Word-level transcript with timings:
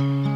Mm-hmm. 0.00 0.33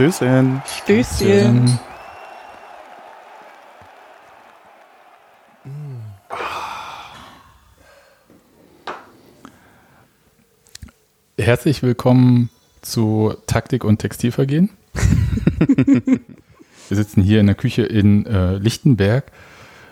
Stößchen. 0.00 0.62
Stößchen. 0.64 1.78
Herzlich 11.36 11.82
willkommen 11.82 12.48
zu 12.80 13.34
Taktik 13.46 13.84
und 13.84 13.98
Textilvergehen. 13.98 14.70
Wir 15.58 16.20
sitzen 16.88 17.20
hier 17.20 17.40
in 17.40 17.46
der 17.46 17.54
Küche 17.54 17.82
in 17.82 18.24
äh, 18.24 18.54
Lichtenberg, 18.54 19.30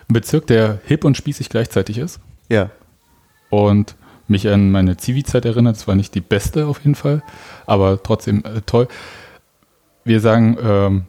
ein 0.09 0.13
Bezirk, 0.13 0.47
der 0.47 0.79
hip 0.85 1.05
und 1.05 1.17
spießig 1.17 1.49
gleichzeitig 1.49 1.99
ist. 1.99 2.19
Ja. 2.49 2.71
Und 3.51 3.93
mich 4.27 4.47
an 4.47 4.71
meine 4.71 4.97
Zivi-Zeit 4.97 5.45
erinnert. 5.45 5.75
Es 5.75 5.87
war 5.87 5.93
nicht 5.93 6.15
die 6.15 6.21
beste 6.21 6.65
auf 6.65 6.79
jeden 6.79 6.95
Fall, 6.95 7.21
aber 7.67 8.01
trotzdem 8.01 8.43
äh, 8.43 8.61
toll. 8.65 8.87
Wir 10.05 10.21
sagen 10.21 10.57
ähm, 10.61 11.03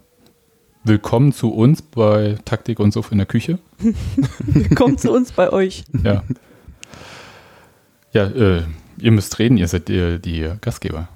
willkommen 0.83 1.33
zu 1.33 1.53
uns 1.53 1.81
bei 1.81 2.37
Taktik 2.45 2.81
und 2.81 2.93
Suff 2.93 3.13
in 3.13 3.19
der 3.19 3.27
Küche. 3.27 3.59
Willkommen 4.41 4.99
zu 4.99 5.13
uns 5.13 5.33
bei 5.33 5.53
euch. 5.53 5.85
Ja. 6.03 6.25
Ja, 8.13 8.27
äh, 8.27 8.63
ihr 8.99 9.13
müsst 9.13 9.39
reden, 9.39 9.57
ihr 9.59 9.69
seid 9.69 9.89
die, 9.89 10.19
die 10.19 10.51
Gastgeber. 10.61 11.09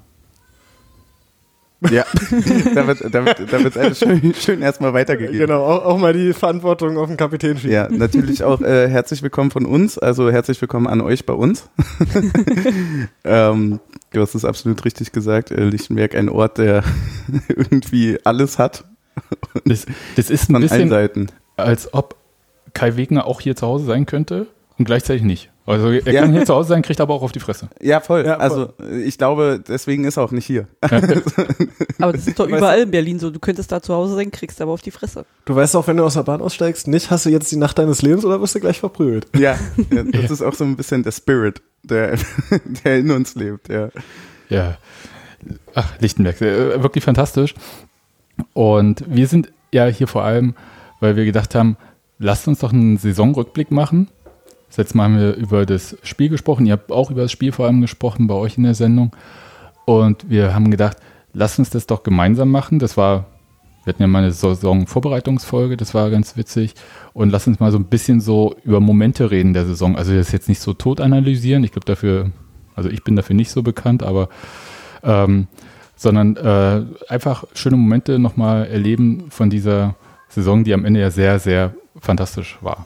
Ja, 1.91 2.05
da 2.73 2.87
wird, 2.87 3.13
da 3.13 3.25
wird, 3.25 3.51
da 3.51 3.63
wird 3.63 3.77
alles 3.77 3.99
schön, 3.99 4.33
schön 4.33 4.61
erstmal 4.61 4.93
weitergegeben. 4.93 5.37
Genau, 5.37 5.65
auch, 5.65 5.83
auch 5.85 5.97
mal 5.97 6.13
die 6.13 6.33
Verantwortung 6.33 6.97
auf 6.97 7.07
den 7.09 7.17
Kapitän 7.17 7.57
schieben. 7.57 7.73
Ja, 7.73 7.89
natürlich 7.89 8.43
auch 8.43 8.61
äh, 8.61 8.87
herzlich 8.89 9.21
willkommen 9.21 9.51
von 9.51 9.65
uns, 9.65 9.99
also 9.99 10.31
herzlich 10.31 10.59
willkommen 10.61 10.87
an 10.87 11.01
euch 11.01 11.25
bei 11.25 11.33
uns. 11.33 11.69
ähm, 13.25 13.81
du 14.15 14.21
hast 14.21 14.35
es 14.35 14.45
absolut 14.45 14.83
richtig 14.85 15.11
gesagt, 15.11 15.51
äh, 15.51 15.65
Lichtenberg 15.65 16.15
ein 16.15 16.29
Ort, 16.29 16.57
der 16.57 16.83
irgendwie 17.47 18.17
alles 18.23 18.57
hat. 18.57 18.85
Das, 19.63 19.85
das 20.15 20.29
ist 20.29 20.49
ein 20.49 20.61
bisschen, 20.61 21.31
als 21.55 21.93
ob 21.93 22.15
Kai 22.73 22.97
Wegner 22.97 23.25
auch 23.25 23.41
hier 23.41 23.55
zu 23.55 23.65
Hause 23.65 23.85
sein 23.85 24.05
könnte 24.05 24.47
und 24.77 24.85
gleichzeitig 24.85 25.23
nicht. 25.23 25.51
Also 25.67 25.89
er 25.89 26.13
Ja. 26.13 26.21
kann 26.21 26.31
hier 26.31 26.45
zu 26.45 26.53
Hause 26.53 26.69
sein, 26.69 26.83
kriegt 26.83 27.01
aber 27.01 27.13
auch 27.15 27.23
auf 27.23 27.31
die 27.31 27.39
Fresse. 27.39 27.69
Ja, 27.81 27.99
voll. 27.99 28.23
Ja, 28.23 28.35
voll. 28.35 28.41
Also 28.41 28.73
ich 29.03 29.17
glaube, 29.17 29.63
deswegen 29.67 30.03
ist 30.05 30.17
er 30.17 30.23
auch 30.23 30.31
nicht 30.31 30.45
hier. 30.45 30.67
Aber 30.81 32.11
das 32.13 32.27
ist 32.27 32.37
doch 32.37 32.45
Weißt 32.45 32.57
überall 32.57 32.81
in 32.81 32.91
Berlin 32.91 33.19
so. 33.19 33.31
Du 33.31 33.39
könntest 33.39 33.71
da 33.71 33.81
zu 33.81 33.93
Hause 33.93 34.15
sein, 34.15 34.29
kriegst 34.29 34.61
aber 34.61 34.73
auf 34.73 34.81
die 34.81 34.91
Fresse. 34.91 35.25
Du 35.45 35.55
weißt 35.55 35.75
auch, 35.75 35.87
wenn 35.87 35.97
du 35.97 36.03
aus 36.03 36.15
der 36.15 36.23
Bahn 36.23 36.41
aussteigst, 36.41 36.87
nicht 36.87 37.09
hast 37.09 37.25
du 37.25 37.29
jetzt 37.29 37.51
die 37.51 37.55
Nacht 37.55 37.79
deines 37.79 38.01
Lebens 38.01 38.25
oder 38.25 38.39
wirst 38.41 38.53
du 38.53 38.59
gleich 38.59 38.79
verprügelt. 38.79 39.27
Ja, 39.35 39.57
ja 39.91 40.03
das 40.11 40.29
ist 40.29 40.41
auch 40.41 40.53
so 40.53 40.65
ein 40.65 40.75
bisschen 40.75 41.03
der 41.03 41.11
Spirit, 41.11 41.61
der, 41.83 42.17
der 42.83 42.99
in 42.99 43.09
uns 43.11 43.35
lebt. 43.35 43.69
Ja. 43.69 43.89
Ja. 44.49 44.77
Ach, 45.73 45.93
Lichtenberg, 45.99 46.41
äh, 46.41 46.83
wirklich 46.83 47.03
fantastisch. 47.03 47.55
Und 48.53 49.03
wir 49.07 49.27
sind 49.27 49.51
ja 49.71 49.85
hier 49.87 50.07
vor 50.07 50.23
allem, 50.23 50.53
weil 50.99 51.15
wir 51.15 51.25
gedacht 51.25 51.55
haben, 51.55 51.77
lasst 52.19 52.47
uns 52.47 52.59
doch 52.59 52.73
einen 52.73 52.97
Saisonrückblick 52.97 53.71
machen. 53.71 54.09
Das 54.67 54.77
letzte 54.77 54.97
Mal 54.97 55.05
haben 55.05 55.19
wir 55.19 55.35
über 55.35 55.65
das 55.65 55.97
Spiel 56.03 56.29
gesprochen. 56.29 56.65
Ihr 56.65 56.73
habt 56.73 56.91
auch 56.91 57.11
über 57.11 57.21
das 57.21 57.31
Spiel 57.31 57.51
vor 57.51 57.65
allem 57.65 57.81
gesprochen 57.81 58.27
bei 58.27 58.33
euch 58.33 58.57
in 58.57 58.63
der 58.63 58.73
Sendung. 58.73 59.11
Und 59.85 60.29
wir 60.29 60.53
haben 60.53 60.71
gedacht, 60.71 60.97
lasst 61.33 61.59
uns 61.59 61.69
das 61.69 61.85
doch 61.85 62.03
gemeinsam 62.03 62.49
machen. 62.49 62.79
Das 62.79 62.97
war, 62.97 63.25
wir 63.83 63.93
hatten 63.93 64.01
ja 64.01 64.07
mal 64.07 64.19
eine 64.19 64.31
Saisonvorbereitungsfolge, 64.31 65.77
das 65.77 65.93
war 65.93 66.09
ganz 66.09 66.35
witzig. 66.35 66.73
Und 67.13 67.29
lasst 67.29 67.47
uns 67.47 67.59
mal 67.59 67.71
so 67.71 67.77
ein 67.77 67.85
bisschen 67.85 68.19
so 68.19 68.55
über 68.63 68.79
Momente 68.79 69.31
reden 69.31 69.53
der 69.53 69.65
Saison. 69.65 69.95
Also 69.95 70.13
das 70.15 70.31
jetzt 70.31 70.49
nicht 70.49 70.59
so 70.59 70.73
tot 70.73 70.99
analysieren. 70.99 71.63
Ich 71.63 71.71
glaube 71.71 71.85
dafür, 71.85 72.31
also 72.75 72.89
ich 72.89 73.03
bin 73.03 73.15
dafür 73.15 73.35
nicht 73.35 73.51
so 73.51 73.61
bekannt, 73.63 74.01
aber 74.03 74.29
ähm, 75.03 75.47
sondern 75.95 76.35
äh, 76.35 76.83
einfach 77.07 77.45
schöne 77.53 77.77
Momente 77.77 78.19
nochmal 78.19 78.65
erleben 78.67 79.25
von 79.29 79.49
dieser 79.49 79.95
Saison, 80.27 80.63
die 80.63 80.73
am 80.73 80.83
Ende 80.83 80.99
ja 80.99 81.11
sehr, 81.11 81.39
sehr 81.39 81.73
fantastisch 81.97 82.57
war. 82.61 82.85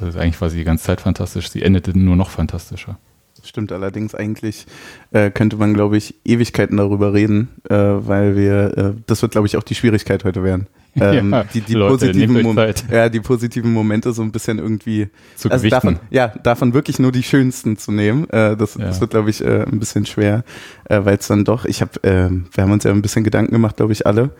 Also 0.00 0.18
eigentlich 0.18 0.40
war 0.40 0.50
sie 0.50 0.58
die 0.58 0.64
ganze 0.64 0.84
Zeit 0.84 1.00
fantastisch, 1.00 1.48
sie 1.50 1.62
endete 1.62 1.98
nur 1.98 2.16
noch 2.16 2.30
fantastischer. 2.30 2.98
Stimmt 3.44 3.70
allerdings 3.70 4.12
eigentlich, 4.14 4.66
äh, 5.12 5.30
könnte 5.30 5.56
man, 5.56 5.72
glaube 5.72 5.96
ich, 5.96 6.16
Ewigkeiten 6.24 6.76
darüber 6.78 7.12
reden, 7.14 7.48
äh, 7.68 7.74
weil 7.76 8.34
wir, 8.36 8.76
äh, 8.76 8.92
das 9.06 9.22
wird, 9.22 9.32
glaube 9.32 9.46
ich, 9.46 9.56
auch 9.56 9.62
die 9.62 9.74
Schwierigkeit 9.76 10.24
heute 10.24 10.42
werden. 10.42 10.66
Ähm, 10.98 11.30
Ja, 11.30 11.44
die, 11.44 11.60
die, 11.60 11.74
Leute, 11.74 12.06
positiven 12.06 12.40
Mom- 12.42 12.58
ja, 12.90 13.10
die 13.10 13.20
positiven 13.20 13.70
Momente 13.70 14.14
so 14.14 14.22
ein 14.22 14.32
bisschen 14.32 14.58
irgendwie 14.58 15.08
Zu 15.36 15.50
also 15.50 15.60
gewichten. 15.62 15.70
davon, 15.96 15.98
ja, 16.08 16.28
davon 16.28 16.72
wirklich 16.72 16.98
nur 16.98 17.12
die 17.12 17.22
schönsten 17.22 17.76
zu 17.76 17.92
nehmen. 17.92 18.24
Äh, 18.30 18.56
das, 18.56 18.76
Ja. 18.76 18.86
das 18.86 18.98
wird, 19.02 19.10
glaube 19.10 19.28
ich, 19.28 19.44
äh, 19.44 19.64
ein 19.64 19.78
bisschen 19.78 20.06
schwer, 20.06 20.42
äh, 20.86 21.00
weil 21.04 21.18
es 21.18 21.26
dann 21.26 21.44
doch, 21.44 21.66
ich 21.66 21.82
habe, 21.82 22.02
äh, 22.02 22.30
wir 22.30 22.64
haben 22.64 22.72
uns 22.72 22.84
ja 22.84 22.92
ein 22.92 23.02
bisschen 23.02 23.24
Gedanken 23.24 23.52
gemacht, 23.52 23.76
glaube 23.76 23.92
ich, 23.92 24.06
alle. 24.06 24.30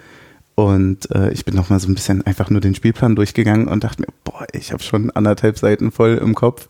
Und 0.56 1.10
äh, 1.14 1.30
ich 1.32 1.44
bin 1.44 1.54
noch 1.54 1.68
mal 1.68 1.78
so 1.78 1.86
ein 1.88 1.94
bisschen 1.94 2.26
einfach 2.26 2.48
nur 2.48 2.62
den 2.62 2.74
Spielplan 2.74 3.14
durchgegangen 3.14 3.68
und 3.68 3.84
dachte 3.84 4.00
mir, 4.00 4.08
boah, 4.24 4.46
ich 4.52 4.72
habe 4.72 4.82
schon 4.82 5.10
anderthalb 5.10 5.58
Seiten 5.58 5.92
voll 5.92 6.14
im 6.16 6.34
Kopf 6.34 6.68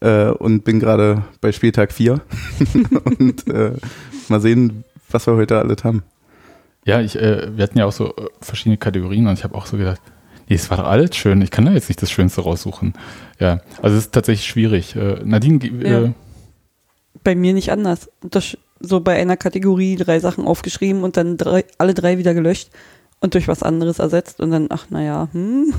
äh, 0.00 0.26
und 0.26 0.64
bin 0.64 0.78
gerade 0.80 1.24
bei 1.40 1.50
Spieltag 1.50 1.92
4. 1.92 2.20
und 3.18 3.48
äh, 3.48 3.72
mal 4.28 4.40
sehen, 4.42 4.84
was 5.10 5.26
wir 5.26 5.34
heute 5.34 5.58
alles 5.58 5.82
haben. 5.82 6.02
Ja, 6.84 7.00
ich, 7.00 7.16
äh, 7.16 7.56
wir 7.56 7.62
hatten 7.64 7.78
ja 7.78 7.86
auch 7.86 7.92
so 7.92 8.14
äh, 8.16 8.26
verschiedene 8.42 8.76
Kategorien 8.76 9.26
und 9.26 9.32
ich 9.38 9.44
habe 9.44 9.54
auch 9.54 9.64
so 9.64 9.78
gedacht, 9.78 10.00
nee, 10.50 10.56
es 10.56 10.68
war 10.68 10.76
doch 10.76 10.86
alles 10.88 11.16
schön, 11.16 11.40
ich 11.40 11.50
kann 11.50 11.64
da 11.64 11.72
jetzt 11.72 11.88
nicht 11.88 12.02
das 12.02 12.10
Schönste 12.10 12.42
raussuchen. 12.42 12.92
Ja, 13.38 13.60
also 13.80 13.96
es 13.96 14.04
ist 14.04 14.12
tatsächlich 14.12 14.46
schwierig. 14.46 14.94
Äh, 14.94 15.20
Nadine, 15.24 15.58
Ja. 15.82 16.02
äh, 16.02 16.12
Bei 17.24 17.34
mir 17.34 17.54
nicht 17.54 17.72
anders. 17.72 18.10
Das, 18.20 18.58
so 18.78 19.00
bei 19.00 19.18
einer 19.18 19.38
Kategorie 19.38 19.96
drei 19.96 20.20
Sachen 20.20 20.44
aufgeschrieben 20.44 21.02
und 21.02 21.16
dann 21.16 21.38
drei, 21.38 21.64
alle 21.78 21.94
drei 21.94 22.18
wieder 22.18 22.34
gelöscht 22.34 22.68
und 23.22 23.34
durch 23.34 23.48
was 23.48 23.62
anderes 23.62 23.98
ersetzt 23.98 24.40
und 24.40 24.50
dann, 24.50 24.66
ach 24.70 24.86
naja, 24.90 25.28
hm. 25.32 25.72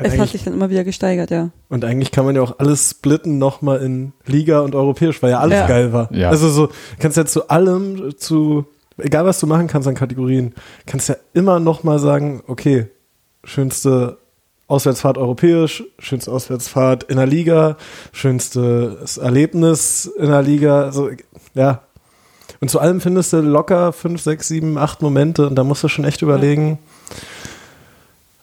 Ja, 0.00 0.04
es 0.04 0.18
hat 0.18 0.28
sich 0.28 0.44
dann 0.44 0.54
immer 0.54 0.70
wieder 0.70 0.84
gesteigert, 0.84 1.30
ja. 1.30 1.50
Und 1.68 1.84
eigentlich 1.84 2.12
kann 2.12 2.24
man 2.24 2.36
ja 2.36 2.42
auch 2.42 2.58
alles 2.60 2.90
splitten 2.90 3.38
nochmal 3.38 3.82
in 3.82 4.12
Liga 4.26 4.60
und 4.60 4.74
Europäisch, 4.76 5.20
weil 5.22 5.30
ja 5.32 5.40
alles 5.40 5.58
Ja. 5.58 5.66
geil 5.66 5.92
war. 5.92 6.12
Ja. 6.14 6.30
Also 6.30 6.48
so, 6.50 6.68
kannst 7.00 7.16
ja 7.16 7.26
zu 7.26 7.48
allem, 7.48 8.16
zu, 8.16 8.64
egal 8.96 9.24
was 9.24 9.40
du 9.40 9.48
machen 9.48 9.66
kannst 9.66 9.88
an 9.88 9.96
Kategorien, 9.96 10.54
kannst 10.86 11.08
ja 11.08 11.16
immer 11.34 11.58
nochmal 11.58 11.98
sagen, 11.98 12.42
okay, 12.46 12.86
schönste 13.42 14.18
Auswärtsfahrt 14.68 15.18
europäisch, 15.18 15.82
schönste 15.98 16.30
Auswärtsfahrt 16.30 17.02
in 17.04 17.16
der 17.16 17.26
Liga, 17.26 17.76
schönstes 18.12 19.16
Erlebnis 19.16 20.06
in 20.06 20.28
der 20.28 20.42
Liga, 20.42 20.82
also, 20.82 21.10
ja. 21.54 21.82
Und 22.60 22.70
zu 22.70 22.80
allem 22.80 23.00
findest 23.00 23.32
du 23.32 23.40
locker 23.40 23.92
fünf, 23.92 24.20
sechs, 24.20 24.48
sieben, 24.48 24.78
acht 24.78 25.02
Momente 25.02 25.46
und 25.46 25.54
da 25.54 25.64
musst 25.64 25.84
du 25.84 25.88
schon 25.88 26.04
echt 26.04 26.22
überlegen, 26.22 26.78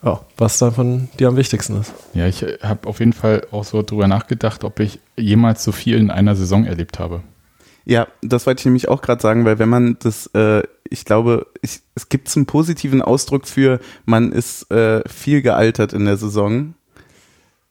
ja, 0.04 0.22
was 0.38 0.60
davon 0.60 1.10
dir 1.20 1.28
am 1.28 1.36
wichtigsten 1.36 1.80
ist. 1.82 1.94
ja, 2.14 2.28
ich 2.28 2.46
habe 2.62 2.88
auf 2.88 3.00
jeden 3.00 3.14
Fall 3.14 3.46
auch 3.52 3.64
so 3.64 3.82
drüber 3.82 4.08
nachgedacht, 4.08 4.64
ob 4.64 4.80
ich 4.80 5.00
jemals 5.18 5.64
so 5.64 5.72
viel 5.72 5.98
in 5.98 6.12
einer 6.12 6.36
Saison 6.36 6.66
erlebt 6.66 7.00
habe. 7.00 7.22
Ja, 7.86 8.08
das 8.22 8.48
wollte 8.48 8.62
ich 8.62 8.66
nämlich 8.66 8.88
auch 8.88 9.02
gerade 9.02 9.22
sagen, 9.22 9.46
weil 9.46 9.60
wenn 9.60 9.70
man 9.70 9.98
das, 10.00 10.28
äh, 10.34 10.64
ich 10.90 11.06
glaube, 11.06 11.48
ich, 11.62 11.82
es 11.94 12.10
gibt 12.10 12.30
so 12.30 12.40
einen 12.40 12.48
positiven 12.48 13.02
Ausdruck 13.02 13.48
für, 13.48 13.80
man 14.06 14.32
ist 14.32 14.72
äh, 14.72 15.08
viel 15.08 15.42
gealtert 15.42 15.94
in 15.94 16.06
der 16.06 16.18
Saison. 16.18 16.74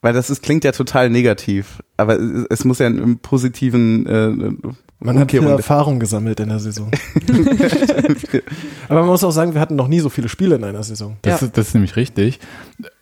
Weil 0.02 0.12
das 0.12 0.28
ist, 0.28 0.42
klingt 0.42 0.64
ja 0.64 0.72
total 0.72 1.08
negativ, 1.08 1.82
aber 1.96 2.20
es, 2.20 2.44
es 2.50 2.64
muss 2.64 2.78
ja 2.78 2.86
einen 2.86 3.20
positiven 3.20 4.06
äh, 4.06 4.68
Man 5.04 5.18
hat 5.18 5.30
viel 5.30 5.42
Erfahrung 5.46 6.00
gesammelt 6.00 6.40
in 6.40 6.48
der 6.48 6.58
Saison. 6.58 6.90
Aber 8.88 9.00
man 9.00 9.08
muss 9.10 9.22
auch 9.22 9.30
sagen, 9.30 9.52
wir 9.54 9.60
hatten 9.60 9.76
noch 9.76 9.88
nie 9.88 10.00
so 10.00 10.08
viele 10.08 10.28
Spiele 10.28 10.56
in 10.56 10.64
einer 10.64 10.82
Saison. 10.82 11.16
Das, 11.22 11.40
Ja. 11.40 11.46
ist, 11.46 11.58
das 11.58 11.68
ist 11.68 11.74
nämlich 11.74 11.96
richtig. 11.96 12.40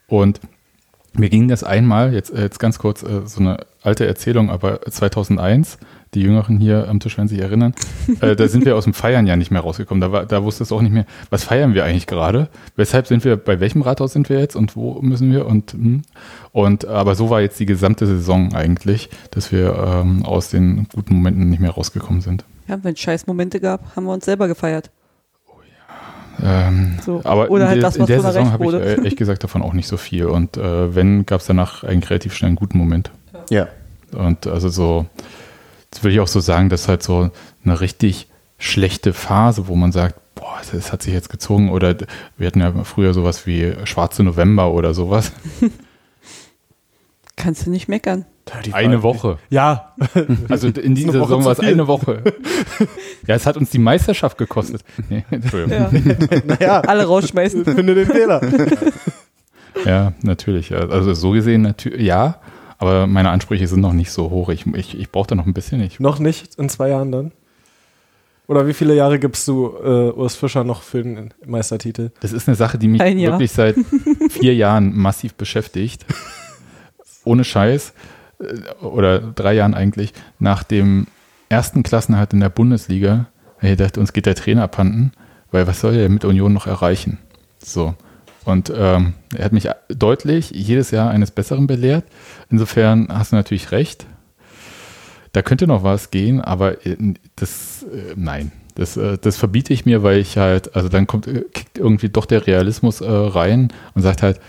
Und 0.09 0.41
mir 1.15 1.29
ging 1.31 1.47
das 1.49 1.63
einmal, 1.63 2.13
jetzt, 2.13 2.33
jetzt 2.37 2.59
ganz 2.59 2.79
kurz 2.79 3.03
äh, 3.03 3.23
so 3.27 3.41
eine 3.41 3.59
alte 3.83 4.07
Erzählung, 4.07 4.51
aber 4.51 4.81
2001, 4.83 5.79
die 6.15 6.23
Jüngeren 6.23 6.59
hier 6.59 6.89
am 6.89 7.01
Tisch 7.01 7.17
werden 7.17 7.29
sich 7.29 7.41
erinnern, 7.41 7.75
äh, 8.21 8.37
da 8.37 8.49
sind 8.49 8.65
wir 8.65 8.77
aus 8.77 8.85
dem 8.85 8.95
Feiern 8.95 9.27
ja 9.27 9.37
nicht 9.37 9.51
mehr 9.51 9.63
rausgekommen. 9.63 10.01
Da, 10.01 10.13
war, 10.13 10.27
da 10.27 10.43
wusste 10.43 10.63
es 10.63 10.73
auch 10.73 10.83
nicht 10.83 10.93
mehr, 10.93 11.07
was 11.31 11.45
feiern 11.45 11.75
wir 11.75 11.85
eigentlich 11.85 12.07
gerade? 12.07 12.49
Weshalb 12.77 13.07
sind 13.07 13.25
wir, 13.25 13.37
bei 13.37 13.61
welchem 13.61 13.83
Rathaus 13.83 14.13
sind 14.13 14.29
wir 14.29 14.39
jetzt 14.39 14.57
und 14.57 14.77
wo 14.77 15.01
müssen 15.01 15.33
wir? 15.33 15.47
Und, 15.47 15.73
hm. 15.73 16.03
und 16.53 16.85
aber 16.85 17.15
so 17.15 17.31
war 17.31 17.41
jetzt 17.41 17.59
die 17.61 17.67
gesamte 17.67 18.07
Saison 18.07 18.55
eigentlich, 18.55 19.09
dass 19.31 19.53
wir 19.53 19.75
ähm, 19.77 20.25
aus 20.25 20.51
den 20.51 20.87
guten 20.95 21.15
Momenten 21.15 21.49
nicht 21.49 21.61
mehr 21.61 21.71
rausgekommen 21.71 22.21
sind. 22.21 22.45
Ja, 22.69 22.79
wenn 22.83 22.95
es 22.95 23.01
scheiß 23.01 23.27
Momente 23.27 23.61
gab, 23.61 23.97
haben 23.97 24.05
wir 24.05 24.13
uns 24.13 24.25
selber 24.25 24.49
gefeiert. 24.49 24.91
Ähm, 26.43 26.99
So. 27.05 27.21
aber 27.25 27.51
Oder 27.51 27.65
in 27.65 27.69
halt 27.69 27.77
der, 27.77 27.83
das, 27.83 27.97
in 27.97 28.03
was 28.03 28.07
der 28.07 28.21
so 28.21 28.27
Saison 28.27 28.53
habe 28.53 28.65
ich 28.65 28.73
äh, 28.73 28.95
ehrlich 28.95 29.17
gesagt 29.17 29.45
davon 29.45 29.63
auch 29.63 29.73
nicht 29.73 29.87
so 29.87 29.97
viel. 29.97 30.27
Und 30.27 30.57
äh, 30.57 30.95
wenn, 30.95 31.27
gab 31.27 31.41
es 31.41 31.47
danach 31.47 31.85
einen 31.85 32.03
relativ 32.03 32.35
schnell 32.35 32.49
einen 32.49 32.57
guten 32.57 32.79
Moment. 32.79 33.11
Ja. 33.51 33.69
Und 34.13 34.47
also 34.47 34.69
so, 34.69 35.07
das 35.93 36.03
würde 36.03 36.15
ich 36.15 36.21
auch 36.21 36.27
so 36.29 36.41
sagen, 36.41 36.69
dass 36.71 36.89
halt 36.89 37.03
so 37.03 37.31
eine 37.65 37.81
richtig 37.81 38.29
schlechte 38.59 39.13
Phase, 39.13 39.69
wo 39.69 39.77
man 39.77 39.93
sagt, 39.93 40.17
boah, 40.35 40.59
das, 40.73 40.91
hat 40.91 41.03
sich 41.03 41.13
jetzt 41.13 41.29
gezogen. 41.29 41.71
Oder 41.71 41.97
wir 42.37 42.47
hatten 42.47 42.61
ja 42.61 42.73
früher 42.85 43.13
sowas 43.15 43.47
wie 43.47 43.75
Schwarze 43.85 44.23
November 44.23 44.73
oder 44.73 44.95
sowas. 44.95 45.33
Kannst 47.37 47.67
du 47.67 47.71
nicht 47.71 47.89
meckern. 47.89 48.25
Eine 48.73 49.03
Woche. 49.03 49.39
Ja, 49.51 49.95
Also 50.49 50.69
in 50.69 50.95
dieser 50.95 51.13
Saison 51.13 51.45
war 51.45 51.53
es 51.53 51.61
eine 51.61 51.87
Woche. 51.87 52.25
Ja, 53.29 53.37
es 53.37 53.47
hat 53.47 53.57
uns 53.57 53.71
die 53.71 53.79
Meisterschaft 53.79 54.37
gekostet. 54.37 54.83
Nee, 55.09 55.25
Entschuldigung. 55.31 55.79
Ja. 55.93 56.41
naja, 56.45 56.81
Alle 56.81 57.05
rausschmeißen. 57.05 57.65
finde 57.65 57.95
den 57.95 58.07
Fehler. 58.09 58.41
Ja, 59.85 60.13
natürlich. 60.23 60.75
Also 60.75 61.15
so 61.15 61.31
gesehen, 61.31 61.63
natürlich, 61.63 62.03
ja. 62.03 62.41
Aber 62.83 63.07
meine 63.07 63.31
Ansprüche 63.31 63.69
sind 63.69 63.81
noch 63.81 63.93
nicht 63.93 64.11
so 64.11 64.29
hoch. 64.31 64.49
Ich, 64.49 64.67
ich, 64.67 64.99
ich 64.99 65.13
brauche 65.13 65.29
da 65.29 65.35
noch 65.37 65.47
ein 65.47 65.55
bisschen. 65.55 65.81
Ich, 65.81 66.01
Noch 66.01 66.19
nicht, 66.19 66.57
in 66.57 66.69
zwei 66.69 66.89
Jahren 66.89 67.13
dann? 67.13 67.31
Oder 68.49 68.67
wie 68.67 68.75
viele 68.75 68.97
Jahre 68.97 69.21
gibst 69.21 69.47
du 69.47 69.69
äh, 69.69 70.11
Urs 70.11 70.35
Fischer 70.35 70.65
noch 70.65 70.83
für 70.83 71.05
den 71.05 71.33
Meistertitel? 71.47 72.11
das 72.19 72.33
ist 72.33 72.49
eine 72.49 72.57
Sache, 72.57 72.79
die 72.79 72.89
mich 72.89 73.01
wirklich 73.01 73.53
seit 73.53 73.77
vier 74.31 74.57
Jahren 74.57 74.97
massiv 74.97 75.35
beschäftigt. 75.35 76.05
Ohne 77.23 77.45
Scheiß. 77.45 77.93
Äh, 78.41 78.85
Oder 78.85 79.21
drei 79.21 79.55
Jahren 79.55 79.75
eigentlich. 79.75 80.13
Nach 80.41 80.65
dem 80.65 81.07
ersten 81.49 81.85
Klassenhalt 81.85 82.33
in 82.33 82.41
der 82.41 82.49
Bundesliga, 82.49 83.27
ich 83.61 83.71
gedacht, 83.71 83.97
uns 83.97 84.13
geht 84.13 84.27
der 84.27 84.35
Trainer 84.35 84.65
abhanden, 84.65 85.13
weil 85.53 85.69
was 85.69 85.81
soll 85.81 85.95
er 85.95 86.09
mit 86.09 86.25
Union 86.25 86.53
noch 86.53 86.67
erreichen? 86.67 87.19
So. 87.61 87.95
Und 88.45 88.73
ähm, 88.75 89.15
er 89.37 89.45
hat 89.45 89.53
mich 89.53 89.69
deutlich 89.89 90.51
jedes 90.51 90.91
Jahr 90.91 91.11
eines 91.11 91.31
Besseren 91.31 91.67
belehrt. 91.67 92.05
Insofern 92.51 93.09
hast 93.11 93.33
du 93.33 93.37
natürlich 93.37 93.73
recht. 93.73 94.07
Da 95.33 95.43
könnte 95.43 95.67
noch 95.67 95.83
was 95.83 96.11
gehen, 96.11 96.41
aber 96.41 96.85
äh, 96.87 96.97
das, 97.37 97.85
äh, 97.85 98.15
nein, 98.17 98.53
das, 98.75 98.97
äh, 98.97 99.19
das 99.19 99.37
verbiete 99.37 99.73
ich 99.73 99.87
mir, 99.87 100.03
weil 100.03 100.19
ich 100.19 100.37
halt, 100.37 100.75
also 100.77 100.89
dann 100.89 101.07
kommt, 101.07 101.27
äh, 101.27 101.45
kickt 101.53 101.79
irgendwie 101.79 102.09
doch 102.09 102.27
der 102.27 102.47
Realismus 102.47 103.01
äh, 103.01 103.11
rein 103.11 103.73
und 103.95 104.03
sagt 104.03 104.23
halt, 104.23 104.41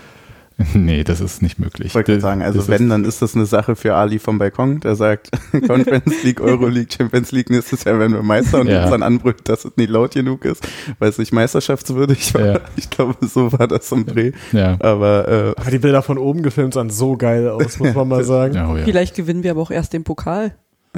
nee, 0.74 1.02
das 1.02 1.20
ist 1.20 1.42
nicht 1.42 1.58
möglich. 1.58 1.88
Ich 1.88 1.94
wollte 1.96 2.20
sagen, 2.20 2.40
also 2.42 2.68
wenn, 2.68 2.88
dann 2.88 3.04
ist 3.04 3.20
das 3.22 3.34
eine 3.34 3.44
Sache 3.46 3.74
für 3.74 3.94
Ali 3.94 4.18
vom 4.20 4.38
Balkon, 4.38 4.78
der 4.80 4.94
sagt, 4.94 5.30
Conference 5.66 6.22
League, 6.22 6.40
Euro 6.40 6.68
League, 6.68 6.92
Champions 6.92 7.32
League, 7.32 7.50
nächstes 7.50 7.82
Jahr 7.84 7.98
werden 7.98 8.12
wir 8.12 8.22
Meister 8.22 8.60
und 8.60 8.68
Ja. 8.68 8.82
uns 8.82 8.90
dann 8.90 9.02
anbrüllt, 9.02 9.48
dass 9.48 9.64
es 9.64 9.76
nicht 9.76 9.90
laut 9.90 10.12
genug 10.14 10.44
ist, 10.44 10.66
weil 11.00 11.08
es 11.08 11.18
nicht 11.18 11.32
meisterschaftswürdig 11.32 12.32
war. 12.34 12.46
Ja. 12.46 12.60
Ich 12.76 12.88
glaube, 12.90 13.16
so 13.26 13.52
war 13.52 13.66
das 13.66 13.92
am 13.92 14.06
Dreh. 14.06 14.30
Ja, 14.52 14.76
Aber 14.80 15.28
äh, 15.56 15.60
Aber 15.60 15.70
die 15.70 15.78
Bilder 15.78 16.02
von 16.02 16.18
oben 16.18 16.42
gefilmt 16.42 16.74
sahen 16.74 16.90
so 16.90 17.16
geil 17.16 17.48
aus, 17.48 17.78
muss 17.80 17.94
man 17.94 18.06
mal 18.08 18.22
sagen. 18.24 18.54
ja, 18.54 18.70
oh 18.70 18.76
ja. 18.76 18.84
Vielleicht 18.84 19.16
gewinnen 19.16 19.42
wir 19.42 19.50
aber 19.50 19.60
auch 19.62 19.70
erst 19.72 19.92
den 19.92 20.04
Pokal. 20.04 20.54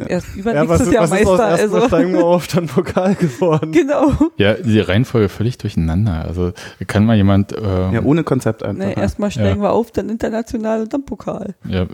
Erst 0.09 0.27
Ja, 0.35 0.41
übernächstes 0.41 0.87
was, 0.89 0.93
Jahr 0.93 1.03
was 1.11 1.21
ist 1.21 1.27
aus 1.27 1.39
Meister. 1.39 1.49
erstmal 1.59 1.81
Also. 1.83 1.89
steigen 1.89 2.13
wir 2.13 2.25
auf, 2.25 2.47
dann 2.49 2.67
Pokal 2.67 3.15
geworden. 3.15 3.73
Genau. 3.73 4.13
ja, 4.37 4.55
die 4.55 4.81
Reihenfolge 4.81 5.29
völlig 5.29 5.57
durcheinander. 5.59 6.25
Also 6.27 6.53
kann 6.87 7.07
mal 7.07 7.17
jemand, 7.17 7.53
ähm, 7.57 7.93
ja, 7.95 8.03
ohne 8.03 8.23
Konzept 8.25 8.63
einfach. 8.63 8.85
Nee, 8.85 8.93
ja. 8.93 9.01
erstmal 9.03 9.31
steigen 9.31 9.63
wir 9.63 9.73
auf, 9.73 9.91
dann 9.93 10.09
international 10.11 10.83
und 10.83 10.93
dann 10.93 11.05
Pokal. 11.05 11.55
ja, 11.69 11.87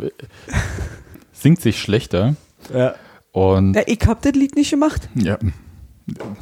singt 1.33 1.61
sich 1.61 1.79
schlechter 1.81 2.35
Ja, 2.75 2.95
und 3.33 3.75
Ja, 3.75 3.83
ich 3.87 4.01
hab 4.07 4.23
das 4.23 4.33
Lied 4.33 4.57
nicht 4.57 4.71
gemacht. 4.71 5.09
ja, 5.15 5.39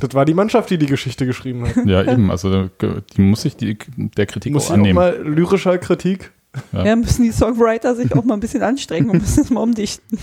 das 0.00 0.14
war 0.14 0.24
die 0.24 0.34
Mannschaft, 0.34 0.70
die 0.70 0.78
die 0.78 0.86
Geschichte 0.86 1.26
geschrieben 1.26 1.68
hat. 1.68 1.76
ja 1.86 2.02
eben, 2.10 2.30
also 2.30 2.68
die 3.16 3.20
muss 3.20 3.42
sich 3.42 3.56
die, 3.56 3.76
der 3.96 4.26
Kritik 4.26 4.52
Muss 4.54 4.64
auch 4.64 4.68
ich 4.68 4.72
auch 4.72 4.78
annehmen. 4.78 4.94
mal 4.96 5.18
lyrischer 5.22 5.76
Kritik? 5.78 6.32
Ja. 6.72 6.84
Ja. 6.86 6.96
müssen 6.96 7.22
die 7.22 7.30
Songwriter 7.32 7.94
sich 7.94 8.12
auch 8.16 8.24
mal 8.24 8.34
ein 8.34 8.40
bisschen 8.40 8.62
anstrengen 8.62 9.10
und 9.10 9.20
müssen 9.20 9.42
es 9.44 9.50
mal 9.50 9.60
umdichten. 9.60 10.18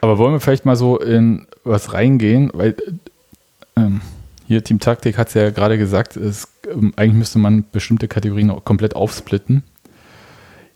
Aber 0.00 0.18
wollen 0.18 0.32
wir 0.32 0.40
vielleicht 0.40 0.66
mal 0.66 0.76
so 0.76 0.98
in 0.98 1.46
was 1.64 1.92
reingehen, 1.92 2.50
weil 2.52 2.70
äh, 2.70 3.80
ähm, 3.80 4.00
hier 4.46 4.62
Team 4.62 4.78
Taktik 4.78 5.16
hat 5.16 5.28
es 5.28 5.34
ja 5.34 5.50
gerade 5.50 5.78
gesagt, 5.78 6.16
es, 6.16 6.48
ähm, 6.70 6.92
eigentlich 6.96 7.14
müsste 7.14 7.38
man 7.38 7.64
bestimmte 7.72 8.08
Kategorien 8.08 8.50
auch 8.50 8.64
komplett 8.64 8.94
aufsplitten. 8.94 9.62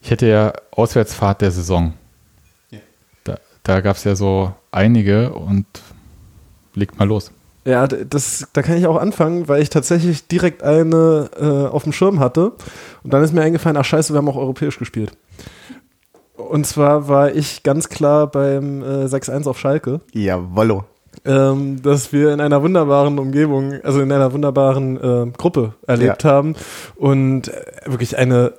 Ich 0.01 0.11
hätte 0.11 0.27
ja 0.27 0.53
Auswärtsfahrt 0.71 1.43
der 1.43 1.51
Saison. 1.51 1.93
Ja. 2.71 2.79
Da, 3.25 3.39
da 3.63 3.81
gab 3.81 3.97
es 3.97 4.05
ja 4.05 4.17
so 4.17 4.55
einige 4.71 5.33
und 5.33 5.67
legt 6.75 6.99
mal 6.99 7.07
los. 7.07 7.33
Ja, 7.65 7.87
das, 7.87 8.49
da 8.55 8.63
kann 8.63 8.79
ich 8.79 8.87
auch 8.87 8.97
anfangen, 8.97 9.47
weil 9.49 9.61
ich 9.61 9.69
tatsächlich 9.69 10.27
direkt 10.27 10.63
eine 10.63 11.29
äh, 11.39 11.67
auf 11.71 11.83
dem 11.83 11.93
Schirm 11.93 12.19
hatte. 12.19 12.53
Und 13.03 13.13
dann 13.13 13.23
ist 13.23 13.35
mir 13.35 13.43
eingefallen, 13.43 13.77
ach 13.77 13.85
scheiße, 13.85 14.15
wir 14.15 14.19
haben 14.19 14.29
auch 14.29 14.37
europäisch 14.37 14.79
gespielt. 14.79 15.13
Und 16.39 16.67
zwar 16.67 17.09
war 17.09 17.35
ich 17.35 17.63
ganz 17.65 17.89
klar 17.89 18.29
beim 18.29 18.83
äh, 18.83 19.05
6-1 19.07 19.49
auf 19.49 19.59
Schalke, 19.59 20.01
Jawollo. 20.13 20.85
ähm, 21.25 21.83
dass 21.83 22.13
wir 22.13 22.33
in 22.33 22.41
einer 22.41 22.63
wunderbaren 22.63 23.19
Umgebung, 23.19 23.75
also 23.83 24.01
in 24.01 24.13
einer 24.13 24.33
wunderbaren 24.33 24.97
äh, 24.97 25.33
Gruppe 25.37 25.75
erlebt 25.87 26.25
haben. 26.25 26.55
Und 26.95 27.49
äh, 27.49 27.65
wirklich 27.87 28.17
eine 28.17 28.55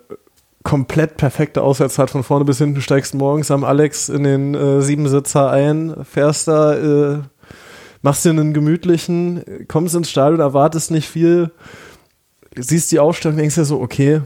komplett 0.63 1.15
perfekte 1.15 1.61
Auswärtsfahrt 1.61 2.09
von 2.09 2.23
vorne 2.23 2.43
bis 2.43 2.57
hinten. 2.57 2.81
Steigst 2.81 3.15
morgens 3.15 3.49
am 3.49 3.63
Alex 3.63 4.09
in 4.09 4.23
den 4.23 4.55
äh, 4.55 4.81
Siebensitzer 4.81 5.49
ein, 5.49 5.95
fährst 6.03 6.49
da, 6.49 6.73
äh, 6.75 7.19
machst 8.01 8.25
dir 8.25 8.31
einen 8.31 8.53
gemütlichen, 8.53 9.43
kommst 9.69 9.95
ins 9.95 10.09
Stadion, 10.09 10.41
erwartest 10.41 10.91
nicht 10.91 11.07
viel, 11.07 11.51
siehst 12.57 12.91
die 12.91 12.99
Aufstellung, 12.99 13.37
denkst 13.37 13.55
dir 13.55 13.65
so, 13.65 13.79
okay, 13.79 14.21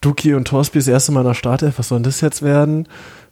Duki 0.00 0.34
und 0.34 0.46
Torsby 0.46 0.78
das 0.78 0.88
erste 0.88 1.12
Mal 1.12 1.20
in 1.20 1.26
der 1.26 1.34
Startelf, 1.34 1.78
was 1.78 1.88
soll 1.88 1.98
denn 1.98 2.04
das 2.04 2.20
jetzt 2.20 2.42
werden? 2.42 2.88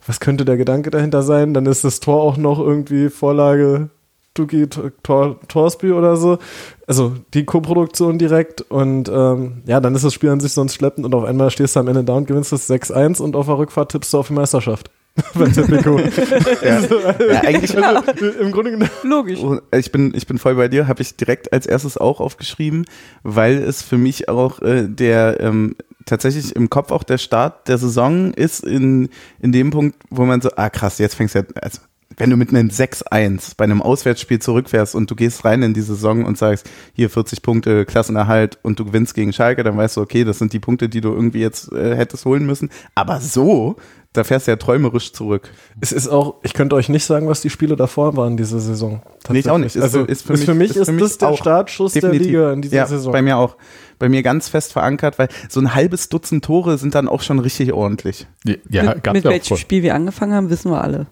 Was 0.06 0.20
könnte 0.20 0.44
der 0.44 0.56
Gedanke 0.56 0.90
dahinter 0.90 1.22
sein? 1.22 1.54
Dann 1.54 1.66
ist 1.66 1.84
das 1.84 2.00
Tor 2.00 2.22
auch 2.22 2.36
noch 2.36 2.58
irgendwie 2.58 3.08
Vorlage 3.08 3.90
Duki 4.34 4.68
Tor, 5.02 5.40
Torsby 5.48 5.92
oder 5.92 6.16
so. 6.16 6.38
Also 6.86 7.14
die 7.34 7.44
Co-Produktion 7.44 8.18
direkt 8.18 8.60
und 8.62 9.08
ähm, 9.08 9.62
ja, 9.66 9.80
dann 9.80 9.94
ist 9.94 10.04
das 10.04 10.14
Spiel 10.14 10.30
an 10.30 10.40
sich 10.40 10.52
sonst 10.52 10.74
schleppend 10.74 11.06
und 11.06 11.14
auf 11.14 11.24
einmal 11.24 11.50
stehst 11.50 11.76
du 11.76 11.80
am 11.80 11.88
Ende 11.88 12.04
da 12.04 12.14
und 12.14 12.26
gewinnst 12.26 12.52
das 12.52 12.68
6-1 12.70 13.20
und 13.20 13.35
auf 13.35 13.46
der 13.46 13.58
Rückfahrt 13.58 13.92
tippst 13.92 14.12
du 14.12 14.18
auf 14.18 14.28
die 14.28 14.35
Meisterschaft. 14.35 14.90
Bei 15.35 15.49
Tipico. 15.49 15.99
Ja. 15.99 16.80
ja, 17.32 17.40
eigentlich 17.40 17.76
also, 17.76 18.12
Im 18.40 18.52
Grunde 18.52 18.73
genommen. 18.73 18.90
Logisch. 19.02 19.40
Oh, 19.40 19.58
ich 19.73 19.90
bin, 19.90 20.12
ich 20.14 20.26
bin 20.26 20.38
voll 20.38 20.54
bei 20.54 20.68
dir, 20.68 20.88
habe 20.88 21.00
ich 21.00 21.16
direkt 21.16 21.52
als 21.52 21.66
erstes 21.66 21.96
auch 21.96 22.20
aufgeschrieben, 22.20 22.85
weil 23.23 23.56
es 23.56 23.82
für 23.82 23.96
mich 23.96 24.28
auch 24.28 24.61
äh, 24.61 24.87
der 24.88 25.40
ähm, 25.40 25.76
tatsächlich 26.04 26.54
im 26.54 26.68
Kopf 26.68 26.92
auch 26.92 27.02
der 27.02 27.18
Start 27.18 27.68
der 27.68 27.78
Saison 27.78 28.32
ist 28.35 28.64
in, 28.64 29.08
in 29.40 29.52
dem 29.52 29.70
Punkt, 29.70 29.96
wo 30.11 30.25
man 30.25 30.40
so, 30.40 30.50
ah 30.56 30.70
krass, 30.70 30.99
jetzt 30.99 31.14
fängst 31.14 31.35
du 31.35 31.40
ja, 31.40 31.44
also 31.62 31.80
wenn 32.16 32.30
du 32.30 32.37
mit 32.37 32.50
einem 32.50 32.68
6-1 32.68 33.52
bei 33.56 33.64
einem 33.64 33.82
Auswärtsspiel 33.82 34.38
zurückfährst 34.38 34.94
und 34.94 35.11
du 35.11 35.14
gehst 35.14 35.44
rein 35.44 35.62
in 35.62 35.75
die 35.75 35.82
Saison 35.82 36.25
und 36.25 36.38
sagst, 36.38 36.68
hier 36.94 37.11
40 37.11 37.42
Punkte, 37.42 37.85
Klassenerhalt 37.85 38.58
und 38.62 38.78
du 38.78 38.85
gewinnst 38.87 39.14
gegen 39.14 39.32
Schalke, 39.32 39.62
dann 39.64 39.76
weißt 39.76 39.96
du, 39.96 40.00
okay, 40.00 40.25
das 40.25 40.38
sind 40.38 40.52
die 40.52 40.58
Punkte, 40.61 40.88
die 40.88 41.00
du 41.00 41.12
irgendwie 41.12 41.40
jetzt 41.40 41.73
äh, 41.73 41.94
hättest 41.96 42.25
holen 42.25 42.46
müssen. 42.46 42.70
Aber 42.94 43.20
so, 43.20 43.76
da 44.14 44.25
fährst 44.25 44.46
du 44.46 44.52
ja 44.52 44.56
träumerisch 44.56 45.12
zurück. 45.12 45.50
Es 45.80 45.92
ist 45.92 46.08
auch, 46.08 46.37
ich 46.42 46.54
könnte 46.54 46.75
euch 46.76 46.88
nicht 46.88 47.04
sagen, 47.04 47.28
was 47.28 47.42
die 47.42 47.50
Spiele 47.50 47.76
davor 47.76 48.16
waren 48.16 48.38
diese 48.38 48.61
Saison. 48.61 49.02
Nee, 49.28 49.40
ich 49.40 49.50
auch 49.50 49.58
nicht. 49.58 49.76
Ist- 49.76 49.82
also 49.82 50.04
ist 50.04 50.11
ist 50.11 50.23
für 50.23 50.37
für 50.38 50.54
mich- 50.54 50.70
mich, 50.70 50.76
ist 50.78 50.87
für 50.87 50.92
mich 50.92 51.02
das 51.02 51.18
der 51.18 51.37
Startschuss 51.37 51.92
der 51.92 52.12
Liga 52.12 52.52
in 52.52 52.62
dieser 52.62 52.76
ja, 52.76 52.87
Saison. 52.87 53.12
bei 53.12 53.20
mir 53.20 53.37
auch. 53.37 53.56
Bei 53.99 54.08
mir 54.11 54.23
ganz 54.23 54.49
fest 54.49 54.73
verankert, 54.75 55.18
weil 55.18 55.28
so 55.49 55.58
ein 55.61 55.75
halbes 55.75 56.08
Dutzend 56.11 56.44
Tore 56.44 56.76
sind 56.76 56.94
dann 56.94 57.08
auch 57.08 57.23
schon 57.23 57.38
richtig 57.38 57.73
ordentlich. 57.73 58.26
Ja, 58.68 58.82
mit 58.94 59.12
mit 59.12 59.25
welchem. 59.25 59.56
Spiel 59.56 59.82
wir 59.82 59.94
angefangen 59.94 60.35
haben, 60.35 60.50
wissen 60.50 60.70
wir 60.70 60.82
alle. 60.82 61.06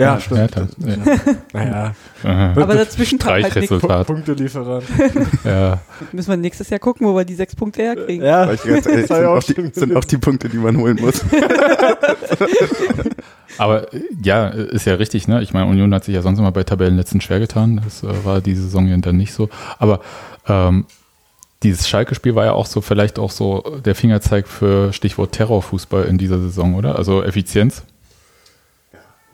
Ja, 0.00 0.14
Ja, 0.14 0.20
stimmt. 0.20 0.52
klar. 0.52 0.68
Ja. 0.78 0.96
Naja, 1.52 1.94
Aha. 2.22 2.52
Aber 2.52 2.74
dazwischen 2.74 3.18
halt. 3.24 3.46
Streichresultat. 3.46 4.06
Punktelieferant. 4.06 4.84
Ja. 5.44 5.80
Müssen 6.12 6.30
wir 6.30 6.36
nächstes 6.36 6.70
Jahr 6.70 6.78
gucken, 6.80 7.06
wo 7.06 7.16
wir 7.16 7.24
die 7.24 7.34
sechs 7.34 7.56
Punkte 7.56 7.82
herkriegen. 7.82 8.24
Ja, 8.24 8.46
Weil 8.46 8.54
ich 8.54 8.62
ganz 8.64 8.86
ehrlich, 8.86 9.06
das 9.08 9.16
sind, 9.16 9.24
ja 9.24 9.30
auch 9.30 9.42
die, 9.42 9.70
sind 9.80 9.96
auch 9.96 10.04
die 10.04 10.18
Punkte, 10.18 10.48
die 10.48 10.58
man 10.58 10.76
holen 10.76 10.98
muss. 11.00 11.24
Aber 13.58 13.86
ja, 14.22 14.48
ist 14.48 14.86
ja 14.86 14.94
richtig, 14.94 15.28
ne? 15.28 15.42
Ich 15.42 15.52
meine, 15.52 15.66
Union 15.66 15.92
hat 15.94 16.04
sich 16.04 16.14
ja 16.14 16.22
sonst 16.22 16.38
immer 16.38 16.52
bei 16.52 16.64
Tabellenletzten 16.64 17.20
schwer 17.20 17.40
getan. 17.40 17.80
Das 17.84 18.02
äh, 18.02 18.24
war 18.24 18.40
diese 18.40 18.62
Saison 18.62 18.86
ja 18.86 18.96
dann 18.98 19.16
nicht 19.16 19.32
so. 19.32 19.48
Aber 19.78 20.00
ähm, 20.48 20.86
dieses 21.62 21.88
Schalke-Spiel 21.88 22.34
war 22.34 22.46
ja 22.46 22.52
auch 22.52 22.66
so, 22.66 22.80
vielleicht 22.80 23.18
auch 23.18 23.30
so 23.30 23.78
der 23.84 23.94
Fingerzeig 23.94 24.48
für 24.48 24.92
Stichwort 24.92 25.32
Terrorfußball 25.32 26.04
in 26.04 26.16
dieser 26.16 26.40
Saison, 26.40 26.74
oder? 26.74 26.96
Also 26.96 27.22
Effizienz. 27.22 27.82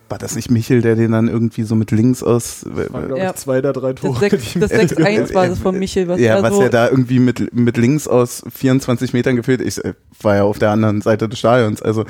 War 0.09 0.19
das 0.19 0.37
nicht 0.37 0.51
Michel, 0.51 0.83
der 0.83 0.95
den 0.95 1.13
dann 1.13 1.29
irgendwie 1.29 1.63
so 1.65 1.75
mit 1.75 1.91
links 1.91 2.23
aus. 2.23 2.65
Das 2.65 2.93
waren, 2.93 3.07
glaube 3.07 3.21
Ja. 3.21 3.31
ich, 3.31 3.37
zwei 3.37 3.61
der 3.61 3.73
drei 3.73 3.93
Das 3.93 4.03
Tore. 4.03 4.19
6 4.21 4.53
die 4.53 4.61
das 4.61 4.71
im 4.73 4.81
6-1 4.81 5.35
war 5.35 5.49
das 5.49 5.59
von 5.59 5.79
Michel, 5.79 6.07
was 6.09 6.21
ja, 6.21 6.37
da 6.37 6.43
was 6.43 6.55
so 6.55 6.63
er 6.63 6.71
da 6.71 6.89
irgendwie 6.89 7.19
mit, 7.19 7.53
mit 7.55 7.77
links 7.77 8.07
aus 8.07 8.43
24 8.55 9.13
Metern 9.13 9.37
gefühlt. 9.37 9.61
Ich 9.61 9.85
äh, 9.85 9.95
war 10.23 10.37
ja 10.37 10.43
auf 10.45 10.59
der 10.59 10.71
anderen 10.71 11.01
Seite 11.03 11.29
des 11.29 11.39
Stadions, 11.39 11.83
also 11.83 12.05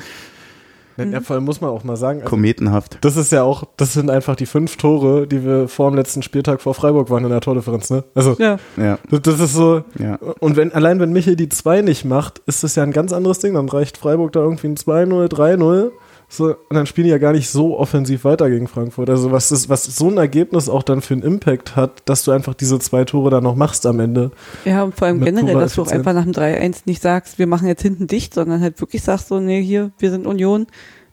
In 0.97 1.11
der 1.11 1.21
Fall 1.21 1.41
muss 1.41 1.59
man 1.61 1.69
auch 1.71 1.83
mal 1.83 1.95
sagen, 1.95 2.19
also 2.21 2.29
kometenhaft. 2.29 2.97
das 3.01 3.17
ist 3.17 3.31
ja 3.31 3.43
auch, 3.43 3.65
das 3.77 3.93
sind 3.93 4.09
einfach 4.09 4.35
die 4.35 4.45
fünf 4.47 4.77
Tore, 4.77 5.27
die 5.27 5.43
wir 5.45 5.67
vor 5.67 5.89
dem 5.91 5.95
letzten 5.95 6.21
Spieltag 6.23 6.59
vor 6.61 6.73
Freiburg 6.73 7.09
waren 7.11 7.23
in 7.23 7.29
der 7.29 7.41
Tordifferenz, 7.41 7.89
ne? 7.91 8.03
Also, 8.15 8.35
Ja, 8.39 8.57
Ja, 8.77 8.97
das, 9.09 9.21
das 9.21 9.39
ist 9.39 9.53
so, 9.53 9.83
ja. 9.99 10.17
und 10.39 10.55
wenn, 10.55 10.71
allein 10.71 10.99
wenn 10.99 11.11
Michel 11.13 11.35
die 11.35 11.49
zwei 11.49 11.81
nicht 11.81 12.03
macht, 12.05 12.41
ist 12.47 12.63
das 12.63 12.75
ja 12.75 12.83
ein 12.83 12.91
ganz 12.93 13.11
anderes 13.13 13.39
Ding. 13.39 13.53
Dann 13.55 13.69
reicht 13.69 13.97
Freiburg 13.97 14.31
da 14.33 14.39
irgendwie 14.39 14.67
ein 14.67 14.75
2-0, 14.75 15.27
3-0. 15.31 15.91
So, 16.29 16.47
und 16.47 16.73
dann 16.73 16.85
spielen 16.85 17.05
die 17.05 17.11
ja 17.11 17.19
gar 17.19 17.31
nicht 17.31 17.49
so 17.49 17.79
offensiv 17.79 18.25
weiter 18.25 18.49
gegen 18.49 18.67
Frankfurt. 18.67 19.09
Also 19.09 19.31
was, 19.31 19.51
ist, 19.51 19.69
was 19.69 19.85
so 19.85 20.09
ein 20.09 20.17
Ergebnis 20.17 20.67
auch 20.67 20.83
dann 20.83 21.01
für 21.01 21.13
einen 21.13 21.23
Impact 21.23 21.77
hat, 21.77 22.01
dass 22.05 22.23
du 22.23 22.31
einfach 22.31 22.53
diese 22.53 22.79
zwei 22.79 23.05
Tore 23.05 23.29
dann 23.29 23.43
noch 23.43 23.55
machst 23.55 23.85
am 23.85 24.01
Ende. 24.01 24.31
ja, 24.65 24.83
und 24.83 24.93
vor 24.93 25.07
allem 25.07 25.21
generell, 25.21 25.55
dass 25.55 25.75
du 25.75 25.83
auch 25.83 25.87
einfach 25.87 26.13
nach 26.13 26.25
dem 26.25 26.33
3-1 26.33 26.81
nicht 26.85 27.01
sagst, 27.01 27.39
wir 27.39 27.47
machen 27.47 27.67
jetzt 27.67 27.81
hinten 27.81 28.07
dicht, 28.07 28.33
sondern 28.33 28.61
halt 28.61 28.79
wirklich 28.81 29.03
sagst 29.03 29.29
so, 29.29 29.39
nee, 29.39 29.61
hier, 29.61 29.91
wir 29.99 30.11
sind 30.11 30.27
Union, 30.27 30.67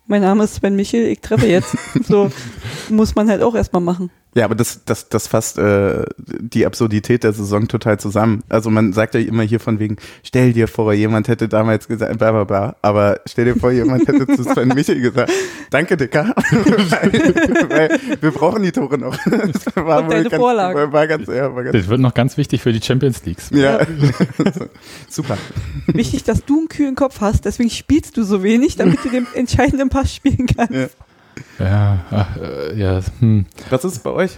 mein 0.07 0.21
Name 0.21 0.43
ist 0.43 0.55
Sven 0.55 0.75
Michel, 0.75 1.05
ich 1.07 1.21
treffe 1.21 1.47
jetzt. 1.47 1.75
so 2.07 2.29
muss 2.89 3.15
man 3.15 3.29
halt 3.29 3.41
auch 3.41 3.55
erstmal 3.55 3.81
machen. 3.81 4.11
Ja, 4.35 4.43
aber 4.43 4.55
das, 4.55 4.83
das, 4.83 5.07
das 5.07 5.27
fasst 5.27 5.57
äh, 5.57 6.03
die 6.17 6.65
Absurdität 6.65 7.23
der 7.23 7.31
Saison 7.31 7.69
total 7.69 7.97
zusammen. 7.99 8.43
Also 8.49 8.69
man 8.69 8.91
sagt 8.91 9.15
ja 9.15 9.21
immer 9.21 9.43
hier 9.43 9.61
von 9.61 9.79
wegen, 9.79 9.95
stell 10.23 10.51
dir 10.51 10.67
vor, 10.67 10.91
jemand 10.91 11.29
hätte 11.29 11.47
damals 11.47 11.87
gesagt, 11.87 12.17
bla 12.17 12.33
bla 12.33 12.43
bla, 12.43 12.75
aber 12.81 13.21
stell 13.25 13.45
dir 13.45 13.55
vor, 13.55 13.71
jemand 13.71 14.05
hätte 14.09 14.27
zu 14.27 14.43
Sven 14.43 14.67
Michel 14.75 14.99
gesagt, 14.99 15.31
danke 15.69 15.95
Dicker, 15.95 16.35
weil, 16.51 17.13
weil 17.69 17.99
wir 18.19 18.31
brauchen 18.31 18.61
die 18.63 18.71
Tore 18.73 18.97
noch. 18.97 19.17
Das 19.25 19.75
war 19.75 20.03
Und 20.03 20.11
deine 20.11 20.23
ganz, 20.23 20.35
Vorlagen. 20.35 20.77
War, 20.77 20.91
war 20.91 21.07
ganz, 21.07 21.27
ja, 21.27 21.55
war 21.55 21.63
ganz, 21.63 21.77
Das 21.77 21.87
wird 21.87 22.01
noch 22.01 22.13
ganz 22.13 22.35
wichtig 22.35 22.61
für 22.61 22.73
die 22.73 22.81
Champions 22.81 23.25
Leagues. 23.25 23.49
ja. 23.51 23.79
Super. 25.09 25.37
Wichtig, 25.87 26.23
dass 26.25 26.43
du 26.43 26.59
einen 26.59 26.67
kühlen 26.67 26.95
Kopf 26.95 27.21
hast, 27.21 27.45
deswegen 27.45 27.69
spielst 27.69 28.17
du 28.17 28.23
so 28.23 28.43
wenig, 28.43 28.75
damit 28.75 29.03
du 29.03 29.09
den 29.09 29.27
entscheidenden 29.33 29.89
Pass 29.89 30.13
spielen 30.13 30.45
kannst. 30.47 30.73
Ja. 30.73 30.87
Ja, 31.59 31.99
ach, 32.11 32.37
äh, 32.37 32.79
ja. 32.79 32.99
Hm. 33.19 33.45
Was 33.69 33.85
ist 33.85 34.03
bei 34.03 34.11
euch? 34.11 34.37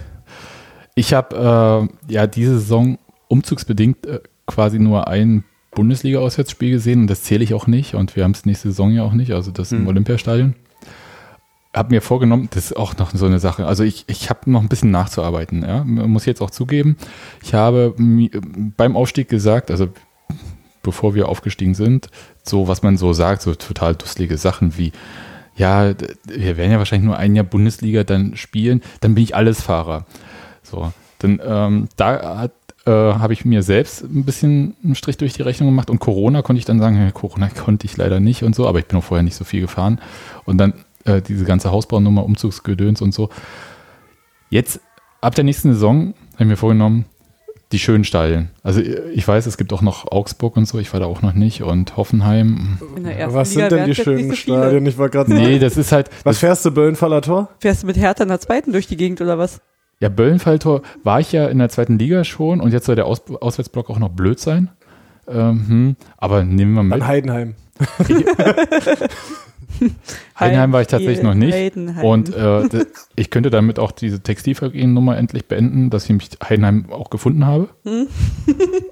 Ich 0.94 1.14
habe 1.14 1.88
äh, 2.08 2.12
ja 2.12 2.26
diese 2.26 2.58
Saison 2.58 2.98
umzugsbedingt 3.28 4.06
äh, 4.06 4.20
quasi 4.46 4.78
nur 4.78 5.08
ein 5.08 5.44
Bundesliga-Auswärtsspiel 5.72 6.72
gesehen 6.72 7.02
und 7.02 7.06
das 7.08 7.22
zähle 7.22 7.44
ich 7.44 7.54
auch 7.54 7.66
nicht 7.66 7.94
und 7.94 8.16
wir 8.16 8.24
haben 8.24 8.32
es 8.32 8.46
nächste 8.46 8.68
Saison 8.70 8.90
ja 8.90 9.02
auch 9.02 9.12
nicht, 9.12 9.32
also 9.32 9.50
das 9.50 9.70
im 9.72 9.80
Hm. 9.80 9.88
Olympiastadion. 9.88 10.54
Hab 11.74 11.90
mir 11.90 12.00
vorgenommen, 12.00 12.48
das 12.52 12.66
ist 12.66 12.76
auch 12.76 12.96
noch 12.96 13.10
so 13.12 13.26
eine 13.26 13.38
Sache. 13.38 13.66
Also 13.66 13.84
ich, 13.84 14.04
ich 14.08 14.30
habe 14.30 14.50
noch 14.50 14.62
ein 14.62 14.68
bisschen 14.68 14.90
nachzuarbeiten, 14.90 15.62
ja. 15.62 15.84
Muss 15.84 16.22
ich 16.22 16.28
jetzt 16.28 16.40
auch 16.40 16.50
zugeben. 16.50 16.96
Ich 17.42 17.54
habe 17.54 17.94
beim 18.76 18.96
Aufstieg 18.96 19.28
gesagt, 19.28 19.70
also 19.70 19.88
bevor 20.82 21.14
wir 21.14 21.28
aufgestiegen 21.28 21.74
sind, 21.74 22.08
so 22.42 22.66
was 22.66 22.82
man 22.82 22.96
so 22.96 23.12
sagt, 23.12 23.42
so 23.42 23.54
total 23.54 23.94
dusselige 23.94 24.38
Sachen 24.38 24.78
wie, 24.78 24.92
ja, 25.58 25.92
wir 26.24 26.56
werden 26.56 26.72
ja 26.72 26.78
wahrscheinlich 26.78 27.06
nur 27.06 27.18
ein 27.18 27.34
Jahr 27.34 27.44
Bundesliga 27.44 28.04
dann 28.04 28.36
spielen, 28.36 28.82
dann 29.00 29.14
bin 29.14 29.24
ich 29.24 29.34
alles 29.34 29.60
Fahrer. 29.60 30.06
So, 30.62 30.92
dann 31.18 31.40
ähm, 31.44 31.88
da 31.96 32.48
äh, 32.86 32.90
habe 32.90 33.32
ich 33.32 33.44
mir 33.44 33.62
selbst 33.62 34.02
ein 34.02 34.24
bisschen 34.24 34.76
einen 34.82 34.94
Strich 34.94 35.16
durch 35.18 35.34
die 35.34 35.42
Rechnung 35.42 35.68
gemacht 35.68 35.90
und 35.90 35.98
Corona 35.98 36.42
konnte 36.42 36.58
ich 36.58 36.64
dann 36.64 36.78
sagen, 36.78 36.96
ja, 36.96 37.10
Corona 37.10 37.48
konnte 37.64 37.86
ich 37.86 37.96
leider 37.96 38.20
nicht 38.20 38.44
und 38.44 38.54
so, 38.54 38.66
aber 38.66 38.78
ich 38.78 38.86
bin 38.86 38.98
auch 38.98 39.04
vorher 39.04 39.24
nicht 39.24 39.36
so 39.36 39.44
viel 39.44 39.60
gefahren 39.60 40.00
und 40.44 40.58
dann 40.58 40.72
äh, 41.04 41.20
diese 41.20 41.44
ganze 41.44 41.70
Hausbaunummer, 41.70 42.24
Umzugsgedöns 42.24 43.02
und 43.02 43.12
so. 43.12 43.28
Jetzt 44.50 44.80
ab 45.20 45.34
der 45.34 45.44
nächsten 45.44 45.72
Saison 45.72 46.14
habe 46.34 46.44
ich 46.44 46.48
mir 46.48 46.56
vorgenommen, 46.56 47.04
die 47.72 47.78
schönen 47.78 48.04
Stadien. 48.04 48.50
Also 48.62 48.80
ich 48.80 49.26
weiß, 49.26 49.46
es 49.46 49.56
gibt 49.58 49.72
auch 49.72 49.82
noch 49.82 50.10
Augsburg 50.10 50.56
und 50.56 50.66
so, 50.66 50.78
ich 50.78 50.92
war 50.92 51.00
da 51.00 51.06
auch 51.06 51.22
noch 51.22 51.34
nicht 51.34 51.62
und 51.62 51.96
Hoffenheim. 51.96 52.78
In 52.96 53.04
der 53.04 53.18
ersten 53.18 53.34
Was 53.34 53.54
Liga 53.54 53.68
sind 53.68 53.78
denn 53.78 53.86
die 53.86 53.94
schönen 53.94 54.28
nicht 54.28 54.46
so. 54.46 54.54
Stadien? 54.54 54.86
Ich 54.86 54.96
war 54.98 55.08
gerade 55.08 55.32
Nee, 55.32 55.58
das 55.58 55.76
ist 55.76 55.92
halt, 55.92 56.08
Was 56.24 56.38
fährst 56.38 56.64
du, 56.64 56.70
Böllenfaller 56.70 57.20
Tor? 57.20 57.50
Fährst 57.60 57.82
du 57.82 57.86
mit 57.86 57.96
Hertha 57.98 58.22
in 58.22 58.30
der 58.30 58.40
zweiten 58.40 58.72
durch 58.72 58.86
die 58.86 58.96
Gegend 58.96 59.20
oder 59.20 59.38
was? 59.38 59.60
Ja, 60.00 60.08
Böllenfalltor 60.08 60.82
war 61.02 61.20
ich 61.20 61.32
ja 61.32 61.46
in 61.48 61.58
der 61.58 61.68
zweiten 61.68 61.98
Liga 61.98 62.24
schon 62.24 62.60
und 62.60 62.72
jetzt 62.72 62.86
soll 62.86 62.96
der 62.96 63.06
Aus 63.06 63.22
Auswärtsblock 63.40 63.90
auch 63.90 63.98
noch 63.98 64.10
blöd 64.10 64.38
sein. 64.38 64.70
Ähm, 65.26 65.64
hm, 65.68 65.96
aber 66.16 66.44
nehmen 66.44 66.72
wir 66.72 66.80
Dann 66.80 66.88
mit. 67.00 67.06
Heidenheim. 67.06 67.54
Heidenheim 70.38 70.72
war 70.72 70.80
ich 70.80 70.88
tatsächlich 70.88 71.22
noch 71.22 71.34
nicht. 71.34 71.54
Heidenheim. 71.54 72.04
Und 72.04 72.34
äh, 72.34 72.68
ich 73.16 73.30
könnte 73.30 73.50
damit 73.50 73.78
auch 73.78 73.92
diese 73.92 74.20
Textilvergehen-Nummer 74.20 75.16
endlich 75.16 75.46
beenden, 75.46 75.90
dass 75.90 76.04
ich 76.04 76.10
mich 76.10 76.30
Heidenheim 76.42 76.86
auch 76.90 77.10
gefunden 77.10 77.46
habe. 77.46 77.68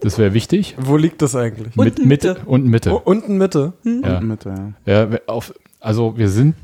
Das 0.02 0.18
wäre 0.18 0.34
wichtig. 0.34 0.76
Wo 0.78 0.96
liegt 0.96 1.20
das 1.22 1.34
eigentlich? 1.34 1.76
Unten 1.76 1.82
Mit, 2.02 2.06
Mitte. 2.06 2.28
Mitte. 2.34 2.42
Und 2.46 2.66
Mitte. 2.66 2.92
Oh, 2.94 3.00
unten 3.04 3.38
Mitte. 3.38 3.72
Ja. 3.82 4.20
Mit, 4.20 4.44
ja. 4.44 4.72
Ja, 4.84 5.10
wir- 5.10 5.22
auf, 5.26 5.52
also 5.80 6.16
wir 6.16 6.28
sind, 6.28 6.54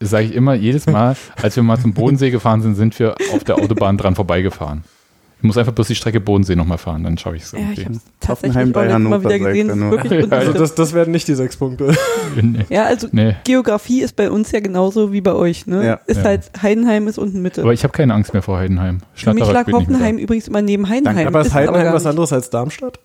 sage 0.00 0.26
ich 0.26 0.34
immer, 0.34 0.52
jedes 0.54 0.86
Mal, 0.86 1.16
als 1.40 1.56
wir 1.56 1.62
mal 1.62 1.78
zum 1.78 1.94
Bodensee 1.94 2.30
gefahren 2.30 2.60
sind, 2.60 2.74
sind 2.74 2.98
wir 2.98 3.14
auf 3.32 3.42
der 3.44 3.56
Autobahn 3.56 3.96
dran 3.96 4.14
vorbeigefahren. 4.16 4.84
Ich 5.40 5.44
muss 5.44 5.56
einfach 5.56 5.72
bloß 5.72 5.86
die 5.88 5.94
Strecke 5.94 6.20
Bodensee 6.20 6.54
nochmal 6.54 6.76
fahren, 6.76 7.02
dann 7.02 7.16
schaue 7.16 7.34
ich 7.36 7.44
es 7.44 7.52
ja, 7.52 7.58
ich 7.72 7.86
habe 7.86 7.98
tatsächlich 8.20 8.54
bei 8.54 8.60
letztes 8.62 8.74
Mal 8.74 8.92
Hannover, 8.92 9.24
wieder 9.24 9.38
gesehen. 9.38 9.68
das 9.68 9.76
ist 9.76 9.82
nur. 9.82 9.90
wirklich 9.92 10.26
Ja, 10.30 10.36
Also 10.38 10.52
das, 10.52 10.74
das 10.74 10.92
werden 10.92 11.12
nicht 11.12 11.26
die 11.28 11.34
sechs 11.34 11.56
Punkte. 11.56 11.96
Nee. 12.42 12.66
ja, 12.68 12.84
also 12.84 13.08
Nee. 13.10 13.36
Geografie 13.44 14.02
ist 14.02 14.16
bei 14.16 14.30
uns 14.30 14.52
ja 14.52 14.60
genauso 14.60 15.12
wie 15.12 15.20
bei 15.22 15.32
euch. 15.32 15.66
Ne? 15.66 15.84
Ja. 15.84 15.94
ist 16.06 16.18
Ja. 16.18 16.24
halt 16.24 16.50
Heidenheim 16.62 17.08
ist 17.08 17.18
unten 17.18 17.40
Mitte. 17.42 17.62
Aber 17.62 17.72
ich 17.72 17.82
habe 17.82 17.92
keine 17.92 18.12
Angst 18.14 18.32
mehr 18.34 18.42
vor 18.42 18.58
Heidenheim. 18.58 18.98
Für 19.14 19.32
mich 19.34 19.50
lag 19.50 19.66
Hoffenheim 19.72 20.18
übrigens 20.18 20.46
immer 20.46 20.60
neben 20.62 20.88
Heidenheim. 20.88 21.16
Danke. 21.16 21.28
Aber 21.28 21.40
ist 21.40 21.54
Heidenheim 21.54 21.84
gar 21.84 21.94
was 21.94 22.06
anderes 22.06 22.32
als 22.32 22.50
Darmstadt? 22.50 23.00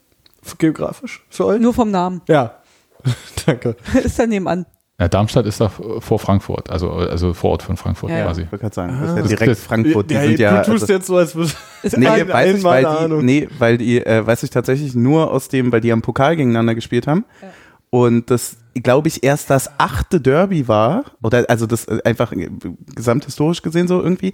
Geografisch? 0.57 1.23
Für 1.29 1.45
euch? 1.45 1.61
Nur 1.61 1.73
vom 1.73 1.89
Namen. 1.89 2.21
Ja. 2.27 2.55
Danke. 3.45 3.75
ist 4.03 4.19
da 4.19 4.27
nebenan. 4.27 4.65
Ja, 4.99 5.09
Darmstadt 5.09 5.45
ist 5.45 5.59
da 5.59 5.67
vor 5.67 6.19
Frankfurt, 6.19 6.69
also, 6.69 6.89
also 6.91 7.33
vor 7.33 7.51
Ort 7.51 7.63
von 7.63 7.75
Frankfurt 7.75 8.11
Ja, 8.11 8.19
ja. 8.19 8.25
quasi. 8.27 8.43
Ich 8.43 8.51
wollte 8.51 8.61
gerade 8.63 8.75
sagen, 8.75 8.97
das 9.01 9.09
ist 9.09 9.15
ja 9.17 9.23
direkt 9.23 9.51
das- 9.51 9.59
Frankfurt. 9.59 10.09
Die 10.09 10.13
ja, 10.13 10.21
sind 10.21 10.39
du 10.39 10.43
ja, 10.43 10.61
tust 10.63 10.83
also- 10.83 10.93
jetzt 10.93 11.07
so, 11.07 11.17
als 11.17 11.35
würde 11.35 11.51
Ist 11.83 11.97
Nee, 11.97 12.05
quasi- 12.05 12.27
weiß 12.29 12.57
ich, 12.59 12.63
weil 12.63 12.85
die, 12.85 13.23
nee, 13.25 13.47
weil 13.59 13.77
die, 13.77 14.05
äh, 14.05 14.25
weiß 14.25 14.43
ich 14.43 14.51
tatsächlich 14.51 14.95
nur 14.95 15.31
aus 15.31 15.49
dem, 15.49 15.71
weil 15.73 15.81
die 15.81 15.91
am 15.91 16.01
Pokal 16.01 16.37
gegeneinander 16.37 16.75
gespielt 16.75 17.07
haben. 17.07 17.25
Ja. 17.41 17.49
Und 17.89 18.31
das, 18.31 18.55
glaube 18.73 19.09
ich, 19.09 19.21
erst 19.23 19.49
das 19.49 19.69
achte 19.77 20.21
Derby 20.21 20.67
war, 20.69 21.03
oder 21.21 21.43
also 21.49 21.65
das 21.65 21.85
äh, 21.89 21.99
einfach 22.05 22.31
äh, 22.31 22.49
gesamthistorisch 22.95 23.61
gesehen 23.61 23.89
so 23.89 24.01
irgendwie, 24.01 24.31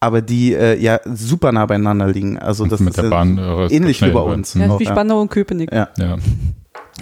aber 0.00 0.20
die 0.20 0.52
äh, 0.52 0.76
ja 0.80 0.98
super 1.04 1.52
nah 1.52 1.64
beieinander 1.66 2.08
liegen. 2.08 2.38
Also 2.40 2.66
das 2.66 2.80
mit 2.80 2.90
ist 2.90 3.02
der 3.02 3.08
Bahn. 3.08 3.38
äh, 3.38 3.66
ähnlich 3.68 4.02
wie 4.02 4.10
bei 4.10 4.20
uns. 4.20 4.54
ja, 4.54 4.66
ist 4.66 4.80
wie 4.80 4.84
Ja. 4.84 4.90
Spandau 4.90 5.20
und 5.20 5.30
Köpenick. 5.30 5.72
Ja. 5.72 5.88
Ja. 5.96 6.16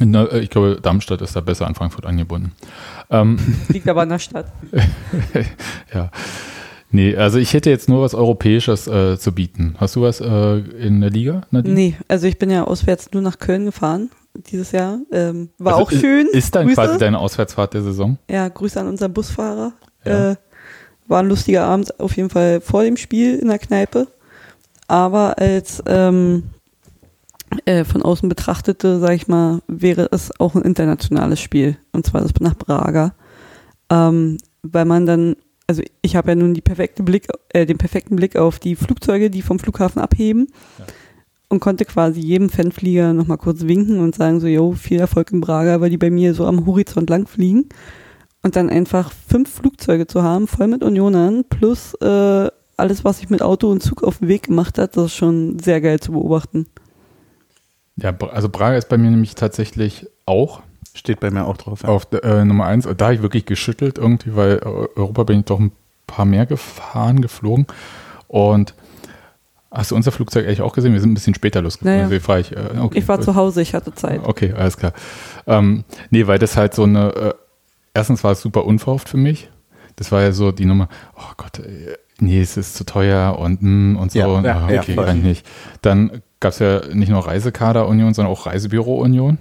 Na, 0.00 0.24
äh, 0.24 0.40
ich 0.40 0.50
glaube, 0.50 0.78
Darmstadt 0.80 1.20
ist 1.22 1.36
da 1.36 1.40
besser 1.40 1.66
an 1.66 1.74
Frankfurt 1.74 2.06
angebunden. 2.06 2.52
Ähm, 3.10 3.38
Liegt 3.68 3.88
aber 3.88 4.02
in 4.02 4.08
der 4.08 4.18
Stadt. 4.18 4.46
ja. 5.94 6.10
Nee, 6.90 7.16
also 7.16 7.38
ich 7.38 7.52
hätte 7.54 7.70
jetzt 7.70 7.88
nur 7.88 8.02
was 8.02 8.14
Europäisches 8.14 8.86
äh, 8.86 9.18
zu 9.18 9.32
bieten. 9.32 9.74
Hast 9.78 9.96
du 9.96 10.02
was 10.02 10.20
äh, 10.20 10.58
in 10.58 11.00
der 11.00 11.10
Liga, 11.10 11.42
Nadine? 11.50 11.74
Nee, 11.74 11.96
also 12.06 12.26
ich 12.28 12.38
bin 12.38 12.50
ja 12.50 12.64
auswärts 12.64 13.10
nur 13.12 13.22
nach 13.22 13.38
Köln 13.38 13.64
gefahren 13.64 14.10
dieses 14.34 14.72
Jahr. 14.72 14.98
Ähm, 15.12 15.50
war 15.58 15.74
Also 15.74 15.84
auch 15.86 15.90
schön. 15.90 16.28
Ist 16.28 16.54
dann 16.54 16.66
Grüße. 16.66 16.74
quasi 16.80 16.98
deine 16.98 17.18
Auswärtsfahrt 17.18 17.74
der 17.74 17.82
Saison? 17.82 18.18
Ja, 18.28 18.48
Grüße 18.48 18.78
an 18.80 18.88
unseren 18.88 19.12
Busfahrer. 19.12 19.72
Ja. 20.04 20.32
Äh, 20.32 20.36
war 21.06 21.20
ein 21.20 21.28
lustiger 21.28 21.64
Abend 21.64 21.98
auf 22.00 22.16
jeden 22.16 22.30
Fall 22.30 22.60
vor 22.60 22.82
dem 22.84 22.96
Spiel 22.96 23.38
in 23.38 23.48
der 23.48 23.58
Kneipe. 23.58 24.06
Aber 24.86 25.38
als 25.38 25.82
ähm, 25.86 26.44
äh, 27.64 27.84
von 27.84 28.02
außen 28.02 28.28
betrachtete, 28.28 29.00
sag 29.00 29.12
ich 29.12 29.28
mal, 29.28 29.62
wäre 29.66 30.08
es 30.12 30.38
auch 30.40 30.54
ein 30.54 30.62
internationales 30.62 31.40
Spiel. 31.40 31.76
Und 31.92 32.06
zwar 32.06 32.20
das 32.20 32.32
nach 32.40 32.54
Braga. 32.54 33.14
Ähm, 33.90 34.38
weil 34.62 34.84
man 34.84 35.06
dann, 35.06 35.36
also 35.66 35.82
ich 36.02 36.16
habe 36.16 36.30
ja 36.30 36.34
nun 36.34 36.54
perfekte 36.54 37.02
Blick, 37.02 37.28
äh, 37.50 37.66
den 37.66 37.78
perfekten 37.78 38.16
Blick 38.16 38.36
auf 38.36 38.58
die 38.58 38.76
Flugzeuge, 38.76 39.30
die 39.30 39.42
vom 39.42 39.58
Flughafen 39.58 40.00
abheben. 40.00 40.48
Ja. 40.78 40.86
Und 41.48 41.60
konnte 41.60 41.84
quasi 41.84 42.20
jedem 42.20 42.48
Fanflieger 42.48 43.12
nochmal 43.12 43.38
kurz 43.38 43.62
winken 43.62 44.00
und 44.00 44.14
sagen 44.14 44.40
so, 44.40 44.46
yo, 44.46 44.72
viel 44.72 44.98
Erfolg 44.98 45.30
in 45.30 45.40
Braga, 45.40 45.80
weil 45.80 45.90
die 45.90 45.98
bei 45.98 46.10
mir 46.10 46.34
so 46.34 46.46
am 46.46 46.66
Horizont 46.66 47.10
lang 47.10 47.26
fliegen. 47.26 47.68
Und 48.42 48.56
dann 48.56 48.70
einfach 48.70 49.12
fünf 49.28 49.50
Flugzeuge 49.50 50.06
zu 50.06 50.22
haben, 50.22 50.48
voll 50.48 50.66
mit 50.66 50.82
Unionern, 50.82 51.44
plus 51.48 51.94
äh, 51.94 52.48
alles, 52.76 53.04
was 53.04 53.18
sich 53.18 53.30
mit 53.30 53.42
Auto 53.42 53.70
und 53.70 53.82
Zug 53.82 54.02
auf 54.02 54.18
den 54.18 54.28
Weg 54.28 54.44
gemacht 54.44 54.78
hat, 54.78 54.96
das 54.96 55.06
ist 55.06 55.16
schon 55.16 55.58
sehr 55.58 55.80
geil 55.80 56.00
zu 56.00 56.12
beobachten. 56.12 56.66
Ja, 57.96 58.12
also 58.32 58.48
Braga 58.48 58.76
ist 58.76 58.88
bei 58.88 58.98
mir 58.98 59.10
nämlich 59.10 59.34
tatsächlich 59.34 60.06
auch 60.26 60.62
Steht 60.96 61.18
bei 61.18 61.30
mir 61.30 61.44
auch 61.44 61.56
drauf. 61.56 61.82
Ja. 61.82 61.88
auf 61.88 62.06
der, 62.06 62.22
äh, 62.22 62.44
Nummer 62.44 62.66
eins. 62.66 62.88
Da 62.96 63.04
habe 63.06 63.14
ich 63.14 63.22
wirklich 63.22 63.46
geschüttelt 63.46 63.98
irgendwie, 63.98 64.36
weil 64.36 64.60
Europa 64.60 65.24
bin 65.24 65.40
ich 65.40 65.44
doch 65.44 65.58
ein 65.58 65.72
paar 66.06 66.24
mehr 66.24 66.46
gefahren, 66.46 67.20
geflogen. 67.20 67.66
Und 68.28 68.74
hast 69.72 69.90
du 69.90 69.96
unser 69.96 70.12
Flugzeug 70.12 70.46
eigentlich 70.46 70.62
auch 70.62 70.72
gesehen? 70.72 70.92
Wir 70.92 71.00
sind 71.00 71.10
ein 71.10 71.14
bisschen 71.14 71.34
später 71.34 71.62
losgeflogen. 71.62 72.08
Naja. 72.08 72.28
War 72.28 72.38
ich, 72.38 72.52
äh, 72.52 72.78
okay. 72.80 72.98
Ich 73.00 73.08
war 73.08 73.20
zu 73.20 73.34
Hause, 73.34 73.60
ich 73.60 73.74
hatte 73.74 73.92
Zeit. 73.92 74.20
Okay, 74.22 74.52
alles 74.52 74.76
klar. 74.76 74.92
Ähm, 75.48 75.84
nee, 76.10 76.28
weil 76.28 76.38
das 76.38 76.56
halt 76.56 76.74
so 76.74 76.84
eine, 76.84 77.12
äh, 77.12 77.34
erstens 77.92 78.22
war 78.22 78.32
es 78.32 78.40
super 78.40 78.64
unverhofft 78.64 79.08
für 79.08 79.16
mich. 79.16 79.50
das 79.96 80.10
war 80.12 80.22
ja 80.22 80.32
so 80.32 80.52
die 80.52 80.64
Nummer, 80.64 80.88
oh 81.16 81.32
Gott, 81.36 81.58
äh, 81.58 81.96
nee, 82.20 82.40
es 82.40 82.56
ist 82.56 82.74
zu 82.74 82.84
teuer 82.84 83.38
und, 83.38 83.62
mm, 83.62 83.96
und 83.96 84.12
so. 84.12 84.18
Ja, 84.18 84.26
und, 84.26 84.44
ja, 84.44 84.66
ah, 84.66 84.70
ja, 84.70 84.80
okay, 84.80 84.94
voll. 84.94 85.06
kann 85.06 85.18
ich 85.18 85.24
nicht. 85.24 85.46
Dann 85.82 86.22
gab 86.40 86.52
es 86.52 86.58
ja 86.58 86.82
nicht 86.92 87.08
nur 87.08 87.26
Reisekader-Union, 87.26 88.14
sondern 88.14 88.32
auch 88.32 88.46
Reisebüro-Union. 88.46 89.38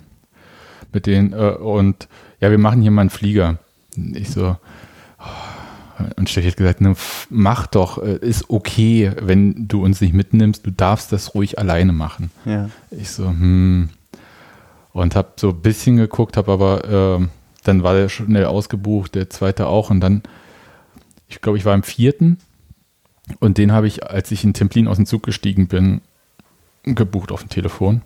Mit 0.92 1.06
denen, 1.06 1.34
äh, 1.34 1.52
und 1.52 2.08
ja, 2.40 2.52
wir 2.52 2.58
machen 2.58 2.82
hier 2.82 2.92
mal 2.92 3.02
einen 3.02 3.10
Flieger. 3.10 3.58
Ich 4.14 4.30
so, 4.30 4.58
oh, 5.20 6.04
und 6.16 6.30
Steffi 6.30 6.50
hat 6.50 6.58
gesagt, 6.58 6.82
ne, 6.82 6.96
mach 7.30 7.68
doch, 7.68 8.02
äh, 8.02 8.18
ist 8.18 8.50
okay, 8.50 9.12
wenn 9.22 9.68
du 9.68 9.84
uns 9.84 10.02
nicht 10.02 10.14
mitnimmst, 10.14 10.66
du 10.66 10.72
darfst 10.72 11.12
das 11.12 11.36
ruhig 11.36 11.60
alleine 11.60 11.94
machen. 11.94 12.32
Ja. 12.46 12.70
Ich 12.92 13.12
so, 13.12 13.28
hm. 13.28 13.90
Und 14.92 15.16
hab 15.16 15.40
so 15.40 15.50
ein 15.50 15.62
bisschen 15.62 15.98
geguckt, 15.98 16.38
hab 16.38 16.50
aber, 16.50 16.84
ähm, 16.88 17.30
dann 17.64 17.84
war 17.84 17.94
der 17.94 18.10
schnell 18.10 18.46
ausgebucht, 18.46 19.16
der 19.16 19.30
zweite 19.30 19.68
auch. 19.68 19.90
Und 19.90 20.02
dann, 20.02 20.22
ich 21.28 21.42
glaube, 21.42 21.58
ich 21.58 21.66
war 21.66 21.74
im 21.74 21.84
vierten. 21.84 22.38
Und 23.40 23.58
den 23.58 23.72
habe 23.72 23.88
ich, 23.88 24.06
als 24.06 24.32
ich 24.32 24.44
in 24.44 24.54
Templin 24.54 24.88
aus 24.88 24.98
dem 24.98 25.06
Zug 25.06 25.24
gestiegen 25.24 25.68
bin, 25.68 26.02
gebucht 26.84 27.32
auf 27.32 27.42
dem 27.42 27.50
Telefon. 27.50 28.02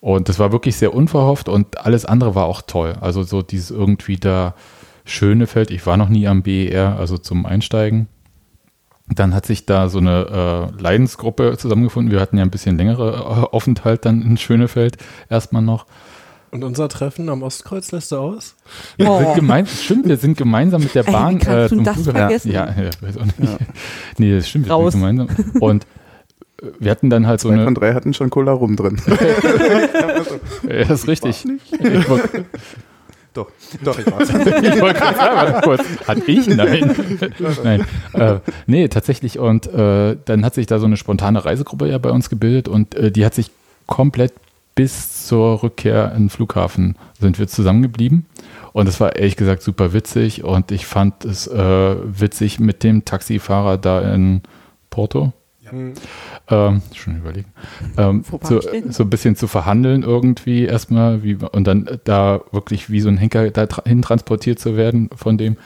Und 0.00 0.28
das 0.28 0.38
war 0.38 0.52
wirklich 0.52 0.76
sehr 0.76 0.94
unverhofft 0.94 1.48
und 1.48 1.78
alles 1.78 2.04
andere 2.04 2.34
war 2.34 2.46
auch 2.46 2.62
toll. 2.62 2.94
Also 3.00 3.22
so 3.22 3.42
dieses 3.42 3.70
irgendwie 3.70 4.16
da 4.16 4.54
schöne 5.04 5.46
Feld. 5.46 5.70
Ich 5.70 5.86
war 5.86 5.96
noch 5.96 6.08
nie 6.08 6.28
am 6.28 6.42
BER, 6.42 6.96
also 6.98 7.18
zum 7.18 7.46
Einsteigen. 7.46 8.08
Dann 9.08 9.34
hat 9.34 9.46
sich 9.46 9.66
da 9.66 9.88
so 9.88 9.98
eine 9.98 10.72
äh, 10.76 10.82
Leidensgruppe 10.82 11.56
zusammengefunden. 11.56 12.12
Wir 12.12 12.20
hatten 12.20 12.38
ja 12.38 12.44
ein 12.44 12.50
bisschen 12.50 12.76
längere 12.76 13.14
äh, 13.14 13.54
Aufenthalt 13.54 14.04
dann 14.04 14.22
in 14.22 14.36
Schönefeld 14.36 14.98
erstmal 15.28 15.62
noch. 15.62 15.86
Und 16.52 16.64
unser 16.64 16.88
Treffen 16.88 17.28
am 17.28 17.42
Ostkreuz 17.42 17.90
lässt 17.92 18.12
du 18.12 18.16
aus? 18.16 18.54
Wir 18.96 19.10
Oh. 19.10 19.18
sind 19.18 19.34
gemein, 19.34 19.66
stimmt, 19.66 20.06
wir 20.08 20.16
sind 20.16 20.36
gemeinsam 20.38 20.82
mit 20.82 20.94
der 20.94 21.06
Ey, 21.06 21.12
Bahn 21.12 21.38
kannst 21.38 21.72
du 21.72 21.76
zum 21.76 21.84
das 21.84 21.94
Flughafen. 21.96 22.16
vergessen? 22.16 22.52
Ja, 22.52 22.66
ja, 22.66 22.90
weiß 23.00 23.18
auch 23.18 23.24
nicht. 23.24 23.56
Nee, 24.18 24.36
das 24.36 24.48
stimmt, 24.48 24.66
wir 24.66 24.72
Raus. 24.72 24.92
sind 24.92 25.00
gemeinsam. 25.02 25.28
Und 25.60 25.84
äh, 26.62 26.66
wir 26.78 26.90
hatten 26.90 27.10
dann 27.10 27.26
halt 27.26 27.40
so 27.40 27.48
Zwei 27.48 27.54
eine. 27.56 27.64
von 27.64 27.74
drei 27.74 27.94
hatten 27.94 28.14
schon 28.14 28.30
Cola 28.30 28.52
rum 28.52 28.76
drin. 28.76 29.00
Ja, 30.68 30.84
das 30.84 31.00
ist 31.00 31.08
richtig. 31.08 31.44
Ich 31.44 32.08
wollte 32.08 32.44
doch, 33.34 33.50
doch, 33.84 33.98
ich 33.98 34.06
war's. 34.10 34.28
ich 34.30 34.80
wollte 34.80 34.98
gerade 34.98 35.16
sagen, 35.16 35.36
warte 35.36 35.60
kurz. 35.62 35.84
Hat 36.08 36.26
ich? 36.26 36.46
Nein. 36.46 36.94
Nein. 37.64 37.86
Äh, 38.14 38.38
nee, 38.66 38.88
tatsächlich. 38.88 39.38
Und 39.38 39.66
äh, 39.66 40.16
dann 40.24 40.44
hat 40.44 40.54
sich 40.54 40.66
da 40.66 40.78
so 40.78 40.86
eine 40.86 40.96
spontane 40.96 41.44
Reisegruppe 41.44 41.86
ja 41.88 41.98
bei 41.98 42.10
uns 42.10 42.30
gebildet 42.30 42.66
und 42.68 42.94
äh, 42.94 43.10
die 43.10 43.26
hat 43.26 43.34
sich 43.34 43.50
komplett 43.86 44.32
bis 44.76 45.26
zur 45.26 45.64
Rückkehr 45.64 46.12
in 46.12 46.24
den 46.24 46.30
Flughafen 46.30 46.96
sind 47.18 47.40
wir 47.40 47.48
zusammengeblieben. 47.48 48.26
Und 48.72 48.88
es 48.88 49.00
war 49.00 49.16
ehrlich 49.16 49.36
gesagt 49.36 49.62
super 49.62 49.92
witzig 49.92 50.44
und 50.44 50.70
ich 50.70 50.86
fand 50.86 51.24
es 51.24 51.48
äh, 51.48 51.96
witzig 52.04 52.60
mit 52.60 52.84
dem 52.84 53.04
Taxifahrer 53.04 53.78
da 53.78 54.14
in 54.14 54.42
Porto. 54.90 55.32
Ähm, 56.48 56.82
schon 56.94 57.16
überlegen. 57.16 57.52
Ähm, 57.96 58.22
so, 58.42 58.60
so 58.60 59.02
ein 59.02 59.10
bisschen 59.10 59.34
zu 59.34 59.48
verhandeln 59.48 60.04
irgendwie 60.04 60.64
erstmal 60.64 61.24
wie, 61.24 61.34
und 61.34 61.66
dann 61.66 61.88
da 62.04 62.40
wirklich 62.52 62.88
wie 62.88 63.00
so 63.00 63.08
ein 63.08 63.18
Henker 63.18 63.50
dahin 63.50 64.02
transportiert 64.02 64.60
zu 64.60 64.76
werden 64.76 65.10
von 65.16 65.38
dem 65.38 65.56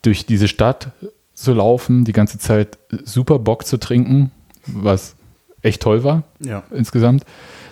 durch 0.00 0.24
diese 0.24 0.48
Stadt 0.48 0.92
zu 1.34 1.52
laufen, 1.52 2.04
die 2.04 2.12
ganze 2.12 2.38
Zeit 2.38 2.78
super 3.04 3.38
Bock 3.38 3.66
zu 3.66 3.76
trinken, 3.78 4.30
was 4.66 5.14
echt 5.60 5.82
toll 5.82 6.04
war 6.04 6.22
Ja. 6.40 6.62
insgesamt. 6.72 7.24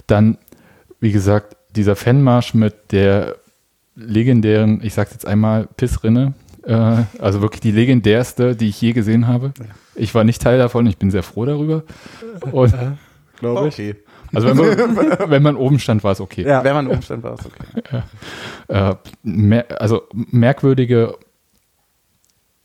Dann, 0.06 0.37
wie 1.00 1.12
gesagt, 1.12 1.57
dieser 1.75 1.97
Fanmarsch 1.97 2.55
mit 2.55 2.93
der 2.93 3.37
legendären, 3.95 4.81
ich 4.83 4.95
sag's 4.95 5.12
jetzt 5.12 5.26
einmal, 5.26 5.69
Pissrinne, 5.76 6.35
äh, 6.65 7.03
also 7.19 7.41
wirklich 7.43 7.61
die 7.61 7.71
legendärste, 7.71 8.57
die 8.57 8.69
ich 8.69 8.81
je 8.81 8.93
gesehen 8.93 9.26
habe. 9.26 9.53
Ich 9.95 10.15
war 10.15 10.25
nicht 10.25 10.43
Teil 10.43 10.59
davon, 10.59 10.87
ich 10.87 10.99
bin 10.99 11.11
sehr 11.11 11.23
froh 11.23 11.45
darüber. 11.45 11.83
Und, 12.53 12.75
Glaube 13.38 13.69
ich. 13.69 13.75
Okay. 13.75 13.97
also 14.35 14.49
wenn 14.49 14.95
man, 14.95 15.19
wenn 15.31 15.43
man 15.43 15.57
oben 15.57 15.79
stand, 15.79 16.05
war 16.05 16.12
es 16.12 16.21
okay. 16.21 16.47
Ja. 16.47 16.65
Wenn 16.65 16.75
man 16.75 16.87
Umstand 16.87 17.23
war, 17.23 17.35
ist 17.35 17.47
okay. 17.47 18.03
Äh, 18.69 18.95
mer 19.23 19.81
also 19.81 20.03
merkwürdige 20.12 21.15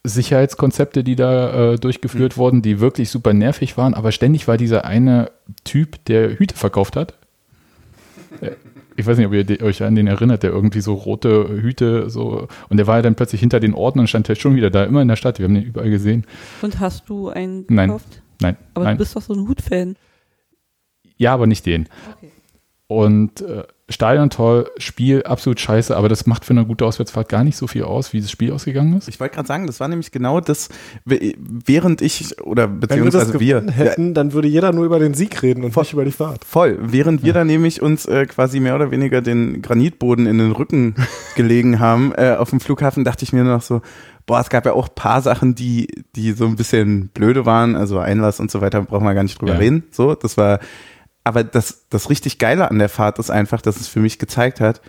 Sicherheitskonzepte, 0.03 1.03
die 1.03 1.15
da 1.15 1.73
äh, 1.73 1.75
durchgeführt 1.77 2.37
wurden, 2.37 2.61
die 2.61 2.79
wirklich 2.79 3.09
super 3.11 3.33
nervig 3.33 3.77
waren, 3.77 3.93
aber 3.93 4.11
ständig 4.11 4.47
war 4.47 4.57
dieser 4.57 4.85
eine 4.85 5.31
Typ, 5.63 6.03
der 6.05 6.39
Hüte 6.39 6.55
verkauft 6.55 6.95
hat. 6.95 7.17
Äh, 8.39 8.51
Ich 8.97 9.05
weiß 9.07 9.17
nicht, 9.17 9.27
ob 9.27 9.33
ihr 9.33 9.61
euch 9.61 9.83
an 9.83 9.95
den 9.95 10.07
erinnert, 10.07 10.43
der 10.43 10.51
irgendwie 10.51 10.81
so 10.81 10.93
rote 10.93 11.49
Hüte 11.61 12.09
so 12.09 12.47
und 12.69 12.77
der 12.77 12.87
war 12.87 13.01
dann 13.01 13.15
plötzlich 13.15 13.41
hinter 13.41 13.59
den 13.59 13.73
Orten 13.73 13.99
und 13.99 14.07
stand 14.07 14.27
halt 14.29 14.39
schon 14.39 14.55
wieder 14.55 14.69
da, 14.69 14.83
immer 14.83 15.01
in 15.01 15.07
der 15.07 15.15
Stadt. 15.15 15.39
Wir 15.39 15.45
haben 15.45 15.55
den 15.55 15.63
überall 15.63 15.89
gesehen. 15.89 16.25
Und 16.61 16.79
hast 16.79 17.09
du 17.09 17.29
einen 17.29 17.65
Nein. 17.69 17.89
gekauft? 17.89 18.21
Nein, 18.41 18.57
Aber 18.73 18.85
nein. 18.85 18.97
du 18.97 18.99
bist 19.03 19.15
doch 19.15 19.21
so 19.21 19.33
ein 19.33 19.47
Hutfan. 19.47 19.95
Ja, 21.17 21.33
aber 21.33 21.47
nicht 21.47 21.65
den. 21.65 21.87
Okay. 22.17 22.31
Und 22.87 23.41
äh, 23.41 23.63
Stadion 23.91 24.29
toll, 24.29 24.69
Spiel 24.77 25.23
absolut 25.23 25.59
scheiße, 25.59 25.95
aber 25.95 26.09
das 26.09 26.25
macht 26.25 26.45
für 26.45 26.51
eine 26.51 26.65
gute 26.65 26.85
Auswärtsfahrt 26.85 27.29
gar 27.29 27.43
nicht 27.43 27.57
so 27.57 27.67
viel 27.67 27.83
aus, 27.83 28.13
wie 28.13 28.21
das 28.21 28.31
Spiel 28.31 28.51
ausgegangen 28.51 28.97
ist. 28.97 29.07
Ich 29.07 29.19
wollte 29.19 29.35
gerade 29.35 29.47
sagen, 29.47 29.67
das 29.67 29.79
war 29.79 29.87
nämlich 29.87 30.11
genau 30.11 30.39
das, 30.39 30.69
während 31.05 32.01
ich, 32.01 32.41
oder 32.41 32.69
Wenn 32.69 32.81
wir 32.81 32.87
das 33.11 33.31
beziehungsweise 33.31 33.39
wir, 33.39 33.63
hätten, 33.71 34.13
dann 34.13 34.33
würde 34.33 34.47
jeder 34.47 34.71
nur 34.71 34.85
über 34.85 34.99
den 34.99 35.13
Sieg 35.13 35.41
reden 35.43 35.63
und 35.63 35.75
nicht 35.75 35.93
über 35.93 36.05
die 36.05 36.11
Fahrt. 36.11 36.45
Voll. 36.45 36.77
Während 36.81 37.23
wir 37.23 37.33
da 37.33 37.43
nämlich 37.43 37.81
uns 37.81 38.05
äh, 38.05 38.25
quasi 38.25 38.59
mehr 38.59 38.75
oder 38.75 38.91
weniger 38.91 39.21
den 39.21 39.61
Granitboden 39.61 40.25
in 40.25 40.37
den 40.37 40.51
Rücken 40.51 40.95
gelegen 41.35 41.79
haben 41.79 42.13
äh, 42.15 42.35
auf 42.37 42.49
dem 42.49 42.59
Flughafen, 42.59 43.03
dachte 43.03 43.23
ich 43.23 43.33
mir 43.33 43.43
noch 43.43 43.61
so, 43.61 43.81
boah, 44.25 44.39
es 44.39 44.49
gab 44.49 44.65
ja 44.65 44.73
auch 44.73 44.93
paar 44.93 45.21
Sachen, 45.21 45.55
die, 45.55 45.87
die 46.15 46.31
so 46.33 46.45
ein 46.45 46.55
bisschen 46.55 47.09
blöde 47.09 47.45
waren, 47.45 47.75
also 47.75 47.99
Einlass 47.99 48.39
und 48.39 48.51
so 48.51 48.61
weiter, 48.61 48.81
brauchen 48.81 49.03
wir 49.05 49.13
gar 49.13 49.23
nicht 49.23 49.41
drüber 49.41 49.53
Ja. 49.53 49.59
reden. 49.59 49.83
So, 49.91 50.15
das 50.15 50.37
war, 50.37 50.59
aber 51.23 51.43
das, 51.43 51.85
das 51.89 52.09
richtig 52.09 52.39
Geile 52.39 52.69
an 52.69 52.79
der 52.79 52.89
Fahrt 52.89 53.19
ist 53.19 53.29
einfach, 53.29 53.61
dass 53.61 53.79
es 53.79 53.87
für 53.87 53.99
mich 53.99 54.19
gezeigt 54.19 54.59
hat, 54.59 54.81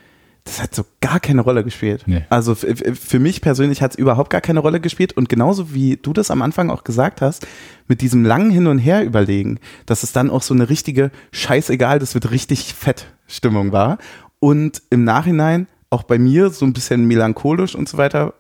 das 0.45 0.61
hat 0.61 0.75
so 0.75 0.85
gar 1.01 1.21
keine 1.21 1.43
Rolle 1.43 1.63
gespielt. 1.63 2.03
Nee. 2.07 2.25
Also 2.29 2.55
für 2.57 3.19
mich 3.21 3.43
persönlich 3.43 3.81
hat 3.81 3.93
es 3.93 3.97
überhaupt 3.97 4.31
gar 4.31 4.41
keine 4.41 4.61
Rolle 4.61 4.81
gespielt 4.81 5.13
und 5.13 5.29
genauso 5.29 5.73
wie 5.73 5.97
du 5.97 6.13
das 6.13 6.31
am 6.33 6.43
Anfang 6.43 6.69
auch 6.71 6.83
gesagt 6.83 7.21
hast, 7.21 7.47
mit 7.87 8.01
diesem 8.01 8.25
langen 8.25 8.51
Hin 8.51 8.67
und 8.67 8.79
Her 8.79 9.05
überlegen, 9.05 9.61
dass 9.87 10.03
es 10.03 10.13
dann 10.13 10.31
auch 10.31 10.43
so 10.43 10.53
eine 10.53 10.69
richtige 10.69 11.13
scheißegal, 11.31 12.01
das 12.01 12.15
wird 12.15 12.31
richtig 12.33 12.75
fett 12.75 13.07
Stimmung 13.29 13.71
war 13.71 13.99
und 14.41 14.83
im 14.91 15.05
Nachhinein 15.05 15.69
auch 15.91 16.03
bei 16.03 16.19
mir 16.19 16.51
so 16.51 16.65
ein 16.65 16.73
bisschen 16.73 17.05
melancholisch 17.05 17.75
und 17.75 17.89
so 17.89 17.99
weiter. 17.99 18.35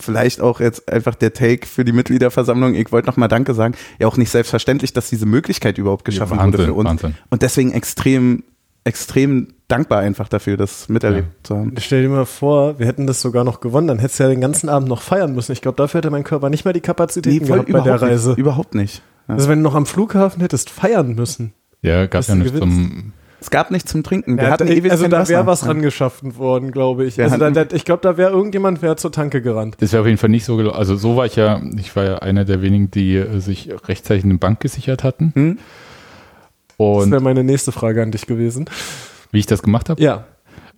Vielleicht 0.00 0.40
auch 0.40 0.60
jetzt 0.60 0.90
einfach 0.90 1.14
der 1.14 1.32
Take 1.32 1.66
für 1.66 1.84
die 1.84 1.92
Mitgliederversammlung. 1.92 2.74
Ich 2.74 2.90
wollte 2.92 3.06
nochmal 3.06 3.28
Danke 3.28 3.54
sagen. 3.54 3.74
Ja, 3.98 4.08
auch 4.08 4.16
nicht 4.16 4.30
selbstverständlich, 4.30 4.92
dass 4.92 5.10
diese 5.10 5.26
Möglichkeit 5.26 5.78
überhaupt 5.78 6.04
geschaffen 6.04 6.38
Wahnsinn, 6.38 6.52
wurde 6.52 6.64
für 6.64 6.74
uns. 6.74 6.88
Wahnsinn. 6.88 7.14
Und 7.30 7.42
deswegen 7.42 7.72
extrem, 7.72 8.42
extrem 8.84 9.48
dankbar 9.68 10.00
einfach 10.00 10.28
dafür, 10.28 10.56
das 10.56 10.88
miterlebt 10.88 11.46
zu 11.46 11.56
haben. 11.56 11.74
Stell 11.78 12.02
dir 12.02 12.08
mal 12.08 12.26
vor, 12.26 12.78
wir 12.78 12.86
hätten 12.86 13.06
das 13.06 13.20
sogar 13.20 13.44
noch 13.44 13.60
gewonnen, 13.60 13.86
dann 13.86 13.98
hättest 13.98 14.18
du 14.18 14.24
ja 14.24 14.30
den 14.30 14.40
ganzen 14.40 14.68
Abend 14.68 14.88
noch 14.88 15.02
feiern 15.02 15.34
müssen. 15.34 15.52
Ich 15.52 15.62
glaube, 15.62 15.76
dafür 15.76 15.98
hätte 15.98 16.10
mein 16.10 16.24
Körper 16.24 16.50
nicht 16.50 16.64
mehr 16.64 16.74
die 16.74 16.80
Kapazitäten 16.80 17.46
gehabt 17.46 17.70
bei 17.70 17.80
der 17.80 18.00
Reise. 18.00 18.30
Nicht, 18.30 18.38
überhaupt 18.38 18.74
nicht. 18.74 19.02
Ja. 19.28 19.34
Also 19.34 19.48
wenn 19.48 19.58
du 19.58 19.62
noch 19.62 19.74
am 19.74 19.86
Flughafen 19.86 20.40
hättest 20.40 20.68
feiern 20.70 21.14
müssen. 21.14 21.52
Ja, 21.80 22.06
gab 22.06 22.26
ja 22.26 22.34
nicht 22.34 22.54
gewinnst. 22.54 22.76
zum. 22.76 23.12
Es 23.42 23.50
gab 23.50 23.72
nichts 23.72 23.90
zum 23.90 24.04
Trinken. 24.04 24.36
Wir 24.36 24.44
Ja, 24.44 24.50
hatten 24.52 24.68
da- 24.68 24.72
ewig 24.72 24.92
also 24.92 25.08
da 25.08 25.28
wäre 25.28 25.46
was 25.46 25.66
rangeschaffen 25.66 26.36
worden, 26.36 26.70
glaube 26.70 27.04
ich. 27.04 27.16
Wir 27.18 27.24
Also 27.24 27.38
da, 27.38 27.46
hatten- 27.46 27.54
da, 27.54 27.74
ich 27.74 27.84
glaube, 27.84 28.00
da 28.00 28.16
wäre 28.16 28.30
irgendjemand 28.30 28.82
wäre 28.82 28.94
zur 28.94 29.10
Tanke 29.10 29.42
gerannt. 29.42 29.76
Das 29.80 29.92
wäre 29.92 30.02
auf 30.02 30.06
jeden 30.06 30.18
Fall 30.18 30.30
nicht 30.30 30.44
so 30.44 30.56
gelaufen. 30.56 30.78
Also 30.78 30.94
so 30.94 31.16
war 31.16 31.26
ich 31.26 31.34
ja, 31.34 31.60
ich 31.76 31.94
war 31.96 32.04
ja 32.04 32.18
einer 32.20 32.44
der 32.44 32.62
wenigen, 32.62 32.92
die 32.92 33.16
äh, 33.16 33.40
sich 33.40 33.68
rechtzeitig 33.88 34.22
eine 34.24 34.34
Bank 34.36 34.60
gesichert 34.60 35.02
hatten. 35.02 35.32
Hm? 35.34 35.58
Das 36.68 36.76
Und 36.78 37.10
wäre 37.10 37.20
meine 37.20 37.42
nächste 37.42 37.72
Frage 37.72 38.02
an 38.02 38.12
dich 38.12 38.26
gewesen. 38.26 38.66
wie 39.32 39.38
ich 39.40 39.46
das 39.46 39.62
gemacht 39.62 39.88
habe, 39.88 40.00
Ja, 40.00 40.24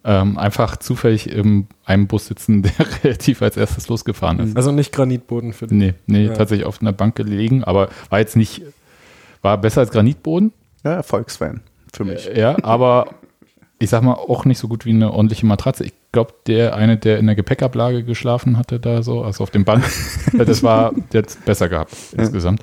ähm, 0.05 0.39
einfach 0.39 0.77
zufällig 0.77 1.31
in 1.31 1.67
einem 1.85 2.07
Bus 2.07 2.27
sitzen, 2.29 2.63
der 2.63 2.73
relativ 3.05 3.43
als 3.43 3.57
erstes 3.59 3.89
losgefahren 3.89 4.39
ist. 4.41 4.57
also 4.57 4.73
nicht 4.73 4.93
Granitboden 4.93 5.53
für 5.53 5.67
dich. 5.67 5.77
Nee, 5.77 5.95
nee, 6.07 6.27
Ja. 6.29 6.33
tatsächlich 6.35 6.67
auf 6.67 6.81
einer 6.81 6.93
Bank 6.93 7.15
gelegen, 7.15 7.63
aber 7.63 7.89
war 8.11 8.21
jetzt 8.21 8.37
nicht, 8.37 8.63
war 9.43 9.59
besser 9.59 9.83
als 9.83 9.91
Granitboden, 9.91 10.53
Ja, 10.83 10.93
Erfolgsfan 10.95 11.61
für 11.97 12.05
mich. 12.05 12.29
äh, 12.29 12.41
ja, 12.41 12.57
aber 12.63 13.07
ich 13.79 13.91
sag 13.91 14.03
mal 14.03 14.15
auch 14.15 14.45
nicht 14.45 14.59
so 14.59 14.69
gut 14.69 14.87
wie 14.87 14.91
eine 14.91 15.13
ordentliche 15.13 15.47
Matratze. 15.47 15.85
Ich 15.85 15.93
glaube, 16.13 16.33
der 16.47 16.75
eine, 16.77 16.97
der 16.97 17.19
in 17.19 17.27
der 17.27 17.35
Gepäckablage 17.35 18.05
geschlafen 18.05 18.57
hatte, 18.57 18.79
da 18.81 19.03
so, 19.03 19.23
also 19.23 19.43
auf 19.43 19.51
dem 19.51 19.65
Band, 19.65 19.85
das 20.33 20.63
war, 20.63 20.93
der 21.13 21.23
hat's 21.23 21.37
besser 21.37 21.69
gehabt 21.69 21.95
insgesamt. 22.17 22.63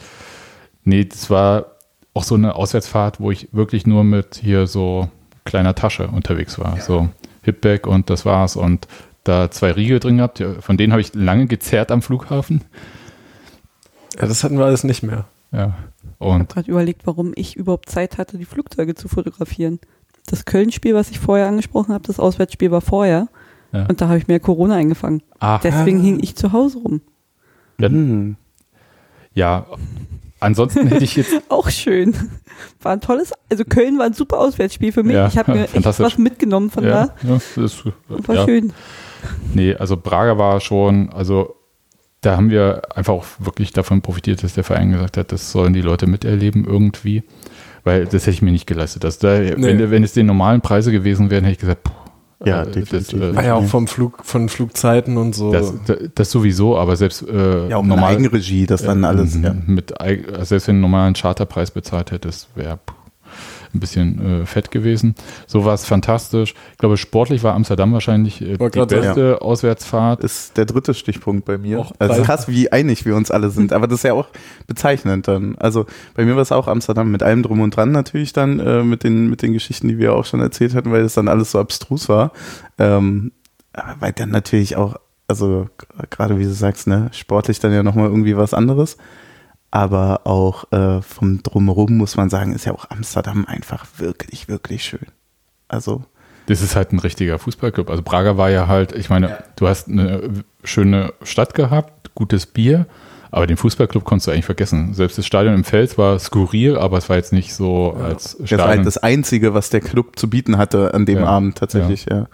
Nee, 0.83 1.05
das 1.05 1.29
war 1.29 1.65
auch 2.13 2.23
so 2.23 2.35
eine 2.35 2.55
Auswärtsfahrt, 2.55 3.19
wo 3.19 3.31
ich 3.31 3.49
wirklich 3.51 3.85
nur 3.85 4.03
mit 4.03 4.39
hier 4.41 4.67
so 4.67 5.09
kleiner 5.45 5.75
Tasche 5.75 6.07
unterwegs 6.07 6.59
war. 6.59 6.79
So 6.79 7.09
Hipback 7.43 7.87
und 7.87 8.09
das 8.09 8.25
war's. 8.25 8.55
Und 8.55 8.87
da 9.23 9.51
zwei 9.51 9.71
Riegel 9.71 9.99
drin 9.99 10.17
gehabt, 10.17 10.39
ja, 10.39 10.53
von 10.61 10.77
denen 10.77 10.91
habe 10.93 11.01
ich 11.01 11.13
lange 11.13 11.47
gezerrt 11.47 11.91
am 11.91 12.01
Flughafen. 12.01 12.63
Ja, 14.19 14.27
das 14.27 14.43
hatten 14.43 14.57
wir 14.57 14.65
alles 14.65 14.83
nicht 14.83 15.03
mehr. 15.03 15.25
Ja. 15.51 15.75
Ich 16.21 16.27
Und 16.27 16.33
habe 16.39 16.45
gerade 16.53 16.71
überlegt, 16.71 17.05
warum 17.07 17.33
ich 17.35 17.55
überhaupt 17.55 17.89
Zeit 17.89 18.17
hatte, 18.17 18.37
die 18.37 18.45
Flugzeuge 18.45 18.95
zu 18.95 19.07
fotografieren. 19.07 19.79
Das 20.27 20.45
Köln-Spiel, 20.45 20.93
was 20.93 21.09
ich 21.09 21.19
vorher 21.19 21.47
angesprochen 21.47 21.93
habe, 21.93 22.05
das 22.05 22.19
Auswärtsspiel 22.19 22.69
war 22.71 22.81
vorher. 22.81 23.27
Ja. 23.73 23.85
Und 23.87 24.01
da 24.01 24.07
habe 24.07 24.17
ich 24.19 24.27
mir 24.27 24.39
Corona 24.39 24.75
eingefangen. 24.75 25.23
ah, 25.39 25.59
Deswegen 25.63 25.99
hing 26.01 26.19
ich 26.21 26.35
zu 26.35 26.51
Hause 26.51 26.79
rum. 26.79 27.01
Ja, 27.79 27.89
Hm. 27.89 28.35
ja, 29.33 29.65
ansonsten 30.39 30.87
hätte 30.87 31.03
ich 31.03 31.15
jetzt, 31.15 31.31
Auch 31.49 31.69
schön. 31.69 32.13
War 32.81 32.91
ein 32.93 33.01
tolles, 33.01 33.33
also 33.49 33.63
Köln 33.65 33.97
war 33.97 34.05
ein 34.05 34.13
super 34.13 34.39
Auswärtsspiel 34.39 34.91
für 34.91 35.03
mich. 35.03 35.15
Ja, 35.15 35.27
ich 35.27 35.37
habe 35.37 35.53
mir 35.53 35.63
echt 35.73 35.99
was 35.99 36.17
mitgenommen 36.17 36.69
von 36.69 36.83
ja, 36.83 36.89
da. 37.23 37.27
ja, 37.27 37.39
das, 37.55 37.81
Und 38.09 38.27
war 38.27 38.35
ja. 38.35 38.45
schön. 38.45 38.73
Nee, 39.53 39.73
also 39.75 39.97
Braga 39.97 40.37
war 40.37 40.59
schon, 40.59 41.09
also 41.09 41.55
da 42.21 42.37
haben 42.37 42.49
wir 42.49 42.81
einfach 42.95 43.13
auch 43.13 43.25
wirklich 43.39 43.73
davon 43.73 44.01
profitiert, 44.01 44.43
dass 44.43 44.53
der 44.53 44.63
Verein 44.63 44.91
gesagt 44.91 45.17
hat, 45.17 45.31
das 45.31 45.51
sollen 45.51 45.73
die 45.73 45.81
Leute 45.81 46.07
miterleben 46.07 46.65
irgendwie. 46.65 47.23
Weil 47.83 48.05
das 48.05 48.23
hätte 48.23 48.31
ich 48.31 48.41
mir 48.43 48.51
nicht 48.51 48.67
geleistet. 48.67 49.03
Das 49.03 49.17
da, 49.17 49.39
wenn, 49.39 49.89
wenn 49.89 50.03
es 50.03 50.13
die 50.13 50.21
normalen 50.21 50.61
Preise 50.61 50.91
gewesen 50.91 51.31
wären, 51.31 51.43
hätte 51.45 51.53
ich 51.53 51.59
gesagt, 51.59 51.83
puh, 51.83 51.91
Ja, 52.45 52.61
äh, 52.61 52.65
das, 52.65 52.73
definitiv. 52.73 53.19
äh, 53.21 53.35
War 53.35 53.43
ja 53.43 53.53
auch 53.55 53.65
vom 53.65 53.87
Flug, 53.87 54.19
von 54.23 54.49
Flugzeiten 54.49 55.17
und 55.17 55.33
so. 55.33 55.51
das, 55.51 55.73
das, 55.87 55.97
das 56.13 56.29
sowieso, 56.31 56.77
aber 56.77 56.95
selbst 56.95 57.27
äh, 57.27 57.69
Ja, 57.69 57.77
auch 57.77 57.83
normal, 57.83 58.13
Eigenregie, 58.15 58.67
das 58.67 58.83
dann 58.83 59.03
äh, 59.03 59.07
alles. 59.07 59.33
m- 59.35 59.43
Ja. 59.43 59.55
mit 59.65 59.99
also 59.99 60.43
selbst 60.43 60.67
wenn 60.67 60.75
du 60.75 60.77
einen 60.77 60.81
normalen 60.81 61.13
Charterpreis 61.15 61.71
bezahlt 61.71 62.11
hättest, 62.11 62.49
wäre 62.55 62.77
puh, 62.85 62.93
ein 63.73 63.79
bisschen 63.79 64.41
äh, 64.41 64.45
fett 64.45 64.71
gewesen. 64.71 65.15
So 65.47 65.65
war 65.65 65.73
es 65.73 65.85
fantastisch. 65.85 66.53
Ich 66.71 66.77
glaube, 66.77 66.97
sportlich 66.97 67.43
war 67.43 67.55
Amsterdam 67.55 67.93
wahrscheinlich 67.93 68.41
äh, 68.41 68.57
die 68.57 68.85
beste 68.85 69.41
Auswärtsfahrt. 69.41 70.23
Ist 70.23 70.57
der 70.57 70.65
dritte 70.65 70.93
Stichpunkt 70.93 71.45
bei 71.45 71.57
mir. 71.57 71.79
Auch 71.79 71.93
also 71.99 72.21
krass, 72.21 72.47
wie 72.47 72.71
einig 72.71 73.05
wir 73.05 73.15
uns 73.15 73.31
alle 73.31 73.49
sind. 73.49 73.73
Aber 73.73 73.87
das 73.87 73.99
ist 73.99 74.03
ja 74.03 74.13
auch 74.13 74.27
bezeichnend 74.67 75.27
dann. 75.27 75.55
Also 75.57 75.85
bei 76.15 76.25
mir 76.25 76.35
war 76.35 76.41
es 76.41 76.51
auch 76.51 76.67
Amsterdam 76.67 77.11
mit 77.11 77.23
allem 77.23 77.43
drum 77.43 77.61
und 77.61 77.75
dran 77.75 77.91
natürlich 77.91 78.33
dann, 78.33 78.59
äh, 78.59 78.83
mit, 78.83 79.03
den, 79.03 79.29
mit 79.29 79.41
den 79.41 79.53
Geschichten, 79.53 79.87
die 79.87 79.97
wir 79.97 80.13
auch 80.13 80.25
schon 80.25 80.41
erzählt 80.41 80.75
hatten, 80.75 80.91
weil 80.91 81.01
es 81.01 81.13
dann 81.13 81.27
alles 81.27 81.51
so 81.51 81.59
abstrus 81.59 82.09
war. 82.09 82.31
Ähm, 82.77 83.31
weil 83.99 84.11
dann 84.11 84.29
natürlich 84.29 84.75
auch, 84.75 84.95
also 85.27 85.69
gerade 86.09 86.37
wie 86.39 86.43
du 86.43 86.53
sagst, 86.53 86.87
ne, 86.87 87.09
sportlich 87.13 87.59
dann 87.59 87.73
ja 87.73 87.83
nochmal 87.83 88.07
irgendwie 88.07 88.35
was 88.35 88.53
anderes. 88.53 88.97
Aber 89.71 90.21
auch 90.25 90.71
äh, 90.73 91.01
vom 91.01 91.41
Drumherum 91.43 91.95
muss 91.97 92.17
man 92.17 92.29
sagen, 92.29 92.53
ist 92.53 92.65
ja 92.65 92.73
auch 92.73 92.89
Amsterdam 92.89 93.45
einfach 93.45 93.85
wirklich, 93.97 94.47
wirklich 94.49 94.83
schön. 94.83 95.07
Also 95.69 96.03
Das 96.47 96.61
ist 96.61 96.75
halt 96.75 96.91
ein 96.91 96.99
richtiger 96.99 97.39
Fußballclub. 97.39 97.89
Also 97.89 98.03
Braga 98.03 98.35
war 98.37 98.49
ja 98.49 98.67
halt, 98.67 98.91
ich 98.93 99.09
meine, 99.09 99.37
du 99.55 99.67
hast 99.69 99.87
eine 99.87 100.43
schöne 100.65 101.13
Stadt 101.23 101.53
gehabt, 101.53 102.11
gutes 102.15 102.45
Bier, 102.45 102.85
aber 103.31 103.47
den 103.47 103.55
Fußballclub 103.55 104.03
konntest 104.03 104.27
du 104.27 104.31
eigentlich 104.31 104.43
vergessen. 104.45 104.93
Selbst 104.93 105.17
das 105.17 105.25
Stadion 105.25 105.53
im 105.55 105.63
Feld 105.63 105.97
war 105.97 106.19
skurril, 106.19 106.77
aber 106.77 106.97
es 106.97 107.07
war 107.07 107.15
jetzt 107.15 107.31
nicht 107.31 107.53
so 107.53 107.93
als 107.93 108.31
das 108.33 108.39
war 108.41 108.47
Stadion. 108.47 108.67
halt 108.67 108.85
das 108.85 108.97
Einzige, 108.97 109.53
was 109.53 109.69
der 109.69 109.79
Club 109.79 110.19
zu 110.19 110.29
bieten 110.29 110.57
hatte 110.57 110.93
an 110.93 111.05
dem 111.05 111.19
Ja. 111.19 111.27
Abend 111.27 111.57
tatsächlich, 111.57 112.07
ja. 112.11 112.27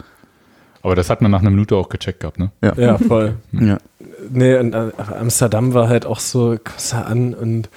aber 0.81 0.95
das 0.95 1.11
hat 1.11 1.21
man 1.21 1.29
nach 1.29 1.41
einer 1.41 1.51
Minute 1.51 1.75
auch 1.75 1.89
gecheckt 1.89 2.21
gehabt, 2.21 2.39
ne? 2.39 2.49
Ja. 2.63 2.73
ja, 2.75 2.97
voll. 2.97 3.35
ja. 3.51 3.77
Nee, 4.31 4.57
und, 4.57 4.73
äh, 4.73 4.91
Amsterdam 5.19 5.73
war 5.73 5.89
halt 5.89 6.05
auch 6.05 6.19
so, 6.19 6.49
guck's 6.51 6.89
da 6.91 7.01
an 7.03 7.33
und 7.33 7.69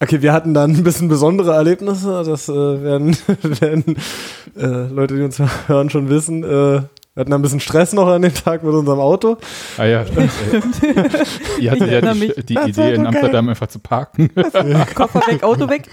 okay, 0.00 0.22
wir 0.22 0.32
hatten 0.32 0.54
dann 0.54 0.72
ein 0.72 0.82
bisschen 0.84 1.08
besondere 1.08 1.52
Erlebnisse, 1.54 2.22
das 2.24 2.48
äh, 2.48 2.52
werden, 2.52 3.16
werden 3.42 3.96
äh, 4.56 4.92
Leute, 4.92 5.16
die 5.16 5.22
uns 5.22 5.40
hören, 5.66 5.90
schon 5.90 6.08
wissen. 6.08 6.42
Äh, 6.44 6.82
wir 7.14 7.20
hatten 7.20 7.30
da 7.30 7.36
ein 7.36 7.42
bisschen 7.42 7.60
Stress 7.60 7.92
noch 7.92 8.08
an 8.08 8.22
dem 8.22 8.32
Tag 8.32 8.62
mit 8.62 8.72
unserem 8.72 8.98
Auto. 8.98 9.36
Ah 9.76 9.84
ja, 9.84 10.06
stimmt. 10.06 10.30
Ihr 11.60 11.70
hattet 11.70 11.86
Ich 11.86 11.92
ja 11.92 12.14
die, 12.14 12.42
die 12.42 12.54
Idee, 12.54 12.66
in 12.66 12.72
so 12.74 12.80
geil. 12.82 13.06
Amsterdam 13.06 13.48
einfach 13.50 13.66
zu 13.66 13.80
parken. 13.80 14.30
Koffer 14.94 15.20
weg, 15.26 15.42
Auto 15.42 15.68
weg. 15.68 15.88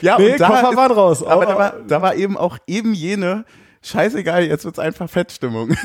Ja, 0.00 0.16
Nee, 0.16 0.32
und 0.32 0.40
da 0.40 0.46
Koffer 0.48 0.76
waren 0.76 0.92
raus. 0.92 1.24
Aber 1.24 1.42
Oh, 1.42 1.44
da 1.44 1.58
war, 1.58 1.74
da 1.88 2.02
war 2.02 2.14
eben 2.14 2.36
auch 2.36 2.58
eben 2.68 2.94
jene, 2.94 3.44
scheißegal, 3.82 4.44
jetzt 4.44 4.64
wird's 4.64 4.78
einfach 4.78 5.08
Fettstimmung. 5.08 5.70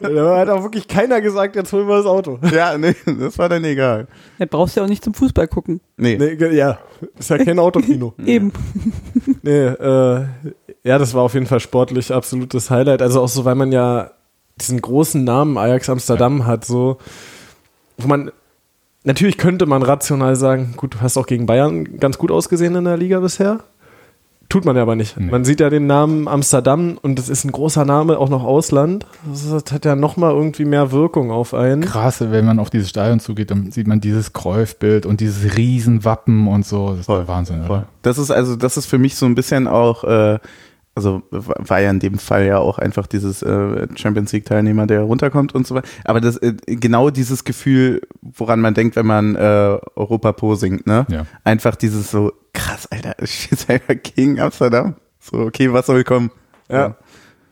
Da 0.00 0.38
hat 0.38 0.48
auch 0.48 0.62
wirklich 0.62 0.88
keiner 0.88 1.20
gesagt, 1.20 1.56
jetzt 1.56 1.72
holen 1.72 1.88
wir 1.88 1.96
das 1.96 2.06
Auto. 2.06 2.38
ja, 2.52 2.76
nee, 2.78 2.94
das 3.06 3.38
war 3.38 3.48
dann 3.48 3.64
egal. 3.64 4.06
Da 4.38 4.46
brauchst 4.46 4.76
du 4.76 4.80
ja 4.80 4.84
auch 4.84 4.88
nicht 4.88 5.04
zum 5.04 5.14
Fußball 5.14 5.48
gucken. 5.48 5.80
Nee. 5.96 6.16
Nee, 6.16 6.34
ja, 6.54 6.78
ist 7.18 7.30
ja 7.30 7.38
kein 7.38 7.58
Autokino. 7.58 8.14
Eben. 8.24 8.52
Nee, 9.42 9.66
äh, 9.66 10.26
ja, 10.82 10.98
das 10.98 11.14
war 11.14 11.22
auf 11.22 11.34
jeden 11.34 11.46
Fall 11.46 11.60
sportlich 11.60 12.12
absolutes 12.12 12.70
Highlight. 12.70 13.02
Also 13.02 13.22
auch 13.22 13.28
so, 13.28 13.44
weil 13.44 13.54
man 13.54 13.72
ja 13.72 14.10
diesen 14.60 14.80
großen 14.80 15.24
Namen 15.24 15.58
Ajax 15.58 15.88
Amsterdam 15.88 16.46
hat, 16.46 16.64
so, 16.64 16.98
wo 17.96 18.06
man, 18.06 18.30
natürlich 19.04 19.38
könnte 19.38 19.66
man 19.66 19.82
rational 19.82 20.36
sagen, 20.36 20.74
gut, 20.76 20.94
du 20.94 21.00
hast 21.00 21.16
auch 21.16 21.26
gegen 21.26 21.46
Bayern 21.46 21.98
ganz 21.98 22.18
gut 22.18 22.30
ausgesehen 22.30 22.74
in 22.74 22.84
der 22.84 22.96
Liga 22.96 23.20
bisher. 23.20 23.60
Tut 24.48 24.64
man 24.64 24.76
ja 24.76 24.82
aber 24.82 24.94
nicht. 24.94 25.18
Nee. 25.18 25.30
Man 25.30 25.44
sieht 25.44 25.60
ja 25.60 25.70
den 25.70 25.86
Namen 25.86 26.28
Amsterdam 26.28 26.98
und 27.00 27.18
das 27.18 27.28
ist 27.28 27.44
ein 27.44 27.52
großer 27.52 27.84
Name, 27.84 28.18
auch 28.18 28.28
noch 28.28 28.44
Ausland. 28.44 29.06
Das 29.26 29.72
hat 29.72 29.84
ja 29.84 29.96
nochmal 29.96 30.32
irgendwie 30.32 30.64
mehr 30.64 30.92
Wirkung 30.92 31.30
auf 31.30 31.54
einen. 31.54 31.82
Krass, 31.82 32.20
wenn 32.20 32.44
man 32.44 32.58
auf 32.58 32.70
dieses 32.70 32.88
Stadion 32.88 33.20
zugeht, 33.20 33.50
dann 33.50 33.70
sieht 33.70 33.86
man 33.86 34.00
dieses 34.00 34.32
Cruyff-Bild 34.32 35.06
und 35.06 35.20
dieses 35.20 35.56
Riesenwappen 35.56 36.46
und 36.48 36.66
so. 36.66 36.90
Das 36.90 37.00
ist 37.00 37.06
Voll, 37.06 37.26
Wahnsinn, 37.26 37.64
Voll. 37.64 37.84
Das 38.02 38.18
ist 38.18 38.30
also, 38.30 38.56
das 38.56 38.76
ist 38.76 38.86
für 38.86 38.98
mich 38.98 39.16
so 39.16 39.26
ein 39.26 39.34
bisschen 39.34 39.66
auch, 39.66 40.04
äh, 40.04 40.38
also 40.94 41.22
war 41.30 41.80
ja 41.80 41.90
in 41.90 41.98
dem 41.98 42.18
Fall 42.18 42.46
ja 42.46 42.58
auch 42.58 42.78
einfach 42.78 43.06
dieses 43.06 43.42
äh, 43.42 43.88
Champions 43.96 44.32
League 44.32 44.44
Teilnehmer, 44.44 44.86
der 44.86 45.00
runterkommt 45.00 45.54
und 45.54 45.66
so 45.66 45.74
weiter. 45.74 45.88
Aber 46.04 46.20
das 46.20 46.36
äh, 46.36 46.54
genau 46.66 47.10
dieses 47.10 47.44
Gefühl, 47.44 48.02
woran 48.22 48.60
man 48.60 48.74
denkt, 48.74 48.94
wenn 48.94 49.06
man 49.06 49.34
äh, 49.34 49.78
Europa 49.96 50.32
Pro 50.32 50.54
singt, 50.54 50.86
ne? 50.86 51.06
Ja. 51.08 51.26
Einfach 51.42 51.74
dieses 51.74 52.10
so 52.10 52.32
krass, 52.64 52.88
Alter, 52.90 53.14
ich 53.22 53.44
spiele 53.44 53.60
selber 53.60 53.94
gegen 53.94 54.40
Amsterdam. 54.40 54.96
So 55.20 55.38
okay, 55.38 55.72
was 55.72 55.86
soll 55.86 56.04
kommen? 56.04 56.30
Ja. 56.70 56.96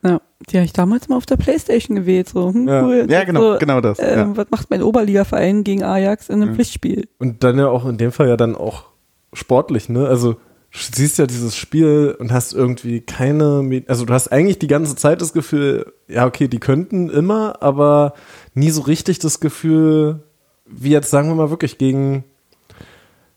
Ja, 0.05 0.21
die 0.49 0.57
habe 0.57 0.65
ich 0.65 0.73
damals 0.73 1.09
mal 1.09 1.17
auf 1.17 1.27
der 1.27 1.37
Playstation 1.37 1.97
gewählt. 1.97 2.29
So, 2.29 2.53
hm, 2.53 2.67
Ja. 2.67 2.83
cool. 2.83 3.07
Ja, 3.09 3.23
genau, 3.25 3.53
so, 3.53 3.59
genau 3.59 3.81
das. 3.81 4.01
Äh, 4.01 4.17
ja. 4.17 4.37
Was 4.37 4.47
macht 4.51 4.69
mein 4.69 4.83
Oberligaverein 4.83 5.63
gegen 5.63 5.85
Ajax 5.85 6.29
in 6.29 6.37
einem 6.37 6.49
Ja. 6.51 6.55
Pflichtspiel? 6.55 7.09
Und 7.19 7.45
dann 7.45 7.57
ja 7.59 7.69
auch 7.69 7.87
in 7.87 7.99
dem 7.99 8.11
Fall 8.11 8.29
ja 8.29 8.37
dann 8.37 8.57
auch 8.57 8.87
sportlich, 9.33 9.89
ne? 9.89 10.09
Also 10.09 10.33
du 10.33 10.79
siehst 10.93 11.19
ja 11.19 11.27
dieses 11.27 11.57
Spiel 11.57 12.17
und 12.19 12.33
hast 12.33 12.53
irgendwie 12.53 13.01
keine, 13.03 13.85
also 13.87 14.05
du 14.05 14.13
hast 14.13 14.29
eigentlich 14.29 14.59
die 14.59 14.67
ganze 14.67 14.97
Zeit 14.97 15.21
das 15.21 15.33
Gefühl, 15.33 15.93
ja 16.09 16.27
okay, 16.27 16.49
die 16.49 16.59
könnten 16.59 17.09
immer, 17.09 17.63
aber 17.63 18.15
nie 18.55 18.71
so 18.71 18.83
richtig 18.83 19.21
das 19.21 19.39
Gefühl, 19.39 20.25
wie 20.67 20.91
jetzt 20.91 21.11
sagen 21.11 21.29
wir 21.29 21.35
mal 21.37 21.51
wirklich 21.51 21.79
gegen 21.79 22.25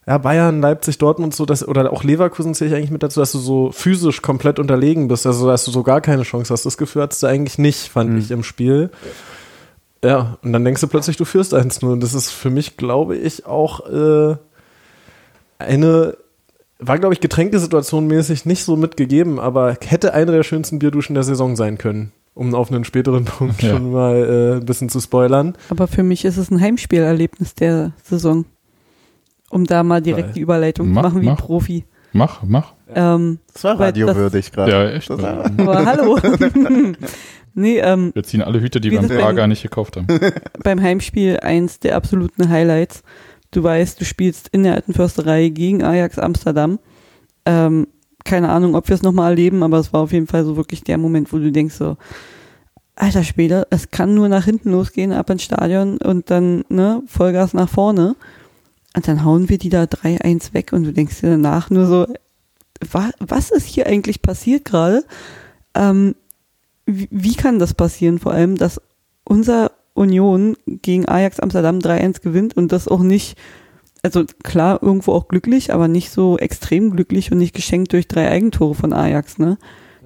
ja, 0.07 0.17
Bayern, 0.19 0.61
Leipzig, 0.61 0.97
Dortmund 0.99 1.33
so, 1.35 1.45
dass, 1.45 1.67
oder 1.67 1.91
auch 1.91 2.03
Leverkusen 2.03 2.53
zähle 2.53 2.69
ich 2.71 2.75
eigentlich 2.77 2.91
mit 2.91 3.01
dazu, 3.03 3.19
dass 3.19 3.31
du 3.31 3.39
so 3.39 3.71
physisch 3.71 4.21
komplett 4.21 4.59
unterlegen 4.59 5.07
bist, 5.07 5.25
also 5.25 5.47
dass 5.47 5.65
du 5.65 5.71
so 5.71 5.81
gar 5.83 5.99
keine 6.01 6.23
Chance 6.23 6.53
hast. 6.53 6.65
Das 6.65 6.77
Gefühl 6.77 7.01
hattest 7.01 7.23
du 7.23 7.27
eigentlich 7.27 7.57
nicht, 7.57 7.89
fand 7.89 8.11
Mhm. 8.11 8.17
ich 8.19 8.31
im 8.31 8.43
Spiel. 8.43 8.91
Ja, 10.03 10.37
und 10.43 10.53
dann 10.53 10.63
denkst 10.63 10.81
du 10.81 10.87
plötzlich, 10.87 11.17
du 11.17 11.25
führst 11.25 11.53
1-0. 11.55 11.91
Und 11.93 12.01
das 12.03 12.13
ist 12.13 12.29
für 12.29 12.51
mich, 12.51 12.77
glaube 12.77 13.15
ich, 13.17 13.47
auch 13.47 13.87
äh, 13.89 14.35
eine, 15.57 16.15
war, 16.79 16.99
glaube 16.99 17.13
ich, 17.13 17.21
Getränkesituation 17.21 18.05
mäßig 18.07 18.45
nicht 18.45 18.63
so 18.63 18.75
mitgegeben, 18.75 19.39
aber 19.39 19.75
hätte 19.81 20.13
eine 20.13 20.31
der 20.31 20.43
schönsten 20.43 20.79
Bierduschen 20.79 21.15
der 21.15 21.23
Saison 21.23 21.55
sein 21.55 21.77
können. 21.77 22.11
Um 22.33 22.53
auf 22.53 22.69
einen 22.69 22.83
späteren 22.83 23.23
Punkt 23.25 23.63
Ja. 23.63 23.69
schon 23.71 23.91
mal 23.91 24.15
äh, 24.15 24.59
ein 24.59 24.65
bisschen 24.65 24.89
zu 24.89 24.99
spoilern. 24.99 25.55
Aber 25.69 25.87
für 25.87 26.03
mich 26.03 26.25
ist 26.25 26.37
es 26.37 26.51
ein 26.51 26.59
Heimspielerlebnis 26.61 27.55
der 27.55 27.93
Saison. 28.03 28.45
Um 29.49 29.65
da 29.65 29.84
mal 29.84 30.01
direkt 30.01 30.27
Geil. 30.29 30.34
die 30.36 30.39
Überleitung 30.41 30.89
Mach, 30.91 31.01
zu 31.03 31.08
machen 31.10 31.21
wie 31.21 31.25
mach. 31.27 31.38
Profi. 31.38 31.86
Mach, 32.13 32.43
mach. 32.43 32.73
Ähm, 32.93 33.39
Das 33.53 33.63
war 33.65 33.77
Weil 33.79 33.88
radiowürdig 33.88 34.51
gerade. 34.51 34.71
Ja, 34.71 34.89
echt. 34.89 35.10
Das 35.10 35.21
war, 35.21 35.45
aber 35.45 35.86
hallo. 35.86 36.17
nee, 37.53 37.79
ähm, 37.79 38.12
Wir 38.13 38.23
ziehen 38.23 38.41
alle 38.41 38.62
Hüte, 38.62 38.79
die 38.81 38.91
wir 38.91 38.99
in 39.01 39.08
das 39.08 39.17
Prager 39.17 39.41
denn- 39.41 39.49
nicht 39.49 39.63
gekauft 39.63 39.97
haben. 39.97 40.08
beim 40.63 40.81
Heimspiel 40.81 41.39
eins 41.41 41.79
der 41.79 41.95
absoluten 41.95 42.49
Highlights. 42.49 43.03
Du 43.51 43.63
weißt, 43.63 43.99
du 44.01 44.05
spielst 44.05 44.47
in 44.49 44.63
der 44.63 44.73
alten 44.75 44.93
Försterei 44.93 45.49
gegen 45.49 45.84
Ajax 45.84 46.19
Amsterdam. 46.19 46.79
Ähm, 47.45 47.88
keine 48.23 48.49
Ahnung, 48.49 48.75
ob 48.75 48.88
wir 48.89 48.95
es 48.95 49.03
nochmal 49.03 49.31
erleben, 49.31 49.62
aber 49.63 49.77
es 49.77 49.93
war 49.93 50.01
auf 50.01 50.12
jeden 50.12 50.27
Fall 50.27 50.43
so 50.45 50.58
wirklich 50.58 50.84
der 50.84 50.97
Moment, 50.97 51.31
wo 51.31 51.38
du 51.38 51.51
denkst 51.51 51.75
so, 51.75 51.95
alter 52.95 53.23
Spieler, 53.23 53.67
es 53.69 53.91
kann 53.91 54.15
nur 54.15 54.29
nach 54.29 54.45
hinten 54.45 54.71
losgehen, 54.71 55.12
ab 55.13 55.29
ins 55.29 55.43
Stadion 55.43 55.97
und 55.97 56.31
dann 56.31 56.63
ne, 56.69 57.03
Vollgas 57.08 57.53
nach 57.53 57.69
vorne. 57.69 58.15
Und 58.95 59.08
dann 59.08 59.25
hauen 59.25 59.49
wir 59.49 59.58
die 59.58 59.69
da 59.69 59.84
3-1 59.84 60.53
weg 60.53 60.71
und 60.71 60.84
du 60.84 60.93
denkst 60.93 61.19
dir 61.19 61.31
danach 61.31 61.69
nur 61.69 61.86
so, 61.86 62.08
wa 62.91 63.10
was 63.19 63.51
ist 63.51 63.65
hier 63.65 63.88
eigentlich 63.88 64.21
passiert 64.21 64.63
gerade? 64.65 65.03
Ähm, 65.73 66.15
wie, 66.86 67.10
wie 67.12 67.36
kann 67.36 67.60
das 67.60 67.73
passieren? 67.73 68.19
Vor 68.19 68.31
allem, 68.31 68.55
dass 68.55 68.81
unser 69.25 69.71
Union 69.93 70.55
gegen 70.65 71.08
Ajax 71.08 71.39
Amsterdam 71.39 71.79
3-1 71.79 72.21
gewinnt 72.21 72.55
und 72.55 72.71
das 72.71 72.88
auch 72.88 73.01
nicht, 73.01 73.38
also 74.01 74.23
klar, 74.43 74.81
irgendwo 74.81 75.13
auch 75.13 75.27
glücklich, 75.27 75.73
aber 75.73 75.88
nicht 75.88 76.12
so 76.12 76.38
extrem 76.38 76.91
glücklich 76.91 77.31
und 77.31 77.38
nicht 77.38 77.55
geschenkt 77.55 77.91
durch 77.91 78.08
drei 78.08 78.29
Eigentore 78.29 78.75
von 78.75 78.93
Ajax, 78.93 79.38
ne? 79.38 79.58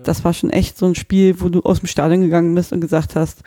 Das 0.03 0.23
war 0.23 0.33
schon 0.33 0.49
echt 0.49 0.77
so 0.77 0.85
ein 0.85 0.95
Spiel, 0.95 1.41
wo 1.41 1.49
du 1.49 1.59
aus 1.61 1.79
dem 1.79 1.87
Stadion 1.87 2.21
gegangen 2.21 2.55
bist 2.55 2.71
und 2.71 2.79
gesagt 2.79 3.15
hast, 3.15 3.43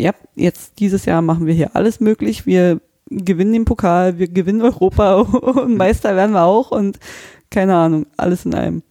ja, 0.00 0.12
jetzt 0.36 0.78
dieses 0.78 1.04
Jahr 1.04 1.20
machen 1.20 1.46
wir 1.46 1.54
hier 1.54 1.74
alles 1.74 1.98
möglich, 1.98 2.46
wir 2.46 2.80
gewinnen 3.24 3.52
den 3.52 3.64
Pokal, 3.64 4.18
wir 4.18 4.28
gewinnen 4.28 4.62
Europa 4.62 5.14
und 5.20 5.76
Meister 5.76 6.16
werden 6.16 6.32
wir 6.32 6.42
auch 6.44 6.70
und 6.70 6.98
keine 7.50 7.74
Ahnung, 7.76 8.06
alles 8.16 8.44
in 8.44 8.54
einem. 8.54 8.82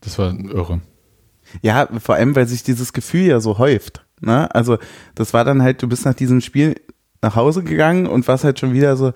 Das 0.00 0.18
war 0.18 0.32
irre. 0.34 0.80
Ja, 1.60 1.88
vor 2.00 2.14
allem, 2.14 2.34
weil 2.34 2.46
sich 2.46 2.62
dieses 2.62 2.92
Gefühl 2.92 3.22
ja 3.26 3.40
so 3.40 3.58
häuft. 3.58 4.04
Ne? 4.20 4.52
Also, 4.54 4.78
das 5.14 5.34
war 5.34 5.44
dann 5.44 5.62
halt, 5.62 5.82
du 5.82 5.88
bist 5.88 6.04
nach 6.04 6.14
diesem 6.14 6.40
Spiel 6.40 6.76
nach 7.20 7.36
Hause 7.36 7.62
gegangen 7.62 8.06
und 8.06 8.26
warst 8.26 8.44
halt 8.44 8.58
schon 8.58 8.72
wieder 8.72 8.96
so, 8.96 9.12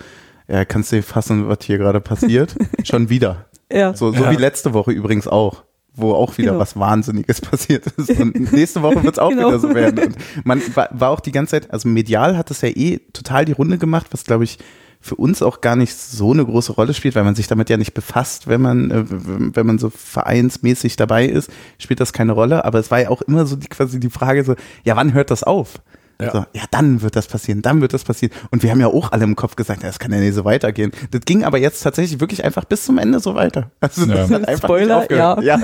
ja, 0.48 0.64
kannst 0.64 0.92
du 0.92 0.96
dir 0.96 1.02
fassen, 1.02 1.48
was 1.48 1.58
hier 1.62 1.78
gerade 1.78 2.00
passiert? 2.00 2.54
schon 2.84 3.08
wieder. 3.08 3.46
Ja. 3.72 3.94
So, 3.94 4.12
so 4.12 4.24
Ja. 4.24 4.30
wie 4.30 4.36
letzte 4.36 4.74
Woche 4.74 4.92
übrigens 4.92 5.26
auch, 5.26 5.64
wo 5.96 6.12
auch 6.12 6.36
wieder 6.38 6.50
Genau. 6.52 6.60
was 6.60 6.78
Wahnsinniges 6.78 7.40
passiert 7.40 7.86
ist. 7.96 8.10
Und 8.20 8.52
nächste 8.52 8.82
Woche 8.82 9.02
wird 9.02 9.14
es 9.14 9.18
auch 9.18 9.30
Genau. 9.30 9.48
wieder 9.48 9.58
so 9.58 9.74
werden. 9.74 9.98
Und 10.04 10.16
man 10.44 10.62
war, 10.76 10.88
war 10.92 11.10
auch 11.10 11.20
die 11.20 11.32
ganze 11.32 11.52
Zeit, 11.52 11.70
also 11.72 11.88
medial 11.88 12.36
hat 12.36 12.50
es 12.50 12.60
ja 12.60 12.68
eh 12.68 12.98
total 13.12 13.44
die 13.44 13.52
Runde 13.52 13.78
gemacht, 13.78 14.06
was 14.10 14.24
glaube 14.24 14.44
ich 14.44 14.58
für 15.00 15.14
uns 15.14 15.40
auch 15.42 15.60
gar 15.60 15.76
nicht 15.76 15.94
so 15.94 16.32
eine 16.32 16.44
große 16.44 16.72
Rolle 16.72 16.92
spielt, 16.94 17.14
weil 17.14 17.22
man 17.24 17.34
sich 17.34 17.46
damit 17.46 17.70
ja 17.70 17.76
nicht 17.76 17.94
befasst, 17.94 18.48
wenn 18.48 18.60
man, 18.60 18.90
äh, 18.90 19.04
wenn 19.06 19.66
man 19.66 19.78
so 19.78 19.90
vereinsmäßig 19.90 20.96
dabei 20.96 21.26
ist, 21.26 21.50
spielt 21.78 22.00
das 22.00 22.12
keine 22.12 22.32
Rolle. 22.32 22.64
Aber 22.64 22.78
es 22.78 22.90
war 22.90 23.00
ja 23.00 23.10
auch 23.10 23.22
immer 23.22 23.46
so 23.46 23.56
die, 23.56 23.68
quasi 23.68 24.00
die 24.00 24.10
Frage 24.10 24.42
so, 24.44 24.54
ja, 24.84 24.96
wann 24.96 25.12
hört 25.14 25.30
das 25.30 25.42
auf? 25.44 25.74
Ja. 26.20 26.32
So, 26.32 26.38
ja, 26.54 26.62
dann 26.70 27.02
wird 27.02 27.14
das 27.14 27.26
passieren, 27.26 27.60
dann 27.62 27.80
wird 27.82 27.92
das 27.92 28.04
passieren. 28.04 28.32
Und 28.50 28.62
wir 28.62 28.70
haben 28.70 28.80
ja 28.80 28.86
auch 28.86 29.12
alle 29.12 29.24
im 29.24 29.36
Kopf 29.36 29.54
gesagt, 29.56 29.82
ja, 29.82 29.88
das 29.88 29.98
kann 29.98 30.12
ja 30.12 30.18
nicht 30.18 30.34
so 30.34 30.44
weitergehen. 30.46 30.92
Das 31.10 31.20
ging 31.22 31.44
aber 31.44 31.58
jetzt 31.58 31.82
tatsächlich 31.82 32.20
wirklich 32.20 32.42
einfach 32.42 32.64
bis 32.64 32.84
zum 32.86 32.96
Ende 32.98 33.20
so 33.20 33.34
weiter. 33.34 33.70
Also 33.80 34.06
das 34.06 34.30
Ja. 34.30 34.36
hat 34.36 34.48
einfach 34.48 34.68
Spoiler, 34.68 35.00
nicht 35.00 35.12
aufgehört. 35.20 35.42
Ja. 35.42 35.58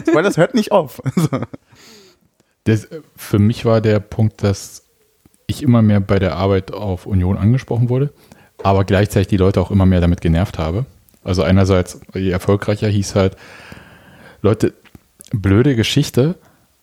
Spoiler, 0.00 0.22
das 0.22 0.36
hört 0.38 0.54
nicht 0.54 0.72
auf. 0.72 1.02
Also, 1.16 1.28
Das, 2.64 2.84
äh, 2.86 3.00
für 3.16 3.38
mich 3.38 3.64
war 3.64 3.80
der 3.80 4.00
Punkt, 4.00 4.42
dass 4.42 4.84
ich 5.46 5.62
immer 5.62 5.82
mehr 5.82 6.00
bei 6.00 6.18
der 6.18 6.36
Arbeit 6.36 6.72
auf 6.72 7.06
Union 7.06 7.36
angesprochen 7.36 7.88
wurde, 7.88 8.12
aber 8.62 8.84
gleichzeitig 8.84 9.28
die 9.28 9.36
Leute 9.36 9.60
auch 9.60 9.70
immer 9.70 9.86
mehr 9.86 10.00
damit 10.00 10.20
genervt 10.20 10.58
habe. 10.58 10.86
Also 11.24 11.42
einerseits, 11.42 12.00
je 12.14 12.30
erfolgreicher 12.30 12.88
hieß 12.88 13.14
halt, 13.16 13.36
Leute, 14.42 14.72
blöde 15.32 15.74
Geschichte, 15.76 16.36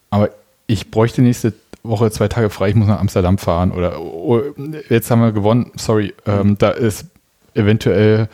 aber 0.10 0.30
ich 0.67 0.91
bräuchte 0.91 1.21
nächste 1.21 1.53
Woche 1.84 2.12
zwei 2.12 2.28
Tage 2.28 2.50
frei, 2.50 2.70
ich 2.70 2.76
muss 2.76 2.88
nach 2.88 3.00
Amsterdam 3.00 3.38
fahren 3.38 3.72
oder 3.72 4.00
oh, 4.02 4.42
jetzt 4.90 5.10
haben 5.10 5.22
wir 5.22 5.32
gewonnen, 5.32 5.72
sorry, 5.76 6.13
ähm, 6.26 6.58
da 6.58 6.70
ist 6.70 7.06
eventuell 7.54 8.30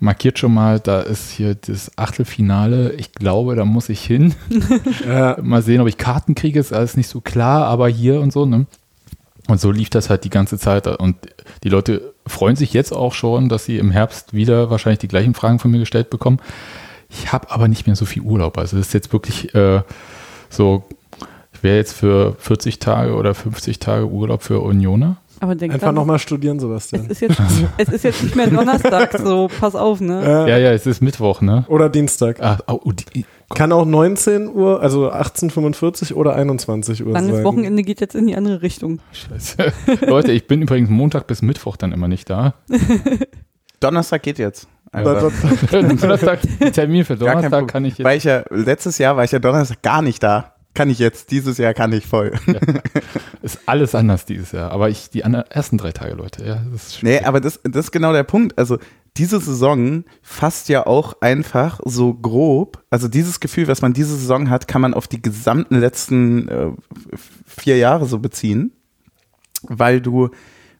markiert 0.00 0.38
schon 0.38 0.54
mal, 0.54 0.78
da 0.80 1.00
ist 1.00 1.30
hier 1.30 1.54
das 1.54 1.90
Achtelfinale, 1.96 2.92
ich 2.92 3.12
glaube, 3.12 3.56
da 3.56 3.64
muss 3.64 3.88
ich 3.88 4.04
hin. 4.04 4.34
Ja. 5.06 5.36
Mal 5.42 5.62
sehen, 5.62 5.80
ob 5.80 5.88
ich 5.88 5.96
Karten 5.96 6.34
kriege, 6.34 6.58
ist 6.58 6.72
alles 6.72 6.96
nicht 6.96 7.08
so 7.08 7.20
klar, 7.20 7.66
aber 7.66 7.88
hier 7.88 8.20
und 8.20 8.32
so, 8.32 8.46
ne? 8.46 8.66
Und 9.48 9.60
so 9.60 9.70
lief 9.70 9.88
das 9.88 10.10
halt 10.10 10.24
die 10.24 10.30
ganze 10.30 10.58
Zeit. 10.58 10.86
Und 10.86 11.16
die 11.64 11.70
Leute 11.70 12.12
freuen 12.26 12.56
sich 12.56 12.74
jetzt 12.74 12.92
auch 12.92 13.14
schon, 13.14 13.48
dass 13.48 13.64
sie 13.64 13.78
im 13.78 13.90
Herbst 13.90 14.34
wieder 14.34 14.70
wahrscheinlich 14.70 14.98
die 14.98 15.08
gleichen 15.08 15.32
Fragen 15.32 15.58
von 15.58 15.70
mir 15.70 15.78
gestellt 15.78 16.10
bekommen. 16.10 16.38
Ich 17.08 17.32
habe 17.32 17.50
aber 17.50 17.66
nicht 17.66 17.86
mehr 17.86 17.96
so 17.96 18.04
viel 18.04 18.22
Urlaub. 18.22 18.58
Also 18.58 18.76
das 18.76 18.88
ist 18.88 18.92
jetzt 18.92 19.12
wirklich 19.12 19.54
äh, 19.54 19.80
so, 20.50 20.84
wäre 21.62 21.76
jetzt 21.76 21.92
für 21.92 22.34
40 22.38 22.78
Tage 22.78 23.14
oder 23.14 23.34
50 23.34 23.78
Tage 23.78 24.06
Urlaub 24.06 24.42
für 24.42 24.60
Unioner. 24.60 25.16
Aber 25.40 25.54
denk 25.54 25.72
Einfach 25.72 25.92
nochmal 25.92 26.18
studieren, 26.18 26.56
es 26.56 26.62
Sebastian. 26.62 27.06
ist, 27.06 27.20
jetzt, 27.20 27.40
es 27.78 27.88
ist 27.90 28.02
jetzt 28.02 28.22
nicht 28.24 28.34
mehr 28.34 28.48
Donnerstag, 28.48 29.16
so 29.18 29.48
pass 29.60 29.76
auf, 29.76 30.00
ne? 30.00 30.20
Äh, 30.20 30.50
Ja, 30.50 30.58
ja, 30.58 30.72
es 30.72 30.84
ist 30.84 31.00
Mittwoch, 31.00 31.40
ne? 31.42 31.64
Oder 31.68 31.88
Dienstag. 31.88 32.42
Ah, 32.42 32.58
oh, 32.66 32.90
die, 32.90 33.24
Kann 33.54 33.70
auch 33.70 33.84
19 33.84 34.48
Uhr, 34.52 34.82
also 34.82 35.12
18.45 35.12 36.12
Uhr 36.12 36.18
oder 36.18 36.34
21 36.34 37.06
Uhr 37.06 37.12
Langes 37.12 37.36
sein. 37.36 37.44
Wochenende 37.44 37.82
geht 37.84 38.00
jetzt 38.00 38.16
in 38.16 38.26
die 38.26 38.34
andere 38.34 38.62
Richtung. 38.62 38.98
Scheiße. 39.12 39.72
Leute, 40.06 40.32
ich 40.32 40.48
bin 40.48 40.60
übrigens 40.60 40.90
Montag 40.90 41.28
bis 41.28 41.40
Mittwoch 41.40 41.76
dann 41.76 41.92
immer 41.92 42.08
nicht 42.08 42.28
da. 42.28 42.54
Donnerstag 43.80 44.22
geht 44.24 44.38
jetzt. 44.38 44.66
Da- 44.90 45.30
Donnerstag, 45.70 46.40
Termin 46.72 47.04
für 47.04 47.14
Donnerstag 47.16 47.68
kann 47.68 47.84
ich 47.84 47.98
jetzt. 47.98 48.04
Weil 48.04 48.16
ich 48.18 48.24
ja, 48.24 48.42
letztes 48.50 48.98
Jahr 48.98 49.16
war 49.16 49.22
ich 49.24 49.30
ja 49.32 49.38
Donnerstag 49.38 49.82
gar 49.82 50.02
nicht 50.02 50.22
da. 50.22 50.54
Kann 50.74 50.90
ich 50.90 50.98
jetzt, 50.98 51.30
dieses 51.30 51.58
Jahr 51.58 51.74
kann 51.74 51.92
ich 51.92 52.06
voll. 52.06 52.32
Ist 53.42 53.60
alles 53.66 53.94
anders 53.94 54.26
dieses 54.26 54.52
Jahr. 54.52 54.70
Aber 54.70 54.90
ich, 54.90 55.10
die 55.10 55.24
anderen, 55.24 55.46
ersten 55.50 55.78
drei 55.78 55.92
Tage, 55.92 56.14
Leute, 56.14 56.44
ja, 56.46 56.62
das 56.72 56.88
ist 56.88 57.02
Nee, 57.02 57.20
aber 57.20 57.40
das, 57.40 57.60
das 57.64 57.86
ist 57.86 57.90
genau 57.92 58.12
der 58.12 58.22
Punkt. 58.22 58.56
Also 58.58 58.78
diese 59.16 59.40
Saison 59.40 60.04
fasst 60.22 60.68
ja 60.68 60.86
auch 60.86 61.14
einfach 61.20 61.80
so 61.84 62.14
grob, 62.14 62.84
also 62.90 63.08
dieses 63.08 63.40
Gefühl, 63.40 63.66
was 63.66 63.82
man 63.82 63.92
diese 63.92 64.16
Saison 64.16 64.48
hat, 64.48 64.68
kann 64.68 64.80
man 64.80 64.94
auf 64.94 65.08
die 65.08 65.20
gesamten 65.20 65.76
letzten 65.80 66.48
äh, 66.48 66.70
vier 67.44 67.78
Jahre 67.78 68.06
so 68.06 68.20
beziehen, 68.20 68.72
weil 69.62 70.00
du, 70.00 70.30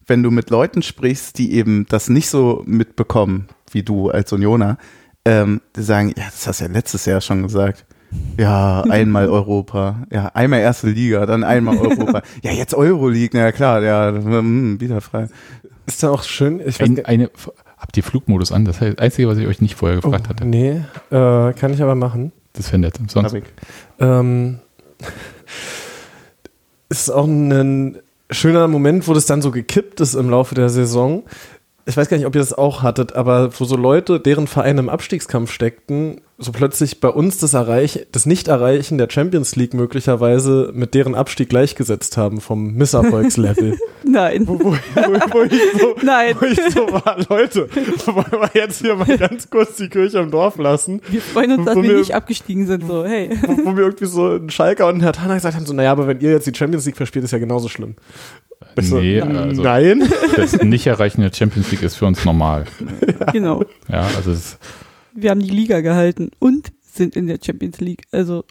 wenn 0.06 0.22
du 0.22 0.30
mit 0.30 0.50
Leuten 0.50 0.82
sprichst, 0.82 1.38
die 1.38 1.52
eben 1.52 1.86
das 1.88 2.08
nicht 2.08 2.28
so 2.30 2.62
mitbekommen 2.64 3.48
wie 3.72 3.82
du 3.82 4.10
als 4.10 4.32
Unioner, 4.32 4.78
ähm, 5.24 5.60
die 5.74 5.82
sagen, 5.82 6.14
ja, 6.16 6.24
das 6.24 6.46
hast 6.46 6.60
du 6.60 6.66
ja 6.66 6.70
letztes 6.70 7.06
Jahr 7.06 7.20
schon 7.20 7.42
gesagt. 7.42 7.86
Ja, 8.38 8.82
einmal 8.82 9.28
Europa. 9.28 10.06
Ja, 10.10 10.26
einmal 10.34 10.60
erste 10.60 10.88
Liga, 10.88 11.26
dann 11.26 11.44
einmal 11.44 11.76
Europa. 11.78 12.22
Ja, 12.42 12.52
jetzt 12.52 12.74
Euroleague, 12.74 13.30
na 13.32 13.40
ja, 13.40 13.52
klar, 13.52 13.82
ja, 13.82 14.12
hm, 14.12 14.80
wieder 14.80 15.00
frei. 15.00 15.28
Ist 15.86 16.02
da 16.02 16.10
auch 16.10 16.22
schön. 16.22 16.60
Ich 16.60 16.80
weiß 16.80 16.88
ein, 16.88 17.04
eine, 17.04 17.30
habt 17.76 17.96
ihr 17.96 18.02
Flugmodus 18.02 18.52
an? 18.52 18.64
Das 18.64 18.80
ist 18.80 18.82
das 18.82 18.98
Einzige, 18.98 19.28
was 19.28 19.38
ich 19.38 19.46
euch 19.46 19.60
nicht 19.60 19.74
vorher 19.74 19.98
oh, 19.98 20.02
gefragt 20.02 20.28
hatte. 20.28 20.44
nee, 20.46 20.82
äh, 21.10 21.52
kann 21.52 21.72
ich 21.72 21.82
aber 21.82 21.94
machen. 21.94 22.32
Das 22.52 22.72
nett. 22.72 22.98
Sonst, 23.08 23.32
Hab 23.32 23.34
ich. 23.34 23.44
Ähm, 23.98 24.58
ist 26.88 27.10
auch 27.10 27.26
ein 27.26 27.98
schöner 28.30 28.68
Moment, 28.68 29.08
wo 29.08 29.14
das 29.14 29.26
dann 29.26 29.42
so 29.42 29.50
gekippt 29.50 30.00
ist 30.00 30.14
im 30.14 30.30
Laufe 30.30 30.54
der 30.54 30.68
Saison. 30.68 31.22
Ich 31.88 31.96
weiß 31.96 32.10
gar 32.10 32.18
nicht, 32.18 32.26
ob 32.26 32.34
ihr 32.34 32.40
das 32.40 32.52
auch 32.52 32.82
hattet, 32.82 33.14
aber 33.14 33.50
wo 33.58 33.64
so 33.64 33.74
Leute, 33.74 34.20
deren 34.20 34.46
Vereine 34.46 34.80
im 34.80 34.88
Abstiegskampf 34.90 35.50
steckten, 35.50 36.20
so 36.36 36.52
plötzlich 36.52 37.00
bei 37.00 37.08
uns 37.08 37.38
das 37.38 37.54
Erreich, 37.54 38.06
das 38.12 38.26
Nicht-Erreichen 38.26 38.98
der 38.98 39.08
Champions 39.10 39.56
League 39.56 39.72
möglicherweise 39.72 40.70
mit 40.74 40.92
deren 40.92 41.14
Abstieg 41.14 41.48
gleichgesetzt 41.48 42.18
haben 42.18 42.42
vom 42.42 42.74
Misserfolgslevel. 42.74 43.78
Nein. 44.04 44.46
wo, 44.46 44.58
wo, 44.60 44.72
wo, 44.74 45.42
ich 45.44 45.80
so, 45.80 45.96
Nein. 46.02 46.36
wo 46.38 46.44
ich 46.44 46.60
so 46.74 46.92
war, 46.92 47.16
Leute, 47.30 47.68
wollen 48.04 48.32
wir 48.32 48.50
jetzt 48.52 48.82
hier 48.82 48.94
mal 48.94 49.16
ganz 49.16 49.48
kurz 49.48 49.76
die 49.76 49.88
Kirche 49.88 50.18
im 50.18 50.30
Dorf 50.30 50.58
lassen? 50.58 51.00
Wir 51.08 51.22
freuen 51.22 51.52
uns, 51.58 51.64
dass 51.64 51.74
wir 51.76 51.82
wir- 51.84 51.98
nicht 52.00 52.14
abgestiegen 52.14 52.66
sind. 52.66 52.86
So, 52.86 53.06
hey. 53.06 53.30
wo, 53.64 53.70
mir 53.70 53.80
irgendwie 53.80 54.04
so 54.06 54.36
ein 54.36 54.50
Schalker 54.50 54.88
und 54.88 54.96
ein 54.96 55.00
Herr 55.00 55.14
Tanner 55.14 55.34
gesagt 55.36 55.56
haben, 55.56 55.64
so, 55.64 55.72
naja, 55.72 55.90
aber 55.92 56.06
wenn 56.06 56.20
ihr 56.20 56.32
jetzt 56.32 56.46
die 56.46 56.54
Champions 56.54 56.84
League 56.84 56.98
verspielt, 56.98 57.24
ist 57.24 57.30
ja 57.32 57.38
genauso 57.38 57.68
schlimm. 57.70 57.96
So, 58.82 58.98
nee, 59.00 59.18
"N- 59.18 59.36
also 59.36 59.62
Nein. 59.62 60.08
das 60.36 60.60
Nicht-Erreichen 60.62 61.20
der 61.22 61.32
Champions 61.32 61.70
League 61.70 61.82
ist 61.82 61.96
für 61.96 62.06
uns 62.06 62.24
normal. 62.24 62.64
Genau. 63.32 63.64
Ja, 63.88 64.06
also 64.16 64.30
es, 64.32 64.58
Wir 65.14 65.30
haben 65.30 65.40
die 65.40 65.50
Liga 65.50 65.80
gehalten 65.80 66.30
und 66.38 66.72
sind 66.82 67.16
in 67.16 67.26
der 67.26 67.38
Champions 67.44 67.80
League. 67.80 68.04
Also, 68.12 68.44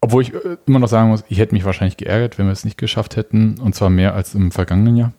obwohl 0.00 0.22
ich 0.22 0.34
äh, 0.34 0.56
immer 0.66 0.78
noch 0.78 0.88
sagen 0.88 1.08
muss, 1.10 1.24
ich 1.28 1.38
hätte 1.38 1.54
mich 1.54 1.64
wahrscheinlich 1.64 1.96
geärgert, 1.96 2.38
wenn 2.38 2.46
wir 2.46 2.52
es 2.52 2.64
nicht 2.64 2.78
geschafft 2.78 3.16
hätten. 3.16 3.58
Und 3.60 3.74
zwar 3.74 3.90
mehr 3.90 4.14
als 4.14 4.34
im 4.34 4.50
vergangenen 4.50 4.96
Jahr. 4.96 5.12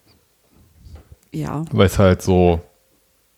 ja. 1.32 1.63
Weil 1.71 1.86
es 1.88 2.00
halt 2.00 2.21
so 2.21 2.62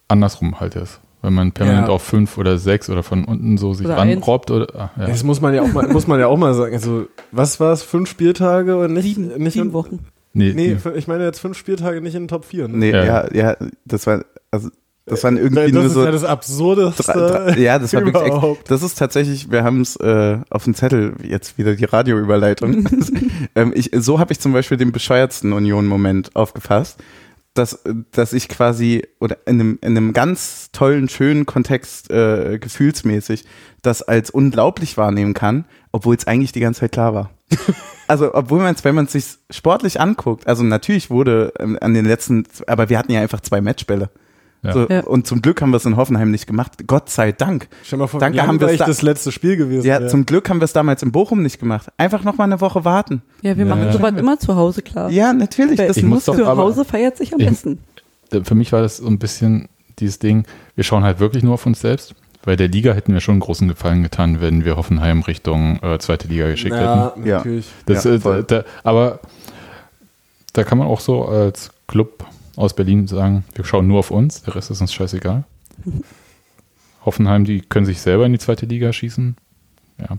andersrum 0.08 0.60
halt 0.60 0.76
ist. 0.76 1.00
Wenn 1.22 1.34
man 1.34 1.54
permanent 1.54 1.88
Ja. 1.88 1.94
auf 1.94 2.04
fünf 2.04 2.38
oder 2.38 2.58
sechs 2.58 2.90
oder 2.90 3.02
von 3.02 3.24
unten 3.24 3.58
so 3.58 3.74
sich 3.74 3.86
Oder 3.86 3.96
ranrobbt 3.98 4.52
oder 4.52 4.68
ah, 4.76 4.92
ja. 5.00 5.08
Das 5.08 5.24
muss 5.24 5.40
man 5.40 5.54
ja 5.54 5.62
auch 5.62 5.72
mal, 5.72 5.88
muss 5.88 6.06
man 6.06 6.20
ja 6.20 6.28
auch 6.28 6.38
mal 6.38 6.54
sagen. 6.54 6.74
Also, 6.74 7.08
was 7.32 7.62
war 7.62 7.72
es? 7.72 7.82
Fünf 7.82 8.10
Spieltage 8.10 8.78
und 8.78 8.92
nicht, 8.94 9.04
Sieben, 9.16 9.28
nicht 9.42 9.54
sieben 9.54 9.72
Wochen. 9.72 10.00
Nee, 10.34 10.54
Nee, 10.54 10.78
nee. 10.84 10.91
ich 10.96 11.08
meine 11.08 11.24
jetzt 11.24 11.39
fünf 11.39 11.58
Spieltage 11.58 12.02
nicht 12.02 12.15
in 12.15 12.24
den 12.24 12.28
Top 12.28 12.46
4. 12.46 12.67
Ne? 12.67 12.78
Nee, 12.78 12.91
Ja. 12.91 13.04
ja, 13.04 13.34
ja, 13.34 13.58
das 13.86 14.06
war, 14.08 14.26
also, 14.52 14.69
das 15.06 15.24
waren 15.24 15.36
irgendwie 15.38 15.56
Nein, 15.56 15.65
das 15.74 15.74
nur 15.74 15.86
ist 15.86 15.93
so. 15.93 16.06
ja 16.06 16.12
das 16.12 16.24
Absurdeste. 16.24 17.04
drei, 17.04 17.52
drei, 17.54 17.60
ja, 17.60 17.78
das 17.78 17.93
war 17.93 18.06
wirklich. 18.06 18.58
Das 18.67 18.84
ist 18.84 18.98
tatsächlich, 18.98 19.52
wir 19.52 19.63
haben 19.63 19.82
es 19.82 19.96
äh, 19.98 20.38
auf 20.50 20.63
dem 20.63 20.76
Zettel, 20.76 21.15
jetzt 21.24 21.58
wieder 21.58 21.76
die 21.76 21.86
Radioüberleitung. 21.86 22.88
ähm, 23.56 23.74
ich, 23.76 23.91
so 23.93 24.19
habe 24.19 24.32
ich 24.32 24.39
zum 24.39 24.54
Beispiel 24.54 24.78
den 24.78 24.91
bescheuertsten 24.93 25.52
Union-Moment 25.52 26.36
aufgefasst, 26.36 27.00
dass, 27.54 27.84
dass 28.12 28.34
ich 28.34 28.48
quasi, 28.48 29.04
oder 29.19 29.38
in 29.46 29.60
einem, 29.60 29.80
in 29.82 29.98
einem 29.98 30.13
ganz 30.13 30.69
tollen, 30.72 31.10
schönen 31.10 31.46
Kontext 31.46 32.10
äh, 32.10 32.58
gefühlsmäßig, 32.60 33.43
das 33.84 34.02
als 34.02 34.32
unglaublich 34.32 34.98
wahrnehmen 34.98 35.34
kann, 35.36 35.65
obwohl 35.91 36.15
es 36.15 36.26
eigentlich 36.26 36.52
die 36.52 36.60
ganze 36.62 36.80
Zeit 36.82 36.91
klar 36.93 37.13
war. 37.13 37.30
Also, 38.06 38.36
obwohl 38.36 38.60
man 38.60 38.76
es, 38.76 38.84
wenn 38.84 38.96
man 38.96 39.06
es 39.06 39.13
sich 39.13 39.26
sportlich 39.50 40.00
anguckt, 40.02 40.46
also 40.46 40.62
natürlich 40.62 41.10
wurde 41.10 41.54
ähm, 41.58 41.78
an 41.80 41.93
den 41.93 42.04
letzten, 42.06 42.43
aber 42.67 42.89
wir 42.89 43.00
hatten 43.00 43.13
ja 43.13 43.22
einfach 43.22 43.39
zwei 43.39 43.62
Matchbälle. 43.62 44.10
Ja. 44.62 44.74
So, 44.74 44.88
Ja. 44.89 45.00
Und 45.06 45.26
zum 45.26 45.41
Glück 45.41 45.62
haben 45.62 45.69
wir 45.72 45.78
es 45.78 45.86
in 45.86 45.96
Hoffenheim 45.96 46.30
nicht 46.30 46.46
gemacht. 46.46 46.74
Gott 46.86 47.10
sei 47.10 47.32
Dank. 47.32 47.69
Stell 47.84 47.98
mal 48.00 48.08
vor, 48.08 48.19
Danke, 48.19 48.46
haben 48.46 48.60
wir 48.60 48.76
da- 48.76 48.86
das 48.86 49.02
letzte 49.04 49.32
Spiel 49.32 49.56
gewesen 49.56 49.88
Ja, 49.88 50.02
wäre. 50.02 50.10
zum 50.10 50.26
Glück 50.26 50.50
haben 50.50 50.60
wir 50.60 50.65
es 50.65 50.74
damals 50.74 51.02
in 51.02 51.13
Bochum 51.13 51.43
nicht 51.43 51.60
gemacht. 51.60 51.88
Einfach 51.98 52.26
noch 52.26 52.38
mal 52.38 52.43
eine 52.43 52.60
Woche 52.60 52.84
warten. 52.84 53.22
Ja, 53.41 53.56
wir 53.58 53.65
Ja. 53.65 53.74
machen 53.74 53.91
sowas 53.93 54.13
immer 54.17 54.38
zu 54.38 54.54
Hause 54.58 54.82
klar. 54.82 55.10
Ja, 55.10 55.32
natürlich. 55.32 55.78
Das 55.78 55.96
Ich 55.96 56.04
muss 56.04 56.17
muss 56.17 56.26
doch 56.26 56.36
zu 56.36 56.46
Hause 56.46 56.84
feiert 56.84 57.15
sich 57.15 57.34
am 57.34 57.39
Ich- 57.39 57.48
besten. 57.48 57.80
Für 58.43 58.56
mich 58.56 58.74
war 58.74 58.82
das 58.82 58.98
so 58.98 59.08
ein 59.08 59.17
bisschen 59.17 59.69
dieses 60.00 60.19
Ding, 60.19 60.43
wir 60.76 60.84
schauen 60.84 61.04
halt 61.06 61.19
wirklich 61.19 61.41
nur 61.41 61.54
auf 61.54 61.65
uns 61.65 61.80
selbst. 61.80 62.15
Bei 62.45 62.56
der 62.56 62.67
Liga 62.67 62.93
hätten 62.93 63.13
wir 63.13 63.21
schon 63.21 63.34
einen 63.34 63.39
großen 63.41 63.67
Gefallen 63.69 64.03
getan, 64.03 64.41
wenn 64.41 64.65
wir 64.65 64.75
Hoffenheim 64.77 65.21
Richtung 65.21 65.82
äh, 65.82 65.97
zweite 65.99 66.27
Liga 66.27 66.49
geschickt 66.51 66.75
hätten. 66.75 66.84
ja, 66.86 67.13
Ja. 67.23 67.38
natürlich. 67.38 67.67
Das, 67.86 68.03
Ja, 68.03 68.12
äh, 68.12 68.19
voll. 68.19 68.43
da, 68.43 68.63
aber 68.84 69.19
da 70.53 70.63
kann 70.63 70.77
man 70.77 70.88
auch 70.88 70.99
so 70.99 71.25
als 71.25 71.71
Club 71.88 72.25
aus 72.56 72.73
Berlin 72.75 73.08
sagen, 73.08 73.43
wir 73.56 73.65
schauen 73.65 73.88
nur 73.88 73.99
auf 73.99 74.12
uns, 74.12 74.43
der 74.43 74.56
Rest 74.56 74.69
ist 74.71 74.82
uns 74.82 74.93
scheißegal. 74.93 75.43
Hoffenheim, 77.06 77.45
die 77.45 77.62
können 77.62 77.86
sich 77.86 77.99
selber 78.01 78.25
in 78.25 78.32
die 78.34 78.39
zweite 78.39 78.65
Liga 78.65 78.93
schießen. 78.93 79.36
Ja. 79.99 80.17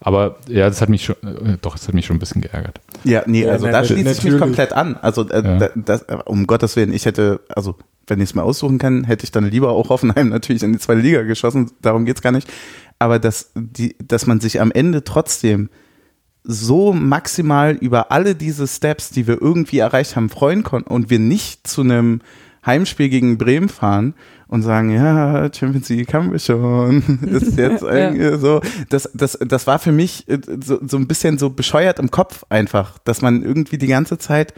Aber 0.00 0.36
ja, 0.48 0.68
das 0.68 0.80
hat 0.80 0.88
mich 0.88 1.04
schon, 1.04 1.16
äh, 1.22 1.56
doch, 1.60 1.72
das 1.76 1.88
hat 1.88 1.94
mich 1.94 2.06
schon 2.06 2.16
ein 2.16 2.20
bisschen 2.20 2.42
geärgert. 2.42 2.80
Ja, 3.04 3.22
nee, 3.26 3.44
Ja, 3.44 3.52
also 3.52 3.64
nein, 3.66 3.72
da 3.72 3.84
schließe 3.84 4.10
ich 4.10 4.24
mich 4.24 4.38
komplett 4.38 4.72
an. 4.72 4.96
Also 4.96 5.28
äh, 5.28 5.42
Ja. 5.42 5.58
da, 5.58 5.68
das, 5.74 6.02
äh, 6.02 6.16
um 6.26 6.46
Gottes 6.46 6.76
Willen, 6.76 6.92
ich 6.92 7.06
hätte, 7.06 7.40
also 7.48 7.76
wenn 8.06 8.20
ich 8.20 8.30
es 8.30 8.34
mir 8.34 8.42
aussuchen 8.42 8.78
kann, 8.78 9.04
hätte 9.04 9.24
ich 9.24 9.32
dann 9.32 9.44
lieber 9.50 9.70
auch 9.70 9.88
Hoffenheim 9.88 10.28
natürlich 10.30 10.62
in 10.62 10.72
die 10.72 10.78
zweite 10.78 11.00
Liga 11.00 11.22
geschossen. 11.22 11.70
Darum 11.82 12.04
geht's 12.04 12.22
gar 12.22 12.32
nicht. 12.32 12.48
Aber 12.98 13.18
dass, 13.18 13.52
die, 13.54 13.96
dass 14.02 14.26
man 14.26 14.40
sich 14.40 14.60
am 14.60 14.72
Ende 14.72 15.04
trotzdem 15.04 15.68
so 16.44 16.92
maximal 16.92 17.74
über 17.74 18.12
alle 18.12 18.34
diese 18.34 18.66
Steps, 18.68 19.10
die 19.10 19.26
wir 19.26 19.42
irgendwie 19.42 19.78
erreicht 19.80 20.14
haben, 20.16 20.28
freuen 20.30 20.62
konnten 20.62 20.92
und 20.92 21.10
wir 21.10 21.18
nicht 21.18 21.66
zu 21.66 21.80
einem 21.82 22.20
Heimspiel 22.64 23.08
gegen 23.08 23.36
Bremen 23.38 23.68
fahren 23.68 24.14
und 24.48 24.62
sagen, 24.62 24.90
ja, 24.90 25.48
Champions 25.52 25.88
League 25.88 26.12
haben 26.14 26.30
wir 26.32 26.38
schon, 26.38 27.02
ist 27.22 27.56
jetzt 27.58 27.82
Ja. 27.82 27.88
irgendwie 28.12 28.38
so. 28.38 28.60
Das, 28.88 29.10
das, 29.12 29.38
das 29.40 29.66
war 29.66 29.78
für 29.80 29.92
mich 29.92 30.28
äh, 30.28 30.38
so, 30.64 30.78
so 30.86 30.96
ein 30.96 31.08
bisschen 31.08 31.36
so 31.38 31.50
bescheuert 31.50 31.98
im 31.98 32.10
Kopf 32.10 32.44
einfach, 32.48 32.98
dass 33.00 33.22
man 33.22 33.42
irgendwie 33.42 33.78
die 33.78 33.86
ganze 33.88 34.18
Zeit, 34.18 34.54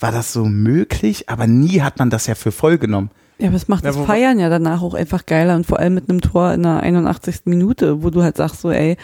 war 0.00 0.12
das 0.12 0.32
so 0.32 0.44
möglich, 0.44 1.28
aber 1.28 1.46
nie 1.46 1.80
hat 1.80 1.98
man 1.98 2.10
das 2.10 2.26
ja 2.26 2.34
für 2.34 2.52
voll 2.52 2.78
genommen. 2.78 3.10
Ja, 3.38 3.48
aber 3.48 3.56
es 3.56 3.68
macht 3.68 3.84
Ja, 3.84 3.92
das 3.92 4.00
Feiern 4.04 4.38
ja 4.38 4.48
danach 4.48 4.82
auch 4.82 4.94
einfach 4.94 5.24
geiler 5.26 5.54
und 5.56 5.64
vor 5.66 5.78
allem 5.78 5.94
mit 5.94 6.08
einem 6.08 6.20
Tor 6.20 6.52
in 6.52 6.62
der 6.64 6.80
81. 6.82 7.42
Minute, 7.46 8.02
wo 8.02 8.10
du 8.10 8.22
halt 8.22 8.36
sagst 8.36 8.60
so, 8.60 8.70
ey, 8.70 8.96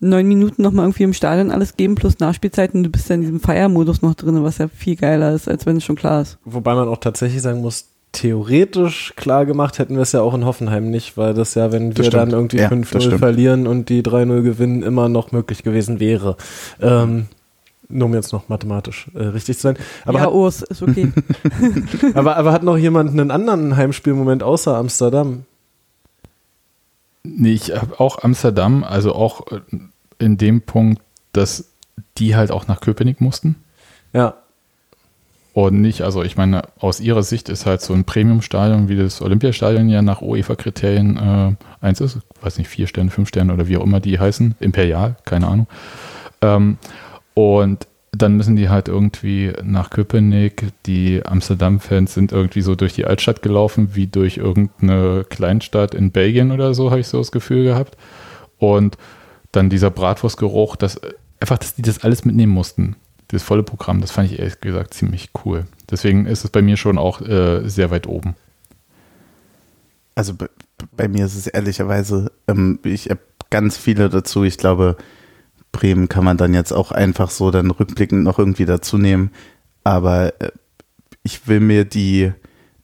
neun 0.00 0.26
Minuten 0.26 0.62
nochmal 0.62 0.84
irgendwie 0.86 1.04
im 1.04 1.12
Stadion 1.14 1.50
alles 1.50 1.76
geben 1.76 1.94
plus 1.94 2.18
Nachspielzeit 2.18 2.74
und 2.74 2.82
du 2.82 2.90
bist 2.90 3.08
ja 3.08 3.14
in 3.14 3.22
diesem 3.22 3.40
Feiermodus 3.40 4.02
noch 4.02 4.14
drin, 4.14 4.42
was 4.42 4.58
ja 4.58 4.68
viel 4.68 4.96
geiler 4.96 5.32
ist, 5.32 5.48
als 5.48 5.66
wenn 5.66 5.76
es 5.78 5.84
schon 5.84 5.96
klar 5.96 6.20
ist. 6.22 6.38
Wobei 6.44 6.74
man 6.74 6.88
auch 6.88 6.98
tatsächlich 6.98 7.42
sagen 7.42 7.60
muss, 7.60 7.86
theoretisch 8.12 9.12
klar 9.16 9.46
gemacht 9.46 9.78
hätten 9.78 9.94
wir 9.94 10.02
es 10.02 10.12
ja 10.12 10.20
auch 10.20 10.34
in 10.34 10.44
Hoffenheim 10.44 10.90
nicht, 10.90 11.16
weil 11.16 11.32
das 11.34 11.54
ja, 11.54 11.70
wenn 11.72 11.88
wir 11.88 11.94
Das 11.94 12.06
stimmt. 12.06 12.22
dann 12.22 12.30
irgendwie 12.30 12.58
Ja, 12.58 12.68
das 12.68 12.78
5-0 12.78 13.00
stimmt. 13.02 13.18
verlieren 13.20 13.66
und 13.66 13.88
die 13.88 14.02
3-0 14.02 14.42
gewinnen, 14.42 14.82
immer 14.82 15.08
noch 15.08 15.32
möglich 15.32 15.62
gewesen 15.62 16.00
wäre. 16.00 16.36
Ähm, 16.80 17.26
nur 17.88 18.06
um 18.06 18.14
jetzt 18.14 18.32
noch 18.32 18.48
mathematisch 18.48 19.08
äh, 19.14 19.22
richtig 19.22 19.56
zu 19.56 19.62
sein. 19.62 19.76
Aber, 20.04 20.18
ja, 20.18 20.24
hat, 20.26 20.32
Urs, 20.32 20.62
ist 20.62 20.82
okay. 20.82 21.12
aber, 22.14 22.36
aber 22.36 22.52
hat 22.52 22.62
noch 22.62 22.76
jemand 22.76 23.10
einen 23.10 23.30
anderen 23.30 23.76
Heimspielmoment 23.76 24.42
außer 24.42 24.76
Amsterdam? 24.76 25.44
Nee, 27.22 27.52
ich 27.52 27.74
habe 27.74 27.98
auch 28.00 28.22
Amsterdam, 28.22 28.84
also 28.84 29.14
auch 29.14 29.50
äh, 29.52 29.60
in 30.18 30.38
dem 30.38 30.62
Punkt, 30.62 31.02
dass 31.32 31.68
die 32.18 32.36
halt 32.36 32.50
auch 32.50 32.66
nach 32.66 32.80
Köpenick 32.80 33.20
mussten. 33.20 33.56
Ja, 34.12 34.34
Und 35.52 35.80
nicht, 35.80 36.02
also 36.02 36.22
ich 36.22 36.36
meine, 36.36 36.62
aus 36.78 37.00
ihrer 37.00 37.22
Sicht 37.22 37.48
ist 37.48 37.64
halt 37.66 37.80
so 37.80 37.94
ein 37.94 38.04
Premium-Stadion 38.04 38.88
wie 38.90 38.96
das 38.96 39.22
Olympiastadion 39.22 39.88
ja 39.88 40.02
nach 40.02 40.20
UEFA-Kriterien 40.20 41.16
äh, 41.16 41.84
eins 41.84 42.00
ist, 42.02 42.18
weiß 42.42 42.58
nicht, 42.58 42.68
vier 42.68 42.86
Sterne, 42.86 43.10
fünf 43.10 43.28
Sterne 43.28 43.54
oder 43.54 43.66
wie 43.66 43.78
auch 43.78 43.84
immer 43.84 44.00
die 44.00 44.18
heißen, 44.18 44.54
Imperial, 44.60 45.16
keine 45.24 45.46
Ahnung. 45.48 45.66
Ähm, 46.42 46.78
und 47.36 47.86
dann 48.12 48.38
müssen 48.38 48.56
die 48.56 48.70
halt 48.70 48.88
irgendwie 48.88 49.52
nach 49.62 49.90
Köpenick. 49.90 50.72
Die 50.86 51.20
Amsterdam-Fans 51.22 52.14
sind 52.14 52.32
irgendwie 52.32 52.62
so 52.62 52.74
durch 52.74 52.94
die 52.94 53.04
Altstadt 53.04 53.42
gelaufen, 53.42 53.90
wie 53.92 54.06
durch 54.06 54.38
irgendeine 54.38 55.26
Kleinstadt 55.28 55.94
in 55.94 56.12
Belgien 56.12 56.50
oder 56.50 56.72
so, 56.72 56.90
habe 56.90 57.00
ich 57.00 57.08
so 57.08 57.18
das 57.18 57.32
Gefühl 57.32 57.64
gehabt. 57.64 57.98
Und 58.56 58.96
dann 59.52 59.68
dieser 59.68 59.90
Bratwurstgeruch, 59.90 60.76
dass 60.76 60.98
einfach, 61.38 61.58
dass 61.58 61.74
die 61.74 61.82
das 61.82 62.04
alles 62.04 62.24
mitnehmen 62.24 62.54
mussten. 62.54 62.96
Das 63.28 63.42
volle 63.42 63.62
Programm, 63.62 64.00
das 64.00 64.12
fand 64.12 64.32
ich 64.32 64.38
ehrlich 64.38 64.62
gesagt 64.62 64.94
ziemlich 64.94 65.28
cool. 65.44 65.66
Deswegen 65.90 66.24
ist 66.24 66.42
es 66.42 66.50
bei 66.50 66.62
mir 66.62 66.78
schon 66.78 66.96
auch 66.96 67.20
äh, 67.20 67.68
sehr 67.68 67.90
weit 67.90 68.06
oben. 68.06 68.34
Also 70.14 70.32
bei, 70.32 70.48
bei 70.96 71.06
mir 71.06 71.26
ist 71.26 71.36
es 71.36 71.46
ehrlicherweise, 71.46 72.32
ähm, 72.48 72.78
ich 72.82 73.10
habe 73.10 73.20
ganz 73.50 73.76
viele 73.76 74.08
dazu. 74.08 74.42
Ich 74.42 74.56
glaube, 74.56 74.96
Bremen 75.76 76.08
kann 76.08 76.24
man 76.24 76.36
dann 76.36 76.54
jetzt 76.54 76.72
auch 76.72 76.90
einfach 76.92 77.30
so 77.30 77.50
dann 77.50 77.70
rückblickend 77.70 78.24
noch 78.24 78.38
irgendwie 78.38 78.64
dazu 78.64 78.96
nehmen. 78.98 79.30
Aber 79.84 80.28
äh, 80.40 80.50
ich 81.22 81.46
will 81.48 81.60
mir 81.60 81.84
die, 81.84 82.32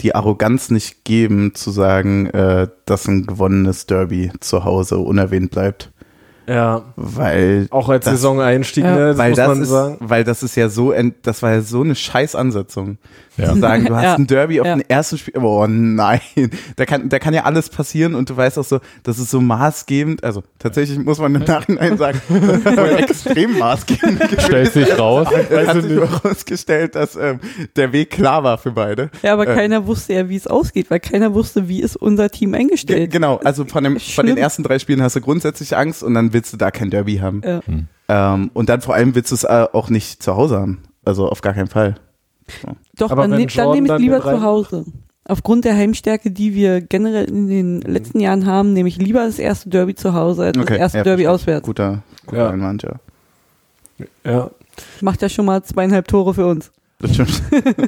die 0.01 0.15
Arroganz 0.15 0.71
nicht 0.71 1.05
geben, 1.05 1.55
zu 1.55 1.71
sagen, 1.71 2.27
äh, 2.27 2.69
dass 2.87 3.07
ein 3.09 3.25
gewonnenes 3.27 3.87
Derby 3.87 4.31
zu 4.41 4.65
Hause 4.65 4.99
unerwähnt 4.99 5.51
bleibt. 5.53 5.91
ja. 6.47 6.83
Weil 6.97 7.67
Auch 7.71 7.89
als 7.89 8.05
Das- 8.05 8.15
Saison-Einstieg, 8.15 8.85
Ja. 8.85 8.95
ne, 8.95 9.07
das 9.09 9.19
weil 9.19 9.31
muss 9.31 9.37
das 9.37 9.49
man 9.49 9.63
ist, 9.63 9.69
sagen. 9.69 9.97
weil 10.01 10.25
das 10.25 10.43
ist 10.43 10.57
ja 10.57 10.69
so, 10.69 10.93
das 11.23 11.43
war 11.43 11.53
ja 11.53 11.61
so 11.63 11.81
eine 11.83 11.95
Scheißansetzung. 11.95 12.99
Ja. 13.39 13.53
Zu 13.53 13.61
sagen, 13.61 13.87
du 13.87 13.95
hast 13.97 14.03
Ja. 14.05 14.15
ein 14.15 14.27
Derby 14.27 14.61
auf 14.61 14.67
Ja. 14.67 14.75
den 14.77 14.89
ersten 14.89 15.17
Spiel, 15.19 15.39
oh 15.39 15.67
nein, 15.67 16.21
da 16.77 16.85
kann, 16.85 17.09
da 17.09 17.19
kann 17.19 17.33
ja 17.33 17.45
alles 17.45 17.71
passieren 17.71 18.15
und 18.15 18.29
du 18.29 18.37
weißt 18.37 18.59
auch 18.59 18.65
so, 18.65 18.81
das 19.05 19.19
ist 19.19 19.31
so 19.31 19.41
maßgebend, 19.41 20.23
also 20.23 20.43
tatsächlich 20.59 20.99
muss 20.99 21.19
man 21.19 21.35
im 21.35 21.43
Nachhinein 21.43 21.97
sagen, 21.97 22.21
extrem 22.99 23.59
maßgebend. 23.59 24.23
Stellt 24.39 24.73
sich 24.73 24.99
raus. 24.99 25.29
Es 25.51 25.69
hat 25.69 25.83
sich 25.83 25.93
herausgestellt, 25.93 26.95
dass 26.95 27.17
ähm, 27.17 27.41
der 27.77 27.93
Weg 27.93 28.11
klar 28.11 28.45
war 28.45 28.59
für 28.59 28.73
beide. 28.73 29.11
Ja, 29.23 29.33
aber 29.33 29.49
Äh. 29.49 29.55
keiner 29.55 29.87
wusste 29.87 30.13
ja, 30.15 30.29
wie 30.29 30.37
es 30.37 30.47
ausgeht, 30.47 30.91
weil 30.91 31.01
keiner 31.01 31.35
wusste, 31.35 31.69
wie 31.69 31.81
ist 31.81 31.97
unser 31.97 32.31
Team 32.31 32.53
Ge 32.53 32.61
eingestellt. 32.61 33.11
genau, 33.11 33.39
also 33.39 33.65
von, 33.65 33.83
dem, 33.85 33.99
von 33.99 34.27
den 34.27 34.37
ersten 34.37 34.63
drei 34.63 34.79
Spielen 34.79 35.03
hast 35.03 35.17
du 35.17 35.21
grundsätzlich 35.21 35.77
Angst 35.77 36.03
und 36.03 36.15
dann 36.15 36.33
willst 36.33 36.53
du 36.53 36.57
da 36.57 36.71
kein 36.71 36.91
Derby 36.91 37.17
haben. 37.17 37.41
Ja. 37.45 37.61
Ähm, 38.35 38.51
und 38.53 38.69
dann 38.69 38.81
vor 38.83 38.95
allem 38.95 39.15
willst 39.15 39.31
du 39.31 39.35
es 39.37 39.45
äh, 39.45 39.67
auch 39.73 39.89
nicht 39.89 40.23
zu 40.23 40.37
Hause 40.37 40.57
haben. 40.61 40.83
Also 41.05 41.29
auf 41.29 41.41
gar 41.41 41.55
keinen 41.55 41.69
Fall. 41.69 41.95
Doch, 42.97 43.11
Aber 43.11 43.23
dann, 43.23 43.39
ne, 43.39 43.47
dann 43.47 43.73
nehme 43.73 43.95
ich 43.95 44.01
lieber 44.01 44.21
zu 44.21 44.43
Hause. 44.43 44.85
Aufgrund 45.25 45.65
der 45.65 45.77
Heimstärke, 45.77 46.31
die 46.31 46.55
wir 46.55 46.81
generell 46.81 47.27
in 47.27 47.49
den 47.49 47.81
letzten 47.81 48.19
Jahren 48.19 48.45
haben, 48.45 48.73
nehme 48.73 48.89
ich 48.89 48.97
lieber 48.97 49.25
das 49.25 49.39
erste 49.39 49.69
Derby 49.71 49.95
zu 49.95 50.15
Hause 50.15 50.45
als 50.45 50.59
Okay, 50.59 50.75
das 50.75 50.79
erste 50.79 50.99
ja, 50.99 51.05
Derby 51.05 51.29
auswärts. 51.29 51.65
Guter, 51.65 52.03
guter 52.27 52.43
Ja. 52.43 52.51
Einwand, 52.51 52.83
ja. 52.83 52.93
Ja. 54.25 54.51
Macht 55.01 55.23
ja 55.23 55.29
schon 55.29 55.47
mal 55.47 55.63
zweieinhalb 55.63 56.09
Tore 56.09 56.35
für 56.35 56.47
uns. 56.47 56.71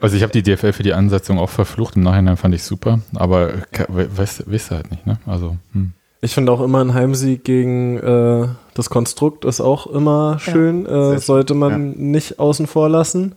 Also 0.01 0.17
ich 0.17 0.23
habe 0.23 0.33
die 0.33 0.43
DFL 0.43 0.73
für 0.73 0.83
die 0.83 0.93
Ansetzung 0.93 1.39
auch 1.39 1.51
verflucht. 1.51 1.95
Im 1.95 2.03
Nachhinein 2.03 2.37
fand 2.37 2.55
ich 2.55 2.65
super, 2.65 3.01
aber 3.15 3.53
weißt, 3.89 4.51
weißt 4.51 4.71
du 4.71 4.75
halt 4.75 4.91
nicht, 4.91 5.07
ne? 5.07 5.19
Also, 5.25 5.57
hm. 5.73 5.93
Ich 6.21 6.35
finde 6.35 6.51
auch 6.53 6.61
immer 6.61 6.81
ein 6.83 6.95
Heimsieg 6.95 7.45
gegen 7.45 7.99
äh, 7.99 8.49
das 8.75 8.91
Konstrukt 8.91 9.45
ist 9.45 9.61
auch 9.61 9.87
immer 9.87 10.39
schön. 10.41 10.87
Äh, 10.87 11.11
Sehr 11.11 11.19
sollte 11.21 11.55
man 11.55 11.73
schön, 11.73 12.11
nicht 12.11 12.39
außen 12.39 12.67
vor 12.67 12.89
lassen. 12.89 13.35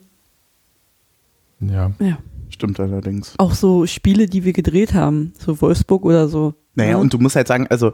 Ja. 1.60 1.92
Ja. 2.00 2.18
Stimmt 2.50 2.80
allerdings. 2.80 3.34
Auch 3.38 3.54
so 3.54 3.86
Spiele, 3.86 4.26
die 4.28 4.44
wir 4.46 4.54
gedreht 4.54 4.94
haben, 4.94 5.34
so 5.38 5.60
Wolfsburg 5.62 6.06
oder 6.06 6.28
so. 6.28 6.54
Naja, 6.76 6.92
Ja. 6.92 6.98
und 6.98 7.14
du 7.14 7.18
musst 7.20 7.36
halt 7.36 7.48
sagen, 7.48 7.68
also 7.70 7.92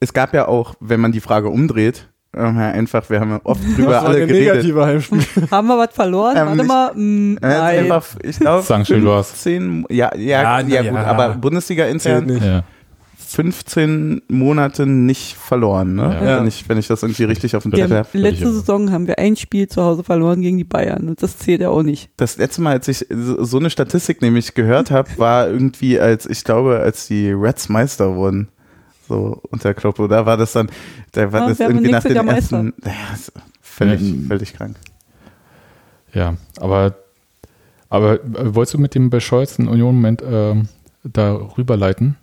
es 0.00 0.12
gab 0.12 0.32
ja 0.34 0.48
auch, 0.48 0.74
wenn 0.80 1.00
man 1.00 1.12
die 1.12 1.20
Frage 1.20 1.48
umdreht, 1.48 2.08
ähm, 2.34 2.56
ja, 2.56 2.70
einfach, 2.70 3.10
wir 3.10 3.18
haben 3.20 3.30
ja 3.30 3.40
oft 3.42 3.60
drüber 3.76 3.90
Das 3.90 4.04
alle 4.04 4.24
geredet. 4.26 4.64
Haben 5.50 5.66
wir 5.68 5.78
was 5.78 5.92
verloren? 5.92 6.36
Ähm, 6.36 6.46
Warte 6.46 6.62
mal. 6.62 6.92
mm, 6.94 7.36
Äh, 7.38 7.40
nein. 7.42 7.78
einfach, 7.80 8.06
ich 8.22 8.38
glaube. 8.38 8.62
15, 8.62 9.84
ja, 9.90 10.14
ja, 10.16 10.20
Ja, 10.20 10.60
ja, 10.60 10.82
gut, 10.82 10.92
ja. 10.92 11.04
aber 11.06 11.34
Bundesliga 11.34 11.86
intern 11.86 12.26
nicht. 12.26 12.44
ja. 12.44 12.62
15 13.32 14.22
Monate 14.28 14.86
nicht 14.86 15.36
verloren, 15.36 15.94
ne? 15.94 16.18
Ja. 16.20 16.38
Wenn, 16.40 16.48
ich, 16.48 16.68
wenn 16.68 16.78
ich 16.78 16.88
das 16.88 17.04
irgendwie 17.04 17.22
richtig 17.24 17.54
auf 17.54 17.62
den 17.62 17.72
Zettel 17.72 17.98
habe. 17.98 18.08
letzte. 18.18 18.52
Saison 18.52 18.90
haben 18.90 19.06
wir 19.06 19.20
ein 19.20 19.36
Spiel 19.36 19.68
zu 19.68 19.82
Hause 19.82 20.02
verloren 20.02 20.40
gegen 20.40 20.58
die 20.58 20.64
Bayern 20.64 21.08
und 21.08 21.22
das 21.22 21.38
zählt 21.38 21.60
ja 21.60 21.68
auch 21.68 21.84
nicht. 21.84 22.10
Das 22.16 22.38
letzte 22.38 22.60
Mal, 22.60 22.72
als 22.72 22.88
ich 22.88 23.06
so 23.08 23.58
eine 23.58 23.70
Statistik 23.70 24.20
nämlich 24.20 24.54
gehört 24.54 24.90
habe, 24.90 25.08
war 25.16 25.48
irgendwie, 25.48 26.00
als 26.00 26.26
ich 26.26 26.42
glaube, 26.42 26.80
als 26.80 27.06
die 27.06 27.30
Reds 27.30 27.68
Meister 27.68 28.16
wurden. 28.16 28.48
So 29.06 29.40
unter 29.50 29.74
Kloppo, 29.74 30.08
da 30.08 30.26
war 30.26 30.36
das 30.36 30.52
dann, 30.52 30.68
da 31.12 31.32
war 31.32 31.42
Ja, 31.42 31.48
das 31.50 31.60
irgendwie 31.60 31.90
nach 31.90 32.02
den 32.02 32.28
ersten, 32.28 32.74
ja, 32.84 32.92
völlig, 33.60 34.00
Ja. 34.00 34.14
völlig 34.26 34.54
krank. 34.54 34.76
Ja, 36.12 36.34
aber, 36.58 36.96
aber 37.88 38.14
äh, 38.14 38.54
wolltest 38.54 38.74
du 38.74 38.78
mit 38.78 38.96
dem 38.96 39.08
bescheuerten 39.10 39.68
Union-Moment 39.68 40.22
ähm, 40.26 40.68
da 41.04 41.32
rüberleiten? 41.56 42.16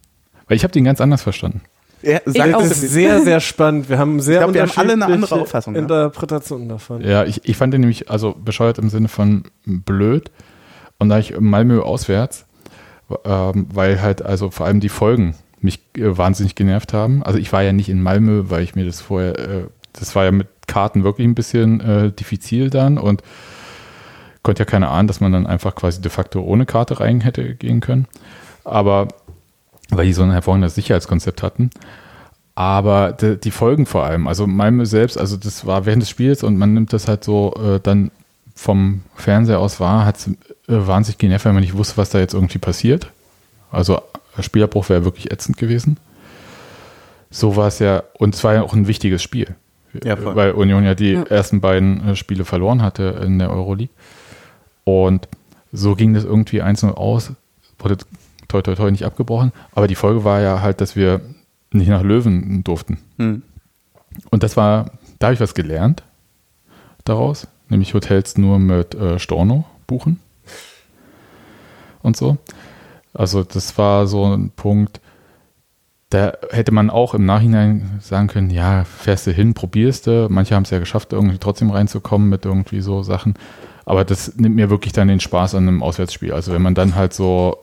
Weil 0.47 0.57
ich 0.57 0.63
habe 0.63 0.71
den 0.71 0.83
ganz 0.83 1.01
anders 1.01 1.21
verstanden. 1.21 1.61
Ja, 2.01 2.19
Ich 2.25 2.33
sag 2.33 2.53
auch. 2.53 2.61
Das 2.61 2.83
ist 2.83 2.91
sehr, 2.91 3.21
sehr 3.21 3.39
spannend. 3.39 3.89
Wir 3.89 3.97
haben 3.97 4.19
sehr 4.19 4.35
Ich 4.35 4.43
glaub, 4.43 4.53
wir 4.53 4.61
haben 4.61 4.71
alle 4.75 4.93
eine 4.93 5.05
unterschiedliche 5.05 5.33
andere 5.33 5.41
Auffassung, 5.41 5.75
ja. 5.75 5.81
Interpretationen 5.81 6.69
davon. 6.69 7.01
Ja, 7.01 7.23
ich, 7.25 7.41
ich 7.43 7.57
fand 7.57 7.73
den 7.73 7.81
nämlich, 7.81 8.09
also 8.09 8.33
bescheuert 8.33 8.77
im 8.77 8.89
Sinne 8.89 9.07
von 9.07 9.43
blöd. 9.65 10.31
Und 10.99 11.09
da 11.09 11.19
ich 11.19 11.39
Malmö 11.39 11.81
auswärts, 11.81 12.45
ähm, 13.25 13.67
weil 13.73 14.01
halt 14.01 14.21
also 14.21 14.51
vor 14.51 14.65
allem 14.65 14.79
die 14.79 14.89
Folgen 14.89 15.35
mich 15.59 15.79
äh, 15.97 16.17
wahnsinnig 16.17 16.55
genervt 16.55 16.93
haben. 16.93 17.23
Also 17.23 17.39
ich 17.39 17.51
war 17.51 17.63
ja 17.63 17.73
nicht 17.73 17.89
in 17.89 18.01
Malmö, 18.01 18.45
weil 18.47 18.63
ich 18.63 18.75
mir 18.75 18.85
das 18.85 19.01
vorher, 19.01 19.37
äh, 19.37 19.63
das 19.93 20.15
war 20.15 20.25
ja 20.25 20.31
mit 20.31 20.47
Karten 20.67 21.03
wirklich 21.03 21.27
ein 21.27 21.35
bisschen 21.35 21.79
äh, 21.81 22.11
diffizil 22.11 22.69
dann 22.69 22.97
und 22.97 23.21
konnte 24.43 24.61
ja 24.61 24.65
keiner 24.65 24.91
ahnen, 24.91 25.07
dass 25.07 25.19
man 25.19 25.31
dann 25.31 25.47
einfach 25.47 25.75
quasi 25.75 26.01
de 26.01 26.11
facto 26.11 26.41
ohne 26.41 26.65
Karte 26.65 26.99
rein 26.99 27.21
hätte 27.21 27.55
gehen 27.55 27.79
können. 27.79 28.07
Aber 28.63 29.07
weil 29.89 30.05
die 30.05 30.13
so 30.13 30.23
ein 30.23 30.31
hervorragendes 30.31 30.75
Sicherheitskonzept 30.75 31.43
hatten. 31.43 31.69
Aber 32.55 33.11
die, 33.11 33.37
die 33.37 33.51
Folgen 33.51 33.85
vor 33.85 34.03
allem, 34.05 34.27
also 34.27 34.47
Malmö 34.47 34.85
selbst, 34.85 35.17
also 35.17 35.37
das 35.37 35.65
war 35.65 35.85
während 35.85 36.01
des 36.01 36.09
Spiels 36.09 36.43
und 36.43 36.57
man 36.57 36.73
nimmt 36.73 36.91
das 36.93 37.07
halt 37.07 37.23
so 37.23 37.53
äh, 37.55 37.79
dann 37.81 38.11
vom 38.55 39.01
Fernseher 39.15 39.59
aus 39.59 39.79
wahr, 39.79 40.05
hat 40.05 40.17
es 40.17 40.27
äh, 40.27 40.33
wahnsinnig 40.67 41.19
genervt, 41.19 41.45
weil 41.45 41.53
man 41.53 41.61
nicht 41.61 41.77
wusste, 41.77 41.97
was 41.97 42.09
da 42.09 42.17
jetzt 42.19 42.33
irgendwie 42.33 42.57
passiert. 42.57 43.11
Also 43.71 44.01
Spielabbruch 44.39 44.89
wäre 44.89 45.05
wirklich 45.05 45.31
ätzend 45.31 45.57
gewesen. 45.57 45.97
so 47.29 47.55
war 47.55 47.67
es 47.67 47.79
ja, 47.79 48.03
und 48.17 48.33
es 48.33 48.43
war 48.43 48.53
ja 48.55 48.63
auch 48.63 48.73
ein 48.73 48.87
wichtiges 48.87 49.21
Spiel. 49.21 49.55
Ja, 50.03 50.15
voll. 50.15 50.35
weil 50.35 50.51
Union 50.51 50.83
ja 50.83 50.95
die 50.95 51.13
Ja. 51.13 51.23
ersten 51.23 51.61
beiden 51.61 52.09
äh, 52.09 52.15
Spiele 52.15 52.45
verloren 52.45 52.81
hatte 52.81 53.21
in 53.23 53.37
der 53.39 53.49
Euroleague. 53.51 53.93
Und 54.83 55.27
so 55.71 55.95
ging 55.95 56.13
das 56.13 56.23
irgendwie 56.23 56.63
1-0 56.63 56.91
aus, 56.93 57.31
wurde 57.79 57.97
toi 58.47 58.61
toi 58.61 58.75
toi 58.75 58.91
nicht 58.91 59.05
abgebrochen. 59.05 59.51
Aber 59.73 59.87
die 59.87 59.95
Folge 59.95 60.23
war 60.23 60.41
ja 60.41 60.61
halt, 60.61 60.81
dass 60.81 60.95
wir 60.95 61.21
nicht 61.71 61.89
nach 61.89 62.03
Löwen 62.03 62.63
durften. 62.63 62.99
Hm. 63.17 63.41
Und 64.29 64.43
das 64.43 64.57
war, 64.57 64.91
da 65.19 65.27
habe 65.27 65.33
ich 65.35 65.39
was 65.39 65.53
gelernt 65.53 66.03
daraus, 67.03 67.47
nämlich 67.69 67.93
Hotels 67.93 68.37
nur 68.37 68.59
mit 68.59 68.95
äh, 68.95 69.19
Storno 69.19 69.65
buchen 69.85 70.19
und 72.01 72.17
so. 72.17 72.37
Also 73.13 73.43
das 73.43 73.77
war 73.77 74.07
so 74.07 74.25
ein 74.25 74.51
Punkt, 74.51 75.01
da 76.09 76.33
hätte 76.51 76.71
man 76.71 76.89
auch 76.89 77.13
im 77.13 77.25
Nachhinein 77.25 77.99
sagen 77.99 78.27
können, 78.27 78.49
ja, 78.49 78.85
fährst 78.85 79.27
du 79.27 79.31
hin, 79.31 79.53
probierst 79.53 80.07
du. 80.07 80.27
Manche 80.29 80.55
haben 80.55 80.63
es 80.63 80.69
ja 80.69 80.79
geschafft, 80.79 81.11
irgendwie 81.11 81.37
trotzdem 81.37 81.69
reinzukommen 81.69 82.29
mit 82.29 82.45
irgendwie 82.45 82.79
so 82.79 83.03
Sachen. 83.03 83.33
Aber 83.85 84.05
das 84.05 84.35
nimmt 84.37 84.55
mir 84.55 84.69
wirklich 84.69 84.93
dann 84.93 85.09
den 85.09 85.19
Spaß 85.19 85.55
an 85.55 85.67
einem 85.67 85.83
Auswärtsspiel. 85.83 86.31
Also 86.31 86.53
wenn 86.53 86.61
man 86.61 86.75
dann 86.75 86.95
halt 86.95 87.13
so, 87.13 87.57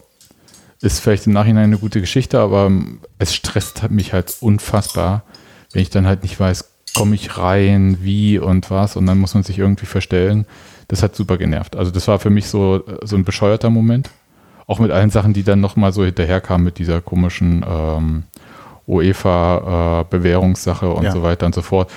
ist 0.84 1.00
vielleicht 1.00 1.26
im 1.26 1.32
Nachhinein 1.32 1.64
eine 1.64 1.78
gute 1.78 2.00
Geschichte, 2.00 2.38
aber 2.40 2.70
es 3.18 3.34
stresst 3.34 3.90
mich 3.90 4.12
halt 4.12 4.36
unfassbar, 4.40 5.22
wenn 5.72 5.82
ich 5.82 5.90
dann 5.90 6.06
halt 6.06 6.22
nicht 6.22 6.38
weiß, 6.38 6.70
komme 6.96 7.14
ich 7.14 7.38
rein, 7.38 7.98
wie 8.02 8.38
und 8.38 8.70
was 8.70 8.96
und 8.96 9.06
dann 9.06 9.18
muss 9.18 9.34
man 9.34 9.42
sich 9.42 9.58
irgendwie 9.58 9.86
verstellen. 9.86 10.46
Das 10.88 11.02
hat 11.02 11.16
super 11.16 11.38
genervt. 11.38 11.76
Also 11.76 11.90
das 11.90 12.06
war 12.06 12.18
für 12.18 12.30
mich 12.30 12.48
so, 12.48 12.84
so 13.02 13.16
ein 13.16 13.24
bescheuerter 13.24 13.70
Moment. 13.70 14.10
Auch 14.66 14.78
mit 14.78 14.90
allen 14.90 15.10
Sachen, 15.10 15.32
die 15.32 15.42
dann 15.42 15.60
nochmal 15.60 15.92
so 15.92 16.04
hinterherkamen 16.04 16.64
mit 16.64 16.78
dieser 16.78 17.00
komischen 17.00 17.64
ähm, 17.68 18.24
UEFA-Bewährungssache 18.86 20.88
und 20.90 21.04
Ja. 21.04 21.12
so 21.12 21.22
weiter 21.22 21.46
und 21.46 21.54
so 21.54 21.62
fort. 21.62 21.90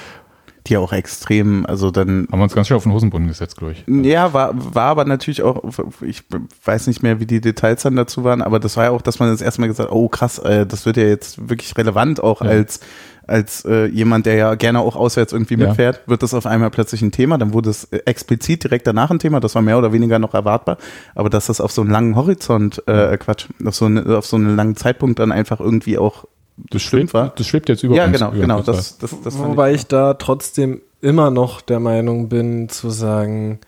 Die 0.68 0.78
auch 0.78 0.91
extrem, 0.91 1.65
also 1.65 1.91
dann 1.91 2.28
Haben 2.32 2.39
wir 2.39 2.43
uns 2.43 2.53
ganz 2.55 2.68
schön 2.68 2.78
auf 2.78 2.84
den 2.84 2.91
Hosenboden 2.93 3.28
gesetzt, 3.28 3.57
glaube 3.57 3.74
ich. 3.74 3.84
Ja, 3.88 4.34
war, 4.34 4.51
war 4.55 4.86
aber 4.86 5.05
natürlich 5.05 5.41
auch, 5.43 5.63
ich 6.01 6.24
weiß 6.65 6.88
nicht 6.88 7.03
mehr, 7.03 7.20
wie 7.20 7.26
die 7.26 7.39
Details 7.41 7.84
dann 7.84 7.95
dazu 7.95 8.24
waren, 8.24 8.41
aber 8.41 8.59
das 8.59 8.76
war 8.76 8.86
ja 8.86 8.89
auch, 8.91 9.01
dass 9.01 9.20
man 9.20 9.30
das 9.30 9.41
erstmal 9.41 9.70
gesagt 9.70 9.89
hat, 9.89 9.95
oh 9.95 10.09
krass, 10.09 10.39
äh, 10.39 10.65
das 10.65 10.86
wird 10.86 10.97
ja 10.97 11.03
jetzt 11.03 11.49
wirklich 11.49 11.78
relevant, 11.78 12.22
auch 12.22 12.41
Ja. 12.41 12.49
als, 12.49 12.80
als 13.28 13.65
äh, 13.65 13.86
jemand, 13.88 14.26
der 14.26 14.36
ja 14.36 14.55
gerne 14.55 14.80
auch 14.80 14.95
auswärts 14.95 15.34
irgendwie 15.34 15.55
Ja. 15.55 15.68
mitfährt, 15.68 16.01
wird 16.07 16.24
das 16.24 16.34
auf 16.34 16.45
einmal 16.45 16.70
plötzlich 16.70 17.01
ein 17.01 17.11
Thema, 17.11 17.38
dann 17.38 17.53
wurde 17.53 17.70
es 17.70 17.86
äh, 17.86 17.99
explizit 18.05 18.63
direkt 18.63 18.88
danach 18.88 19.09
ein 19.11 19.20
Thema, 19.20 19.39
das 19.39 19.55
war 19.55 19.61
mehr 19.61 19.78
oder 19.78 19.93
weniger 19.93 20.20
noch 20.20 20.34
erwartbar, 20.34 20.78
aber 21.15 21.30
dass 21.30 21.47
das 21.47 21.61
auf 21.61 21.72
so 21.72 21.82
einen 21.82 21.91
langen 21.91 22.15
Horizont, 22.15 22.84
äh, 22.88 23.18
Quatsch, 23.18 23.47
auf 23.65 23.76
so, 23.76 23.86
einen, 23.86 24.09
auf 24.13 24.26
so 24.26 24.36
einen 24.38 24.55
langen 24.55 24.76
Zeitpunkt 24.76 25.20
dann 25.20 25.32
einfach 25.32 25.59
irgendwie 25.59 25.97
auch 25.97 26.26
Das 26.72 26.82
schwebt, 26.82 27.14
das 27.14 27.45
schwebt 27.45 27.70
jetzt 27.70 27.84
über 27.84 27.95
ja, 27.95 28.05
uns. 28.05 28.14
genau, 28.14 28.32
über 28.32 28.41
genau, 28.41 28.58
uns 28.58 28.66
das, 28.66 28.97
das, 28.97 29.16
das 29.24 29.38
Wobei 29.38 29.74
ich 29.74 29.86
da 29.88 30.16
trotzdem 30.16 30.82
immer 31.01 31.30
noch 31.30 31.62
der 31.62 31.80
Meinung 31.80 32.30
bin, 32.30 32.70
zu 32.70 32.89
sagen, 32.89 33.60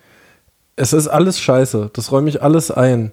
es 0.76 0.94
ist 0.94 1.08
alles 1.08 1.40
scheiße, 1.40 1.92
das 1.94 2.12
räume 2.12 2.30
ich 2.30 2.42
alles 2.42 2.72
ein. 2.72 3.12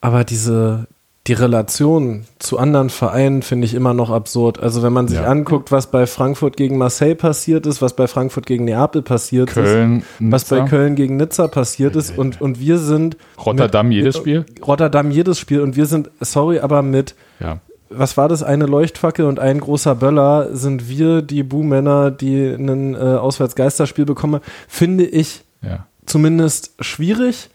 Aber 0.00 0.24
diese, 0.24 0.86
die 1.26 1.32
Relation 1.32 2.24
zu 2.38 2.58
anderen 2.58 2.90
Vereinen 2.90 3.42
finde 3.42 3.64
ich 3.66 3.74
immer 3.74 3.94
noch 3.94 4.10
absurd. 4.10 4.58
Also 4.60 4.82
wenn 4.82 4.92
man 4.92 5.06
sich 5.08 5.18
Ja. 5.18 5.26
anguckt, 5.26 5.70
was 5.72 5.90
bei 5.90 6.06
Frankfurt 6.06 6.56
gegen 6.56 6.76
Marseille 6.78 7.14
passiert 7.14 7.66
ist, 7.66 7.80
was 7.82 7.94
bei 7.94 8.06
Frankfurt 8.08 8.46
gegen 8.46 8.64
Neapel 8.64 9.02
passiert 9.02 9.48
ist, 9.50 9.54
Köln, 9.54 10.02
was 10.18 10.44
bei 10.46 10.56
Nizza, 10.60 10.68
Köln 10.68 10.94
gegen 10.96 11.16
Nizza 11.16 11.48
passiert 11.48 11.96
ist 11.96 12.16
und, 12.18 12.40
und 12.40 12.58
wir 12.60 12.78
sind 12.78 13.16
Rotterdam 13.44 13.88
mit- 13.88 13.96
jedes 13.98 14.16
Spiel. 14.16 14.44
Rotterdam 14.66 15.10
jedes 15.10 15.38
Spiel 15.38 15.60
und 15.60 15.76
wir 15.76 15.86
sind, 15.86 16.10
sorry, 16.20 16.58
aber 16.60 16.82
mit 16.82 17.14
Ja. 17.40 17.60
Was 17.90 18.16
war 18.16 18.28
das, 18.28 18.42
eine 18.42 18.66
Leuchtfackel 18.66 19.24
und 19.26 19.38
ein 19.38 19.60
großer 19.60 19.94
Böller, 19.94 20.54
sind 20.56 20.88
wir 20.88 21.22
die 21.22 21.42
Buhmänner, 21.42 22.10
die 22.10 22.46
ein 22.46 22.94
äh, 22.94 22.98
Auswärtsgeisterspiel 22.98 24.04
bekommen, 24.04 24.40
finde 24.68 25.04
ich 25.04 25.44
Ja. 25.62 25.86
zumindest 26.06 26.72
schwierig. 26.80 27.50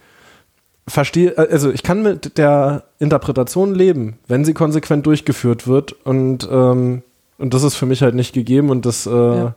Verstehe, 0.87 1.31
äh, 1.37 1.47
also 1.51 1.71
ich 1.71 1.83
kann 1.83 2.01
mit 2.01 2.37
der 2.37 2.83
Interpretation 2.99 3.75
leben, 3.75 4.17
wenn 4.27 4.45
sie 4.45 4.53
konsequent 4.53 5.05
durchgeführt 5.05 5.67
wird 5.67 5.93
und, 6.05 6.47
ähm, 6.51 7.03
und 7.37 7.53
das 7.53 7.63
ist 7.63 7.75
für 7.75 7.85
mich 7.85 8.01
halt 8.01 8.15
nicht 8.15 8.33
gegeben 8.33 8.69
und 8.69 8.85
das, 8.85 9.05
äh, 9.05 9.11
Ja. 9.11 9.55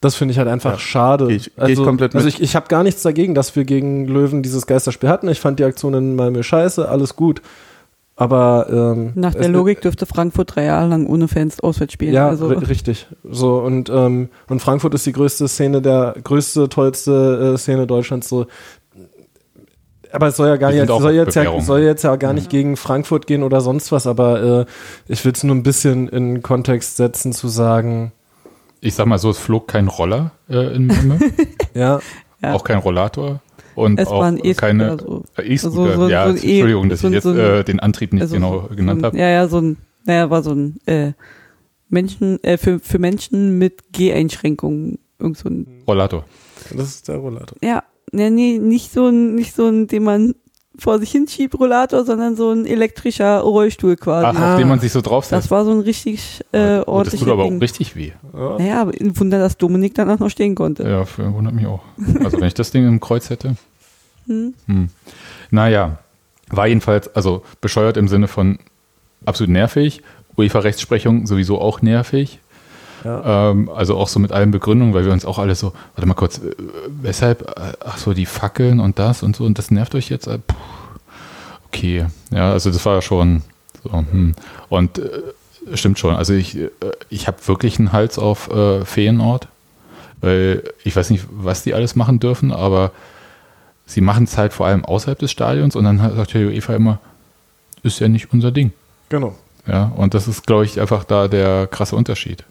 das 0.00 0.14
finde 0.14 0.32
ich 0.32 0.38
halt 0.38 0.48
einfach 0.48 0.72
Ja, 0.72 0.78
schade. 0.78 1.26
geh 1.28 1.34
ich- 1.36 1.44
geh 1.44 1.50
ich 1.56 1.62
also 1.62 1.84
komplett 1.84 2.14
also 2.14 2.26
ich, 2.26 2.40
ich 2.40 2.56
habe 2.56 2.68
gar 2.68 2.82
nichts 2.82 3.02
dagegen, 3.02 3.34
dass 3.34 3.54
wir 3.56 3.64
gegen 3.64 4.06
Löwen 4.06 4.42
dieses 4.42 4.66
Geisterspiel 4.66 5.08
hatten. 5.08 5.28
Ich 5.28 5.40
fand 5.40 5.58
die 5.58 5.64
Aktion 5.64 5.94
in 5.94 6.14
Malmö 6.16 6.42
scheiße, 6.42 6.88
alles 6.88 7.16
gut. 7.16 7.42
Aber 8.16 8.66
ähm, 8.70 9.10
Nach 9.16 9.32
der 9.32 9.42
es- 9.42 9.48
Logik 9.48 9.80
dürfte 9.80 10.06
Frankfurt 10.06 10.54
drei 10.54 10.64
Jahre 10.64 10.86
lang 10.88 11.06
ohne 11.06 11.26
Fans 11.26 11.58
auswärts 11.60 11.94
spielen. 11.94 12.14
Ja, 12.14 12.28
also, 12.28 12.46
ri- 12.48 12.68
richtig. 12.68 13.08
So 13.28 13.56
und 13.58 13.90
ähm, 13.90 14.28
und 14.48 14.60
Frankfurt 14.60 14.94
ist 14.94 15.04
die 15.06 15.12
größte 15.12 15.48
Szene 15.48 15.82
der 15.82 16.14
größte 16.22 16.68
tollste 16.68 17.54
äh, 17.54 17.58
Szene 17.58 17.86
Deutschlands. 17.88 18.28
So, 18.28 18.46
aber 20.12 20.28
es 20.28 20.36
soll 20.36 20.46
ja 20.46 20.56
gar 20.56 20.70
nicht, 20.70 20.86
soll 20.86 21.12
jetzt 21.12 21.34
ja, 21.34 21.60
soll 21.60 21.80
jetzt 21.80 22.04
ja 22.04 22.14
gar 22.14 22.32
nicht 22.34 22.48
gegen 22.50 22.76
Frankfurt 22.76 23.26
gehen 23.26 23.42
oder 23.42 23.60
sonst 23.60 23.90
was. 23.90 24.06
Aber 24.06 24.60
äh, 24.60 24.66
ich 25.08 25.24
will 25.24 25.32
es 25.32 25.42
nur 25.42 25.56
ein 25.56 25.64
bisschen 25.64 26.08
in 26.08 26.40
Kontext 26.40 26.96
setzen 26.96 27.32
zu 27.32 27.48
sagen, 27.48 28.12
Ich 28.80 28.94
sag 28.94 29.06
mal 29.06 29.18
so, 29.18 29.30
es 29.30 29.38
flog 29.38 29.66
kein 29.66 29.88
Roller 29.88 30.30
äh, 30.48 30.72
in 30.76 30.86
Malmö, 30.86 31.16
ja, 31.74 31.98
Ja. 32.40 32.52
auch 32.54 32.62
kein 32.62 32.78
Rollator 32.78 33.40
und 33.74 33.98
Es 33.98 34.08
auch 34.08 34.22
E-Scooter, 34.32 34.54
keine 34.54 34.98
so. 34.98 35.24
E-Scooter. 35.38 35.70
So- 35.94 35.96
so- 36.04 36.08
ja, 36.08 36.24
so 36.26 36.30
ein 36.30 36.36
E- 36.36 36.50
Entschuldigung, 36.52 36.88
dass 36.88 37.00
so 37.00 37.08
ich 37.08 37.14
jetzt 37.14 37.22
so 37.24 37.30
ein- 37.30 37.38
äh, 37.38 37.64
den 37.64 37.80
Antrieb 37.80 38.12
nicht 38.12 38.22
also 38.22 38.34
genau 38.34 38.68
genannt 38.74 39.02
habe. 39.02 39.18
Ja, 39.18 39.28
ja, 39.28 39.48
so 39.48 39.58
ein, 39.60 39.76
naja, 40.04 40.30
war 40.30 40.42
so 40.42 40.52
ein 40.52 40.76
äh, 40.86 41.12
Menschen, 41.88 42.42
äh, 42.42 42.58
für, 42.58 42.78
für 42.80 42.98
Menschen 42.98 43.58
mit 43.58 43.92
Geheinschränkungen. 43.92 44.98
Irgend 45.18 45.38
so 45.38 45.48
ein, 45.48 45.66
Rollator. 45.86 46.24
das 46.74 46.88
ist 46.88 47.08
der 47.08 47.16
Rollator. 47.16 47.56
ja, 47.62 47.82
nee, 48.12 48.30
nee, 48.30 48.58
nicht 48.58 48.92
so 48.92 49.06
ein, 49.08 49.34
nicht 49.34 49.54
so 49.54 49.66
ein, 49.68 49.86
den 49.86 50.02
man 50.04 50.34
vor 50.76 50.98
sich 50.98 51.10
hinschiebt, 51.10 51.54
Rollator, 51.58 52.04
sondern 52.04 52.36
so 52.36 52.50
ein 52.50 52.66
elektrischer 52.66 53.40
Rollstuhl 53.40 53.96
quasi. 53.96 54.36
Ach, 54.38 54.52
auf 54.52 54.58
den 54.58 54.68
man 54.68 54.80
sich 54.80 54.92
so 54.92 55.00
draufsetzt. 55.00 55.44
das 55.44 55.50
war 55.50 55.64
so 55.64 55.70
ein 55.70 55.80
richtig 55.80 56.40
äh, 56.52 56.56
oh, 56.56 56.58
das 56.58 56.88
ordentliches 56.88 57.20
tut 57.20 57.32
aber 57.32 57.44
auch 57.44 57.60
richtig 57.60 57.96
weh. 57.96 58.12
Ja. 58.32 58.58
Naja, 58.58 58.80
aber 58.82 58.92
ein 59.00 59.18
Wunder, 59.18 59.38
dass 59.38 59.56
Dominik 59.56 59.94
danach 59.94 60.18
noch 60.18 60.30
stehen 60.30 60.54
konnte. 60.54 60.82
Ja, 60.82 61.04
für, 61.04 61.32
wundert 61.32 61.54
mich 61.54 61.66
auch. 61.66 61.80
Also 62.24 62.40
wenn 62.40 62.48
ich 62.48 62.54
das 62.54 62.70
Ding 62.70 62.86
im 62.86 63.00
Kreuz 63.00 63.30
hätte. 63.30 63.56
Hm. 64.26 64.54
Hm. 64.64 64.88
Naja, 65.50 65.98
war 66.48 66.66
jedenfalls, 66.66 67.14
also 67.14 67.42
bescheuert 67.60 67.98
im 67.98 68.08
Sinne 68.08 68.26
von 68.26 68.58
absolut 69.26 69.52
nervig. 69.52 70.00
UEFA-Rechtsprechung 70.38 71.26
sowieso 71.26 71.60
auch 71.60 71.82
nervig. 71.82 72.40
Ja. 73.04 73.50
Ähm, 73.50 73.68
also 73.68 73.96
auch 73.96 74.08
so 74.08 74.18
mit 74.18 74.32
allen 74.32 74.50
Begründungen, 74.50 74.94
weil 74.94 75.04
wir 75.04 75.12
uns 75.12 75.24
auch 75.24 75.38
alle 75.38 75.54
so, 75.54 75.72
warte 75.94 76.08
mal 76.08 76.14
kurz, 76.14 76.38
äh, 76.38 76.54
weshalb, 76.88 77.42
äh, 77.42 77.72
ach 77.84 77.98
so, 77.98 78.14
die 78.14 78.26
Fackeln 78.26 78.80
und 78.80 78.98
das 78.98 79.22
und 79.22 79.36
so 79.36 79.44
und 79.44 79.58
das 79.58 79.70
nervt 79.70 79.94
euch 79.94 80.08
jetzt? 80.08 80.26
Äh. 80.26 80.38
Okay, 81.68 82.06
ja, 82.30 82.52
also 82.52 82.70
das 82.70 82.84
war 82.86 83.02
schon 83.02 83.42
so, 83.82 83.92
hm. 83.92 84.34
und 84.70 84.98
äh, 84.98 85.10
stimmt 85.74 85.98
schon, 85.98 86.14
also 86.14 86.32
ich, 86.32 86.56
ich 87.10 87.26
habe 87.26 87.36
wirklich 87.46 87.78
einen 87.78 87.92
Hals 87.92 88.18
auf 88.18 88.50
Feenort, 88.84 89.48
weil 90.20 90.62
ich 90.84 90.94
weiß 90.94 91.10
nicht, 91.10 91.26
was 91.30 91.62
die 91.62 91.74
alles 91.74 91.96
machen 91.96 92.20
dürfen, 92.20 92.52
aber 92.52 92.92
sie 93.86 94.00
machen 94.00 94.24
es 94.24 94.38
halt 94.38 94.52
vor 94.52 94.66
allem 94.66 94.84
außerhalb 94.84 95.18
des 95.18 95.30
Stadions 95.30 95.74
und 95.74 95.84
dann 95.84 95.98
sagt 95.98 96.34
der 96.34 96.48
UEFA 96.48 96.74
immer, 96.74 97.00
ist 97.82 97.98
ja 97.98 98.08
nicht 98.08 98.32
unser 98.32 98.50
Ding. 98.50 98.72
Genau. 99.08 99.34
Ja, 99.66 99.92
und 99.96 100.14
das 100.14 100.28
ist, 100.28 100.46
glaube 100.46 100.64
ich, 100.64 100.80
einfach 100.80 101.04
da 101.04 101.28
der 101.28 101.66
krasse 101.66 101.96
Unterschied. 101.96 102.44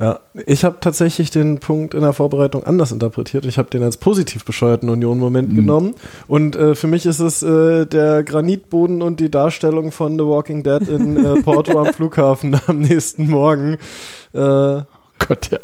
Ja, 0.00 0.20
ich 0.46 0.64
habe 0.64 0.76
tatsächlich 0.80 1.30
den 1.32 1.58
Punkt 1.58 1.92
in 1.92 2.02
der 2.02 2.12
Vorbereitung 2.12 2.62
anders 2.62 2.92
interpretiert. 2.92 3.44
Ich 3.46 3.58
habe 3.58 3.68
den 3.68 3.82
als 3.82 3.96
positiv 3.96 4.44
bescheuerten 4.44 4.88
Union-Moment 4.90 5.50
Mhm. 5.50 5.56
genommen. 5.56 5.94
Und 6.28 6.54
äh, 6.54 6.76
für 6.76 6.86
mich 6.86 7.04
ist 7.04 7.18
es 7.18 7.42
äh, 7.42 7.84
der 7.84 8.22
Granitboden 8.22 9.02
und 9.02 9.18
die 9.18 9.30
Darstellung 9.30 9.90
von 9.90 10.12
The 10.16 10.24
Walking 10.24 10.62
Dead 10.62 10.86
in 10.88 11.16
äh, 11.16 11.42
Porto 11.42 11.78
am 11.80 11.86
Flughafen 11.92 12.56
am 12.68 12.78
nächsten 12.78 13.28
Morgen. 13.28 13.74
Äh, 14.32 14.38
Gott, 14.38 15.50
ja. 15.50 15.58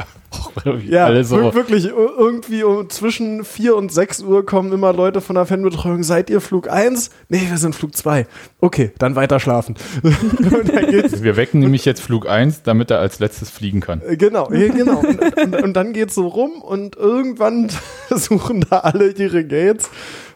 Ja, 0.89 1.23
so. 1.25 1.37
wir- 1.41 1.55
wirklich, 1.55 1.87
ir- 1.87 1.95
irgendwie 2.19 2.63
um, 2.65 2.89
zwischen 2.91 3.45
4 3.45 3.77
und 3.77 3.93
6 3.93 4.23
Uhr 4.23 4.45
kommen 4.47 4.73
immer 4.73 4.93
Leute 4.93 5.21
von 5.21 5.35
der 5.37 5.47
Fanbetreuung. 5.47 6.03
Seid 6.03 6.31
ihr 6.31 6.41
Flug 6.41 6.71
1? 6.71 7.11
Nee, 7.29 7.43
wir 7.49 7.59
sind 7.59 7.75
Flug 7.75 7.95
2. 7.97 8.27
Okay, 8.61 8.93
dann 8.99 9.17
weiter 9.17 9.41
schlafen. 9.41 9.75
Wir 11.23 11.37
wecken 11.37 11.61
nämlich 11.61 11.85
jetzt 11.85 12.01
Flug 12.01 12.29
1, 12.29 12.63
damit 12.63 12.91
er 12.91 12.99
als 13.01 13.19
letztes 13.19 13.51
fliegen 13.51 13.81
kann. 13.81 14.01
Äh, 14.03 14.17
Genau, 14.17 14.47
genau. 14.47 15.01
Und, 15.01 15.39
und, 15.39 15.63
und 15.63 15.75
dann 15.75 15.93
geht's 15.93 16.15
so 16.15 16.27
rum 16.27 16.63
und 16.63 16.97
irgendwann 16.97 17.69
suchen 18.11 18.65
da 18.71 18.79
alle 18.81 19.11
ihre 19.11 19.45
Gates 19.45 19.91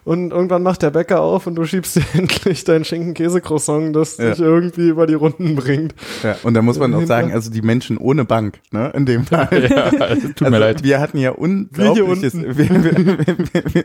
und 0.09 0.31
irgendwann 0.31 0.63
macht 0.63 0.81
der 0.81 0.89
Bäcker 0.89 1.21
auf 1.21 1.45
und 1.45 1.53
du 1.55 1.65
schiebst 1.65 1.95
dir 1.97 2.03
endlich 2.13 2.63
dein 2.63 2.83
Schinken-Käse-Croissant, 2.83 3.95
das 3.95 4.17
Ja. 4.17 4.31
dich 4.31 4.39
irgendwie 4.39 4.87
über 4.89 5.05
die 5.05 5.13
Runden 5.13 5.55
bringt. 5.55 5.93
Ja, 6.23 6.35
und 6.43 6.55
da 6.55 6.61
muss 6.63 6.79
man 6.79 6.93
auch 6.95 7.05
sagen, 7.05 7.31
also 7.31 7.51
die 7.51 7.61
Menschen 7.61 7.97
ohne 7.97 8.25
Bank, 8.25 8.59
ne, 8.71 8.91
in 8.95 9.05
dem 9.05 9.25
Fall. 9.27 9.67
Ja, 9.69 9.83
also, 9.99 10.27
tut 10.29 10.41
also 10.41 10.49
mir 10.51 10.57
leid. 10.59 10.83
Wir 10.83 10.99
hatten 10.99 11.19
ja 11.19 11.31
unglaubliches. 11.31 12.33
unten. 12.33 12.57
Wir, 12.57 12.69
wir, 12.69 12.97
wir, 12.97 13.73
wir, 13.75 13.83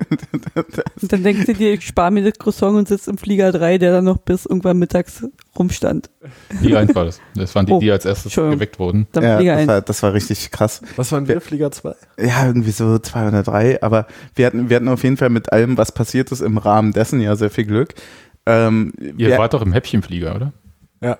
Und 1.02 1.12
dann 1.12 1.22
denkst 1.22 1.44
du 1.46 1.52
dir, 1.54 1.74
ich 1.74 1.86
spare 1.86 2.10
mir 2.10 2.24
das 2.24 2.38
Croissant 2.38 2.76
und 2.76 2.88
sitze 2.88 3.10
im 3.10 3.18
Flieger 3.18 3.52
3, 3.52 3.76
der 3.78 3.92
dann 3.92 4.04
noch 4.04 4.18
bis 4.18 4.46
irgendwann 4.46 4.78
mittags 4.78 5.26
rumstand. 5.58 6.08
Liga 6.62 6.78
1 6.78 6.94
war 6.94 7.04
das. 7.04 7.20
Das 7.34 7.54
waren 7.54 7.66
die, 7.66 7.72
Oh, 7.72 7.80
die 7.80 7.90
als 7.90 8.04
erstes 8.06 8.34
geweckt 8.34 8.78
wurden. 8.78 9.06
Dann 9.12 9.22
Ja, 9.24 9.38
Liga 9.38 9.52
das 9.52 9.60
1. 9.60 9.68
war, 9.68 9.80
das 9.82 10.02
war 10.02 10.14
richtig 10.14 10.50
krass. 10.50 10.80
Was 10.96 11.12
waren 11.12 11.28
wir? 11.28 11.40
Flieger 11.40 11.70
2? 11.70 11.94
Ja, 12.18 12.46
irgendwie 12.46 12.70
so 12.70 12.98
203, 12.98 13.82
aber 13.82 14.06
wir 14.34 14.46
hatten, 14.46 14.70
wir 14.70 14.76
hatten 14.76 14.88
auf 14.88 15.02
jeden 15.04 15.16
Fall 15.16 15.28
mit 15.30 15.52
allem, 15.52 15.76
was 15.76 15.92
passiert 15.92 16.13
ist, 16.14 16.40
im 16.40 16.58
Rahmen 16.58 16.92
dessen 16.92 17.20
ja 17.20 17.36
sehr 17.36 17.50
viel 17.50 17.64
Glück. 17.64 17.94
Ähm, 18.46 18.92
Ihr 18.98 19.30
wir, 19.30 19.38
wart 19.38 19.54
doch 19.54 19.62
im 19.62 19.72
Häppchenflieger, 19.72 20.34
oder? 20.36 20.52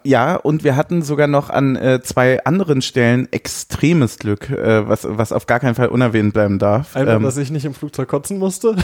ja, 0.03 0.37
und 0.37 0.65
wir 0.65 0.77
hatten 0.77 1.03
sogar 1.03 1.27
noch 1.27 1.51
an 1.51 1.77
äh, 1.77 2.01
zwei 2.03 2.43
anderen 2.45 2.81
Stellen 2.81 3.31
extremes 3.33 4.19
Glück, 4.19 4.49
äh, 4.49 4.89
was, 4.89 5.07
was 5.09 5.31
auf 5.33 5.47
gar 5.47 5.61
keinen 5.61 5.75
Fall 5.75 5.89
unerwähnt 5.89 6.33
bleiben 6.33 6.59
darf. 6.59 6.97
Einfach, 6.97 7.17
Ähm, 7.17 7.23
dass 7.23 7.37
ich 7.37 7.51
nicht 7.51 7.67
im 7.67 7.75
Flugzeug 7.75 8.09
kotzen 8.09 8.39
musste. 8.39 8.77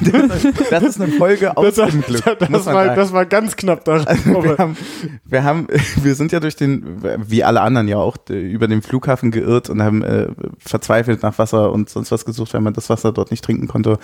das 0.70 0.82
ist 0.82 1.00
eine 1.00 1.12
Folge 1.12 1.56
aus 1.56 1.74
Das, 1.74 1.90
dem 1.90 2.00
Glück. 2.00 2.24
das, 2.24 2.48
man 2.48 2.64
war, 2.64 2.84
sagen. 2.84 2.96
das 2.96 3.12
war 3.12 3.26
ganz 3.26 3.56
knapp 3.56 3.84
daran. 3.84 4.06
wir 4.24 4.56
haben, 4.56 4.76
wir 5.24 5.44
haben, 5.44 5.66
wir 6.02 6.14
sind 6.14 6.32
ja 6.32 6.40
durch 6.40 6.56
den, 6.56 7.02
wie 7.02 7.44
alle 7.44 7.60
anderen 7.60 7.88
ja 7.88 7.98
auch, 7.98 8.16
über 8.30 8.66
den 8.66 8.80
Flughafen 8.80 9.30
geirrt 9.32 9.68
und 9.68 9.82
haben 9.82 10.02
äh, 10.02 10.28
verzweifelt 10.58 11.22
nach 11.22 11.38
Wasser 11.38 11.70
und 11.70 11.90
sonst 11.90 12.12
was 12.12 12.24
gesucht, 12.24 12.54
weil 12.54 12.62
man 12.62 12.72
das 12.72 12.88
Wasser 12.88 13.12
dort 13.12 13.30
nicht 13.30 13.44
trinken 13.44 13.68
konnte. 13.68 13.98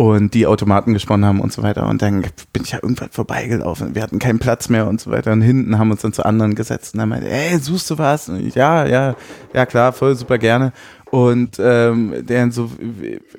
Und 0.00 0.32
die 0.34 0.46
Automaten 0.46 0.94
gesponnen 0.94 1.26
haben 1.26 1.40
und 1.40 1.52
so 1.52 1.64
weiter. 1.64 1.88
Und 1.88 2.02
dann 2.02 2.22
bin 2.52 2.62
ich 2.62 2.70
ja 2.70 2.78
irgendwann 2.80 3.10
vorbeigelaufen. 3.10 3.96
Wir 3.96 4.02
hatten 4.02 4.20
keinen 4.20 4.38
Platz 4.38 4.68
mehr 4.68 4.86
und 4.86 5.00
so 5.00 5.10
weiter. 5.10 5.32
Und 5.32 5.42
hinten 5.42 5.76
haben 5.76 5.90
uns 5.90 6.02
dann 6.02 6.12
zu 6.12 6.24
anderen 6.24 6.54
gesetzt. 6.54 6.94
Und 6.94 7.00
dann 7.00 7.08
meinte, 7.08 7.28
ey, 7.28 7.58
suchst 7.58 7.90
du 7.90 7.98
was? 7.98 8.28
Ich, 8.28 8.54
ja, 8.54 8.86
ja, 8.86 9.16
ja 9.52 9.66
klar, 9.66 9.92
voll 9.92 10.14
super 10.14 10.38
gerne. 10.38 10.72
Und 11.10 11.58
ähm, 11.58 12.14
der 12.24 12.52
so, 12.52 12.70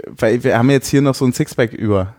weil 0.07 0.43
wir 0.43 0.57
haben 0.57 0.69
jetzt 0.69 0.89
hier 0.89 1.01
noch 1.01 1.15
so 1.15 1.23
ein 1.23 1.31
Sixpack 1.31 1.71
über. 1.71 2.15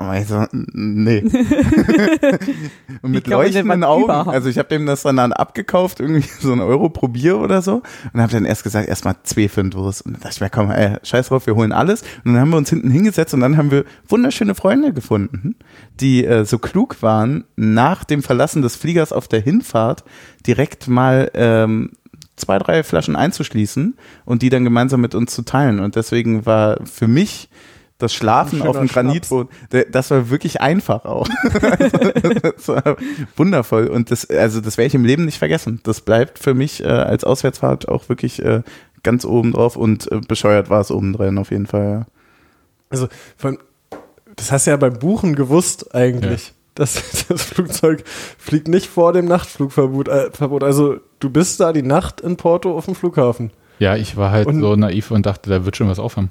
Aber 0.00 0.18
ich 0.18 0.28
so, 0.28 0.46
nee. 0.52 1.20
und 3.02 3.10
mit 3.10 3.26
der 3.26 3.36
leuchtenden 3.36 3.84
Augen. 3.84 4.04
überhaupt. 4.04 4.28
Also 4.28 4.48
ich 4.48 4.56
habe 4.56 4.70
dem 4.70 4.86
das 4.86 5.02
dann, 5.02 5.16
dann 5.16 5.34
abgekauft, 5.34 6.00
irgendwie 6.00 6.26
so 6.40 6.54
ein 6.54 6.60
Euro 6.60 6.88
probier 6.88 7.38
oder 7.38 7.60
so. 7.60 7.82
Und 8.14 8.20
habe 8.22 8.32
dann 8.32 8.46
erst 8.46 8.64
gesagt, 8.64 8.88
erstmal 8.88 9.16
zwei 9.24 9.50
für 9.50 9.60
den 9.60 9.70
Durst. 9.70 10.06
Und 10.06 10.14
dann 10.14 10.22
dachte 10.22 10.36
ich 10.36 10.40
mir, 10.40 10.48
komm, 10.48 10.70
ey, 10.70 10.96
scheiß 11.02 11.28
drauf, 11.28 11.46
wir 11.46 11.54
holen 11.54 11.72
alles. 11.72 12.00
Und 12.24 12.32
dann 12.32 12.40
haben 12.40 12.48
wir 12.48 12.56
uns 12.56 12.70
hinten 12.70 12.90
hingesetzt 12.90 13.34
und 13.34 13.40
dann 13.40 13.58
haben 13.58 13.70
wir 13.70 13.84
wunderschöne 14.08 14.54
Freunde 14.54 14.94
gefunden, 14.94 15.56
die 16.00 16.24
äh, 16.24 16.46
so 16.46 16.58
klug 16.58 17.02
waren, 17.02 17.44
nach 17.56 18.02
dem 18.04 18.22
Verlassen 18.22 18.62
des 18.62 18.76
Fliegers 18.76 19.12
auf 19.12 19.28
der 19.28 19.42
Hinfahrt 19.42 20.04
direkt 20.46 20.88
mal 20.88 21.30
ähm, 21.34 21.90
zwei, 22.36 22.58
drei 22.58 22.84
Flaschen 22.84 23.16
einzuschließen 23.16 23.98
und 24.24 24.40
die 24.40 24.48
dann 24.48 24.64
gemeinsam 24.64 25.02
mit 25.02 25.14
uns 25.14 25.34
zu 25.34 25.42
teilen. 25.42 25.78
Und 25.78 25.94
deswegen 25.94 26.46
war 26.46 26.78
für 26.86 27.06
mich 27.06 27.50
das 28.00 28.12
Schlafen 28.12 28.62
auf 28.62 28.76
dem 28.76 28.88
Granitboden, 28.88 29.48
das 29.90 30.10
war 30.10 30.30
wirklich 30.30 30.60
einfach 30.60 31.04
auch. 31.04 31.28
das 32.42 32.68
war 32.68 32.96
wundervoll. 33.36 33.86
Und 33.88 34.10
das, 34.10 34.28
also 34.28 34.60
das 34.60 34.78
werde 34.78 34.88
ich 34.88 34.94
im 34.94 35.04
Leben 35.04 35.24
nicht 35.24 35.38
vergessen. 35.38 35.80
Das 35.84 36.00
bleibt 36.00 36.38
für 36.38 36.54
mich 36.54 36.82
äh, 36.82 36.88
als 36.88 37.24
Auswärtsfahrt 37.24 37.88
auch 37.88 38.08
wirklich 38.08 38.42
äh, 38.42 38.62
ganz 39.02 39.24
oben 39.24 39.52
drauf 39.52 39.76
und 39.76 40.10
äh, 40.10 40.20
bescheuert 40.26 40.70
war 40.70 40.80
es 40.80 40.90
obendrein 40.90 41.38
auf 41.38 41.50
jeden 41.50 41.66
Fall. 41.66 41.90
Ja. 41.90 42.06
Also, 42.88 43.08
von, 43.36 43.58
das 44.36 44.50
hast 44.50 44.66
du 44.66 44.72
ja 44.72 44.76
beim 44.76 44.98
Buchen 44.98 45.36
gewusst 45.36 45.94
eigentlich. 45.94 46.52
Das, 46.74 47.26
das 47.28 47.42
Flugzeug 47.42 48.04
fliegt 48.38 48.68
nicht 48.68 48.86
vor 48.86 49.12
dem 49.12 49.26
Nachtflugverbot. 49.26 50.08
Äh, 50.08 50.30
Verbot. 50.32 50.64
Also, 50.64 50.96
du 51.20 51.30
bist 51.30 51.60
da 51.60 51.72
die 51.72 51.82
Nacht 51.82 52.20
in 52.20 52.36
Porto 52.36 52.76
auf 52.76 52.86
dem 52.86 52.94
Flughafen. 52.94 53.52
Ja, 53.78 53.96
ich 53.96 54.16
war 54.16 54.30
halt 54.30 54.46
Und- 54.46 54.60
so 54.60 54.76
naiv 54.76 55.10
und 55.10 55.26
dachte, 55.26 55.50
da 55.50 55.64
wird 55.64 55.76
schon 55.76 55.88
was 55.88 55.98
aufhaben. 55.98 56.30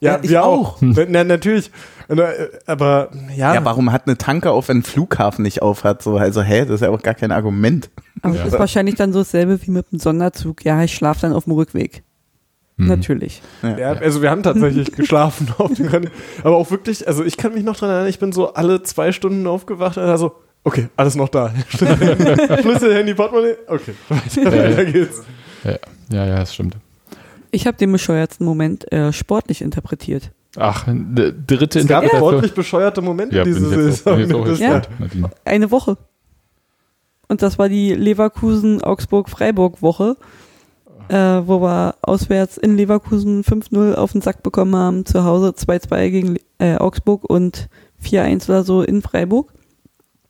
Ja, 0.00 0.18
ich 0.22 0.30
wir 0.30 0.44
auch. 0.44 0.76
Na, 0.80 1.24
natürlich. 1.24 1.70
Na, 2.08 2.24
äh, 2.30 2.50
Aber 2.66 3.10
ja, 3.34 3.54
Ja, 3.54 3.64
warum 3.64 3.90
hat 3.92 4.06
eine 4.06 4.18
Tanke 4.18 4.50
auf, 4.50 4.68
wenn 4.68 4.78
ein 4.78 4.82
Flughafen 4.82 5.42
nicht 5.42 5.62
auf 5.62 5.84
hat? 5.84 6.02
So, 6.02 6.16
also, 6.18 6.42
hä, 6.42 6.60
das 6.66 6.76
ist 6.76 6.80
ja 6.82 6.90
auch 6.90 7.00
gar 7.02 7.14
kein 7.14 7.32
Argument. 7.32 7.88
Aber 8.22 8.34
Ja. 8.34 8.42
es 8.42 8.52
ist 8.52 8.58
wahrscheinlich 8.58 8.96
dann 8.96 9.12
so 9.12 9.20
dasselbe 9.20 9.58
wie 9.66 9.70
mit 9.70 9.90
dem 9.92 9.98
Sonderzug. 9.98 10.64
Ja, 10.64 10.82
ich 10.82 10.94
schlafe 10.94 11.22
dann 11.22 11.32
auf 11.32 11.44
dem 11.44 11.54
Rückweg. 11.54 12.02
Mhm. 12.76 12.88
Natürlich. 12.88 13.40
Ja, 13.62 13.92
also 13.92 14.20
wir 14.20 14.30
haben 14.30 14.42
tatsächlich 14.42 14.90
geschlafen 14.96 15.48
auf 15.58 15.72
dem 15.74 15.86
Rennen. 15.86 16.10
Aber 16.42 16.56
auch 16.56 16.70
wirklich, 16.70 17.06
also 17.06 17.24
ich 17.24 17.36
kann 17.36 17.54
mich 17.54 17.62
noch 17.62 17.76
dran 17.76 17.88
erinnern, 17.88 18.08
ich 18.08 18.18
bin 18.18 18.32
so 18.32 18.52
alle 18.54 18.82
zwei 18.82 19.12
Stunden 19.12 19.46
aufgewacht 19.46 19.96
und 19.96 20.02
also, 20.04 20.34
okay, 20.64 20.88
alles 20.96 21.14
noch 21.14 21.28
da. 21.28 21.52
Schlüssel, 21.68 22.94
Handy, 22.94 23.14
Portemonnaie, 23.14 23.54
okay, 23.68 23.94
weiter, 24.08 24.44
weiter 24.52 24.84
geht's. 24.86 25.22
Ja, 25.62 25.76
ja, 26.10 26.26
ja, 26.26 26.36
das 26.40 26.52
stimmt. 26.52 26.76
Ich 27.54 27.66
habe 27.66 27.76
den 27.76 27.92
bescheuertsten 27.92 28.44
Moment 28.44 28.90
äh, 28.92 29.12
sportlich 29.12 29.62
interpretiert. 29.62 30.30
Ach, 30.56 30.84
d- 30.86 31.32
dritte 31.46 31.80
Es 31.80 31.86
gab 31.86 32.02
Interpretation. 32.04 32.30
sportlich 32.32 32.54
bescheuerte 32.54 33.02
Momente 33.02 33.36
Ja, 33.36 33.44
diese 33.44 33.68
Saison. 33.68 34.56
Ja. 34.60 34.82
Eine 35.44 35.70
Woche. 35.70 35.96
Und 37.28 37.42
das 37.42 37.58
war 37.58 37.68
die 37.68 37.94
Leverkusen-Augsburg-Freiburg-Woche, 37.94 40.16
äh, 41.08 41.16
wo 41.46 41.60
wir 41.62 41.94
auswärts 42.02 42.56
in 42.58 42.76
Leverkusen 42.76 43.42
5-0 43.42 43.94
auf 43.94 44.12
den 44.12 44.20
Sack 44.20 44.42
bekommen 44.42 44.76
haben, 44.76 45.06
zu 45.06 45.24
Hause 45.24 45.50
2-2 45.50 46.10
gegen 46.10 46.36
äh, 46.58 46.76
Augsburg 46.76 47.24
und 47.24 47.68
4-1 48.02 48.48
oder 48.48 48.64
so 48.64 48.82
in 48.82 49.00
Freiburg. 49.02 49.52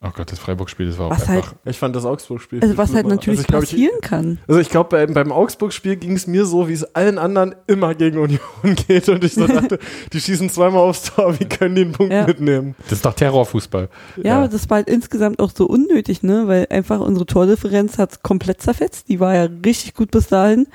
Oh 0.06 0.10
Gott, 0.14 0.30
das 0.30 0.38
Freiburg-Spiel, 0.38 0.86
das 0.88 0.98
war 0.98 1.06
auch 1.06 1.10
Was 1.12 1.28
halt, 1.28 1.38
einfach. 1.44 1.54
Ich 1.64 1.78
fand 1.78 1.96
das 1.96 2.04
Augsburg-Spiel. 2.04 2.60
also 2.62 2.76
was 2.76 2.92
halt 2.94 3.06
natürlich 3.06 3.38
also 3.38 3.40
ich 3.40 3.46
glaub, 3.46 3.62
ich, 3.62 3.70
passieren 3.70 4.00
kann. 4.02 4.38
Also 4.46 4.60
ich 4.60 4.68
glaube, 4.68 4.90
beim, 4.90 5.14
beim 5.14 5.32
Augsburg-Spiel 5.32 5.96
ging 5.96 6.12
es 6.12 6.26
mir 6.26 6.44
so, 6.44 6.68
wie 6.68 6.74
es 6.74 6.84
allen 6.94 7.16
anderen 7.16 7.54
immer 7.66 7.94
gegen 7.94 8.18
Union 8.18 8.38
geht. 8.86 9.08
Und 9.08 9.24
ich 9.24 9.32
so 9.34 9.46
dachte, 9.48 9.78
die 10.12 10.20
schießen 10.20 10.50
zweimal 10.50 10.80
aufs 10.82 11.04
Tor, 11.04 11.40
wie 11.40 11.46
können 11.46 11.74
die 11.74 11.82
einen 11.82 11.92
Punkt 11.92 12.12
Ja. 12.12 12.26
mitnehmen? 12.26 12.74
Das 12.84 12.92
ist 12.98 13.06
doch 13.06 13.14
Terrorfußball. 13.14 13.88
Ja, 14.22 14.38
aber 14.38 14.48
das 14.48 14.68
war 14.68 14.76
halt 14.76 14.88
insgesamt 14.90 15.38
auch 15.40 15.50
so 15.54 15.64
unnötig, 15.66 16.22
ne? 16.22 16.48
Weil 16.48 16.66
einfach 16.68 17.00
unsere 17.00 17.24
Tordifferenz 17.24 17.96
hat 17.96 18.22
komplett 18.22 18.60
zerfetzt. 18.60 19.08
Die 19.08 19.20
war 19.20 19.34
ja 19.34 19.48
richtig 19.64 19.94
gut 19.94 20.10
bis 20.10 20.28
dahin. 20.28 20.66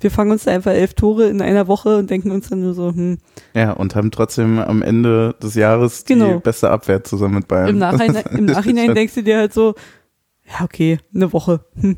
Wir 0.00 0.10
fangen 0.10 0.30
uns 0.32 0.44
da 0.44 0.50
einfach 0.52 0.72
elf 0.72 0.94
Tore 0.94 1.28
in 1.28 1.42
einer 1.42 1.68
Woche 1.68 1.98
und 1.98 2.08
denken 2.10 2.30
uns 2.30 2.48
dann 2.48 2.60
nur 2.62 2.74
so, 2.74 2.88
hm, 2.88 3.18
Ja, 3.54 3.72
und 3.72 3.94
haben 3.94 4.10
trotzdem 4.10 4.58
am 4.58 4.82
Ende 4.82 5.34
des 5.42 5.54
Jahres 5.54 6.04
die 6.04 6.14
Genau. 6.14 6.40
beste 6.40 6.70
Abwehr 6.70 7.04
zusammen 7.04 7.34
mit 7.34 7.48
Bayern. 7.48 7.68
im 7.68 7.78
Nachhinein, 7.78 8.24
im 8.36 8.44
Nachhinein 8.46 8.94
denkst 8.94 9.14
du 9.14 9.22
dir 9.22 9.36
halt 9.38 9.52
so, 9.52 9.74
ja, 10.46 10.64
okay, 10.64 10.98
eine 11.14 11.32
Woche. 11.32 11.60
Hm. 11.80 11.96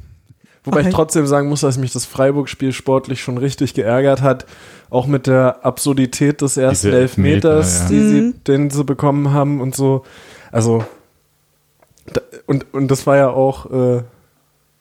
Wobei 0.65 0.81
Okay. 0.81 0.89
ich 0.91 0.95
trotzdem 0.95 1.27
sagen 1.27 1.49
muss, 1.49 1.63
dass 1.63 1.77
mich 1.79 1.93
das 1.93 2.05
Freiburg-Spiel 2.05 2.73
sportlich 2.73 3.21
schon 3.21 3.37
richtig 3.37 3.75
geärgert 3.75 4.23
hat. 4.23 4.47
Auch 4.91 5.07
mit 5.09 5.27
der 5.27 5.65
Absurdität 5.67 6.41
des 6.41 6.57
ersten 6.57 6.89
Diese 6.89 6.99
Elfmeters, 6.99 7.81
Elfmeter, 7.81 7.89
die 7.95 8.09
sie, 8.09 8.21
Mhm. 8.21 8.45
den 8.45 8.71
sie 8.71 8.85
bekommen 8.85 9.33
haben 9.33 9.61
und 9.61 9.75
so. 9.75 10.05
Also, 10.53 10.85
da, 12.13 12.21
und, 12.47 12.67
und 12.75 12.91
das 12.93 13.07
war 13.07 13.17
ja 13.17 13.31
auch, 13.31 13.71
äh, 13.73 14.03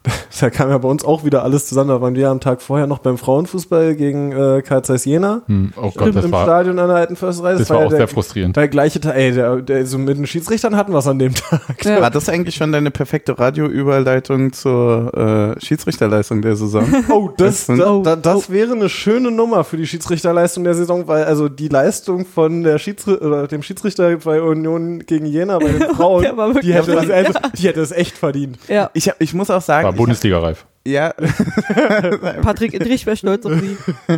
da 0.39 0.49
kam 0.49 0.69
ja 0.69 0.77
bei 0.79 0.87
uns 0.89 1.05
auch 1.05 1.23
wieder 1.23 1.43
alles 1.43 1.67
zusammen. 1.67 1.89
Da 1.89 2.01
waren 2.01 2.15
wir 2.15 2.29
am 2.29 2.39
Tag 2.39 2.61
vorher 2.61 2.87
noch 2.87 2.99
beim 2.99 3.17
Frauenfußball 3.19 3.95
gegen 3.95 4.31
äh, 4.31 4.61
Karl 4.63 4.83
Zeiss 4.83 5.05
Jena 5.05 5.41
Hm, 5.45 5.73
oh 5.77 5.91
Gott, 5.95 6.07
im, 6.09 6.15
das 6.15 6.25
im 6.25 6.31
war, 6.31 6.43
Stadion 6.43 6.79
an 6.79 6.87
der 6.87 6.97
alten 6.97 7.15
Försterei. 7.15 7.53
das 7.53 7.69
war 7.69 7.79
ja 7.81 7.85
auch 7.85 7.89
der, 7.89 7.97
sehr 7.99 8.07
frustrierend. 8.07 8.55
der 8.55 8.67
gleiche 8.67 8.99
Tag, 8.99 9.15
ey, 9.15 9.31
der, 9.31 9.57
der, 9.57 9.85
so 9.85 9.97
mit 9.99 10.17
den 10.17 10.25
Schiedsrichtern 10.25 10.75
hatten 10.75 10.91
wir 10.91 10.97
es 10.99 11.07
an 11.07 11.19
dem 11.19 11.35
Tag. 11.35 11.85
Ja. 11.85 12.01
War 12.01 12.09
das 12.09 12.27
eigentlich 12.29 12.55
schon 12.55 12.71
deine 12.71 12.89
perfekte 12.89 13.37
Radioüberleitung 13.37 14.53
zur 14.53 15.55
äh, 15.57 15.63
Schiedsrichterleistung 15.65 16.41
der 16.41 16.55
Saison? 16.55 16.85
Oh, 17.09 17.29
das, 17.37 17.65
Das- 17.67 17.77
da, 17.77 17.91
oh, 17.93 18.01
da, 18.03 18.15
das 18.15 18.49
wäre 18.49 18.71
eine 18.73 18.87
schöne 18.89 19.31
Nummer 19.31 19.63
für 19.63 19.77
die 19.77 19.85
Schiedsrichterleistung 19.87 20.63
der 20.63 20.73
Saison, 20.75 21.07
weil 21.07 21.25
also 21.25 21.49
die 21.49 21.67
Leistung 21.67 22.25
von 22.25 22.63
der 22.63 22.77
Schiedsri 22.79 23.13
oder 23.15 23.47
dem 23.47 23.61
Schiedsrichter 23.63 24.15
bei 24.17 24.41
Union 24.41 24.99
gegen 25.05 25.25
Jena 25.25 25.59
bei 25.59 25.69
den 25.71 25.81
Frauen, 25.95 26.25
war 26.37 26.53
die, 26.53 26.73
hätte 26.73 26.93
es, 26.93 27.09
also, 27.09 27.33
die 27.57 27.67
hätte 27.67 27.81
es 27.81 27.91
echt 27.91 28.17
verdient. 28.17 28.57
Ja, 28.67 28.89
Ich, 28.93 29.09
hab, 29.09 29.19
ich 29.19 29.33
muss 29.33 29.49
auch 29.49 29.61
sagen, 29.61 29.90
War 29.91 29.95
ich 29.95 29.97
Bundesliga-reif. 29.97 30.65
ja, 30.87 31.13
Patrick 32.41 32.73
Idrich 32.73 33.05
wäre 33.05 33.15
stolz 33.17 33.45
auf 33.45 33.53
sie. 33.59 33.77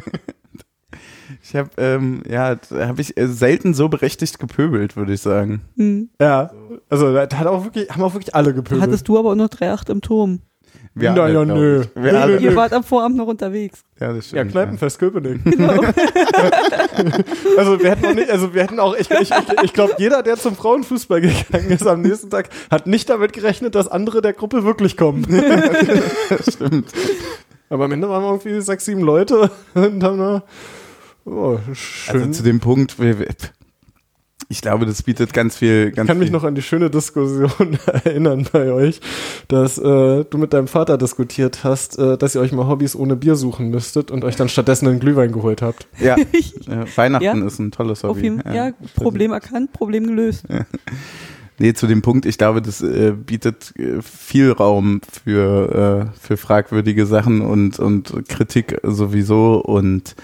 ich 1.44 1.56
habe 1.56 1.70
ähm, 1.78 2.24
ja, 2.30 2.58
habe 2.72 3.02
ich 3.02 3.18
äh, 3.18 3.28
selten 3.28 3.74
so 3.74 3.90
berechtigt 3.90 4.40
gepöbelt, 4.40 4.96
würde 4.96 5.14
ich 5.14 5.22
sagen. 5.22 5.62
Hm. 5.78 6.10
Ja, 6.20 6.52
also 6.90 7.14
da 7.14 7.22
hat 7.22 7.48
auch 7.48 7.64
wirklich, 7.66 7.90
haben 7.90 8.04
auch 8.04 8.14
wirklich 8.14 8.36
alle 8.36 8.50
Da 8.52 8.56
gepöbelt. 8.56 8.82
hattest 8.82 9.08
du 9.08 9.18
aber 9.20 9.32
auch 9.32 9.36
noch 9.36 9.50
3-8 9.50 9.92
im 9.92 10.02
Turm. 10.02 10.42
Wir 10.96 11.12
Na 11.12 11.24
alle, 11.24 11.34
ja, 11.34 11.44
glaub 11.44 11.58
nö. 11.58 11.84
Wir 11.96 12.22
alle. 12.22 12.36
nö, 12.36 12.42
Ihr 12.42 12.56
wart 12.56 12.72
am 12.72 12.84
Vorabend 12.84 13.18
noch 13.18 13.26
unterwegs. 13.28 13.84
Ja, 14.00 14.14
das 14.14 14.30
ja, 14.30 14.40
stimmt. 14.40 14.52
Kneipenfest 14.52 15.00
Köpenick. 15.00 15.42
Genau. 15.54 15.82
Also 17.58 17.80
wir 17.82 17.92
hätten 17.92 18.06
auch 18.06 18.14
nicht, 18.14 18.30
also 18.30 18.54
wir 18.54 18.64
hätten 18.64 18.80
auch, 18.80 18.96
ich, 18.96 19.10
ich, 19.10 19.32
ich, 19.32 19.64
ich 19.64 19.74
glaube, 19.74 19.96
jeder, 19.98 20.22
der 20.22 20.36
zum 20.36 20.56
Frauenfußball 20.56 21.22
gegangen 21.22 21.70
ist 21.72 21.86
am 21.88 22.02
nächsten 22.02 22.30
Tag, 22.30 22.50
hat 22.70 22.88
nicht 22.88 23.10
damit 23.10 23.34
gerechnet, 23.34 23.76
dass 23.76 23.88
andere 23.88 24.22
der 24.22 24.34
Gruppe 24.34 24.64
wirklich 24.64 24.96
kommen. 24.96 25.26
das 26.30 26.54
stimmt. 26.54 26.92
Aber 27.70 27.86
am 27.86 27.92
Ende 27.92 28.10
waren 28.10 28.22
wir 28.24 28.30
irgendwie 28.30 28.62
sechs, 28.62 28.86
sieben 28.86 29.02
Leute 29.02 29.50
und 29.74 30.04
haben 30.04 30.18
da, 30.18 30.44
oh, 31.26 31.58
schön. 31.74 32.22
Also 32.22 32.32
zu 32.32 32.44
dem 32.44 32.60
Punkt, 32.60 32.98
ich 34.54 34.62
glaube, 34.62 34.86
das 34.86 35.02
bietet 35.02 35.34
ganz 35.34 35.58
viel. 35.58 35.90
Ganz 35.92 36.06
ich 36.06 36.08
kann 36.08 36.20
mich 36.20 36.28
viel. 36.28 36.34
noch 36.34 36.44
an 36.44 36.54
die 36.54 36.62
schöne 36.62 36.92
Diskussion 36.92 37.50
erinnern 38.06 38.48
bei 38.52 38.72
euch, 38.72 39.02
dass 39.48 39.80
äh, 39.80 40.26
du 40.26 40.38
mit 40.38 40.54
deinem 40.54 40.68
Vater 40.68 41.00
diskutiert 41.00 41.64
hast, 41.64 41.98
äh, 41.98 42.20
dass 42.20 42.36
ihr 42.36 42.42
euch 42.42 42.52
mal 42.52 42.68
Hobbys 42.68 42.96
ohne 42.96 43.16
Bier 43.16 43.36
suchen 43.36 43.70
müsstet 43.72 44.12
und 44.12 44.24
euch 44.24 44.36
dann 44.36 44.50
stattdessen 44.50 44.88
einen 44.88 45.00
Glühwein 45.00 45.32
geholt 45.32 45.64
habt. 45.64 45.88
Ja, 46.00 46.16
äh, 46.18 46.86
Weihnachten 46.96 47.24
Ja. 47.24 47.48
ist 47.48 47.58
ein 47.58 47.72
tolles 47.72 48.04
Hobby. 48.04 48.12
Auf 48.12 48.22
jeden, 48.22 48.44
ja, 48.54 48.72
Problem 48.96 49.32
erkannt, 49.32 49.74
Problem 49.74 50.06
gelöst. 50.06 50.46
Nee, 51.58 51.74
zu 51.74 51.88
dem 51.88 52.04
Punkt, 52.04 52.28
ich 52.28 52.38
glaube, 52.38 52.62
das 52.62 52.82
äh, 52.82 53.12
bietet 53.12 53.74
äh, 53.78 54.02
viel 54.04 54.52
Raum 54.52 55.02
für, 55.24 56.10
äh, 56.14 56.20
für 56.20 56.38
fragwürdige 56.38 57.08
Sachen 57.08 57.42
und, 57.42 57.80
und 57.80 58.28
Kritik 58.28 58.80
sowieso. 58.84 59.56
Und 59.56 60.16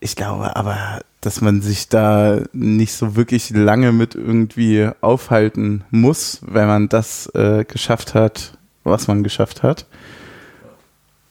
ich 0.00 0.16
glaube 0.16 0.56
aber, 0.56 1.00
dass 1.20 1.40
man 1.40 1.60
sich 1.62 1.88
da 1.88 2.40
nicht 2.52 2.92
so 2.92 3.16
wirklich 3.16 3.50
lange 3.50 3.92
mit 3.92 4.14
irgendwie 4.14 4.88
aufhalten 5.00 5.84
muss, 5.90 6.40
wenn 6.46 6.66
man 6.66 6.88
das 6.88 7.26
äh, 7.34 7.64
geschafft 7.64 8.14
hat, 8.14 8.56
was 8.84 9.08
man 9.08 9.22
geschafft 9.22 9.62
hat. 9.62 9.86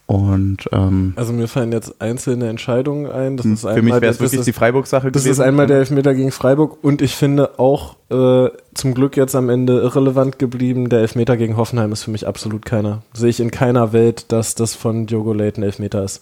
Und 0.08 0.70
ähm, 0.72 1.14
Also 1.18 1.34
mir 1.34 1.50
fallen 1.50 1.74
jetzt 1.74 2.02
einzelne 2.02 2.48
Entscheidungen 2.48 3.12
ein. 3.12 3.36
Das 3.36 3.46
ist 3.46 3.62
für 3.62 3.82
mich 3.82 3.94
wäre 3.94 4.06
es 4.06 4.18
das 4.18 4.20
wirklich 4.22 4.40
ist, 4.40 4.46
die 4.46 4.54
Freiburg-Sache 4.54 5.12
das 5.12 5.24
gewesen. 5.24 5.42
ist 5.42 5.46
einmal 5.46 5.68
der 5.68 5.80
Elfmeter 5.80 6.14
gegen 6.14 6.32
Freiburg 6.32 6.78
und 6.82 7.02
ich 7.02 7.14
finde 7.14 7.60
auch 7.60 7.98
äh, 8.10 8.48
zum 8.74 8.94
Glück 8.94 9.18
jetzt 9.18 9.36
am 9.36 9.50
Ende 9.50 9.82
irrelevant 9.82 10.40
geblieben. 10.40 10.88
Der 10.88 11.00
Elfmeter 11.00 11.36
gegen 11.36 11.58
Hoffenheim 11.58 11.92
ist 11.92 12.04
für 12.04 12.12
mich 12.12 12.26
absolut 12.26 12.66
keiner. 12.66 13.04
Sehe 13.14 13.30
ich 13.30 13.42
in 13.42 13.52
keiner 13.52 13.92
Welt, 13.92 14.32
dass 14.32 14.56
das 14.56 14.76
von 14.76 15.08
Diogo 15.08 15.34
Leighton 15.34 15.62
Elfmeter 15.64 16.06
ist. 16.06 16.22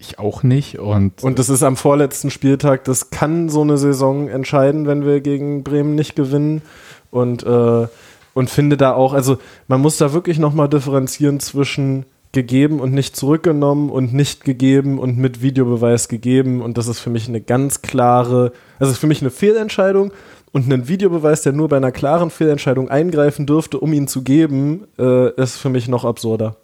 Ich 0.00 0.18
auch 0.18 0.42
nicht. 0.42 0.78
Und, 0.78 1.22
Und 1.22 1.38
das 1.38 1.50
ist 1.50 1.62
am 1.62 1.76
vorletzten 1.76 2.30
Spieltag. 2.30 2.84
Das 2.84 3.10
kann 3.10 3.50
so 3.50 3.60
eine 3.60 3.76
Saison 3.76 4.28
entscheiden, 4.28 4.86
wenn 4.86 5.04
wir 5.04 5.20
gegen 5.20 5.62
Bremen 5.62 5.94
nicht 5.94 6.16
gewinnen. 6.16 6.62
Und, 7.10 7.42
äh, 7.42 7.86
und 8.32 8.48
finde 8.48 8.78
da 8.78 8.94
auch, 8.94 9.12
also 9.12 9.36
man 9.68 9.82
muss 9.82 9.98
da 9.98 10.14
wirklich 10.14 10.38
nochmal 10.38 10.70
differenzieren 10.70 11.38
zwischen 11.38 12.06
gegeben 12.32 12.80
und 12.80 12.94
nicht 12.94 13.14
zurückgenommen 13.14 13.90
und 13.90 14.14
nicht 14.14 14.44
gegeben 14.44 14.98
und 14.98 15.18
mit 15.18 15.42
Videobeweis 15.42 16.08
gegeben. 16.08 16.62
Und 16.62 16.78
das 16.78 16.86
ist 16.86 17.00
für 17.00 17.10
mich 17.10 17.28
eine 17.28 17.42
ganz 17.42 17.82
klare, 17.82 18.52
also 18.78 18.92
ist 18.92 19.00
für 19.00 19.06
mich 19.06 19.20
eine 19.20 19.30
Fehlentscheidung. 19.30 20.12
Und 20.50 20.72
ein 20.72 20.88
Videobeweis, 20.88 21.42
der 21.42 21.52
nur 21.52 21.68
bei 21.68 21.76
einer 21.76 21.92
klaren 21.92 22.30
Fehlentscheidung 22.30 22.88
eingreifen 22.88 23.44
dürfte, 23.44 23.78
um 23.78 23.92
ihn 23.92 24.08
zu 24.08 24.22
geben, 24.22 24.86
äh, 24.98 25.30
ist 25.34 25.58
für 25.58 25.68
mich 25.68 25.88
noch 25.88 26.06
absurder. 26.06 26.56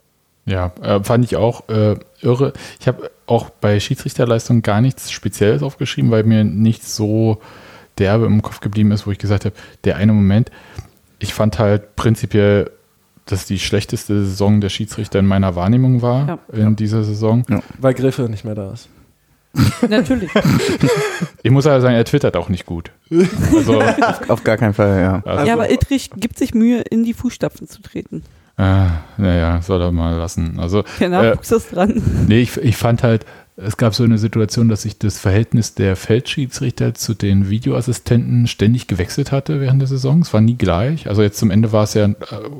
ja, 0.46 0.72
äh, 0.80 1.04
fand 1.04 1.22
ich 1.26 1.36
auch 1.36 1.68
äh, 1.68 1.96
irre. 2.22 2.54
Ich 2.80 2.88
habe 2.88 3.10
auch 3.26 3.50
bei 3.50 3.80
Schiedsrichterleistung 3.80 4.62
gar 4.62 4.80
nichts 4.80 5.10
Spezielles 5.10 5.62
aufgeschrieben, 5.62 6.10
weil 6.10 6.24
mir 6.24 6.44
nichts 6.44 6.94
so 6.96 7.40
derbe 7.98 8.26
im 8.26 8.42
Kopf 8.42 8.60
geblieben 8.60 8.92
ist, 8.92 9.06
wo 9.06 9.10
ich 9.10 9.18
gesagt 9.18 9.44
habe, 9.44 9.54
der 9.84 9.96
eine 9.96 10.12
Moment, 10.12 10.50
ich 11.18 11.32
fand 11.34 11.58
halt 11.58 11.96
prinzipiell, 11.96 12.70
dass 13.24 13.46
die 13.46 13.58
schlechteste 13.58 14.24
Saison 14.24 14.60
der 14.60 14.68
Schiedsrichter 14.68 15.18
in 15.18 15.26
meiner 15.26 15.56
Wahrnehmung 15.56 16.02
war 16.02 16.26
Ja. 16.28 16.38
in 16.52 16.76
dieser 16.76 17.02
Saison. 17.02 17.44
Weil 17.78 17.94
Gräfe 17.94 18.28
nicht 18.28 18.44
mehr 18.44 18.54
da 18.54 18.72
ist. 18.72 18.88
Natürlich. 19.88 20.30
Ich 21.42 21.50
muss 21.52 21.66
aber 21.66 21.80
sagen, 21.80 21.94
er 21.94 22.04
twittert 22.04 22.36
auch 22.36 22.48
nicht 22.48 22.66
gut. 22.66 22.90
Also, 23.54 23.80
Auf 24.28 24.42
gar 24.42 24.56
keinen 24.56 24.74
Fall, 24.74 25.00
ja. 25.00 25.22
also 25.24 25.46
ja, 25.46 25.52
aber 25.52 25.70
Ittrich 25.70 26.10
gibt 26.10 26.38
sich 26.38 26.54
Mühe, 26.54 26.80
in 26.80 27.04
die 27.04 27.14
Fußstapfen 27.14 27.68
zu 27.68 27.80
treten. 27.82 28.24
Äh, 28.58 28.86
naja, 29.18 29.60
soll 29.62 29.82
er 29.82 29.92
mal 29.92 30.16
lassen. 30.16 30.58
Also, 30.58 30.84
Der 31.00 31.08
Nachwuchs 31.08 31.50
ist 31.52 31.74
dran. 31.74 32.02
Nee, 32.28 32.40
ich, 32.40 32.56
ich 32.56 32.76
fand 32.76 33.02
halt, 33.02 33.26
es 33.58 33.78
gab 33.78 33.94
so 33.94 34.04
eine 34.04 34.18
Situation, 34.18 34.68
dass 34.68 34.82
sich 34.82 34.98
das 34.98 35.18
Verhältnis 35.18 35.74
der 35.74 35.96
Feldschiedsrichter 35.96 36.92
zu 36.92 37.14
den 37.14 37.48
Videoassistenten 37.48 38.46
ständig 38.48 38.86
gewechselt 38.86 39.32
hatte 39.32 39.62
während 39.62 39.80
der 39.80 39.88
Saison. 39.88 40.20
Es 40.20 40.34
war 40.34 40.42
nie 40.42 40.56
gleich. 40.56 41.08
Also 41.08 41.22
jetzt 41.22 41.38
zum 41.38 41.50
Ende 41.50 41.72
war 41.72 41.84
es 41.84 41.94
ja 41.94 42.04
äh, 42.04 42.14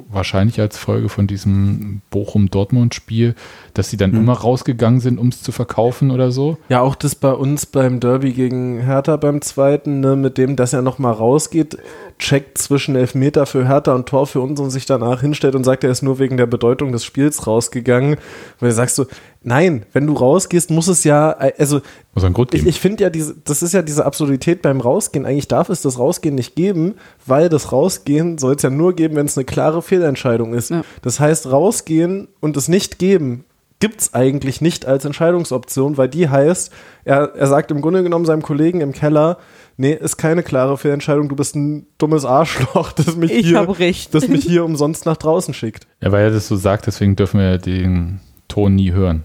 wahrscheinlich 0.09 0.59
als 0.59 0.79
Folge 0.79 1.11
von 1.11 1.27
diesem 1.27 2.01
Bochum-Dortmund-Spiel, 2.09 3.35
dass 3.75 3.91
sie 3.91 3.99
dann 3.99 4.15
immer 4.15 4.33
rausgegangen 4.33 5.01
sind, 5.01 5.19
um 5.19 5.29
es 5.29 5.43
zu 5.43 5.53
verkaufen 5.53 6.11
oder 6.11 6.31
so. 6.31 6.57
Ja, 6.71 6.81
auch 6.81 6.95
das 6.95 7.15
bei 7.15 7.33
uns 7.33 7.67
beim 7.67 8.01
Derby 8.01 8.33
gegen 8.33 8.81
Hertha 8.81 9.17
beim 9.17 9.43
zweiten, 9.43 10.01
ne, 10.01 10.17
mit 10.17 10.39
dem, 10.39 10.57
dass 10.57 10.73
er 10.73 10.81
nochmal 10.81 11.13
rausgeht, 11.13 11.77
checkt 12.19 12.57
zwischen 12.57 12.97
Elfmeter 12.97 13.45
für 13.45 13.69
Hertha 13.69 13.95
und 13.95 14.09
Tor 14.09 14.27
für 14.27 14.41
uns 14.41 14.59
und 14.61 14.71
sich 14.71 14.87
danach 14.87 15.21
hinstellt 15.21 15.55
und 15.55 15.65
sagt, 15.65 15.85
er 15.85 15.91
ist 15.91 16.01
nur 16.01 16.19
wegen 16.19 16.39
der 16.39 16.47
Bedeutung 16.47 16.93
des 16.93 17.05
Spiels 17.05 17.47
rausgegangen. 17.47 18.17
Weil 18.61 18.71
du 18.71 18.75
sagst 18.75 18.97
so, 18.97 19.07
nein, 19.47 19.87
wenn 19.93 20.07
du 20.07 20.13
rausgehst, 20.13 20.71
muss 20.71 20.89
es 20.89 21.05
ja, 21.05 21.31
also 21.31 21.81
Muss 22.15 22.25
einen 22.25 22.35
Grund 22.35 22.53
ich, 22.53 22.61
geben. 22.61 22.69
ich 22.69 22.81
finde 22.81 23.05
ja, 23.05 23.11
diese, 23.11 23.35
das 23.45 23.63
ist 23.63 23.73
ja 23.73 23.83
diese 23.83 24.05
Absurdität 24.05 24.61
beim 24.61 24.81
Rausgehen. 24.81 25.25
Eigentlich 25.25 25.49
darf 25.49 25.69
es 25.71 25.83
das 25.83 25.99
Rausgehen 25.99 26.35
nicht 26.35 26.57
geben, 26.57 26.97
weil 27.25 27.49
das 27.49 27.73
Rausgehen 27.73 28.39
soll 28.39 28.57
es 28.57 28.63
ja 28.63 28.71
nur 28.71 28.95
geben, 28.95 29.17
wenn 29.17 29.27
es 29.27 29.39
eine 29.39 29.45
klare 29.45 29.83
Fehlentscheidung 29.83 30.53
ist. 30.53 30.71
Ja. 30.71 30.83
Das 31.03 31.21
heißt, 31.21 31.51
rausgehen 31.51 32.29
und 32.41 32.57
es 32.57 32.69
nicht 32.69 32.99
geben, 32.99 33.45
gibt 33.79 34.01
es 34.01 34.15
eigentlich 34.15 34.61
nicht 34.61 34.87
als 34.87 35.05
Entscheidungsoption, 35.05 35.97
weil 35.97 36.09
die 36.09 36.29
heißt, 36.29 36.73
er, 37.05 37.35
er 37.37 37.47
sagt 37.47 37.71
im 37.71 37.83
Grunde 37.83 38.03
genommen 38.03 38.25
seinem 38.25 38.43
Kollegen 38.43 38.81
im 38.81 38.93
Keller, 38.93 39.39
nee, 39.77 39.93
ist 39.93 40.17
keine 40.17 40.43
klare 40.43 40.79
Fehlentscheidung, 40.79 41.29
du 41.29 41.37
bist 41.37 41.55
ein 41.55 41.87
dummes 41.99 42.25
Arschloch, 42.25 42.93
das 42.97 43.17
mich, 43.17 43.31
Ich 43.33 43.47
hier, 43.49 43.59
habe 43.59 43.79
recht. 43.79 44.15
das 44.15 44.29
mich 44.29 44.45
hier 44.45 44.65
umsonst 44.65 45.07
nach 45.07 45.19
draußen 45.19 45.55
schickt. 45.55 45.87
Ja, 46.01 46.11
weil 46.11 46.25
er 46.25 46.31
das 46.31 46.49
so 46.49 46.57
sagt, 46.57 46.87
deswegen 46.87 47.17
dürfen 47.17 47.39
wir 47.39 47.59
den 47.59 48.21
Ton 48.49 48.75
nie 48.75 48.93
hören. 48.93 49.25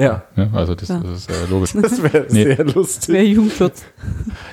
Ja, 0.00 0.22
Ne? 0.36 0.50
Also 0.54 0.74
das, 0.74 0.88
Ja. 0.88 1.00
das 1.00 1.18
ist 1.18 1.30
äh, 1.30 1.46
logisch. 1.50 1.72
das 1.80 2.02
wäre 2.02 2.26
Nee. 2.30 2.54
sehr 2.54 2.64
lustig. 2.64 3.08
Mehr 3.10 3.24
Jugendschutz. 3.26 3.84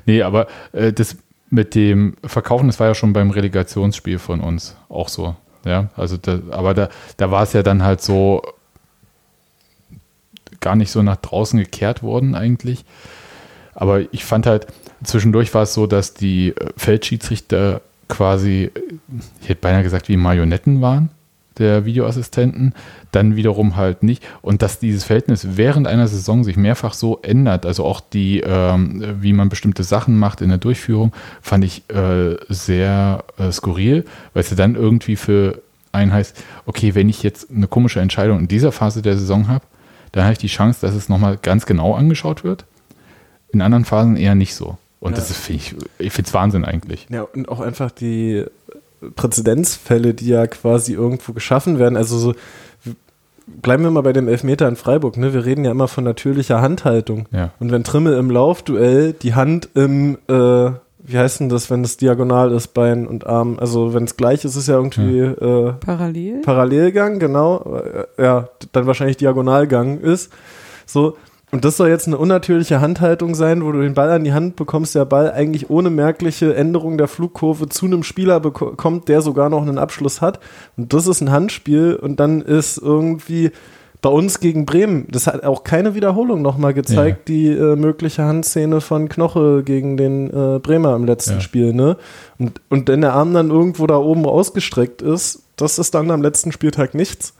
Nee, 0.06 0.22
aber 0.22 0.48
äh, 0.74 0.91
das 0.93 1.18
mit 1.50 1.76
dem 1.76 2.16
Verkaufen, 2.26 2.68
das 2.68 2.80
war 2.80 2.88
ja 2.88 2.93
schon 2.95 3.14
beim 3.14 3.32
Relegationsspiel 3.32 4.20
von 4.20 4.41
uns 4.41 4.76
auch 4.89 5.08
so. 5.10 5.36
Ja, 5.66 5.89
also 5.95 6.18
da, 6.18 6.39
aber 6.52 6.74
da, 6.74 6.89
da 7.18 7.32
war 7.32 7.43
es 7.43 7.54
ja 7.54 7.64
dann 7.64 7.84
halt 7.84 8.02
so 8.02 8.41
gar 10.60 10.76
nicht 10.76 10.91
so 10.91 11.02
nach 11.04 11.18
draußen 11.18 11.60
gekehrt 11.60 12.04
worden 12.04 12.36
eigentlich. 12.36 12.84
Aber 13.74 14.02
ich 14.14 14.26
fand 14.26 14.45
halt, 14.48 14.68
zwischendurch 15.04 15.54
war 15.54 15.64
es 15.64 15.74
so, 15.74 15.88
dass 15.88 16.14
die 16.14 16.50
äh, 16.50 16.70
Feldschiedsrichter 16.78 17.82
quasi, 18.10 18.72
äh, 18.74 18.82
ich 19.41 19.50
hätte 19.50 19.62
beinahe 19.62 19.84
gesagt, 19.84 20.10
wie 20.10 20.18
Marionetten 20.18 20.82
waren, 20.82 21.10
der 21.60 21.86
Videoassistenten, 21.86 22.74
dann 23.12 23.36
wiederum 23.36 23.76
halt 23.76 24.03
nicht. 24.03 24.24
Und 24.41 24.62
dass 24.62 24.80
dieses 24.80 25.03
Verhältnis 25.03 25.47
während 25.58 25.88
einer 25.88 26.08
Saison 26.08 26.43
sich 26.43 26.58
mehrfach 26.58 26.93
so 26.93 27.20
ändert, 27.22 27.66
also 27.66 27.86
auch 27.86 27.99
die, 28.01 28.41
ähm, 28.41 29.03
wie 29.22 29.34
man 29.34 29.49
bestimmte 29.49 29.84
Sachen 29.84 30.18
macht 30.18 30.41
in 30.41 30.49
der 30.49 30.58
Durchführung, 30.58 31.14
fand 31.41 31.64
ich 31.64 31.89
äh, 31.89 32.36
sehr 32.49 33.24
äh, 33.38 33.51
skurril, 33.51 34.05
weil 34.34 34.41
es 34.41 34.49
ja 34.49 34.55
dann 34.55 34.76
irgendwie 34.76 35.16
für 35.16 35.62
einen 35.91 36.14
heißt, 36.14 36.38
okay, 36.66 36.95
wenn 36.95 37.10
ich 37.10 37.24
jetzt 37.24 37.49
eine 37.49 37.68
komische 37.68 37.99
Entscheidung 38.01 38.39
in 38.39 38.47
dieser 38.47 38.72
Phase 38.72 39.01
der 39.01 39.18
Saison 39.18 39.47
habe, 39.47 39.66
dann 40.12 40.24
habe 40.24 40.34
ich 40.34 40.39
die 40.39 40.47
Chance, 40.47 40.80
dass 40.82 40.93
es 40.95 41.10
nochmal 41.10 41.38
ganz 41.41 41.66
genau 41.66 41.95
angeschaut 41.95 42.43
wird. 42.43 42.66
In 43.51 43.62
anderen 43.62 43.86
Phasen 43.86 44.16
eher 44.18 44.36
nicht 44.36 44.55
so. 44.55 44.78
Und 44.99 45.12
Ja. 45.12 45.18
das 45.18 45.36
finde 45.36 45.62
ich, 45.62 45.76
ich 45.99 46.12
finde 46.14 46.28
es 46.28 46.34
Wahnsinn 46.34 46.66
eigentlich. 46.66 47.08
Ja, 47.10 47.22
und 47.22 47.49
auch 47.49 47.60
einfach 47.60 47.91
die 47.91 48.43
Präzedenzfälle, 49.16 50.14
die 50.14 50.28
ja 50.28 50.48
quasi 50.48 50.93
irgendwo 50.93 51.34
geschaffen 51.34 51.80
werden. 51.80 51.98
Also 51.98 52.18
so, 52.18 52.34
bleiben 53.48 53.84
wir 53.84 53.91
mal 53.91 54.02
bei 54.02 54.14
dem 54.14 54.28
Elfmeter 54.28 54.68
in 54.68 54.76
Freiburg, 54.76 55.18
ne? 55.18 55.34
Wir 55.34 55.45
reden 55.45 55.66
ja 55.66 55.72
immer 55.72 55.88
von 55.88 56.04
natürlicher 56.04 56.62
Handhaltung. 56.62 57.28
Ja. 57.32 57.52
Und 57.60 57.72
wenn 57.72 57.84
Trimmel 57.84 58.18
im 58.18 58.30
Laufduell 58.30 59.14
die 59.14 59.36
Hand 59.36 59.70
im, 59.76 60.18
äh, 60.28 60.72
wie 61.10 61.18
heißt 61.18 61.39
denn 61.39 61.50
das, 61.50 61.70
wenn 61.70 61.84
es 61.84 61.98
diagonal 61.98 62.52
ist, 62.52 62.74
Bein 62.74 63.08
und 63.08 63.26
Arm, 63.26 63.58
also 63.60 63.93
wenn 63.93 64.04
es 64.04 64.18
gleich 64.18 64.43
ist, 64.43 64.56
ist 64.56 64.68
ja 64.68 64.76
irgendwie 64.76 65.20
äh, 65.20 65.74
Parallel. 65.74 66.41
Parallelgang, 66.41 67.20
genau, 67.20 67.78
äh, 67.78 68.22
ja, 68.22 68.50
dann 68.74 68.88
wahrscheinlich 68.88 69.18
Diagonalgang 69.18 70.00
ist. 70.00 70.32
So, 70.86 71.18
und 71.52 71.64
das 71.64 71.78
soll 71.78 71.88
jetzt 71.89 72.08
eine 72.08 72.18
unnatürliche 72.18 72.82
Handhaltung 72.82 73.34
sein, 73.34 73.64
wo 73.64 73.72
du 73.72 73.82
den 73.82 73.93
Ball 73.93 74.12
an 74.12 74.24
die 74.26 74.34
Hand 74.34 74.58
bekommst, 74.58 74.95
der 74.95 75.06
Ball 75.06 75.32
eigentlich 75.32 75.70
ohne 75.70 75.89
merkliche 75.89 76.54
Änderung 76.56 76.98
der 76.98 77.08
Flugkurve 77.08 77.70
zu 77.70 77.86
einem 77.86 78.04
Spieler 78.04 78.38
beko- 78.39 78.76
kommt, 78.76 79.08
der 79.08 79.22
sogar 79.22 79.50
noch 79.50 79.62
einen 79.62 79.78
Abschluss 79.78 80.20
hat. 80.22 80.39
Und 80.76 80.93
das 80.93 81.08
ist 81.08 81.22
ein 81.22 81.32
Handspiel 81.32 81.95
und 81.95 82.20
dann 82.20 82.41
ist 82.41 82.78
irgendwie 82.78 83.52
bei 84.02 84.10
uns 84.10 84.39
gegen 84.39 84.66
Bremen, 84.68 85.08
das 85.10 85.26
hat 85.26 85.43
auch 85.43 85.64
keine 85.64 85.95
Wiederholung 85.95 86.43
nochmal 86.43 86.74
gezeigt, 86.76 87.28
die 87.30 87.48
äh, 87.48 87.76
mögliche 87.76 88.24
Handszene 88.24 88.80
von 88.80 89.10
Knoche 89.10 89.64
gegen 89.64 89.98
den 89.98 90.28
äh, 90.30 90.60
Bremer 90.60 90.95
im 90.95 91.06
letzten 91.06 91.36
Ja. 91.36 91.41
Spiel, 91.41 91.74
ne? 91.74 91.98
Und, 92.38 92.62
und 92.70 92.88
wenn 92.89 93.02
der 93.02 93.14
Arm 93.14 93.34
dann 93.34 93.50
irgendwo 93.50 93.88
da 93.88 93.98
oben 93.98 94.26
ausgestreckt 94.28 95.02
ist, 95.02 95.43
das 95.56 95.80
ist 95.80 95.95
dann 95.95 96.12
am 96.12 96.22
letzten 96.22 96.52
Spieltag 96.52 96.93
nichts. 96.93 97.34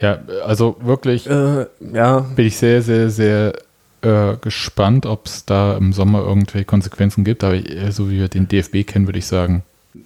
Ja, 0.00 0.18
also 0.44 0.76
wirklich 0.80 1.28
Äh, 1.28 1.66
ja, 1.92 2.20
bin 2.20 2.46
ich 2.46 2.56
sehr, 2.56 2.82
sehr, 2.82 3.10
sehr 3.10 3.54
äh, 4.02 4.36
gespannt, 4.40 5.06
ob 5.06 5.26
es 5.26 5.44
da 5.46 5.76
im 5.76 5.92
Sommer 5.92 6.20
irgendwelche 6.20 6.64
Konsequenzen 6.64 7.24
gibt. 7.24 7.44
Aber 7.44 7.54
äh, 7.54 7.90
so 7.90 8.10
wie 8.10 8.18
wir 8.18 8.28
den 8.28 8.48
DFB 8.48 8.86
kennen, 8.86 9.06
würde 9.06 9.18
ich 9.18 9.26
sagen, 9.26 9.62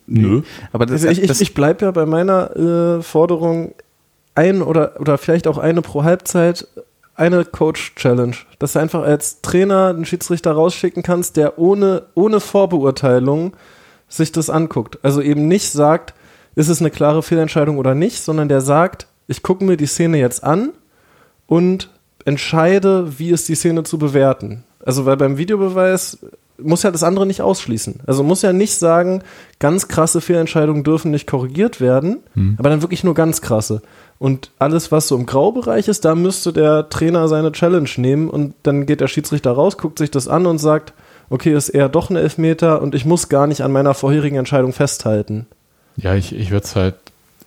nö. 0.06 0.42
Aber 0.72 0.86
das, 0.86 1.04
Also 1.04 1.08
ich, 1.08 1.30
ich, 1.30 1.40
ich 1.40 1.54
bleibe 1.54 1.84
ja 1.84 1.90
bei 1.90 2.06
meiner 2.06 2.56
äh, 2.56 3.02
Forderung 3.02 3.74
ein 4.34 4.62
oder, 4.62 5.00
oder 5.00 5.18
vielleicht 5.18 5.46
auch 5.46 5.58
eine 5.58 5.82
pro 5.82 6.04
Halbzeit, 6.04 6.66
eine 7.14 7.44
Coach-Challenge. 7.44 8.36
Dass 8.58 8.74
du 8.74 8.78
einfach 8.78 9.02
als 9.02 9.42
Trainer 9.42 9.88
einen 9.88 10.04
Schiedsrichter 10.04 10.52
rausschicken 10.52 11.02
kannst, 11.02 11.36
der 11.36 11.58
ohne, 11.58 12.04
ohne 12.14 12.40
Vorbeurteilung 12.40 13.54
sich 14.08 14.32
das 14.32 14.50
anguckt. 14.50 14.98
Also 15.02 15.20
eben 15.20 15.46
nicht 15.48 15.70
sagt, 15.70 16.14
ist 16.54 16.68
es 16.68 16.80
eine 16.80 16.90
klare 16.90 17.22
Fehlentscheidung 17.22 17.78
oder 17.78 17.94
nicht, 17.94 18.22
sondern 18.22 18.48
der 18.48 18.60
sagt, 18.60 19.06
ich 19.30 19.42
gucke 19.44 19.64
mir 19.64 19.76
die 19.76 19.86
Szene 19.86 20.18
jetzt 20.18 20.42
an 20.42 20.70
und 21.46 21.88
entscheide, 22.24 23.18
wie 23.18 23.30
ist 23.30 23.48
die 23.48 23.54
Szene 23.54 23.84
zu 23.84 23.96
bewerten. 23.96 24.64
Also 24.84 25.06
weil 25.06 25.16
beim 25.16 25.38
Videobeweis 25.38 26.18
muss 26.58 26.82
ja 26.82 26.90
das 26.90 27.04
andere 27.04 27.26
nicht 27.26 27.40
ausschließen. 27.40 28.00
Also 28.06 28.22
muss 28.22 28.42
ja 28.42 28.52
nicht 28.52 28.74
sagen, 28.74 29.22
ganz 29.58 29.88
krasse 29.88 30.20
Fehlentscheidungen 30.20 30.84
dürfen 30.84 31.10
nicht 31.10 31.26
korrigiert 31.26 31.80
werden, 31.80 32.18
Hm. 32.34 32.56
aber 32.58 32.70
dann 32.70 32.82
wirklich 32.82 33.04
nur 33.04 33.14
ganz 33.14 33.40
krasse. 33.40 33.82
Und 34.18 34.50
alles, 34.58 34.92
was 34.92 35.08
so 35.08 35.16
im 35.16 35.26
Graubereich 35.26 35.88
ist, 35.88 36.04
da 36.04 36.14
müsste 36.14 36.52
der 36.52 36.90
Trainer 36.90 37.28
seine 37.28 37.52
Challenge 37.52 37.88
nehmen 37.96 38.28
und 38.28 38.54
dann 38.64 38.84
geht 38.84 39.00
der 39.00 39.08
Schiedsrichter 39.08 39.52
raus, 39.52 39.78
guckt 39.78 39.98
sich 39.98 40.10
das 40.10 40.28
an 40.28 40.44
und 40.44 40.58
sagt, 40.58 40.92
okay, 41.30 41.54
ist 41.54 41.68
eher 41.70 41.88
doch 41.88 42.10
ein 42.10 42.16
Elfmeter 42.16 42.82
und 42.82 42.94
ich 42.96 43.04
muss 43.06 43.28
gar 43.28 43.46
nicht 43.46 43.62
an 43.62 43.72
meiner 43.72 43.94
vorherigen 43.94 44.36
Entscheidung 44.36 44.72
festhalten. 44.72 45.46
Ja, 45.96 46.14
ich, 46.16 46.34
ich 46.34 46.50
würde 46.50 46.64
es 46.64 46.76
halt, 46.76 46.96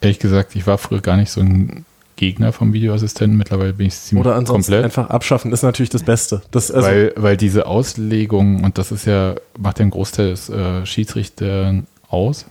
ehrlich 0.03 0.19
gesagt, 0.19 0.55
ich 0.55 0.67
war 0.67 0.77
früher 0.77 1.01
gar 1.01 1.17
nicht 1.17 1.31
so 1.31 1.41
ein 1.41 1.85
Gegner 2.15 2.51
vom 2.53 2.73
Videoassistenten. 2.73 3.37
Mittlerweile 3.37 3.73
bin 3.73 3.87
ich 3.87 3.95
ziemlich 3.95 4.25
Oder 4.25 4.35
ansonsten 4.35 4.71
komplett. 4.71 4.85
einfach 4.85 5.09
abschaffen, 5.09 5.51
ist 5.51 5.63
natürlich 5.63 5.89
das 5.89 6.03
Beste. 6.03 6.41
Das, 6.51 6.71
also, 6.71 6.87
weil, 6.87 7.13
weil 7.15 7.37
diese 7.37 7.65
Auslegung, 7.65 8.63
und 8.63 8.77
das 8.77 8.91
ist 8.91 9.05
ja, 9.05 9.35
macht 9.57 9.79
ja 9.79 9.83
einen 9.83 9.91
Großteil 9.91 10.29
des 10.29 10.49
äh, 10.49 10.85
Schiedsrichtern 10.85 11.87
aus, 12.07 12.45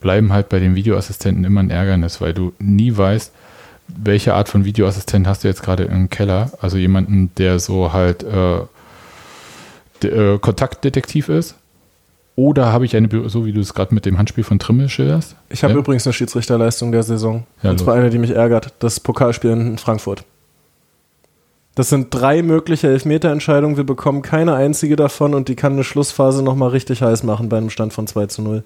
bleiben 0.00 0.32
halt 0.32 0.48
bei 0.48 0.58
den 0.58 0.74
Videoassistenten 0.74 1.44
immer 1.44 1.60
ein 1.60 1.70
Ärgernis, 1.70 2.20
weil 2.20 2.34
du 2.34 2.52
nie 2.58 2.96
weißt, 2.96 3.32
welche 3.88 4.34
Art 4.34 4.48
von 4.48 4.64
Videoassistent 4.64 5.26
hast 5.26 5.44
du 5.44 5.48
jetzt 5.48 5.62
gerade 5.62 5.84
im 5.84 6.10
Keller. 6.10 6.50
Also 6.60 6.76
jemanden, 6.78 7.30
der 7.36 7.58
so 7.58 7.92
halt 7.92 8.24
äh, 8.24 8.62
äh, 10.06 10.38
Kontaktdetektiv 10.38 11.28
ist. 11.28 11.54
Oder 12.34 12.72
habe 12.72 12.86
ich 12.86 12.96
eine, 12.96 13.08
so 13.28 13.44
wie 13.44 13.52
du 13.52 13.60
es 13.60 13.74
gerade 13.74 13.94
mit 13.94 14.06
dem 14.06 14.16
Handspiel 14.18 14.42
von 14.44 14.58
Trimmel 14.58 14.88
schilderst? 14.88 15.36
ich 15.50 15.62
habe 15.64 15.74
Ja. 15.74 15.78
übrigens 15.78 16.06
eine 16.06 16.14
Schiedsrichterleistung 16.14 16.90
der 16.90 17.02
Saison. 17.02 17.44
Ja, 17.62 17.70
und 17.70 17.78
zwar 17.78 17.94
eine, 17.94 18.08
die 18.10 18.18
mich 18.18 18.30
ärgert. 18.30 18.72
Das 18.78 19.00
Pokalspiel 19.00 19.50
in 19.50 19.76
Frankfurt. 19.78 20.24
Das 21.74 21.88
sind 21.88 22.08
drei 22.10 22.42
mögliche 22.42 22.88
Elfmeterentscheidungen. 22.88 23.76
Wir 23.78 23.84
bekommen 23.84 24.20
keine 24.22 24.54
einzige 24.54 24.94
davon 24.96 25.34
und 25.34 25.48
die 25.48 25.56
kann 25.56 25.72
eine 25.72 25.84
Schlussphase 25.84 26.42
nochmal 26.42 26.68
richtig 26.70 27.00
heiß 27.02 27.22
machen 27.22 27.48
bei 27.48 27.56
einem 27.58 27.70
Stand 27.70 27.92
von 27.94 28.06
2 28.06 28.26
zu 28.26 28.42
0. 28.42 28.62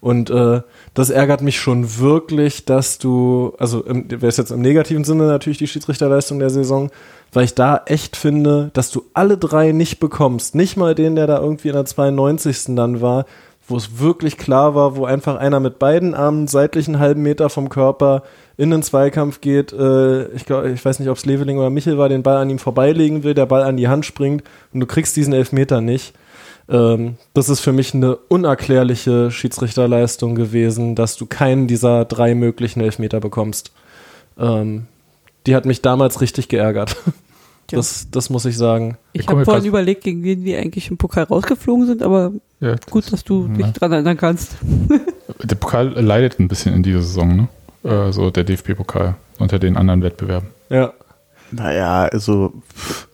Und 0.00 0.30
äh, 0.30 0.60
das 0.94 1.10
ärgert 1.10 1.42
mich 1.42 1.58
schon 1.58 1.98
wirklich, 1.98 2.64
dass 2.64 2.98
du, 2.98 3.54
also 3.58 3.84
wäre 3.86 4.26
es 4.26 4.36
jetzt 4.36 4.50
im 4.50 4.60
negativen 4.60 5.04
Sinne 5.04 5.26
natürlich 5.26 5.58
die 5.58 5.66
Schiedsrichterleistung 5.66 6.38
der 6.38 6.50
Saison, 6.50 6.90
weil 7.32 7.44
ich 7.44 7.54
da 7.54 7.82
echt 7.86 8.16
finde, 8.16 8.70
dass 8.72 8.90
du 8.90 9.04
alle 9.14 9.36
drei 9.38 9.72
nicht 9.72 9.98
bekommst. 9.98 10.54
Nicht 10.54 10.76
mal 10.76 10.94
den, 10.94 11.16
der 11.16 11.26
da 11.26 11.40
irgendwie 11.40 11.68
in 11.68 11.74
der 11.74 11.84
92. 11.84 12.76
dann 12.76 13.00
war, 13.00 13.26
wo 13.68 13.76
es 13.76 13.98
wirklich 13.98 14.36
klar 14.36 14.74
war, 14.74 14.96
wo 14.96 15.04
einfach 15.04 15.36
einer 15.36 15.60
mit 15.60 15.78
beiden 15.78 16.14
Armen 16.14 16.46
seitlich 16.46 16.86
einen 16.86 17.00
halben 17.00 17.22
Meter 17.22 17.50
vom 17.50 17.68
Körper 17.68 18.22
in 18.56 18.70
den 18.70 18.82
Zweikampf 18.82 19.40
geht. 19.40 19.72
Äh, 19.72 20.28
ich 20.28 20.44
glaube, 20.44 20.70
ich 20.70 20.84
weiß 20.84 21.00
nicht, 21.00 21.08
ob 21.08 21.16
es 21.16 21.26
Leveling 21.26 21.58
oder 21.58 21.70
Michel 21.70 21.98
war, 21.98 22.08
den 22.08 22.22
Ball 22.22 22.36
an 22.36 22.50
ihm 22.50 22.58
vorbeilegen 22.58 23.24
will, 23.24 23.34
der 23.34 23.46
Ball 23.46 23.62
an 23.62 23.76
die 23.76 23.88
Hand 23.88 24.06
springt 24.06 24.44
und 24.72 24.80
du 24.80 24.86
kriegst 24.86 25.16
diesen 25.16 25.32
Elfmeter 25.32 25.80
nicht. 25.80 26.14
Ähm, 26.68 27.16
das 27.34 27.48
ist 27.48 27.60
für 27.60 27.72
mich 27.72 27.94
eine 27.94 28.16
unerklärliche 28.16 29.30
Schiedsrichterleistung 29.30 30.34
gewesen, 30.34 30.94
dass 30.94 31.16
du 31.16 31.26
keinen 31.26 31.66
dieser 31.68 32.04
drei 32.04 32.34
möglichen 32.34 32.80
Elfmeter 32.80 33.20
bekommst. 33.20 33.70
Ähm, 34.38 34.86
die 35.46 35.54
hat 35.54 35.64
mich 35.64 35.82
damals 35.82 36.20
richtig 36.20 36.48
geärgert. 36.48 36.96
Ja. 37.72 37.78
Das, 37.78 38.06
das 38.12 38.30
muss 38.30 38.44
ich 38.44 38.56
sagen. 38.56 38.96
Ich 39.12 39.26
habe 39.26 39.44
vorhin 39.44 39.64
überlegt, 39.64 40.04
gegen 40.04 40.22
wen 40.22 40.44
wir 40.44 40.60
eigentlich 40.60 40.88
im 40.88 40.98
Pokal 40.98 41.24
rausgeflogen 41.24 41.84
sind, 41.84 42.00
aber 42.00 42.30
Ja, 42.60 42.76
gut, 42.88 43.12
dass 43.12 43.24
du 43.24 43.48
Ja. 43.58 43.66
dich 43.66 43.72
dran 43.72 43.90
erinnern 43.90 44.16
kannst. 44.16 44.52
der 45.42 45.54
Pokal 45.56 45.88
leidet 46.00 46.38
ein 46.38 46.46
bisschen 46.46 46.72
in 46.76 46.84
dieser 46.84 47.00
Saison, 47.02 47.48
ne? 47.82 47.90
Äh, 47.90 48.12
so 48.12 48.30
der 48.30 48.44
DFB-Pokal 48.44 49.16
unter 49.40 49.58
den 49.58 49.76
anderen 49.76 50.00
Wettbewerben. 50.04 50.50
Ja. 50.70 50.92
Naja, 51.50 52.04
also, 52.04 52.52
pff, 52.72 53.08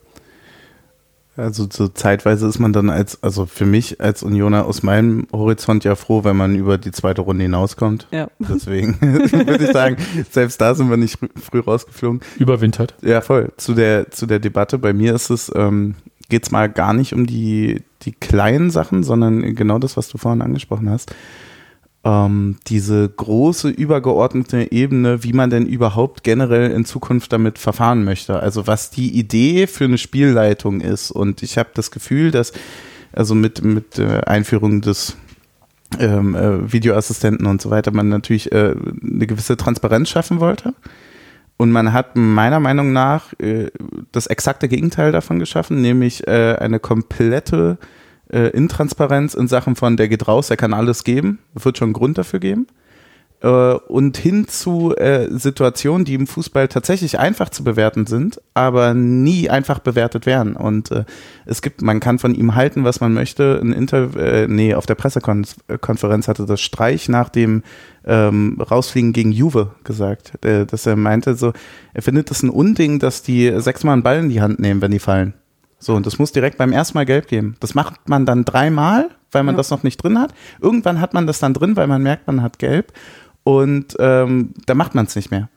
also 1.42 1.66
so 1.70 1.88
zeitweise 1.88 2.46
ist 2.46 2.58
man 2.58 2.72
dann 2.72 2.88
als, 2.88 3.22
also 3.22 3.46
für 3.46 3.66
mich 3.66 4.00
als 4.00 4.22
Unioner 4.22 4.64
aus 4.64 4.82
meinem 4.82 5.26
Horizont 5.32 5.84
ja 5.84 5.94
froh, 5.94 6.24
wenn 6.24 6.36
man 6.36 6.54
über 6.54 6.78
die 6.78 6.92
zweite 6.92 7.22
Runde 7.22 7.42
hinauskommt. 7.42 8.06
Ja. 8.10 8.28
Deswegen 8.38 9.00
würde 9.00 9.64
ich 9.64 9.72
sagen, 9.72 9.96
selbst 10.30 10.60
da 10.60 10.74
sind 10.74 10.88
wir 10.88 10.96
nicht 10.96 11.18
früh, 11.36 11.60
rausgeflogen. 11.60 12.20
Überwintert. 12.38 12.94
Ja, 13.02 13.20
voll. 13.20 13.52
Zu 13.56 13.74
der, 13.74 14.10
zu 14.10 14.26
der 14.26 14.38
Debatte. 14.38 14.78
Bei 14.78 14.92
mir 14.92 15.14
ist 15.14 15.30
es, 15.30 15.52
ähm, 15.54 15.96
geht's 16.28 16.50
mal 16.50 16.68
gar 16.68 16.94
nicht 16.94 17.12
um 17.12 17.26
die, 17.26 17.82
die 18.02 18.12
kleinen 18.12 18.70
Sachen, 18.70 19.02
sondern 19.02 19.54
genau 19.54 19.78
das, 19.78 19.96
was 19.96 20.08
du 20.08 20.18
vorhin 20.18 20.42
angesprochen 20.42 20.88
hast. 20.88 21.14
Ähm, 22.04 22.56
diese 22.66 23.08
große 23.08 23.68
übergeordnete 23.68 24.72
Ebene, 24.72 25.22
wie 25.22 25.32
man 25.32 25.50
denn 25.50 25.66
überhaupt 25.66 26.24
generell 26.24 26.72
in 26.72 26.84
Zukunft 26.84 27.32
damit 27.32 27.58
verfahren 27.58 28.02
möchte. 28.02 28.40
Also 28.40 28.66
was 28.66 28.90
die 28.90 29.16
Idee 29.16 29.68
für 29.68 29.84
eine 29.84 29.98
Spielleitung 29.98 30.80
ist. 30.80 31.12
Und 31.12 31.44
ich 31.44 31.58
habe 31.58 31.70
das 31.74 31.92
Gefühl, 31.92 32.32
dass 32.32 32.52
also 33.12 33.34
mit, 33.34 33.62
mit 33.62 33.98
äh, 33.98 34.22
Einführung 34.26 34.80
des 34.80 35.16
ähm, 36.00 36.34
äh, 36.34 36.72
Videoassistenten 36.72 37.46
und 37.46 37.60
so 37.60 37.70
weiter 37.70 37.92
man 37.92 38.08
natürlich 38.08 38.50
äh, 38.52 38.74
eine 38.74 39.26
gewisse 39.26 39.56
Transparenz 39.56 40.08
schaffen 40.08 40.40
wollte. 40.40 40.74
Und 41.56 41.70
man 41.70 41.92
hat 41.92 42.16
meiner 42.16 42.60
Meinung 42.60 42.92
nach 42.92 43.32
äh, 43.38 43.70
das 44.10 44.26
exakte 44.26 44.68
Gegenteil 44.68 45.12
davon 45.12 45.38
geschaffen, 45.38 45.80
nämlich 45.80 46.26
äh, 46.26 46.56
eine 46.58 46.80
komplette 46.80 47.78
äh, 48.32 48.48
Intransparenz 48.48 49.34
in 49.34 49.48
Sachen 49.48 49.76
von, 49.76 49.96
der 49.96 50.08
geht 50.08 50.26
raus, 50.28 50.48
der 50.48 50.56
kann 50.56 50.74
alles 50.74 51.04
geben, 51.04 51.38
wird 51.54 51.78
schon 51.78 51.86
einen 51.86 51.94
Grund 51.94 52.18
dafür 52.18 52.40
geben. 52.40 52.66
Äh, 53.42 53.48
und 53.48 54.16
hin 54.16 54.46
zu 54.46 54.94
äh, 54.96 55.26
Situationen, 55.30 56.04
die 56.04 56.14
im 56.14 56.26
Fußball 56.28 56.68
tatsächlich 56.68 57.18
einfach 57.18 57.48
zu 57.48 57.64
bewerten 57.64 58.06
sind, 58.06 58.40
aber 58.54 58.94
nie 58.94 59.50
einfach 59.50 59.80
bewertet 59.80 60.26
werden. 60.26 60.54
Und 60.54 60.92
äh, 60.92 61.04
es 61.44 61.60
gibt, 61.60 61.82
man 61.82 61.98
kann 61.98 62.20
von 62.20 62.34
ihm 62.34 62.54
halten, 62.54 62.84
was 62.84 63.00
man 63.00 63.12
möchte. 63.12 63.58
Ein 63.60 63.72
Inter 63.72 64.16
äh, 64.16 64.46
nee, 64.46 64.74
auf 64.74 64.86
der 64.86 64.94
Pressekonferenz 64.94 66.28
hatte 66.28 66.46
das 66.46 66.60
Streich 66.60 67.08
nach 67.08 67.28
dem 67.28 67.64
ähm, 68.04 68.60
Rausfliegen 68.60 69.12
gegen 69.12 69.32
Juve 69.32 69.72
gesagt, 69.82 70.44
äh, 70.44 70.64
dass 70.64 70.86
er 70.86 70.94
meinte, 70.94 71.34
so, 71.34 71.52
er 71.94 72.02
findet 72.02 72.30
es 72.30 72.44
ein 72.44 72.50
Unding, 72.50 73.00
dass 73.00 73.22
die 73.22 73.52
sechsmal 73.60 73.94
einen 73.94 74.02
Ball 74.04 74.20
in 74.20 74.28
die 74.28 74.40
Hand 74.40 74.60
nehmen, 74.60 74.80
wenn 74.80 74.92
die 74.92 75.00
fallen. 75.00 75.34
So, 75.82 75.94
und 75.96 76.06
das 76.06 76.18
muss 76.18 76.30
direkt 76.30 76.58
beim 76.58 76.72
ersten 76.72 76.96
Mal 76.96 77.06
gelb 77.06 77.26
geben. 77.26 77.56
Das 77.60 77.74
macht 77.74 78.08
man 78.08 78.24
dann 78.24 78.44
dreimal, 78.44 79.08
weil 79.32 79.42
man 79.42 79.54
Ja. 79.54 79.56
das 79.56 79.70
noch 79.70 79.82
nicht 79.82 79.96
drin 79.96 80.18
hat. 80.18 80.32
Irgendwann 80.60 81.00
hat 81.00 81.12
man 81.12 81.26
das 81.26 81.40
dann 81.40 81.54
drin, 81.54 81.74
weil 81.76 81.88
man 81.88 82.02
merkt, 82.02 82.26
man 82.28 82.40
hat 82.40 82.58
gelb. 82.60 82.92
Und 83.42 83.96
ähm, 83.98 84.54
da 84.66 84.74
macht 84.74 84.94
man 84.94 85.06
es 85.06 85.16
nicht 85.16 85.30
mehr. 85.32 85.48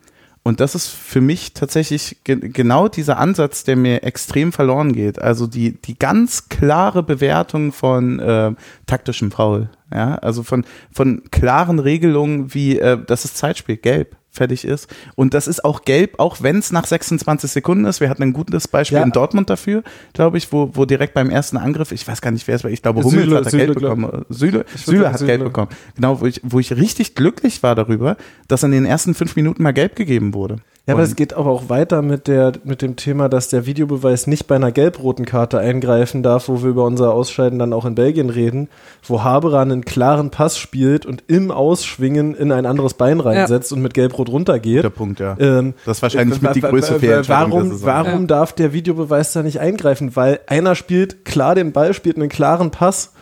Und 0.41 0.59
das 0.59 0.73
ist 0.75 0.87
für 0.87 1.21
mich 1.21 1.53
tatsächlich 1.53 2.17
ge 2.23 2.35
genau 2.49 2.87
dieser 2.87 3.17
Ansatz, 3.17 3.63
der 3.63 3.75
mir 3.75 4.03
extrem 4.03 4.51
verloren 4.51 4.93
geht. 4.93 5.19
Also 5.19 5.45
die, 5.47 5.79
die 5.81 5.97
ganz 5.97 6.49
klare 6.49 7.03
Bewertung 7.03 7.71
von 7.71 8.19
äh, 8.19 8.53
taktischem 8.87 9.31
Foul. 9.31 9.69
Ja, 9.93 10.15
also 10.15 10.41
von, 10.43 10.65
von 10.91 11.23
klaren 11.31 11.79
Regelungen 11.79 12.53
wie 12.53 12.79
äh, 12.79 12.97
das 13.05 13.25
ist 13.25 13.37
Zeitspiel, 13.37 13.77
gelb, 13.77 14.17
fertig 14.35 14.65
ist. 14.65 14.87
Und 15.15 15.33
das 15.33 15.47
ist 15.47 15.63
auch 15.65 15.83
gelb, 15.83 16.19
auch 16.19 16.37
wenn 16.41 16.57
es 16.59 16.71
nach 16.71 16.85
26 16.85 17.49
Sekunden 17.51 17.85
ist. 17.85 18.01
Wir 18.01 18.09
hatten 18.09 18.23
ein 18.23 18.33
gutes 18.33 18.67
Beispiel 18.67 18.97
Ja. 18.99 19.03
in 19.03 19.11
Dortmund 19.11 19.49
dafür, 19.49 19.83
glaube 20.13 20.37
ich, 20.37 20.51
wo, 20.51 20.69
wo 20.73 20.85
direkt 20.85 21.13
beim 21.13 21.29
ersten 21.29 21.57
Angriff, 21.57 21.91
ich 21.91 22.07
weiß 22.07 22.21
gar 22.21 22.31
nicht, 22.31 22.47
wer 22.47 22.55
es 22.55 22.63
war, 22.63 22.71
ich 22.71 22.81
glaube, 22.81 23.03
Hummels 23.03 23.23
Süle, 23.23 23.35
hat 23.37 23.45
er 23.45 23.51
Süle, 23.51 23.65
Geld 23.65 23.77
glaub- 23.77 23.95
bekommen. 23.95 24.25
Süle, 24.29 24.65
Süle 24.75 25.09
hat 25.11 25.19
Süle. 25.19 25.27
Geld 25.31 25.43
bekommen. 25.43 25.69
Genau, 25.95 26.19
wo 26.21 26.25
ich, 26.25 26.41
wo 26.43 26.59
ich 26.59 26.75
richtig 26.75 27.15
glücklich 27.15 27.63
war 27.63 27.75
darüber, 27.75 28.17
dass 28.47 28.63
in 28.63 28.71
den 28.71 28.85
ersten 28.85 29.13
fünf 29.15 29.35
Minuten 29.35 29.63
mal 29.63 29.71
gelb 29.73 29.95
gegeben 29.95 30.33
wurde. 30.33 30.57
Ja, 30.87 30.93
aber 30.93 31.01
es 31.01 31.15
geht 31.15 31.33
aber 31.33 31.49
auch 31.49 31.67
weiter 31.67 32.03
mit, 32.03 32.27
der, 32.27 32.51
mit 32.63 32.83
dem 32.83 32.95
Thema, 32.95 33.27
dass 33.27 33.47
der 33.47 33.65
Videobeweis 33.65 34.27
nicht 34.27 34.45
bei 34.45 34.55
einer 34.55 34.71
gelb-roten 34.71 35.25
Karte 35.25 35.57
eingreifen 35.57 36.21
darf, 36.21 36.47
wo 36.47 36.61
wir 36.61 36.69
über 36.69 36.83
unser 36.85 37.11
Ausscheiden 37.11 37.57
dann 37.57 37.73
auch 37.73 37.85
in 37.85 37.95
Belgien 37.95 38.29
reden, 38.29 38.69
wo 39.03 39.23
Haberer 39.23 39.61
einen 39.61 39.83
klaren 39.83 40.29
Pass 40.29 40.59
spielt 40.59 41.07
und 41.07 41.23
im 41.25 41.49
Ausschwingen 41.49 42.35
in 42.35 42.51
ein 42.51 42.67
anderes 42.67 42.93
Bein 42.93 43.19
reinsetzt 43.19 43.73
und 43.73 43.81
mit 43.81 43.95
gelb-rot 43.95 44.29
runtergeht. 44.29 44.83
Guter 44.83 44.89
Punkt, 44.91 45.19
ja. 45.19 45.35
Ähm, 45.39 45.73
Das 45.85 45.97
ist 45.97 46.01
wahrscheinlich 46.03 46.43
wa- 46.43 46.49
mit 46.49 46.55
die 46.57 46.61
wa- 46.61 46.69
größte 46.69 46.93
wa- 46.95 46.99
Fehlentscheidung 46.99 47.49
der 47.49 47.57
Warum, 47.61 47.71
Saison. 47.71 47.87
warum 47.87 48.21
Ja. 48.21 48.27
darf 48.27 48.53
der 48.53 48.71
Videobeweis 48.73 49.33
da 49.33 49.41
nicht 49.41 49.59
eingreifen? 49.59 50.15
Weil 50.15 50.39
einer 50.45 50.75
spielt 50.75 51.25
klar 51.25 51.55
den 51.55 51.71
Ball, 51.71 51.95
spielt 51.95 52.17
einen 52.17 52.29
klaren 52.29 52.69
Pass 52.69 53.13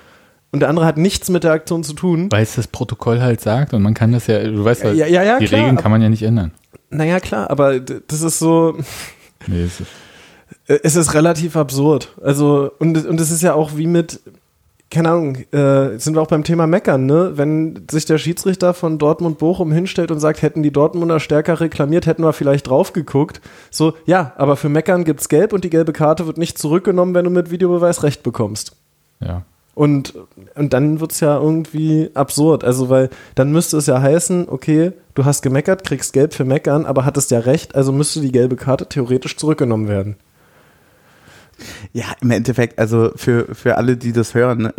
und 0.52 0.60
der 0.60 0.68
andere 0.68 0.86
hat 0.86 0.98
nichts 0.98 1.30
mit 1.30 1.46
der 1.46 1.54
Aktion 1.54 1.86
zu 1.86 1.94
tun. 1.94 2.28
Weil 2.30 2.44
es 2.44 2.56
das 2.56 2.68
Protokoll 2.68 3.22
halt 3.22 3.40
sagt 3.40 3.74
und 3.74 3.82
man 3.84 3.94
kann 3.94 4.12
das 4.12 4.28
ja, 4.28 4.44
du 4.44 4.66
weißt 4.66 4.84
ja, 4.84 4.92
Ja, 4.92 5.08
ja, 5.08 5.24
ja, 5.24 5.40
die 5.40 5.46
klar, 5.46 5.62
Regeln 5.62 5.78
kann 5.78 5.92
man 5.92 6.02
ja 6.02 6.10
nicht 6.10 6.24
ändern. 6.24 6.52
Naja, 6.94 7.20
klar, 7.20 7.50
aber 7.50 7.80
das 7.80 8.22
ist 8.22 8.40
so, 8.40 8.78
Nee, 9.48 9.64
es 9.64 9.80
ist, 9.82 9.88
Äh, 10.68 10.80
Es 10.84 10.96
ist 10.96 11.14
relativ 11.14 11.56
absurd. 11.56 12.14
Also, 12.22 12.72
und, 12.80 13.06
und 13.06 13.20
es 13.20 13.32
ist 13.32 13.42
ja 13.42 13.54
auch 13.54 13.76
wie 13.76 13.88
mit, 13.88 14.22
keine 14.90 15.10
Ahnung, 15.10 15.36
äh, 15.52 15.98
sind 15.98 16.16
wir 16.16 16.22
auch 16.22 16.28
beim 16.28 16.44
Thema 16.44 16.68
Meckern, 16.68 17.06
ne? 17.06 17.32
Wenn 17.36 17.86
sich 17.90 18.06
der 18.06 18.18
Schiedsrichter 18.20 18.74
von 18.74 19.00
Dortmund-Bochum 19.00 19.72
hinstellt 19.72 20.12
und 20.12 20.20
sagt, 20.20 20.42
hätten 20.44 20.62
die 20.64 20.72
Dortmunder 20.72 21.20
stärker 21.20 21.60
reklamiert, 21.60 22.06
hätten 22.06 22.24
wir 22.24 22.32
vielleicht 22.32 22.70
drauf 22.70 22.94
geguckt. 22.94 23.42
So, 23.72 23.94
ja, 24.06 24.34
aber 24.38 24.56
für 24.56 24.70
Meckern 24.70 25.04
gibt's 25.04 25.28
Gelb 25.30 25.52
und 25.52 25.64
die 25.64 25.70
gelbe 25.72 25.92
Karte 25.94 26.28
wird 26.28 26.38
nicht 26.38 26.58
zurückgenommen, 26.60 27.16
wenn 27.16 27.26
du 27.26 27.32
mit 27.32 27.50
Videobeweis 27.52 28.04
Recht 28.04 28.24
bekommst. 28.24 28.76
ja. 29.20 29.44
Und, 29.76 30.14
und 30.54 30.72
dann 30.72 31.00
wird's 31.00 31.20
ja 31.20 31.36
irgendwie 31.40 32.12
absurd. 32.14 32.64
Also, 32.64 32.90
weil 32.90 33.10
dann 33.34 33.52
müsste 33.52 33.78
es 33.78 33.88
ja 33.88 34.00
heißen, 34.00 34.48
okay, 34.48 34.92
du 35.14 35.26
hast 35.26 35.42
gemeckert, 35.42 35.84
kriegst 35.84 36.14
Gelb 36.14 36.34
für 36.34 36.46
Meckern, 36.46 36.86
aber 36.86 37.06
hattest 37.06 37.32
ja 37.32 37.40
recht, 37.40 37.76
also 37.76 37.92
müsste 37.92 38.22
die 38.22 38.32
gelbe 38.32 38.56
Karte 38.56 38.88
theoretisch 38.88 39.38
zurückgenommen 39.38 39.88
werden. 39.88 40.16
Ja, 41.94 42.06
im 42.22 42.32
Endeffekt, 42.32 42.80
also 42.80 43.12
für, 43.16 43.54
für 43.54 43.78
alle, 43.78 43.96
die 43.96 44.12
das 44.12 44.34
hören, 44.34 44.72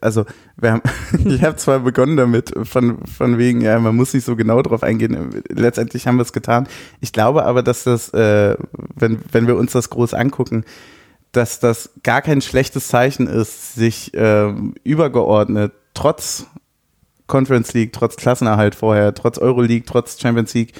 also 0.00 0.24
wir 0.56 0.72
haben, 0.72 0.82
ich 1.26 1.42
habe 1.42 1.56
zwar 1.56 1.80
begonnen 1.80 2.16
damit, 2.16 2.52
von, 2.64 3.04
von 3.06 3.38
wegen, 3.38 3.60
ja, 3.60 3.78
man 3.78 3.94
muss 3.94 4.14
nicht 4.14 4.24
so 4.24 4.34
genau 4.34 4.62
drauf 4.62 4.82
eingehen, 4.82 5.42
letztendlich 5.50 6.06
haben 6.06 6.16
wir 6.16 6.22
es 6.22 6.32
getan. 6.32 6.66
Ich 7.00 7.12
glaube 7.12 7.44
aber, 7.44 7.62
dass 7.62 7.84
das, 7.84 8.08
äh, 8.14 8.56
wenn, 8.94 9.18
wenn 9.30 9.46
wir 9.46 9.56
uns 9.56 9.72
das 9.72 9.90
groß 9.90 10.14
angucken, 10.14 10.64
dass 11.32 11.60
das 11.60 11.90
gar 12.02 12.22
kein 12.22 12.40
schlechtes 12.40 12.88
Zeichen 12.88 13.26
ist, 13.26 13.74
sich 13.74 14.12
ähm, 14.14 14.74
übergeordnet, 14.84 15.72
trotz 15.94 16.46
Conference 17.32 17.72
League, 17.72 17.94
trotz 17.94 18.16
Klassenerhalt 18.16 18.74
vorher, 18.74 19.14
trotz 19.14 19.38
Euroleague, 19.38 19.86
trotz 19.86 20.20
Champions 20.20 20.52
League, 20.52 20.74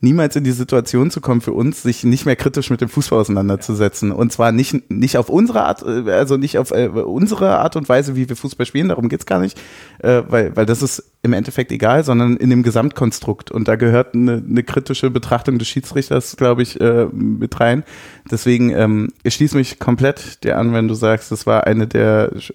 niemals 0.00 0.36
in 0.36 0.44
die 0.44 0.52
Situation 0.52 1.10
zu 1.10 1.20
kommen 1.20 1.40
für 1.40 1.52
uns, 1.52 1.82
sich 1.82 2.04
nicht 2.04 2.26
mehr 2.26 2.36
kritisch 2.36 2.70
mit 2.70 2.80
dem 2.80 2.88
Fußball 2.88 3.18
auseinanderzusetzen. 3.18 4.12
Und 4.12 4.32
zwar 4.32 4.52
nicht, 4.52 4.88
nicht 4.88 5.18
auf 5.18 5.28
unsere 5.28 5.64
Art, 5.64 5.82
äh, 5.82 6.08
also 6.12 6.36
nicht 6.36 6.58
auf 6.58 6.70
äh, 6.70 6.86
unsere 6.86 7.58
Art 7.58 7.74
und 7.74 7.88
Weise, 7.88 8.14
wie 8.14 8.28
wir 8.28 8.36
Fußball 8.36 8.66
spielen, 8.66 8.88
darum 8.88 9.08
geht's 9.08 9.26
gar 9.26 9.40
nicht, 9.40 9.58
äh, 9.98 10.22
weil, 10.28 10.54
weil 10.54 10.64
das 10.64 10.80
ist 10.80 11.02
im 11.22 11.32
Endeffekt 11.32 11.72
egal, 11.72 12.04
sondern 12.04 12.36
in 12.36 12.50
dem 12.50 12.62
Gesamtkonstrukt. 12.62 13.50
Und 13.50 13.66
da 13.66 13.74
gehört 13.74 14.14
eine, 14.14 14.44
eine 14.48 14.62
kritische 14.62 15.10
Betrachtung 15.10 15.58
des 15.58 15.66
Schiedsrichters, 15.66 16.36
glaube 16.36 16.62
ich, 16.62 16.80
äh, 16.80 17.06
mit 17.06 17.58
rein. 17.58 17.82
Deswegen, 18.30 18.70
ähm, 18.70 19.08
ich 19.24 19.34
schließe 19.34 19.56
mich 19.56 19.80
komplett 19.80 20.44
dir 20.44 20.56
an, 20.56 20.72
wenn 20.72 20.86
du 20.86 20.94
sagst, 20.94 21.32
das 21.32 21.46
war 21.46 21.66
eine 21.66 21.88
der 21.88 22.30
sch 22.38 22.52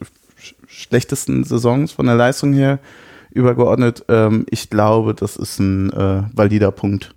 schlechtesten 0.68 1.44
Saisons 1.44 1.92
von 1.92 2.06
der 2.06 2.16
Leistung 2.16 2.54
her 2.54 2.80
übergeordnet. 3.32 4.06
Ähm, 4.10 4.46
ich 4.50 4.70
glaube, 4.70 5.14
das 5.14 5.36
ist 5.36 5.60
ein 5.60 5.92
äh, 5.92 6.24
valider 6.34 6.72
Punkt. 6.72 7.16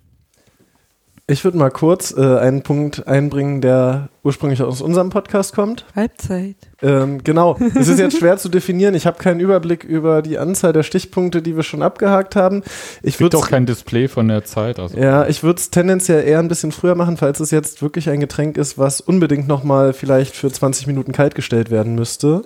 Ich 1.26 1.42
würde 1.42 1.56
mal 1.56 1.70
kurz 1.70 2.14
äh, 2.14 2.20
einen 2.20 2.62
Punkt 2.62 3.08
einbringen, 3.08 3.62
der 3.62 4.10
ursprünglich 4.22 4.60
aus 4.60 4.82
unserem 4.82 5.08
Podcast 5.08 5.54
kommt. 5.54 5.86
Halbzeit. 5.96 6.56
Ähm, 6.82 7.24
genau, 7.24 7.56
es 7.74 7.88
ist 7.88 7.98
jetzt 7.98 8.18
schwer 8.18 8.36
zu 8.36 8.50
definieren. 8.50 8.94
Ich 8.94 9.06
habe 9.06 9.16
keinen 9.16 9.40
Überblick 9.40 9.84
über 9.84 10.20
die 10.20 10.36
Anzahl 10.36 10.74
der 10.74 10.82
Stichpunkte, 10.82 11.40
die 11.40 11.56
wir 11.56 11.62
schon 11.62 11.80
abgehakt 11.80 12.36
haben. 12.36 12.62
Ich 13.02 13.16
Gibt 13.16 13.20
würde 13.20 13.38
auch 13.38 13.48
kein 13.48 13.64
Display 13.64 14.06
von 14.06 14.28
der 14.28 14.44
Zeit. 14.44 14.78
Also. 14.78 14.98
ja, 14.98 15.26
ich 15.26 15.42
würde 15.42 15.60
es 15.60 15.70
tendenziell 15.70 16.24
eher 16.24 16.40
ein 16.40 16.48
bisschen 16.48 16.72
früher 16.72 16.94
machen, 16.94 17.16
falls 17.16 17.40
es 17.40 17.50
jetzt 17.50 17.80
wirklich 17.80 18.10
ein 18.10 18.20
Getränk 18.20 18.58
ist, 18.58 18.76
was 18.76 19.00
unbedingt 19.00 19.48
nochmal 19.48 19.94
vielleicht 19.94 20.36
für 20.36 20.52
20 20.52 20.86
Minuten 20.88 21.12
kaltgestellt 21.12 21.70
werden 21.70 21.94
müsste. 21.94 22.42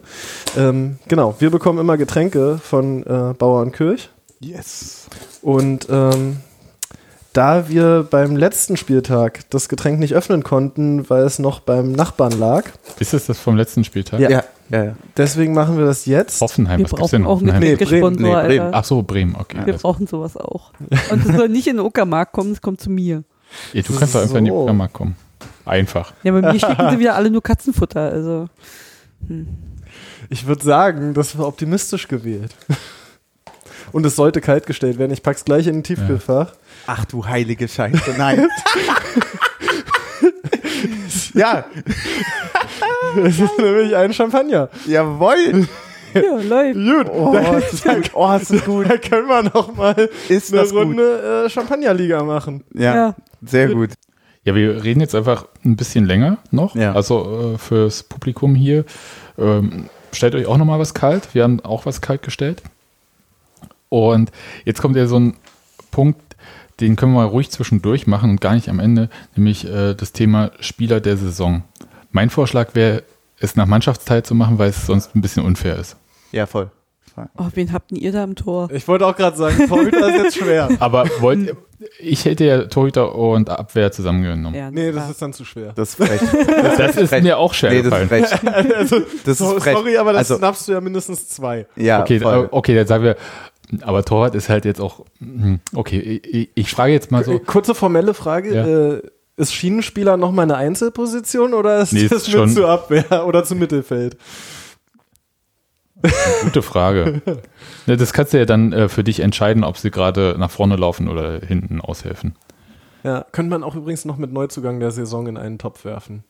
Ähm, 0.56 1.00
genau, 1.08 1.34
wir 1.40 1.50
bekommen 1.50 1.80
immer 1.80 1.96
Getränke 1.96 2.60
von 2.62 3.02
äh, 3.02 3.34
Bauer 3.36 3.60
und 3.60 3.72
Kirch. 3.72 4.10
Yes. 4.38 5.08
Und 5.42 5.88
ähm, 5.90 6.36
da 7.32 7.68
wir 7.68 8.06
beim 8.08 8.36
letzten 8.36 8.76
Spieltag 8.76 9.48
das 9.50 9.68
Getränk 9.68 9.98
nicht 9.98 10.14
öffnen 10.14 10.42
konnten, 10.42 11.08
weil 11.10 11.24
es 11.24 11.38
noch 11.38 11.60
beim 11.60 11.92
Nachbarn 11.92 12.38
lag, 12.38 12.64
Ist 12.98 13.14
es 13.14 13.26
das 13.26 13.38
vom 13.38 13.56
letzten 13.56 13.84
Spieltag? 13.84 14.20
Ja. 14.20 14.30
Ja, 14.30 14.44
ja, 14.70 14.84
ja. 14.84 14.96
deswegen 15.16 15.54
machen 15.54 15.78
wir 15.78 15.84
das 15.84 16.06
jetzt. 16.06 16.40
Hoffenheim, 16.40 16.78
Wir 16.78 16.84
was 16.84 16.98
gibt's 16.98 17.10
denn 17.10 17.24
auch 17.24 17.36
Hoffenheim? 17.36 17.60
Nee, 17.60 17.76
Bremen. 17.76 18.14
Nee, 18.14 18.32
Bremen. 18.32 18.70
Ach 18.72 18.84
so, 18.84 19.02
Bremen, 19.02 19.36
okay. 19.36 19.60
Wir 19.64 19.74
brauchen 19.74 20.06
sowas 20.06 20.36
auch. 20.36 20.72
Und 21.10 21.26
es 21.26 21.36
soll 21.36 21.48
nicht 21.48 21.66
in 21.66 21.76
den 21.76 21.86
Uckermarkt 21.86 22.32
kommen, 22.32 22.52
es 22.52 22.60
kommt 22.60 22.80
zu 22.80 22.90
mir. 22.90 23.24
Ja, 23.72 23.82
du 23.82 23.94
kannst 23.96 24.14
doch 24.14 24.22
einfach 24.22 24.36
in 24.36 24.44
die 24.44 24.50
So. 24.50 24.62
Uckermark 24.62 24.92
kommen. 24.92 25.16
Einfach. 25.64 26.12
Ja, 26.22 26.32
bei 26.32 26.40
mir 26.40 26.58
schicken 26.58 26.86
sie 26.90 26.98
wieder 26.98 27.14
alle 27.14 27.30
nur 27.30 27.42
Katzenfutter, 27.42 28.10
also. 28.10 28.48
Hm. 29.26 29.48
Ich 30.30 30.46
würde 30.46 30.64
sagen, 30.64 31.14
das 31.14 31.38
war 31.38 31.46
optimistisch 31.46 32.08
gewählt. 32.08 32.54
Und 33.92 34.04
es 34.04 34.16
sollte 34.16 34.40
kaltgestellt 34.40 34.98
werden. 34.98 35.12
Ich 35.12 35.22
pack's 35.22 35.44
gleich 35.44 35.66
in 35.66 35.74
den 35.74 35.82
Tiefkühlfach. 35.82 36.52
Ach 36.90 37.04
du 37.04 37.26
heilige 37.26 37.68
Scheiße, 37.68 38.14
nein. 38.16 38.48
ja, 41.34 41.66
Es 43.24 43.38
ist 43.38 43.58
nämlich 43.58 43.94
ein 43.94 44.12
Champagner. 44.14 44.70
jawohl. 44.86 45.68
Ja, 46.14 46.22
läuft. 46.40 46.74
Gut. 46.78 47.10
Oh, 47.14 47.32
das 47.34 47.72
ist 47.74 47.84
gut. 47.84 48.10
Oh, 48.14 48.26
das 48.28 48.50
ist 48.50 48.64
gut. 48.64 48.88
Da 48.88 48.96
können 48.96 49.28
wir 49.28 49.42
noch 49.42 49.74
mal 49.76 50.08
Ist 50.30 50.50
eine 50.52 50.62
das. 50.62 50.72
Runde 50.72 51.44
äh, 51.44 51.50
Champagnerliga 51.50 52.22
machen. 52.24 52.64
Ja, 52.72 52.94
Ja. 52.94 53.14
sehr 53.44 53.68
gut. 53.68 53.90
Ja, 54.44 54.54
wir 54.54 54.82
reden 54.82 55.00
jetzt 55.00 55.14
einfach 55.14 55.44
ein 55.66 55.76
bisschen 55.76 56.06
länger 56.06 56.38
noch. 56.50 56.74
Ja. 56.74 56.94
Also 56.94 57.52
äh, 57.54 57.58
fürs 57.58 58.02
Publikum 58.02 58.54
hier. 58.54 58.86
Ähm, 59.36 59.90
stellt 60.12 60.34
euch 60.34 60.46
auch 60.46 60.56
noch 60.56 60.64
mal 60.64 60.78
was 60.78 60.94
kalt. 60.94 61.34
Wir 61.34 61.42
haben 61.42 61.60
auch 61.60 61.84
was 61.84 62.00
kalt 62.00 62.22
gestellt. 62.22 62.62
Und 63.90 64.32
jetzt 64.64 64.80
kommt 64.80 64.96
ja 64.96 65.06
so 65.06 65.18
ein 65.20 65.36
Punkt, 65.90 66.22
den 66.80 66.96
können 66.96 67.12
wir 67.12 67.20
mal 67.20 67.26
ruhig 67.26 67.50
zwischendurch 67.50 68.06
machen 68.06 68.30
und 68.30 68.40
gar 68.40 68.54
nicht 68.54 68.68
am 68.68 68.78
Ende, 68.80 69.08
nämlich 69.36 69.66
äh, 69.68 69.94
das 69.94 70.12
Thema 70.12 70.50
Spieler 70.60 71.00
der 71.00 71.16
Saison. 71.16 71.62
Mein 72.12 72.30
Vorschlag 72.30 72.74
wäre, 72.74 73.02
es 73.40 73.56
nach 73.56 73.66
Mannschaftsteil 73.66 74.22
zu 74.22 74.34
machen, 74.34 74.58
weil 74.58 74.70
es 74.70 74.86
sonst 74.86 75.14
ein 75.14 75.20
bisschen 75.20 75.44
unfair 75.44 75.76
ist. 75.76 75.96
Ja, 76.32 76.46
voll. 76.46 76.70
Oh, 77.36 77.46
wen 77.54 77.72
habt 77.72 77.90
denn 77.90 77.98
ihr 77.98 78.12
da 78.12 78.22
im 78.22 78.36
Tor? 78.36 78.68
Ich 78.72 78.86
wollte 78.86 79.04
auch 79.04 79.16
gerade 79.16 79.36
sagen, 79.36 79.66
Torhüter 79.68 80.08
ist 80.08 80.22
jetzt 80.22 80.36
schwer. 80.38 80.68
Aber 80.78 81.04
wollt, 81.18 81.52
ich 81.98 82.24
hätte 82.24 82.44
ja 82.44 82.62
Torhüter 82.66 83.12
und 83.12 83.50
Abwehr 83.50 83.90
zusammengenommen. 83.90 84.54
Ja, 84.54 84.70
Nee, 84.70 84.92
das 84.92 85.10
ist 85.10 85.20
dann 85.20 85.32
zu 85.32 85.44
schwer. 85.44 85.72
Das 85.74 85.88
ist 85.88 85.94
frech. 85.96 86.20
Das 86.78 86.96
ist 86.96 87.08
frech. 87.08 87.24
mir 87.24 87.36
auch 87.38 87.54
schwer 87.54 87.70
Nee, 87.72 87.82
das 87.82 87.92
ist 88.02 88.08
gefallen. 88.08 88.24
frech. 88.24 88.76
Also, 88.76 89.00
Das 89.24 89.40
ist 89.40 89.52
frech. 89.64 89.76
sorry, 89.76 89.96
aber 89.96 90.12
das 90.12 90.30
Also- 90.30 90.36
schnappst 90.38 90.68
du 90.68 90.72
ja 90.72 90.80
mindestens 90.80 91.28
zwei. 91.28 91.66
Ja, 91.74 92.02
Okay, 92.02 92.20
voll. 92.20 92.44
äh, 92.44 92.48
okay, 92.52 92.76
dann 92.76 92.86
sagen 92.86 93.02
wir, 93.02 93.16
aber 93.82 94.04
Torwart 94.04 94.34
ist 94.34 94.48
halt 94.48 94.64
jetzt 94.64 94.80
auch, 94.80 95.04
hm, 95.18 95.60
okay, 95.74 95.98
ich, 96.24 96.50
ich 96.54 96.70
frage 96.70 96.92
jetzt 96.92 97.10
mal 97.10 97.24
so, 97.24 97.38
Kurze 97.46 97.74
formelle 97.74 98.14
Frage. 98.14 98.54
Ja. 98.54 98.66
Äh, 98.96 99.02
ist 99.36 99.54
Schienenspieler 99.54 100.16
nochmal 100.16 100.44
eine 100.44 100.56
Einzelposition 100.56 101.54
oder 101.54 101.78
ist 101.80 101.92
Nee, 101.92 102.00
ist 102.02 102.12
das 102.12 102.26
mit 102.26 102.36
schon- 102.36 102.48
zu 102.50 102.66
Abwehr 102.66 103.24
oder 103.26 103.44
zu 103.44 103.54
Mittelfeld? 103.54 104.16
gute 106.44 106.62
Frage. 106.62 107.22
Ne, 107.86 107.96
das 107.96 108.12
kannst 108.12 108.34
du 108.34 108.38
ja 108.38 108.44
dann 108.44 108.72
äh, 108.74 108.88
für 108.90 109.02
dich 109.02 109.20
entscheiden, 109.20 109.64
ob 109.64 109.78
sie 109.78 109.90
gerade 109.90 110.36
nach 110.38 110.50
vorne 110.50 110.76
laufen 110.76 111.08
oder 111.08 111.40
hinten 111.40 111.80
aushelfen. 111.80 112.36
Ja, 113.02 113.24
könnte 113.32 113.48
man 113.48 113.62
auch 113.64 113.74
übrigens 113.76 114.04
noch 114.04 114.18
mit 114.18 114.30
Neuzugang 114.30 114.78
der 114.78 114.90
Saison 114.90 115.26
in 115.26 115.38
einen 115.38 115.56
Topf 115.58 115.86
werfen. 115.86 116.22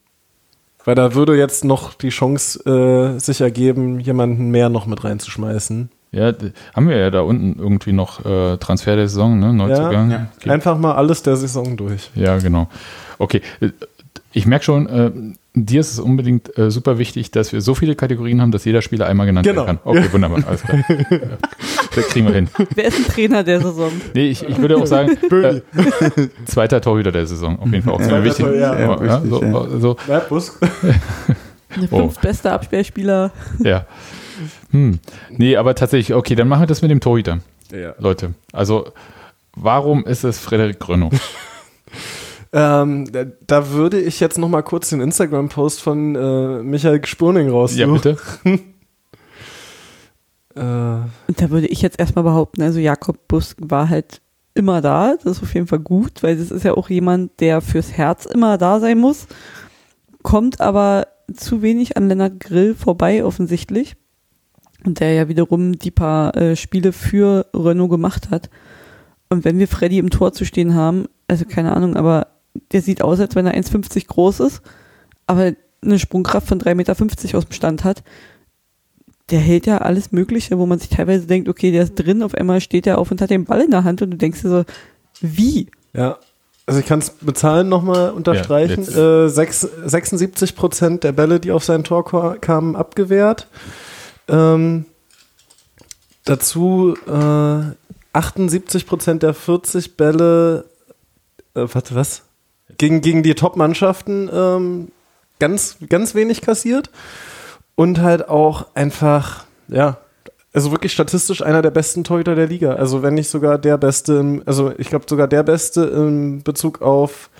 Weil 0.84 0.94
da 0.94 1.14
würde 1.14 1.36
jetzt 1.36 1.64
noch 1.64 1.94
die 1.94 2.10
Chance 2.10 2.60
äh, 3.16 3.18
sich 3.18 3.40
ergeben, 3.40 3.98
jemanden 3.98 4.50
mehr 4.50 4.68
noch 4.68 4.86
mit 4.86 5.02
reinzuschmeißen. 5.02 5.90
Ja, 6.10 6.32
haben 6.74 6.88
wir 6.88 6.96
ja 6.96 7.10
da 7.10 7.20
unten 7.20 7.58
irgendwie 7.60 7.92
noch 7.92 8.24
äh, 8.24 8.56
Transfer 8.56 8.96
der 8.96 9.08
Saison, 9.08 9.38
ne? 9.38 9.52
Neuzugang. 9.52 10.10
Ja. 10.10 10.26
Okay. 10.40 10.50
Einfach 10.50 10.78
mal 10.78 10.94
alles 10.94 11.22
der 11.22 11.36
Saison 11.36 11.76
durch. 11.76 12.10
Ja, 12.14 12.38
genau. 12.38 12.68
Okay, 13.18 13.42
äh, 13.60 13.70
ich 14.32 14.46
merke 14.46 14.64
schon, 14.64 14.86
äh, 14.88 15.10
dir 15.54 15.80
ist 15.80 15.92
es 15.92 15.98
unbedingt 16.00 16.56
äh, 16.56 16.70
super 16.70 16.98
wichtig, 16.98 17.30
dass 17.30 17.52
wir 17.52 17.60
so 17.60 17.74
viele 17.74 17.94
Kategorien 17.94 18.40
haben, 18.40 18.52
dass 18.52 18.64
jeder 18.64 18.80
Spieler 18.80 19.06
einmal 19.06 19.26
genannt 19.26 19.46
Genau. 19.46 19.66
werden 19.66 19.80
kann. 19.84 19.96
Okay, 19.96 20.06
wunderbar, 20.12 20.42
alles 20.46 20.62
klar. 20.62 20.78
Ja, 20.88 21.18
das 21.94 22.06
kriegen 22.08 22.26
wir 22.26 22.34
hin. 22.34 22.48
Wer 22.74 22.84
ist 22.86 22.98
ein 22.98 23.04
Trainer 23.04 23.42
der 23.44 23.60
Saison? 23.60 23.90
Nee, 24.14 24.28
ich, 24.30 24.42
ich 24.48 24.56
würde 24.58 24.76
auch 24.78 24.86
sagen, 24.86 25.10
äh, 25.30 25.60
zweiter 26.46 26.80
Torhüter 26.80 27.12
der 27.12 27.26
Saison, 27.26 27.58
auf 27.58 27.70
jeden 27.70 27.82
Fall 27.82 27.94
auch 27.94 27.98
sehr 28.00 28.08
Zweiter 28.08 28.24
wichtig. 28.24 28.44
Tor- 28.46 28.54
ja, 28.54 28.72
Aber, 28.72 29.04
ja, 29.04 29.12
ja, 29.12 29.20
so, 29.26 29.42
wichtig, 29.42 29.80
so, 29.80 29.96
Ja, 30.08 30.18
Bus. 30.20 30.58
Der 31.76 31.92
Oh. 31.92 31.98
fünftbeste 31.98 32.50
Absperrspieler. 32.50 33.30
ja. 33.62 33.84
Hm. 34.70 34.98
Nee, 35.30 35.56
aber 35.56 35.74
tatsächlich, 35.74 36.14
okay, 36.16 36.34
dann 36.34 36.48
machen 36.48 36.62
wir 36.62 36.66
das 36.66 36.82
mit 36.82 36.90
dem 36.90 37.00
Torhüter, 37.00 37.40
Ja. 37.72 37.94
Leute. 37.98 38.34
Also, 38.52 38.86
warum 39.56 40.04
ist 40.04 40.24
es 40.24 40.38
Frederik 40.38 40.78
Grönow? 40.80 41.12
Ähm, 42.50 43.12
da, 43.12 43.24
da 43.46 43.68
würde 43.72 44.00
ich 44.00 44.20
jetzt 44.20 44.38
noch 44.38 44.48
mal 44.48 44.62
kurz 44.62 44.88
den 44.88 45.02
Instagram-Post 45.02 45.82
von 45.82 46.14
äh, 46.16 46.62
Michael 46.62 47.04
Spurning 47.04 47.48
Ja, 47.48 47.52
raussuchen. 47.52 47.92
bitte. 47.92 48.16
Äh, 50.54 50.60
Und 50.60 51.40
da 51.40 51.50
würde 51.50 51.66
ich 51.66 51.82
jetzt 51.82 51.98
erstmal 52.00 52.24
behaupten, 52.24 52.62
also 52.62 52.78
Jakob 52.78 53.28
Busk 53.28 53.58
war 53.60 53.88
halt 53.88 54.20
immer 54.54 54.80
da. 54.80 55.14
Das 55.22 55.36
ist 55.36 55.42
auf 55.42 55.54
jeden 55.54 55.66
Fall 55.66 55.78
gut, 55.78 56.22
weil 56.22 56.36
das 56.36 56.50
ist 56.50 56.64
ja 56.64 56.74
auch 56.74 56.88
jemand, 56.90 57.38
der 57.40 57.60
fürs 57.60 57.92
Herz 57.92 58.24
immer 58.26 58.58
da 58.58 58.80
sein 58.80 58.98
muss. 58.98 59.26
Kommt 60.22 60.60
aber 60.60 61.06
zu 61.34 61.62
wenig 61.62 61.96
an 61.96 62.08
Lennart 62.08 62.40
Grill 62.40 62.74
vorbei, 62.74 63.24
offensichtlich. 63.24 63.94
Und 64.84 65.00
der 65.00 65.12
ja 65.12 65.28
wiederum 65.28 65.78
die 65.78 65.90
paar 65.90 66.36
äh, 66.36 66.56
Spiele 66.56 66.92
für 66.92 67.46
Renault 67.54 67.90
gemacht 67.90 68.30
hat. 68.30 68.48
Und 69.28 69.44
wenn 69.44 69.58
wir 69.58 69.68
Freddy 69.68 69.98
im 69.98 70.10
Tor 70.10 70.32
zu 70.32 70.44
stehen 70.44 70.74
haben, 70.74 71.06
also 71.26 71.44
keine 71.44 71.74
Ahnung, 71.74 71.96
aber 71.96 72.28
der 72.72 72.80
sieht 72.80 73.02
aus, 73.02 73.20
als 73.20 73.34
wenn 73.34 73.46
er 73.46 73.54
1,50 73.54 74.06
groß 74.06 74.40
ist, 74.40 74.62
aber 75.26 75.52
eine 75.82 75.98
Sprungkraft 75.98 76.48
von 76.48 76.60
3,50 76.60 76.74
Meter 76.74 76.92
aus 77.38 77.44
dem 77.44 77.52
Stand 77.52 77.84
hat 77.84 78.02
der 79.30 79.40
hält 79.40 79.66
ja 79.66 79.78
alles 79.78 80.12
Mögliche, 80.12 80.58
wo 80.58 80.66
man 80.66 80.78
sich 80.78 80.88
teilweise 80.88 81.26
denkt, 81.26 81.48
okay, 81.48 81.70
der 81.70 81.82
ist 81.84 81.94
drin, 81.94 82.22
auf 82.22 82.34
einmal 82.34 82.60
steht 82.60 82.86
er 82.86 82.98
auf 82.98 83.10
und 83.10 83.20
hat 83.20 83.30
den 83.30 83.44
Ball 83.44 83.60
in 83.60 83.70
der 83.70 83.84
Hand 83.84 84.00
und 84.02 84.10
du 84.10 84.16
denkst 84.16 84.42
dir 84.42 84.48
so, 84.48 84.64
wie? 85.20 85.68
ja. 85.92 86.18
Also 86.66 86.80
ich 86.80 86.86
kann 86.86 86.98
es 86.98 87.14
mit 87.22 87.38
Zahlen 87.38 87.70
noch 87.70 87.82
mal 87.82 88.10
unterstreichen. 88.10 88.84
jetzt. 88.84 88.94
äh, 88.94 89.28
sechs, 89.28 89.60
76 89.62 90.54
Prozent 90.54 91.02
der 91.02 91.12
Bälle, 91.12 91.40
die 91.40 91.50
auf 91.50 91.64
sein 91.64 91.82
Tor 91.82 92.04
kamen, 92.42 92.76
abgewehrt. 92.76 93.46
Ähm, 94.28 94.84
dazu 96.24 96.96
äh, 97.06 97.74
78 98.12 98.86
Prozent 98.86 99.22
der 99.22 99.34
40 99.34 99.96
Bälle, 99.96 100.64
äh, 101.54 101.66
warte, 101.72 101.94
was? 101.94 102.22
Gegen, 102.76 103.00
gegen 103.00 103.22
die 103.22 103.34
Top-Mannschaften 103.34 104.28
ähm, 104.32 104.88
ganz, 105.38 105.78
ganz 105.88 106.14
wenig 106.14 106.40
kassiert 106.42 106.90
und 107.74 108.00
halt 108.00 108.28
auch 108.28 108.66
einfach, 108.74 109.44
ja, 109.68 109.98
also 110.52 110.70
wirklich 110.70 110.92
statistisch 110.92 111.42
einer 111.42 111.62
der 111.62 111.70
besten 111.70 112.04
Torhüter 112.04 112.34
der 112.34 112.46
Liga. 112.46 112.74
Also 112.74 113.02
wenn 113.02 113.14
nicht 113.14 113.28
sogar 113.28 113.58
der 113.58 113.78
beste, 113.78 114.42
also 114.46 114.72
ich 114.78 114.88
glaube 114.88 115.06
sogar 115.08 115.28
der 115.28 115.42
beste 115.42 115.84
in 115.84 116.42
Bezug 116.42 116.82
auf 116.82 117.30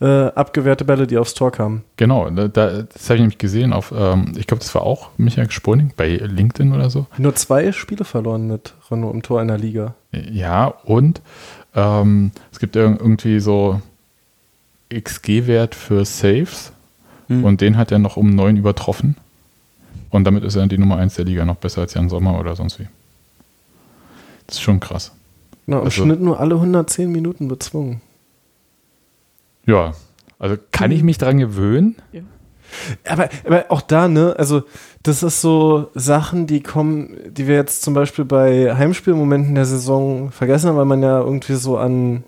äh, 0.00 0.26
abgewehrte 0.28 0.84
Bälle, 0.84 1.06
die 1.08 1.18
aufs 1.18 1.34
Tor 1.34 1.50
kamen. 1.50 1.82
Genau, 1.96 2.30
da, 2.30 2.46
da- 2.48 2.82
das 2.82 3.04
habe 3.06 3.14
ich 3.16 3.20
nämlich 3.20 3.38
gesehen 3.38 3.72
auf, 3.72 3.92
ähm, 3.96 4.32
ich 4.36 4.46
glaube, 4.46 4.60
das 4.62 4.72
war 4.74 4.82
auch 4.82 5.10
Michael 5.16 5.50
Sponing 5.50 5.92
bei 5.96 6.08
LinkedIn 6.08 6.72
oder 6.72 6.88
so. 6.90 7.06
Nur 7.18 7.34
zwei 7.34 7.72
Spiele 7.72 8.04
verloren 8.04 8.46
mit 8.46 8.74
Renault 8.90 9.14
im 9.14 9.22
Tor 9.22 9.42
in 9.42 9.48
der 9.48 9.58
Liga. 9.58 9.94
Ja, 10.12 10.66
und 10.84 11.20
ähm, 11.74 12.30
es 12.52 12.58
gibt 12.60 12.76
ir- 12.76 12.96
irgendwie 13.00 13.40
so 13.40 13.80
XG-Wert 14.92 15.74
für 15.74 16.04
Saves 16.04 16.72
Hm. 17.28 17.44
und 17.44 17.60
den 17.60 17.76
hat 17.76 17.92
er 17.92 17.98
noch 17.98 18.16
um 18.16 18.30
neun 18.30 18.56
übertroffen. 18.56 19.16
Und 20.10 20.24
damit 20.24 20.44
ist 20.44 20.56
er 20.56 20.66
die 20.66 20.78
Nummer 20.78 20.96
eins 20.96 21.16
der 21.16 21.26
Liga 21.26 21.44
noch 21.44 21.56
besser 21.56 21.82
als 21.82 21.92
Jan 21.92 22.08
Sommer 22.08 22.38
oder 22.40 22.56
sonst 22.56 22.78
wie. 22.78 22.86
Das 24.46 24.56
ist 24.56 24.62
schon 24.62 24.80
krass. 24.80 25.12
Genau, 25.66 25.80
im 25.80 25.84
Also- 25.84 26.02
Schnitt 26.04 26.20
nur 26.22 26.40
alle 26.40 26.54
110 26.54 27.12
Minuten 27.12 27.48
bezwungen. 27.48 28.00
Ja, 29.68 29.92
also 30.38 30.56
kann 30.72 30.90
ich 30.90 31.02
mich 31.02 31.18
dran 31.18 31.38
gewöhnen? 31.38 31.96
Aber, 33.06 33.28
aber 33.46 33.66
auch 33.68 33.82
da, 33.82 34.08
ne, 34.08 34.34
also 34.38 34.62
das 35.02 35.22
ist 35.22 35.40
so 35.40 35.90
Sachen, 35.94 36.46
die 36.46 36.62
kommen, 36.62 37.16
die 37.30 37.46
wir 37.46 37.54
jetzt 37.54 37.82
zum 37.82 37.94
Beispiel 37.94 38.24
bei 38.24 38.74
Heimspielmomenten 38.74 39.54
der 39.54 39.66
Saison 39.66 40.30
vergessen 40.30 40.68
haben, 40.68 40.76
weil 40.76 40.84
man 40.84 41.02
ja 41.02 41.20
irgendwie 41.20 41.54
so 41.54 41.76
an, 41.76 42.24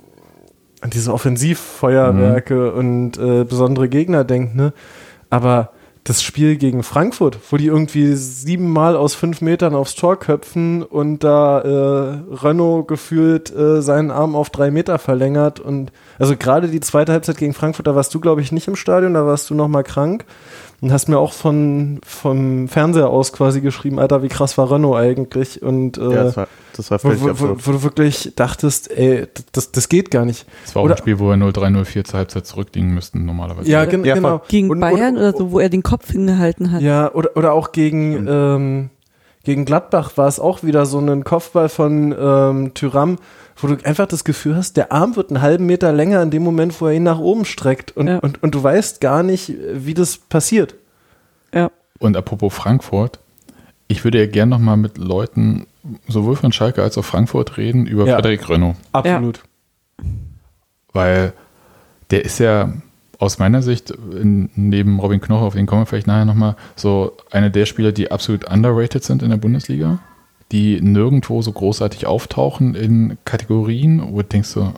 an 0.81 0.91
diese 0.91 1.13
Offensivfeuerwerke 1.13 2.73
und 2.73 3.19
äh, 3.19 3.45
besondere 3.45 3.89
Gegner 3.89 4.25
denkt, 4.25 4.55
ne? 4.55 4.73
Aber 5.31 5.73
das 6.05 6.23
Spiel 6.23 6.57
gegen 6.57 6.83
Frankfurt, 6.83 7.39
wo 7.51 7.57
die 7.57 7.67
irgendwie 7.67 8.15
siebenmal 8.15 8.97
aus 8.97 9.15
fünf 9.15 9.43
Metern 9.43 9.75
aufs 9.75 9.95
Tor 9.95 10.19
köpfen 10.19 10.83
und 10.83 11.23
da 11.23 11.61
äh, 11.61 12.35
Renault 12.43 12.89
gefühlt 12.89 13.55
äh, 13.55 13.83
seinen 13.83 14.11
Arm 14.11 14.35
auf 14.35 14.49
drei 14.51 14.71
Meter 14.71 14.99
verlängert 14.99 15.61
und 15.61 15.93
also 16.19 16.37
gerade 16.37 16.69
die 16.69 16.81
zweite 16.81 17.13
Halbzeit 17.13 17.37
gegen 17.37 17.53
Frankfurt, 17.53 17.87
da 17.87 17.95
warst 17.95 18.15
du 18.15 18.21
glaube 18.21 18.41
ich 18.41 18.51
nicht 18.51 18.67
im 18.67 18.77
Stadion, 18.77 19.15
da 19.15 19.27
warst 19.27 19.51
du 19.51 19.55
noch 19.55 19.69
mal 19.69 19.83
krank 19.83 20.25
und 20.81 20.93
hast 20.93 21.09
mir 21.09 21.19
auch 21.19 21.33
von 21.33 22.01
vom 22.05 22.69
Fernseher 22.69 23.09
aus 23.11 23.33
quasi 23.33 23.61
geschrieben, 23.61 23.99
Alter, 23.99 24.23
wie 24.23 24.29
krass 24.29 24.57
war 24.59 24.71
Renault 24.71 24.97
eigentlich 24.97 25.63
und 25.63 25.99
äh, 25.99 26.03
Ja, 26.13 26.25
das 26.25 26.37
war, 26.37 26.47
das 26.77 26.91
war 26.91 27.05
wo, 27.05 27.11
wo, 27.41 27.57
wo, 27.67 27.73
du 27.73 27.83
wirklich 27.83 28.33
dachtest, 28.37 28.91
ey, 28.91 29.27
das, 29.53 29.73
das 29.73 29.89
geht 29.89 30.11
gar 30.11 30.25
nicht. 30.25 30.47
Das 30.65 30.75
war 30.75 30.81
auch 30.81 30.87
Oder- 30.87 30.95
ein 30.95 30.99
Spiel, 30.99 31.19
wo 31.19 31.29
wir 31.29 31.35
0-3, 31.37 31.69
0-4 31.85 32.05
zur 32.05 32.19
Halbzeit 32.19 32.47
zurückliegen 32.47 32.95
müssten 32.95 33.25
normalerweise. 33.27 33.71
Ja, 33.71 33.85
gen 33.85 34.05
Ja, 34.05 34.15
genau. 34.15 34.41
Gegen 34.49 34.71
Und- 34.71 34.81
Bayern 34.81 35.17
und- 35.17 35.23
oder 35.23 35.37
so, 35.37 35.53
wo 35.53 35.61
er 35.61 35.69
den 35.69 35.83
Kopf 35.83 36.11
hingehalten 36.11 36.73
hat. 36.73 36.81
Ja, 36.83 37.13
oder, 37.13 37.37
oder 37.37 37.53
auch 37.53 37.73
gegen, 37.73 38.27
ähm, 38.29 38.91
gegen 39.45 39.65
Gladbach 39.65 40.13
war 40.17 40.29
es 40.29 40.39
auch 40.41 40.63
wieder 40.63 40.87
so 40.87 40.99
ein 40.99 41.25
Kopfball 41.25 41.69
von 41.69 42.15
ähm, 42.19 42.75
Tyram, 42.75 43.17
wo 43.63 43.69
du 43.69 43.77
einfach 43.85 44.07
das 44.07 44.25
Gefühl 44.25 44.57
hast, 44.57 44.77
der 44.77 44.93
Arm 44.93 45.17
wird 45.17 45.31
einen 45.31 45.43
halben 45.43 45.67
Meter 45.67 45.93
länger 45.93 46.23
in 46.23 46.31
dem 46.31 46.43
Moment, 46.43 46.81
wo 46.81 46.87
er 46.87 46.95
ihn 46.95 47.03
nach 47.03 47.19
oben 47.19 47.45
streckt. 47.45 47.97
Und, 47.97 48.09
Ja. 48.09 48.19
und, 48.19 48.43
und 48.43 48.55
du 48.55 48.63
weißt 48.63 49.01
gar 49.01 49.23
nicht, 49.23 49.53
wie 49.75 49.95
das 49.95 50.17
passiert. 50.19 50.75
Ja. 51.55 51.71
Und 51.99 52.17
apropos 52.17 52.55
Frankfurt, 52.55 53.19
ich 53.89 54.05
würde 54.05 54.19
ja 54.21 54.27
gern 54.27 54.49
nochmal 54.49 54.77
mit 54.77 54.99
Leuten 54.99 55.67
sowohl 56.09 56.37
von 56.37 56.53
Schalke 56.53 56.83
als 56.83 56.97
auch 56.99 57.05
Frankfurt 57.05 57.57
reden 57.57 57.87
über 57.87 58.07
Ja. 58.07 58.15
Frederik 58.15 58.49
Renault. 58.49 58.77
Absolut. 58.93 59.41
Weil 60.93 61.33
der 62.11 62.25
ist 62.25 62.39
ja 62.39 62.73
aus 63.19 63.39
meiner 63.39 63.63
Sicht, 63.63 63.91
in, 63.91 64.51
neben 64.55 64.99
Robin 64.99 65.21
Knoche, 65.21 65.45
auf 65.45 65.55
den 65.55 65.67
kommen 65.67 65.83
wir 65.83 65.87
vielleicht 65.87 66.07
nachher 66.07 66.25
nochmal, 66.25 66.57
so 66.75 67.17
einer 67.31 67.51
der 67.51 67.67
Spieler, 67.67 67.93
die 67.93 68.11
absolut 68.11 68.51
underrated 68.51 69.05
sind 69.05 69.23
in 69.23 69.29
der 69.31 69.37
Bundesliga, 69.37 69.99
die 70.53 70.81
nirgendwo 70.81 71.43
so 71.43 71.53
großartig 71.53 72.07
auftauchen 72.07 72.75
in 72.75 73.19
Kategorien, 73.25 74.03
wo 74.11 74.17
du 74.23 74.25
denkst 74.29 74.49
so, 74.49 74.73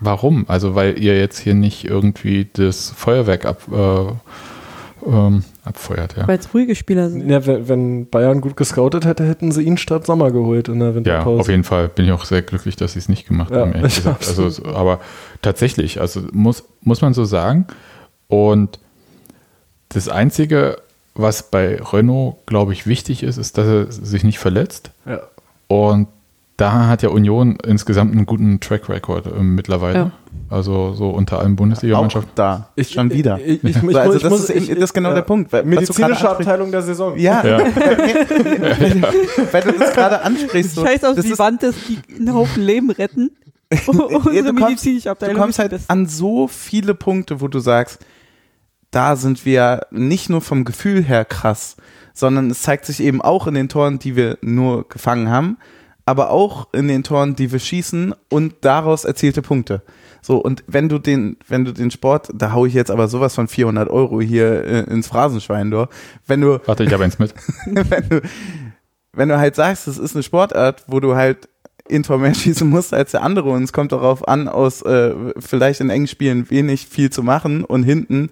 warum? 0.00 0.44
Also 0.48 0.74
weil 0.74 0.98
ihr 1.02 1.18
jetzt 1.18 1.38
hier 1.38 1.54
nicht 1.54 1.84
irgendwie 1.84 2.48
das 2.52 2.90
Feuerwerk 2.90 3.44
ab, 3.44 3.62
äh, 3.70 4.12
ähm, 5.06 5.44
abfeuert, 5.64 6.16
ja. 6.16 6.28
Weil 6.28 6.38
es 6.38 6.52
ruhige 6.52 6.74
Spieler 6.74 7.08
sind. 7.10 7.28
Ja, 7.28 7.46
wenn, 7.46 7.68
wenn 7.68 8.10
Bayern 8.10 8.40
gut 8.42 8.56
gescoutet 8.56 9.04
hätte, 9.06 9.26
hätten 9.26 9.50
sie 9.52 9.62
ihn 9.62 9.78
statt 9.78 10.04
Sommer 10.06 10.30
geholt 10.30 10.68
in 10.68 10.78
der 10.78 10.90
Ja, 10.90 10.94
Winterpause. 10.94 11.40
auf 11.40 11.48
jeden 11.48 11.64
Fall 11.64 11.88
bin 11.88 12.04
ich 12.06 12.12
auch 12.12 12.24
sehr 12.26 12.42
glücklich, 12.42 12.76
dass 12.76 12.92
sie 12.94 12.98
es 12.98 13.08
nicht 13.08 13.26
gemacht 13.26 13.50
Ja, 13.50 13.60
haben. 13.60 13.72
Ehrlich 13.72 13.92
ich 13.98 14.04
gesagt. 14.04 14.26
Also, 14.28 14.48
so- 14.50 14.64
aber 14.66 15.00
tatsächlich, 15.42 16.00
also 16.00 16.22
muss, 16.32 16.64
muss 16.82 17.00
man 17.02 17.14
so 17.14 17.24
sagen. 17.24 17.66
Und 18.28 18.78
das 19.88 20.08
Einzige, 20.08 20.76
was 21.20 21.44
bei 21.50 21.80
Renault, 21.80 22.36
glaube 22.46 22.72
ich, 22.72 22.86
wichtig 22.86 23.22
ist, 23.22 23.36
ist, 23.38 23.58
dass 23.58 23.66
er 23.66 23.90
sich 23.92 24.24
nicht 24.24 24.38
verletzt. 24.38 24.90
Ja. 25.06 25.20
Und 25.68 26.08
da 26.56 26.88
hat 26.88 27.02
ja 27.02 27.08
Union 27.08 27.56
insgesamt 27.66 28.12
einen 28.12 28.26
guten 28.26 28.60
Track 28.60 28.88
Record 28.90 29.26
äh, 29.26 29.40
mittlerweile. 29.42 29.94
Ja. 29.98 30.10
Also 30.50 30.92
so 30.92 31.08
unter 31.10 31.38
allen 31.38 31.52
Auch 31.54 31.56
Bundesligamannschaften. 31.56 32.32
da. 32.34 32.68
schon 32.92 33.10
wieder. 33.12 33.38
Ich, 33.38 33.64
ich, 33.64 33.76
ich, 33.76 33.82
ich, 33.82 33.96
also 33.98 34.16
ich 34.16 34.22
das, 34.22 34.30
muss, 34.30 34.50
ist, 34.50 34.70
das 34.70 34.76
ist 34.78 34.92
genau 34.92 35.14
der 35.14 35.22
Punkt. 35.22 35.52
du 35.62 35.62
Medizinische. 35.64 36.28
Abteilung 36.28 36.70
der 36.70 36.82
Saison. 36.82 37.16
Ja, 37.16 37.42
Ja. 37.46 37.58
weil, 37.60 39.02
weil 39.52 39.62
du 39.62 39.72
das 39.78 39.92
gerade 39.94 40.22
ansprichst. 40.22 40.74
So, 40.74 40.84
Scheiß 40.84 41.04
auf 41.04 41.16
das 41.16 41.24
die 41.24 41.32
ist- 41.32 41.38
Wand, 41.38 41.62
die 41.62 41.98
einen 42.18 42.34
Haufen 42.34 42.62
Leben 42.62 42.90
retten. 42.90 43.30
Unsere 43.86 44.34
Ja, 44.34 44.42
du 44.42 44.48
kommst- 44.48 44.60
medizinische 44.60 45.04
Du 45.04 45.10
Abteilung 45.12 45.36
kommst 45.36 45.58
ist 45.60 45.68
die 45.68 45.72
halt 45.76 45.82
an 45.88 46.06
so 46.06 46.48
viele 46.48 46.94
Punkte, 46.94 47.40
wo 47.40 47.48
du 47.48 47.60
sagst, 47.60 48.00
da 48.90 49.16
sind 49.16 49.44
wir 49.44 49.86
nicht 49.90 50.30
nur 50.30 50.40
vom 50.40 50.64
Gefühl 50.64 51.02
her 51.02 51.24
krass, 51.24 51.76
sondern 52.12 52.50
es 52.50 52.62
zeigt 52.62 52.86
sich 52.86 53.00
eben 53.00 53.22
auch 53.22 53.46
in 53.46 53.54
den 53.54 53.68
Toren, 53.68 53.98
die 53.98 54.16
wir 54.16 54.38
nur 54.42 54.88
gefangen 54.88 55.30
haben, 55.30 55.58
aber 56.06 56.30
auch 56.30 56.68
in 56.72 56.88
den 56.88 57.04
Toren, 57.04 57.36
die 57.36 57.52
wir 57.52 57.60
schießen 57.60 58.14
und 58.28 58.54
daraus 58.62 59.04
erzielte 59.04 59.42
Punkte. 59.42 59.82
So, 60.22 60.38
und 60.38 60.64
wenn 60.66 60.88
du 60.88 60.98
den, 60.98 61.36
wenn 61.48 61.64
du 61.64 61.72
den 61.72 61.90
Sport, 61.90 62.30
da 62.34 62.52
hau 62.52 62.66
ich 62.66 62.74
jetzt 62.74 62.90
aber 62.90 63.08
sowas 63.08 63.34
von 63.34 63.48
400 63.48 63.88
Euro 63.88 64.20
hier 64.20 64.64
äh, 64.64 64.80
ins 64.90 65.06
Phrasenschwein, 65.06 65.70
du, 65.70 65.88
wenn 66.26 66.40
du, 66.40 66.60
Warte, 66.66 66.84
ich 66.84 66.92
habe 66.92 67.04
eins 67.04 67.18
mit. 67.18 67.32
wenn 67.66 68.08
du, 68.08 68.20
wenn 69.12 69.28
du 69.28 69.38
halt 69.38 69.54
sagst, 69.54 69.88
es 69.88 69.98
ist 69.98 70.14
eine 70.14 70.22
Sportart, 70.22 70.84
wo 70.88 71.00
du 71.00 71.14
halt 71.14 71.48
in 71.88 72.02
Tor 72.02 72.18
mehr 72.18 72.34
schießen 72.34 72.68
musst 72.68 72.92
als 72.92 73.12
der 73.12 73.22
andere 73.22 73.50
und 73.50 73.62
es 73.62 73.72
kommt 73.72 73.92
darauf 73.92 74.26
an, 74.28 74.48
aus 74.48 74.82
äh, 74.82 75.14
vielleicht 75.38 75.80
in 75.80 75.90
engen 75.90 76.06
Spielen 76.06 76.50
wenig 76.50 76.86
viel 76.86 77.10
zu 77.10 77.22
machen 77.22 77.64
und 77.64 77.82
hinten 77.82 78.30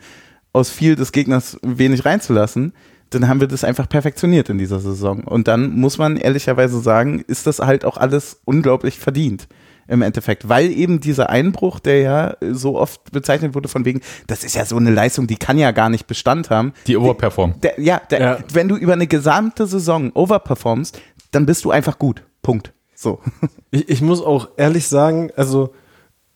aus 0.53 0.71
viel 0.71 0.97
des 0.97 1.13
Gegners 1.13 1.59
wenig 1.63 2.05
reinzulassen, 2.05 2.73
dann 3.11 3.29
haben 3.29 3.41
wir 3.41 3.49
das 3.49 3.65
einfach 3.65 3.89
perfektioniert 3.89 4.51
in 4.51 4.59
dieser 4.59 4.81
Saison. 4.81 5.25
Und 5.25 5.49
dann 5.49 5.73
muss 5.73 5.99
man 5.99 6.17
ehrlicherweise 6.17 6.81
sagen, 6.81 7.25
ist 7.27 7.47
das 7.47 7.59
halt 7.61 7.85
auch 7.85 7.97
alles 7.97 8.41
unglaublich 8.45 8.99
verdient 8.99 9.49
im 9.91 10.03
Endeffekt, 10.03 10.51
weil 10.51 10.71
eben 10.71 11.01
dieser 11.01 11.31
Einbruch, 11.31 11.81
der 11.81 12.01
ja 12.03 12.37
so 12.53 12.79
oft 12.79 13.11
bezeichnet 13.11 13.55
wurde 13.55 13.69
von 13.69 13.87
wegen, 13.87 14.03
das 14.27 14.45
ist 14.45 14.55
ja 14.55 14.67
so 14.67 14.77
eine 14.77 14.91
Leistung, 14.91 15.27
die 15.27 15.37
kann 15.37 15.57
ja 15.57 15.71
gar 15.71 15.89
nicht 15.89 16.07
Bestand 16.07 16.51
haben. 16.51 16.75
Die 16.87 16.99
overperformen. 16.99 17.59
Der, 17.63 17.81
ja, 17.81 17.99
der, 18.11 18.21
Ja. 18.21 18.39
wenn 18.53 18.69
du 18.69 18.77
über 18.77 18.93
eine 18.93 19.07
gesamte 19.07 19.67
Saison 19.67 20.13
overperformst, 20.13 21.01
dann 21.31 21.47
bist 21.47 21.65
du 21.65 21.71
einfach 21.71 21.99
gut. 21.99 22.23
Punkt. 22.43 22.73
So. 22.95 23.21
Ich, 23.71 23.89
ich 23.89 24.01
muss 24.03 24.21
auch 24.21 24.49
ehrlich 24.59 24.89
sagen, 24.89 25.31
also 25.37 25.73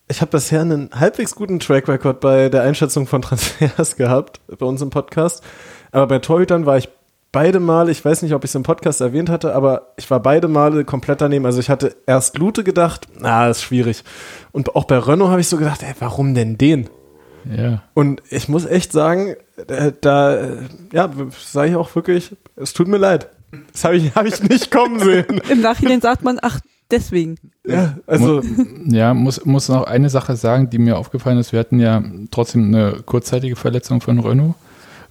ich 0.07 0.21
habe 0.21 0.31
bisher 0.31 0.61
einen 0.61 0.89
halbwegs 0.93 1.35
guten 1.35 1.59
Track 1.59 1.87
Record 1.87 2.19
bei 2.19 2.49
der 2.49 2.63
Einschätzung 2.63 3.07
von 3.07 3.21
Transfers 3.21 3.95
gehabt, 3.97 4.41
bei 4.47 4.65
uns 4.65 4.81
im 4.81 4.89
Podcast. 4.89 5.43
Aber 5.91 6.07
bei 6.07 6.19
Torhütern 6.19 6.65
war 6.65 6.77
ich 6.77 6.89
beide 7.31 7.59
Male, 7.59 7.91
ich 7.91 8.03
weiß 8.03 8.21
nicht, 8.21 8.33
ob 8.33 8.43
ich 8.43 8.51
es 8.51 8.55
im 8.55 8.63
Podcast 8.63 9.01
erwähnt 9.01 9.29
hatte, 9.29 9.55
aber 9.55 9.93
ich 9.97 10.09
war 10.09 10.21
beide 10.21 10.47
Male 10.47 10.85
komplett 10.85 11.21
daneben. 11.21 11.45
Also 11.45 11.59
ich 11.59 11.69
hatte 11.69 11.95
erst 12.05 12.37
Lute 12.37 12.63
gedacht, 12.63 13.07
na, 13.19 13.49
ist 13.49 13.63
schwierig. 13.63 14.03
Und 14.51 14.75
auch 14.75 14.85
bei 14.85 14.97
Renault 14.97 15.31
habe 15.31 15.41
ich 15.41 15.47
so 15.47 15.57
gedacht, 15.57 15.83
ey, 15.83 15.93
warum 15.99 16.33
denn 16.35 16.57
den? 16.57 16.89
Ja. 17.45 17.83
Und 17.93 18.21
ich 18.29 18.47
muss 18.47 18.65
echt 18.65 18.91
sagen, 18.91 19.35
äh, 19.67 19.91
da, 19.99 20.35
äh, 20.35 20.57
ja, 20.93 21.09
sage 21.43 21.71
ich 21.71 21.75
auch 21.75 21.93
wirklich, 21.95 22.35
es 22.55 22.73
tut 22.73 22.87
mir 22.87 22.97
leid. 22.97 23.29
Das 23.71 23.83
habe 23.83 23.97
ich, 23.97 24.13
hab 24.15 24.25
ich 24.25 24.41
nicht 24.43 24.71
kommen 24.71 24.99
sehen. 24.99 25.41
Im 25.49 25.61
Nachhinein 25.61 26.01
sagt 26.01 26.23
man, 26.23 26.39
ach, 26.41 26.59
deswegen. 26.93 27.35
Ja, 27.67 27.97
also, 28.07 28.41
Ja, 28.85 29.13
muss, 29.13 29.43
muss 29.45 29.67
noch 29.69 29.83
eine 29.83 30.09
Sache 30.09 30.35
sagen, 30.35 30.69
die 30.69 30.79
mir 30.79 30.97
aufgefallen 30.97 31.37
ist. 31.39 31.51
Wir 31.51 31.59
hatten 31.59 31.79
ja 31.79 32.01
trotzdem 32.31 32.67
eine 32.67 33.01
kurzzeitige 33.05 33.55
Verletzung 33.55 33.99
von 33.99 34.19
Renault. 34.19 34.55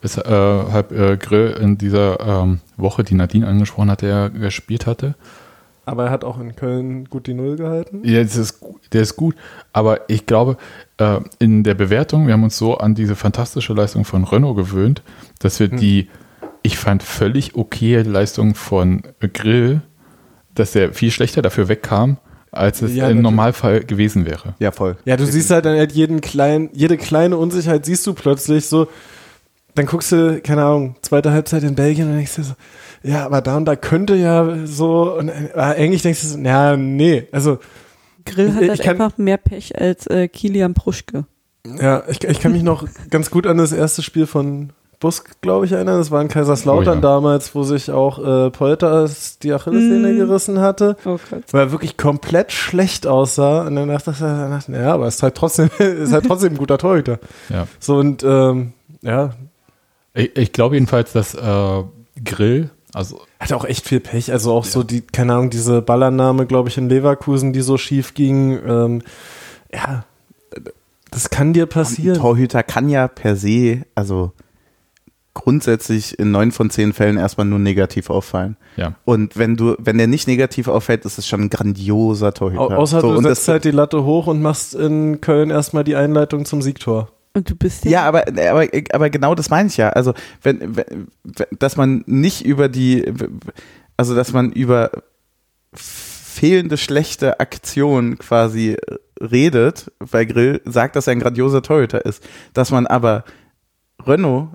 Weshalb 0.01 0.91
äh, 0.93 1.16
Grill 1.16 1.57
in 1.61 1.78
dieser 1.78 2.18
ähm, 2.20 2.61
Woche, 2.76 3.05
die 3.05 3.14
Nadine 3.14 3.47
angesprochen 3.47 3.91
hatte, 3.91 4.09
ja 4.09 4.28
gespielt 4.28 4.87
hatte. 4.87 5.14
aber 5.85 6.07
er 6.07 6.11
hat 6.11 6.24
auch 6.24 6.41
in 6.41 6.57
Köln 6.57 7.05
gut 7.07 7.26
die 7.26 7.35
Null 7.35 7.57
gehalten. 7.57 8.01
Ja, 8.05 8.22
das 8.22 8.37
ist, 8.37 8.61
der 8.93 9.03
ist 9.03 9.16
gut. 9.16 9.35
Aber 9.72 10.09
ich 10.09 10.26
glaube, 10.26 10.57
äh, 10.99 11.20
in 11.39 11.62
der 11.64 11.74
Bewertung, 11.74 12.26
wir 12.26 12.35
haben 12.35 12.45
uns 12.45 12.59
so 12.59 12.78
an 12.78 12.95
diese 12.95 13.14
fantastische 13.16 13.74
Leistung 13.74 14.05
von 14.05 14.24
Renault 14.24 14.57
gewöhnt, 14.57 15.03
dass 15.39 15.61
wir 15.61 15.68
die, 15.68 16.09
ich 16.62 16.78
fand, 16.78 17.03
völlig 17.03 17.55
okaye 17.55 18.03
Leistung 18.03 18.55
von 18.55 19.03
Grill, 19.20 19.83
dass 20.55 20.75
er 20.75 20.93
viel 20.93 21.11
schlechter 21.11 21.43
dafür 21.43 21.69
wegkam, 21.69 22.19
als 22.51 22.83
es 22.83 22.95
Ja, 22.95 23.09
im. 23.09 23.23
Normalfall 23.23 23.81
gewesen 23.85 24.27
wäre. 24.27 24.55
Ja, 24.59 24.73
voll. 24.73 24.97
Ja, 25.05 25.17
du 25.17 25.25
siehst 25.27 25.51
halt 25.51 25.65
dann 25.65 25.77
halt 25.79 25.93
jeden 25.93 26.21
kleinen, 26.21 26.69
jede 26.73 26.97
kleine 26.97 27.37
Unsicherheit 27.39 27.87
siehst 27.87 28.07
du 28.07 28.13
plötzlich 28.15 28.67
so. 28.67 28.89
dann 29.75 29.87
guckst 29.87 30.13
du, 30.13 30.41
keine 30.43 30.65
Ahnung, 30.65 30.97
zweite 31.01 31.33
Halbzeit 31.33 31.63
in 31.63 31.75
Belgien 31.75 32.09
und 32.11 32.17
denkst 32.17 32.35
dir 32.37 32.43
so, 32.45 32.53
ja, 33.03 33.25
aber 33.25 33.41
da 33.41 33.57
und 33.57 33.65
da 33.65 33.75
könnte 33.75 34.15
ja 34.15 34.67
so, 34.67 35.17
und 35.17 35.31
äh, 35.31 35.49
eigentlich 35.57 36.03
denkst 36.03 36.21
du 36.21 36.27
so, 36.29 36.39
ja, 36.39 36.77
nee, 36.77 37.27
also, 37.33 37.59
Grill 38.27 38.53
hat 38.55 38.63
Ich 38.63 38.69
halt 38.69 38.83
kann- 38.83 39.01
einfach 39.01 39.17
mehr 39.19 39.39
Pech 39.39 39.81
als 39.81 40.07
äh, 40.09 40.29
Kilian 40.29 40.75
Pruschke. 40.75 41.25
ja, 41.81 42.03
ich, 42.07 42.23
ich 42.23 42.39
kann 42.41 42.53
mich 42.53 42.63
noch 42.63 42.87
ganz 43.09 43.31
gut 43.31 43.47
an 43.47 43.57
das 43.57 43.73
erste 43.73 44.03
Spiel 44.03 44.27
von 44.27 44.75
Busk, 45.03 45.41
glaube 45.43 45.67
ich, 45.67 45.73
erinnern. 45.73 45.99
Das 45.99 46.11
war 46.11 46.23
in 46.23 46.29
Kaiserslautern 46.29 46.93
Oh 46.95 46.95
ja. 46.95 47.01
damals, 47.01 47.55
wo 47.55 47.63
sich 47.65 47.91
auch 47.91 48.19
äh, 48.47 48.51
Polters 48.51 49.39
die 49.41 49.53
Achillessehne 49.53 50.13
Mm. 50.15 50.17
gerissen 50.17 50.61
hatte. 50.61 50.97
Oh 51.05 51.19
Gott. 51.31 51.43
weil 51.53 51.61
er 51.67 51.71
wirklich 51.73 51.99
komplett 51.99 52.53
schlecht 52.53 53.07
aussah 53.07 53.67
und 53.67 53.77
dann 53.77 53.89
dachte 53.89 54.13
ich, 54.13 54.19
dann 54.19 54.51
dachte 54.51 54.73
ich, 54.73 54.79
ja, 54.79 54.95
aber 54.95 55.09
ist 55.09 55.23
halt 55.23 55.35
trotzdem, 55.35 55.69
ist 55.79 56.13
halt 56.13 56.25
trotzdem 56.27 56.53
ein 56.55 56.59
guter 56.59 56.79
Torhüter. 56.79 57.19
Ja. 57.51 57.67
So 57.79 57.97
und 57.99 58.23
ähm, 58.25 58.73
ja, 59.03 59.31
Ich, 60.15 60.35
ich 60.37 60.53
glaube 60.53 60.77
jedenfalls, 60.77 61.13
dass 61.13 61.35
äh, 61.35 61.83
Grill, 62.25 62.71
also 62.95 63.21
hat 63.41 63.53
auch 63.53 63.65
echt 63.65 63.89
viel 63.89 64.01
Pech. 64.01 64.31
Also 64.33 64.53
auch 64.53 64.65
so 64.65 64.83
die, 64.85 65.01
keine 65.01 65.33
Ahnung, 65.35 65.51
diese 65.51 65.83
Ballannahme, 65.83 66.47
glaube 66.47 66.69
ich, 66.69 66.79
in 66.79 66.89
Leverkusen, 66.89 67.53
die 67.53 67.61
so 67.63 67.77
schief 67.77 68.15
ging. 68.15 68.59
Ähm, 68.67 69.03
ja, 69.75 70.05
das 71.11 71.29
kann 71.31 71.53
dir 71.53 71.65
Ein 71.65 71.69
passieren. 71.69 72.17
Torhüter 72.19 72.63
kann 72.63 72.89
ja 72.89 73.09
per 73.09 73.35
se, 73.37 73.83
also 73.95 74.33
grundsätzlich 75.35 76.18
in 76.18 76.30
neun 76.30 76.53
von 76.53 76.70
zehn 76.70 76.93
Fällen 76.93 77.16
erstmal 77.16 77.47
nur 77.47 77.59
negativ 77.59 78.11
auffallen. 78.11 78.57
ja. 78.76 78.95
Und 79.05 79.37
wenn 79.37 79.57
du, 79.57 79.74
wenn 79.78 79.99
der 79.99 80.07
nicht 80.07 80.28
negativ 80.28 80.68
auffällt, 80.68 81.05
ist 81.05 81.18
es 81.18 81.26
schon 81.26 81.43
ein 81.43 81.51
grandioser 81.51 82.35
Torhüter. 82.35 82.61
Au 82.62 82.83
außer 82.83 83.01
so, 83.01 83.12
du 83.12 83.18
und 83.18 83.24
setzt 83.24 83.43
das, 83.43 83.49
halt 83.49 83.64
die 83.64 83.70
Latte 83.70 84.05
hoch 84.05 84.26
und 84.26 84.43
machst 84.43 84.74
in 84.74 85.20
Köln 85.20 85.51
erstmal 85.51 85.85
die 85.85 85.97
Einleitung 85.97 86.45
zum 86.45 86.61
Siegtor. 86.61 87.11
Und 87.35 87.49
du 87.49 87.57
bist 87.57 87.87
ja, 87.87 88.03
aber, 88.05 88.24
aber, 88.28 88.66
aber 88.93 89.11
genau 89.11 89.35
das 89.35 89.49
meine 89.49 89.68
ich 89.68 89.78
ja. 89.78 89.89
Also, 89.89 90.12
wenn, 90.43 90.76
wenn, 90.76 91.09
dass 91.59 91.78
man 91.78 92.05
nicht 92.07 92.45
über 92.45 92.68
die, 92.68 93.11
also, 93.97 94.14
dass 94.14 94.35
man 94.35 94.53
über 94.53 94.91
fehlende 95.72 96.76
schlechte 96.76 97.41
Aktion 97.41 98.18
quasi 98.18 98.76
redet, 99.20 99.91
weil 99.99 100.26
Grill 100.26 100.61
sagt, 100.64 100.97
dass 100.97 101.07
er 101.07 101.12
ein 101.12 101.20
grandioser 101.20 101.62
Torhüter 101.62 102.05
ist. 102.05 102.22
Dass 102.53 102.70
man 102.70 102.87
aber 102.87 103.24
Renault 104.05 104.49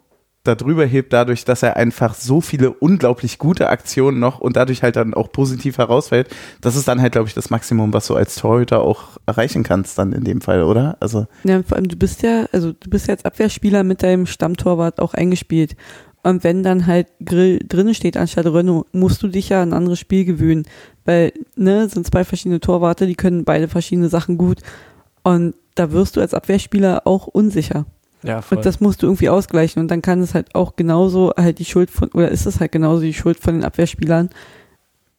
da 0.47 0.55
drüber 0.55 0.85
hebt, 0.85 1.13
dadurch, 1.13 1.45
dass 1.45 1.63
er 1.63 1.77
einfach 1.77 2.13
so 2.13 2.41
viele 2.41 2.71
unglaublich 2.71 3.37
gute 3.37 3.69
Aktionen 3.69 4.19
noch 4.19 4.39
und 4.39 4.55
dadurch 4.55 4.83
halt 4.83 4.95
dann 4.95 5.13
auch 5.13 5.31
positiv 5.31 5.77
herausfällt, 5.77 6.29
das 6.61 6.75
ist 6.75 6.87
dann 6.87 7.01
halt, 7.01 7.11
glaube 7.11 7.27
ich, 7.27 7.33
das 7.33 7.49
Maximum, 7.49 7.93
was 7.93 8.07
du 8.07 8.15
als 8.15 8.35
Torhüter 8.35 8.81
auch 8.81 9.17
erreichen 9.25 9.63
kannst 9.63 9.97
dann 9.97 10.13
in 10.13 10.23
dem 10.23 10.41
Fall, 10.41 10.63
oder? 10.63 10.97
Also, 10.99 11.27
Ja, 11.43 11.61
vor 11.63 11.77
allem, 11.77 11.87
du 11.87 11.95
bist 11.95 12.23
ja, 12.23 12.45
also 12.51 12.71
du 12.71 12.89
bist 12.89 13.07
ja 13.07 13.13
als 13.13 13.25
Abwehrspieler 13.25 13.83
mit 13.83 14.03
deinem 14.03 14.25
Stammtorwart 14.25 14.99
auch 14.99 15.13
eingespielt. 15.13 15.75
Und 16.23 16.43
wenn 16.43 16.63
dann 16.63 16.87
halt 16.87 17.07
Grill 17.23 17.59
drinnen 17.65 17.93
steht 17.93 18.17
anstatt 18.17 18.47
Renault, 18.47 18.93
musst 18.93 19.23
du 19.23 19.27
dich 19.29 19.49
ja 19.49 19.61
an 19.61 19.69
ein 19.69 19.73
anderes 19.73 19.99
Spiel 19.99 20.25
gewöhnen. 20.25 20.65
Weil, 21.05 21.31
ne, 21.55 21.87
sind 21.87 22.05
zwei 22.05 22.25
verschiedene 22.25 22.59
Torwarte, 22.59 23.07
die 23.07 23.15
können 23.15 23.45
beide 23.45 23.69
verschiedene 23.69 24.09
Sachen 24.09 24.37
gut. 24.37 24.59
Und 25.23 25.55
da 25.75 25.91
wirst 25.91 26.17
du 26.17 26.21
als 26.21 26.33
Abwehrspieler 26.33 27.03
auch 27.05 27.27
unsicher. 27.27 27.85
Ja, 28.23 28.41
Und 28.49 28.65
das 28.65 28.79
musst 28.79 29.01
du 29.03 29.07
irgendwie 29.07 29.29
ausgleichen. 29.29 29.81
Und 29.81 29.89
dann 29.89 30.01
kann 30.01 30.21
es 30.21 30.33
halt 30.33 30.53
auch 30.55 30.75
genauso 30.75 31.33
halt 31.37 31.59
die 31.59 31.65
Schuld 31.65 31.89
von, 31.91 32.09
oder 32.09 32.29
ist 32.29 32.45
es 32.45 32.59
halt 32.59 32.71
genauso 32.71 33.01
die 33.01 33.13
Schuld 33.13 33.37
von 33.39 33.53
den 33.55 33.63
Abwehrspielern, 33.63 34.29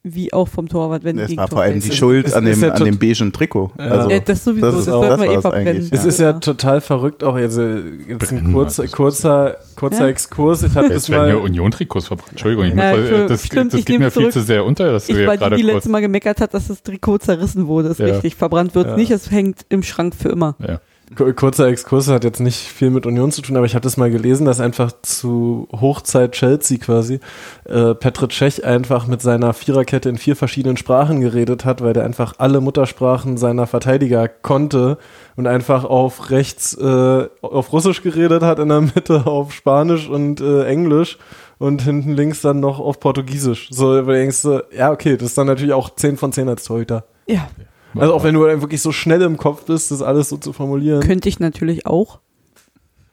wie 0.01 0.31
auch 0.31 0.47
vom 0.47 0.69
Torwart, 0.69 1.03
wenn 1.03 1.19
es 1.19 1.27
die 1.29 1.35
war 1.35 1.49
vor 1.49 1.61
allem 1.61 1.81
die 1.81 1.91
Schuld 1.91 2.33
an 2.33 2.47
ist 2.47 2.61
dem, 2.61 2.69
ja 2.69 2.73
an 2.73 2.85
dem 2.85 2.97
beigen 2.99 3.33
Trikot. 3.33 3.71
Ja. 3.77 3.83
Also, 3.85 4.09
ja, 4.09 4.19
das 4.19 4.43
sowieso, 4.45 4.65
das 4.67 4.75
das, 4.75 4.87
ist 4.87 4.93
auch- 4.93 5.03
sollten 5.03 5.23
das 5.25 5.29
eh 5.37 5.41
verbrennen. 5.41 5.89
Es 5.91 6.03
Ja. 6.03 6.07
ist 6.09 6.19
ja 6.19 6.33
total 6.33 6.79
verrückt 6.81 7.21
auch 7.23 7.37
jetzt, 7.37 7.57
äh, 7.57 7.79
jetzt 8.07 8.31
ein 8.31 8.53
kurzer, 8.53 8.83
also. 8.83 8.95
kurzer, 8.95 9.57
kurzer 9.75 10.03
Ja. 10.03 10.07
Exkurs. 10.07 10.63
Ich 10.63 10.73
habe 10.75 10.87
das 10.89 11.09
mal. 11.09 11.35
Union-Trikots 11.35 12.07
verbrannt. 12.07 12.31
Entschuldigung, 12.31 12.65
ich 12.65 12.75
muss, 12.75 12.81
Ja, 12.83 12.91
Entschuldigung, 12.91 13.27
das, 13.27 13.45
stimmt, 13.45 13.73
das 13.73 13.79
ich 13.81 13.85
geht 13.85 13.99
mir 13.99 14.09
viel 14.09 14.21
zurück. 14.21 14.33
zu 14.33 14.41
sehr 14.41 14.63
unter, 14.63 14.89
dass 14.91 15.07
du 15.07 15.13
Ich 15.13 15.19
ja 15.19 15.27
war 15.27 15.33
die, 15.35 15.39
gerade 15.39 15.55
die 15.57 15.63
kurz. 15.63 15.73
letzte 15.75 15.89
Mal 15.89 15.99
gemeckert 16.01 16.39
hat, 16.39 16.53
dass 16.53 16.67
das 16.69 16.81
Trikot 16.81 17.17
zerrissen 17.17 17.67
wurde. 17.67 17.89
Ist 17.89 17.99
Ja. 17.99 18.05
richtig. 18.07 18.35
Verbrannt 18.35 18.75
wird 18.75 18.87
Ja. 18.87 18.95
nicht, 18.95 19.11
es 19.11 19.29
hängt 19.31 19.65
im 19.67 19.83
Schrank 19.83 20.15
für 20.15 20.29
immer. 20.29 20.55
Ja. 20.59 20.79
Ku- 21.15 21.33
Kurzer 21.33 21.67
Exkurs 21.67 22.07
hat 22.07 22.23
jetzt 22.23 22.39
nicht 22.39 22.57
viel 22.59 22.91
mit 22.91 23.05
Union 23.05 23.31
zu 23.31 23.41
tun, 23.41 23.57
aber 23.57 23.65
ich 23.65 23.73
habe 23.73 23.81
das 23.83 23.97
mal 23.97 24.11
gelesen, 24.11 24.45
dass 24.45 24.59
einfach 24.59 24.91
zu 25.01 25.67
Hochzeit 25.71 26.33
Chelsea 26.33 26.77
quasi 26.77 27.19
äh, 27.65 27.95
Petr 27.95 28.29
Cech 28.29 28.63
einfach 28.63 29.07
mit 29.07 29.21
seiner 29.21 29.53
Viererkette 29.53 30.07
in 30.09 30.17
vier 30.17 30.35
verschiedenen 30.35 30.77
Sprachen 30.77 31.19
geredet 31.21 31.65
hat, 31.65 31.81
weil 31.81 31.93
der 31.93 32.03
einfach 32.05 32.35
alle 32.37 32.61
Muttersprachen 32.61 33.37
seiner 33.37 33.65
Verteidiger 33.65 34.27
konnte 34.27 34.97
und 35.35 35.47
einfach 35.47 35.83
auf 35.83 36.29
rechts 36.29 36.75
äh, 36.75 37.27
auf 37.41 37.73
Russisch 37.73 38.03
geredet 38.03 38.43
hat, 38.43 38.59
in 38.59 38.69
der 38.69 38.81
Mitte 38.81 39.25
auf 39.25 39.51
Spanisch 39.53 40.07
und 40.07 40.41
äh, 40.41 40.65
Englisch 40.65 41.17
und 41.57 41.81
hinten 41.81 42.13
links 42.15 42.41
dann 42.41 42.59
noch 42.59 42.79
auf 42.79 42.99
Portugiesisch. 42.99 43.67
So, 43.71 43.87
weil 43.93 44.03
du 44.05 44.13
denkst, 44.13 44.37
so, 44.37 44.61
ja, 44.75 44.91
okay, 44.91 45.17
das 45.17 45.29
ist 45.29 45.37
dann 45.37 45.47
natürlich 45.47 45.73
auch 45.73 45.89
10 45.95 46.17
von 46.17 46.31
10 46.31 46.47
als 46.49 46.63
Torhüter. 46.65 47.05
Ja, 47.27 47.47
Also 47.95 48.13
auch 48.13 48.23
wenn 48.23 48.35
du 48.35 48.45
dann 48.45 48.61
wirklich 48.61 48.81
so 48.81 48.91
schnell 48.91 49.21
im 49.21 49.37
Kopf 49.37 49.63
bist, 49.65 49.91
das 49.91 50.01
alles 50.01 50.29
so 50.29 50.37
zu 50.37 50.53
formulieren. 50.53 51.01
könnte 51.01 51.27
ich 51.29 51.39
natürlich 51.39 51.85
auch. 51.85 52.19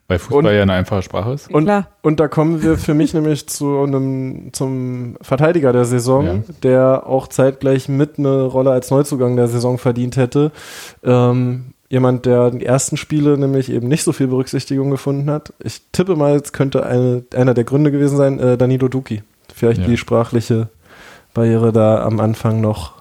Weil 0.09 0.19
Fußball 0.21 0.45
Und- 0.47 0.55
ja 0.55 0.63
eine 0.63 0.73
einfache 0.75 1.03
Sprache 1.03 1.33
ist. 1.33 1.51
Und, 1.53 1.65
Klar. 1.65 1.89
und 2.03 2.21
da 2.21 2.29
kommen 2.29 2.63
wir 2.63 2.79
für 2.79 2.95
mich 2.95 3.13
nämlich 3.15 3.49
zu 3.49 3.79
einem 3.81 4.51
zum 4.53 5.17
Verteidiger 5.21 5.73
der 5.73 5.85
Saison, 5.85 6.25
Ja. 6.27 6.35
der 6.63 7.07
auch 7.07 7.27
zeitgleich 7.27 7.89
mit 7.89 8.19
eine 8.19 8.43
Rolle 8.45 8.71
als 8.71 8.91
Neuzugang 8.93 9.35
der 9.37 9.49
Saison 9.49 9.79
verdient 9.79 10.17
hätte. 10.17 10.53
Ähm, 11.03 11.73
jemand, 11.89 12.25
der 12.27 12.51
die 12.51 12.65
ersten 12.67 12.97
Spiele 12.97 13.37
nämlich 13.39 13.71
eben 13.71 13.89
nicht 13.89 14.05
so 14.05 14.13
viel 14.13 14.29
Berücksichtigung 14.29 14.91
gefunden 14.91 15.29
hat. 15.31 15.53
Ich 15.63 15.83
tippe 15.91 16.15
mal, 16.17 16.37
es 16.37 16.53
könnte 16.53 16.87
eine, 16.87 17.25
einer 17.35 17.55
der 17.55 17.65
Gründe 17.65 17.91
gewesen 17.91 18.17
sein, 18.17 18.39
äh, 18.39 18.57
Danilo 18.57 18.87
Duki. 18.89 19.23
Vielleicht 19.55 19.81
Ja. 19.81 19.87
die 19.89 19.97
sprachliche 19.97 20.69
Barriere 21.35 21.73
da 21.73 22.05
am 22.05 22.21
Anfang 22.21 22.61
noch 22.61 22.96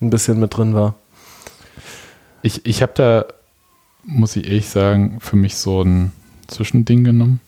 ein 0.00 0.10
bisschen 0.10 0.38
mit 0.40 0.56
drin 0.56 0.74
war. 0.74 0.94
Ich, 2.42 2.64
ich 2.66 2.82
habe 2.82 2.92
da, 2.94 3.24
muss 4.04 4.36
ich 4.36 4.46
ehrlich 4.46 4.68
sagen, 4.68 5.18
für 5.20 5.36
mich 5.36 5.56
so 5.56 5.82
ein 5.82 6.12
Zwischending 6.46 7.04
genommen. 7.04 7.40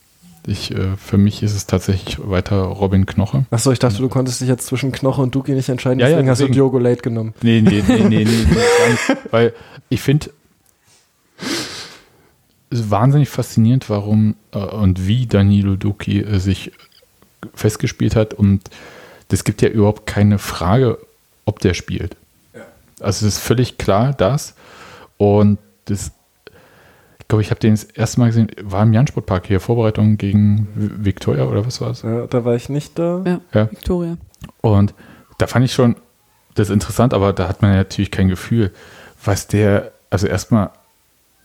Ich, 0.47 0.75
äh, 0.75 0.97
für 0.97 1.19
mich 1.19 1.43
ist 1.43 1.55
es 1.55 1.67
tatsächlich 1.67 2.19
weiter 2.29 2.63
Robin 2.63 3.07
Knoche. 3.07 3.45
Achso, 3.51 3.73
ich 3.73 3.79
dachte, 3.79 3.99
du 3.99 4.09
konntest 4.09 4.41
dich 4.41 4.49
jetzt 4.49 4.67
zwischen 4.67 4.91
Knoche 4.91 5.21
und 5.21 5.35
Duki 5.35 5.53
nicht 5.53 5.69
entscheiden, 5.69 6.01
Ja, 6.01 6.07
ja, 6.07 6.13
deswegen 6.15 6.31
hast 6.31 6.41
du 6.41 6.45
deswegen. 6.45 6.55
Diogo 6.55 6.79
Late 6.79 7.03
genommen. 7.03 7.35
Nee, 7.43 7.61
nee, 7.61 7.83
nee, 7.87 7.99
nee, 8.01 8.25
nee, 8.25 8.25
nee. 8.25 9.17
Weil 9.31 9.53
ich 9.91 10.01
finde 10.01 10.31
es 12.71 12.91
wahnsinnig 12.91 13.29
faszinierend, 13.29 13.91
warum 13.91 14.37
äh, 14.53 14.59
und 14.59 15.07
wie 15.07 15.27
Danilo 15.27 15.77
Duki 15.77 16.21
äh, 16.21 16.39
sich 16.39 16.73
festgespielt 17.55 18.17
hat. 18.17 18.33
Und 18.33 18.71
es 19.31 19.45
gibt 19.45 19.63
ja 19.63 19.69
überhaupt 19.69 20.07
keine 20.07 20.39
Frage, 20.39 20.99
ob 21.45 21.59
der 21.61 21.75
spielt. 21.75 22.17
Also 23.03 23.27
es 23.27 23.35
ist 23.37 23.39
völlig 23.41 23.79
klar, 23.79 24.13
das. 24.13 24.55
Und 25.17 25.59
das, 25.87 26.13
ich 27.19 27.29
glaube, 27.29 27.43
ich 27.43 27.51
habe 27.51 27.61
den 27.61 27.73
das 27.75 27.85
erste 27.85 28.21
Mal 28.21 28.27
gesehen, 28.27 28.51
war 28.63 28.83
im 28.83 28.93
Jansportpark 28.93 29.47
hier, 29.47 29.61
Vorbereitung 29.61 30.17
gegen 30.17 30.69
Vi- 30.77 31.05
Victoria 31.05 31.45
oder 31.45 31.67
was 31.67 31.81
war 31.81 31.91
es? 31.91 32.03
Ja, 32.03 32.27
da 32.27 32.45
war 32.45 32.55
ich 32.55 32.69
nicht 32.69 32.99
da. 32.99 33.23
Ja, 33.27 33.41
Ja. 33.53 33.71
Victoria. 33.71 34.17
Und 34.63 34.95
da 35.39 35.47
fand 35.47 35.65
ich 35.65 35.73
schon 35.73 35.97
das 36.55 36.71
interessant, 36.71 37.15
aber 37.15 37.33
da 37.33 37.49
hat 37.49 37.63
man 37.63 37.73
natürlich 37.73 38.11
kein 38.11 38.29
Gefühl, 38.29 38.73
was 39.25 39.47
der, 39.47 39.93
also 40.11 40.27
erstmal, 40.27 40.71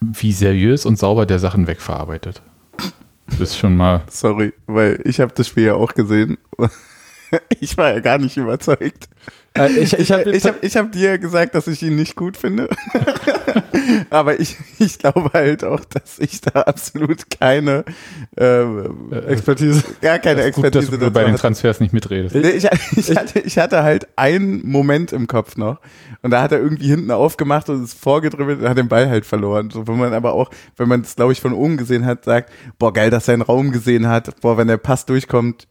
wie 0.01 0.33
seriös 0.33 0.85
und 0.85 0.97
sauber 0.99 1.25
der 1.25 1.39
Sachen 1.39 1.67
wegverarbeitet. 1.67 2.41
Das 3.27 3.39
ist 3.39 3.57
schon 3.57 3.75
mal, 3.75 4.01
sorry, 4.09 4.53
weil 4.67 4.99
ich 5.03 5.19
habe 5.19 5.33
das 5.35 5.47
Spiel 5.47 5.65
ja 5.65 5.73
auch 5.75 5.93
gesehen. 5.93 6.37
Ich 7.59 7.75
war 7.75 7.91
ja 7.91 7.99
gar 7.99 8.17
nicht 8.19 8.37
überzeugt. 8.37 9.09
Äh, 9.57 9.71
ich 9.79 9.93
ich 9.93 10.11
habe 10.11 10.31
Ich 10.31 10.45
habe 10.45 10.57
ich 10.61 10.75
hab 10.75 10.91
dir 10.91 11.17
gesagt, 11.17 11.55
dass 11.55 11.67
ich 11.67 11.81
ihn 11.81 11.95
nicht 11.95 12.15
gut 12.15 12.37
finde. 12.37 12.69
Aber 14.09 14.39
ich, 14.39 14.57
ich 14.79 14.99
glaube 14.99 15.29
halt 15.33 15.63
auch, 15.63 15.83
dass 15.85 16.19
ich 16.19 16.41
da 16.41 16.61
absolut 16.61 17.29
keine, 17.29 17.85
ähm, 18.37 19.11
Expertise. 19.27 19.83
gar 20.01 20.19
keine 20.19 20.41
ist 20.41 20.55
gut, 20.55 20.65
dass 20.65 20.85
Expertise 20.85 20.97
du 20.97 21.11
bei 21.11 21.23
den. 21.23 21.35
Transfers 21.35 21.79
nicht 21.79 21.93
mitredest. 21.93 22.35
Ich, 22.35 22.67
ich, 22.97 23.15
hatte, 23.15 23.39
ich 23.39 23.57
hatte 23.57 23.83
halt 23.83 24.07
einen 24.15 24.67
Moment 24.67 25.11
im 25.13 25.27
Kopf 25.27 25.57
noch 25.57 25.79
und 26.21 26.31
da 26.31 26.41
hat 26.41 26.51
er 26.51 26.59
irgendwie 26.59 26.87
hinten 26.87 27.11
aufgemacht 27.11 27.69
und 27.69 27.83
ist 27.83 27.97
vorgedribbelt 27.97 28.61
und 28.61 28.69
hat 28.69 28.77
den 28.77 28.87
Ball 28.87 29.09
halt 29.09 29.25
verloren. 29.25 29.69
So, 29.69 29.87
wo 29.87 29.93
man 29.93 30.13
aber 30.13 30.33
auch, 30.33 30.49
wenn 30.77 30.87
man 30.87 31.01
es 31.01 31.15
glaube 31.15 31.33
ich 31.33 31.41
von 31.41 31.53
oben 31.53 31.77
gesehen 31.77 32.05
hat, 32.05 32.25
sagt, 32.25 32.51
boah 32.79 32.93
geil, 32.93 33.09
dass 33.09 33.27
er 33.27 33.35
einen 33.35 33.43
Raum 33.43 33.71
gesehen 33.71 34.07
hat, 34.07 34.41
boah, 34.41 34.57
wenn 34.57 34.67
der 34.67 34.77
Pass 34.77 35.05
durchkommt, 35.05 35.67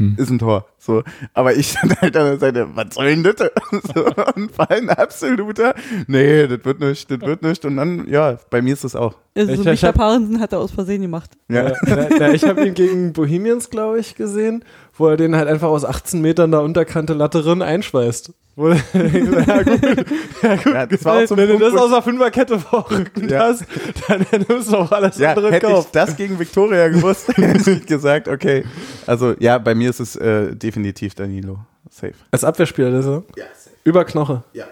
Hm. 0.00 0.14
ist 0.18 0.30
ein 0.30 0.38
Tor. 0.38 0.66
So, 0.78 1.02
aber 1.34 1.54
ich 1.54 1.70
stand 1.72 2.00
halt 2.00 2.16
an 2.16 2.24
der 2.26 2.38
Seite, 2.38 2.66
was 2.74 2.94
soll 2.94 3.06
denn 3.06 3.22
das? 3.22 3.34
So, 3.94 4.04
und 4.34 4.56
war 4.58 4.70
ein 4.70 4.88
absoluter, 4.88 5.74
nee, 6.06 6.46
das 6.46 6.64
wird 6.64 6.80
nicht, 6.80 7.10
das 7.10 7.20
wird 7.20 7.42
nicht. 7.42 7.64
Und 7.64 7.76
dann, 7.76 8.08
ja, 8.08 8.38
bei 8.50 8.62
mir 8.62 8.72
ist 8.72 8.84
es 8.84 8.96
auch. 8.96 9.14
Also 9.36 9.52
Ich- 9.52 9.64
Micha 9.64 9.92
Parensen 9.92 10.40
hat 10.40 10.52
er 10.52 10.58
aus 10.60 10.70
Versehen 10.72 11.02
gemacht. 11.02 11.30
Ja. 11.48 11.72
Ja, 11.86 12.08
ja, 12.18 12.32
ich 12.32 12.42
habe 12.44 12.66
ihn 12.66 12.74
gegen 12.74 13.12
Bohemians, 13.12 13.70
glaube 13.70 14.00
ich, 14.00 14.14
gesehen, 14.16 14.64
wo 15.00 15.08
er 15.08 15.16
den 15.16 15.34
halt 15.34 15.48
einfach 15.48 15.68
aus 15.68 15.84
18 15.84 16.20
Metern 16.20 16.52
da 16.52 16.58
unterkante 16.58 17.14
Latte 17.14 17.42
drin 17.42 17.62
einschweißt. 17.62 18.32
Wo, 18.56 18.68
ja, 18.68 18.76
gut, 18.82 19.46
ja, 19.46 19.62
gut. 19.62 20.66
Ja, 20.66 20.86
das 20.86 21.04
war 21.04 21.22
auch 21.22 21.26
so 21.26 21.34
ein 21.34 21.38
Wenn 21.38 21.48
du 21.48 21.58
das 21.58 21.74
aus 21.74 21.90
der 21.90 22.02
Fünferkette 22.02 22.58
vorrücken 22.58 23.28
Ja. 23.28 23.38
hast, 23.48 23.64
dann 24.08 24.26
nimmst 24.46 24.70
du 24.70 24.76
auch 24.76 24.92
alles 24.92 25.16
Ja, 25.18 25.30
andere 25.30 25.52
hätte 25.52 25.66
ich 25.68 25.72
Kauf. 25.72 25.90
das 25.92 26.16
gegen 26.16 26.38
Victoria 26.38 26.88
gewusst, 26.88 27.28
hätte 27.36 27.70
ich 27.70 27.86
gesagt, 27.86 28.28
okay. 28.28 28.64
Also 29.06 29.34
ja, 29.38 29.56
bei 29.58 29.74
mir 29.74 29.88
ist 29.88 30.00
es 30.00 30.16
äh, 30.16 30.54
definitiv 30.54 31.14
Danilo. 31.14 31.58
Safe. 31.88 32.12
Als 32.30 32.44
Abwehrspieler, 32.44 32.90
das 32.90 33.06
ist 33.06 33.10
er? 33.10 33.22
Ja, 33.36 33.44
safe. 33.56 33.76
Über 33.84 34.04
Knoche. 34.04 34.42
Ja. 34.52 34.64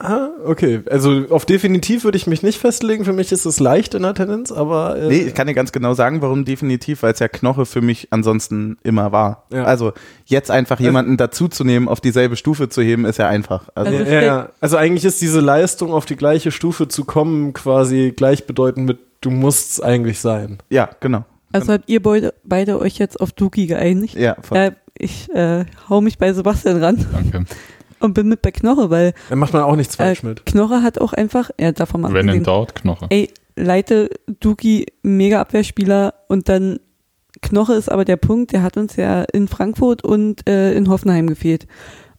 Ah, 0.00 0.28
okay. 0.44 0.80
Also 0.88 1.24
auf 1.30 1.44
definitiv 1.44 2.04
würde 2.04 2.16
ich 2.16 2.28
mich 2.28 2.44
nicht 2.44 2.58
festlegen. 2.60 3.04
Für 3.04 3.12
mich 3.12 3.32
ist 3.32 3.44
es 3.46 3.58
leicht 3.58 3.94
in 3.94 4.02
der 4.02 4.14
Tendenz, 4.14 4.52
aber 4.52 4.96
äh, 4.96 5.08
Nee, 5.08 5.18
ich 5.22 5.34
kann 5.34 5.48
dir 5.48 5.54
ganz 5.54 5.72
genau 5.72 5.92
sagen, 5.94 6.22
warum 6.22 6.44
definitiv, 6.44 7.02
weil 7.02 7.12
es 7.12 7.18
ja 7.18 7.26
Knoche 7.26 7.66
für 7.66 7.80
mich 7.80 8.06
ansonsten 8.12 8.78
immer 8.84 9.10
war. 9.10 9.44
Ja. 9.52 9.64
Also 9.64 9.92
jetzt 10.24 10.52
einfach 10.52 10.78
jemanden 10.78 11.16
dazuzunehmen, 11.16 11.88
auf 11.88 12.00
dieselbe 12.00 12.36
Stufe 12.36 12.68
zu 12.68 12.80
heben, 12.80 13.04
ist 13.06 13.18
ja 13.18 13.28
einfach. 13.28 13.64
Also, 13.74 13.96
Also- 13.96 14.10
ja, 14.10 14.22
ja. 14.22 14.48
also 14.60 14.76
eigentlich 14.76 15.04
ist 15.04 15.20
diese 15.20 15.40
Leistung 15.40 15.92
auf 15.92 16.06
die 16.06 16.16
gleiche 16.16 16.52
Stufe 16.52 16.86
zu 16.86 17.04
kommen 17.04 17.52
quasi 17.52 18.12
gleichbedeutend 18.16 18.86
mit 18.86 18.98
du 19.20 19.30
musst's 19.30 19.80
eigentlich 19.80 20.20
sein. 20.20 20.58
ja, 20.70 20.88
genau. 21.00 21.24
Also 21.50 21.72
habt 21.72 21.88
ihr 21.88 22.02
beide, 22.02 22.34
beide 22.44 22.78
euch 22.78 22.98
jetzt 22.98 23.20
auf 23.20 23.32
Duki 23.32 23.66
geeinigt? 23.66 24.14
Ja, 24.16 24.36
voll. 24.42 24.58
Ja, 24.58 24.70
ich 24.96 25.28
äh, 25.34 25.64
hau 25.88 26.02
mich 26.02 26.18
bei 26.18 26.32
Sebastian 26.34 26.76
ran 26.84 27.06
Danke. 27.10 27.44
Und 28.00 28.14
bin 28.14 28.28
mit 28.28 28.42
bei 28.42 28.50
Knoche, 28.50 28.90
weil 28.90 29.14
Da 29.28 29.36
macht 29.36 29.52
man 29.52 29.62
auch 29.62 29.76
nichts 29.76 29.94
äh, 29.94 29.98
falsch 29.98 30.22
mit. 30.22 30.46
Knoche 30.46 30.82
hat 30.82 31.00
auch 31.00 31.12
einfach, 31.12 31.50
ja, 31.58 31.72
davon 31.72 32.00
mal 32.02 32.12
Wenn 32.12 32.28
in 32.28 32.44
Doubt, 32.44 32.74
Knoche. 32.74 33.06
ey, 33.10 33.30
Leite, 33.56 34.10
Duki, 34.40 34.86
mega 35.02 35.40
Abwehrspieler 35.40 36.14
und 36.28 36.48
dann 36.48 36.78
Knoche 37.42 37.74
ist 37.74 37.90
aber 37.90 38.04
der 38.04 38.16
Punkt, 38.16 38.52
der 38.52 38.62
hat 38.62 38.76
uns 38.76 38.96
ja 38.96 39.22
in 39.22 39.48
Frankfurt 39.48 40.04
und 40.04 40.48
äh, 40.48 40.72
in 40.74 40.88
Hoffenheim 40.88 41.26
gefehlt. 41.26 41.66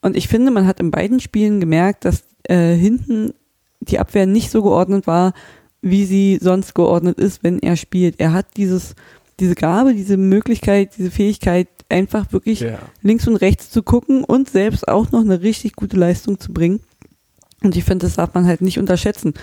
Und 0.02 0.16
ich 0.16 0.28
finde, 0.28 0.52
man 0.52 0.66
hat 0.66 0.80
in 0.80 0.92
beiden 0.92 1.20
Spielen 1.20 1.60
gemerkt, 1.60 2.06
dass 2.06 2.24
äh, 2.44 2.74
hinten 2.76 3.34
die 3.82 4.00
Abwehr 4.00 4.26
nicht 4.26 4.52
so 4.52 4.62
geordnet 4.64 5.08
war, 5.08 5.34
wie 5.82 6.06
sie 6.06 6.40
sonst 6.42 6.74
geordnet 6.76 7.20
ist, 7.20 7.44
wenn 7.44 7.60
er 7.60 7.76
spielt. 7.76 8.20
Er 8.20 8.34
hat 8.34 8.58
dieses, 8.58 8.96
diese 9.40 9.56
Gabe, 9.56 9.94
diese 9.94 10.18
Möglichkeit, 10.18 10.92
diese 10.98 11.12
Fähigkeit, 11.12 11.68
einfach 11.90 12.32
wirklich 12.32 12.62
Ja. 12.62 12.80
links 13.02 13.28
und 13.28 13.36
rechts 13.36 13.70
zu 13.70 13.84
gucken 13.84 14.24
und 14.24 14.50
selbst 14.50 14.88
auch 14.88 15.12
noch 15.12 15.22
eine 15.22 15.42
richtig 15.42 15.76
gute 15.76 15.98
Leistung 15.98 16.40
zu 16.40 16.54
bringen. 16.54 16.80
Und 17.64 17.76
ich 17.76 17.84
finde, 17.84 18.06
das 18.06 18.16
darf 18.16 18.34
man 18.34 18.46
halt 18.46 18.62
nicht 18.62 18.80
unterschätzen, 18.80 19.34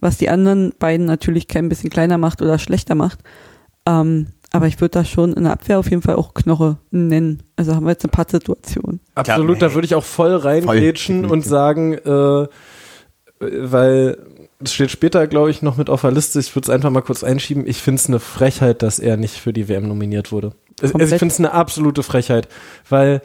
was 0.00 0.18
die 0.18 0.28
anderen 0.28 0.72
beiden 0.78 1.06
natürlich 1.06 1.48
kein 1.48 1.68
bisschen 1.68 1.90
kleiner 1.90 2.18
macht 2.18 2.42
oder 2.42 2.58
schlechter 2.58 2.94
macht. 2.94 3.20
Ähm, 3.86 4.28
aber 4.52 4.68
ich 4.68 4.80
würde 4.80 5.00
da 5.00 5.04
schon 5.04 5.32
in 5.32 5.44
der 5.44 5.52
Abwehr 5.52 5.80
auf 5.80 5.90
jeden 5.90 6.02
Fall 6.02 6.14
auch 6.14 6.32
Knoche 6.34 6.78
nennen. 6.92 7.42
Also 7.56 7.74
haben 7.74 7.84
wir 7.86 7.90
jetzt 7.90 8.04
eine 8.04 8.12
Pattsituation. 8.12 9.00
Absolut, 9.16 9.60
da 9.60 9.74
würde 9.74 9.86
ich 9.86 9.96
auch 9.96 10.04
voll 10.04 10.36
reingrätschen 10.36 11.24
Voll, 11.24 11.32
und 11.32 11.44
sagen, 11.44 11.94
äh, 11.94 12.46
weil 13.40 14.18
es 14.62 14.72
steht 14.72 14.90
später, 14.92 15.26
glaube 15.26 15.50
ich, 15.50 15.60
noch 15.62 15.76
mit 15.76 15.90
auf 15.90 16.02
der 16.02 16.12
Liste. 16.12 16.38
Ich 16.38 16.54
würde 16.54 16.66
es 16.66 16.70
einfach 16.70 16.90
mal 16.90 17.02
kurz 17.02 17.24
einschieben. 17.24 17.66
Ich 17.66 17.78
finde 17.82 18.00
es 18.00 18.06
eine 18.08 18.20
Frechheit, 18.20 18.82
dass 18.82 18.98
er 19.00 19.16
nicht 19.16 19.34
für 19.36 19.52
die 19.52 19.68
WM 19.68 19.88
nominiert 19.88 20.30
wurde. 20.32 20.52
Also 20.80 20.92
Komplett. 20.92 21.12
ich 21.12 21.18
finde 21.18 21.32
es 21.32 21.38
eine 21.38 21.52
absolute 21.52 22.02
Frechheit, 22.02 22.48
weil 22.88 23.22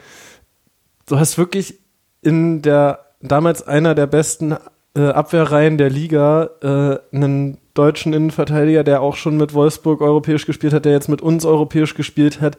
du 1.08 1.20
hast 1.20 1.38
wirklich 1.38 1.80
in 2.22 2.62
der 2.62 3.06
damals 3.22 3.68
einer 3.68 3.96
der 3.96 4.08
besten 4.08 4.56
äh, 4.96 5.02
Abwehrreihen 5.02 5.78
der 5.78 5.90
Liga 5.90 6.50
äh, 6.62 7.16
einen 7.16 7.58
deutschen 7.74 8.14
Innenverteidiger, 8.14 8.84
der 8.84 9.02
auch 9.02 9.16
schon 9.16 9.38
mit 9.38 9.54
Wolfsburg 9.54 10.02
europäisch 10.02 10.46
gespielt 10.46 10.74
hat, 10.74 10.86
der 10.86 10.92
jetzt 10.92 11.10
mit 11.10 11.22
uns 11.22 11.46
europäisch 11.46 11.96
gespielt 11.96 12.42
hat. 12.42 12.58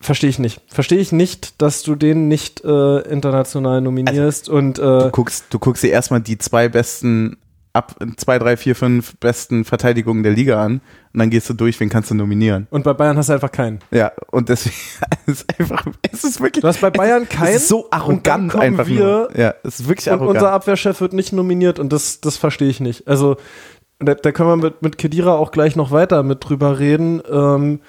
Verstehe 0.00 0.30
ich 0.30 0.38
nicht. 0.38 0.60
Verstehe 0.68 0.98
ich 0.98 1.10
nicht, 1.10 1.60
dass 1.60 1.82
du 1.82 1.96
den 1.96 2.28
nicht 2.28 2.64
äh, 2.64 2.98
international 3.00 3.80
nominierst 3.80 4.48
und 4.48 4.78
Du 4.78 5.06
äh, 5.06 5.10
guckst, 5.10 5.46
du 5.50 5.58
guckst 5.58 5.82
dir 5.82 5.90
erstmal 5.90 6.20
die 6.20 6.38
zwei 6.38 6.68
besten, 6.68 7.36
ab, 7.78 7.96
zwei, 8.16 8.38
drei, 8.38 8.56
vier, 8.56 8.76
fünf 8.76 9.16
besten 9.16 9.64
Verteidigungen 9.64 10.22
der 10.22 10.32
Liga 10.32 10.62
an 10.62 10.80
und 11.12 11.20
dann 11.20 11.30
gehst 11.30 11.48
du 11.48 11.54
durch, 11.54 11.80
wen 11.80 11.88
kannst 11.88 12.10
du 12.10 12.14
nominieren. 12.14 12.66
und 12.70 12.84
bei 12.84 12.92
Bayern 12.92 13.16
hast 13.16 13.28
du 13.28 13.32
einfach 13.32 13.50
keinen. 13.50 13.78
Ja, 13.90 14.12
und 14.30 14.48
deswegen 14.48 14.76
es 15.26 15.40
ist 15.40 15.58
einfach, 15.58 15.86
es 16.12 16.24
ist 16.24 16.40
wirklich. 16.40 16.62
Du 16.62 16.68
hast 16.68 16.80
bei 16.80 16.90
Bayern 16.90 17.28
keinen. 17.28 17.54
Es 17.54 17.62
ist 17.62 17.68
so 17.68 17.84
und 17.84 17.92
arrogant 17.92 18.54
einfach 18.54 18.86
wir 18.86 19.00
nur. 19.00 19.38
Ja, 19.38 19.54
es 19.64 19.80
ist 19.80 19.88
wirklich 19.88 20.08
und 20.08 20.14
arrogant. 20.14 20.36
unser 20.36 20.52
Abwehrchef 20.52 21.00
wird 21.00 21.14
nicht 21.14 21.32
nominiert 21.32 21.78
und 21.78 21.92
das, 21.92 22.20
das 22.20 22.36
verstehe 22.36 22.68
ich 22.68 22.80
nicht. 22.80 23.08
Also 23.08 23.36
da, 23.98 24.14
da 24.14 24.32
können 24.32 24.48
wir 24.48 24.56
mit, 24.56 24.82
mit 24.82 24.98
Kedira 24.98 25.34
auch 25.34 25.50
gleich 25.50 25.76
noch 25.76 25.90
weiter 25.90 26.22
mit 26.22 26.48
drüber 26.48 26.78
reden. 26.78 27.22
Ähm, 27.30 27.80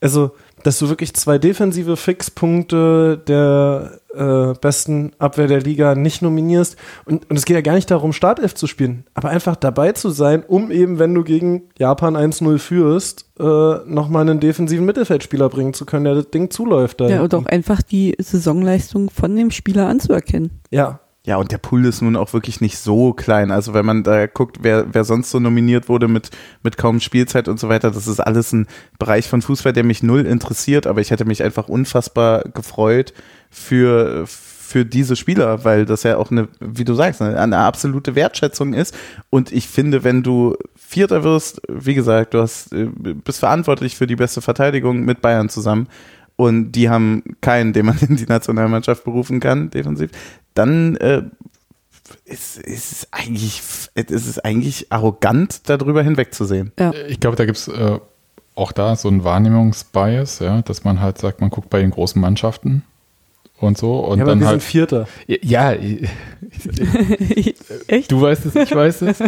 also, 0.00 0.32
dass 0.62 0.78
du 0.78 0.88
wirklich 0.88 1.14
zwei 1.14 1.38
defensive 1.38 1.96
Fixpunkte 1.96 3.18
der 3.26 3.97
äh, 4.14 4.54
besten 4.60 5.12
Abwehr 5.18 5.46
der 5.46 5.60
Liga 5.60 5.94
nicht 5.94 6.22
nominierst. 6.22 6.76
Und, 7.04 7.28
und 7.30 7.36
es 7.36 7.44
geht 7.44 7.56
ja 7.56 7.60
gar 7.60 7.74
nicht 7.74 7.90
darum, 7.90 8.12
Startelf 8.12 8.54
zu 8.54 8.66
spielen, 8.66 9.04
aber 9.14 9.28
einfach 9.28 9.56
dabei 9.56 9.92
zu 9.92 10.10
sein, 10.10 10.44
um 10.46 10.70
eben, 10.70 10.98
wenn 10.98 11.14
du 11.14 11.24
gegen 11.24 11.64
Japan 11.78 12.16
1-0 12.16 12.58
führst, 12.58 13.26
äh, 13.38 13.44
nochmal 13.44 14.22
einen 14.22 14.40
defensiven 14.40 14.86
Mittelfeldspieler 14.86 15.48
bringen 15.48 15.74
zu 15.74 15.86
können, 15.86 16.04
der 16.04 16.14
das 16.14 16.30
Ding 16.30 16.50
zuläuft. 16.50 17.00
Da 17.00 17.08
Ja, 17.08 17.22
und 17.22 17.34
auch 17.34 17.46
einfach 17.46 17.82
die 17.82 18.16
Saisonleistung 18.18 19.10
von 19.10 19.34
dem 19.36 19.50
Spieler 19.50 19.88
anzuerkennen. 19.88 20.50
ja, 20.70 21.00
Ja, 21.28 21.36
und 21.36 21.52
der 21.52 21.58
Pool 21.58 21.84
ist 21.84 22.00
nun 22.00 22.16
auch 22.16 22.32
wirklich 22.32 22.62
nicht 22.62 22.78
so 22.78 23.12
klein. 23.12 23.50
Also 23.50 23.74
wenn 23.74 23.84
man 23.84 24.02
da 24.02 24.26
guckt, 24.26 24.60
wer, 24.62 24.86
wer 24.94 25.04
sonst 25.04 25.30
so 25.30 25.38
nominiert 25.38 25.90
wurde 25.90 26.08
mit, 26.08 26.30
mit 26.62 26.78
kaum 26.78 27.00
Spielzeit 27.00 27.48
und 27.48 27.60
so 27.60 27.68
weiter, 27.68 27.90
das 27.90 28.06
ist 28.06 28.18
alles 28.18 28.54
ein 28.54 28.66
Bereich 28.98 29.28
von 29.28 29.42
Fußball, 29.42 29.74
der 29.74 29.84
mich 29.84 30.02
null 30.02 30.24
interessiert, 30.24 30.86
aber 30.86 31.02
ich 31.02 31.10
hätte 31.10 31.26
mich 31.26 31.42
einfach 31.42 31.68
unfassbar 31.68 32.44
gefreut 32.54 33.12
für, 33.50 34.24
für 34.26 34.86
diese 34.86 35.16
Spieler, 35.16 35.66
weil 35.66 35.84
das 35.84 36.02
ja 36.02 36.16
auch 36.16 36.30
eine, 36.30 36.48
wie 36.60 36.86
du 36.86 36.94
sagst, 36.94 37.20
eine, 37.20 37.38
eine 37.38 37.58
absolute 37.58 38.14
Wertschätzung 38.14 38.72
ist. 38.72 38.96
Und 39.28 39.52
ich 39.52 39.68
finde, 39.68 40.04
wenn 40.04 40.22
du 40.22 40.56
Vierter 40.76 41.24
wirst, 41.24 41.60
wie 41.68 41.94
gesagt, 41.94 42.32
du 42.32 42.40
hast, 42.40 42.72
äh, 42.72 42.86
bist 42.86 43.40
verantwortlich 43.40 43.96
für 43.96 44.06
die 44.06 44.16
beste 44.16 44.40
Verteidigung 44.40 45.00
mit 45.00 45.20
Bayern 45.20 45.50
zusammen 45.50 45.88
und 46.38 46.70
die 46.72 46.88
haben 46.88 47.24
keinen, 47.40 47.72
den 47.72 47.86
man 47.86 47.98
in 48.08 48.16
die 48.16 48.26
Nationalmannschaft 48.26 49.04
berufen 49.04 49.40
kann, 49.40 49.70
defensiv, 49.70 50.10
dann 50.54 50.96
äh, 50.96 51.22
ist, 52.24 52.58
ist 52.58 52.92
es 52.92 53.08
eigentlich, 53.10 53.60
ist 53.94 54.10
es 54.10 54.38
eigentlich 54.38 54.92
arrogant, 54.92 55.68
darüber 55.68 56.02
hinwegzusehen. 56.02 56.72
Ja. 56.78 56.92
Ich 57.08 57.18
glaube, 57.18 57.36
da 57.36 57.44
gibt 57.44 57.58
es 57.58 57.68
äh, 57.68 57.98
auch 58.54 58.72
da 58.72 58.94
so 58.94 59.08
einen 59.08 59.24
Wahrnehmungsbias, 59.24 60.38
ja, 60.38 60.62
dass 60.62 60.84
man 60.84 61.00
halt 61.00 61.18
sagt, 61.18 61.40
man 61.40 61.50
guckt 61.50 61.70
bei 61.70 61.80
den 61.80 61.90
großen 61.90 62.20
Mannschaften 62.20 62.84
und 63.60 63.76
so 63.76 63.98
und 64.00 64.18
ja 64.18 64.24
aber 64.24 64.32
dann 64.32 64.40
wir 64.40 64.46
halt. 64.46 64.60
sind 64.62 64.68
Vierter. 64.70 65.06
Ja, 65.26 65.72
ich- 65.72 66.08
Echt? 67.88 68.10
du 68.12 68.20
weißt 68.20 68.46
es, 68.46 68.54
ich 68.54 68.74
weiß 68.74 69.02
es. 69.02 69.18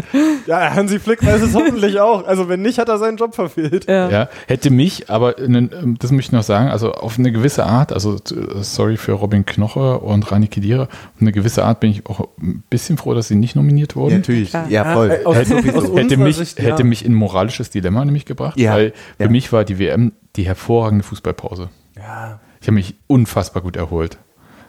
Ja, 0.46 0.74
Hansi 0.74 0.98
Flick 0.98 1.24
weiß 1.24 1.42
es 1.42 1.54
hoffentlich 1.54 1.98
auch. 2.00 2.26
Also 2.26 2.48
wenn 2.48 2.62
nicht, 2.62 2.78
hat 2.78 2.88
er 2.88 2.98
seinen 2.98 3.16
Job 3.16 3.34
verfehlt. 3.34 3.86
Ja. 3.88 4.08
Ja, 4.08 4.28
hätte 4.46 4.70
mich, 4.70 5.10
aber 5.10 5.38
ähm, 5.38 5.96
das 5.98 6.12
möchte 6.12 6.28
ich 6.30 6.32
noch 6.32 6.42
sagen, 6.42 6.68
also 6.68 6.92
auf 6.92 7.18
eine 7.18 7.32
gewisse 7.32 7.64
Art, 7.66 7.92
also 7.92 8.14
äh, 8.16 8.62
sorry 8.62 8.96
für 8.96 9.12
Robin 9.12 9.44
Knoche 9.44 9.98
und 9.98 10.30
Rani 10.30 10.48
Kedira, 10.48 10.84
auf 10.84 10.88
eine 11.20 11.32
gewisse 11.32 11.64
Art 11.64 11.80
bin 11.80 11.90
ich 11.90 12.06
auch 12.06 12.28
ein 12.40 12.62
bisschen 12.70 12.96
froh, 12.98 13.14
dass 13.14 13.28
sie 13.28 13.34
nicht 13.36 13.56
nominiert 13.56 13.96
wurden. 13.96 14.16
natürlich, 14.18 14.50
klar. 14.50 14.66
ja, 14.68 14.92
voll. 14.94 15.10
äh, 15.10 15.34
hätte, 15.34 15.56
hätte, 15.96 16.16
mich, 16.16 16.36
Sicht, 16.36 16.58
ja. 16.58 16.66
hätte 16.66 16.84
mich 16.84 17.04
in 17.04 17.12
ein 17.12 17.16
moralisches 17.16 17.70
Dilemma 17.70 18.04
nämlich 18.04 18.24
gebracht, 18.26 18.58
Ja, 18.58 18.74
weil 18.74 18.92
für 19.16 19.24
ja. 19.24 19.28
mich 19.30 19.52
war 19.52 19.64
die 19.64 19.78
WM 19.78 20.12
die 20.36 20.44
hervorragende 20.44 21.04
Fußballpause. 21.04 21.68
Ja. 21.96 22.40
Ich 22.60 22.66
habe 22.68 22.74
mich 22.74 22.94
unfassbar 23.06 23.62
gut 23.62 23.76
erholt. 23.76 24.18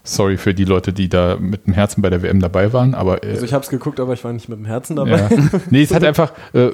Sorry 0.03 0.37
für 0.37 0.55
die 0.55 0.65
Leute, 0.65 0.93
die 0.93 1.09
da 1.09 1.37
mit 1.39 1.67
dem 1.67 1.73
Herzen 1.73 2.01
bei 2.01 2.09
der 2.09 2.23
WM 2.23 2.39
dabei 2.39 2.73
waren, 2.73 2.95
aber 2.95 3.23
äh, 3.23 3.31
Also 3.33 3.45
ich 3.45 3.53
habe 3.53 3.63
es 3.63 3.69
geguckt, 3.69 3.99
aber 3.99 4.13
ich 4.13 4.23
war 4.23 4.33
nicht 4.33 4.49
mit 4.49 4.57
dem 4.57 4.65
Herzen 4.65 4.95
dabei. 4.95 5.11
ja. 5.29 5.29
Nee, 5.69 5.83
es 5.83 5.93
hat 5.93 6.03
einfach, 6.03 6.31
äh, 6.53 6.69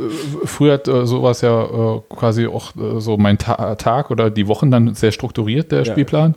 früher 0.46 0.76
hat 0.76 0.88
äh, 0.88 1.06
sowas 1.06 1.42
ja 1.42 1.64
äh, 1.98 2.02
quasi 2.10 2.48
auch 2.48 2.74
äh, 2.78 3.02
so 3.02 3.18
mein 3.18 3.38
Ta 3.38 3.76
Tag 3.76 4.12
oder 4.12 4.30
die 4.30 4.48
Wochen 4.48 4.72
dann 4.72 4.94
sehr 4.96 5.12
strukturiert, 5.12 5.72
der 5.74 5.80
Ja. 5.84 5.92
Spielplan. 5.92 6.36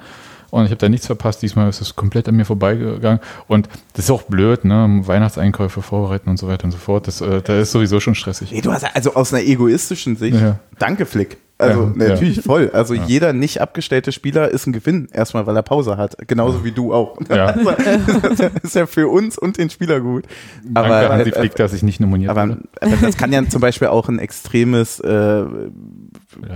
Und 0.51 0.65
ich 0.65 0.71
habe 0.73 0.79
da 0.79 0.89
nichts 0.89 1.07
verpasst. 1.07 1.43
Diesmal 1.43 1.69
ist 1.69 1.81
es 1.81 1.95
komplett 1.95 2.29
an 2.29 2.35
mir 2.35 2.45
vorbeigegangen. 2.45 3.21
Und 3.47 3.69
das 3.93 4.07
ist 4.07 4.11
auch 4.11 4.23
blöd, 4.23 4.65
ne? 4.65 5.03
Weihnachtseinkäufe 5.05 5.81
vorbereiten 5.81 6.29
und 6.29 6.39
so 6.41 6.49
weiter 6.49 6.65
und 6.65 6.73
so 6.73 6.79
fort. 6.79 7.07
Das, 7.07 7.21
äh, 7.21 7.41
da 7.41 7.61
ist 7.61 7.71
sowieso 7.71 8.01
schon 8.01 8.17
stressig. 8.17 8.51
Nee, 8.51 8.63
du 8.63 8.73
hast 8.73 8.85
also 8.97 9.15
aus 9.15 9.33
einer 9.33 9.45
egoistischen 9.45 10.17
Sicht, 10.17 10.41
Ja. 10.41 10.59
danke 10.81 11.07
Flick. 11.07 11.37
Also 11.61 11.93
Ja, 11.99 12.09
natürlich 12.09 12.41
voll. 12.43 12.71
Also 12.73 12.95
Ja. 12.95 13.05
jeder 13.07 13.33
nicht 13.33 13.61
abgestellte 13.61 14.13
Spieler 14.13 14.49
ist 14.49 14.67
ein 14.67 14.73
Gewinn, 14.73 15.09
erstmal, 15.13 15.47
weil 15.47 15.55
er 15.57 15.63
Pause 15.63 15.97
hat. 15.97 16.17
Genauso 16.27 16.65
wie 16.65 16.73
du 16.73 16.93
auch. 16.93 17.17
Ja. 17.29 17.55
Also, 17.81 18.19
das 18.37 18.53
ist 18.63 18.75
ja 18.75 18.87
für 18.87 19.09
uns 19.09 19.37
und 19.39 19.59
den 19.59 19.71
Spieler 19.71 20.01
gut. 20.01 20.25
Danke, 20.65 20.95
Aber, 20.95 21.09
Hansi 21.15 21.31
äh, 21.31 21.39
Flick, 21.39 21.55
dass 21.57 21.73
ich 21.73 21.83
nicht 21.83 22.01
nominiert 22.01 22.31
aber, 22.31 22.57
aber 22.81 22.97
das 23.01 23.17
kann 23.17 23.33
ja 23.33 23.47
zum 23.49 23.61
Beispiel 23.61 23.89
auch 23.89 24.09
ein 24.09 24.19
extremes 24.19 25.01
äh, 25.01 25.11
Ja, 25.11 25.45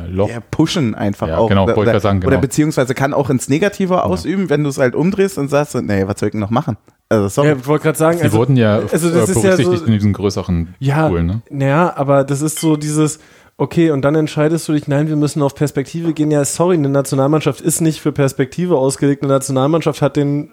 Loch. 0.09 0.29
ja, 0.29 0.39
pushen 0.51 0.95
einfach 0.95 1.29
Ja, 1.29 1.39
auch. 1.39 1.49
genau, 1.49 1.63
wollte 1.63 1.73
ich 1.73 1.79
oder, 1.79 1.91
gerade 1.93 2.01
sagen, 2.03 2.19
oder 2.19 2.29
genau. 2.31 2.41
beziehungsweise 2.41 2.95
kann 2.95 3.13
auch 3.15 3.31
ins 3.31 3.49
Negative 3.49 4.05
ausüben, 4.05 4.51
wenn 4.51 4.63
du 4.63 4.71
es 4.71 4.79
halt 4.79 4.95
umdrehst 4.95 5.39
und 5.39 5.49
sagst, 5.49 5.75
nee, 5.75 6.07
was 6.07 6.19
soll 6.21 6.29
ich 6.29 6.33
denn 6.33 6.41
noch 6.41 6.51
machen? 6.51 6.77
Also 7.09 7.29
sorry. 7.29 7.49
Ja, 7.49 7.57
ich 7.57 7.67
wollte 7.67 7.83
gerade 7.85 7.99
sagen, 7.99 8.19
Sie 8.19 8.25
also, 8.25 8.39
wurden 8.39 8.57
ja 8.57 8.77
also 8.91 9.11
das 9.11 9.29
äh, 9.29 9.33
ist 9.33 9.37
ja 9.37 9.43
berücksichtigt 9.43 9.79
so- 9.81 9.85
in 9.87 9.93
diesen 9.93 10.13
größeren 10.13 10.75
ja, 10.79 11.09
Pool, 11.09 11.23
ne? 11.23 11.43
naja, 11.51 11.93
aber 11.97 12.25
das 12.25 12.41
ist 12.41 12.59
so 12.61 12.77
dieses, 12.77 13.19
okay, 13.57 13.91
und 13.91 14.03
dann 14.03 14.15
entscheidest 14.15 14.69
du 14.69 14.73
dich, 14.73 14.89
nein, 14.89 15.09
wir 15.09 15.17
müssen 15.17 15.43
auf 15.43 15.55
Perspektive 15.55 16.13
gehen. 16.13 16.31
Ja, 16.31 16.45
sorry, 16.45 16.75
eine 16.75 16.89
Nationalmannschaft 16.89 17.61
ist 17.61 17.81
nicht 17.81 18.01
für 18.01 18.13
Perspektive 18.13 18.77
ausgelegt. 18.77 19.23
Eine 19.23 19.33
Nationalmannschaft 19.33 20.03
hat 20.03 20.17
den, 20.17 20.53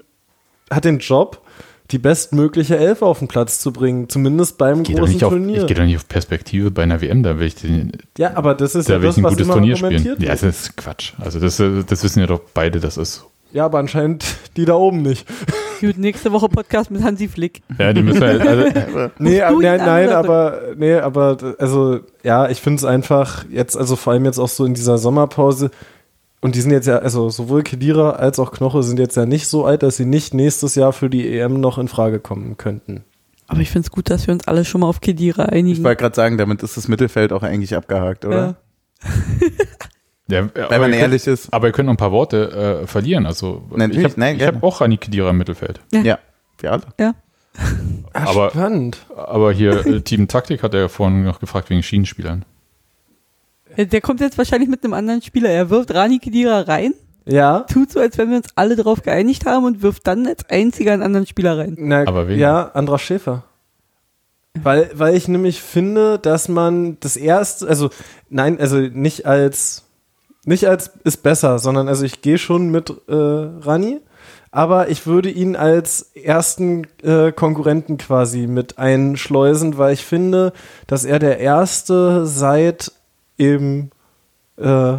hat 0.69 0.85
den 0.85 0.99
Job, 0.99 1.41
die 1.91 1.97
bestmögliche 1.99 2.77
Elf 2.77 3.01
auf 3.01 3.19
den 3.19 3.27
Platz 3.27 3.59
zu 3.59 3.73
bringen, 3.73 4.07
zumindest 4.07 4.57
beim 4.57 4.83
gehe 4.83 4.95
großen 4.95 5.13
nicht 5.13 5.23
auf- 5.25 5.31
Turnier. 5.33 5.61
ich 5.61 5.67
geh 5.67 5.73
doch 5.73 5.83
nicht 5.83 5.97
auf 5.97 6.07
Perspektive 6.07 6.71
bei 6.71 6.83
einer 6.83 7.01
WM, 7.01 7.21
da 7.23 7.37
will 7.37 7.47
ich, 7.47 7.55
den, 7.55 7.91
ja, 8.17 8.33
aber 8.35 8.55
das 8.55 8.75
ist 8.75 8.87
da 8.89 8.93
ja 8.93 9.01
will 9.01 9.09
ich 9.09 9.15
das, 9.15 9.17
ein 9.17 9.23
was 9.25 9.33
gutes 9.33 9.47
Turnier 9.47 9.75
spielen. 9.75 10.15
Ja, 10.19 10.31
das 10.31 10.43
ist 10.43 10.77
Quatsch. 10.77 11.13
Also 11.19 11.39
das, 11.39 11.57
das 11.57 12.03
wissen 12.03 12.19
ja 12.21 12.27
doch 12.27 12.41
beide, 12.53 12.79
das 12.79 12.97
ist. 12.97 13.25
Ja, 13.53 13.65
aber 13.65 13.79
anscheinend 13.79 14.25
die 14.57 14.65
da 14.65 14.75
oben 14.75 15.01
nicht. 15.01 15.27
Gut, 15.81 15.97
nächste 15.97 16.31
Woche 16.31 16.47
Podcast 16.47 16.91
mit 16.91 17.03
Hansi 17.03 17.27
Flick. 17.27 17.61
Ja, 17.79 17.91
die 17.91 18.03
müssen 18.03 18.21
halt, 18.21 18.41
also, 18.41 19.09
Nee, 19.17 19.41
aber, 19.41 19.55
ihn 19.55 19.61
nein, 19.61 19.77
nein, 19.79 20.09
aber 20.09 20.61
nee, 20.75 20.93
aber 20.93 21.37
also 21.57 22.01
ja, 22.23 22.49
ich 22.49 22.61
finde 22.61 22.77
es 22.77 22.85
einfach 22.85 23.45
jetzt, 23.49 23.75
also 23.75 23.95
vor 23.95 24.13
allem 24.13 24.25
jetzt 24.25 24.37
auch 24.37 24.47
so 24.47 24.63
in 24.65 24.75
dieser 24.75 24.99
Sommerpause 24.99 25.71
und 26.41 26.55
die 26.55 26.61
sind 26.61 26.71
jetzt 26.71 26.85
ja, 26.87 26.99
also 26.99 27.29
sowohl 27.29 27.63
Kedira 27.63 28.11
als 28.11 28.37
auch 28.37 28.51
Knoche 28.51 28.83
sind 28.83 28.99
jetzt 28.99 29.15
ja 29.17 29.25
nicht 29.25 29.47
so 29.47 29.65
alt, 29.65 29.81
dass 29.81 29.97
sie 29.97 30.05
nicht 30.05 30.33
nächstes 30.35 30.75
Jahr 30.75 30.93
für 30.93 31.09
die 31.09 31.27
EM 31.39 31.59
noch 31.59 31.77
in 31.79 31.87
Frage 31.87 32.19
kommen 32.19 32.57
könnten. 32.57 33.03
Aber 33.47 33.59
ich 33.61 33.69
finde 33.71 33.87
es 33.87 33.91
gut, 33.91 34.09
dass 34.09 34.27
wir 34.27 34.33
uns 34.33 34.47
alle 34.47 34.63
schon 34.65 34.81
mal 34.81 34.87
auf 34.87 35.01
Kedira 35.01 35.45
Ich 35.45 35.51
einigen. 35.51 35.83
wollte 35.83 36.01
gerade 36.01 36.15
sagen, 36.15 36.37
damit 36.37 36.63
ist 36.63 36.77
das 36.77 36.87
Mittelfeld 36.87 37.33
auch 37.33 37.43
eigentlich 37.43 37.75
abgehakt, 37.75 38.23
oder? 38.25 38.55
ja, 39.03 39.09
Wenn 40.31 40.49
aber 40.63 40.79
man 40.79 40.93
ihr 40.93 40.99
ehrlich 40.99 41.25
könnt, 41.25 41.39
ist. 41.39 41.53
aber 41.53 41.67
ihr 41.67 41.73
könnt 41.73 41.85
noch 41.87 41.93
ein 41.93 41.97
paar 41.97 42.11
Worte 42.11 42.81
äh, 42.83 42.87
verlieren. 42.87 43.25
Also 43.25 43.63
Natürlich, 43.69 43.97
ich 43.97 44.03
habe 44.05 44.19
nein, 44.19 44.33
ich 44.35 44.39
gerne. 44.39 44.57
hab 44.57 44.63
auch 44.63 44.81
Rani 44.81 44.97
Kedira 44.97 45.29
im 45.29 45.37
Mittelfeld. 45.37 45.79
Ja, 45.91 46.19
wir 46.59 46.71
alle. 46.71 46.83
Ja. 46.99 47.13
Aber- 48.13 48.49
spannend. 48.51 48.97
Aber 49.15 49.51
hier 49.51 49.85
äh, 49.85 50.01
Team 50.01 50.27
Taktik 50.27 50.63
hat 50.63 50.73
er 50.73 50.81
ja 50.81 50.87
vorhin 50.87 51.23
noch 51.23 51.39
gefragt 51.39 51.69
wegen 51.69 51.83
Schienenspielern. 51.83 52.45
Ja. 53.77 53.85
Der 53.85 54.01
kommt 54.01 54.19
jetzt 54.21 54.37
wahrscheinlich 54.37 54.69
mit 54.69 54.83
einem 54.83 54.93
anderen 54.93 55.21
Spieler. 55.21 55.49
Er 55.49 55.69
wirft 55.69 55.93
Rani 55.93 56.19
Kedira 56.19 56.61
rein, 56.61 56.93
Ja. 57.25 57.61
tut 57.61 57.91
so, 57.91 57.99
als 57.99 58.17
wenn 58.17 58.29
wir 58.29 58.37
uns 58.37 58.49
alle 58.55 58.75
darauf 58.75 59.01
geeinigt 59.01 59.45
haben 59.45 59.65
und 59.65 59.81
wirft 59.81 60.07
dann 60.07 60.27
als 60.27 60.49
einziger 60.49 60.93
einen 60.93 61.03
anderen 61.03 61.25
Spieler 61.27 61.57
rein. 61.57 61.75
Na, 61.77 62.05
Aber 62.07 62.27
wen? 62.27 62.37
ja, 62.39 62.69
Andras 62.73 63.01
Schäfer. 63.01 63.43
Weil, 64.61 64.89
weil 64.93 65.15
ich 65.15 65.29
nämlich 65.29 65.61
finde, 65.61 66.19
dass 66.19 66.49
man 66.49 66.97
das 66.99 67.15
erste, 67.15 67.67
also 67.69 67.89
nein, 68.29 68.59
also 68.59 68.77
nicht 68.79 69.25
als 69.25 69.85
nicht 70.45 70.67
als 70.67 70.91
ist 71.03 71.23
besser, 71.23 71.59
sondern 71.59 71.87
also 71.87 72.03
ich 72.05 72.21
gehe 72.21 72.37
schon 72.37 72.69
mit 72.69 72.89
äh, 73.07 73.13
Rani, 73.13 73.99
aber 74.51 74.89
ich 74.89 75.07
würde 75.07 75.29
ihn 75.29 75.55
als 75.55 76.11
ersten 76.13 76.87
äh, 77.03 77.31
Konkurrenten 77.31 77.97
quasi 77.97 78.47
mit 78.47 78.77
einschleusen, 78.77 79.77
weil 79.77 79.93
ich 79.93 80.03
finde, 80.03 80.51
dass 80.87 81.05
er 81.05 81.19
der 81.19 81.39
erste 81.39 82.25
seit 82.25 82.91
eben 83.37 83.91
äh, 84.57 84.97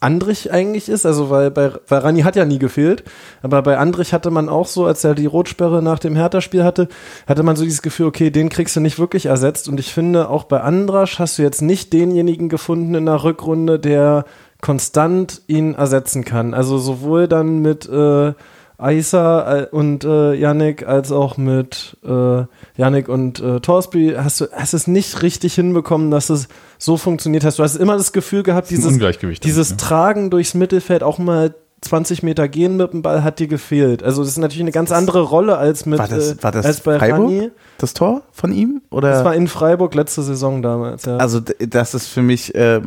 Andrich 0.00 0.52
eigentlich 0.52 0.88
ist, 0.88 1.06
also 1.06 1.30
weil 1.30 1.50
bei 1.50 1.72
weil 1.88 2.00
Rani 2.00 2.22
hat 2.22 2.36
ja 2.36 2.44
nie 2.44 2.58
gefehlt, 2.58 3.04
aber 3.42 3.62
bei 3.62 3.78
Andrich 3.78 4.12
hatte 4.12 4.30
man 4.30 4.48
auch 4.48 4.66
so, 4.66 4.84
als 4.86 5.04
er 5.04 5.14
die 5.14 5.26
Rotsperre 5.26 5.82
nach 5.82 5.98
dem 5.98 6.16
Hertha-Spiel 6.16 6.64
hatte, 6.64 6.88
hatte 7.26 7.42
man 7.42 7.56
so 7.56 7.64
dieses 7.64 7.82
Gefühl, 7.82 8.06
okay, 8.06 8.30
den 8.30 8.48
kriegst 8.48 8.76
du 8.76 8.80
nicht 8.80 8.98
wirklich 8.98 9.26
ersetzt 9.26 9.68
und 9.68 9.80
ich 9.80 9.92
finde, 9.92 10.28
auch 10.28 10.44
bei 10.44 10.60
Andrasch 10.60 11.18
hast 11.18 11.38
du 11.38 11.42
jetzt 11.42 11.62
nicht 11.62 11.92
denjenigen 11.92 12.48
gefunden 12.48 12.94
in 12.94 13.06
der 13.06 13.24
Rückrunde, 13.24 13.78
der 13.78 14.24
konstant 14.60 15.42
ihn 15.46 15.74
ersetzen 15.74 16.24
kann. 16.24 16.54
Also 16.54 16.78
sowohl 16.78 17.28
dann 17.28 17.60
mit 17.60 17.88
äh, 17.88 18.32
Aisa 18.78 19.62
äh, 19.62 19.66
und 19.70 20.04
äh, 20.04 20.34
Yannick 20.34 20.86
als 20.86 21.12
auch 21.12 21.36
mit 21.36 21.96
äh, 22.04 22.44
Yannick 22.76 23.08
und 23.08 23.40
äh, 23.40 23.60
Torsby 23.60 24.14
hast 24.16 24.40
du 24.40 24.46
hast 24.52 24.74
es 24.74 24.86
nicht 24.86 25.22
richtig 25.22 25.54
hinbekommen, 25.54 26.10
dass 26.10 26.28
es 26.28 26.48
so 26.78 26.96
funktioniert 26.96 27.44
hast. 27.44 27.58
Du 27.58 27.62
hast 27.62 27.76
immer 27.76 27.96
das 27.96 28.12
Gefühl 28.12 28.42
gehabt, 28.42 28.70
dieses 28.70 28.98
dieses 29.40 29.68
damit, 29.68 29.80
Tragen 29.80 30.30
durchs 30.30 30.54
Mittelfeld, 30.54 31.02
auch 31.02 31.18
mal 31.18 31.54
20 31.86 32.22
Meter 32.22 32.48
gehen 32.48 32.76
mit 32.76 32.92
dem 32.92 33.02
Ball, 33.02 33.24
hat 33.24 33.38
dir 33.38 33.46
gefehlt. 33.48 34.02
Also 34.02 34.22
das 34.22 34.30
ist 34.32 34.38
natürlich 34.38 34.60
eine 34.62 34.72
ganz 34.72 34.92
andere 34.92 35.22
Rolle 35.22 35.56
als 35.58 35.86
mit 35.86 35.98
War 35.98 36.08
das- 36.08 36.32
äh, 36.32 36.42
war 36.42 36.52
das 36.52 36.66
als 36.66 36.80
bei 36.80 36.98
Freiburg? 36.98 37.28
Rani. 37.30 37.50
Das 37.78 37.94
Tor 37.94 38.22
von 38.32 38.52
ihm? 38.52 38.82
Oder? 38.90 39.10
Das 39.10 39.24
war 39.24 39.34
in 39.34 39.48
Freiburg 39.48 39.94
letzte 39.94 40.22
Saison 40.22 40.62
damals, 40.62 41.04
ja. 41.04 41.16
Also 41.18 41.40
das 41.40 41.94
ist 41.94 42.06
für 42.06 42.22
mich 42.22 42.54
äh, 42.54 42.80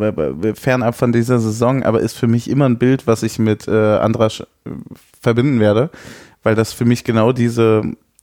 fernab 0.56 0.96
von 0.96 1.12
dieser 1.12 1.40
Saison, 1.40 1.84
aber 1.84 2.00
ist 2.00 2.18
für 2.18 2.28
mich 2.28 2.50
immer 2.50 2.66
ein 2.68 2.78
Bild, 2.78 3.06
was 3.08 3.24
ich 3.24 3.38
mit 3.40 3.68
äh, 3.68 3.72
Andras 3.98 4.40
äh, 4.40 4.70
verbinden 5.22 5.60
werde, 5.60 5.90
weil 6.44 6.56
das 6.56 6.74
für 6.74 6.86
mich 6.86 7.04
genau 7.04 7.32
diese 7.32 7.82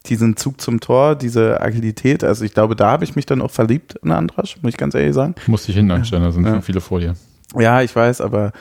diesen 0.08 0.36
Zug 0.36 0.60
zum 0.60 0.78
Tor, 0.78 1.16
diese 1.16 1.60
Agilität, 1.60 2.22
also 2.22 2.44
ich 2.44 2.54
glaube, 2.54 2.76
da 2.76 2.92
habe 2.92 3.02
ich 3.02 3.16
mich 3.16 3.26
dann 3.26 3.42
auch 3.42 3.50
verliebt 3.50 3.96
in 4.04 4.12
Andras, 4.12 4.54
muss 4.62 4.70
ich 4.70 4.76
ganz 4.76 4.94
ehrlich 4.94 5.14
sagen. 5.14 5.34
Musste 5.48 5.72
ich 5.72 5.76
hinten 5.76 5.90
anstellen, 5.90 6.22
da 6.22 6.30
sind 6.30 6.44
Ja. 6.44 6.52
schon 6.52 6.62
viele 6.62 6.80
vor 6.80 7.00
dir. 7.00 7.14
Ja, 7.58 7.82
ich 7.82 7.94
weiß, 7.96 8.20
aber 8.20 8.52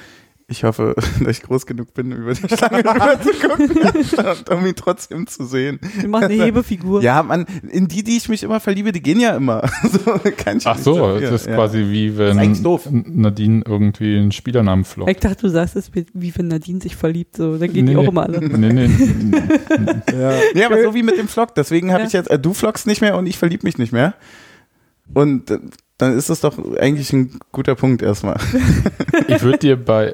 ich 0.47 0.63
hoffe, 0.63 0.93
dass 1.19 1.37
ich 1.37 1.41
groß 1.43 1.65
genug 1.65 1.93
bin, 1.95 2.11
über 2.11 2.33
die 2.33 2.47
Schlange 2.47 2.77
rüber 2.85 3.19
zu 3.19 3.31
gucken, 3.47 4.57
um 4.57 4.65
ihn 4.65 4.75
trotzdem 4.75 5.25
zu 5.25 5.45
sehen. 5.45 5.79
Wir 5.99 6.07
machen 6.07 6.25
eine 6.25 6.35
Hebefigur. 6.35 7.01
Ja, 7.01 7.23
man, 7.23 7.45
in 7.71 7.87
die, 7.87 8.03
die 8.03 8.17
ich 8.17 8.29
mich 8.29 8.43
immer 8.43 8.59
verliebe, 8.59 8.91
die 8.91 9.01
gehen 9.01 9.19
ja 9.19 9.35
immer. 9.35 9.63
so, 9.91 10.19
kann 10.37 10.57
ich 10.57 10.67
Ach 10.67 10.77
so, 10.77 11.19
das 11.19 11.31
ist 11.31 11.47
ja. 11.47 11.55
quasi 11.55 11.79
wie 11.89 12.15
wenn. 12.17 12.35
Nadine 12.37 13.63
irgendwie 13.65 14.17
einen 14.17 14.31
Spielernamen 14.31 14.85
flockt. 14.85 15.09
Ich 15.09 15.17
dachte, 15.17 15.41
du 15.41 15.49
sagst 15.49 15.75
es 15.75 15.91
wie- 15.93 16.35
wenn 16.35 16.47
Nadine 16.47 16.79
sich 16.81 16.95
verliebt, 16.95 17.37
so, 17.37 17.57
dann 17.57 17.71
gehen 17.73 17.85
Nee, 17.85 17.91
die 17.91 17.97
auch 17.97 18.07
immer 18.07 18.23
alle. 18.23 18.39
Nee, 18.41 18.71
nee. 18.73 18.89
ja. 20.11 20.33
Ja, 20.53 20.65
aber 20.67 20.83
so 20.83 20.93
wie 20.93 21.03
mit 21.03 21.17
dem 21.17 21.27
Flock. 21.27 21.55
Deswegen 21.55 21.91
habe 21.91 22.01
Ja. 22.01 22.07
ich 22.07 22.13
jetzt, 22.13 22.29
äh, 22.29 22.37
du 22.37 22.53
flockst 22.53 22.85
nicht 22.87 23.01
mehr 23.01 23.17
und 23.17 23.25
ich 23.25 23.37
verlieb 23.37 23.63
mich 23.63 23.77
nicht 23.77 23.91
mehr. 23.93 24.13
Und 25.13 25.49
äh, 25.51 25.59
dann 25.97 26.17
ist 26.17 26.29
das 26.29 26.41
doch 26.41 26.57
eigentlich 26.77 27.13
ein 27.13 27.39
guter 27.51 27.75
Punkt 27.75 28.01
erstmal. 28.01 28.37
Ich 29.27 29.41
würde 29.41 29.59
dir 29.59 29.75
bei 29.77 30.13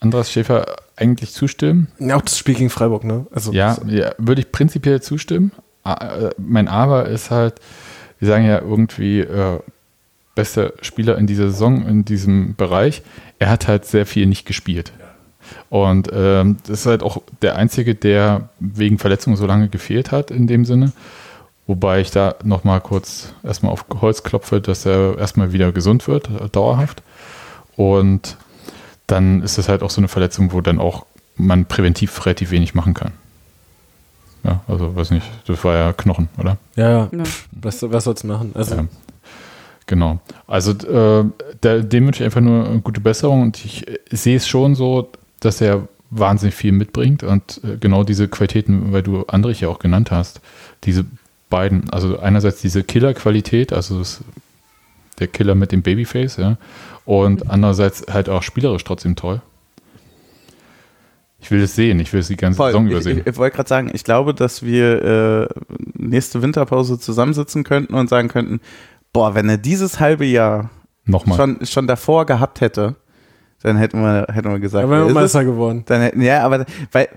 Andras 0.00 0.30
Schäfer 0.30 0.76
eigentlich 0.96 1.32
zustimmen. 1.32 1.88
ja. 1.98 2.16
Auch 2.16 2.22
das 2.22 2.38
Spiel 2.38 2.54
gegen 2.54 2.70
Freiburg, 2.70 3.04
ne? 3.04 3.26
Also 3.32 3.52
Ja, 3.52 3.76
ja 3.86 4.12
würde 4.18 4.40
ich 4.42 4.52
prinzipiell 4.52 5.00
zustimmen. 5.02 5.52
Äh, 5.84 6.30
Mein 6.38 6.68
Aber 6.68 7.06
ist 7.06 7.30
halt, 7.30 7.54
wir 8.18 8.28
sagen 8.28 8.44
ja 8.44 8.60
irgendwie 8.60 9.20
äh, 9.20 9.58
bester 10.34 10.72
Spieler 10.82 11.18
in 11.18 11.26
dieser 11.26 11.50
Saison, 11.50 11.86
in 11.86 12.04
diesem 12.04 12.54
Bereich. 12.54 13.02
Er 13.38 13.50
hat 13.50 13.66
halt 13.66 13.86
sehr 13.86 14.06
viel 14.06 14.26
nicht 14.26 14.46
gespielt. 14.46 14.92
Und 15.70 16.10
ähm, 16.12 16.58
das 16.66 16.80
ist 16.80 16.86
halt 16.86 17.02
auch 17.02 17.22
der 17.42 17.56
Einzige, 17.56 17.94
der 17.94 18.50
wegen 18.60 18.98
Verletzung 18.98 19.36
so 19.36 19.46
lange 19.46 19.68
gefehlt 19.68 20.12
hat 20.12 20.30
in 20.30 20.46
dem 20.46 20.64
Sinne. 20.64 20.92
Wobei 21.66 22.00
ich 22.00 22.10
da 22.10 22.36
nochmal 22.44 22.80
kurz 22.80 23.34
erstmal 23.42 23.72
auf 23.72 23.84
Holz 24.00 24.22
klopfe, 24.22 24.60
dass 24.60 24.86
er 24.86 25.18
erstmal 25.18 25.52
wieder 25.52 25.72
gesund 25.72 26.08
wird, 26.08 26.30
dauerhaft. 26.52 27.02
Und 27.76 28.36
dann 29.08 29.42
ist 29.42 29.58
es 29.58 29.68
halt 29.68 29.82
auch 29.82 29.90
so 29.90 30.00
eine 30.00 30.06
Verletzung, 30.08 30.52
wo 30.52 30.60
dann 30.60 30.78
auch 30.78 31.04
man 31.36 31.64
präventiv 31.64 32.24
relativ 32.26 32.52
wenig 32.52 32.74
machen 32.74 32.94
kann. 32.94 33.12
Ja, 34.44 34.60
also 34.68 34.94
weiß 34.94 35.10
nicht, 35.10 35.26
das 35.46 35.64
war 35.64 35.74
ja 35.76 35.92
Knochen, 35.92 36.28
oder? 36.38 36.58
ja, 36.76 37.08
Ja. 37.10 37.24
was, 37.50 37.82
was 37.82 38.04
soll's 38.04 38.22
machen? 38.22 38.52
Also 38.54 38.76
Ja. 38.76 38.84
Genau. 39.86 40.20
Also 40.46 40.72
äh, 40.72 41.24
da, 41.62 41.78
dem 41.78 42.06
wünsche 42.06 42.22
ich 42.22 42.26
einfach 42.26 42.42
nur 42.42 42.68
eine 42.68 42.80
gute 42.80 43.00
Besserung 43.00 43.42
und 43.42 43.64
ich 43.64 43.88
äh, 43.88 43.98
sehe 44.10 44.36
es 44.36 44.46
schon 44.46 44.74
so, 44.74 45.10
dass 45.40 45.60
er 45.62 45.88
wahnsinnig 46.10 46.54
viel 46.54 46.72
mitbringt 46.72 47.22
und 47.22 47.60
äh, 47.64 47.78
genau 47.78 48.04
diese 48.04 48.28
Qualitäten, 48.28 48.92
weil 48.92 49.02
du 49.02 49.24
Andrich 49.26 49.60
ja 49.62 49.68
auch 49.68 49.78
genannt 49.78 50.10
hast, 50.10 50.40
diese 50.84 51.06
beiden, 51.48 51.88
also 51.90 52.18
einerseits 52.18 52.60
diese 52.60 52.84
Killer-Qualität, 52.84 53.72
also 53.72 53.98
das, 53.98 54.20
der 55.20 55.26
Killer 55.26 55.54
mit 55.54 55.72
dem 55.72 55.80
Babyface, 55.82 56.36
ja, 56.36 56.58
und 57.08 57.48
andererseits 57.48 58.04
halt 58.12 58.28
auch 58.28 58.42
spielerisch 58.42 58.84
trotzdem 58.84 59.16
toll. 59.16 59.40
Ich 61.40 61.50
will 61.50 61.62
es 61.62 61.74
sehen, 61.74 62.00
ich 62.00 62.12
will 62.12 62.20
es 62.20 62.28
die 62.28 62.36
ganze 62.36 62.62
Saison 62.62 62.84
ich, 62.84 62.92
übersehen. 62.92 63.20
ich, 63.20 63.26
ich 63.26 63.36
wollte 63.38 63.56
gerade 63.56 63.68
sagen, 63.68 63.90
ich 63.94 64.04
glaube, 64.04 64.34
dass 64.34 64.62
wir 64.62 65.02
äh, 65.02 65.48
nächste 65.94 66.42
Winterpause 66.42 66.98
zusammensitzen 66.98 67.64
könnten 67.64 67.94
und 67.94 68.10
sagen 68.10 68.28
könnten, 68.28 68.60
boah, 69.14 69.34
wenn 69.34 69.48
er 69.48 69.56
dieses 69.56 70.00
halbe 70.00 70.26
Jahr 70.26 70.68
Nochmal. 71.06 71.38
schon, 71.38 71.64
schon 71.64 71.86
davor 71.86 72.26
gehabt 72.26 72.60
hätte, 72.60 72.96
dann 73.62 73.78
hätten 73.78 74.02
wir, 74.02 74.26
hätten 74.30 74.50
wir 74.50 74.58
gesagt, 74.58 74.86
wären 74.90 75.00
wer 75.00 75.06
wir? 75.06 75.14
Meister 75.14 75.46
geworden. 75.46 75.84
Dann 75.86 76.02
hätten, 76.02 76.20
ja, 76.20 76.44
aber 76.44 76.66
weil 76.92 77.08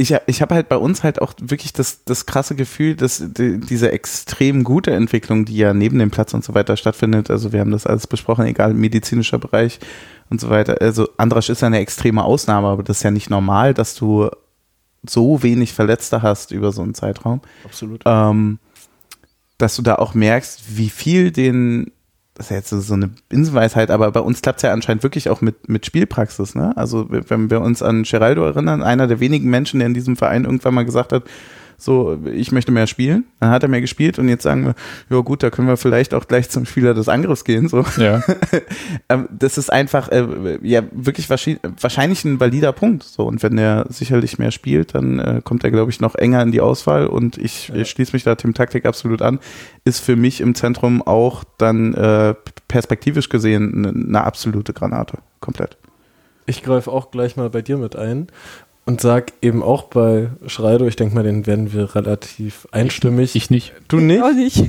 ich, 0.00 0.14
ich 0.26 0.40
habe 0.40 0.54
halt 0.54 0.68
bei 0.68 0.76
uns 0.76 1.02
halt 1.02 1.20
auch 1.20 1.34
wirklich 1.40 1.72
das, 1.72 2.04
das 2.04 2.24
krasse 2.24 2.54
Gefühl, 2.54 2.94
dass 2.94 3.20
die, 3.20 3.58
diese 3.58 3.90
extrem 3.90 4.62
gute 4.62 4.92
Entwicklung, 4.92 5.44
die 5.44 5.56
ja 5.56 5.74
neben 5.74 5.98
dem 5.98 6.12
Platz 6.12 6.32
und 6.34 6.44
so 6.44 6.54
weiter 6.54 6.76
stattfindet, 6.76 7.30
also 7.30 7.52
wir 7.52 7.58
haben 7.58 7.72
das 7.72 7.84
alles 7.84 8.06
besprochen, 8.06 8.46
egal 8.46 8.74
medizinischer 8.74 9.38
Bereich 9.38 9.80
und 10.30 10.40
so 10.40 10.50
weiter. 10.50 10.80
Also 10.80 11.08
Andrasch 11.16 11.48
ist 11.48 11.62
ja 11.62 11.66
eine 11.66 11.80
extreme 11.80 12.22
Ausnahme, 12.22 12.68
aber 12.68 12.84
das 12.84 12.98
ist 12.98 13.02
ja 13.02 13.10
nicht 13.10 13.28
normal, 13.28 13.74
dass 13.74 13.96
du 13.96 14.30
so 15.04 15.42
wenig 15.42 15.72
Verletzte 15.72 16.22
hast 16.22 16.52
über 16.52 16.70
so 16.70 16.82
einen 16.82 16.94
Zeitraum. 16.94 17.40
Absolut. 17.64 18.02
Ähm, 18.06 18.60
dass 19.58 19.74
du 19.74 19.82
da 19.82 19.96
auch 19.96 20.14
merkst, 20.14 20.76
wie 20.76 20.90
viel 20.90 21.32
den 21.32 21.90
das 22.38 22.46
ist 22.46 22.50
ja 22.50 22.56
jetzt 22.56 22.70
so 22.70 22.94
eine 22.94 23.10
Binsenweisheit, 23.28 23.90
aber 23.90 24.12
bei 24.12 24.20
uns 24.20 24.42
klappt 24.42 24.60
es 24.60 24.62
ja 24.62 24.72
anscheinend 24.72 25.02
wirklich 25.02 25.28
auch 25.28 25.40
mit, 25.40 25.68
mit 25.68 25.84
Spielpraxis. 25.84 26.54
Ne? 26.54 26.72
Also 26.76 27.06
wenn 27.08 27.50
wir 27.50 27.60
uns 27.60 27.82
an 27.82 28.04
Geraldo 28.04 28.44
erinnern, 28.44 28.80
einer 28.84 29.08
der 29.08 29.18
wenigen 29.18 29.50
Menschen, 29.50 29.80
der 29.80 29.88
in 29.88 29.94
diesem 29.94 30.16
Verein 30.16 30.44
irgendwann 30.44 30.74
mal 30.74 30.84
gesagt 30.84 31.12
hat, 31.12 31.24
so, 31.80 32.18
ich 32.26 32.50
möchte 32.50 32.72
mehr 32.72 32.88
spielen. 32.88 33.24
Dann 33.38 33.50
hat 33.50 33.62
er 33.62 33.68
mehr 33.68 33.80
gespielt 33.80 34.18
und 34.18 34.28
jetzt 34.28 34.42
sagen 34.42 34.66
wir, 34.66 34.74
ja 35.10 35.22
gut, 35.22 35.44
da 35.44 35.50
können 35.50 35.68
wir 35.68 35.76
vielleicht 35.76 36.12
auch 36.12 36.26
gleich 36.26 36.50
zum 36.50 36.66
Spieler 36.66 36.92
des 36.92 37.08
Angriffs 37.08 37.44
gehen. 37.44 37.68
So. 37.68 37.84
Ja. 37.96 38.22
Ähm, 39.10 39.28
das 39.30 39.58
ist 39.58 39.72
einfach 39.72 40.08
äh, 40.08 40.58
ja 40.62 40.82
wirklich 40.92 41.30
wahrscheinlich 41.30 42.24
ein 42.24 42.40
valider 42.40 42.72
Punkt. 42.72 43.04
So 43.04 43.24
und 43.26 43.42
wenn 43.42 43.56
er 43.56 43.86
sicherlich 43.88 44.38
mehr 44.38 44.50
spielt, 44.50 44.94
dann 44.94 45.18
äh, 45.18 45.40
kommt 45.42 45.64
er 45.64 45.70
glaube 45.70 45.90
ich 45.90 46.00
noch 46.00 46.14
enger 46.14 46.42
in 46.42 46.52
die 46.52 46.60
Auswahl 46.60 47.06
und 47.06 47.38
ich, 47.38 47.68
ja. 47.68 47.76
ich 47.76 47.90
schließe 47.90 48.12
mich 48.12 48.24
da 48.24 48.34
Tim 48.34 48.54
Taktik 48.54 48.86
absolut 48.86 49.22
an. 49.22 49.38
Ist 49.84 50.00
für 50.00 50.16
mich 50.16 50.40
im 50.40 50.54
Zentrum 50.54 51.00
auch 51.00 51.44
dann 51.58 51.94
äh, 51.94 52.34
perspektivisch 52.66 53.28
gesehen 53.28 53.86
eine, 53.86 53.88
eine 53.88 54.24
absolute 54.24 54.72
Granate, 54.72 55.18
komplett. 55.40 55.76
Ich 56.48 56.62
greife 56.62 56.90
auch 56.90 57.10
gleich 57.10 57.36
mal 57.36 57.50
bei 57.50 57.62
dir 57.62 57.76
mit 57.76 57.94
ein 57.94 58.28
und 58.88 59.02
sag 59.02 59.34
eben 59.42 59.62
auch 59.62 59.82
bei 59.82 60.30
Schreido, 60.46 60.86
ich 60.86 60.96
denke 60.96 61.14
mal, 61.14 61.22
den 61.22 61.46
werden 61.46 61.74
wir 61.74 61.94
relativ 61.94 62.66
einstimmig. 62.70 63.36
Ich 63.36 63.50
nicht. 63.50 63.74
Du 63.86 63.98
nicht? 63.98 64.22
Auch 64.22 64.32
nicht. 64.32 64.64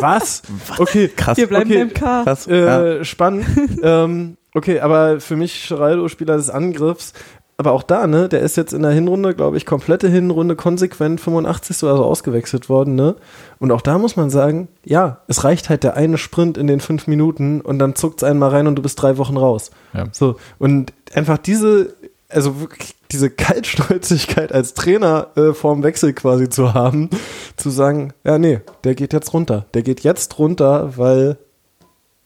Was? 0.00 0.42
Okay, 0.76 1.06
krass. 1.06 1.38
Wir 1.38 1.46
bleiben 1.46 1.70
okay. 1.70 1.84
beim 1.84 1.94
K. 1.94 2.24
Krass. 2.24 2.48
Äh, 2.48 2.64
ja. 2.64 3.04
Spannend. 3.04 3.46
ähm, 3.84 4.36
okay, 4.54 4.80
aber 4.80 5.20
für 5.20 5.36
mich 5.36 5.66
Schreido 5.66 6.08
Spieler 6.08 6.36
des 6.36 6.50
Angriffs. 6.50 7.12
Aber 7.58 7.70
auch 7.70 7.84
da, 7.84 8.08
ne, 8.08 8.28
der 8.28 8.40
ist 8.40 8.56
jetzt 8.56 8.72
in 8.72 8.82
der 8.82 8.90
Hinrunde, 8.90 9.34
glaube 9.34 9.56
ich, 9.56 9.66
komplette 9.66 10.08
Hinrunde 10.08 10.56
konsequent 10.56 11.20
85 11.20 11.76
so 11.76 11.88
also 11.88 12.04
ausgewechselt 12.04 12.70
worden, 12.70 12.94
ne? 12.96 13.16
Und 13.58 13.70
auch 13.70 13.82
da 13.82 13.98
muss 13.98 14.16
man 14.16 14.30
sagen, 14.30 14.68
ja, 14.82 15.18
es 15.28 15.44
reicht 15.44 15.68
halt 15.68 15.84
der 15.84 15.94
eine 15.94 16.16
Sprint 16.16 16.56
in 16.56 16.66
den 16.66 16.80
fünf 16.80 17.06
Minuten 17.06 17.60
und 17.60 17.78
dann 17.78 17.94
zuckt 17.94 18.22
es 18.22 18.28
einmal 18.28 18.48
rein 18.48 18.66
und 18.66 18.76
du 18.76 18.82
bist 18.82 19.00
drei 19.00 19.18
Wochen 19.18 19.36
raus. 19.36 19.70
Ja. 19.92 20.06
So. 20.10 20.36
Und 20.58 20.94
einfach 21.14 21.38
diese 21.38 21.94
also 22.30 22.60
wirklich 22.60 22.94
diese 23.10 23.30
Kaltstolzigkeit 23.30 24.52
als 24.52 24.74
Trainer 24.74 25.28
äh, 25.36 25.52
vorm 25.52 25.82
Wechsel 25.82 26.12
quasi 26.12 26.48
zu 26.48 26.74
haben, 26.74 27.10
zu 27.56 27.70
sagen, 27.70 28.12
ja, 28.24 28.38
nee, 28.38 28.60
der 28.84 28.94
geht 28.94 29.12
jetzt 29.12 29.32
runter. 29.32 29.66
Der 29.74 29.82
geht 29.82 30.00
jetzt 30.00 30.38
runter, 30.38 30.96
weil 30.96 31.38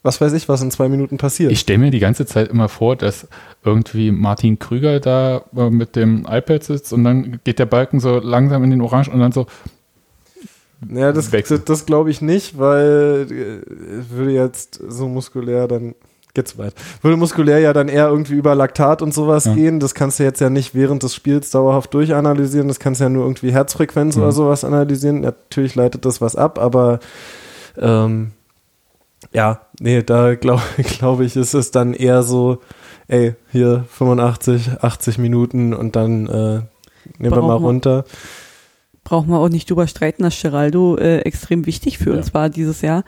was 0.05 0.21
weiß 0.21 0.35
ich, 0.35 0.51
was 0.51 0.61
in 0.61 0.71
zwei 0.71 0.89
Minuten 0.91 1.17
passiert. 1.17 1.51
Ich 1.51 1.61
stelle 1.61 1.79
mir 1.79 1.91
die 1.91 1.99
ganze 1.99 2.27
Zeit 2.27 2.49
immer 2.49 2.69
vor, 2.69 2.95
dass 2.95 3.27
irgendwie 3.65 4.13
Martin 4.13 4.59
Krüger 4.59 5.01
da 5.01 5.45
äh, 5.57 5.71
mit 5.71 5.97
dem 5.97 6.27
iPad 6.29 6.63
sitzt 6.63 6.93
und 6.93 7.05
dann 7.05 7.41
geht 7.43 7.59
der 7.59 7.67
Balken 7.67 8.01
so 8.01 8.19
langsam 8.19 8.63
in 8.63 8.71
den 8.71 8.83
Orange 8.83 9.11
und 9.11 9.19
dann 9.19 9.33
so. 9.33 9.47
Ja, 10.91 11.13
das, 11.13 11.31
das, 11.31 11.65
das 11.65 11.87
glaube 11.87 12.11
ich 12.11 12.21
nicht, 12.21 12.59
weil 12.59 13.27
äh, 13.31 14.11
würde 14.11 14.33
jetzt 14.33 14.79
so 14.87 15.09
muskulär 15.09 15.67
dann 15.67 15.95
geht 16.35 16.49
zu 16.49 16.59
weit. 16.59 16.75
Würde 17.01 17.17
muskulär 17.17 17.61
ja 17.61 17.73
dann 17.73 17.89
eher 17.89 18.09
irgendwie 18.09 18.35
über 18.35 18.55
Laktat 18.55 19.03
und 19.03 19.15
sowas 19.15 19.45
ja. 19.47 19.55
gehen. 19.55 19.81
Das 19.81 19.95
kannst 19.95 20.19
du 20.19 20.25
jetzt 20.25 20.41
ja 20.41 20.51
nicht 20.51 20.75
während 20.75 21.03
des 21.03 21.15
Spiels 21.15 21.51
dauerhaft 21.51 21.95
durchanalysieren. 21.95 22.69
Das 22.69 22.81
kannst 22.81 23.01
du 23.01 23.05
ja 23.05 23.11
nur 23.11 23.25
irgendwie 23.25 23.53
Herzfrequenz 23.53 24.17
mhm. 24.17 24.23
oder 24.23 24.33
sowas 24.33 24.65
analysieren. 24.65 25.21
Natürlich 25.21 25.75
leitet 25.75 26.05
das 26.05 26.21
was 26.21 26.37
ab, 26.37 26.59
aber 26.59 26.99
ähm, 27.79 28.33
ja, 29.33 29.61
nee, 29.81 30.03
da 30.03 30.35
glaube 30.35 30.63
glaub 30.79 31.21
ich, 31.21 31.37
ist 31.37 31.55
es 31.55 31.71
dann 31.71 31.95
eher 31.95 32.23
so, 32.23 32.59
ey, 33.09 33.35
hier 33.51 33.85
85, 33.91 34.83
80 34.83 35.19
Minuten 35.19 35.73
und 35.75 35.97
dann 35.97 36.27
äh, 36.27 36.61
nehmen 37.19 37.35
wir 37.35 37.43
mal 37.43 37.55
runter. 37.55 38.05
Brauchen 39.03 39.29
wir 39.29 39.39
auch 39.39 39.51
nicht 39.51 39.69
drüber 39.69 39.87
streiten, 39.87 40.23
dass 40.23 40.41
Geraldo 40.41 40.97
äh, 40.97 41.19
extrem 41.19 41.67
wichtig 41.67 41.99
für 41.99 42.11
ja. 42.11 42.17
uns 42.17 42.33
war 42.33 42.49
dieses 42.49 42.81
Jahr. 42.81 43.05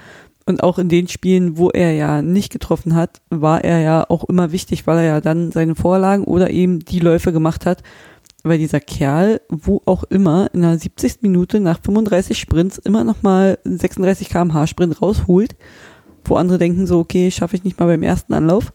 Und 0.48 0.62
auch 0.62 0.78
in 0.78 0.89
den 0.89 1.09
Spielen, 1.09 1.59
wo 1.59 1.70
er 1.70 1.93
ja 1.93 2.23
nicht 2.23 2.52
getroffen 2.52 2.94
hat, 2.94 3.20
war 3.31 3.64
er 3.64 3.81
ja 3.81 4.06
auch 4.09 4.23
immer 4.24 4.52
wichtig, 4.52 4.86
weil 4.86 4.98
er 4.98 5.05
ja 5.05 5.20
dann 5.20 5.51
seine 5.51 5.74
Vorlagen 5.74 6.23
oder 6.23 6.51
eben 6.51 6.78
die 6.78 7.01
Läufe 7.01 7.32
gemacht 7.32 7.66
hat. 7.66 7.82
Weil 8.44 8.59
dieser 8.59 8.78
Kerl, 8.78 9.40
wo 9.48 9.82
auch 9.86 10.05
immer, 10.05 10.48
in 10.52 10.62
der 10.62 10.78
70. 10.78 11.23
Minute 11.23 11.59
nach 11.59 11.81
35 11.82 12.39
Sprints 12.39 12.78
immer 12.78 13.02
nochmal 13.02 13.59
36 13.64 14.28
kmh 14.28 14.68
Sprint 14.68 15.02
rausholt, 15.02 15.56
wo 16.24 16.36
andere 16.36 16.59
denken 16.59 16.86
so, 16.86 17.01
okay, 17.01 17.32
schaffe 17.32 17.56
ich 17.56 17.64
nicht 17.64 17.81
mal 17.81 17.86
beim 17.86 18.05
ersten 18.05 18.32
Anlauf. 18.32 18.73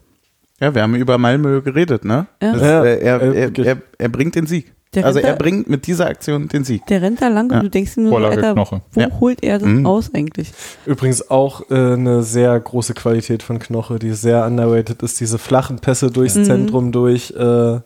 Ja, 0.60 0.76
wir 0.76 0.82
haben 0.82 0.96
über 0.96 1.18
Malmö 1.18 1.62
geredet, 1.62 2.04
ne? 2.04 2.28
Ja. 2.42 2.52
Das, 2.52 2.62
äh, 2.62 3.00
er, 3.00 3.22
er, 3.22 3.58
er, 3.58 3.82
er 3.98 4.10
bringt 4.10 4.36
den 4.36 4.46
Sieg. 4.46 4.74
Der 4.94 5.06
also 5.06 5.20
er 5.20 5.38
bringt 5.38 5.70
mit 5.70 5.88
dieser 5.88 6.08
Aktion 6.08 6.50
den 6.50 6.66
Sieg. 6.66 6.86
Der 6.88 7.02
rennt 7.02 7.22
da 7.22 7.30
lang 7.30 7.50
ja. 7.50 7.58
und 7.58 7.64
du 7.64 7.70
denkst 7.70 7.96
dir 7.96 8.02
nur, 8.02 8.20
Alter, 8.20 8.58
wo 8.58 9.00
ja. 9.00 9.08
holt 9.22 9.42
er 9.42 9.60
das 9.60 9.68
mhm. 9.70 9.86
aus 9.86 10.14
eigentlich? 10.14 10.52
Übrigens 10.86 11.30
auch 11.32 11.70
äh, 11.72 11.94
eine 11.94 12.24
sehr 12.24 12.60
große 12.60 12.94
Qualität 12.94 13.42
von 13.42 13.60
Knoche, 13.60 14.00
die 14.00 14.12
sehr 14.12 14.46
underrated 14.46 15.02
ist. 15.02 15.22
Diese 15.22 15.38
flachen 15.38 15.80
Pässe 15.80 16.12
durchs 16.12 16.36
mhm. 16.36 16.44
Zentrum 16.44 16.92
durch 16.92 17.32
äh, 17.32 17.80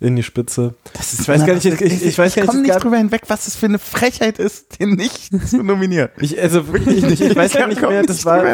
in 0.00 0.16
die 0.16 0.22
Spitze. 0.22 0.74
Das 0.92 1.12
ist, 1.12 1.22
ich 1.22 1.28
weiß 1.28 1.44
gar 1.44 1.54
nicht, 1.54 1.64
ich, 1.64 1.80
ich, 1.80 2.06
ich 2.06 2.18
weiß 2.18 2.36
ich 2.36 2.46
komme 2.46 2.62
nicht 2.62 2.82
drüber 2.82 2.98
hinweg, 2.98 3.22
was 3.28 3.46
das 3.46 3.56
für 3.56 3.66
eine 3.66 3.78
Frechheit 3.78 4.38
ist, 4.38 4.78
den 4.80 4.90
nicht 4.90 5.30
zu 5.48 5.62
nominieren. 5.62 6.10
Ich, 6.20 6.40
also 6.40 6.72
wirklich 6.72 7.02
nicht. 7.02 7.20
Ich 7.20 7.36
weiß 7.36 7.54
gar 7.54 7.66
nicht 7.66 7.80
mehr, 7.80 8.02
das 8.02 8.24
war, 8.24 8.44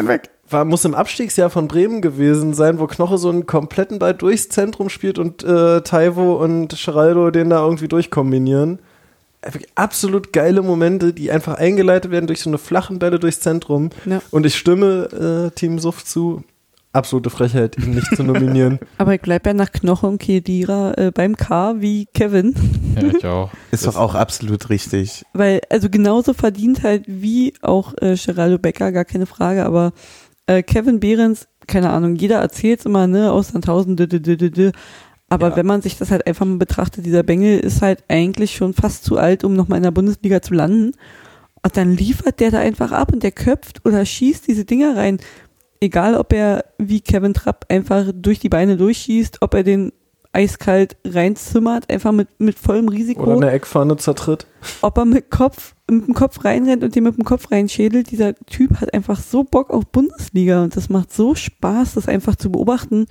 war, 0.49 0.65
muss 0.65 0.85
im 0.85 0.95
Abstiegsjahr 0.95 1.49
von 1.49 1.67
Bremen 1.67 2.01
gewesen 2.01 2.53
sein, 2.53 2.79
wo 2.79 2.87
Knoche 2.87 3.17
so 3.17 3.29
einen 3.29 3.45
kompletten 3.45 3.99
Ball 3.99 4.13
durchs 4.13 4.49
Zentrum 4.49 4.89
spielt 4.89 5.19
und 5.19 5.43
äh, 5.43 5.81
Taivo 5.81 6.35
und 6.43 6.75
Geraldo 6.83 7.31
den 7.31 7.49
da 7.49 7.63
irgendwie 7.63 7.87
durchkombinieren. 7.87 8.79
Absolut 9.75 10.33
geile 10.33 10.63
Momente, 10.63 11.13
die 11.13 11.29
einfach 11.29 11.53
eingeleitet 11.55 12.09
werden 12.09 12.25
durch 12.25 12.41
so 12.41 12.49
eine 12.49 12.57
flachen 12.57 12.97
Bälle 12.97 13.19
durchs 13.19 13.41
Zentrum. 13.41 13.91
Ja. 14.05 14.19
Und 14.31 14.47
ich 14.47 14.55
stimme 14.55 15.51
äh, 15.51 15.55
Team 15.55 15.77
Suft 15.77 16.07
zu. 16.07 16.43
Absolute 16.95 17.29
Frechheit, 17.29 17.77
ihn 17.77 17.95
nicht 17.95 18.15
zu 18.15 18.23
nominieren. 18.23 18.79
Aber 18.97 19.13
ich 19.13 19.21
bleibe 19.21 19.49
ja 19.49 19.53
nach 19.53 19.71
Knoche 19.71 20.07
und 20.07 20.17
Kedira 20.17 20.93
äh, 20.97 21.11
beim 21.11 21.35
K 21.35 21.81
wie 21.81 22.05
Kevin. 22.13 22.55
Ja, 22.95 23.07
ich 23.07 23.25
auch. 23.25 23.51
Ist 23.71 23.85
doch 23.85 23.97
auch 23.97 24.15
absolut 24.15 24.69
richtig. 24.69 25.25
Weil, 25.33 25.59
also 25.69 25.89
genauso 25.89 26.33
verdient 26.33 26.83
halt 26.83 27.03
wie 27.07 27.53
auch 27.61 27.93
äh, 28.01 28.15
Geraldo 28.15 28.59
Becker, 28.59 28.93
gar 28.93 29.03
keine 29.03 29.25
Frage, 29.25 29.65
aber 29.65 29.91
äh, 30.47 30.63
Kevin 30.63 31.01
Behrens, 31.01 31.47
keine 31.67 31.89
Ahnung, 31.89 32.15
jeder 32.15 32.37
erzählt 32.37 32.79
es 32.79 32.85
immer, 32.85 33.07
ne, 33.07 33.31
aus 33.31 33.51
tausend, 33.51 33.99
aber 35.27 35.49
ja. 35.49 35.55
wenn 35.55 35.65
man 35.65 35.81
sich 35.81 35.97
das 35.97 36.11
halt 36.11 36.25
einfach 36.27 36.45
mal 36.45 36.57
betrachtet, 36.57 37.05
dieser 37.05 37.23
Bengel 37.23 37.59
ist 37.59 37.81
halt 37.81 38.03
eigentlich 38.07 38.55
schon 38.55 38.73
fast 38.73 39.03
zu 39.03 39.17
alt, 39.17 39.43
um 39.43 39.53
nochmal 39.53 39.77
in 39.77 39.83
der 39.83 39.91
Bundesliga 39.91 40.41
zu 40.41 40.53
landen. 40.53 40.91
Und 41.63 41.77
dann 41.77 41.97
liefert 41.97 42.39
der 42.39 42.51
da 42.51 42.59
einfach 42.59 42.91
ab 42.91 43.11
und 43.11 43.23
der 43.23 43.31
köpft 43.31 43.83
oder 43.85 44.05
schießt 44.05 44.47
diese 44.47 44.65
Dinger 44.65 44.95
rein. 44.95 45.17
Egal, 45.79 46.15
ob 46.15 46.33
er 46.33 46.65
wie 46.77 47.01
Kevin 47.01 47.33
Trapp 47.33 47.65
einfach 47.69 48.05
durch 48.13 48.39
die 48.39 48.49
Beine 48.49 48.77
durchschießt, 48.77 49.41
ob 49.41 49.53
er 49.53 49.63
den 49.63 49.91
eiskalt 50.35 50.97
reinzimmert, 51.05 51.89
einfach 51.89 52.11
mit, 52.11 52.27
mit 52.39 52.59
vollem 52.59 52.89
Risiko. 52.89 53.23
Oder 53.23 53.47
eine 53.47 53.51
Eckpfanne 53.51 53.95
zertritt. 53.95 54.45
Ob 54.81 54.97
er 54.97 55.05
mit, 55.05 55.31
Kopf, 55.31 55.75
mit 55.89 56.07
dem 56.07 56.13
Kopf 56.13 56.43
reinrennt 56.43 56.83
und 56.83 56.93
den 56.93 57.03
mit 57.05 57.15
dem 57.15 57.23
Kopf 57.23 57.51
reinschädelt. 57.51 58.11
Dieser 58.11 58.35
Typ 58.45 58.81
hat 58.81 58.93
einfach 58.93 59.19
so 59.19 59.45
Bock 59.45 59.69
auf 59.71 59.85
Bundesliga 59.85 60.63
und 60.63 60.75
das 60.75 60.89
macht 60.89 61.13
so 61.13 61.35
Spaß, 61.35 61.93
das 61.93 62.09
einfach 62.09 62.35
zu 62.35 62.51
beobachten 62.51 63.05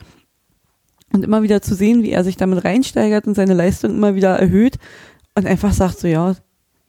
und 1.15 1.25
immer 1.25 1.43
wieder 1.43 1.63
zu 1.63 1.75
sehen, 1.75 2.03
wie 2.03 2.11
er 2.11 2.25
sich 2.25 2.37
damit 2.37 2.65
reinsteigert 2.65 3.27
und 3.27 3.35
seine 3.35 3.55
Leistung 3.55 3.93
immer 3.93 4.15
wieder 4.15 4.37
erhöht 4.39 4.79
und 5.35 5.47
einfach 5.47 5.73
sagt 5.73 5.99
so, 5.99 6.07
ja, 6.07 6.35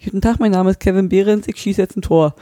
guten 0.03 0.21
Tag, 0.21 0.39
mein 0.39 0.51
Name 0.51 0.71
ist 0.71 0.79
Kevin 0.81 1.09
Behrens, 1.09 1.47
ich 1.47 1.57
schieße 1.57 1.81
jetzt 1.81 1.95
ein 1.95 2.01
Tor 2.01 2.35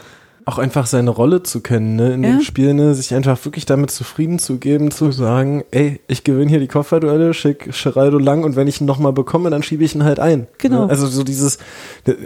auch 0.46 0.58
einfach 0.58 0.86
seine 0.86 1.10
Rolle 1.10 1.44
zu 1.44 1.62
kennen, 1.62 1.96
ne, 1.96 2.14
in 2.14 2.24
ja. 2.24 2.32
dem 2.32 2.42
Spiel, 2.42 2.74
ne, 2.74 2.94
sich 2.96 3.14
einfach 3.14 3.44
wirklich 3.46 3.66
damit 3.66 3.92
zufrieden 3.92 4.40
zu 4.40 4.58
geben, 4.58 4.92
zu 4.92 5.12
sagen, 5.12 5.64
ey, 5.72 6.00
ich 6.08 6.24
gewinne 6.24 6.50
hier 6.50 6.60
die 6.60 6.68
Kopfballduelle, 6.68 7.34
schick 7.34 7.70
Geraldo 7.84 8.18
lang 8.18 8.44
und 8.44 8.56
wenn 8.56 8.68
ich 8.68 8.82
ihn 8.82 8.88
nochmal 8.88 9.14
bekomme, 9.14 9.50
dann 9.50 9.64
schiebe 9.64 9.84
ich 9.84 9.96
ihn 9.96 10.04
halt 10.04 10.20
ein. 10.20 10.48
Genau. 10.58 10.86
Ne? 10.86 10.90
Also 10.90 11.08
so 11.08 11.24
dieses, 11.24 11.60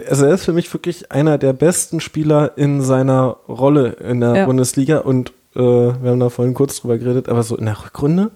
also 0.08 0.26
er 0.26 0.34
ist 0.34 0.44
für 0.44 0.52
mich 0.52 0.72
wirklich 0.72 1.12
einer 1.12 1.38
der 1.38 1.52
besten 1.52 2.00
Spieler 2.00 2.52
in 2.56 2.80
seiner 2.80 3.36
Rolle 3.48 3.90
in 3.92 4.20
der 4.20 4.34
ja. 4.34 4.46
Bundesliga 4.46 4.98
und 4.98 5.32
äh, 5.54 5.60
wir 5.60 6.10
haben 6.10 6.20
da 6.20 6.28
vorhin 6.28 6.54
kurz 6.54 6.80
drüber 6.80 6.98
geredet, 6.98 7.28
aber 7.28 7.42
so 7.42 7.56
in 7.56 7.66
der 7.66 7.84
Rückrunde, 7.84 8.30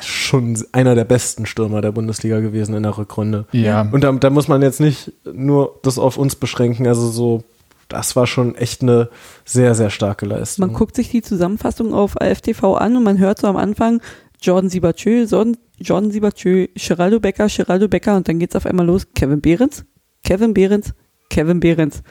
schon 0.00 0.58
einer 0.72 0.94
der 0.94 1.04
besten 1.04 1.46
Stürmer 1.46 1.80
der 1.80 1.92
Bundesliga 1.92 2.40
gewesen 2.40 2.74
in 2.74 2.82
der 2.82 2.96
Rückrunde. 2.96 3.46
Ja. 3.52 3.88
Und 3.90 4.04
da, 4.04 4.12
da 4.12 4.30
muss 4.30 4.48
man 4.48 4.62
jetzt 4.62 4.80
nicht 4.80 5.12
nur 5.30 5.78
das 5.82 5.98
auf 5.98 6.18
uns 6.18 6.36
beschränken, 6.36 6.86
also 6.86 7.08
so 7.08 7.44
das 7.88 8.16
war 8.16 8.26
schon 8.26 8.54
echt 8.54 8.82
eine 8.82 9.08
sehr, 9.44 9.74
sehr 9.74 9.90
starke 9.90 10.26
Leistung. 10.26 10.66
Man 10.66 10.74
guckt 10.76 10.94
sich 10.96 11.10
die 11.10 11.22
Zusammenfassung 11.22 11.94
auf 11.94 12.20
AFTV 12.20 12.74
an 12.76 12.96
und 12.96 13.02
man 13.04 13.18
hört 13.18 13.40
so 13.40 13.46
am 13.46 13.56
Anfang, 13.56 14.00
Jordan 14.40 14.70
Siebertschö, 14.70 15.26
Son- 15.26 15.56
Jordan 15.78 16.10
Siebertschö, 16.10 16.66
Geraldo 16.74 17.18
Becker, 17.20 17.46
Geraldo 17.48 17.88
Becker 17.88 18.16
und 18.16 18.28
dann 18.28 18.38
geht's 18.38 18.56
auf 18.56 18.66
einmal 18.66 18.86
los. 18.86 19.06
Kevin 19.14 19.40
Behrens, 19.40 19.84
Kevin 20.24 20.52
Behrens, 20.54 20.92
Kevin 21.30 21.60
Behrens, 21.60 22.02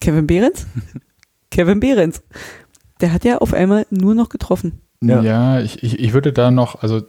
Kevin 0.00 0.26
Behrens, 0.26 0.66
Kevin 1.50 1.80
Behrens. 1.80 2.22
Der 3.00 3.12
hat 3.12 3.24
ja 3.24 3.38
auf 3.38 3.52
einmal 3.54 3.86
nur 3.90 4.14
noch 4.14 4.28
getroffen. 4.28 4.80
Ja, 5.02 5.22
Ja. 5.22 5.60
ich, 5.60 5.82
ich, 5.82 5.98
ich 5.98 6.12
würde 6.12 6.32
da 6.32 6.50
noch, 6.50 6.82
also 6.82 7.02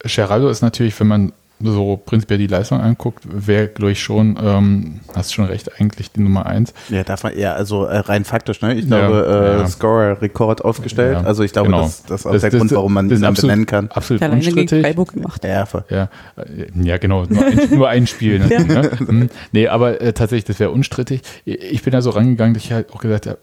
Geraldo 0.00 0.48
ist 0.48 0.62
natürlich, 0.62 0.98
wenn 1.00 1.06
man 1.08 1.32
so 1.60 1.96
prinzipiell 1.96 2.38
die 2.38 2.46
Leistung 2.46 2.80
anguckt, 2.80 3.24
wäre, 3.28 3.68
glaube 3.68 3.92
ich, 3.92 4.02
schon, 4.02 4.38
ähm, 4.40 5.00
hast 5.14 5.34
schon 5.34 5.46
recht, 5.46 5.80
eigentlich 5.80 6.12
die 6.12 6.20
Nummer 6.20 6.46
eins. 6.46 6.72
Ja, 6.88 7.02
darf 7.02 7.24
man 7.24 7.32
eher, 7.32 7.56
also 7.56 7.84
äh, 7.84 7.98
rein 7.98 8.24
faktisch, 8.24 8.60
ne? 8.62 8.74
Ich 8.74 8.88
Ja, 8.88 9.08
glaube, 9.08 9.26
äh, 9.56 9.58
ja. 9.60 9.66
Scorer-Rekord 9.66 10.64
aufgestellt. 10.64 11.18
Ja, 11.20 11.24
Also 11.24 11.42
ich 11.42 11.52
glaube, 11.52 11.68
genau. 11.70 11.82
das, 11.82 12.04
das 12.04 12.20
ist 12.20 12.26
auch 12.26 12.38
der 12.38 12.50
Grund, 12.50 12.70
warum 12.72 12.92
man 12.94 13.08
das 13.08 13.18
ihn 13.18 13.24
absolut, 13.24 13.48
benennen 13.50 13.66
kann. 13.66 13.88
Absolut 13.88 14.20
Der 14.20 14.28
gegen 14.28 14.46
unstrittig. 14.46 14.82
Freiburg 14.82 15.12
gemacht. 15.12 15.44
Ja. 15.44 15.66
Ja, 15.90 16.08
äh, 16.36 16.66
ja 16.80 16.96
genau, 16.98 17.24
nur 17.26 17.44
ein, 17.44 17.58
nur 17.74 17.88
ein 17.88 18.06
Spiel. 18.06 18.38
Ne? 18.38 18.52
Ja. 18.52 18.62
Ne? 18.62 18.90
Hm. 18.98 19.30
Nee, 19.52 19.68
aber 19.68 20.00
äh, 20.00 20.12
tatsächlich, 20.12 20.44
das 20.44 20.60
wäre 20.60 20.70
unstrittig. 20.70 21.22
Ich 21.44 21.82
bin 21.82 21.92
da 21.92 22.02
so 22.02 22.10
rangegangen, 22.10 22.54
dass 22.54 22.62
ich 22.64 22.72
halt 22.72 22.92
auch 22.92 23.00
gesagt 23.00 23.26
habe, 23.26 23.38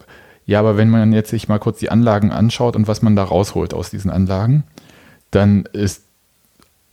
ja, 0.46 0.60
aber 0.60 0.76
wenn 0.76 0.88
man 0.88 1.12
jetzt 1.12 1.30
sich 1.30 1.48
mal 1.48 1.58
kurz 1.58 1.80
die 1.80 1.90
Anlagen 1.90 2.30
anschaut 2.30 2.76
und 2.76 2.86
was 2.88 3.02
man 3.02 3.16
da 3.16 3.24
rausholt 3.24 3.74
aus 3.74 3.90
diesen 3.90 4.10
Anlagen, 4.10 4.62
dann 5.32 5.64
ist 5.72 6.05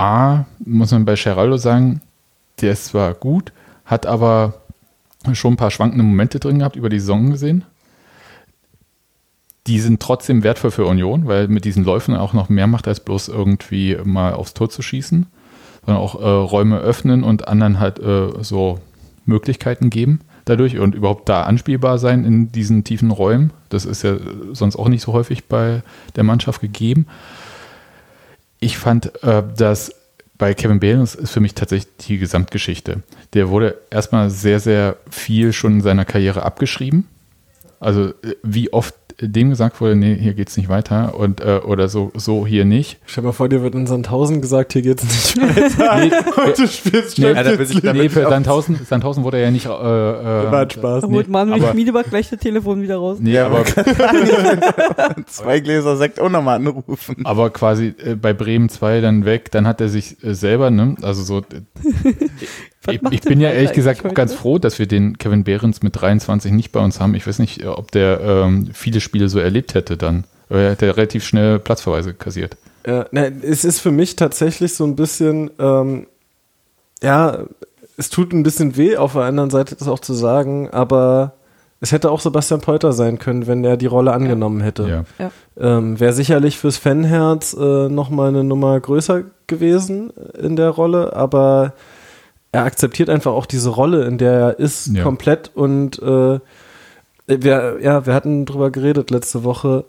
A, 0.04 0.46
muss 0.66 0.92
man 0.92 1.06
bei 1.06 1.16
Geraldo 1.16 1.56
sagen, 1.56 2.02
der 2.60 2.74
ist 2.74 2.88
zwar 2.88 3.14
gut, 3.14 3.54
hat 3.86 4.06
aber 4.06 4.56
schon 5.32 5.54
ein 5.54 5.58
paar 5.58 5.72
schwankende 5.72 6.04
Momente 6.04 6.42
drin 6.42 6.60
gehabt, 6.60 6.76
über 6.76 6.90
die 6.90 7.00
Saison 7.00 7.32
gesehen. 7.32 7.64
Die 9.66 9.80
sind 9.80 10.02
trotzdem 10.02 10.44
wertvoll 10.44 10.72
für 10.72 10.86
Union, 10.86 11.26
weil 11.26 11.48
mit 11.48 11.64
diesen 11.64 11.86
Läufen 11.86 12.18
auch 12.18 12.34
noch 12.34 12.50
mehr 12.50 12.68
macht, 12.68 12.90
als 12.90 13.00
bloß 13.00 13.30
irgendwie 13.30 13.98
mal 14.04 14.34
aufs 14.34 14.54
Tor 14.54 14.70
zu 14.70 14.82
schießen, 14.82 15.26
sondern 15.86 16.04
auch 16.04 16.20
äh, 16.20 16.26
Räume 16.26 16.80
öffnen 16.80 17.24
und 17.24 17.48
anderen 17.48 17.80
halt 17.80 18.00
äh, 18.00 18.44
so 18.44 18.80
Möglichkeiten 19.26 19.90
geben 19.90 20.20
dadurch 20.46 20.78
und 20.78 20.96
überhaupt 20.96 21.30
da 21.30 21.44
anspielbar 21.44 21.98
sein 21.98 22.26
in 22.26 22.52
diesen 22.52 22.84
tiefen 22.84 23.12
Räumen. 23.12 23.52
Das 23.70 23.86
ist 23.86 24.04
ja 24.04 24.18
sonst 24.52 24.76
auch 24.76 24.90
nicht 24.90 25.02
so 25.02 25.14
häufig 25.14 25.46
bei 25.46 25.82
der 26.18 26.24
Mannschaft 26.26 26.60
gegeben. 26.60 27.08
Ich 28.64 28.78
fand, 28.78 29.22
äh, 29.26 29.44
dass 29.58 29.94
bei 30.38 30.54
Kevin 30.54 30.80
Behrens 30.80 31.16
ist 31.16 31.32
für 31.32 31.42
mich 31.42 31.54
tatsächlich 31.54 31.98
die 32.08 32.18
Gesamtgeschichte. 32.18 33.04
Der 33.34 33.50
wurde 33.50 33.78
erstmal 33.90 34.30
sehr, 34.30 34.62
sehr 34.62 34.96
viel 35.10 35.52
schon 35.52 35.74
in 35.74 35.82
seiner 35.82 36.06
Karriere 36.06 36.44
abgeschrieben. 36.44 37.10
Also 37.82 38.12
äh, 38.24 38.36
wie 38.42 38.72
oft 38.72 38.96
dem 39.30 39.50
gesagt 39.50 39.80
wurde, 39.82 39.96
nee, 39.96 40.16
hier 40.20 40.34
geht's 40.34 40.58
nicht 40.58 40.70
weiter 40.70 41.16
und 41.18 41.42
äh, 41.42 41.60
oder 41.66 41.88
so, 41.90 42.12
so 42.16 42.46
hier 42.48 42.66
nicht. 42.66 43.00
Stell 43.06 43.24
mal 43.24 43.32
vor, 43.32 43.50
dir 43.50 43.62
wird 43.62 43.76
in 43.76 43.88
Sandhausen 43.88 44.42
gesagt, 44.42 44.74
hier 44.74 44.82
geht's 44.82 45.04
nicht 45.04 45.38
weiter. 45.78 45.96
Nee, 45.98 46.12
Und 46.50 46.58
du 46.60 46.68
spielst 46.68 47.18
Nee, 47.18 47.26
Ja, 47.32 47.52
ich- 47.52 47.82
da 47.82 47.94
nee 47.94 48.02
ich 48.04 48.12
für 48.12 48.24
Sandhausen, 48.30 48.80
Sandhausen 48.88 49.24
wurde 49.24 49.38
er 49.38 49.44
ja 49.46 49.52
nicht. 49.52 49.66
Äh, 49.66 49.70
äh, 49.70 50.52
War 50.52 50.70
Spaß. 50.70 51.02
Da 51.02 51.08
Nee, 51.08 51.16
holt 51.16 51.28
Manuel 51.30 51.62
aber- 51.62 51.72
Schmiedebach 51.72 52.04
gleich 52.10 52.30
das 52.30 52.40
Telefon 52.40 52.82
wieder 52.82 52.98
raus. 52.98 53.18
Nee, 53.22 53.34
Ja, 53.34 53.48
aber, 53.48 53.64
Zwei 55.28 55.60
Gläser 55.60 55.98
Sekt 55.98 56.20
auch 56.20 56.30
nochmal 56.30 56.56
anrufen. 56.58 57.18
aber 57.24 57.50
quasi 57.50 57.94
äh, 58.04 58.16
bei 58.16 58.34
Bremen 58.34 58.70
2 58.70 59.02
dann 59.02 59.26
weg, 59.26 59.52
dann 59.52 59.68
hat 59.68 59.82
er 59.82 59.90
sich 59.90 60.24
äh, 60.24 60.34
selber, 60.36 60.70
ne, 60.70 60.96
also 61.02 61.24
so, 61.24 61.40
äh, 61.40 61.44
ich, 62.88 63.02
ich 63.12 63.22
bin 63.22 63.40
ja 63.40 63.50
ehrlich 63.50 63.74
gesagt 63.74 64.06
auch 64.06 64.14
ganz 64.14 64.32
heute? 64.32 64.42
froh, 64.42 64.58
dass 64.60 64.80
wir 64.80 64.88
den 64.88 65.18
Kevin 65.18 65.44
Behrens 65.44 65.84
mit 65.84 66.00
23 66.00 66.52
nicht 66.52 66.72
bei 66.72 66.80
uns 66.80 67.00
haben. 67.00 67.16
Ich 67.16 67.26
weiß 67.26 67.40
nicht, 67.40 67.66
ob 67.66 67.92
der 67.92 68.20
ähm, 68.22 68.70
viele 68.74 69.00
Spiele 69.02 69.30
so 69.30 69.40
erlebt 69.40 69.74
hätte 69.74 69.98
dann. 69.98 70.26
Er 70.50 70.72
hätte 70.72 70.96
relativ 70.96 71.24
schnell 71.24 71.60
Platzverweise 71.60 72.14
kassiert. 72.14 72.58
Ja, 72.86 73.06
ne, 73.12 73.32
es 73.42 73.64
ist 73.64 73.80
für 73.80 73.92
mich 73.92 74.16
tatsächlich 74.16 74.76
so 74.76 74.84
ein 74.86 74.96
bisschen, 74.96 75.52
ähm, 75.58 76.08
ja, 77.02 77.40
es 77.98 78.10
tut 78.10 78.34
ein 78.34 78.44
bisschen 78.44 78.76
weh, 78.76 78.98
auf 78.98 79.14
der 79.14 79.24
anderen 79.24 79.50
Seite 79.50 79.76
das 79.76 79.88
auch 79.88 80.00
zu 80.00 80.14
sagen, 80.14 80.70
aber 80.72 81.34
es 81.80 81.92
hätte 81.92 82.12
auch 82.12 82.20
Sebastian 82.20 82.62
Polter 82.62 82.94
sein 82.94 83.20
können, 83.20 83.46
wenn 83.46 83.64
er 83.64 83.78
die 83.78 83.88
Rolle 83.88 84.14
angenommen 84.14 84.62
hätte. 84.62 85.06
Ja. 85.20 85.32
Ähm, 85.58 86.00
Wäre 86.00 86.14
sicherlich 86.14 86.58
fürs 86.58 86.78
Fanherz 86.78 87.54
äh, 87.54 87.90
nochmal 87.90 88.30
eine 88.30 88.44
Nummer 88.44 88.80
größer 88.80 89.24
gewesen 89.48 90.12
in 90.40 90.56
der 90.56 90.70
Rolle, 90.70 91.14
aber 91.14 91.74
er 92.54 92.64
akzeptiert 92.64 93.10
einfach 93.10 93.34
auch 93.34 93.46
diese 93.46 93.70
Rolle, 93.72 94.06
in 94.06 94.18
der 94.18 94.32
er 94.32 94.60
ist, 94.60 94.88
Ja. 94.88 95.04
komplett 95.04 95.52
und 95.54 96.02
äh, 96.02 96.40
wir, 97.28 97.78
ja, 97.82 98.06
wir 98.06 98.14
hatten 98.14 98.46
drüber 98.46 98.70
geredet 98.72 99.12
letzte 99.12 99.44
Woche. 99.44 99.86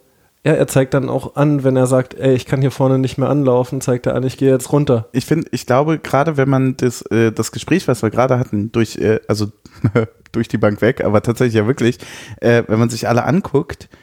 Ja, 0.47 0.53
er 0.53 0.67
zeigt 0.67 0.93
dann 0.95 1.09
auch 1.09 1.37
an, 1.37 1.65
wenn 1.65 1.75
er 1.77 1.87
sagt, 1.87 2.15
ey, 2.15 2.35
ich 2.35 2.45
kann 2.47 2.61
hier 2.61 2.71
vorne 2.71 2.99
nicht 2.99 3.17
mehr 3.19 3.31
anlaufen, 3.31 3.81
zeigt 3.81 4.07
er 4.07 4.15
an, 4.15 4.25
ich 4.25 4.37
gehe 4.37 4.51
jetzt 4.51 4.73
runter. 4.73 5.09
Ich 5.13 5.25
finde, 5.25 5.49
ich 5.53 5.65
glaube, 5.67 5.99
gerade 5.99 6.37
wenn 6.37 6.49
man 6.51 6.77
das, 6.77 7.03
äh, 7.11 7.33
das 7.33 7.51
Gespräch, 7.51 7.89
was 7.89 8.03
wir 8.03 8.11
gerade 8.11 8.39
hatten, 8.39 8.71
durch, 8.71 8.97
äh, 8.99 9.21
also 9.27 9.47
durch 10.33 10.49
die 10.49 10.59
Bank 10.59 10.81
weg, 10.83 11.03
aber 11.05 11.23
tatsächlich 11.23 11.55
ja 11.55 11.67
wirklich, 11.67 11.99
äh, 12.41 12.63
wenn 12.69 12.79
man 12.79 12.91
sich 12.91 13.09
alle 13.09 13.25
anguckt, 13.25 13.89
äh, 13.91 13.97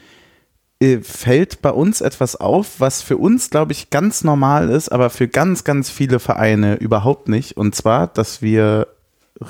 fällt 1.04 1.62
bei 1.62 1.70
uns 1.70 2.02
etwas 2.02 2.36
auf, 2.36 2.80
was 2.80 3.04
für 3.04 3.18
uns, 3.18 3.52
glaube 3.52 3.72
ich, 3.72 3.92
ganz 3.92 4.24
normal 4.24 4.70
ist, 4.70 4.92
aber 4.92 5.12
für 5.12 5.28
ganz, 5.28 5.64
ganz 5.64 5.92
viele 5.92 6.20
Vereine 6.20 6.76
überhaupt 6.76 7.30
nicht. 7.30 7.56
Und 7.56 7.76
zwar, 7.76 8.08
dass 8.08 8.42
wir 8.42 8.88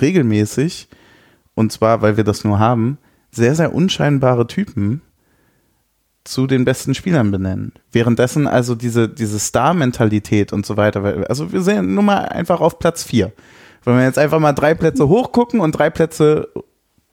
regelmäßig, 0.02 0.90
und 1.56 1.72
zwar, 1.72 2.02
weil 2.02 2.18
wir 2.18 2.26
das 2.26 2.44
nur 2.44 2.60
haben, 2.60 2.98
sehr, 3.32 3.56
sehr 3.56 3.74
unscheinbare 3.74 4.46
Typen 4.46 5.02
zu 6.26 6.48
den 6.48 6.66
besten 6.66 6.94
Spielern 6.94 7.32
benennen. 7.32 7.72
Währenddessen 7.92 8.46
also 8.46 8.76
diese, 8.76 9.08
diese 9.08 9.40
Star-Mentalität 9.40 10.52
und 10.52 10.66
so 10.66 10.76
weiter, 10.76 11.26
also 11.30 11.52
wir 11.54 11.62
sehen 11.62 11.96
nur 11.96 12.04
mal 12.04 12.26
einfach 12.26 12.60
auf 12.60 12.78
Platz 12.78 13.04
vier. 13.04 13.32
Wenn 13.84 13.98
wir 13.98 14.04
jetzt 14.04 14.20
einfach 14.20 14.40
mal 14.40 14.54
drei 14.54 14.76
Plätze 14.76 15.08
hochgucken 15.08 15.62
und 15.62 15.72
drei 15.72 15.90
Plätze 15.90 16.50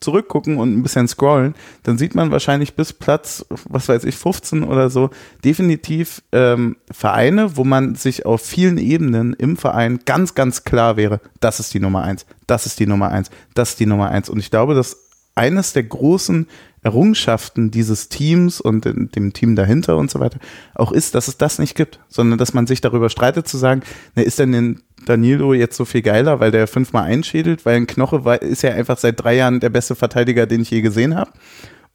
zurückgucken 0.00 0.58
und 0.58 0.76
ein 0.76 0.82
bisschen 0.82 1.08
scrollen, 1.08 1.54
dann 1.82 1.98
sieht 1.98 2.14
man 2.14 2.30
wahrscheinlich 2.30 2.74
bis 2.74 2.92
Platz, 2.92 3.44
was 3.68 3.88
weiß 3.88 4.04
ich, 4.04 4.16
15 4.16 4.62
oder 4.64 4.90
so, 4.90 5.10
definitiv 5.44 6.22
ähm, 6.32 6.76
Vereine, 6.90 7.56
wo 7.56 7.64
man 7.64 7.94
sich 7.94 8.24
auf 8.26 8.40
vielen 8.42 8.78
Ebenen 8.78 9.32
im 9.34 9.56
Verein 9.56 10.00
ganz, 10.04 10.34
ganz 10.34 10.64
klar 10.64 10.96
wäre, 10.96 11.20
das 11.40 11.60
ist 11.60 11.74
die 11.74 11.80
Nummer 11.80 12.02
eins, 12.02 12.26
das 12.46 12.66
ist 12.66 12.78
die 12.80 12.86
Nummer 12.86 13.10
eins, 13.10 13.30
das 13.54 13.70
ist 13.70 13.80
die 13.80 13.86
Nummer 13.86 14.08
eins. 14.10 14.28
Und 14.28 14.38
ich 14.38 14.50
glaube, 14.50 14.74
dass 14.74 14.96
eines 15.34 15.72
der 15.72 15.84
großen 15.84 16.48
Errungenschaften 16.82 17.70
dieses 17.70 18.08
Teams 18.08 18.60
und 18.60 18.86
in- 18.86 19.08
dem 19.10 19.32
Team 19.32 19.56
dahinter 19.56 19.96
und 19.96 20.10
so 20.10 20.20
weiter 20.20 20.38
auch 20.74 20.92
ist, 20.92 21.14
dass 21.14 21.28
es 21.28 21.36
das 21.36 21.58
nicht 21.58 21.74
gibt, 21.74 22.00
sondern 22.08 22.38
dass 22.38 22.54
man 22.54 22.66
sich 22.66 22.80
darüber 22.80 23.10
streitet 23.10 23.48
zu 23.48 23.56
sagen, 23.56 23.82
ne, 24.14 24.22
ist 24.22 24.38
denn 24.38 24.52
den 24.52 24.82
Danilo 25.08 25.54
jetzt 25.54 25.76
so 25.76 25.84
viel 25.84 26.02
geiler, 26.02 26.40
weil 26.40 26.50
der 26.50 26.66
fünfmal 26.66 27.04
einschädelt, 27.04 27.64
weil 27.64 27.76
ein 27.76 27.86
Knoche 27.86 28.24
war, 28.24 28.42
ist 28.42 28.62
ja 28.62 28.72
einfach 28.72 28.98
seit 28.98 29.22
drei 29.22 29.36
Jahren 29.36 29.60
der 29.60 29.70
beste 29.70 29.94
Verteidiger, 29.94 30.46
den 30.46 30.62
ich 30.62 30.70
je 30.70 30.80
gesehen 30.80 31.16
habe. 31.16 31.32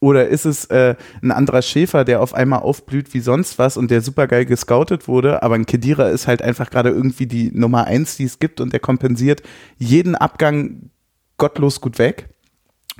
Oder 0.00 0.28
ist 0.28 0.44
es 0.44 0.66
äh, 0.66 0.96
ein 1.22 1.30
anderer 1.30 1.62
Schäfer, 1.62 2.04
der 2.04 2.20
auf 2.20 2.34
einmal 2.34 2.58
aufblüht 2.58 3.14
wie 3.14 3.20
sonst 3.20 3.58
was 3.58 3.76
und 3.76 3.90
der 3.90 4.02
supergeil 4.02 4.44
gescoutet 4.44 5.08
wurde, 5.08 5.42
aber 5.42 5.54
ein 5.54 5.66
Kedira 5.66 6.10
ist 6.10 6.26
halt 6.26 6.42
einfach 6.42 6.68
gerade 6.68 6.90
irgendwie 6.90 7.26
die 7.26 7.50
Nummer 7.54 7.84
eins, 7.84 8.16
die 8.16 8.24
es 8.24 8.38
gibt 8.38 8.60
und 8.60 8.72
der 8.72 8.80
kompensiert 8.80 9.42
jeden 9.78 10.14
Abgang 10.14 10.90
gottlos 11.38 11.80
gut 11.80 11.98
weg. 11.98 12.28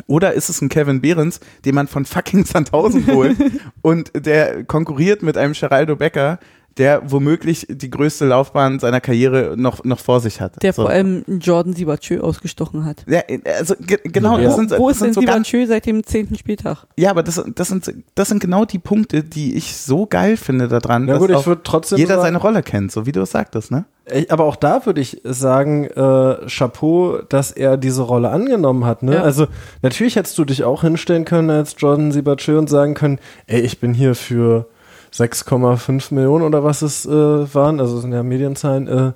Oder 0.06 0.32
ist 0.32 0.48
es 0.48 0.60
ein 0.60 0.68
Kevin 0.68 1.00
Behrens, 1.00 1.40
den 1.64 1.74
man 1.74 1.86
von 1.86 2.04
fucking 2.04 2.44
Sandhausen 2.44 3.06
holt 3.06 3.36
und 3.82 4.10
der 4.14 4.64
konkurriert 4.64 5.22
mit 5.22 5.36
einem 5.36 5.52
Geraldo 5.52 5.96
Becker, 5.96 6.38
der 6.78 7.02
womöglich 7.10 7.66
die 7.70 7.90
größte 7.90 8.24
Laufbahn 8.26 8.78
seiner 8.80 9.00
Karriere 9.00 9.54
noch, 9.56 9.84
noch 9.84 9.98
vor 10.00 10.20
sich 10.20 10.40
hat. 10.40 10.60
Der 10.62 10.72
So. 10.72 10.82
vor 10.82 10.90
allem 10.90 11.24
Jordan 11.40 11.72
Siebertschö 11.74 12.20
ausgestochen 12.20 12.84
hat. 12.84 13.04
Ja, 13.08 13.20
also 13.58 13.74
ge 13.78 13.98
genau, 14.04 14.38
Ja. 14.38 14.44
das 14.44 14.56
sind, 14.56 14.70
Wo 14.78 14.88
das 14.88 14.96
ist 14.96 15.02
denn 15.02 15.12
sind 15.12 15.14
so 15.14 15.20
ganz, 15.32 15.46
Siebertschö 15.48 15.66
seit 15.68 15.86
dem 15.86 16.04
zehnten 16.04 16.36
Spieltag? 16.36 16.86
ja, 16.96 17.10
aber 17.10 17.22
das, 17.22 17.42
das, 17.54 17.68
sind, 17.68 17.92
das 18.14 18.28
sind 18.28 18.40
genau 18.40 18.64
die 18.64 18.78
Punkte, 18.78 19.22
die 19.22 19.54
ich 19.54 19.76
so 19.76 20.06
geil 20.06 20.36
finde 20.36 20.68
daran, 20.68 21.04
Na 21.04 21.18
gut, 21.18 21.30
dass 21.30 21.36
ich 21.36 21.36
auch 21.42 21.46
würde 21.46 21.62
trotzdem 21.64 21.98
jeder 21.98 22.14
sagen- 22.16 22.22
seine 22.22 22.38
Rolle 22.38 22.62
kennt, 22.62 22.90
so 22.92 23.06
wie 23.06 23.12
du 23.12 23.20
es 23.22 23.30
sagtest, 23.30 23.70
ne? 23.70 23.84
Aber 24.28 24.44
auch 24.44 24.56
da 24.56 24.84
würde 24.84 25.00
ich 25.00 25.22
sagen, 25.24 25.84
äh, 25.86 26.36
Chapeau, 26.48 27.22
dass 27.28 27.52
er 27.52 27.78
diese 27.78 28.02
Rolle 28.02 28.28
angenommen 28.28 28.84
hat. 28.84 29.02
Ne? 29.02 29.14
Ja. 29.14 29.22
Also 29.22 29.46
natürlich 29.80 30.16
hättest 30.16 30.36
du 30.36 30.44
dich 30.44 30.62
auch 30.62 30.82
hinstellen 30.82 31.24
können 31.24 31.48
als 31.48 31.74
Jordan 31.78 32.12
Siebertschö 32.12 32.58
und 32.58 32.68
sagen 32.68 32.92
können, 32.92 33.18
ey, 33.46 33.60
ich 33.62 33.80
bin 33.80 33.94
hier 33.94 34.14
für 34.14 34.66
6,5 35.14 36.12
Millionen 36.14 36.44
oder 36.44 36.64
was 36.64 36.82
es 36.82 37.06
äh, 37.06 37.10
waren, 37.10 37.80
also 37.80 38.00
sind 38.00 38.12
ja 38.12 38.22
Medienzahlen, 38.22 38.88
äh, 38.88 39.12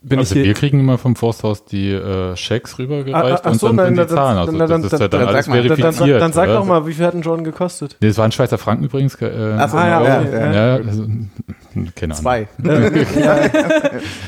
bin 0.00 0.20
also 0.20 0.36
ich 0.36 0.44
wir 0.44 0.54
kriegen 0.54 0.78
immer 0.78 0.96
vom 0.96 1.16
Forsthaus 1.16 1.64
die 1.64 1.90
äh, 1.90 2.36
Schecks 2.36 2.78
rübergereicht 2.78 3.16
Ah, 3.44 3.48
ah, 3.48 3.50
ach 3.50 3.54
so, 3.54 3.66
und 3.68 3.76
dann 3.78 3.94
nein, 3.94 3.96
sind 3.96 4.10
die 4.10 4.14
Zahlen. 4.14 4.38
Also 4.38 4.52
dann- 4.56 4.68
dann- 4.68 4.82
das 4.82 4.92
ist 4.92 5.00
ja 5.00 5.08
dann- 5.08 5.20
dann 5.20 5.28
alles 5.30 5.46
sag 5.46 5.54
mal, 5.54 5.62
verifiziert. 5.62 5.98
dann, 6.10 6.20
dann 6.20 6.32
sag 6.32 6.44
oder? 6.48 6.58
doch 6.58 6.66
mal, 6.66 6.86
wie 6.86 6.92
viel 6.94 7.04
hat 7.04 7.14
ein 7.14 7.22
Jordan 7.22 7.42
gekostet? 7.44 7.96
Nee, 8.00 8.06
das 8.08 8.16
waren 8.18 8.30
Schweizer 8.30 8.58
Franken 8.58 8.84
übrigens. 8.84 9.16
Äh, 9.20 9.56
Ach 9.58 9.68
so, 9.68 9.76
Ah, 9.76 9.88
ja, 9.88 10.02
ja, 10.04 10.20
okay, 10.20 10.30
ja. 10.32 10.52
ja, 10.52 10.74
also, 10.86 11.02
keine 11.96 12.14
Ahnung. 12.14 12.22
Zwei. 12.22 12.48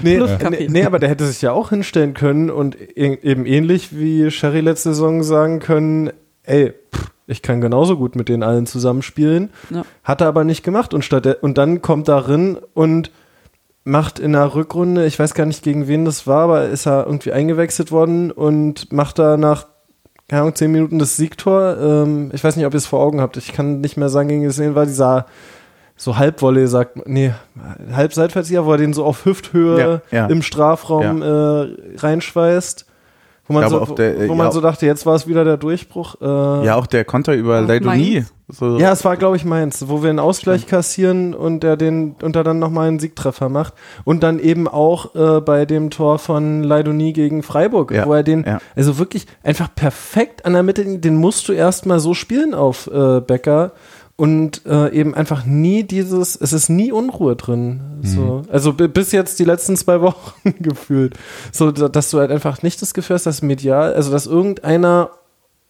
Nee, 0.02 0.18
nee, 0.50 0.66
nee, 0.68 0.84
aber 0.84 0.98
der 0.98 1.08
hätte 1.08 1.24
sich 1.26 1.42
ja 1.42 1.52
auch 1.52 1.70
hinstellen 1.70 2.14
können 2.14 2.50
und 2.50 2.76
e- 2.80 3.18
eben 3.22 3.46
ähnlich 3.46 3.96
wie 3.96 4.30
Sherry 4.30 4.60
letzte 4.60 4.90
Saison 4.90 5.22
sagen 5.22 5.60
können, 5.60 6.10
ey, 6.44 6.72
pff, 6.94 7.10
ich 7.30 7.42
kann 7.42 7.60
genauso 7.60 7.96
gut 7.96 8.16
mit 8.16 8.28
den 8.28 8.42
allen 8.42 8.66
zusammenspielen. 8.66 9.50
Ja. 9.70 9.84
Hat 10.04 10.20
er 10.20 10.26
aber 10.28 10.44
nicht 10.44 10.62
gemacht 10.62 10.92
und 10.94 11.04
statt 11.04 11.38
und 11.42 11.58
dann 11.58 11.80
kommt 11.80 12.08
da 12.08 12.18
rein 12.18 12.58
und 12.74 13.10
macht 13.84 14.18
in 14.18 14.32
der 14.32 14.54
Rückrunde, 14.54 15.06
ich 15.06 15.18
weiß 15.18 15.34
gar 15.34 15.46
nicht 15.46 15.62
gegen 15.62 15.88
wen 15.88 16.04
das 16.04 16.26
war, 16.26 16.42
aber 16.44 16.66
ist 16.68 16.86
er 16.86 17.06
irgendwie 17.06 17.32
eingewechselt 17.32 17.92
worden 17.92 18.30
und 18.30 18.92
macht 18.92 19.18
da 19.18 19.36
nach 19.36 19.66
keine 20.28 20.42
Ahnung, 20.42 20.54
zehn 20.54 20.70
Minuten 20.70 21.00
das 21.00 21.16
Siegtor. 21.16 21.76
Ähm, 21.80 22.30
ich 22.32 22.44
weiß 22.44 22.54
nicht, 22.54 22.64
ob 22.64 22.72
ihr 22.72 22.78
es 22.78 22.86
vor 22.86 23.00
Augen 23.00 23.20
habt. 23.20 23.36
Ich 23.36 23.52
kann 23.52 23.80
nicht 23.80 23.96
mehr 23.96 24.08
sagen, 24.08 24.28
gegen 24.28 24.56
wen 24.56 24.74
war 24.76 24.86
dieser 24.86 25.26
so 25.96 26.16
Halbwolle 26.16 26.68
sagt, 26.68 27.08
nee, 27.08 27.32
Halbseitverzieher, 27.92 28.64
wo 28.64 28.72
er 28.72 28.78
den 28.78 28.92
so 28.92 29.04
auf 29.04 29.24
Hüfthöhe 29.24 30.02
Ja, 30.10 30.18
ja. 30.18 30.26
im 30.26 30.42
Strafraum 30.42 31.20
äh, 31.20 31.96
reinschweißt. 31.96 32.86
Wo 33.50 33.54
man, 33.54 33.64
Ich 33.64 33.70
so, 33.70 33.94
der- 33.96 34.28
wo 34.28 34.34
man 34.34 34.46
ja. 34.46 34.52
so 34.52 34.60
dachte, 34.60 34.86
jetzt 34.86 35.04
war 35.06 35.16
es 35.16 35.26
wieder 35.26 35.44
der 35.44 35.56
Durchbruch. 35.56 36.14
Äh, 36.20 36.24
Ja, 36.66 36.76
auch 36.76 36.86
der 36.86 37.04
Konter 37.04 37.34
über 37.34 37.60
Leidonie. 37.60 38.24
So, 38.46 38.78
ja, 38.78 38.92
es 38.92 39.04
war, 39.04 39.16
glaube 39.16 39.36
ich, 39.36 39.44
Mainz, 39.44 39.84
wo 39.88 40.02
wir 40.02 40.10
einen 40.10 40.18
Ausgleich 40.20 40.66
kassieren 40.68 41.34
und 41.34 41.62
der 41.64 41.76
den 41.76 42.14
und 42.22 42.34
er 42.36 42.42
dann 42.44 42.58
nochmal 42.60 42.86
einen 42.88 42.98
Siegtreffer 43.00 43.48
macht. 43.48 43.74
Und 44.04 44.22
dann 44.22 44.38
eben 44.38 44.66
auch 44.68 45.14
äh, 45.14 45.40
bei 45.40 45.66
dem 45.66 45.90
Tor 45.90 46.18
von 46.20 46.62
Leidonie 46.62 47.12
gegen 47.12 47.42
Freiburg, 47.42 47.90
Ja, 47.92 48.06
wo 48.06 48.14
er 48.14 48.22
den, 48.22 48.44
ja. 48.44 48.58
also 48.76 48.98
wirklich 48.98 49.26
einfach 49.42 49.72
perfekt 49.74 50.44
an 50.46 50.52
der 50.52 50.62
Mitte, 50.62 50.84
den 50.98 51.16
musst 51.16 51.48
du 51.48 51.52
erstmal 51.52 51.98
so 52.00 52.14
spielen 52.14 52.54
auf 52.54 52.88
äh, 52.88 53.20
Becker. 53.20 53.72
Und 54.20 54.66
äh, 54.66 54.90
eben 54.92 55.14
einfach 55.14 55.46
nie 55.46 55.82
dieses, 55.82 56.36
es 56.36 56.52
ist 56.52 56.68
nie 56.68 56.92
Unruhe 56.92 57.36
drin. 57.36 57.80
So. 58.02 58.42
Also 58.52 58.74
bi- 58.74 58.88
bis 58.88 59.12
jetzt 59.12 59.38
die 59.38 59.44
letzten 59.44 59.76
zwei 59.76 60.02
Wochen 60.02 60.52
gefühlt. 60.60 61.14
So, 61.52 61.70
da- 61.70 61.88
dass 61.88 62.10
du 62.10 62.18
halt 62.18 62.30
einfach 62.30 62.62
nicht 62.62 62.82
das 62.82 62.92
Gefühl 62.92 63.14
hast, 63.14 63.24
dass 63.24 63.40
medial, 63.40 63.94
also 63.94 64.10
dass 64.12 64.26
irgendeiner 64.26 65.08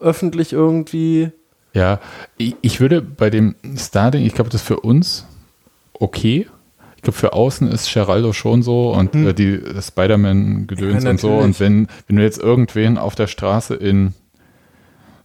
öffentlich 0.00 0.52
irgendwie 0.52 1.30
Ja, 1.74 2.00
ich, 2.38 2.56
ich 2.60 2.80
würde 2.80 3.00
bei 3.02 3.30
dem 3.30 3.54
Starting, 3.76 4.24
ich 4.26 4.34
glaube, 4.34 4.50
das 4.50 4.62
ist 4.62 4.66
für 4.66 4.80
uns 4.80 5.26
okay. 5.92 6.48
Ich 6.96 7.02
glaube, 7.02 7.16
für 7.18 7.32
außen 7.34 7.68
ist 7.68 7.94
Geraldo 7.94 8.32
schon 8.32 8.62
so 8.64 8.92
und 8.92 9.14
äh, 9.14 9.32
die 9.32 9.60
Spider-Man-Gedöns 9.80 11.04
Ja, 11.04 11.10
und 11.10 11.20
so. 11.20 11.34
Und 11.36 11.60
wenn, 11.60 11.86
wenn 12.08 12.16
du 12.16 12.22
jetzt 12.22 12.38
irgendwen 12.38 12.98
auf 12.98 13.14
der 13.14 13.26
Straße 13.28 13.74
in 13.76 14.12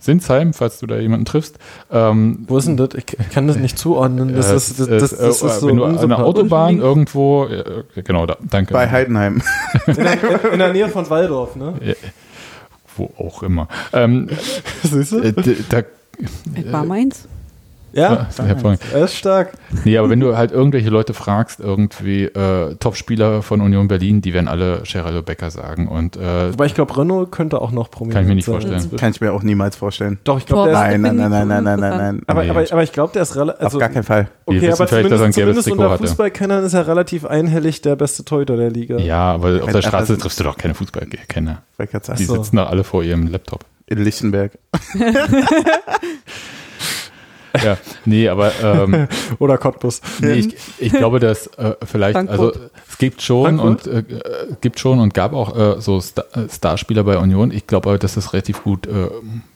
Sinsheim, 0.06 0.53
falls 0.53 0.80
du 0.80 0.88
da 0.88 0.98
jemanden 0.98 1.26
triffst, 1.26 1.57
ähm, 1.91 2.45
Wo 2.48 2.57
ist 2.57 2.68
denn 2.68 2.77
das? 2.77 2.90
Ich 2.94 3.06
kann 3.06 3.48
das 3.48 3.57
nicht 3.57 3.77
zuordnen. 3.77 4.36
Das 4.36 4.52
äh, 4.52 4.56
ist, 4.56 4.80
das, 4.80 4.88
das, 4.88 5.10
das 5.10 5.19
äh, 5.19 5.27
ist 5.30 5.60
so 5.60 5.68
wenn 5.68 5.77
du 5.77 5.84
an 5.84 6.10
der. 6.10 6.19
Autobahn 6.19 6.80
irgendwo, 6.80 7.45
äh, 7.45 7.84
genau, 8.03 8.26
da, 8.26 8.38
danke. 8.49 8.73
bei 8.73 8.90
Heidenheim. 8.90 9.41
in, 9.88 9.95
der, 9.95 10.53
in 10.53 10.60
der 10.60 10.73
Nähe 10.73 10.90
von 10.90 11.10
Waldorf, 11.10 11.56
ne? 11.56 11.73
Wo 12.95 13.11
auch 13.18 13.44
immer. 13.44 13.68
Ähm, 13.94 14.30
Siehst 14.84 15.11
du? 15.11 15.19
äh, 15.19 15.34
da, 15.69 15.82
Es 16.56 16.72
war 16.72 16.86
meins. 16.86 17.27
Ja, 17.95 18.27
äh, 18.38 18.43
hervorragend. 18.43 18.81
er 18.93 19.05
ist 19.05 19.15
stark. 19.15 19.53
Nee, 19.85 19.97
aber 19.97 20.09
wenn 20.09 20.19
du 20.19 20.35
halt 20.35 20.51
irgendwelche 20.51 20.89
Leute 20.89 21.13
fragst, 21.13 21.59
irgendwie 21.61 22.26
äh, 22.26 22.76
Top-Spieler 22.76 23.41
von 23.41 23.61
Union 23.61 23.88
Berlin, 23.88 24.22
die 24.22 24.34
werden 24.34 24.47
alle 24.49 24.84
Geraldo 24.84 25.22
Becker 25.22 25.49
sagen. 25.49 25.88
Und 25.88 26.17
äh, 26.17 26.51
Wobei 26.51 26.65
ich 26.65 26.73
glaube, 26.73 26.97
Renault 26.97 27.31
könnte 27.31 27.61
auch 27.61 27.72
noch 27.72 27.89
prominent 27.89 28.13
Kann 28.15 28.23
ich 28.23 28.27
mir 28.30 28.35
nicht 28.35 28.45
sein. 28.45 28.61
vorstellen. 28.61 28.95
Kann 28.97 29.11
ich 29.11 29.22
mir 29.22 29.31
auch 29.31 29.43
niemals 29.43 29.77
vorstellen. 29.77 30.19
Doch, 30.26 30.38
ich 30.38 30.45
glaube, 30.45 30.69
der 30.72 30.73
ist. 30.73 30.80
Nein, 30.99 31.01
nein, 31.01 31.15
nein, 31.15 31.30
nein, 31.31 31.47
nein, 31.47 31.63
nein, 31.63 31.80
nein, 31.80 31.97
nein. 31.97 32.22
Aber, 32.27 32.43
Nee. 32.43 32.49
aber, 32.49 32.65
aber 32.69 32.84
ich 32.84 32.91
glaube, 32.91 33.13
der 33.13 33.22
ist 33.22 33.35
relativ. 33.35 33.61
Also, 33.63 33.77
Auf 33.77 33.80
gar 33.80 33.89
keinen 33.89 34.03
Fall. 34.03 34.27
Wir 34.45 34.57
Okay, 34.57 34.61
wissen 34.67 34.73
aber 34.81 34.88
vielleicht, 34.88 35.11
dass 35.11 35.19
er 35.22 35.26
ein 35.27 35.34
zumindest, 35.34 35.35
gelbes 35.35 35.63
zumindest 35.63 35.67
Trikot 35.69 35.84
unter 35.84 35.93
hatte. 35.93 36.07
Fußballkennern 36.07 36.63
ist 36.65 36.73
er 36.73 36.88
relativ 36.88 37.26
einhellig 37.26 37.81
der 37.81 37.95
beste 37.95 38.26
Torhüter 38.26 38.57
der 38.57 38.72
Liga. 38.72 38.97
ja, 38.97 39.31
aber 39.31 39.63
auf 39.63 39.72
der 39.72 39.81
Straße 39.81 40.17
triffst 40.17 40.39
du 40.39 40.43
doch 40.43 40.57
keine 40.57 40.73
Fußballkenner. 40.73 41.61
Die 42.17 42.23
sitzen 42.26 42.57
doch 42.57 42.69
alle 42.69 42.84
vor 42.84 43.03
ihrem 43.03 43.27
Laptop. 43.27 43.63
In 43.88 44.03
Lichtenberg. 44.03 44.51
Ja, 47.64 47.77
nee, 48.06 48.27
aber 48.27 48.52
ähm, 48.61 49.07
Oder 49.40 49.57
Cottbus. 49.57 50.02
nee, 50.19 50.34
ich, 50.34 50.56
ich 50.80 50.91
glaube, 50.91 51.19
dass 51.19 51.48
äh, 51.57 51.76
vielleicht, 51.86 52.15
Frankfurt. 52.15 52.40
also 52.40 52.65
es 52.90 52.98
gibt 52.98 53.22
schon 53.22 53.57
Frankfurt? 53.57 53.88
und 53.88 54.11
äh, 54.11 54.18
äh, 54.18 54.56
gibt 54.61 54.80
schon 54.80 54.99
und 54.99 55.14
gab 55.14 55.34
auch 55.34 55.57
äh, 55.57 55.82
so 55.82 55.99
Star 56.02 56.26
äh, 56.34 56.49
Starspieler 56.49 57.03
bei 57.03 57.18
Union. 57.18 57.52
Ich 57.52 57.68
glaube 57.68 57.90
aber, 57.90 57.98
dass 57.98 58.15
das 58.15 58.34
relativ 58.34 58.64
gut 58.64 58.88
äh, 58.88 59.10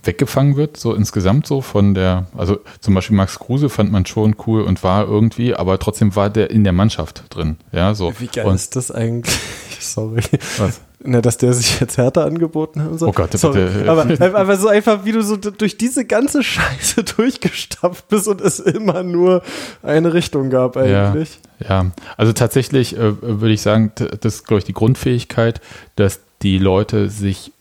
weggefangen 0.04 0.56
wird, 0.56 0.78
so 0.78 0.94
insgesamt 0.94 1.48
so 1.48 1.62
von 1.62 1.94
der, 1.94 2.28
also 2.38 2.60
zum 2.80 2.94
Beispiel 2.96 3.16
Max 3.16 3.40
Kruse 3.40 3.70
fand 3.70 3.92
man 3.92 4.06
schon 4.06 4.36
cool 4.48 4.62
und 4.62 4.84
war 4.84 5.08
irgendwie, 5.08 5.54
aber 5.56 5.80
trotzdem 5.80 6.16
war 6.16 6.30
der 6.30 6.50
in 6.52 6.64
der 6.64 6.74
Mannschaft 6.74 7.24
drin. 7.30 7.58
Ja, 7.72 7.94
so. 7.94 8.14
Wie 8.20 8.28
geil 8.28 8.46
und, 8.46 8.56
ist 8.56 8.76
das 8.76 8.92
eigentlich? 8.92 9.38
Sorry. 9.80 10.22
Was? 10.58 10.82
Na, 11.02 11.22
dass 11.22 11.38
der 11.38 11.54
sich 11.54 11.80
jetzt 11.80 11.98
härter 11.98 12.26
angeboten 12.26 12.84
hat 12.84 12.92
und 12.92 12.98
so. 12.98 13.08
Oh 13.08 13.12
Gott, 13.14 13.32
Sorry. 13.38 13.66
bitte. 13.66 13.90
Aber, 13.90 14.38
aber 14.38 14.58
so 14.58 14.68
einfach, 14.68 15.06
wie 15.06 15.14
du 15.14 15.24
so 15.24 15.38
durch 15.38 15.78
diese 15.78 16.04
ganze 16.04 16.44
Scheiße 16.44 17.04
durchgestapft 17.16 18.10
bist 18.10 18.28
und 18.28 18.42
es 18.42 18.60
immer 18.60 19.04
nur 19.04 19.42
eine 19.82 20.14
Richtung 20.14 20.50
gab 20.50 20.76
eigentlich. 20.76 21.40
Ja, 21.60 21.92
also 22.18 22.34
tatsächlich 22.34 22.98
äh, 22.98 23.22
würde 23.22 23.54
ich 23.54 23.62
sagen, 23.62 23.94
das 23.96 24.36
ist, 24.36 24.48
glaube 24.48 24.60
ich, 24.60 24.66
die 24.66 24.74
Grundfähigkeit, 24.74 25.62
dass 25.96 26.20
die 26.42 26.58
Leute 26.58 27.10
sich 27.10 27.54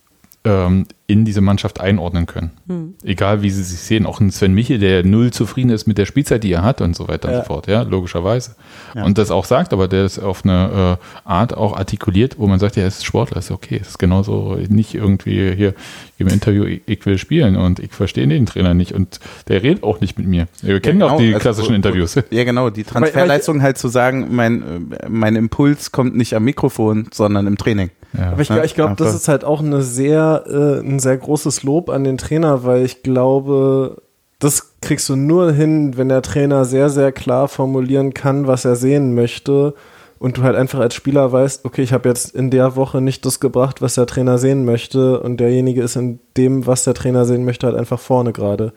ähm, 0.44 0.86
in 1.10 1.24
diese 1.24 1.40
Mannschaft 1.40 1.80
einordnen 1.80 2.26
können. 2.26 2.51
Hm. 2.68 2.94
Egal 3.02 3.40
wie 3.40 3.48
sie 3.48 3.62
sich 3.62 3.80
sehen. 3.80 4.05
Auch 4.05 4.20
ein 4.20 4.30
Sven 4.30 4.52
Michel, 4.52 4.78
der 4.78 5.05
null 5.06 5.30
zufrieden 5.30 5.70
ist 5.70 5.86
mit 5.86 5.97
der 5.97 6.05
Spielzeit, 6.05 6.44
die 6.44 6.52
er 6.52 6.62
hat 6.62 6.82
und 6.82 6.94
so 6.94 7.09
weiter 7.09 7.30
Ja. 7.32 7.39
und 7.39 7.44
so 7.44 7.47
fort, 7.55 7.66
ja, 7.66 7.80
logischerweise. 7.80 8.56
Ja. 8.94 9.05
Und 9.05 9.16
das 9.16 9.30
auch 9.30 9.47
sagt, 9.47 9.72
aber 9.72 9.89
der 9.89 10.05
ist 10.05 10.18
auf 10.18 10.44
eine 10.44 10.98
äh, 11.01 11.28
Art 11.28 11.56
auch 11.56 11.74
artikuliert, 11.78 12.39
wo 12.39 12.47
man 12.47 12.59
sagt, 12.59 12.76
ja, 12.76 12.82
er 12.82 12.89
ist 12.89 13.06
Sportler, 13.06 13.39
ist 13.39 13.51
okay. 13.51 13.78
Ist 13.78 13.98
genauso 13.98 14.59
nicht 14.68 14.94
irgendwie 14.94 15.51
hier 15.55 15.72
im 16.18 16.28
Interview, 16.28 16.64
ich, 16.64 16.82
ich 16.85 17.06
will 17.06 17.16
spielen 17.16 17.56
und 17.56 17.78
ich 17.80 17.93
verstehe 17.93 18.26
den 18.28 18.44
Trainer 18.44 18.74
nicht 18.74 18.93
und 18.93 19.18
der 19.48 19.62
redet 19.62 19.85
auch 19.85 20.02
nicht 20.02 20.18
mit 20.18 20.26
mir. 20.28 20.47
Wir 20.60 20.78
kennen 20.80 20.98
genau, 21.01 21.14
auch 21.14 21.18
die 21.18 21.28
also- 21.28 21.39
klassischen 21.40 21.74
Interviews. 21.74 22.16
Ja, 22.30 22.44
genau. 22.44 22.68
Die 22.68 22.85
Transferleistung 22.85 23.62
halt 23.62 23.78
zu 23.78 23.89
sagen, 23.89 24.26
mein, 24.30 24.62
äh, 24.93 25.09
mein 25.09 25.36
Impuls 25.36 25.90
kommt 25.90 26.14
nicht 26.18 26.35
am 26.35 26.44
Mikrofon, 26.44 27.06
sondern 27.14 27.47
im 27.47 27.56
Training. 27.56 27.89
Ja. 28.16 28.32
Aber 28.32 28.40
ich, 28.43 28.48
Ja, 28.48 28.64
ich 28.64 28.74
glaube, 28.74 28.94
das 28.97 29.14
ist 29.14 29.28
halt 29.28 29.44
auch 29.44 29.60
eine 29.62 29.82
sehr, 29.82 30.44
äh, 30.48 30.98
ein 30.99 31.01
sehr 31.01 31.16
großes 31.16 31.62
Lob 31.62 31.89
an 31.89 32.05
den 32.05 32.19
Trainer, 32.19 32.65
weil 32.65 32.85
ich 32.85 33.03
glaube, 33.03 34.03
das 34.39 34.75
kriegst 34.81 35.09
du 35.09 35.16
nur 35.16 35.53
hin, 35.53 35.97
wenn 35.97 36.09
der 36.09 36.23
Trainer 36.23 36.65
sehr, 36.65 36.91
sehr 36.91 37.12
klar 37.12 37.49
formulieren 37.49 38.15
kann, 38.15 38.47
was 38.47 38.65
er 38.65 38.77
sehen 38.77 39.15
möchte. 39.15 39.75
Und 40.19 40.37
du 40.37 40.43
halt 40.43 40.57
einfach 40.57 40.81
als 40.81 40.95
Spieler 40.95 41.31
weißt, 41.31 41.65
okay, 41.65 41.83
ich 41.83 41.93
habe 41.93 42.09
jetzt 42.09 42.35
in 42.35 42.51
der 42.51 42.75
Woche 42.75 43.01
nicht 43.01 43.25
das 43.25 43.39
gebracht, 43.39 43.81
was 43.81 43.95
der 43.95 44.07
Trainer 44.07 44.39
sehen 44.39 44.65
möchte. 44.65 45.20
Und 45.20 45.39
derjenige 45.39 45.81
ist 45.81 45.95
in 45.95 46.19
dem, 46.37 46.66
was 46.66 46.83
der 46.83 46.95
Trainer 46.95 47.25
sehen 47.25 47.45
möchte, 47.45 47.69
halt 47.69 47.77
einfach 47.77 48.01
vorne 48.01 48.33
gerade. 48.33 48.73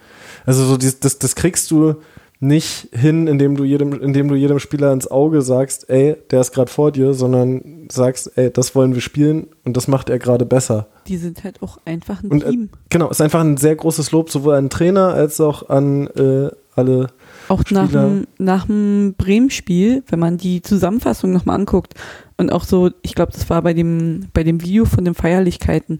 Also 0.45 0.64
so 0.64 0.77
dies, 0.77 0.99
das, 0.99 1.18
das 1.18 1.34
kriegst 1.34 1.72
du 1.72 1.95
nicht 2.43 2.89
hin, 2.91 3.27
indem 3.27 3.55
du 3.55 3.63
jedem, 3.63 3.93
indem 4.01 4.27
du 4.27 4.34
jedem 4.35 4.57
Spieler 4.57 4.91
ins 4.91 5.09
Auge 5.09 5.43
sagst, 5.43 5.89
ey, 5.91 6.15
der 6.31 6.41
ist 6.41 6.51
gerade 6.51 6.72
vor 6.72 6.91
dir, 6.91 7.13
sondern 7.13 7.88
sagst, 7.91 8.31
ey, 8.35 8.51
das 8.51 8.73
wollen 8.73 8.95
wir 8.95 9.01
spielen 9.01 9.47
und 9.63 9.77
das 9.77 9.88
macht 9.88 10.09
er 10.09 10.18
gerade 10.18 10.45
besser. 10.45 10.88
Die 11.07 11.18
sind 11.18 11.43
halt 11.43 11.61
auch 11.61 11.77
einfach 11.85 12.23
ein 12.23 12.31
Und 12.31 12.43
äh, 12.43 12.49
Team. 12.49 12.69
genau, 12.89 13.09
ist 13.09 13.22
einfach 13.22 13.41
ein 13.41 13.57
sehr 13.57 13.76
großes 13.76 14.11
Lob 14.11 14.31
sowohl 14.31 14.55
an 14.55 14.65
den 14.65 14.69
Trainer 14.72 15.09
als 15.13 15.39
auch 15.39 15.69
an 15.69 16.07
äh, 16.07 16.49
alle. 16.73 17.07
Auch 17.47 17.63
nach 17.69 17.85
Spieler. 17.85 18.07
dem, 18.07 18.27
nach 18.39 18.65
dem 18.65 19.13
Bremen-Spiel, 19.19 20.03
wenn 20.07 20.19
man 20.19 20.38
die 20.38 20.63
Zusammenfassung 20.63 21.31
nochmal 21.31 21.59
anguckt 21.59 21.93
und 22.38 22.51
auch 22.51 22.63
so, 22.63 22.89
ich 23.03 23.13
glaube, 23.13 23.34
das 23.34 23.51
war 23.51 23.61
bei 23.61 23.76
dem, 23.76 24.30
bei 24.34 24.43
dem 24.43 24.61
Video 24.63 24.85
von 24.85 25.05
den 25.05 25.13
Feierlichkeiten. 25.13 25.99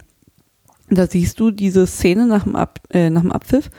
Da 0.90 1.06
siehst 1.06 1.40
du 1.40 1.52
diese 1.52 1.86
Szene 1.86 2.26
nach 2.26 2.46
dem, 2.46 2.56
Ab, 2.56 2.80
äh, 2.90 3.12
nach 3.12 3.22
dem 3.22 3.32
Abpfiff. 3.32 3.70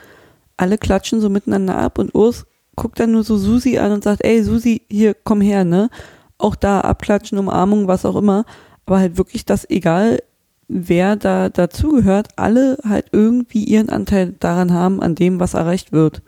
Alle 0.55 0.77
klatschen 0.77 1.19
so 1.19 1.27
miteinander 1.29 1.77
ab 1.77 1.99
und 1.99 2.15
Urs 2.15 2.45
guckt 2.75 2.99
dann 2.99 3.11
nur 3.11 3.23
so 3.23 3.37
Susi 3.37 3.77
an 3.77 3.91
und 3.91 4.03
sagt, 4.03 4.23
ey 4.23 4.43
Susi, 4.43 4.81
hier, 4.89 5.13
komm 5.13 5.41
her, 5.41 5.63
ne? 5.63 5.89
Auch 6.37 6.55
da 6.55 6.81
abklatschen, 6.81 7.37
Umarmung, 7.37 7.87
was 7.87 8.05
auch 8.05 8.15
immer. 8.15 8.45
Aber 8.85 8.99
halt 8.99 9.17
wirklich, 9.17 9.45
dass 9.45 9.69
egal 9.69 10.19
wer 10.67 11.15
da 11.15 11.49
dazugehört, 11.49 12.29
alle 12.35 12.77
halt 12.87 13.07
irgendwie 13.11 13.63
ihren 13.63 13.89
Anteil 13.89 14.33
daran 14.39 14.73
haben, 14.73 15.01
an 15.01 15.15
dem, 15.15 15.39
was 15.39 15.53
erreicht 15.53 15.91
wird. 15.91 16.21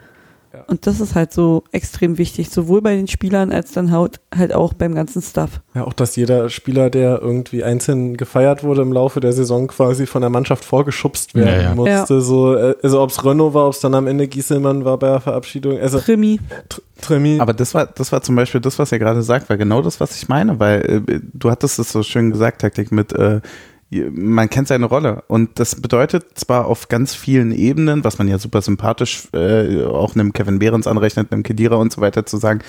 Und 0.68 0.88
das 0.88 1.00
ist 1.00 1.16
halt 1.16 1.32
so 1.34 1.64
extrem 1.72 2.18
wichtig, 2.18 2.50
sowohl 2.50 2.82
bei 2.82 2.96
den 2.96 3.08
Spielern 3.08 3.52
als 3.52 3.72
dann 3.72 3.92
halt, 3.92 4.20
halt 4.36 4.54
auch 4.54 4.74
beim 4.74 4.96
ganzen 4.96 5.22
Stuff. 5.22 5.62
Ja, 5.74 5.84
auch 5.86 5.94
dass 5.94 6.16
jeder 6.16 6.50
Spieler, 6.50 6.90
der 6.90 7.22
irgendwie 7.22 7.64
einzeln 7.64 8.18
gefeiert 8.18 8.64
wurde 8.64 8.82
im 8.82 8.92
Laufe 8.92 9.20
der 9.20 9.34
Saison, 9.34 9.68
quasi 9.68 10.06
von 10.06 10.22
der 10.22 10.30
Mannschaft 10.30 10.66
vorgeschubst 10.66 11.36
werden 11.36 11.62
Ja, 11.62 11.62
ja. 11.62 11.76
musste. 11.76 12.22
So, 12.22 12.56
äh, 12.56 12.76
also 12.82 13.02
ob 13.02 13.10
es 13.12 13.24
Renault 13.24 13.54
war, 13.54 13.68
ob 13.68 13.74
es 13.74 13.80
dann 13.80 13.94
am 13.94 14.08
Ende 14.08 14.28
Gieselmann 14.28 14.86
war 14.86 14.98
bei 14.98 15.08
der 15.10 15.22
Verabschiedung. 15.22 15.78
Also 15.80 16.00
Trimi. 16.00 16.40
Tr- 16.70 16.82
Tremi. 17.02 17.40
Aber 17.40 17.54
das 17.54 17.74
war, 17.74 17.86
das 17.88 18.12
war 18.12 18.22
zum 18.22 18.36
Beispiel 18.36 18.62
das, 18.62 18.80
was 18.80 18.92
er 18.92 19.00
gerade 19.00 19.22
sagt, 19.22 19.50
war 19.50 19.58
genau 19.58 19.82
das, 19.82 20.00
was 20.00 20.16
ich 20.16 20.30
meine, 20.30 20.60
weil 20.60 21.04
äh, 21.08 21.20
du 21.34 21.52
hattest 21.52 21.78
es 21.80 21.92
so 21.92 22.04
schön 22.04 22.32
gesagt, 22.32 22.62
Taktik, 22.62 22.92
mit 22.92 23.12
äh, 23.14 23.42
man 23.92 24.50
kennt 24.50 24.68
seine 24.68 24.86
Rolle. 24.86 25.24
Und 25.28 25.60
das 25.60 25.80
bedeutet 25.82 26.38
zwar 26.38 26.66
auf 26.66 26.88
ganz 26.90 27.16
vielen 27.16 27.52
Ebenen, 27.52 28.04
was 28.04 28.18
man 28.18 28.28
ja 28.28 28.38
super 28.38 28.62
sympathisch 28.62 29.28
äh, 29.34 29.84
auch 29.84 30.16
einem 30.16 30.34
Kevin 30.34 30.60
Behrens 30.60 30.88
anrechnet, 30.88 31.32
einem 31.32 31.44
Kedira 31.44 31.76
und 31.76 31.92
so 31.94 32.02
weiter, 32.02 32.26
zu 32.26 32.38
sagen, 32.38 32.60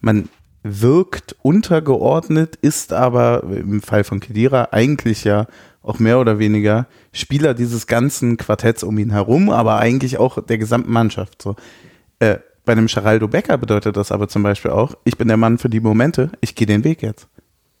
man 0.00 0.28
wirkt 0.64 1.36
untergeordnet, 1.42 2.56
ist 2.56 2.92
aber 2.92 3.42
im 3.44 3.82
Fall 3.82 4.04
von 4.04 4.20
Kedira 4.20 4.68
eigentlich 4.70 5.24
ja 5.24 5.46
auch 5.82 5.98
mehr 5.98 6.20
oder 6.20 6.38
weniger 6.38 6.86
Spieler 7.12 7.54
dieses 7.54 7.86
ganzen 7.88 8.36
Quartetts 8.36 8.84
um 8.84 8.96
ihn 8.98 9.10
herum, 9.10 9.50
aber 9.50 9.78
eigentlich 9.78 10.18
auch 10.18 10.40
der 10.44 10.58
gesamten 10.58 10.92
Mannschaft. 10.92 11.42
So. 11.42 11.56
Äh, 12.20 12.38
bei 12.64 12.72
einem 12.72 12.86
Geraldo 12.86 13.26
Becker 13.26 13.58
bedeutet 13.58 13.96
das 13.96 14.12
aber 14.12 14.28
zum 14.28 14.44
Beispiel 14.44 14.70
auch, 14.70 14.94
ich 15.04 15.18
bin 15.18 15.26
der 15.26 15.36
Mann 15.36 15.58
für 15.58 15.68
die 15.68 15.80
Momente, 15.80 16.30
ich 16.40 16.54
gehe 16.54 16.66
den 16.68 16.84
Weg 16.84 17.02
jetzt. 17.02 17.26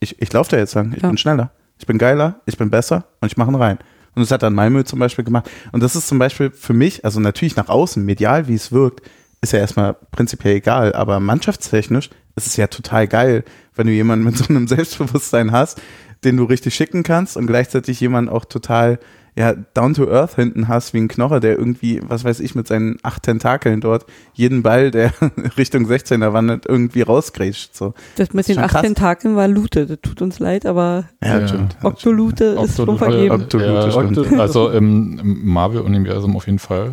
ich, 0.00 0.20
ich 0.20 0.32
laufe 0.32 0.50
da 0.50 0.56
jetzt 0.56 0.74
lang, 0.74 0.92
ich 0.96 1.02
Ja. 1.02 1.08
bin 1.08 1.18
schneller, 1.18 1.52
ich 1.82 1.86
bin 1.86 1.98
geiler, 1.98 2.36
ich 2.46 2.56
bin 2.56 2.70
besser 2.70 3.06
und 3.20 3.26
ich 3.26 3.36
mache 3.36 3.50
ihn 3.50 3.56
rein. 3.56 3.78
Und 4.14 4.22
das 4.22 4.30
hat 4.30 4.44
dann 4.44 4.54
Malmö 4.54 4.84
zum 4.84 5.00
Beispiel 5.00 5.24
gemacht. 5.24 5.50
Und 5.72 5.82
das 5.82 5.96
ist 5.96 6.06
zum 6.06 6.20
Beispiel 6.20 6.52
für 6.52 6.72
mich, 6.72 7.04
also 7.04 7.18
natürlich 7.18 7.56
nach 7.56 7.68
außen, 7.68 8.04
medial, 8.04 8.46
wie 8.46 8.54
es 8.54 8.70
wirkt, 8.70 9.02
ist 9.40 9.52
ja 9.52 9.58
erstmal 9.58 9.96
prinzipiell 10.12 10.54
egal, 10.54 10.92
aber 10.92 11.18
mannschaftstechnisch 11.18 12.10
ist 12.36 12.46
es 12.46 12.56
ja 12.56 12.68
total 12.68 13.08
geil, 13.08 13.42
wenn 13.74 13.88
du 13.88 13.92
jemanden 13.92 14.24
mit 14.24 14.36
so 14.36 14.44
einem 14.48 14.68
Selbstbewusstsein 14.68 15.50
hast, 15.50 15.82
den 16.22 16.36
du 16.36 16.44
richtig 16.44 16.72
schicken 16.72 17.02
kannst 17.02 17.36
und 17.36 17.48
gleichzeitig 17.48 17.98
jemanden 17.98 18.30
auch 18.30 18.44
total 18.44 19.00
ja, 19.34 19.54
down 19.74 19.94
to 19.94 20.10
earth 20.10 20.34
hinten 20.34 20.68
hast, 20.68 20.92
wie 20.92 20.98
ein 20.98 21.08
Knocher, 21.08 21.40
der 21.40 21.56
irgendwie, 21.58 22.00
was 22.06 22.22
weiß 22.22 22.40
ich, 22.40 22.54
mit 22.54 22.66
seinen 22.68 22.98
acht 23.02 23.22
Tentakeln 23.22 23.80
dort 23.80 24.04
jeden 24.34 24.62
Ball, 24.62 24.90
der 24.90 25.12
Richtung 25.56 25.86
16er 25.86 26.34
wandert, 26.34 26.66
irgendwie 26.66 27.00
rausgrätscht. 27.00 27.74
So. 27.74 27.94
Das 28.16 28.34
mit 28.34 28.40
Ist 28.40 28.48
den 28.50 28.54
schon 28.56 28.64
acht 28.64 28.72
krass. 28.72 28.82
Tentakeln 28.82 29.34
war 29.34 29.48
Lute. 29.48 29.86
Das 29.86 29.98
tut 30.02 30.20
uns 30.20 30.38
leid, 30.38 30.66
aber 30.66 31.04
Ja, 31.24 31.38
Ja. 31.40 31.48
stimmt. 31.48 31.76
Octolute 31.82 32.44
ist 32.44 32.76
schon 32.76 32.88
Octolute, 32.90 32.98
vergeben. 32.98 33.42
Octolute, 33.42 34.34
ja, 34.34 34.38
Also 34.40 34.68
im, 34.70 35.18
im 35.18 35.46
Marvel-Universum 35.48 36.36
auf 36.36 36.46
jeden 36.46 36.58
Fall. 36.58 36.92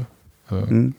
Äh, 0.49 0.67
Hm. 0.67 0.95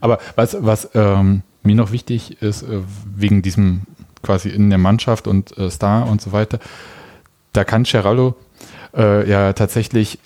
Aber 0.00 0.18
was, 0.34 0.56
was 0.60 0.90
ähm, 0.94 1.42
mir 1.62 1.76
noch 1.76 1.92
wichtig 1.92 2.42
ist, 2.42 2.62
äh, 2.64 2.80
wegen 3.14 3.40
diesem 3.40 3.82
quasi 4.22 4.48
in 4.50 4.68
der 4.68 4.78
Mannschaft 4.78 5.26
und 5.28 5.56
äh, 5.56 5.70
Star 5.70 6.08
und 6.10 6.20
so 6.20 6.32
weiter, 6.32 6.58
da 7.52 7.64
kann 7.64 7.84
Geraldo 7.84 8.34
äh, 8.96 9.28
ja 9.30 9.52
tatsächlich 9.52 10.18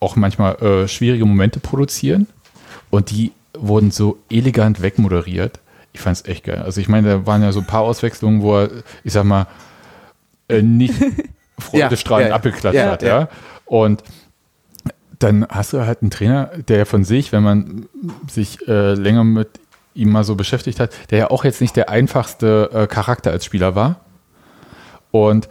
auch 0.00 0.16
manchmal 0.16 0.56
äh, 0.56 0.88
schwierige 0.88 1.24
Momente 1.26 1.60
produzieren 1.60 2.26
und 2.90 3.10
die 3.10 3.32
wurden 3.54 3.90
so 3.90 4.18
elegant 4.30 4.82
wegmoderiert. 4.82 5.60
Ich 5.92 6.00
fand 6.00 6.16
es 6.16 6.24
echt 6.24 6.44
geil. 6.44 6.62
Also 6.62 6.80
ich 6.80 6.88
meine, 6.88 7.08
da 7.08 7.26
waren 7.26 7.42
ja 7.42 7.52
so 7.52 7.60
ein 7.60 7.66
paar 7.66 7.82
Auswechslungen, 7.82 8.42
wo 8.42 8.58
er, 8.58 8.70
ich 9.04 9.12
sag 9.12 9.24
mal, 9.24 9.46
äh, 10.48 10.62
nicht 10.62 10.94
freudestrahlend 11.58 12.26
Ja, 12.26 12.30
ja, 12.30 12.34
abgeklatscht 12.36 12.76
ja, 12.76 12.90
hat, 12.90 13.02
ja. 13.02 13.20
ja. 13.20 13.28
Und 13.66 14.02
dann 15.18 15.46
hast 15.48 15.72
du 15.72 15.84
halt 15.84 16.00
einen 16.00 16.10
Trainer, 16.10 16.50
der 16.68 16.86
von 16.86 17.04
sich, 17.04 17.30
wenn 17.32 17.42
man 17.42 17.86
sich 18.28 18.66
äh, 18.66 18.94
länger 18.94 19.24
mit 19.24 19.60
ihm 19.94 20.10
mal 20.10 20.24
so 20.24 20.34
beschäftigt 20.34 20.80
hat, 20.80 20.92
der 21.10 21.18
ja 21.18 21.30
auch 21.30 21.44
jetzt 21.44 21.60
nicht 21.60 21.76
der 21.76 21.90
einfachste 21.90 22.70
äh, 22.72 22.86
Charakter 22.86 23.30
als 23.30 23.44
Spieler 23.44 23.74
war. 23.74 24.00
Und 25.10 25.48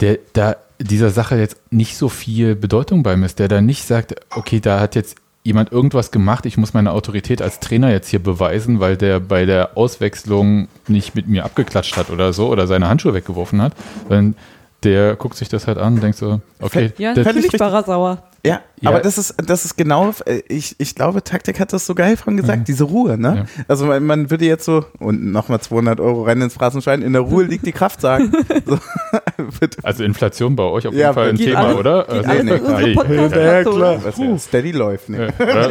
der 0.00 0.18
da 0.32 0.56
dieser 0.82 1.10
Sache 1.10 1.36
jetzt 1.36 1.56
nicht 1.70 1.96
so 1.96 2.08
viel 2.08 2.54
Bedeutung 2.54 3.02
beimisst, 3.02 3.38
der 3.38 3.48
da 3.48 3.60
nicht 3.60 3.86
sagt, 3.86 4.14
okay, 4.30 4.60
da 4.60 4.80
hat 4.80 4.94
jetzt 4.94 5.16
jemand 5.44 5.72
irgendwas 5.72 6.10
gemacht, 6.10 6.46
ich 6.46 6.56
muss 6.56 6.72
meine 6.72 6.92
Autorität 6.92 7.42
als 7.42 7.58
Trainer 7.58 7.90
jetzt 7.90 8.08
hier 8.08 8.22
beweisen, 8.22 8.80
weil 8.80 8.96
der 8.96 9.18
bei 9.20 9.44
der 9.44 9.76
Auswechslung 9.76 10.68
nicht 10.86 11.14
mit 11.14 11.28
mir 11.28 11.44
abgeklatscht 11.44 11.96
hat 11.96 12.10
oder 12.10 12.32
so 12.32 12.48
oder 12.48 12.66
seine 12.66 12.88
Handschuhe 12.88 13.14
weggeworfen 13.14 13.60
hat, 13.60 13.72
sondern 14.08 14.36
der 14.84 15.16
guckt 15.16 15.36
sich 15.36 15.48
das 15.48 15.66
halt 15.66 15.78
an 15.78 15.94
und 15.94 16.02
denkt 16.02 16.18
so, 16.18 16.40
okay, 16.60 16.92
Ja, 16.98 17.14
natürlich 17.14 17.58
war 17.58 17.72
er 17.72 17.82
sauer. 17.84 18.22
Ja, 18.44 18.60
Ja. 18.80 18.90
aber 18.90 18.98
das 18.98 19.18
ist, 19.18 19.34
das 19.46 19.64
ist 19.64 19.76
genau, 19.76 20.10
äh, 20.26 20.42
ich, 20.48 20.74
ich 20.78 20.96
glaube, 20.96 21.22
Taktik 21.22 21.60
hat 21.60 21.72
das 21.72 21.86
so 21.86 21.94
geil 21.94 22.16
von 22.16 22.36
gesagt, 22.36 22.66
diese 22.66 22.82
Ruhe, 22.84 23.16
ne? 23.16 23.46
Also 23.68 23.86
man, 23.86 24.04
man 24.04 24.30
würde 24.32 24.44
jetzt 24.46 24.64
so, 24.64 24.84
und 24.98 25.30
nochmal 25.30 25.60
200 25.60 26.00
Euro 26.00 26.24
rein 26.24 26.40
ins 26.42 26.54
Phrasenschwein, 26.54 27.02
in 27.02 27.12
der 27.12 27.22
Ruhe 27.22 27.44
liegt 27.44 27.64
die 27.66 27.72
Kraft 27.72 28.00
sagen. 28.00 28.32
So, 28.64 28.78
also 29.82 30.04
Inflation 30.04 30.54
bei 30.56 30.62
euch 30.64 30.86
auf 30.86 30.94
Ja, 30.94 31.00
jeden 31.08 31.14
Fall 31.14 31.28
ein 31.30 31.36
geht 31.36 31.46
Thema, 31.48 31.58
alles- 31.60 31.76
oder? 31.76 32.04
Geht 32.04 32.10
Also, 32.10 32.30
alles 32.30 32.44
nee, 32.44 32.52
unserem 32.52 32.76
hey, 32.76 32.94
Ja, 33.32 33.62
klar. 33.64 33.98
ja 34.16 34.38
steady 34.38 34.70
läuft, 34.72 35.08
ne? 35.08 35.32
Ja, 35.38 35.70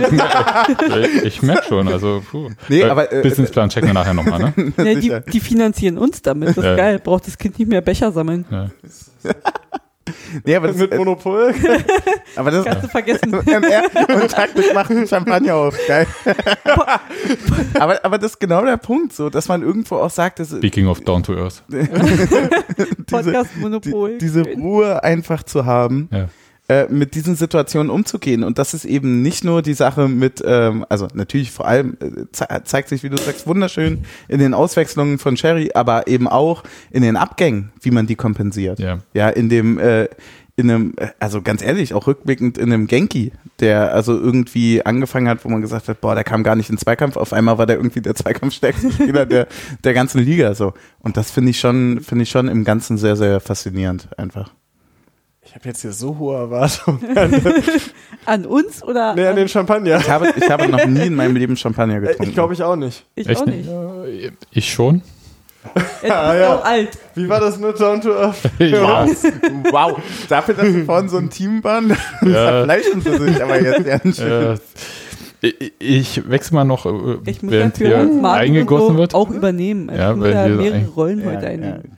ja, 0.97 1.05
ich 1.23 1.41
merke 1.41 1.63
schon, 1.67 1.87
also 1.87 2.21
puh. 2.29 2.49
Nee, 2.69 2.81
Äh, 2.81 2.89
aber, 2.89 3.11
äh, 3.11 3.21
Businessplan 3.21 3.69
checken 3.69 3.89
wir 3.89 3.93
nachher 3.93 4.13
nochmal, 4.13 4.39
ne? 4.55 4.73
Ja, 4.77 5.19
die, 5.21 5.31
die 5.31 5.39
finanzieren 5.39 5.97
uns 5.97 6.21
damit. 6.21 6.49
Das 6.49 6.57
ist 6.57 6.63
Ja. 6.63 6.75
geil. 6.75 6.99
Braucht 6.99 7.27
das 7.27 7.37
Kind 7.37 7.59
nicht 7.59 7.69
mehr 7.69 7.81
Becher 7.81 8.11
sammeln. 8.11 8.45
Nee, 10.45 10.55
aber 10.55 10.67
das, 10.67 10.77
Mit 10.77 10.95
Monopol? 10.95 11.53
aber 12.35 12.51
das, 12.51 12.65
Kannst 12.65 12.83
du 12.83 12.87
vergessen. 12.87 13.33
und, 13.33 14.31
Taktik 14.31 14.73
macht 14.73 14.91
einen 14.91 15.07
Champagner 15.07 15.55
auf, 15.55 15.75
geil. 15.87 16.07
aber, 17.79 18.03
aber 18.03 18.17
das 18.17 18.31
ist 18.33 18.39
genau 18.39 18.63
der 18.63 18.77
Punkt, 18.77 19.13
so, 19.13 19.29
dass 19.29 19.47
man 19.47 19.61
irgendwo 19.61 19.97
auch 19.97 20.09
sagt, 20.09 20.39
dass 20.39 20.49
Speaking 20.49 20.87
of 20.87 21.01
Down 21.01 21.23
to 21.23 21.33
Earth. 21.35 21.63
Podcast-Monopol. 23.07 24.13
die, 24.13 24.17
diese 24.19 24.43
Ruhe 24.43 25.03
einfach 25.03 25.43
zu 25.43 25.65
haben, 25.65 26.09
Ja. 26.11 26.27
Äh, 26.71 26.87
mit 26.89 27.15
diesen 27.15 27.35
Situationen 27.35 27.89
umzugehen. 27.89 28.45
Und 28.45 28.57
das 28.57 28.73
ist 28.73 28.85
eben 28.85 29.21
nicht 29.21 29.43
nur 29.43 29.61
die 29.61 29.73
Sache 29.73 30.07
mit, 30.07 30.41
ähm, 30.45 30.85
also 30.87 31.07
natürlich 31.13 31.51
vor 31.51 31.67
allem 31.67 31.97
äh, 31.99 32.25
ze 32.31 32.47
zeigt 32.63 32.87
sich, 32.87 33.03
wie 33.03 33.09
du 33.09 33.17
sagst, 33.17 33.45
wunderschön 33.45 34.05
in 34.29 34.39
den 34.39 34.53
Auswechslungen 34.53 35.17
von 35.17 35.35
Sherry, 35.35 35.71
aber 35.73 36.07
eben 36.07 36.29
auch 36.29 36.63
in 36.89 37.01
den 37.01 37.17
Abgängen, 37.17 37.71
wie 37.81 37.91
man 37.91 38.07
die 38.07 38.15
kompensiert. 38.15 38.79
Ja. 38.79 38.99
Ja, 39.13 39.27
in 39.27 39.49
dem, 39.49 39.79
äh, 39.79 40.07
in 40.55 40.69
einem, 40.71 40.93
äh, 40.95 41.09
also 41.19 41.41
ganz 41.41 41.61
ehrlich, 41.61 41.93
auch 41.93 42.07
rückblickend 42.07 42.57
in 42.57 42.71
einem 42.71 42.87
Genki, 42.87 43.33
der 43.59 43.93
also 43.93 44.17
irgendwie 44.17 44.85
angefangen 44.85 45.27
hat, 45.27 45.43
wo 45.43 45.49
man 45.49 45.61
gesagt 45.61 45.89
hat, 45.89 45.99
boah, 45.99 46.15
der 46.15 46.23
kam 46.23 46.41
gar 46.41 46.55
nicht 46.55 46.69
in 46.69 46.77
Zweikampf, 46.77 47.17
auf 47.17 47.33
einmal 47.33 47.57
war 47.57 47.65
der 47.65 47.75
irgendwie 47.75 48.01
der 48.01 48.15
zweikampfstärkste 48.15 48.93
Spieler 48.93 49.25
der, 49.25 49.47
der 49.83 49.93
ganzen 49.93 50.23
Liga, 50.23 50.55
so. 50.55 50.73
Und 50.99 51.17
das 51.17 51.31
finde 51.31 51.49
ich 51.49 51.59
schon, 51.59 51.99
finde 51.99 52.23
ich 52.23 52.29
schon 52.29 52.47
im 52.47 52.63
Ganzen 52.63 52.97
sehr, 52.97 53.17
sehr 53.17 53.41
faszinierend, 53.41 54.07
einfach. 54.17 54.51
Ich 55.43 55.55
habe 55.55 55.67
jetzt 55.69 55.81
hier 55.81 55.91
so 55.91 56.17
hohe 56.19 56.37
Erwartungen. 56.37 56.99
An 58.25 58.45
uns 58.45 58.83
oder 58.83 59.15
nee, 59.15 59.25
an 59.25 59.35
den 59.35 59.47
Champagner. 59.47 59.97
Ich 59.99 60.09
habe, 60.09 60.31
ich 60.35 60.49
habe 60.49 60.67
noch 60.69 60.85
nie 60.85 61.07
in 61.07 61.15
meinem 61.15 61.35
Leben 61.35 61.57
Champagner 61.57 61.99
getrunken. 61.99 62.23
Ich 62.23 62.33
glaube 62.33 62.53
ich 62.53 62.61
auch 62.61 62.75
nicht. 62.75 63.05
ich 63.15 63.27
Echt 63.27 63.41
auch 63.41 63.45
nicht? 63.47 63.67
nicht. 63.67 63.69
Äh, 64.25 64.31
Ich 64.51 64.71
schon. 64.71 65.01
Er 66.03 66.15
Ah, 66.15 66.33
ist 66.33 66.39
ja. 66.41 66.55
auch 66.55 66.65
alt. 66.65 66.89
Wie 67.15 67.27
war 67.29 67.39
das 67.39 67.57
mit 67.59 67.79
Down 67.79 68.01
to 68.01 68.15
Earth? 68.15 68.37
Ja. 68.59 69.05
Wow, 69.71 69.97
dafür, 70.29 70.53
dass 70.55 70.67
sie 70.67 70.83
vorhin 70.83 71.09
so 71.09 71.17
ein 71.17 71.29
Team 71.31 71.63
waren, 71.63 71.89
Ja. 72.21 72.65
verfleischen 72.65 73.01
sie 73.01 73.17
sich 73.17 73.43
aber 73.43 73.61
jetzt 73.61 73.85
ganz 73.85 74.17
schön. 74.17 74.57
Äh, 75.41 75.47
ich- 75.47 75.73
ich 75.79 76.29
wechsle 76.29 76.55
mal 76.55 76.63
noch, 76.65 76.85
äh, 76.85 77.17
Ich 77.25 77.41
muss 77.41 77.51
während 77.51 77.77
hier 77.77 77.97
eingegossen 78.23 78.97
wird. 78.97 79.15
auch 79.15 79.29
übernehmen. 79.31 79.89
Also 79.89 80.01
Ja, 80.01 80.11
ich 80.11 80.15
muss 80.17 80.25
weil 80.25 80.33
ja 80.33 80.47
wir 80.49 80.55
mehrere 80.55 80.87
Rollen 80.89 81.19
Ja, 81.21 81.25
heute 81.31 81.45
ja. 81.45 81.49
einnehmen. 81.51 81.97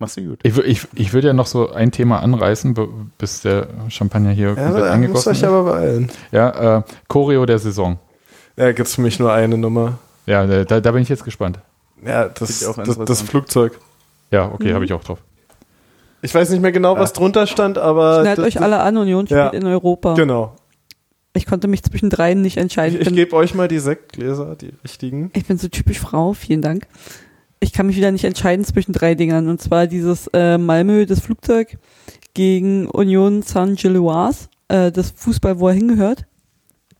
Machst 0.00 0.16
du 0.16 0.24
gut. 0.24 0.40
Ich, 0.42 0.56
ich, 0.58 0.88
ich 0.94 1.12
würde 1.12 1.28
ja 1.28 1.32
noch 1.34 1.46
so 1.46 1.70
ein 1.70 1.92
Thema 1.92 2.20
anreißen, 2.20 2.74
bis 3.18 3.42
der 3.42 3.68
Champagner 3.88 4.30
hier 4.30 4.48
Ja, 4.48 4.54
komplett 4.54 4.74
da 4.74 4.78
muss 4.80 4.88
eingegossen 4.88 5.30
euch 5.32 5.38
ist. 5.38 5.44
aber 5.44 5.62
beeilen. 5.64 6.10
Ja, 6.32 6.78
äh, 6.78 6.82
Choreo 7.06 7.46
der 7.46 7.58
Saison. 7.60 7.98
Ja, 8.56 8.72
gibt's 8.72 8.94
für 8.96 9.02
mich 9.02 9.18
nur 9.20 9.32
eine 9.32 9.56
Nummer. 9.56 9.98
Ja, 10.26 10.46
da, 10.64 10.80
da 10.80 10.90
bin 10.92 11.02
ich 11.02 11.08
jetzt 11.08 11.24
gespannt. 11.24 11.60
Ja, 12.04 12.28
das, 12.28 12.62
ich 12.62 12.66
auch 12.66 12.76
das, 12.82 12.98
das 12.98 13.22
Flugzeug. 13.22 13.78
Ja, 14.30 14.50
okay, 14.50 14.70
Mhm. 14.70 14.74
habe 14.74 14.84
ich 14.86 14.92
auch 14.94 15.04
drauf. 15.04 15.18
Ich 16.22 16.34
weiß 16.34 16.50
nicht 16.50 16.60
mehr 16.60 16.72
genau, 16.72 16.96
was 16.98 17.12
drunter 17.12 17.46
stand, 17.46 17.78
aber. 17.78 18.24
Das- 18.24 18.38
euch 18.38 18.60
alle 18.60 18.80
an, 18.80 18.96
Union 18.96 19.26
spielt 19.26 19.38
Ja. 19.38 19.48
in 19.50 19.66
Europa. 19.66 20.14
Genau. 20.14 20.56
Ich 21.32 21.46
konnte 21.46 21.68
mich 21.68 21.82
zwischen 21.82 22.10
dreien 22.10 22.42
nicht 22.42 22.56
Ich, 22.56 22.62
entscheiden. 22.62 22.98
ich 22.98 23.04
bin- 23.06 23.14
gebe 23.16 23.36
euch 23.36 23.54
mal 23.54 23.68
die 23.68 23.78
Sektgläser, 23.78 24.56
die 24.56 24.72
richtigen. 24.82 25.30
Ich 25.34 25.46
bin 25.46 25.58
so 25.58 25.68
typisch 25.68 25.98
Frau, 26.00 26.32
vielen 26.32 26.60
Dank. 26.62 26.86
Ich 27.60 27.72
kann 27.72 27.86
mich 27.86 27.96
wieder 27.96 28.10
nicht 28.10 28.24
entscheiden 28.24 28.64
zwischen 28.64 28.92
drei 28.92 29.14
Dingern. 29.14 29.48
Und 29.48 29.60
zwar 29.60 29.86
dieses 29.86 30.28
äh, 30.32 30.56
Malmö, 30.58 31.04
das 31.06 31.20
Flugzeug, 31.20 31.78
gegen 32.32 32.86
Union 32.88 33.42
Saint-Gilloise, 33.42 34.48
äh, 34.68 34.90
das 34.90 35.10
Fußball, 35.10 35.58
wo 35.60 35.68
er 35.68 35.74
hingehört. 35.74 36.24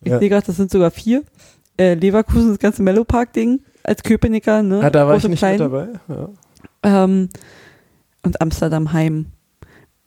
Ich 0.02 0.10
Ja. 0.12 0.18
sehe 0.18 0.28
gerade, 0.28 0.46
das 0.46 0.56
sind 0.56 0.70
sogar 0.70 0.90
vier. 0.90 1.22
Äh, 1.78 1.94
Leverkusen, 1.94 2.50
das 2.50 2.58
ganze 2.58 2.82
Mellow-Park-Ding 2.82 3.62
als 3.84 4.02
Köpenicker, 4.02 4.62
ne? 4.62 4.80
Ah, 4.82 4.90
da 4.90 5.06
war 5.06 5.14
Große 5.14 5.26
ich 5.28 5.30
nicht 5.30 5.38
Klein. 5.38 5.52
mit 5.52 5.60
dabei. 5.60 5.88
Ja. 6.08 7.04
Ähm, 7.04 7.28
und 8.22 8.40
Amsterdam 8.42 8.92
Heim, 8.92 9.26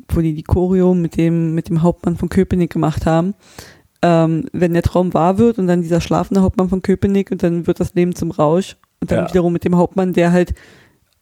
wo 0.10 0.22
die 0.22 0.36
die 0.36 0.44
Choreo 0.44 0.94
mit 0.94 1.18
dem, 1.18 1.56
mit 1.56 1.70
dem 1.70 1.82
Hauptmann 1.82 2.16
von 2.18 2.30
Köpenick 2.30 2.72
gemacht 2.72 3.06
haben. 3.08 3.34
Ähm, 4.04 4.46
wenn 4.52 4.74
der 4.74 4.84
Traum 4.84 5.14
wahr 5.14 5.38
wird 5.40 5.58
und 5.58 5.66
dann 5.68 5.82
dieser 5.82 6.02
schlafende 6.02 6.42
Hauptmann 6.42 6.70
von 6.70 6.82
Köpenick 6.82 7.32
und 7.32 7.42
dann 7.42 7.66
wird 7.66 7.80
das 7.80 7.94
Leben 7.96 8.14
zum 8.14 8.30
Rausch 8.32 8.76
und 9.04 9.12
dann 9.12 9.26
Ja. 9.26 9.30
wiederum 9.30 9.54
mit 9.54 9.64
dem 9.64 9.76
Hauptmann, 9.78 10.14
der 10.14 10.32
halt 10.32 10.54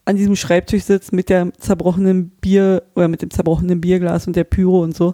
an 0.05 0.15
diesem 0.15 0.35
Schreibtisch 0.35 0.83
sitzt 0.83 1.13
mit 1.13 1.29
der 1.29 1.53
zerbrochenen 1.59 2.29
Bier 2.41 2.83
oder 2.95 3.07
mit 3.07 3.21
dem 3.21 3.29
zerbrochenen 3.29 3.81
Bierglas 3.81 4.25
und 4.25 4.35
der 4.35 4.43
Pyro 4.45 4.81
und 4.81 4.95
so. 4.95 5.13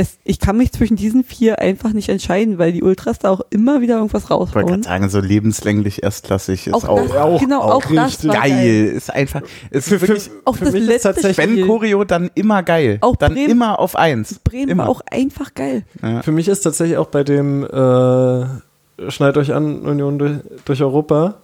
Es, 0.00 0.18
ich 0.22 0.38
kann 0.38 0.56
mich 0.56 0.70
zwischen 0.70 0.96
diesen 0.96 1.24
vier 1.24 1.58
einfach 1.58 1.92
nicht 1.92 2.08
entscheiden, 2.08 2.56
weil 2.58 2.70
die 2.72 2.84
Ultras 2.84 3.18
da 3.18 3.30
auch 3.30 3.40
immer 3.50 3.80
wieder 3.80 3.96
irgendwas 3.96 4.24
Ich 4.24 4.30
wollte 4.30 4.52
gerade 4.52 4.64
raushauen. 4.66 4.82
sagen, 4.84 5.08
so 5.08 5.18
lebenslänglich 5.18 6.04
erstklassig 6.04 6.68
ist 6.68 6.74
Auch 6.74 6.84
auch, 6.84 7.02
das, 7.02 7.16
auch- 7.16 7.40
genau, 7.40 7.60
auch 7.62 7.74
auch, 7.86 7.92
das 7.92 8.22
geil. 8.22 8.32
geil. 8.32 8.84
Ist 8.94 9.12
einfach, 9.12 9.42
ist 9.70 9.88
Für- 9.88 9.98
für- 9.98 10.06
wirklich, 10.08 10.30
Auch 10.44 10.54
Für 10.56 10.66
das 10.66 10.74
mich 10.74 10.82
ist 10.82 10.88
letzte 10.88 11.08
tatsächlich- 11.14 11.38
wenn 11.38 11.50
Spiel. 11.50 11.66
Choreo, 11.66 12.04
dann 12.04 12.30
immer 12.36 12.62
geil. 12.62 12.98
Auch 13.00 13.16
dann 13.16 13.32
Bremen- 13.34 13.50
immer 13.50 13.80
auf 13.80 13.96
eins. 13.96 14.38
Bremen 14.38 14.68
immer. 14.68 14.88
auch 14.88 15.00
einfach 15.10 15.52
geil. 15.54 15.82
Ja. 16.00 16.22
Für 16.22 16.30
mich 16.32 16.46
ist 16.46 16.60
tatsächlich 16.60 16.96
auch 16.98 17.08
bei 17.08 17.24
dem 17.24 17.64
äh, 17.64 19.10
Schneid 19.10 19.36
euch 19.36 19.52
an, 19.52 19.80
Union 19.80 20.18
durch, 20.20 20.32
durch 20.64 20.80
Europa, 20.82 21.36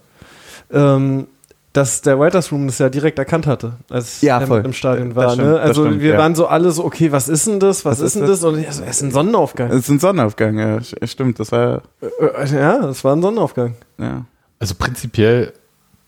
ähm, 0.72 1.26
dass 1.72 2.02
der 2.02 2.18
Writers 2.20 2.52
Room 2.52 2.66
das 2.68 2.78
ja 2.78 2.88
direkt 2.88 3.18
erkannt 3.18 3.48
hatte, 3.48 3.72
als 3.90 4.20
Ja, 4.20 4.38
er 4.40 4.46
voll. 4.46 4.62
im 4.64 4.72
Stadion 4.72 5.08
Das 5.08 5.16
war. 5.16 5.30
stimmt, 5.32 5.48
ne? 5.48 5.52
das 5.54 5.62
Also 5.62 5.84
stimmt, 5.86 6.00
wir 6.02 6.12
ja. 6.12 6.18
waren 6.18 6.34
so 6.36 6.46
alle 6.46 6.70
so, 6.70 6.84
okay, 6.84 7.10
was 7.10 7.28
ist 7.28 7.48
denn 7.48 7.58
das? 7.58 7.84
Was, 7.84 7.98
Was 7.98 8.06
ist 8.06 8.16
denn 8.16 8.26
das? 8.28 8.44
Und 8.44 8.62
ja, 8.62 8.70
so, 8.70 8.84
es 8.84 8.96
ist 8.96 9.02
ein 9.02 9.10
Sonnenaufgang. 9.10 9.70
Es 9.70 9.76
ist 9.78 9.88
ein 9.88 9.98
Sonnenaufgang, 9.98 10.56
ja, 10.58 10.78
stimmt. 11.04 11.40
Das 11.40 11.50
war, 11.50 11.82
Äh, 12.00 12.46
ja, 12.54 12.84
es 12.88 13.02
war 13.02 13.16
ein 13.16 13.22
Sonnenaufgang. 13.22 13.74
ja. 13.98 14.24
Also 14.60 14.76
prinzipiell 14.78 15.52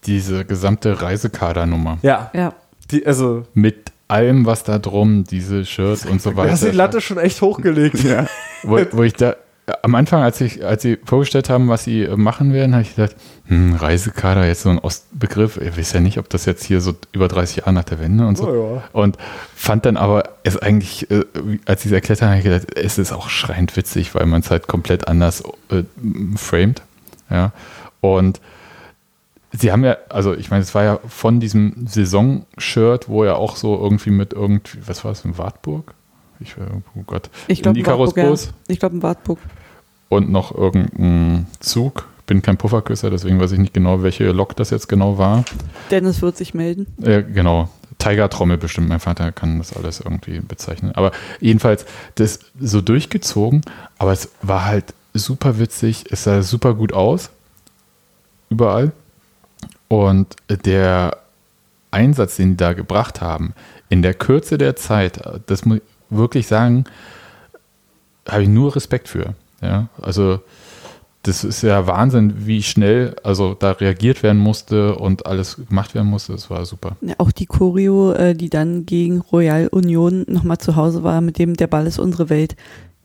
diese 0.06 0.44
gesamte 0.44 1.02
Reisekadernummer 1.02 1.98
Ja, 2.02 2.30
Ja. 2.32 2.52
die, 2.92 3.04
also 3.04 3.42
mit 3.54 3.90
allem, 4.06 4.46
was 4.46 4.62
da 4.62 4.78
drum, 4.78 5.24
diese 5.24 5.64
Shirts 5.64 6.06
und 6.06 6.22
so 6.22 6.30
Du 6.30 6.36
weiter. 6.36 6.52
hast 6.52 6.62
die 6.64 6.70
Latte 6.70 7.00
schon 7.00 7.18
echt 7.18 7.42
hochgelegt. 7.42 8.04
Ja. 8.04 8.26
wo, 8.62 8.78
wo 8.92 9.02
ich 9.02 9.14
da 9.14 9.34
am 9.82 9.96
Anfang, 9.96 10.22
als 10.22 10.40
ich, 10.40 10.64
als 10.64 10.82
sie 10.82 10.98
vorgestellt 11.04 11.50
haben, 11.50 11.68
was 11.68 11.84
sie 11.84 12.02
äh, 12.02 12.16
machen 12.16 12.52
werden, 12.52 12.72
habe 12.72 12.82
ich 12.82 12.94
gedacht, 12.94 13.16
hm, 13.46 13.74
Reisekader, 13.74 14.46
jetzt 14.46 14.62
so 14.62 14.70
ein 14.70 14.78
Ostbegriff. 14.78 15.56
Ich 15.56 15.76
weiß 15.76 15.92
ja 15.94 16.00
nicht, 16.00 16.18
ob 16.18 16.28
das 16.28 16.44
jetzt 16.44 16.64
hier 16.64 16.80
so 16.80 16.94
über 17.12 17.26
30 17.26 17.56
Jahre 17.58 17.72
nach 17.72 17.84
der 17.84 17.98
Wende 17.98 18.26
und 18.26 18.38
so. 18.38 18.48
Oh 18.48 18.74
ja. 18.76 18.84
Und 18.92 19.18
fand 19.56 19.84
dann 19.84 19.96
aber 19.96 20.30
es 20.44 20.56
eigentlich, 20.56 21.10
äh, 21.10 21.24
als 21.64 21.82
sie 21.82 21.88
es 21.88 21.92
erklärt 21.92 22.22
haben, 22.22 22.28
habe 22.28 22.38
ich 22.38 22.44
gedacht, 22.44 22.76
es 22.76 22.98
ist 22.98 23.12
auch 23.12 23.28
schreiend 23.28 23.76
witzig, 23.76 24.14
weil 24.14 24.26
man 24.26 24.40
es 24.40 24.50
halt 24.50 24.68
komplett 24.68 25.08
anders 25.08 25.42
äh, 25.70 25.82
framed. 26.36 26.82
Ja. 27.28 27.52
Und 28.00 28.40
sie 29.50 29.72
haben 29.72 29.84
ja, 29.84 29.96
also 30.08 30.32
ich 30.34 30.50
meine, 30.50 30.62
es 30.62 30.76
war 30.76 30.84
ja 30.84 31.00
von 31.08 31.40
diesem 31.40 31.86
Saison-Shirt, 31.88 33.08
wo 33.08 33.24
ja 33.24 33.34
auch 33.34 33.56
so 33.56 33.76
irgendwie 33.76 34.10
mit 34.10 34.32
irgendwie, 34.32 34.78
was 34.86 35.04
war 35.04 35.10
es, 35.10 35.24
in 35.24 35.38
Wartburg? 35.38 35.94
Ich, 36.38 36.56
äh, 36.56 36.60
oh 36.94 37.02
Gott. 37.06 37.30
Ich 37.48 37.62
glaube, 37.62 37.78
Ein 37.80 37.86
Wartburg. 37.86 38.16
Ja. 38.16 38.34
Ich 38.68 38.78
glaube, 38.78 38.96
ein 38.96 39.02
Wartburg. 39.02 39.38
Und 40.08 40.30
noch 40.30 40.54
irgendein 40.54 41.46
Zug. 41.60 42.06
Bin 42.26 42.42
kein 42.42 42.56
Pufferküsser, 42.56 43.10
deswegen 43.10 43.38
weiß 43.38 43.52
ich 43.52 43.58
nicht 43.58 43.74
genau, 43.74 44.02
welche 44.02 44.32
Lok 44.32 44.56
das 44.56 44.70
jetzt 44.70 44.88
genau 44.88 45.16
war. 45.16 45.44
Dennis 45.92 46.22
wird 46.22 46.36
sich 46.36 46.54
melden. 46.54 46.86
Äh, 47.02 47.22
genau. 47.22 47.68
Tiger-Trommel 47.98 48.58
bestimmt, 48.58 48.88
mein 48.88 49.00
Vater 49.00 49.32
kann 49.32 49.58
das 49.58 49.74
alles 49.74 50.00
irgendwie 50.00 50.40
bezeichnen. 50.40 50.92
Aber 50.92 51.12
jedenfalls, 51.40 51.86
das 52.16 52.40
so 52.60 52.80
durchgezogen, 52.80 53.62
aber 53.98 54.12
es 54.12 54.30
war 54.42 54.64
halt 54.64 54.92
super 55.14 55.58
witzig, 55.58 56.04
es 56.10 56.24
sah 56.24 56.42
super 56.42 56.74
gut 56.74 56.92
aus. 56.92 57.30
Überall. 58.50 58.92
Und 59.88 60.36
der 60.48 61.18
Einsatz, 61.90 62.36
den 62.36 62.50
die 62.50 62.56
da 62.56 62.72
gebracht 62.72 63.20
haben, 63.20 63.54
in 63.88 64.02
der 64.02 64.14
Kürze 64.14 64.58
der 64.58 64.76
Zeit, 64.76 65.20
das 65.46 65.64
muss 65.64 65.78
ich 65.78 65.82
wirklich 66.10 66.46
sagen, 66.46 66.84
habe 68.28 68.42
ich 68.42 68.48
nur 68.48 68.74
Respekt 68.74 69.08
für. 69.08 69.34
Ja, 69.62 69.88
also 70.00 70.40
das 71.22 71.42
ist 71.42 71.62
ja 71.62 71.86
Wahnsinn, 71.88 72.46
wie 72.46 72.62
schnell 72.62 73.16
also 73.24 73.54
da 73.54 73.72
reagiert 73.72 74.22
werden 74.22 74.38
musste 74.38 74.94
und 74.96 75.26
alles 75.26 75.56
gemacht 75.56 75.94
werden 75.94 76.08
musste. 76.08 76.32
Das 76.32 76.50
war 76.50 76.64
super. 76.64 76.96
Ja, 77.00 77.14
auch 77.18 77.32
die 77.32 77.46
Choreo, 77.46 78.12
äh, 78.12 78.34
die 78.34 78.48
dann 78.48 78.86
gegen 78.86 79.20
Royal 79.20 79.66
Union 79.68 80.24
nochmal 80.28 80.58
zu 80.58 80.76
Hause 80.76 81.02
war, 81.02 81.20
mit 81.20 81.38
dem 81.38 81.54
Der 81.54 81.66
Ball 81.66 81.86
ist 81.86 81.98
unsere 81.98 82.28
Welt. 82.30 82.54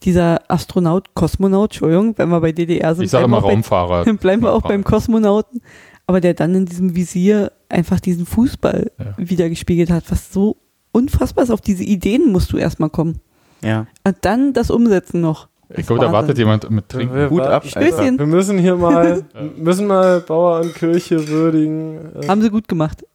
Dieser 0.03 0.41
Astronaut, 0.51 1.13
Kosmonaut, 1.15 1.71
Entschuldigung, 1.71 2.15
wenn 2.17 2.29
wir 2.29 2.41
bei 2.41 2.51
DDR 2.51 2.93
sind, 2.95 3.05
Ich 3.05 3.11
sage 3.11 3.21
bleiben 3.27 3.33
immer 3.33 3.41
wir 3.43 3.47
auch 3.47 3.51
Raumfahrer. 3.51 4.05
Bei, 4.05 4.13
bleiben 4.19 4.41
wir 4.43 4.53
auch 4.53 4.61
beim 4.63 4.83
Kosmonauten. 4.83 5.61
Aber 6.07 6.21
der 6.21 6.33
dann 6.33 6.53
in 6.55 6.65
diesem 6.65 6.95
Visier 6.95 7.51
einfach 7.69 7.99
diesen 7.99 8.25
Fußball 8.25 8.91
Ja. 8.99 9.13
wiedergespiegelt 9.17 9.89
hat, 9.89 10.03
was 10.09 10.31
so 10.33 10.57
unfassbar 10.91 11.43
ist. 11.43 11.51
Auf 11.51 11.61
diese 11.61 11.83
Ideen 11.83 12.31
musst 12.31 12.51
du 12.51 12.57
erstmal 12.57 12.89
kommen. 12.89 13.19
Ja. 13.63 13.87
Und 14.05 14.17
dann 14.21 14.53
das 14.53 14.69
Umsetzen 14.69 15.21
noch. 15.21 15.47
Ich 15.77 15.87
glaube, 15.87 16.01
da 16.05 16.11
wartet 16.11 16.37
jemand 16.37 16.69
mit 16.69 16.89
Trinken. 16.89 17.15
Wir, 17.15 17.29
Hut 17.29 17.41
ab, 17.41 17.65
Stößchen. 17.65 18.19
wir 18.19 18.25
müssen 18.25 18.57
hier 18.57 18.75
mal, 18.75 19.23
müssen 19.55 19.87
mal 19.87 20.19
Bauer 20.21 20.61
und 20.61 20.73
Kirche 20.75 21.27
würdigen. 21.27 22.15
Äh, 22.21 22.27
Haben 22.27 22.41
sie 22.41 22.49
gut 22.49 22.67
gemacht. 22.67 23.05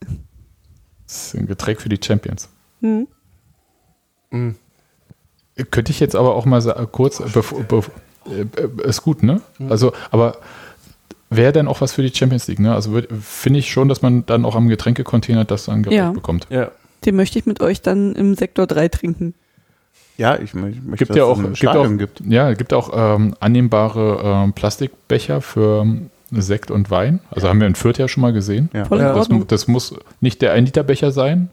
Das 1.07 1.29
ist 1.29 1.35
ein 1.37 1.47
Getränk 1.47 1.81
für 1.81 1.89
die 1.89 1.99
Champions. 2.03 2.49
Hm. 2.81 3.07
mh. 4.31 4.55
Könnte 5.71 5.91
ich 5.91 6.01
jetzt 6.01 6.15
aber 6.15 6.35
auch 6.35 6.45
mal 6.45 6.61
kurz, 6.93 7.23
bevor, 7.33 7.63
bevor, 7.63 7.95
äh, 8.27 8.89
ist 8.89 9.03
gut, 9.03 9.23
ne? 9.23 9.41
Also, 9.71 9.93
aber 10.11 10.37
wäre 11.31 11.53
denn 11.53 11.67
auch 11.67 11.81
was 11.81 11.93
für 11.93 12.03
die 12.03 12.15
Champions 12.15 12.47
League, 12.47 12.59
ne? 12.61 12.75
Also 12.75 13.01
finde 13.23 13.59
ich 13.59 13.71
schon, 13.71 13.89
dass 13.89 14.03
man 14.03 14.27
dann 14.27 14.45
auch 14.45 14.55
am 14.55 14.69
Getränkecontainer 14.69 15.45
das 15.45 15.65
dann 15.67 15.85
Ja. 15.85 16.11
bekommt. 16.13 16.47
ja. 16.51 16.71
Den 17.05 17.15
möchte 17.15 17.39
ich 17.39 17.47
mit 17.47 17.61
euch 17.61 17.83
dann 17.83 18.15
im 18.17 18.35
Sektor 18.35 18.67
3 18.67 18.89
trinken. 18.89 19.35
Ja, 20.17 20.37
ich, 20.37 20.55
ich 20.55 20.55
möchte, 20.55 20.81
Gibt 20.97 21.15
ja 21.15 21.25
auch, 21.25 21.39
es 21.43 21.59
gibt 21.59 21.77
auch, 21.77 21.99
gibt. 21.99 22.23
ja, 22.27 22.55
gibt 22.55 22.73
auch 22.73 22.91
ähm, 22.95 23.35
annehmbare 23.39 24.21
ähm, 24.25 24.53
Plastikbecher 24.55 25.43
für 25.43 25.83
ähm, 25.83 26.11
Sekt 26.31 26.71
und 26.71 26.91
Wein. 26.91 27.21
Also 27.31 27.49
haben 27.49 27.61
wir 27.61 27.67
in 27.67 27.75
Fürth 27.75 27.99
ja 27.99 28.09
schon 28.09 28.23
mal 28.23 28.33
gesehen. 28.33 28.71
Ja. 28.73 28.87
Voll 28.87 28.99
in 28.99 29.05
Ja, 29.05 29.13
Das, 29.13 29.29
das 29.47 29.69
muss 29.69 29.95
nicht 30.21 30.41
der 30.43 30.57
1-Liter-Becher 30.57 31.13
sein. 31.13 31.51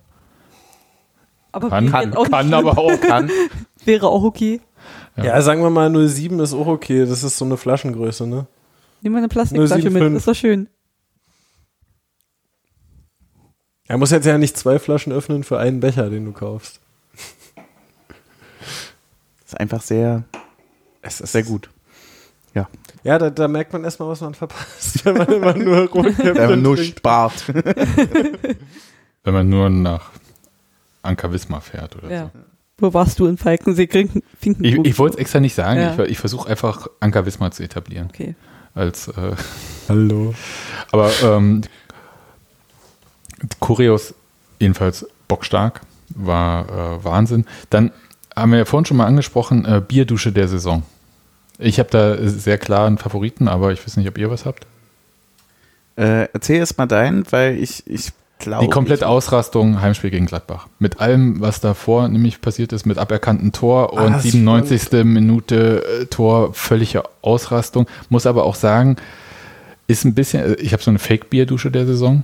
Aber 1.52 1.69
Kann, 1.69 1.91
kann, 1.91 2.14
auch 2.15 2.30
kann 2.30 2.53
aber 2.53 2.77
auch. 2.77 2.99
Kann. 3.02 3.30
Wäre 3.85 4.07
auch 4.07 4.23
okay. 4.23 4.61
Ja. 5.18 5.26
ja, 5.26 5.41
sagen 5.41 5.61
wir 5.61 5.69
mal 5.69 5.91
07 6.07 6.40
ist 6.40 6.53
auch 6.53 6.68
okay. 6.68 7.06
Das 7.06 7.22
ist 7.22 7.38
so 7.38 7.45
eine 7.45 7.57
Flaschengröße, 7.57 8.26
ne? 8.26 8.48
Nehmen 9.02 9.15
wir 9.15 9.19
eine 9.19 9.27
Plastikflasche 9.27 9.90
mit. 9.90 9.94
075. 9.94 10.18
Ist 10.18 10.27
doch 10.27 10.35
schön. 10.35 10.69
Er 13.85 13.98
muss 13.98 14.11
jetzt 14.11 14.26
ja 14.26 14.38
nicht 14.38 14.57
zwei 14.57 14.80
Flaschen 14.80 15.11
öffnen 15.11 15.44
für 15.44 15.60
einen 15.60 15.80
Becher, 15.81 16.10
den 16.10 16.26
du 16.26 16.31
kaufst. 16.31 16.80
Ist 19.54 19.60
einfach 19.60 19.82
sehr, 19.82 20.24
Es 21.02 21.22
ist 21.22 21.32
sehr 21.32 21.44
gut. 21.44 21.70
Ja, 23.06 23.18
da, 23.20 23.30
da 23.30 23.48
merkt 23.50 23.74
man 23.74 23.84
erstmal, 23.84 24.08
was 24.08 24.22
man 24.22 24.34
verpasst, 24.34 25.04
wenn 25.06 25.18
man 25.18 25.28
immer 25.28 25.54
nur 25.58 25.90
Rotkäppchen 25.90 26.36
Wenn 26.36 26.50
man 26.52 26.62
nur 26.62 26.76
trinkt. 26.78 27.00
spart. 27.00 27.44
Wenn 29.26 29.34
man 29.34 29.50
nur 29.50 29.70
nach 29.70 30.12
Anker 31.02 31.34
Wismar 31.34 31.60
fährt 31.62 31.96
oder 31.98 32.10
Ja. 32.12 32.32
so. 32.34 32.40
Wo 32.78 32.94
warst 32.94 33.20
du 33.20 33.26
in 33.28 33.38
Falkensee? 33.38 33.88
Finken- 33.88 34.64
Ich, 34.64 34.76
ich 34.78 35.00
wollte 35.00 35.16
es 35.18 35.20
extra 35.22 35.40
nicht 35.42 35.54
sagen. 35.56 35.80
Ja. 35.82 36.00
Ich, 36.04 36.12
ich 36.12 36.18
versuche 36.20 36.50
einfach 36.50 36.88
Anker 37.02 37.26
Wismar 37.26 37.52
zu 37.52 37.64
etablieren. 37.64 38.08
Okay. 38.10 38.36
Als, 38.74 39.08
äh, 39.10 39.36
Hallo. 39.90 40.34
aber 40.92 41.12
ähm, 41.24 41.62
Choreos 43.60 44.14
jedenfalls 44.60 45.06
bockstark, 45.28 45.82
war 46.10 46.70
äh, 46.70 47.04
Wahnsinn. 47.04 47.46
Dann 47.70 47.92
haben 48.35 48.51
wir 48.51 48.60
ja 48.60 48.65
vorhin 48.65 48.85
schon 48.85 48.97
mal 48.97 49.05
angesprochen, 49.05 49.65
äh, 49.65 49.81
Bierdusche 49.85 50.31
der 50.31 50.47
Saison. 50.47 50.84
Ich 51.60 51.80
habe 51.80 51.89
da 51.89 52.18
sehr 52.27 52.57
klar 52.57 52.88
einen 52.88 52.97
Favoriten, 52.97 53.47
aber 53.47 53.72
ich 53.72 53.85
weiß 53.85 53.97
nicht, 53.97 54.07
ob 54.07 54.18
ihr 54.18 54.30
was 54.30 54.45
habt. 54.45 54.65
Äh, 55.95 56.27
erzähl 56.34 56.57
erst 56.57 56.77
mal 56.77 56.88
deinen, 56.88 57.23
weil 57.31 57.57
ich, 57.57 57.85
ich 57.85 58.11
glaube. 58.39 58.65
Die 58.65 58.72
komplette 58.72 59.07
Ausrastung, 59.07 59.81
Heimspiel 59.81 60.10
gegen 60.10 60.26
Gladbach. 60.26 60.68
Mit 60.80 60.99
allem, 60.99 61.39
was 61.41 61.60
davor 61.60 62.07
nämlich 62.07 62.41
passiert 62.41 62.73
ist, 62.73 62.85
mit 62.85 62.97
aberkannten 62.97 63.51
Tor 63.51 63.93
und 63.93 63.99
Ah, 63.99 64.10
das 64.10 64.23
97. 64.23 65.03
Minute 65.03 65.84
äh, 66.01 66.05
Tor, 66.05 66.53
völlige 66.53 67.03
Ausrastung. 67.22 67.88
Muss 68.10 68.26
aber 68.26 68.43
auch 68.43 68.55
sagen, 68.55 68.97
ist 69.88 70.05
ein 70.05 70.15
bisschen, 70.15 70.43
äh, 70.43 70.53
ich 70.55 70.73
habe 70.73 70.84
so 70.84 70.91
eine 70.91 70.99
Fake-Bierdusche 70.99 71.72
der 71.72 71.85
Saison. 71.85 72.23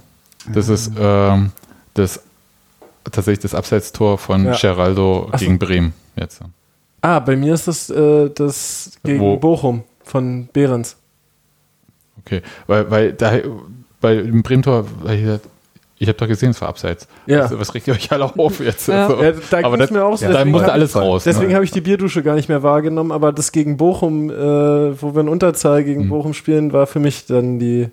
Das 0.51 0.69
ist 0.69 0.91
ähm, 0.97 1.51
das 1.93 2.21
tatsächlich 3.11 3.39
das 3.39 3.55
Abseitstor 3.55 4.17
von 4.17 4.45
Ja. 4.45 4.55
Geraldo 4.59 5.29
so. 5.31 5.37
gegen 5.37 5.59
Bremen 5.59 5.93
jetzt. 6.15 6.41
Ah, 7.01 7.19
bei 7.19 7.35
mir 7.35 7.53
ist 7.53 7.67
das 7.67 7.89
äh, 7.89 8.29
das 8.29 8.91
gegen 9.03 9.19
Wo? 9.21 9.37
Bochum 9.37 9.83
von 10.03 10.47
Behrens. 10.51 10.97
Okay, 12.25 12.41
weil, 12.67 12.89
weil 12.91 13.13
da 13.13 13.33
bei 14.01 14.15
dem 14.15 14.43
Bremen-Tor, 14.43 14.85
ich 15.97 16.07
habe 16.07 16.17
doch 16.17 16.27
gesehen, 16.27 16.51
es 16.51 16.61
war 16.61 16.69
abseits. 16.69 17.07
Ja. 17.25 17.43
Was, 17.45 17.59
was 17.59 17.73
regt 17.73 17.87
ihr 17.87 17.93
euch 17.93 18.11
alle 18.11 18.25
auf 18.25 18.59
jetzt? 18.59 18.87
Ja. 18.87 19.07
Also, 19.07 19.23
Ja, 19.23 19.33
da 19.49 19.63
aber 19.63 19.77
das, 19.77 19.91
mir 19.91 20.03
auch 20.05 20.17
so, 20.17 20.25
da 20.25 20.31
deswegen 20.33 20.51
musste 20.51 20.71
alles 20.71 20.95
raus. 20.95 21.23
Deswegen 21.25 21.49
ne? 21.49 21.55
habe 21.55 21.65
ich 21.65 21.71
die 21.71 21.81
Bierdusche 21.81 22.23
gar 22.23 22.35
nicht 22.35 22.49
mehr 22.49 22.63
wahrgenommen, 22.63 23.11
aber 23.11 23.31
das 23.33 23.51
gegen 23.51 23.77
Bochum, 23.77 24.29
äh, 24.29 25.01
wo 25.01 25.13
wir 25.15 25.21
in 25.21 25.29
Unterzahl 25.29 25.83
gegen 25.83 26.05
Mhm. 26.05 26.09
Bochum 26.09 26.33
spielen, 26.33 26.71
war 26.73 26.87
für 26.87 26.99
mich 26.99 27.25
dann 27.25 27.59
die 27.59 27.89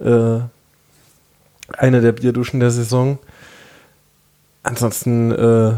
äh, 0.00 0.38
eine 1.78 2.00
der 2.00 2.12
Bierduschen 2.12 2.60
der 2.60 2.70
Saison. 2.70 3.18
Ansonsten, 4.62 5.32
äh, 5.32 5.72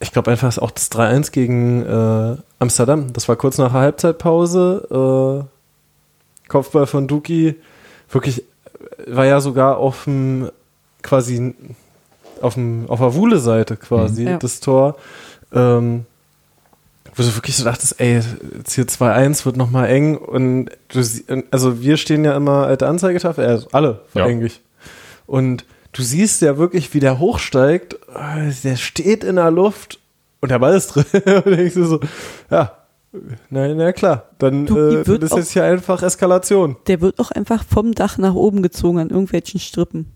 ich 0.00 0.12
glaube 0.12 0.30
einfach 0.30 0.48
ist 0.48 0.58
auch 0.58 0.70
das 0.70 0.90
3-1 0.90 1.32
gegen 1.32 1.82
äh, 1.84 2.36
Amsterdam. 2.58 3.12
Das 3.12 3.28
war 3.28 3.36
kurz 3.36 3.58
nach 3.58 3.72
der 3.72 3.80
Halbzeitpause. 3.80 5.44
Äh, 5.44 6.48
Kopfball 6.48 6.86
von 6.86 7.06
Duki. 7.08 7.56
Wirklich, 8.10 8.40
äh, 9.06 9.14
war 9.14 9.26
ja 9.26 9.40
sogar 9.40 9.76
auf 9.78 10.04
dem 10.04 10.50
quasi 11.02 11.54
auf, 12.40 12.54
dem, 12.54 12.84
auf 12.88 13.00
der 13.00 13.14
Wuhle-Seite 13.14 13.76
quasi, 13.76 14.22
Mhm. 14.22 14.28
Ja. 14.28 14.36
das 14.38 14.60
Tor. 14.60 14.96
Ähm, 15.52 16.06
wo 17.16 17.22
du 17.22 17.34
wirklich 17.34 17.56
so 17.56 17.64
dachtest, 17.64 18.00
ey, 18.00 18.20
jetzt 18.56 18.74
hier 18.74 18.86
2-1 18.86 19.44
wird 19.44 19.56
nochmal 19.56 19.88
eng 19.88 20.16
und 20.16 20.70
du 20.88 21.02
also 21.50 21.80
wir 21.82 21.96
stehen 21.96 22.24
ja 22.24 22.36
immer 22.36 22.66
alte 22.66 22.86
Anzeigetafel, 22.86 23.44
äh, 23.44 23.60
alle 23.72 24.00
Ja. 24.14 24.24
eigentlich. 24.24 24.60
Und 25.26 25.64
du 25.98 26.02
siehst 26.04 26.40
ja 26.42 26.56
wirklich, 26.56 26.94
wie 26.94 27.00
der 27.00 27.18
hochsteigt, 27.18 27.94
äh, 28.14 28.50
der 28.64 28.76
steht 28.76 29.24
in 29.24 29.36
der 29.36 29.50
Luft 29.50 29.98
und 30.40 30.50
der 30.50 30.58
Ball 30.60 30.74
ist 30.76 30.88
drin. 30.94 31.04
und 31.44 31.46
denkst 31.56 31.74
du 31.74 31.84
so, 31.84 32.00
ja, 32.50 32.72
na, 33.50 33.74
na 33.74 33.92
klar, 33.92 34.28
dann, 34.38 34.66
Du, 34.66 34.76
äh, 34.78 34.94
dann 34.94 35.06
wird 35.06 35.22
ist 35.24 35.32
auch- 35.32 35.38
jetzt 35.38 35.50
hier 35.52 35.64
einfach 35.64 36.02
Eskalation. 36.02 36.76
Der 36.86 37.00
wird 37.00 37.18
auch 37.18 37.30
einfach 37.30 37.64
vom 37.64 37.92
Dach 37.94 38.16
nach 38.18 38.34
oben 38.34 38.62
gezogen 38.62 38.98
an 38.98 39.10
irgendwelchen 39.10 39.58
Strippen. 39.60 40.12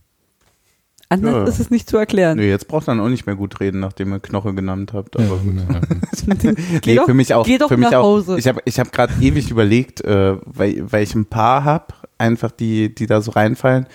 Anders 1.09 1.35
Ja. 1.35 1.45
ist 1.45 1.59
es 1.61 1.71
nicht 1.71 1.91
zu 1.91 1.99
erklären. 1.99 2.39
Nee, 2.39 2.49
jetzt 2.49 2.69
braucht 2.69 2.89
er 2.89 2.99
auch 3.03 3.09
nicht 3.09 3.27
mehr 3.27 3.35
gut 3.35 3.61
reden, 3.61 3.81
nachdem 3.81 4.13
ihr 4.15 4.21
Knoche 4.21 4.55
genannt 4.55 4.93
habt. 4.95 5.19
Aber 5.19 5.37
gut. 5.39 5.55
ja. 6.43 6.53
Geh 6.81 6.91
Nee, 6.93 6.97
doch- 6.97 7.05
für 7.07 7.15
mich 7.15 7.35
auch. 7.35 7.45
geh 7.45 7.59
doch 7.59 7.69
für 7.69 7.77
mich 7.77 7.91
nach 7.91 7.99
auch. 7.99 8.05
Hause. 8.05 8.39
Ich 8.39 8.47
habe 8.49 8.61
ich 8.65 8.79
hab 8.79 8.93
gerade 8.93 9.13
ewig 9.21 9.51
überlegt, 9.51 10.01
äh, 10.03 10.37
weil, 10.47 10.91
weil 10.91 11.03
ich 11.03 11.15
ein 11.15 11.27
paar 11.27 11.65
habe, 11.65 11.87
einfach 12.19 12.51
die, 12.51 12.95
die 12.95 13.07
da 13.07 13.21
so 13.21 13.33
reinfallen. 13.33 13.87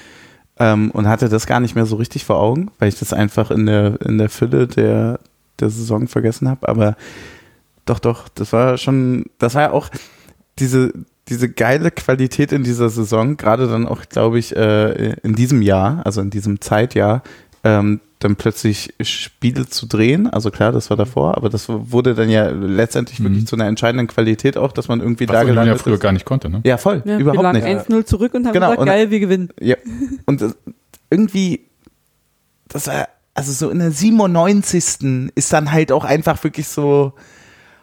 Ähm, 0.60 0.92
und 0.92 1.08
hatte 1.08 1.30
das 1.30 1.48
gar 1.48 1.60
nicht 1.60 1.76
mehr 1.76 1.86
so 1.86 1.96
richtig 1.96 2.26
vor 2.26 2.40
Augen, 2.40 2.72
weil 2.80 2.90
ich 2.90 3.00
das 3.00 3.14
einfach 3.14 3.52
in 3.52 3.66
der, 3.66 4.00
in 4.02 4.18
der 4.18 4.30
Fülle 4.30 4.68
der, 4.68 5.20
der 5.60 5.70
Saison 5.70 6.08
vergessen 6.08 6.50
habe. 6.50 6.68
Aber 6.68 6.96
doch, 7.86 8.00
doch, 8.00 8.28
das 8.30 8.54
war 8.54 8.78
schon, 8.78 9.26
das 9.40 9.56
war 9.56 9.62
ja 9.64 9.72
auch 9.72 9.90
diese, 10.60 10.92
diese 11.30 11.50
geile 11.50 11.92
Qualität 11.92 12.52
in 12.52 12.64
dieser 12.64 12.90
Saison, 12.90 13.38
gerade 13.38 13.68
dann 13.68 13.88
auch, 13.88 14.04
glaube 14.10 14.40
ich, 14.40 14.56
äh, 14.56 15.14
in 15.24 15.36
diesem 15.36 15.62
Jahr, 15.62 16.02
also 16.06 16.22
in 16.22 16.30
diesem 16.30 16.62
Zeitjahr, 16.62 17.22
ähm, 17.64 18.00
dann 18.20 18.36
plötzlich 18.36 18.94
Spiele 19.02 19.68
zu 19.68 19.86
drehen. 19.86 20.28
Also 20.28 20.50
klar, 20.50 20.72
das 20.72 20.90
war 20.90 20.98
davor, 20.98 21.38
aber 21.38 21.50
das 21.50 21.66
wurde 21.70 22.16
dann 22.16 22.30
ja 22.30 22.50
letztendlich 22.50 23.22
wirklich 23.22 23.44
Mhm. 23.44 23.48
zu 23.48 23.56
einer 23.56 23.68
entscheidenden 23.68 24.08
Qualität 24.08 24.58
auch, 24.58 24.72
dass 24.72 24.88
man 24.88 25.02
irgendwie 25.02 25.28
Was 25.28 25.34
da 25.34 25.42
Union 25.42 25.56
ja 25.56 25.62
gelandet 25.64 25.82
früher 25.84 25.94
ist. 25.96 26.00
gar 26.00 26.12
nicht 26.12 26.26
konnte, 26.26 26.50
ne? 26.50 26.62
Ja, 26.66 26.78
voll, 26.78 27.04
Ja, 27.06 27.12
wir 27.14 27.20
überhaupt 27.20 27.44
lagen 27.44 27.58
nicht. 27.60 27.68
1-0 27.90 28.06
zurück 28.06 28.34
und 28.34 28.46
haben 28.48 28.54
Genau, 28.54 28.68
gesagt, 28.68 28.80
und- 28.82 28.88
geil, 28.88 29.12
wir 29.12 29.20
gewinnen. 29.20 29.50
Ja. 29.60 29.76
Und 30.26 30.42
äh, 30.42 30.50
irgendwie, 31.12 31.62
das 32.70 32.88
war, 32.88 33.08
also 33.36 33.52
so 33.52 33.70
in 33.70 33.78
der 33.80 33.92
97. 33.92 35.32
ist 35.36 35.54
dann 35.54 35.72
halt 35.72 35.92
auch 35.92 36.04
einfach 36.04 36.44
wirklich 36.44 36.68
so, 36.68 37.14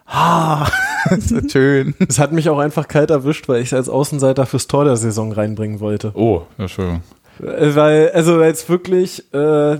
ah, 0.06 0.66
so 1.18 1.36
schön. 1.48 1.94
Es 2.08 2.18
hat 2.18 2.32
mich 2.32 2.48
auch 2.48 2.58
einfach 2.58 2.88
kalt 2.88 3.10
erwischt, 3.10 3.48
weil 3.48 3.60
ich 3.62 3.68
es 3.68 3.74
als 3.74 3.88
Außenseiter 3.88 4.46
fürs 4.46 4.66
Tor 4.66 4.84
der 4.84 4.96
Saison 4.96 5.30
reinbringen 5.32 5.78
wollte. 5.80 6.10
Oh, 6.14 6.42
Entschuldigung. 6.58 7.02
Äh, 7.42 7.74
Weil, 7.74 8.10
also 8.10 8.42
jetzt 8.42 8.68
wirklich, 8.68 9.32
äh, 9.32 9.78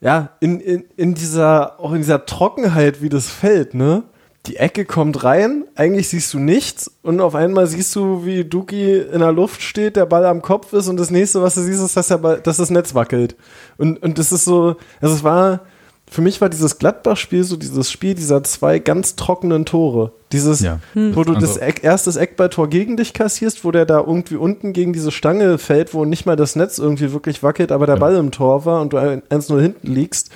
ja, 0.00 0.30
in, 0.40 0.60
in, 0.60 0.84
in 0.96 1.14
dieser, 1.14 1.78
auch 1.80 1.92
in 1.92 1.98
dieser 1.98 2.24
Trockenheit, 2.26 3.02
wie 3.02 3.08
das 3.08 3.28
fällt, 3.28 3.74
ne? 3.74 4.04
Die 4.46 4.56
Ecke 4.56 4.86
kommt 4.86 5.22
rein, 5.22 5.64
eigentlich 5.74 6.08
siehst 6.08 6.32
du 6.32 6.38
nichts 6.38 6.90
und 7.02 7.20
auf 7.20 7.34
einmal 7.34 7.66
siehst 7.66 7.94
du, 7.94 8.24
wie 8.24 8.42
Duki 8.42 8.96
in 8.98 9.18
der 9.18 9.32
Luft 9.32 9.60
steht, 9.60 9.96
der 9.96 10.06
Ball 10.06 10.24
am 10.24 10.40
Kopf 10.40 10.72
ist 10.72 10.88
und 10.88 10.96
das 10.96 11.10
nächste, 11.10 11.42
was 11.42 11.56
du 11.56 11.60
siehst, 11.60 11.82
ist, 11.82 11.94
dass, 11.94 12.08
der 12.08 12.16
Ball, 12.16 12.40
dass 12.40 12.56
das 12.56 12.70
Netz 12.70 12.94
wackelt. 12.94 13.36
Und, 13.76 14.02
und 14.02 14.18
das 14.18 14.32
ist 14.32 14.46
so, 14.46 14.76
also 15.02 15.14
es 15.14 15.22
war, 15.22 15.60
für 16.10 16.22
mich 16.22 16.40
war 16.40 16.48
dieses 16.48 16.78
Gladbach-Spiel 16.78 17.44
so 17.44 17.56
dieses 17.56 17.90
Spiel 17.90 18.14
dieser 18.14 18.42
zwei 18.42 18.78
ganz 18.80 19.14
trockenen 19.16 19.64
Tore. 19.64 20.12
Dieses, 20.32 20.60
Ja. 20.60 20.80
wo 20.94 21.22
du 21.24 21.34
das 21.34 21.50
Also- 21.50 21.60
Eck, 21.60 21.84
erstes 21.84 22.16
Eckballtor 22.16 22.68
gegen 22.68 22.96
dich 22.96 23.14
kassierst, 23.14 23.64
wo 23.64 23.70
der 23.70 23.86
da 23.86 24.00
irgendwie 24.00 24.36
unten 24.36 24.72
gegen 24.72 24.92
diese 24.92 25.10
Stange 25.12 25.58
fällt, 25.58 25.94
wo 25.94 26.04
nicht 26.04 26.26
mal 26.26 26.36
das 26.36 26.56
Netz 26.56 26.78
irgendwie 26.78 27.12
wirklich 27.12 27.42
wackelt, 27.42 27.70
aber 27.72 27.86
der 27.86 27.94
Ja. 27.96 28.00
Ball 28.00 28.16
im 28.16 28.30
Tor 28.32 28.64
war 28.64 28.80
und 28.80 28.92
du 28.92 28.96
1-0 28.98 29.60
hinten 29.60 29.86
liegst. 29.92 30.30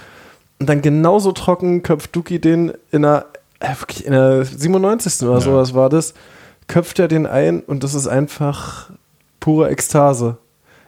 Und 0.60 0.68
dann 0.68 0.80
genauso 0.82 1.32
trocken 1.32 1.82
köpft 1.82 2.14
Duki 2.14 2.38
den 2.40 2.72
in 2.92 3.02
der, 3.02 3.26
äh, 3.60 3.74
in 4.04 4.12
der 4.12 4.44
97. 4.44 5.26
oder 5.26 5.38
Ja. 5.38 5.40
sowas 5.40 5.74
war 5.74 5.88
das, 5.90 6.14
köpft 6.68 6.98
er 7.00 7.08
den 7.08 7.26
ein 7.26 7.60
und 7.60 7.82
das 7.84 7.94
ist 7.94 8.06
einfach 8.06 8.90
pure 9.40 9.68
Ekstase. 9.70 10.36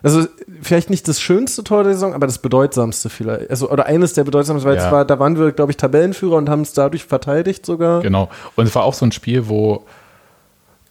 Also 0.06 0.28
vielleicht 0.62 0.88
nicht 0.88 1.08
das 1.08 1.20
schönste 1.20 1.64
Tor 1.64 1.82
der 1.82 1.94
Saison, 1.94 2.14
aber 2.14 2.28
das 2.28 2.38
bedeutsamste 2.38 3.08
vielleicht. 3.10 3.50
Also, 3.50 3.68
oder 3.68 3.86
eines 3.86 4.12
der 4.12 4.22
bedeutsamsten, 4.22 4.70
weil 4.70 4.76
Ja. 4.76 4.86
es 4.86 4.92
war, 4.92 5.04
da 5.04 5.18
waren 5.18 5.36
wir, 5.36 5.50
glaube 5.50 5.72
ich, 5.72 5.76
Tabellenführer 5.76 6.36
und 6.36 6.48
haben 6.48 6.60
es 6.60 6.72
dadurch 6.72 7.04
verteidigt 7.04 7.66
sogar. 7.66 8.02
Genau. 8.02 8.30
Und 8.54 8.66
es 8.66 8.74
war 8.76 8.84
auch 8.84 8.94
so 8.94 9.04
ein 9.04 9.10
Spiel, 9.10 9.48
wo 9.48 9.84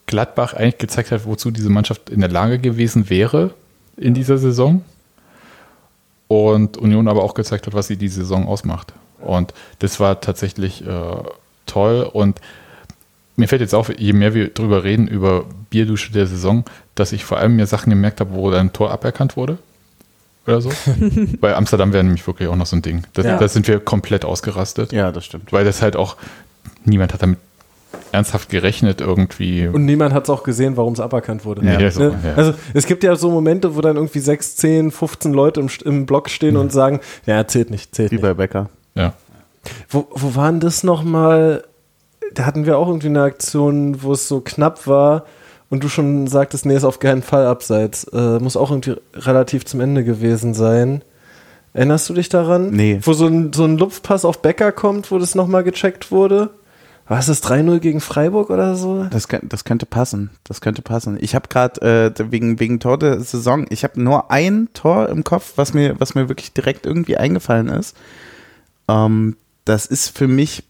Gladbach 0.05 0.53
eigentlich 0.53 0.79
gezeigt 0.79 1.11
hat, 1.11 1.25
wozu 1.25 1.49
diese 1.49 1.69
Mannschaft 1.69 2.09
in 2.09 2.19
der 2.19 2.29
Lage 2.29 2.59
gewesen 2.59 3.09
wäre 3.09 3.51
in 3.95 4.13
dieser 4.13 4.37
Saison. 4.37 4.83
Und 6.27 6.75
Union 6.75 7.07
aber 7.07 7.23
auch 7.23 7.35
gezeigt 7.35 7.67
hat, 7.67 7.73
was 7.73 7.87
sie 7.87 7.95
die 7.95 8.09
Saison 8.09 8.47
ausmacht. 8.47 8.91
Und 9.21 9.53
das 9.79 10.01
war 10.01 10.19
tatsächlich 10.19 10.85
äh, 10.85 11.17
toll. 11.67 12.09
Und 12.11 12.41
mir 13.37 13.47
fällt 13.47 13.61
jetzt 13.61 13.75
auf, 13.75 13.97
je 13.97 14.11
mehr 14.11 14.33
wir 14.33 14.49
drüber 14.49 14.83
reden, 14.83 15.07
über 15.07 15.45
Bierdusche 15.69 16.11
der 16.11 16.27
Saison, 16.27 16.65
dass 16.95 17.11
ich 17.11 17.25
vor 17.25 17.37
allem 17.37 17.55
mir 17.55 17.67
Sachen 17.67 17.89
gemerkt 17.89 18.19
habe, 18.21 18.33
wo 18.33 18.49
dann 18.51 18.67
ein 18.67 18.73
Tor 18.73 18.91
aberkannt 18.91 19.35
wurde. 19.37 19.57
Oder 20.47 20.61
so. 20.61 20.71
Bei 21.41 21.55
Amsterdam 21.55 21.91
wäre 21.93 22.03
nämlich 22.03 22.25
wirklich 22.27 22.47
auch 22.49 22.55
noch 22.55 22.65
so 22.67 22.75
ein 22.75 22.81
Ding. 22.81 23.03
Das, 23.13 23.25
Ja. 23.25 23.37
Da 23.37 23.47
sind 23.47 23.67
wir 23.67 23.79
komplett 23.79 24.23
ausgerastet 24.25 24.91
Ja, 24.93 25.11
das 25.11 25.25
stimmt. 25.25 25.51
weil 25.51 25.65
das 25.65 25.81
halt 25.81 25.95
auch 25.95 26.17
niemand 26.83 27.13
hat 27.13 27.21
damit 27.23 27.39
ernsthaft 28.11 28.49
gerechnet 28.49 29.01
irgendwie. 29.01 29.67
Und 29.67 29.85
niemand 29.85 30.13
hat 30.13 30.25
es 30.25 30.29
auch 30.29 30.43
gesehen, 30.43 30.77
warum 30.77 30.93
es 30.93 30.99
aberkannt 30.99 31.45
wurde. 31.45 31.61
So, 31.91 32.03
Ne? 32.03 32.19
ja. 32.23 32.33
Also 32.35 32.53
es 32.73 32.85
gibt 32.85 33.03
ja 33.03 33.15
so 33.15 33.31
Momente, 33.31 33.75
wo 33.75 33.81
dann 33.81 33.95
irgendwie 33.95 34.19
6, 34.19 34.55
10, 34.57 34.91
15 34.91 35.33
Leute 35.33 35.59
im, 35.61 35.69
im 35.83 36.05
Block 36.05 36.29
stehen 36.29 36.57
und 36.57 36.71
sagen, 36.71 36.99
ja, 37.25 37.45
zählt 37.47 37.71
nicht, 37.71 37.95
zählt 37.95 38.11
Wie 38.11 38.15
nicht. 38.15 38.21
bei 38.21 38.33
Becker. 38.33 38.69
ja. 38.95 39.13
Wo, 39.89 40.07
wo 40.11 40.35
waren 40.35 40.59
das 40.59 40.83
nochmal? 40.83 41.63
Da 42.35 42.45
hatten 42.45 42.67
wir 42.67 42.77
auch 42.77 42.87
irgendwie 42.87 43.07
eine 43.07 43.23
Aktion, 43.23 44.03
wo 44.03 44.11
es 44.13 44.27
so 44.27 44.41
knapp 44.41 44.85
war 44.85 45.25
und 45.69 45.83
du 45.83 45.89
schon 45.89 46.27
sagtest, 46.27 46.65
nee, 46.65 46.75
ist 46.75 46.83
auf 46.83 46.99
keinen 46.99 47.21
Fall 47.21 47.45
abseits. 47.45 48.05
Äh, 48.05 48.39
muss 48.39 48.57
auch 48.57 48.71
irgendwie 48.71 48.95
relativ 49.13 49.65
zum 49.65 49.81
Ende 49.81 50.03
gewesen 50.03 50.53
sein. 50.53 51.01
Erinnerst 51.73 52.07
du 52.09 52.13
dich 52.13 52.29
daran? 52.29 52.69
Nee. 52.69 52.99
Wo 53.01 53.13
so 53.13 53.27
ein, 53.27 53.51
so 53.51 53.65
ein 53.65 53.77
Lupfpass 53.77 54.23
auf 54.23 54.41
Becker 54.41 54.71
kommt, 54.71 55.11
wo 55.11 55.17
das 55.19 55.35
nochmal 55.35 55.63
gecheckt 55.63 56.11
wurde? 56.11 56.51
War 57.07 57.19
es 57.19 57.27
das 57.27 57.43
3-0 57.43 57.79
gegen 57.79 58.01
Freiburg 58.01 58.49
oder 58.49 58.75
so? 58.75 59.03
Das, 59.03 59.27
das 59.43 59.63
könnte 59.63 59.85
passen. 59.85 60.31
Das 60.43 60.59
könnte 60.59 60.81
passen. 60.81 61.17
Ich 61.21 61.35
habe 61.35 61.47
gerade 61.49 62.13
äh, 62.17 62.31
wegen 62.31 62.59
wegen 62.59 62.79
Tor 62.79 62.97
der 62.97 63.19
Saison. 63.19 63.67
Ich 63.69 63.83
habe 63.83 64.01
nur 64.01 64.31
ein 64.31 64.69
Tor 64.73 65.09
im 65.09 65.23
Kopf, 65.23 65.53
was 65.55 65.73
mir 65.73 65.99
was 65.99 66.15
mir 66.15 66.29
wirklich 66.29 66.53
direkt 66.53 66.87
irgendwie 66.87 67.17
eingefallen 67.17 67.67
ist. 67.67 67.95
Ähm, 68.87 69.35
das 69.65 69.85
ist 69.85 70.17
für 70.17 70.27
mich. 70.27 70.63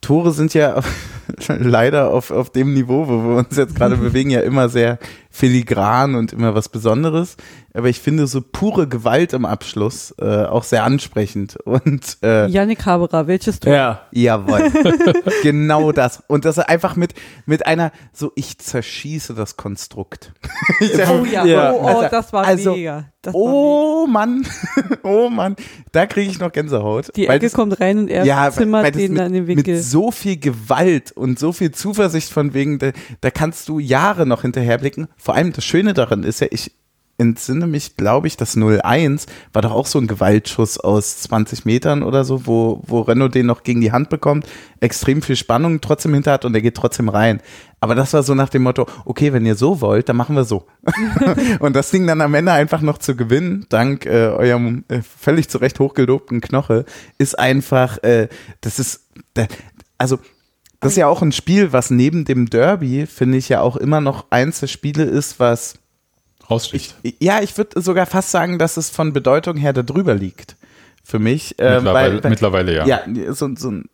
Tore 0.00 0.32
sind 0.32 0.54
ja 0.54 0.80
leider 1.48 2.10
auf, 2.10 2.30
auf 2.30 2.50
dem 2.50 2.74
Niveau, 2.74 3.06
wo 3.08 3.22
wir 3.28 3.36
uns 3.36 3.56
jetzt 3.56 3.74
gerade 3.76 3.96
bewegen, 3.98 4.30
ja 4.30 4.40
immer 4.40 4.68
sehr 4.68 4.98
filigran 5.30 6.14
und 6.14 6.32
immer 6.32 6.54
was 6.54 6.68
Besonderes. 6.70 7.36
Aber 7.74 7.90
ich 7.90 8.00
finde 8.00 8.26
so 8.26 8.40
pure 8.40 8.88
Gewalt 8.88 9.34
im 9.34 9.44
Abschluss 9.44 10.14
äh, 10.18 10.44
auch 10.44 10.62
sehr 10.64 10.82
ansprechend. 10.84 11.56
Und 11.64 12.16
äh, 12.22 12.46
Yannick 12.46 12.86
Haberer, 12.86 13.26
welches 13.26 13.60
Tor? 13.60 13.70
Ja. 13.74 14.00
Jawohl. 14.12 14.70
genau 15.42 15.92
das. 15.92 16.22
Und 16.26 16.46
das 16.46 16.58
einfach 16.58 16.96
mit, 16.96 17.12
mit 17.44 17.66
einer, 17.66 17.92
so 18.14 18.32
ich 18.34 18.56
zerschieße 18.58 19.34
das 19.34 19.58
Konstrukt. 19.58 20.32
Oh 20.80 21.26
ja, 21.30 21.44
Ja. 21.44 21.72
oh, 21.72 21.80
oh 21.82 21.86
Also- 21.86 22.08
das 22.10 22.32
war 22.32 22.44
also, 22.46 22.74
mega. 22.74 23.04
Das 23.20 23.34
war 23.34 23.40
mega. 23.40 23.52
Oh 23.52 24.06
Mann, 24.06 24.46
oh 25.02 25.28
Mann, 25.28 25.56
da 25.92 26.06
kriege 26.06 26.30
ich 26.30 26.38
noch 26.38 26.52
Gänsehaut. 26.52 27.10
Die 27.16 27.28
Weil 27.28 27.36
Ecke 27.36 27.46
das- 27.46 27.52
kommt 27.54 27.78
rein 27.80 27.98
und 27.98 28.08
er 28.08 28.24
ja, 28.24 28.50
zimmert 28.52 28.94
den 28.94 29.10
mit, 29.12 29.20
dann 29.20 29.26
in 29.26 29.32
den 29.34 29.46
mit 29.46 29.66
Winkel. 29.66 29.82
so 29.82 30.10
viel 30.12 30.38
Gewalt 30.38 31.12
und 31.12 31.25
so 31.34 31.52
viel 31.52 31.72
Zuversicht 31.72 32.30
von 32.30 32.54
wegen, 32.54 32.78
da, 32.78 32.92
da 33.20 33.30
kannst 33.30 33.68
du 33.68 33.80
Jahre 33.80 34.26
noch 34.26 34.42
hinterherblicken. 34.42 35.08
Vor 35.16 35.34
allem 35.34 35.52
das 35.52 35.64
Schöne 35.64 35.94
daran 35.94 36.22
ist 36.22 36.40
ja, 36.40 36.46
ich 36.50 36.72
entsinne 37.18 37.66
mich, 37.66 37.96
glaube 37.96 38.26
ich, 38.26 38.36
das 38.36 38.56
0-1 38.56 39.26
war 39.52 39.62
doch 39.62 39.72
auch 39.72 39.86
so 39.86 39.98
ein 39.98 40.06
Gewaltschuss 40.06 40.78
aus 40.78 41.22
20 41.22 41.64
Metern 41.64 42.02
oder 42.02 42.24
so, 42.24 42.46
wo, 42.46 42.82
wo 42.86 43.00
Renault 43.00 43.34
den 43.34 43.46
noch 43.46 43.62
gegen 43.62 43.80
die 43.80 43.92
Hand 43.92 44.10
bekommt, 44.10 44.46
extrem 44.80 45.22
viel 45.22 45.36
Spannung 45.36 45.80
trotzdem 45.80 46.14
hinter 46.14 46.32
hat 46.32 46.44
und 46.44 46.54
er 46.54 46.60
geht 46.60 46.74
trotzdem 46.74 47.08
rein. 47.08 47.40
Aber 47.80 47.94
das 47.94 48.12
war 48.12 48.22
so 48.22 48.34
nach 48.34 48.48
dem 48.48 48.62
Motto, 48.62 48.86
okay, 49.04 49.32
wenn 49.32 49.46
ihr 49.46 49.54
so 49.54 49.80
wollt, 49.80 50.08
dann 50.08 50.16
machen 50.16 50.36
wir 50.36 50.44
so. 50.44 50.66
und 51.60 51.74
das 51.74 51.90
Ding 51.90 52.06
dann 52.06 52.20
am 52.20 52.34
Ende 52.34 52.52
einfach 52.52 52.80
noch 52.80 52.98
zu 52.98 53.16
gewinnen, 53.16 53.66
dank 53.68 54.06
äh, 54.06 54.28
eurem 54.28 54.84
äh, 54.88 55.00
völlig 55.02 55.48
zu 55.48 55.58
Recht 55.58 55.78
hochgelobten 55.80 56.40
Knoche, 56.40 56.84
ist 57.18 57.38
einfach, 57.38 58.02
äh, 58.02 58.28
das 58.60 58.78
ist, 58.78 59.08
also 59.98 60.18
das 60.80 60.92
ist 60.92 60.98
ja 60.98 61.06
auch 61.06 61.22
ein 61.22 61.32
Spiel, 61.32 61.72
was 61.72 61.90
neben 61.90 62.24
dem 62.24 62.50
Derby, 62.50 63.06
finde 63.06 63.38
ich 63.38 63.48
ja 63.48 63.60
auch 63.60 63.76
immer 63.76 64.00
noch 64.00 64.26
eins 64.30 64.60
der 64.60 64.66
Spiele 64.66 65.04
ist, 65.04 65.40
was 65.40 65.78
Raussticht. 66.48 66.94
ja, 67.20 67.42
ich 67.42 67.56
würde 67.58 67.80
sogar 67.80 68.06
fast 68.06 68.30
sagen, 68.30 68.58
dass 68.58 68.76
es 68.76 68.90
von 68.90 69.12
Bedeutung 69.12 69.56
her 69.56 69.72
da 69.72 69.82
drüber 69.82 70.14
liegt. 70.14 70.56
Für 71.02 71.18
mich. 71.18 71.54
ähm, 71.58 71.76
mittlerweile, 71.76 72.14
weil, 72.14 72.24
weil, 72.24 72.30
mittlerweile 72.30 72.74
ja. 72.74 72.86
ja, 72.86 73.32
so, 73.32 73.48
so 73.56 73.70
ein, 73.70 73.84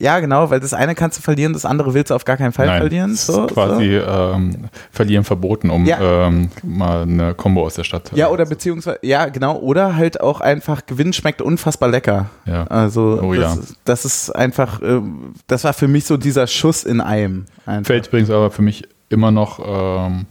ja, 0.00 0.18
genau, 0.18 0.48
weil 0.50 0.60
das 0.60 0.72
eine 0.72 0.94
kannst 0.94 1.18
du 1.18 1.22
verlieren, 1.22 1.52
das 1.52 1.64
andere 1.66 1.92
willst 1.94 2.10
du 2.10 2.14
auf 2.14 2.24
gar 2.24 2.36
keinen 2.38 2.52
Fall 2.52 2.66
Nein, 2.66 2.80
verlieren. 2.80 3.14
So, 3.14 3.44
ist 3.46 3.52
quasi 3.54 3.96
ähm, 3.96 4.64
verlieren 4.90 5.24
verboten, 5.24 5.68
um 5.70 5.84
Ja. 5.84 6.26
ähm, 6.26 6.50
mal 6.62 7.02
eine 7.02 7.34
Combo 7.34 7.64
aus 7.66 7.74
der 7.74 7.84
Stadt. 7.84 8.10
Ja, 8.14 8.28
oder 8.30 8.46
beziehungsweise, 8.46 8.98
ja, 9.02 9.26
genau, 9.26 9.58
oder 9.58 9.96
halt 9.96 10.20
auch 10.20 10.40
einfach 10.40 10.86
Gewinn 10.86 11.12
schmeckt 11.12 11.42
unfassbar 11.42 11.90
lecker. 11.90 12.30
Ja. 12.46 12.64
Also, 12.68 13.20
Oh 13.22 13.34
das, 13.34 13.54
ja. 13.54 13.60
ist, 13.60 13.76
das 13.84 14.04
ist 14.06 14.30
einfach, 14.34 14.80
ähm, 14.82 15.34
das 15.46 15.64
war 15.64 15.74
für 15.74 15.86
mich 15.86 16.06
so 16.06 16.16
dieser 16.16 16.46
Schuss 16.46 16.82
in 16.84 17.00
einem. 17.00 17.44
Einfach. 17.66 17.88
Fällt 17.88 18.06
übrigens 18.08 18.30
aber 18.30 18.50
für 18.50 18.62
mich 18.62 18.88
immer 19.10 19.30
noch 19.30 19.60
ähm, 19.64 20.24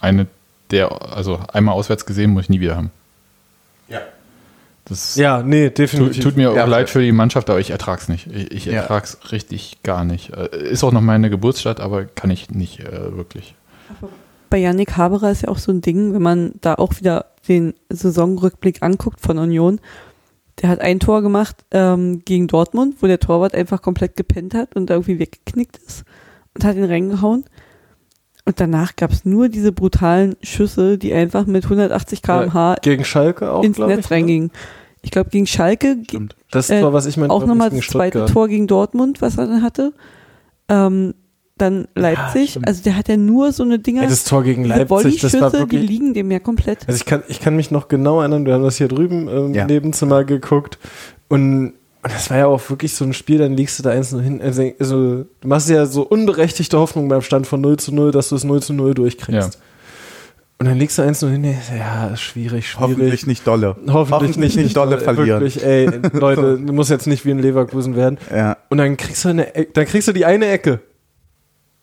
eine 0.00 0.26
der, 0.70 0.90
also 1.14 1.40
einmal 1.52 1.74
auswärts 1.74 2.06
gesehen, 2.06 2.30
muss 2.30 2.44
ich 2.44 2.48
nie 2.50 2.60
wieder 2.60 2.76
haben. 2.76 2.90
Ja. 5.16 5.38
Das 5.38 5.42
Ja, 5.42 5.42
nee, 5.42 5.68
tut, 5.68 5.78
definitiv. 5.78 6.22
tut 6.24 6.36
mir 6.36 6.50
auch 6.50 6.56
Ja, 6.56 6.64
leid 6.64 6.90
für 6.90 7.00
die 7.02 7.12
Mannschaft, 7.12 7.48
aber 7.50 7.60
ich 7.60 7.70
ertrag's 7.70 8.08
nicht. 8.08 8.26
Ich, 8.32 8.50
ich 8.50 8.64
Ja. 8.66 8.74
ertrag's 8.82 9.18
richtig 9.32 9.82
gar 9.82 10.04
nicht. 10.04 10.30
Äh, 10.30 10.56
Ist 10.70 10.84
auch 10.84 10.92
noch 10.92 11.00
meine 11.00 11.30
Geburtsstadt, 11.30 11.80
aber 11.80 12.04
kann 12.04 12.30
ich 12.30 12.50
nicht 12.50 12.80
äh, 12.80 13.16
wirklich. 13.16 13.54
Bei 14.50 14.58
Yannick 14.58 14.96
Haberer 14.96 15.30
ist 15.30 15.42
ja 15.42 15.48
auch 15.48 15.58
so 15.58 15.72
ein 15.72 15.80
Ding, 15.80 16.12
wenn 16.14 16.22
man 16.22 16.52
da 16.60 16.74
auch 16.74 16.96
wieder 16.98 17.26
den 17.48 17.74
Saisonrückblick 17.88 18.82
anguckt 18.82 19.20
von 19.20 19.38
Union. 19.38 19.80
Der 20.60 20.68
hat 20.68 20.80
ein 20.80 21.00
Tor 21.00 21.22
gemacht 21.22 21.56
ähm, 21.70 22.22
gegen 22.24 22.46
Dortmund, 22.46 22.96
wo 23.00 23.06
der 23.06 23.18
Torwart 23.18 23.54
einfach 23.54 23.80
komplett 23.80 24.16
gepennt 24.16 24.52
hat 24.54 24.76
und 24.76 24.90
irgendwie 24.90 25.18
weggeknickt 25.18 25.78
ist 25.78 26.04
und 26.54 26.64
hat 26.64 26.76
ihn 26.76 26.84
reingehauen. 26.84 27.44
Und 28.44 28.60
danach 28.60 28.96
gab 28.96 29.12
es 29.12 29.24
nur 29.24 29.48
diese 29.48 29.72
brutalen 29.72 30.34
Schüsse, 30.42 30.98
die 30.98 31.14
einfach 31.14 31.46
mit 31.46 31.64
180 31.64 32.22
km/h 32.22 32.74
Gegen 32.82 33.04
Schalke 33.04 33.50
auch, 33.52 33.62
ins 33.64 33.78
Netz 33.78 34.10
ich. 34.10 34.10
ne? 34.10 34.50
Ich 35.02 35.10
glaube, 35.10 35.30
gegen 35.30 35.46
Schalke 35.46 35.96
Stimmt. 36.04 36.36
Das 36.50 36.70
Äh, 36.70 36.82
war, 36.82 36.92
was 36.92 37.06
ich 37.06 37.16
meine. 37.16 37.32
auch 37.32 37.44
nochmal 37.44 37.70
das 37.70 37.86
zweite. 37.86 38.26
Tor 38.26 38.48
gegen 38.48 38.66
Dortmund, 38.66 39.20
was 39.20 39.36
er 39.38 39.46
dann 39.46 39.62
hatte. 39.62 39.92
Ähm, 40.68 41.14
dann 41.58 41.86
Leipzig. 41.94 42.50
stimmt. 42.50 42.66
also 42.66 42.82
der 42.82 42.96
hat 42.96 43.08
ja 43.08 43.16
nur 43.16 43.52
so 43.52 43.62
eine 43.62 43.78
Dinger. 43.78 44.02
Ey, 44.02 44.08
das 44.08 44.24
Tor 44.24 44.42
gegen 44.42 44.64
Leipzig, 44.64 45.20
das 45.20 45.34
war 45.34 45.50
Volleyschüsse, 45.50 45.50
die 45.50 45.58
wirklich. 45.76 45.88
liegen 45.90 46.14
dem 46.14 46.30
ja 46.30 46.38
komplett. 46.38 46.88
Also 46.88 46.96
ich 46.96 47.04
kann, 47.04 47.22
ich 47.28 47.40
kann 47.40 47.54
mich 47.56 47.70
noch 47.70 47.88
genau 47.88 48.20
erinnern, 48.20 48.46
wir 48.46 48.54
haben 48.54 48.62
das 48.64 48.76
hier 48.78 48.88
drüben 48.88 49.28
im 49.28 49.54
Ja. 49.54 49.66
Nebenzimmer 49.66 50.24
geguckt 50.24 50.78
und 51.28 51.74
und 52.04 52.12
das 52.12 52.30
war 52.30 52.36
ja 52.38 52.46
auch 52.48 52.68
wirklich 52.68 52.92
so 52.94 53.04
ein 53.04 53.12
Spiel, 53.12 53.38
dann 53.38 53.52
liegst 53.56 53.78
du 53.78 53.84
da 53.84 53.90
eins 53.90 54.10
nur 54.10 54.22
hin. 54.22 54.40
Also, 54.42 54.62
also 54.80 55.24
du 55.40 55.46
machst 55.48 55.70
ja 55.70 55.86
so 55.86 56.02
unberechtigte 56.02 56.76
Hoffnung 56.76 57.06
beim 57.08 57.20
Stand 57.22 57.46
von 57.46 57.60
0 57.60 57.76
zu 57.76 57.94
0, 57.94 58.10
dass 58.10 58.30
du 58.30 58.34
es 58.34 58.42
0 58.42 58.60
zu 58.60 58.72
0 58.72 58.92
durchkriegst. 58.94 59.54
Ja. 59.54 59.60
Und 60.62 60.68
dann 60.68 60.78
liegst 60.78 60.96
du 60.96 61.02
eins 61.02 61.20
nur 61.20 61.32
hin, 61.32 61.42
ja, 61.76 62.06
ist 62.10 62.20
schwierig, 62.20 62.68
schwierig. 62.68 62.90
Hoffentlich 62.92 63.26
nicht 63.26 63.44
dolle. 63.44 63.74
Hoffentlich, 63.88 64.36
nicht, 64.36 64.56
nicht 64.56 64.76
dolle 64.76 64.98
verlieren. 64.98 65.40
Wirklich, 65.40 65.64
ey, 65.64 65.90
Leute, 66.12 66.56
du 66.64 66.72
musst 66.72 66.88
jetzt 66.88 67.08
nicht 67.08 67.24
wie 67.26 67.32
in 67.32 67.40
Leverkusen 67.40 67.96
werden. 67.96 68.16
Ja. 68.32 68.56
Und 68.68 68.78
dann 68.78 68.96
kriegst 68.96 69.24
du 69.24 69.30
eine, 69.30 69.56
E- 69.56 69.66
dann 69.74 69.86
kriegst 69.86 70.06
du 70.06 70.12
die 70.12 70.24
eine 70.24 70.46
Ecke. 70.46 70.78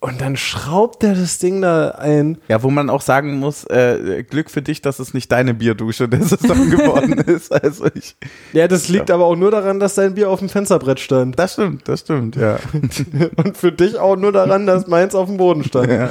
Und 0.02 0.22
dann 0.22 0.38
schraubt 0.38 1.04
er 1.04 1.14
das 1.14 1.40
Ding 1.40 1.62
da 1.62 1.90
ein. 1.90 2.38
ja, 2.48 2.64
wo 2.64 2.70
man 2.70 2.90
auch 2.90 3.02
sagen 3.02 3.38
muss, 3.38 3.66
äh, 3.66 4.24
Glück 4.24 4.50
für 4.50 4.62
dich, 4.62 4.82
dass 4.82 5.00
es 5.00 5.14
nicht 5.14 5.30
deine 5.30 5.54
Bierdusche 5.54 6.08
der 6.08 6.24
Saison 6.24 6.70
geworden 6.70 7.14
ist. 7.20 7.52
Also 7.52 7.88
ich, 7.94 8.16
Ja, 8.54 8.70
das 8.70 8.88
liegt 8.88 9.12
aber 9.12 9.26
auch 9.26 9.36
nur 9.36 9.52
daran, 9.52 9.82
dass 9.82 9.96
dein 9.96 10.14
Bier 10.16 10.30
auf 10.30 10.40
dem 10.40 10.48
Fensterbrett 10.48 11.02
stand. 11.02 11.38
das 11.38 11.54
stimmt, 11.54 11.90
das 11.90 12.00
stimmt, 12.02 12.38
ja. 12.38 12.60
Und 13.36 13.58
für 13.58 13.74
dich 13.74 13.98
auch 13.98 14.16
nur 14.16 14.32
daran, 14.32 14.66
dass 14.66 14.88
meins 14.88 15.16
auf 15.16 15.28
dem 15.28 15.36
Boden 15.36 15.66
stand. 15.66 15.92
ja. 15.92 16.10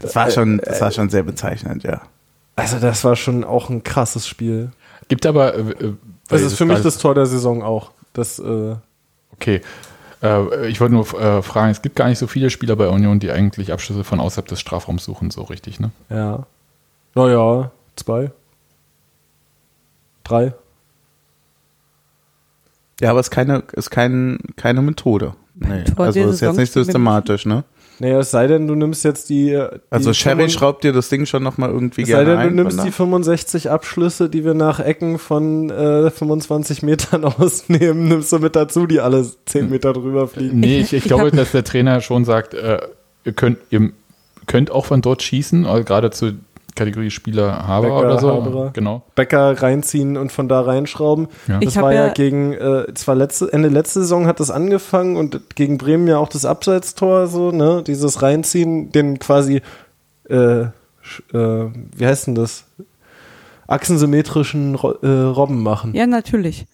Das 0.00 0.16
war 0.16 0.30
schon, 0.30 0.58
das 0.64 0.80
war 0.80 0.90
schon 0.90 1.10
sehr 1.10 1.22
bezeichnend, 1.22 1.82
ja. 1.82 2.00
Also 2.56 2.78
das 2.78 3.04
war 3.04 3.16
schon 3.16 3.44
auch 3.44 3.68
ein 3.68 3.82
krasses 3.82 4.26
Spiel. 4.26 4.70
Gibt 5.08 5.26
aber. 5.26 5.54
Äh, 5.54 5.60
äh, 5.60 5.92
Das 6.28 6.40
ist 6.40 6.54
für 6.56 6.64
mich 6.64 6.80
das 6.80 6.96
Tor 6.96 7.14
der 7.14 7.26
Saison 7.26 7.62
auch. 7.62 7.90
Das, 8.14 8.38
äh, 8.38 8.76
Okay. 9.34 9.60
Äh, 10.22 10.68
ich 10.68 10.80
wollte 10.80 10.94
nur 10.94 11.06
äh, 11.20 11.42
fragen, 11.42 11.70
es 11.70 11.82
gibt 11.82 11.96
gar 11.96 12.08
nicht 12.08 12.18
so 12.18 12.26
viele 12.26 12.50
Spieler 12.50 12.76
bei 12.76 12.88
Union, 12.88 13.18
die 13.20 13.30
eigentlich 13.30 13.72
Abschlüsse 13.72 14.04
von 14.04 14.20
außerhalb 14.20 14.48
des 14.48 14.60
Strafraums 14.60 15.04
suchen, 15.04 15.30
so 15.30 15.42
richtig, 15.42 15.80
ne? 15.80 15.90
ja. 16.10 16.46
Naja, 17.14 17.70
zwei. 17.96 18.30
Drei. 20.22 20.52
Ja, 23.00 23.10
aber 23.10 23.20
es 23.20 23.26
ist 23.26 23.30
keine, 23.30 23.62
ist 23.72 23.90
kein, 23.90 24.38
keine 24.56 24.82
Methode. 24.82 25.34
Nee. 25.54 25.84
Also 25.96 26.20
ist 26.20 26.40
jetzt 26.40 26.58
nicht 26.58 26.72
systematisch, 26.72 27.46
ne? 27.46 27.64
Naja, 27.98 28.18
es 28.20 28.30
sei 28.30 28.46
denn, 28.46 28.66
du 28.66 28.74
nimmst 28.74 29.04
jetzt 29.04 29.30
die. 29.30 29.46
die 29.46 29.56
Also 29.90 30.12
Sherry 30.12 30.36
25 30.36 30.52
schraubt 30.58 30.84
dir 30.84 30.92
das 30.92 31.08
Ding 31.08 31.24
schon 31.26 31.42
nochmal 31.42 31.70
irgendwie 31.70 32.02
Es 32.02 32.08
sei 32.08 32.24
gerne 32.24 32.30
denn, 32.32 32.38
ein. 32.38 32.48
du 32.50 32.54
nimmst 32.62 32.78
die 32.80 32.90
da. 32.90 32.90
65 32.92 33.70
Abschlüsse, 33.70 34.28
die 34.28 34.44
wir 34.44 34.54
nach 34.54 34.80
Ecken 34.80 35.18
von 35.18 35.70
äh, 35.70 36.10
25 36.10 36.82
Metern 36.82 37.24
ausnehmen, 37.24 38.08
nimmst 38.08 38.32
du 38.32 38.38
mit 38.38 38.54
dazu, 38.54 38.86
die 38.86 39.00
alle 39.00 39.26
10 39.46 39.70
Meter 39.70 39.92
drüber 39.94 40.28
fliegen. 40.28 40.60
Nee, 40.60 40.80
Ich- 40.80 40.92
ich, 40.92 41.04
glaube, 41.08 41.30
dass 41.30 41.52
der 41.52 41.64
Trainer 41.64 42.00
schon 42.02 42.24
sagt, 42.26 42.52
äh, 42.54 42.78
ihr, 43.24 43.32
könnt, 43.32 43.58
ihr 43.70 43.90
könnt 44.46 44.70
auch 44.70 44.86
von 44.86 45.00
dort 45.02 45.22
schießen, 45.22 45.64
also 45.66 45.82
gerade 45.84 46.10
zur 46.10 46.34
Kategorie 46.76 47.10
Spieler 47.10 47.66
Haber 47.66 47.88
Becker, 47.88 47.98
oder 48.00 48.18
so. 48.20 48.32
Haberer. 48.32 48.70
Genau. 48.74 49.02
Becker 49.16 49.60
reinziehen 49.60 50.16
und 50.16 50.30
von 50.30 50.46
da 50.48 50.60
reinschrauben. 50.60 51.26
Ja. 51.48 51.58
Das 51.58 51.74
war 51.76 51.92
ja, 51.92 52.06
ja- 52.06 52.12
gegen, 52.12 52.52
äh, 52.52 52.86
zwar 52.94 53.16
letzte, 53.16 53.52
Ende 53.52 53.68
letzte 53.68 54.00
Saison 54.00 54.26
hat 54.26 54.38
das 54.38 54.50
angefangen 54.50 55.16
und 55.16 55.56
gegen 55.56 55.78
Bremen 55.78 56.06
ja 56.06 56.18
auch 56.18 56.28
das 56.28 56.44
Abseitstor, 56.44 57.26
so, 57.26 57.50
ne? 57.50 57.82
Dieses 57.86 58.22
Reinziehen, 58.22 58.92
den 58.92 59.18
quasi, 59.18 59.62
äh, 60.28 60.34
sch- 61.02 61.32
äh, 61.34 61.70
wie 61.96 62.06
heißt 62.06 62.28
denn 62.28 62.34
das? 62.36 62.64
Achsensymmetrischen 63.66 64.74
Ro 64.76 64.92
äh, 65.02 65.08
Robben 65.08 65.62
machen. 65.62 65.92
Ja, 65.94 66.06
natürlich. 66.06 66.66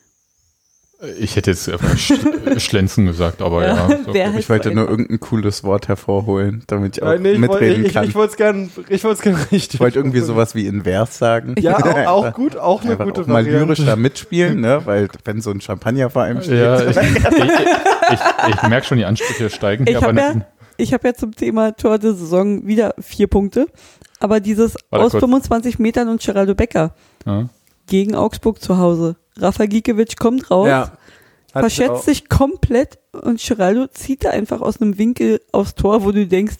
Ich 1.18 1.34
hätte 1.34 1.50
jetzt 1.50 1.68
einfach 1.68 1.96
Sch 1.98 2.12
Schlenzen 2.58 3.06
gesagt, 3.06 3.42
aber 3.42 3.66
ja. 3.66 3.88
so. 4.06 4.14
Wer 4.14 4.34
Ich 4.36 4.48
wollte 4.48 4.70
nur 4.72 4.88
irgendein 4.88 5.18
cooles 5.18 5.64
Wort 5.64 5.88
hervorholen, 5.88 6.62
damit 6.68 6.96
ich 6.98 7.02
auch 7.02 7.10
Äh, 7.12 7.18
nee, 7.18 7.32
ich 7.32 7.38
mitreden 7.38 7.80
ich, 7.82 7.88
ich, 7.88 7.94
kann. 7.94 8.04
ich 8.04 8.14
wollte 8.14 8.30
es 8.30 8.36
gerne 8.36 8.68
ich 8.88 9.02
wollt's 9.02 9.20
gern 9.20 9.34
richtig. 9.34 9.74
Ich 9.74 9.80
wollte 9.80 9.98
irgendwie 9.98 10.20
sowas 10.20 10.54
wie 10.54 10.66
invers 10.66 11.18
sagen. 11.18 11.56
Ja, 11.58 11.76
auch, 12.08 12.26
auch 12.28 12.32
gut, 12.34 12.56
auch 12.56 12.82
eine 12.82 12.92
Einfach 12.92 13.04
gute 13.06 13.22
auch 13.22 13.26
mal 13.26 13.44
Variante. 13.44 13.64
lyrisch 13.64 13.84
da 13.84 13.96
mitspielen, 13.96 14.60
ne? 14.60 14.82
Weil 14.84 15.08
wenn 15.24 15.40
so 15.40 15.50
ein 15.50 15.60
Champagner 15.60 16.08
vor 16.08 16.22
einem 16.22 16.40
steht. 16.40 16.60
Ja, 16.60 16.80
ich, 16.88 16.96
ich, 16.96 17.00
ich, 17.00 18.54
ich 18.54 18.62
merke 18.68 18.86
schon, 18.86 18.98
die 18.98 19.04
Ansprüche 19.04 19.50
steigen. 19.50 19.84
Ich 19.88 19.96
aber 19.96 20.06
habe 20.06 20.20
ja, 20.20 20.34
nicht- 20.34 20.46
ich 20.76 20.92
hab 20.94 21.04
ja 21.04 21.14
zum 21.14 21.34
Thema 21.34 21.72
Tor 21.76 21.98
der 21.98 22.12
Saison 22.14 22.64
wieder 22.66 22.94
vier 23.00 23.26
Punkte. 23.26 23.66
Aber 24.20 24.38
dieses 24.38 24.76
Warte 24.90 25.04
aus 25.06 25.10
kurz. 25.12 25.20
25 25.24 25.80
Metern 25.80 26.08
und 26.08 26.22
Geraldo 26.22 26.54
Becker 26.54 26.94
ja. 27.26 27.48
gegen 27.88 28.14
Augsburg 28.14 28.62
zu 28.62 28.78
Hause. 28.78 29.16
Rafa 29.38 29.66
Gikiewicz 29.66 30.16
kommt 30.16 30.50
raus, 30.50 30.68
Ja. 30.68 30.92
Verschätzt 31.54 32.04
sich 32.06 32.30
komplett 32.30 32.98
und 33.12 33.38
Geraldo 33.46 33.86
zieht 33.88 34.24
da 34.24 34.30
einfach 34.30 34.62
aus 34.62 34.80
einem 34.80 34.96
Winkel 34.96 35.40
aufs 35.52 35.74
Tor, 35.74 36.02
wo 36.04 36.10
du 36.10 36.26
denkst, 36.26 36.56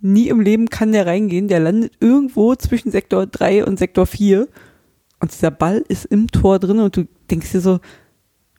nie 0.00 0.28
im 0.28 0.40
Leben 0.40 0.70
kann 0.70 0.92
der 0.92 1.06
reingehen. 1.06 1.48
Der 1.48 1.58
landet 1.58 1.92
irgendwo 1.98 2.54
zwischen 2.54 2.92
Sektor 2.92 3.26
3 3.26 3.64
und 3.64 3.80
Sektor 3.80 4.06
4 4.06 4.46
und 5.18 5.32
dieser 5.32 5.50
Ball 5.50 5.84
ist 5.88 6.04
im 6.04 6.28
Tor 6.28 6.60
drin 6.60 6.78
und 6.78 6.96
du 6.96 7.08
denkst 7.28 7.50
dir 7.50 7.60
so, 7.60 7.80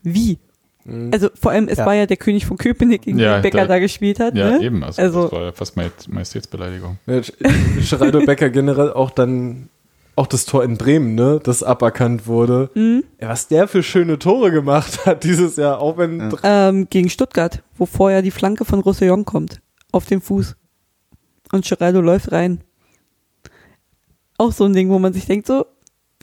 wie? 0.03 0.38
Mhm. 0.84 1.11
Also 1.14 1.30
vor 1.40 1.52
allem, 1.52 1.69
es 1.69 1.77
Ja. 1.77 1.86
war 1.86 1.94
ja 1.95 2.06
der 2.06 2.18
König 2.18 2.45
von 2.45 2.57
Köpenick, 2.57 3.03
gegen 3.03 3.18
Ja, 3.19 3.38
den 3.38 3.44
Becker 3.44 3.60
da- 3.60 3.68
da, 3.68 3.80
gespielt 3.80 4.19
hat. 4.19 4.36
ja, 4.36 4.57
ne? 4.57 4.61
eben. 4.65 4.84
Also, 4.84 5.02
Also- 5.02 5.22
das 5.23 5.31
war 5.31 5.41
ja 5.44 5.52
fast 5.53 5.77
Majest- 5.77 6.10
Majestätsbeleidigung. 6.11 6.98
Ja, 7.06 7.22
Geraldo 7.90 8.19
Becker 8.26 8.49
generell 8.49 8.91
auch 8.91 9.11
dann 9.11 9.69
auch 10.20 10.28
das 10.28 10.46
Tor 10.46 10.64
in 10.64 10.78
Bremen, 10.78 11.16
ne, 11.16 11.40
das 11.41 11.64
aberkannt 11.64 12.28
wurde. 12.28 12.70
Mhm. 12.76 13.04
Ja, 13.22 13.30
was 13.30 13.48
der 13.48 13.68
für 13.68 13.82
schöne 13.84 14.20
Tore 14.20 14.52
gemacht 14.52 15.06
hat 15.06 15.24
dieses 15.24 15.56
Jahr, 15.56 15.80
auch 15.80 15.98
wenn 15.98 16.30
Ja. 16.44 16.70
Ähm, 16.70 16.88
gegen 16.90 17.10
Stuttgart, 17.10 17.64
wo 17.78 17.86
vorher 17.86 18.22
die 18.22 18.32
Flanke 18.32 18.66
von 18.66 18.80
Roussillon 18.82 19.26
kommt, 19.26 19.62
auf 19.91 20.06
den 20.06 20.22
Fuß. 20.22 20.56
Und 21.52 21.66
Geraldo 21.68 22.02
läuft 22.02 22.32
rein. 22.32 22.62
Auch 24.38 24.52
so 24.52 24.66
ein 24.66 24.74
Ding, 24.74 24.90
wo 24.90 25.00
man 25.00 25.14
sich 25.14 25.26
denkt, 25.26 25.48
so, 25.48 25.66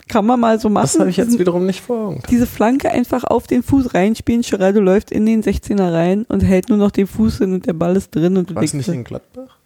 kann 0.09 0.25
man 0.25 0.39
mal 0.41 0.59
so 0.61 0.69
machen. 0.69 0.85
das 0.85 0.99
habe 0.99 1.11
ich 1.11 1.17
jetzt 1.17 1.29
Diesen- 1.29 1.41
wiederum 1.41 1.67
nicht 1.67 1.81
vor 1.81 2.09
Augen. 2.09 2.23
diese 2.31 2.47
Flanke 2.47 2.91
einfach 2.91 3.25
auf 3.25 3.47
den 3.47 3.63
Fuß 3.63 3.93
reinspielen. 3.95 4.43
Geraldo 4.43 4.81
läuft 4.81 5.11
in 5.11 5.27
den 5.27 5.43
16er 5.43 5.93
rein 5.93 6.25
und 6.29 6.43
hält 6.45 6.69
nur 6.69 6.79
noch 6.79 6.91
den 6.93 7.07
Fuß 7.07 7.39
hin 7.39 7.53
und 7.55 7.67
der 7.67 7.73
Ball 7.73 7.97
ist 7.97 8.15
drin 8.15 8.37
und 8.37 8.51
du 8.51 8.55
denkst, 8.55 8.75
nicht 8.75 8.89
in 8.89 9.05
Gladbach? 9.05 9.59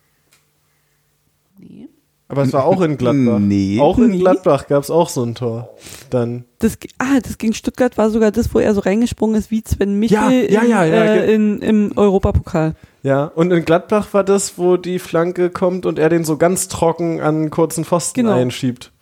Aber 2.30 2.42
es 2.42 2.52
war 2.52 2.64
auch 2.64 2.80
in 2.80 2.96
Gladbach. 2.96 3.40
Nee. 3.40 3.80
Auch 3.80 3.98
in. 3.98 4.18
Gladbach 4.18 4.68
gab 4.68 4.82
es 4.82 4.90
auch 4.90 5.08
so 5.08 5.24
ein 5.24 5.34
Tor. 5.34 5.70
Dann. 6.10 6.44
das, 6.60 6.78
ah, 6.98 7.18
das 7.20 7.38
gegen 7.38 7.52
Stuttgart 7.54 7.98
war 7.98 8.10
sogar 8.10 8.30
das, 8.30 8.54
wo 8.54 8.60
er 8.60 8.72
so 8.72 8.80
reingesprungen 8.80 9.36
ist, 9.36 9.50
wie 9.50 9.62
Sven 9.66 9.98
Michel 9.98 10.16
Ja, 10.16 10.30
ja, 10.30 10.62
ja, 10.62 10.84
ja, 10.84 11.04
äh, 11.16 11.34
in, 11.34 11.60
im 11.60 11.92
Europapokal. 11.96 12.74
Ja, 13.02 13.24
und 13.24 13.50
in 13.50 13.64
Gladbach 13.64 14.14
war 14.14 14.22
das, 14.22 14.58
wo 14.58 14.76
die 14.76 14.98
Flanke 15.00 15.50
kommt 15.50 15.86
und 15.86 15.98
er 15.98 16.08
den 16.08 16.24
so 16.24 16.36
ganz 16.36 16.68
trocken 16.68 17.20
an 17.20 17.34
einen 17.36 17.50
kurzen 17.50 17.84
Pfosten 17.84 18.20
Genau. 18.22 18.34
einschiebt. 18.34 18.92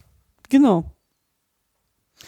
Genau. 0.48 0.84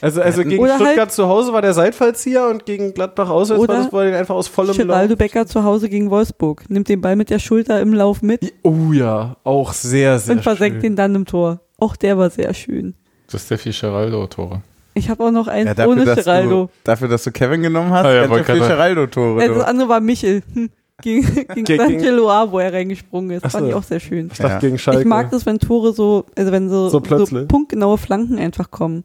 Also, 0.03 0.23
also 0.23 0.43
gegen 0.45 0.63
Oder 0.63 0.77
Stuttgart 0.77 0.99
halt- 0.99 1.13
zu 1.13 1.29
Hause 1.29 1.53
war 1.53 1.61
der 1.63 1.75
Seitfallzieher 1.75 2.49
und 2.49 2.65
gegen 2.65 2.95
Gladbach 2.95 3.29
auswärts 3.29 3.59
war 3.61 3.65
Oder 3.69 3.83
das, 3.85 3.93
wo 3.93 3.99
er 3.99 4.05
den 4.07 4.15
einfach 4.15 4.35
aus 4.35 4.49
vollem 4.49 4.77
Geraldo 4.77 5.13
Lauf. 5.13 5.19
Becker 5.19 5.47
zu 5.47 5.63
Hause 5.65 5.89
gegen 5.89 6.11
Wolfsburg. 6.11 6.69
Nimmt 6.71 6.89
den 6.89 7.01
Ball 7.01 7.17
mit 7.17 7.29
der 7.31 7.39
Schulter 7.39 7.81
im 7.81 7.93
Lauf 7.93 8.23
mit 8.23 8.53
Oh 8.63 8.93
ja, 8.93 9.37
auch 9.45 9.73
sehr, 9.73 10.19
sehr 10.19 10.37
und 10.37 10.43
versenkt 10.43 10.77
schön. 10.77 10.83
den 10.93 10.97
dann 10.97 11.15
im 11.15 11.27
Tor. 11.27 11.61
Auch 11.79 11.97
der 11.97 12.17
war 12.19 12.31
sehr 12.31 12.53
schön. 12.55 12.95
Das 13.31 13.43
ist 13.43 13.49
sehr 13.49 13.59
viel 13.59 13.73
Geraldo-Tore. 13.73 14.63
Ich 14.95 15.09
habe 15.09 15.25
auch 15.25 15.31
noch 15.31 15.47
eins 15.49 15.69
Ja, 15.69 15.75
dafür, 15.75 15.93
ohne 15.93 16.05
dass 16.05 16.25
Geraldo. 16.25 16.65
du, 16.65 16.71
dafür, 16.85 17.09
dass 17.09 17.23
du 17.25 17.31
Kevin 17.31 17.63
genommen 17.63 17.91
hast, 17.91 18.05
Ah, 18.07 18.13
ja, 18.13 18.27
ganz 18.27 18.47
schön 18.47 18.57
viel 18.57 18.67
Geraldo-Tore. 18.69 19.45
Äh, 19.45 19.49
Das 19.49 19.65
andere 19.65 19.89
war 19.89 20.01
Michel. 20.01 20.43
Hm. 20.55 20.71
Gegen, 21.03 21.23
gegen 21.25 21.65
Ge- 21.65 21.79
San 21.79 21.89
gegen- 21.89 22.03
Geloa, 22.03 22.53
wo 22.53 22.59
er 22.59 22.75
reingesprungen 22.75 23.31
ist. 23.31 23.43
Ach 23.47 23.51
Fand 23.53 23.69
ich 23.69 23.75
auch 23.75 23.83
sehr 23.83 24.01
schön. 24.01 24.29
Ich 24.31 24.37
dachte 24.37 24.53
Ja. 24.53 24.59
gegen 24.59 24.77
Schalke. 24.77 25.01
Ich 25.01 25.07
mag 25.07 25.31
das, 25.31 25.47
wenn 25.47 25.59
Tore 25.59 25.95
so, 25.95 26.27
also 26.37 26.53
wenn 26.53 26.69
so, 26.69 26.85
So 26.85 26.89
so, 26.91 27.01
plötzlich. 27.01 27.49
punktgenaue 27.49 27.97
Flanken 27.97 28.39
einfach 28.39 28.71
kommen. 28.71 29.05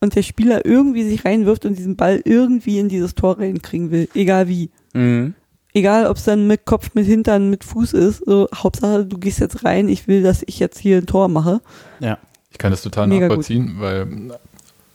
Und 0.00 0.14
der 0.14 0.22
Spieler 0.22 0.64
irgendwie 0.64 1.08
sich 1.08 1.24
reinwirft 1.24 1.64
und 1.64 1.76
diesen 1.76 1.96
Ball 1.96 2.20
irgendwie 2.24 2.78
in 2.78 2.88
dieses 2.88 3.14
Tor 3.14 3.38
reinkriegen 3.38 3.90
will. 3.90 4.08
Egal 4.14 4.48
wie. 4.48 4.70
Mhm. 4.92 5.34
Egal, 5.74 6.06
ob 6.06 6.16
es 6.16 6.24
dann 6.24 6.46
mit 6.46 6.64
Kopf, 6.64 6.90
mit 6.94 7.06
Hintern, 7.06 7.50
mit 7.50 7.64
Fuß 7.64 7.92
ist. 7.92 8.24
So, 8.24 8.48
Hauptsache, 8.54 9.04
du 9.04 9.18
gehst 9.18 9.40
jetzt 9.40 9.64
rein. 9.64 9.88
Ich 9.88 10.08
will, 10.08 10.22
dass 10.22 10.42
ich 10.46 10.58
jetzt 10.58 10.78
hier 10.78 10.98
ein 10.98 11.06
Tor 11.06 11.28
mache. 11.28 11.60
Ja. 12.00 12.18
Ich 12.50 12.58
kann 12.58 12.70
das 12.70 12.82
total 12.82 13.06
Mega 13.08 13.28
nachvollziehen, 13.28 13.76
weil 13.78 14.08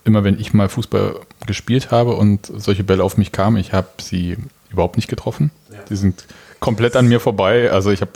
immer 0.04 0.24
wenn 0.24 0.38
ich 0.38 0.52
mal 0.52 0.68
Fußball 0.68 1.20
gespielt 1.46 1.90
habe 1.90 2.16
und 2.16 2.50
solche 2.56 2.84
Bälle 2.84 3.04
auf 3.04 3.16
mich 3.16 3.32
kamen, 3.32 3.56
ich 3.56 3.72
habe 3.72 3.88
sie 4.00 4.36
überhaupt 4.70 4.96
nicht 4.96 5.08
getroffen. 5.08 5.50
Die 5.88 5.96
sind 5.96 6.26
komplett 6.60 6.96
an 6.96 7.08
mir 7.08 7.20
vorbei. 7.20 7.70
Also 7.70 7.90
ich 7.90 8.00
habe 8.00 8.12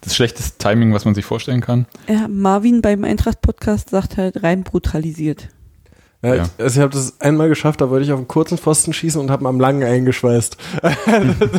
das 0.00 0.14
schlechteste 0.14 0.58
Timing, 0.58 0.92
was 0.92 1.04
man 1.04 1.14
sich 1.14 1.24
vorstellen 1.24 1.60
kann. 1.60 1.86
Ja, 2.08 2.28
Marvin 2.28 2.82
beim 2.82 3.04
Eintracht-Podcast 3.04 3.90
sagt 3.90 4.16
halt 4.16 4.42
rein 4.42 4.64
brutalisiert. 4.64 5.48
Ja, 6.24 6.34
Ja. 6.36 6.42
Ich, 6.44 6.64
also 6.64 6.78
ich 6.80 6.82
habe 6.82 6.92
das 6.92 7.20
einmal 7.20 7.48
geschafft, 7.48 7.80
da 7.80 7.90
wollte 7.90 8.04
ich 8.06 8.12
auf 8.12 8.18
einen 8.18 8.28
kurzen 8.28 8.58
Pfosten 8.58 8.92
schießen 8.92 9.20
und 9.20 9.30
habe 9.30 9.46
am 9.48 9.60
langen 9.60 9.82
eingeschweißt. 9.84 10.56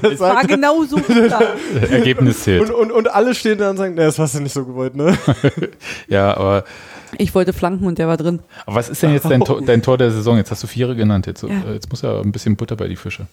das 0.01 0.19
War 0.19 0.43
genau 0.45 0.83
so. 0.83 0.97
Ergebnis 1.91 2.43
zählt. 2.43 2.61
und, 2.69 2.71
und, 2.71 2.91
und 2.91 3.13
alle 3.13 3.35
stehen 3.35 3.57
da 3.57 3.69
und 3.69 3.77
sagen, 3.77 3.93
nee, 3.95 4.01
das 4.01 4.19
hast 4.19 4.35
du 4.35 4.39
nicht 4.41 4.53
so 4.53 4.65
gewollt, 4.65 4.95
ne? 4.95 5.17
Ja, 6.07 6.35
aber, 6.35 6.63
Ich 7.17 7.33
wollte 7.35 7.53
flanken 7.53 7.85
und 7.85 7.97
der 7.97 8.07
war 8.07 8.17
drin. 8.17 8.39
aber 8.65 8.75
was 8.77 8.89
ist 8.89 9.01
denn 9.03 9.13
jetzt 9.13 9.25
dein 9.25 9.41
Tor, 9.41 9.61
dein 9.61 9.81
Tor 9.81 9.97
der 9.97 10.11
Saison? 10.11 10.37
Jetzt 10.37 10.51
hast 10.51 10.63
du 10.63 10.67
Viere 10.67 10.95
genannt. 10.95 11.27
Jetzt, 11.27 11.43
Ja. 11.43 11.49
äh, 11.49 11.73
jetzt 11.73 11.89
muss 11.89 12.01
ja 12.01 12.19
ein 12.21 12.31
bisschen 12.31 12.55
Butter 12.55 12.75
bei 12.75 12.87
die 12.87 12.95
Fische. 12.95 13.27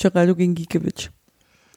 Geraldo 0.00 0.34
gegen 0.36 0.54
Gikiewicz. 0.54 1.10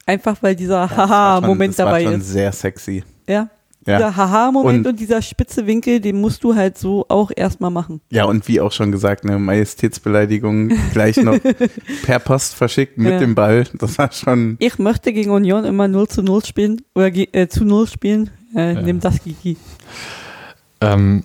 Einfach 0.06 0.36
weil 0.42 0.54
dieser 0.54 0.82
Das 0.86 0.96
war 0.96 1.06
schon- 1.06 1.10
Haha-Moment 1.16 1.72
das 1.72 1.78
war 1.78 1.86
dabei 1.86 2.04
schon 2.04 2.20
ist. 2.20 2.28
sehr 2.28 2.52
sexy. 2.52 3.02
Ja. 3.26 3.48
Ja. 3.86 3.98
Dieser 3.98 4.16
Haha-Moment 4.16 4.86
Und- 4.86 4.92
und, 4.92 5.00
dieser 5.00 5.20
spitze 5.20 5.66
Winkel, 5.66 6.00
den 6.00 6.20
musst 6.20 6.42
du 6.42 6.54
halt 6.54 6.78
so 6.78 7.04
auch 7.08 7.30
erstmal 7.34 7.70
machen. 7.70 8.00
Ja, 8.10 8.24
und 8.24 8.48
wie 8.48 8.60
auch 8.60 8.72
schon 8.72 8.90
gesagt, 8.92 9.24
eine 9.24 9.38
Majestätsbeleidigung 9.38 10.72
gleich 10.92 11.16
noch 11.18 11.38
per 12.04 12.18
Post 12.18 12.54
verschickt 12.54 12.96
mit 12.98 13.12
Ja. 13.12 13.18
dem 13.18 13.34
Ball. 13.34 13.64
Das 13.74 13.98
war 13.98 14.10
schon. 14.12 14.56
Ich 14.58 14.78
möchte 14.78 15.12
gegen 15.12 15.30
Union 15.30 15.64
immer 15.64 15.86
0 15.88 16.08
zu 16.08 16.22
0 16.22 16.44
spielen 16.44 16.80
oder 16.94 17.10
äh, 17.14 17.48
zu 17.48 17.64
0 17.64 17.86
spielen. 17.86 18.30
Äh, 18.56 18.74
Ja. 18.74 18.82
Nimm 18.82 19.00
das 19.00 19.22
Gigi. 19.22 19.56
Ähm, 20.80 21.24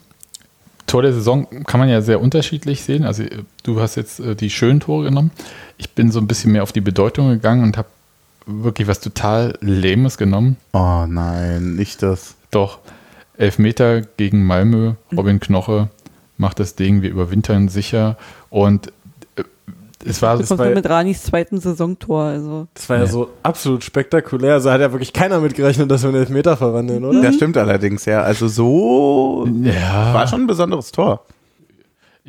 Tor 0.87 1.03
der 1.03 1.13
Saison 1.13 1.47
kann 1.65 1.79
man 1.79 1.87
ja 1.89 2.01
sehr 2.01 2.19
unterschiedlich 2.19 2.81
sehen. 2.83 3.03
Also 3.05 3.23
äh, 3.23 3.43
du 3.63 3.79
hast 3.79 3.95
jetzt 3.95 4.19
äh, 4.19 4.35
die 4.35 4.49
schönen 4.49 4.79
Tore 4.79 5.05
genommen. 5.05 5.31
Ich 5.77 5.91
bin 5.91 6.11
so 6.11 6.19
ein 6.19 6.27
bisschen 6.27 6.51
mehr 6.51 6.63
auf 6.63 6.71
die 6.71 6.81
Bedeutung 6.81 7.29
gegangen 7.29 7.63
und 7.63 7.77
habe 7.77 7.87
wirklich 8.47 8.87
was 8.87 8.99
total 8.99 9.55
Lähmes 9.61 10.17
genommen. 10.17 10.57
Oh 10.73 11.05
nein, 11.07 11.75
nicht 11.75 12.01
das. 12.01 12.35
Doch, 12.51 12.79
Elfmeter 13.37 14.01
gegen 14.01 14.45
Malmö, 14.45 14.93
Robin 15.15 15.39
Knoche 15.39 15.89
macht 16.37 16.59
das 16.59 16.75
Ding, 16.75 17.01
wir 17.01 17.09
überwintern 17.09 17.67
sicher 17.69 18.17
und 18.49 18.87
äh, 19.35 19.43
es 20.05 20.21
war, 20.21 20.37
Das 20.37 20.47
kommt 20.47 20.59
war- 20.61 20.69
mit 20.69 20.87
Ranis 20.89 21.23
zweiten 21.23 21.59
Saisontor. 21.59 22.23
Also. 22.23 22.67
Das 22.73 22.87
war 22.89 22.97
ja, 22.97 23.03
Ja. 23.03 23.09
so 23.09 23.29
absolut 23.43 23.83
spektakulär. 23.83 24.53
Also 24.53 24.71
hat 24.71 24.79
ja 24.79 24.91
wirklich 24.93 25.11
keiner 25.11 25.39
mitgerechnet, 25.41 25.91
dass 25.91 26.03
wir 26.03 26.09
einen 26.09 26.19
Elfmeter 26.19 26.55
verwandeln, 26.55 27.03
oder? 27.03 27.21
Das 27.21 27.35
stimmt 27.35 27.57
allerdings, 27.57 28.05
ja. 28.05 28.21
Also 28.21 28.47
so 28.47 29.45
ja, 29.63 30.13
war 30.13 30.27
schon 30.27 30.41
ein 30.41 30.47
besonderes 30.47 30.91
Tor. 30.93 31.25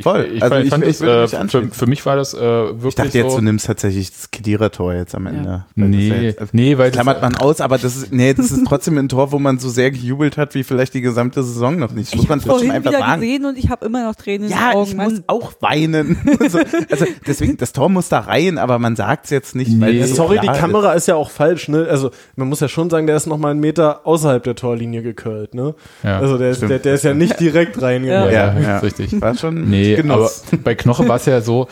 Ich, 0.00 0.04
voll. 0.04 0.28
Ich, 0.34 0.42
Also 0.42 0.54
fand- 0.54 0.64
ich- 0.64 0.70
fand 0.70 0.84
ich 0.84 0.90
es, 0.90 1.00
würde 1.00 1.24
äh, 1.36 1.48
für, 1.48 1.68
für 1.70 1.86
mich 1.86 2.04
war 2.04 2.16
das 2.16 2.34
äh, 2.34 2.40
wirklich 2.40 2.86
Ich 2.88 2.94
dachte 2.96 3.18
jetzt, 3.18 3.30
so, 3.30 3.38
du 3.38 3.44
nimmst 3.44 3.66
tatsächlich 3.66 4.10
das 4.10 4.30
Kedira-Tor 4.30 4.94
jetzt 4.94 5.14
am 5.14 5.26
Ende. 5.26 5.64
Das 5.76 5.88
nee, 5.88 6.08
ja 6.08 6.14
jetzt- 6.16 6.52
nee, 6.54 6.76
weil 6.78 6.90
das, 6.90 6.96
Klammert 6.96 7.22
man 7.22 7.36
aus, 7.36 7.60
aber 7.60 7.78
das 7.78 7.96
ist, 7.96 8.12
nee, 8.12 8.34
das 8.34 8.50
ist 8.50 8.64
trotzdem 8.66 8.98
ein 8.98 9.08
Tor, 9.08 9.32
wo 9.32 9.38
man 9.38 9.58
so 9.58 9.68
sehr 9.68 9.90
gejubelt 9.90 10.36
hat, 10.36 10.54
wie 10.54 10.64
vielleicht 10.64 10.94
die 10.94 11.00
gesamte 11.00 11.42
Saison 11.42 11.78
noch 11.78 11.92
nicht. 11.92 12.14
Muss 12.14 12.24
Ich 12.24 12.28
man 12.28 12.40
habe 12.40 12.48
trotzdem 12.50 12.70
einfach 12.72 12.90
wieder 12.90 13.00
sagen. 13.00 13.20
gesehen 13.20 13.44
und 13.44 13.58
ich 13.58 13.70
habe 13.70 13.86
immer 13.86 14.04
noch 14.04 14.14
Tränen 14.14 14.46
in 14.48 14.52
Ja, 14.52 14.70
den 14.70 14.76
Augen. 14.78 14.90
ich 14.90 14.96
muss 14.96 15.22
auch 15.26 15.52
weinen. 15.60 16.18
so, 16.48 16.58
also 16.90 17.04
deswegen, 17.26 17.56
das 17.56 17.72
Tor 17.72 17.88
muss 17.88 18.08
da 18.08 18.20
rein, 18.20 18.58
aber 18.58 18.78
man 18.78 18.96
sagt 18.96 19.24
es 19.26 19.30
jetzt 19.30 19.54
nicht, 19.54 19.80
weil 19.80 19.94
Nee. 19.94 20.04
so 20.04 20.14
Sorry, 20.16 20.38
die 20.40 20.46
Kamera 20.48 20.92
ist. 20.94 21.06
ja 21.08 21.14
auch 21.16 21.30
falsch, 21.30 21.68
ne? 21.68 21.86
Also 21.90 22.10
man 22.36 22.48
muss 22.48 22.60
ja 22.60 22.68
schon 22.68 22.90
sagen, 22.90 23.06
der 23.06 23.16
ist 23.16 23.26
noch 23.26 23.38
mal 23.38 23.50
einen 23.50 23.60
Meter 23.60 24.06
außerhalb 24.06 24.42
der 24.42 24.54
Torlinie 24.54 25.02
gekölt, 25.02 25.54
ne? 25.54 25.74
ja. 26.02 26.18
Also 26.20 26.38
der, 26.38 26.50
ist, 26.50 26.62
der, 26.62 26.78
der 26.78 26.94
ist 26.94 27.04
ja 27.04 27.14
nicht 27.14 27.38
direkt 27.40 27.76
ja, 27.76 27.82
reingegangen. 27.86 28.32
ja, 28.32 28.54
Ja, 28.54 28.60
ja. 28.60 28.76
ist 28.78 28.82
richtig. 28.84 29.12
ist. 29.12 29.20
War 29.20 29.34
schon 29.36 29.68
Nee, 29.70 29.89
Genuss. 29.96 30.42
aber 30.52 30.62
bei 30.62 30.74
Knoche 30.74 31.06
war 31.08 31.16
es 31.16 31.26
ja 31.26 31.40
so, 31.40 31.68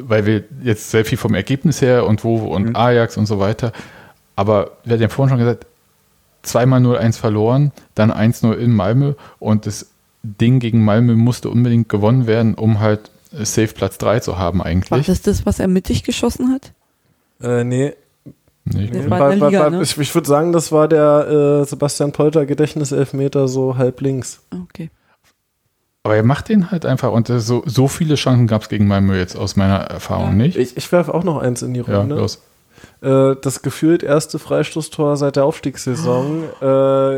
weil 0.00 0.26
wir 0.26 0.44
jetzt 0.62 0.90
sehr 0.90 1.04
viel 1.04 1.18
vom 1.18 1.34
Ergebnis 1.34 1.80
her 1.82 2.06
und 2.06 2.24
wo 2.24 2.36
und 2.36 2.70
Mhm. 2.70 2.76
Ajax 2.76 3.16
und 3.16 3.26
so 3.26 3.38
weiter, 3.38 3.72
aber 4.36 4.72
wir 4.84 4.94
hatten 4.94 5.02
ja 5.02 5.08
vorhin 5.08 5.30
schon 5.30 5.38
gesagt, 5.38 5.66
zweimal 6.42 6.80
0-1 6.80 7.18
verloren, 7.18 7.72
dann 7.94 8.10
1-0 8.10 8.54
in 8.54 8.72
Malmö 8.74 9.14
und 9.38 9.66
das 9.66 9.86
Ding 10.22 10.60
gegen 10.60 10.84
Malmö 10.84 11.14
musste 11.14 11.50
unbedingt 11.50 11.88
gewonnen 11.88 12.26
werden, 12.26 12.54
um 12.54 12.80
halt 12.80 13.10
Safe 13.32 13.68
Platz 13.68 13.98
3 13.98 14.20
zu 14.20 14.38
haben 14.38 14.58
War 14.60 14.66
eigentlich. 14.66 15.06
das 15.06 15.22
das, 15.22 15.46
was 15.46 15.58
er 15.58 15.68
mittig 15.68 16.04
geschossen 16.04 16.52
hat? 16.52 16.72
Äh, 17.42 17.64
nee. 17.64 17.94
Nee, 18.64 18.90
war 19.10 19.34
Liga, 19.34 19.70
ne? 19.70 19.82
Ich, 19.82 19.98
ich 19.98 20.14
würde 20.14 20.28
sagen, 20.28 20.52
das 20.52 20.70
war 20.70 20.86
der 20.86 21.62
äh, 21.62 21.64
Sebastian 21.64 22.12
Polter 22.12 22.46
Gedächtniselfmeter 22.46 23.48
so 23.48 23.76
halb 23.76 24.00
links. 24.00 24.40
Okay. 24.64 24.90
Aber 26.04 26.16
er 26.16 26.22
macht 26.24 26.48
den 26.48 26.70
halt 26.70 26.84
einfach 26.86 27.12
und 27.12 27.30
äh, 27.30 27.40
so, 27.40 27.62
so 27.66 27.88
viele 27.88 28.16
Chancen 28.16 28.46
gab 28.46 28.62
es 28.62 28.68
gegen 28.68 28.86
Malmö 28.88 29.16
jetzt 29.18 29.36
aus 29.36 29.56
meiner 29.56 29.76
Erfahrung 29.78 30.30
Ja. 30.38 30.44
nicht. 30.46 30.56
Ich, 30.56 30.76
ich 30.76 30.90
werfe 30.92 31.14
auch 31.14 31.24
noch 31.24 31.38
eins 31.38 31.62
in 31.62 31.74
die 31.74 31.80
ja, 31.86 31.98
Runde. 31.98 32.16
los. 32.16 32.42
Äh, 33.02 33.34
das 33.42 33.62
gefühlt 33.62 34.02
erste 34.02 34.38
Freistoßtor 34.38 35.16
seit 35.16 35.36
der 35.36 35.44
Aufstiegssaison. 35.44 36.44
Äh, 36.60 37.16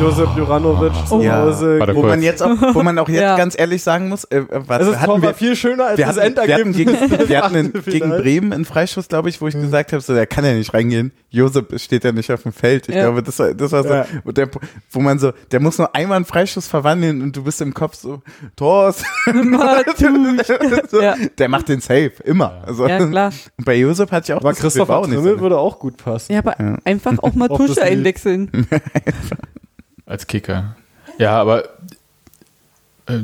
Josep 0.00 0.28
Juranovic 0.36 0.92
zu 1.06 1.20
Ja. 1.20 1.46
Wo 1.94 2.02
man 2.02 2.22
jetzt 2.22 2.42
auch, 2.42 2.50
wo 2.74 2.82
man 2.82 2.98
auch 2.98 3.08
jetzt 3.08 3.20
Ja. 3.20 3.36
ganz 3.36 3.58
ehrlich 3.58 3.82
sagen 3.82 4.08
muss, 4.08 4.24
äh, 4.24 4.42
was 4.48 4.78
Also 4.80 4.92
das 4.92 5.00
Tor 5.04 5.12
hatten 5.14 5.22
war 5.22 5.28
wir, 5.30 5.34
viel 5.34 5.54
schöner 5.56 5.86
als 5.88 5.98
wir 5.98 6.06
das 6.06 6.16
hatten, 6.18 6.36
wir 6.36 6.42
hatten 6.54 6.74
Endergebnis. 6.74 6.76
gegen, 7.10 7.28
wir 7.28 7.42
hatten 7.42 7.54
in, 7.54 7.72
gegen 7.84 8.10
Bremen 8.10 8.52
einen 8.52 8.64
Freistoß, 8.64 9.08
glaube 9.08 9.28
ich, 9.28 9.40
wo 9.40 9.48
ich 9.48 9.54
gesagt 9.54 9.92
habe, 9.92 10.00
so, 10.00 10.14
der 10.14 10.26
kann 10.26 10.44
ja 10.44 10.54
nicht 10.54 10.72
reingehen. 10.72 11.12
Josep 11.30 11.78
steht 11.78 12.04
ja 12.04 12.12
nicht 12.12 12.32
auf 12.32 12.42
dem 12.44 12.52
Feld. 12.52 12.88
Ich 12.88 12.94
Ja. 12.94 13.02
glaube, 13.02 13.22
das 13.22 13.38
war, 13.38 13.52
das 13.52 13.72
war 13.72 13.82
so, 13.82 13.90
Ja. 13.90 14.06
wo, 14.24 14.32
der, 14.32 14.48
wo 14.90 15.00
man 15.00 15.18
so, 15.18 15.32
der 15.52 15.60
muss 15.60 15.76
nur 15.78 15.94
einmal 15.94 16.16
einen 16.16 16.24
Freistoß 16.24 16.66
verwandeln 16.66 17.20
und 17.20 17.36
du 17.36 17.44
bist 17.44 17.60
im 17.60 17.74
Kopf 17.74 17.94
so, 17.96 18.22
Tors. 18.56 19.02
so, 20.90 21.00
Ja. 21.00 21.14
Der 21.38 21.48
macht 21.48 21.68
den 21.68 21.80
Safe, 21.80 22.12
immer. 22.24 22.62
Also, 22.66 22.86
Ja, 22.86 23.04
klar. 23.06 23.32
Und 23.58 23.64
bei 23.64 23.74
Josep 23.76 24.10
hatte 24.12 24.32
ich 24.32 24.32
auch 24.34 24.40
Aber 24.40 24.52
das 24.52 24.78
war 24.78 24.98
auch 24.98 25.06
nicht 25.06 25.22
Trimmel 25.26 25.36
so. 25.38 25.40
würde 25.42 25.58
auch 25.58 25.78
gut 25.78 25.96
passen. 25.96 26.32
Ja, 26.32 26.38
aber 26.40 26.58
Ja. 26.60 26.78
einfach 26.84 27.18
auch 27.22 27.34
mal 27.34 27.48
Tusche 27.56 27.82
einwechseln. 27.82 28.66
Als 30.06 30.26
Kicker. 30.26 30.76
Ja, 31.18 31.40
aber 31.40 31.64
äh, 33.06 33.20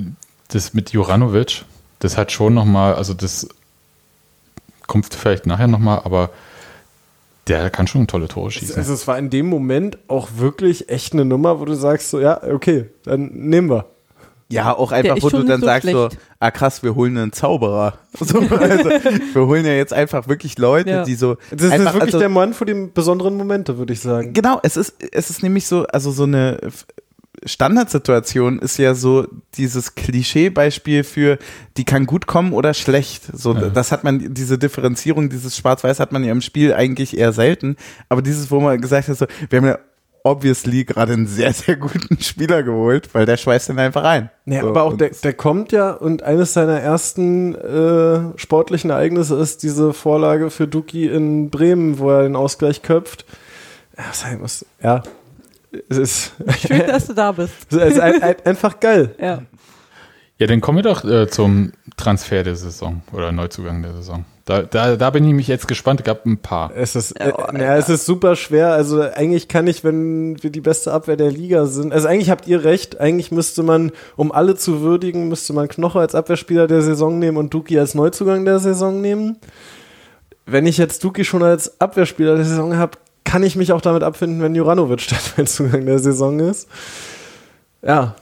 das 0.48 0.74
mit 0.74 0.90
Juranovic, 0.90 1.64
das 2.00 2.16
hat 2.16 2.32
schon 2.32 2.54
nochmal, 2.54 2.94
also 2.94 3.14
das 3.14 3.48
kommt 4.86 5.12
vielleicht 5.14 5.46
nachher 5.46 5.68
nochmal, 5.68 6.00
aber 6.04 6.30
der 7.48 7.70
kann 7.70 7.86
schon 7.86 8.06
tolle 8.06 8.28
Tore 8.28 8.50
schießen. 8.50 8.76
Also 8.76 8.92
es 8.94 9.06
war 9.08 9.18
in 9.18 9.30
dem 9.30 9.46
Moment 9.46 9.98
auch 10.08 10.28
wirklich 10.36 10.88
echt 10.88 11.12
eine 11.12 11.24
Nummer, 11.24 11.58
wo 11.60 11.64
du 11.64 11.74
sagst 11.74 12.10
so, 12.10 12.20
ja, 12.20 12.42
okay, 12.42 12.86
dann 13.04 13.26
nehmen 13.32 13.68
wir. 13.70 13.86
Ja, 14.52 14.76
auch 14.76 14.92
einfach, 14.92 15.16
wo 15.22 15.30
du 15.30 15.42
dann 15.44 15.60
so 15.60 15.66
sagst 15.66 15.88
so, 15.88 16.08
schlecht. 16.08 16.22
ah 16.40 16.50
krass, 16.50 16.82
wir 16.82 16.94
holen 16.94 17.16
einen 17.16 17.32
Zauberer. 17.32 17.98
So, 18.20 18.38
also, 18.38 18.90
wir 18.90 19.46
holen 19.46 19.64
ja 19.64 19.72
jetzt 19.72 19.92
einfach 19.92 20.28
wirklich 20.28 20.58
Leute, 20.58 20.90
Ja. 20.90 21.04
die 21.04 21.14
so 21.14 21.36
Das 21.50 21.62
ist 21.62 21.72
einfach, 21.72 21.94
wirklich 21.94 22.02
also, 22.14 22.18
der 22.18 22.28
Mann 22.28 22.52
für 22.54 22.64
die 22.66 22.74
besonderen 22.92 23.36
Momente, 23.36 23.78
würde 23.78 23.92
ich 23.92 24.00
sagen. 24.00 24.32
Genau, 24.34 24.60
es 24.62 24.76
ist, 24.76 24.94
es 25.12 25.30
ist 25.30 25.42
nämlich 25.42 25.66
so, 25.66 25.86
also 25.86 26.10
so 26.10 26.24
eine 26.24 26.58
Standardsituation 27.44 28.58
ist 28.60 28.78
ja 28.78 28.94
so 28.94 29.26
dieses 29.56 29.94
Klischeebeispiel 29.94 31.02
für, 31.04 31.38
die 31.76 31.84
kann 31.84 32.06
gut 32.06 32.26
kommen 32.26 32.52
oder 32.52 32.72
schlecht. 32.74 33.24
So, 33.36 33.54
Ja. 33.54 33.68
das 33.70 33.90
hat 33.92 34.04
man, 34.04 34.32
diese 34.34 34.58
Differenzierung, 34.58 35.28
dieses 35.28 35.56
Schwarz-Weiß 35.56 35.98
hat 36.00 36.12
man 36.12 36.22
ja 36.24 36.32
im 36.32 36.40
Spiel 36.40 36.72
eigentlich 36.72 37.16
eher 37.16 37.32
selten. 37.32 37.76
Aber 38.08 38.22
dieses, 38.22 38.50
wo 38.50 38.60
man 38.60 38.80
gesagt 38.80 39.08
hat, 39.08 39.18
so, 39.18 39.26
wir 39.50 39.58
haben 39.58 39.66
ja 39.66 39.78
obviously 40.24 40.84
gerade 40.84 41.14
einen 41.14 41.26
sehr, 41.26 41.52
sehr 41.52 41.76
guten 41.76 42.20
Spieler 42.20 42.62
geholt, 42.62 43.08
weil 43.12 43.26
der 43.26 43.36
schweißt 43.36 43.70
den 43.70 43.78
einfach 43.78 44.04
rein. 44.04 44.30
Nee, 44.44 44.60
so, 44.60 44.68
aber 44.68 44.82
auch 44.84 44.96
der, 44.96 45.10
der 45.10 45.32
kommt 45.32 45.72
ja 45.72 45.90
und 45.92 46.22
eines 46.22 46.52
seiner 46.52 46.80
ersten 46.80 47.54
äh, 47.54 48.38
sportlichen 48.38 48.90
Ereignisse 48.90 49.36
ist 49.36 49.62
diese 49.62 49.92
Vorlage 49.92 50.50
für 50.50 50.68
Duki 50.68 51.06
in 51.06 51.50
Bremen, 51.50 51.98
wo 51.98 52.10
er 52.10 52.22
den 52.22 52.36
Ausgleich 52.36 52.82
köpft. 52.82 53.24
Ja, 53.96 54.12
sagen 54.12 54.40
muss, 54.40 54.64
ja. 54.82 55.02
Es 55.88 55.96
ist, 55.96 56.32
Schön, 56.66 56.86
dass 56.86 57.06
du 57.06 57.14
da 57.14 57.32
bist. 57.32 57.54
es 57.70 57.76
ist 57.76 58.00
ein, 58.00 58.22
ein, 58.22 58.34
einfach 58.44 58.78
geil. 58.78 59.14
Ja. 59.18 59.42
Ja, 60.42 60.48
dann 60.48 60.60
kommen 60.60 60.78
wir 60.78 60.82
doch 60.82 61.04
äh, 61.04 61.28
zum 61.28 61.70
Transfer 61.96 62.42
der 62.42 62.56
Saison 62.56 63.02
oder 63.12 63.30
Neuzugang 63.30 63.80
der 63.80 63.92
Saison. 63.92 64.24
Da, 64.44 64.62
da, 64.62 64.96
da 64.96 65.10
bin 65.10 65.24
ich 65.24 65.32
mich 65.34 65.46
jetzt 65.46 65.68
gespannt. 65.68 66.00
Es 66.00 66.04
gab 66.04 66.26
ein 66.26 66.36
paar. 66.36 66.72
Es 66.74 66.96
ist, 66.96 67.14
Ja, 67.16 67.28
äh, 67.28 67.32
oh, 67.32 67.52
naja, 67.52 67.76
es 67.76 67.88
ist 67.88 68.06
super 68.06 68.34
schwer. 68.34 68.72
Also 68.72 69.02
eigentlich 69.02 69.46
kann 69.46 69.68
ich, 69.68 69.84
wenn 69.84 70.42
wir 70.42 70.50
die 70.50 70.60
beste 70.60 70.92
Abwehr 70.92 71.14
der 71.14 71.30
Liga 71.30 71.66
sind, 71.66 71.92
also 71.92 72.08
eigentlich 72.08 72.28
habt 72.28 72.48
ihr 72.48 72.64
recht, 72.64 72.98
eigentlich 72.98 73.30
müsste 73.30 73.62
man, 73.62 73.92
um 74.16 74.32
alle 74.32 74.56
zu 74.56 74.80
würdigen, 74.80 75.28
müsste 75.28 75.52
man 75.52 75.68
Knoche 75.68 76.00
als 76.00 76.16
Abwehrspieler 76.16 76.66
der 76.66 76.82
Saison 76.82 77.20
nehmen 77.20 77.36
und 77.36 77.54
Duki 77.54 77.78
als 77.78 77.94
Neuzugang 77.94 78.44
der 78.44 78.58
Saison 78.58 79.00
nehmen. 79.00 79.36
Wenn 80.44 80.66
ich 80.66 80.76
jetzt 80.76 81.04
Duki 81.04 81.24
schon 81.24 81.44
als 81.44 81.80
Abwehrspieler 81.80 82.34
der 82.34 82.46
Saison 82.46 82.76
habe, 82.76 82.98
kann 83.22 83.44
ich 83.44 83.54
mich 83.54 83.72
auch 83.72 83.80
damit 83.80 84.02
abfinden, 84.02 84.42
wenn 84.42 84.56
Juranovic 84.56 85.00
statt 85.02 85.34
Neuzugang 85.36 85.86
der 85.86 86.00
Saison 86.00 86.40
ist. 86.40 86.66
Ja, 87.80 88.16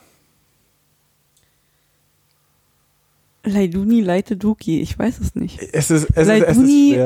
Leiduni 3.44 4.00
Leite 4.00 4.36
Duki, 4.36 4.80
ich 4.80 4.98
weiß 4.98 5.18
es 5.20 5.34
nicht. 5.34 5.58
es 5.72 5.90
ist, 5.90 6.08
es 6.14 6.28
ist, 6.28 6.42
es 6.42 6.56
ist 6.58 6.96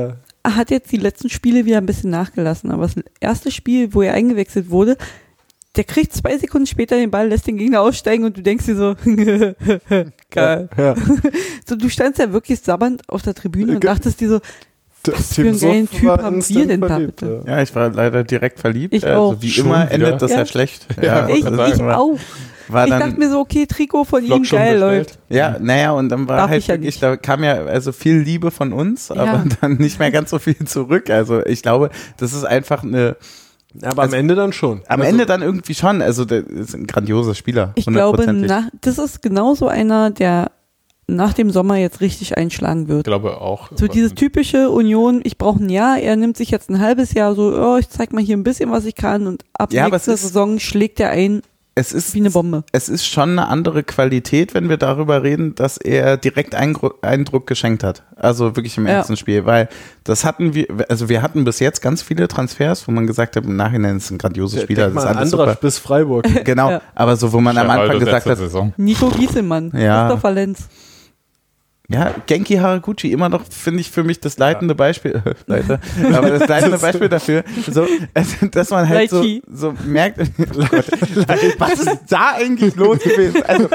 hat 0.46 0.70
jetzt 0.70 0.92
die 0.92 0.98
letzten 0.98 1.30
Spiele 1.30 1.64
wieder 1.64 1.78
ein 1.78 1.86
bisschen 1.86 2.10
nachgelassen, 2.10 2.70
aber 2.70 2.82
das 2.82 2.96
erste 3.20 3.50
Spiel, 3.50 3.94
wo 3.94 4.02
er 4.02 4.12
eingewechselt 4.14 4.68
wurde, 4.70 4.96
der 5.76 5.84
kriegt 5.84 6.12
zwei 6.12 6.36
Sekunden 6.38 6.66
später 6.66 6.96
den 6.96 7.10
Ball, 7.10 7.28
lässt 7.28 7.46
den 7.46 7.56
Gegner 7.56 7.80
aussteigen 7.80 8.24
und 8.24 8.36
du 8.36 8.42
denkst 8.42 8.66
dir 8.66 8.76
so, 8.76 8.94
geil. 10.30 10.68
Ja. 10.76 10.94
So, 11.66 11.76
du 11.76 11.88
standst 11.88 12.18
ja 12.20 12.30
wirklich 12.32 12.60
sabbernd 12.60 13.08
auf 13.08 13.22
der 13.22 13.34
Tribüne 13.34 13.76
und 13.76 13.84
dachtest 13.84 14.20
dir 14.20 14.28
so, 14.28 14.40
Was 15.06 15.34
für 15.34 15.42
einen 15.42 15.58
geilen 15.58 15.88
Typ 15.90 16.08
haben 16.10 16.46
wir 16.46 16.66
denn 16.66 16.80
da 16.82 16.86
verliebt, 16.88 17.16
bitte? 17.16 17.42
ja. 17.46 17.56
Ja, 17.56 17.62
ich 17.62 17.74
war 17.74 17.90
leider 17.90 18.22
direkt 18.22 18.60
verliebt. 18.60 18.92
Ich 18.92 19.06
also 19.06 19.20
auch. 19.20 19.36
wie 19.40 19.50
Schon 19.50 19.66
immer 19.66 19.84
wieder? 19.84 19.92
endet 19.92 20.22
das 20.22 20.30
ja, 20.30 20.38
Ja. 20.40 20.46
schlecht. 20.46 20.86
Ja, 21.00 21.28
ich, 21.28 21.38
ich 21.38 21.82
auch. 21.82 22.18
War 22.68 22.84
ich 22.84 22.90
dann. 22.90 23.00
dachte 23.00 23.18
mir 23.18 23.30
so, 23.30 23.40
okay, 23.40 23.66
Trikot 23.66 24.04
von 24.04 24.24
Vlog 24.24 24.38
ihm, 24.38 24.42
geil, 24.44 24.72
bestellt. 24.74 24.80
läuft. 24.80 25.18
Ja, 25.28 25.56
naja, 25.60 25.92
und 25.92 26.08
dann 26.08 26.28
war 26.28 26.36
Darf 26.38 26.50
halt 26.50 26.60
ich 26.60 26.66
ja 26.68 26.74
wirklich, 26.74 26.94
nicht. 26.94 27.02
da 27.02 27.16
kam 27.16 27.42
ja 27.44 27.54
also 27.64 27.92
viel 27.92 28.16
Liebe 28.18 28.50
von 28.50 28.72
uns, 28.72 29.10
aber 29.10 29.24
Ja. 29.24 29.44
dann 29.60 29.74
nicht 29.76 29.98
mehr 29.98 30.10
ganz 30.10 30.30
so 30.30 30.38
viel 30.38 30.56
zurück. 30.66 31.10
Also 31.10 31.44
ich 31.44 31.62
glaube, 31.62 31.90
das 32.18 32.32
ist 32.32 32.44
einfach 32.44 32.82
eine, 32.82 33.16
Aber 33.82 34.02
Also- 34.02 34.14
am 34.14 34.20
Ende 34.20 34.34
dann 34.36 34.52
schon. 34.52 34.82
am 34.86 35.00
Also, 35.00 35.10
Ende 35.12 35.26
dann 35.26 35.42
irgendwie 35.42 35.74
schon, 35.74 36.00
also 36.00 36.24
der 36.24 36.46
ist 36.46 36.74
ein 36.74 36.86
grandioser 36.86 37.34
Spieler. 37.34 37.72
Ich 37.74 37.86
glaube, 37.86 38.18
hundertprozentig. 38.18 38.48
na, 38.48 38.68
das 38.82 38.98
ist 38.98 39.20
genauso 39.20 39.66
einer, 39.66 40.10
der 40.10 40.52
nach 41.06 41.34
dem 41.34 41.50
Sommer 41.50 41.76
jetzt 41.76 42.00
richtig 42.00 42.38
einschlagen 42.38 42.82
Ich 42.84 42.88
wird. 42.88 43.04
glaube 43.04 43.40
auch. 43.40 43.68
So 43.74 43.88
dieses 43.88 44.14
typische 44.14 44.70
Union, 44.70 45.20
ich 45.24 45.36
brauche 45.36 45.62
ein 45.62 45.68
Jahr, 45.68 45.98
er 45.98 46.16
nimmt 46.16 46.36
sich 46.38 46.50
jetzt 46.50 46.70
ein 46.70 46.78
halbes 46.80 47.12
Jahr 47.12 47.34
so, 47.34 47.52
oh, 47.54 47.76
ich 47.76 47.90
zeig 47.90 48.12
mal 48.14 48.22
hier 48.24 48.36
ein 48.38 48.42
bisschen, 48.44 48.70
was 48.70 48.84
ich 48.86 48.94
kann 48.94 49.26
und 49.26 49.42
ab 49.52 49.70
Ja, 49.72 49.84
aber 49.86 49.96
nächster 49.96 50.16
Saison 50.16 50.58
schlägt 50.60 51.00
er 51.00 51.10
ein 51.10 51.42
es 51.76 51.92
ist 51.92 52.14
wie 52.14 52.20
eine 52.20 52.30
Bombe. 52.30 52.62
es 52.72 52.88
ist 52.88 53.04
schon 53.06 53.30
eine 53.30 53.48
andere 53.48 53.82
Qualität, 53.82 54.54
wenn 54.54 54.68
wir 54.68 54.76
darüber 54.76 55.22
reden, 55.24 55.54
dass 55.56 55.76
er 55.76 56.16
direkt 56.16 56.54
Eindruck, 56.54 56.98
Eindruck 57.02 57.46
geschenkt 57.48 57.82
hat. 57.82 58.02
Also 58.16 58.54
wirklich 58.56 58.76
im 58.78 58.86
Ja. 58.86 58.92
ersten 58.94 59.16
Spiel, 59.16 59.44
weil 59.44 59.68
das 60.04 60.24
hatten 60.24 60.54
wir, 60.54 60.66
also 60.88 61.08
wir 61.08 61.20
hatten 61.22 61.44
bis 61.44 61.58
jetzt 61.58 61.82
ganz 61.82 62.00
viele 62.02 62.28
Transfers, 62.28 62.86
wo 62.86 62.92
man 62.92 63.06
gesagt 63.08 63.34
hat, 63.36 63.44
im 63.44 63.56
Nachhinein 63.56 63.96
ist 63.96 64.10
ein 64.10 64.18
grandioser 64.18 64.58
der- 64.58 64.62
Spieler, 64.64 64.84
denk 64.84 64.94
das 64.94 65.04
ist 65.04 65.10
alles 65.10 65.32
anderer 65.32 65.46
super. 65.48 65.56
Spiss 65.56 65.78
Freiburg. 65.78 66.44
Genau, 66.44 66.70
Ja. 66.70 66.82
aber 66.94 67.16
so, 67.16 67.32
wo 67.32 67.40
man 67.40 67.56
am 67.58 67.68
Anfang 67.70 67.98
gesagt 67.98 68.26
hat, 68.26 68.38
Saison. 68.38 68.72
Nico 68.76 69.08
Gieselmann, 69.08 69.72
Ja. 69.76 70.06
Christopher 70.06 70.30
Lenz. 70.30 70.68
Ja, 71.90 72.14
Genki 72.26 72.54
Haraguchi, 72.54 73.12
immer 73.12 73.28
noch, 73.28 73.42
finde 73.44 73.80
ich, 73.82 73.90
für 73.90 74.04
mich 74.04 74.18
das 74.18 74.38
leitende 74.38 74.74
Beispiel, 74.74 75.22
Leiter, 75.46 75.80
aber 76.14 76.30
das 76.30 76.48
leitende 76.48 76.78
Beispiel 76.78 77.10
dafür, 77.10 77.44
so, 77.70 77.86
also, 78.14 78.46
dass 78.50 78.70
man 78.70 78.88
halt 78.88 79.10
so, 79.10 79.22
so 79.52 79.74
merkt, 79.84 80.18
was 81.58 81.80
ist 81.80 81.98
da 82.08 82.36
eigentlich 82.36 82.74
los 82.76 83.00
gewesen? 83.00 83.42
Also, 83.46 83.68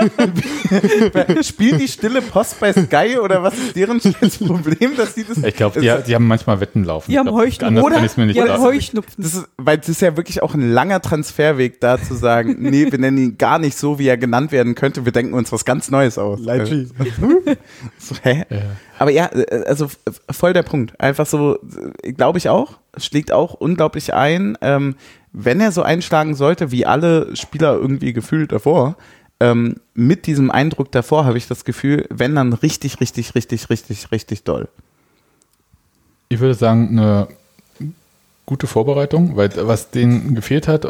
spielt 1.43 1.79
die 1.81 1.87
stille 1.87 2.23
Post 2.23 2.59
bei 2.59 2.73
Sky 2.73 3.19
oder 3.23 3.43
was 3.43 3.55
ist 3.55 3.75
deren 3.75 3.99
Problem, 3.99 4.95
dass 4.97 5.13
die 5.13 5.23
das, 5.23 5.37
Ich 5.43 5.55
glaube, 5.55 5.79
die, 5.79 5.91
die 6.07 6.15
haben 6.15 6.25
manchmal 6.27 6.59
Wetten 6.61 6.83
laufen. 6.83 7.11
Die 7.11 7.19
haben 7.19 7.31
Heuschnupfen. 7.31 7.77
Oder- 7.77 8.01
mir 8.17 8.25
nicht 8.25 8.37
Ja, 8.37 8.47
sagen. 8.47 8.63
Heuschnupfen. 8.63 9.23
das 9.23 9.35
ist, 9.35 9.47
weil 9.57 9.77
das 9.77 9.87
ist 9.87 10.01
ja 10.01 10.17
wirklich 10.17 10.41
auch 10.41 10.55
ein 10.55 10.71
langer 10.71 10.99
Transferweg, 10.99 11.79
da 11.79 12.01
zu 12.01 12.15
sagen, 12.15 12.55
nee, 12.57 12.91
wir 12.91 12.97
nennen 12.97 13.19
ihn 13.19 13.37
gar 13.37 13.59
nicht 13.59 13.77
so, 13.77 13.99
wie 13.99 14.07
er 14.07 14.17
genannt 14.17 14.51
werden 14.51 14.73
könnte, 14.73 15.05
wir 15.05 15.11
denken 15.11 15.35
uns 15.35 15.51
was 15.51 15.63
ganz 15.63 15.91
Neues 15.91 16.17
aus. 16.17 16.39
Leitchi. 16.39 16.87
So, 17.99 18.15
hä? 18.23 18.45
Ja. 18.49 18.57
Aber 18.97 19.11
ja, 19.11 19.25
äh, 19.27 19.65
also 19.65 19.87
voll 20.31 20.53
der 20.53 20.63
Punkt. 20.63 20.99
Einfach 20.99 21.25
so, 21.25 21.59
glaube 22.01 22.37
ich 22.39 22.49
auch, 22.49 22.79
schlägt 22.97 23.31
auch 23.31 23.53
unglaublich 23.53 24.13
ein. 24.13 24.57
Ähm, 24.61 24.95
wenn 25.31 25.61
er 25.61 25.71
so 25.71 25.83
einschlagen 25.83 26.33
sollte, 26.33 26.71
wie 26.71 26.85
alle 26.85 27.35
Spieler 27.35 27.75
irgendwie 27.75 28.13
gefühlt 28.13 28.51
davor, 28.51 28.95
ähm, 29.39 29.75
mit 29.93 30.25
diesem 30.25 30.51
Eindruck 30.51 30.91
davor 30.91 31.25
habe 31.25 31.37
ich 31.37 31.47
das 31.47 31.63
Gefühl, 31.65 32.05
wenn 32.09 32.35
dann 32.35 32.53
richtig, 32.53 32.99
richtig, 32.99 33.35
richtig, 33.35 33.69
richtig, 33.69 34.11
richtig 34.11 34.43
doll. 34.43 34.67
Ich 36.29 36.39
würde 36.39 36.55
sagen, 36.55 36.89
eine 36.89 37.27
gute 38.45 38.67
Vorbereitung, 38.67 39.35
weil 39.37 39.51
was 39.55 39.91
denen 39.91 40.35
gefehlt 40.35 40.67
hat, 40.67 40.87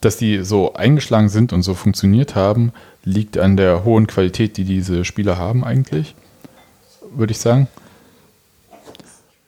dass 0.00 0.16
die 0.16 0.42
so 0.44 0.74
eingeschlagen 0.74 1.28
sind 1.28 1.52
und 1.52 1.62
so 1.62 1.74
funktioniert 1.74 2.34
haben, 2.34 2.72
liegt 3.04 3.38
an 3.38 3.56
der 3.56 3.84
hohen 3.84 4.06
Qualität, 4.06 4.56
die 4.56 4.64
diese 4.64 5.04
Spieler 5.04 5.38
haben 5.38 5.64
eigentlich, 5.64 6.14
würde 7.18 7.32
ich 7.32 7.38
sagen. 7.38 7.68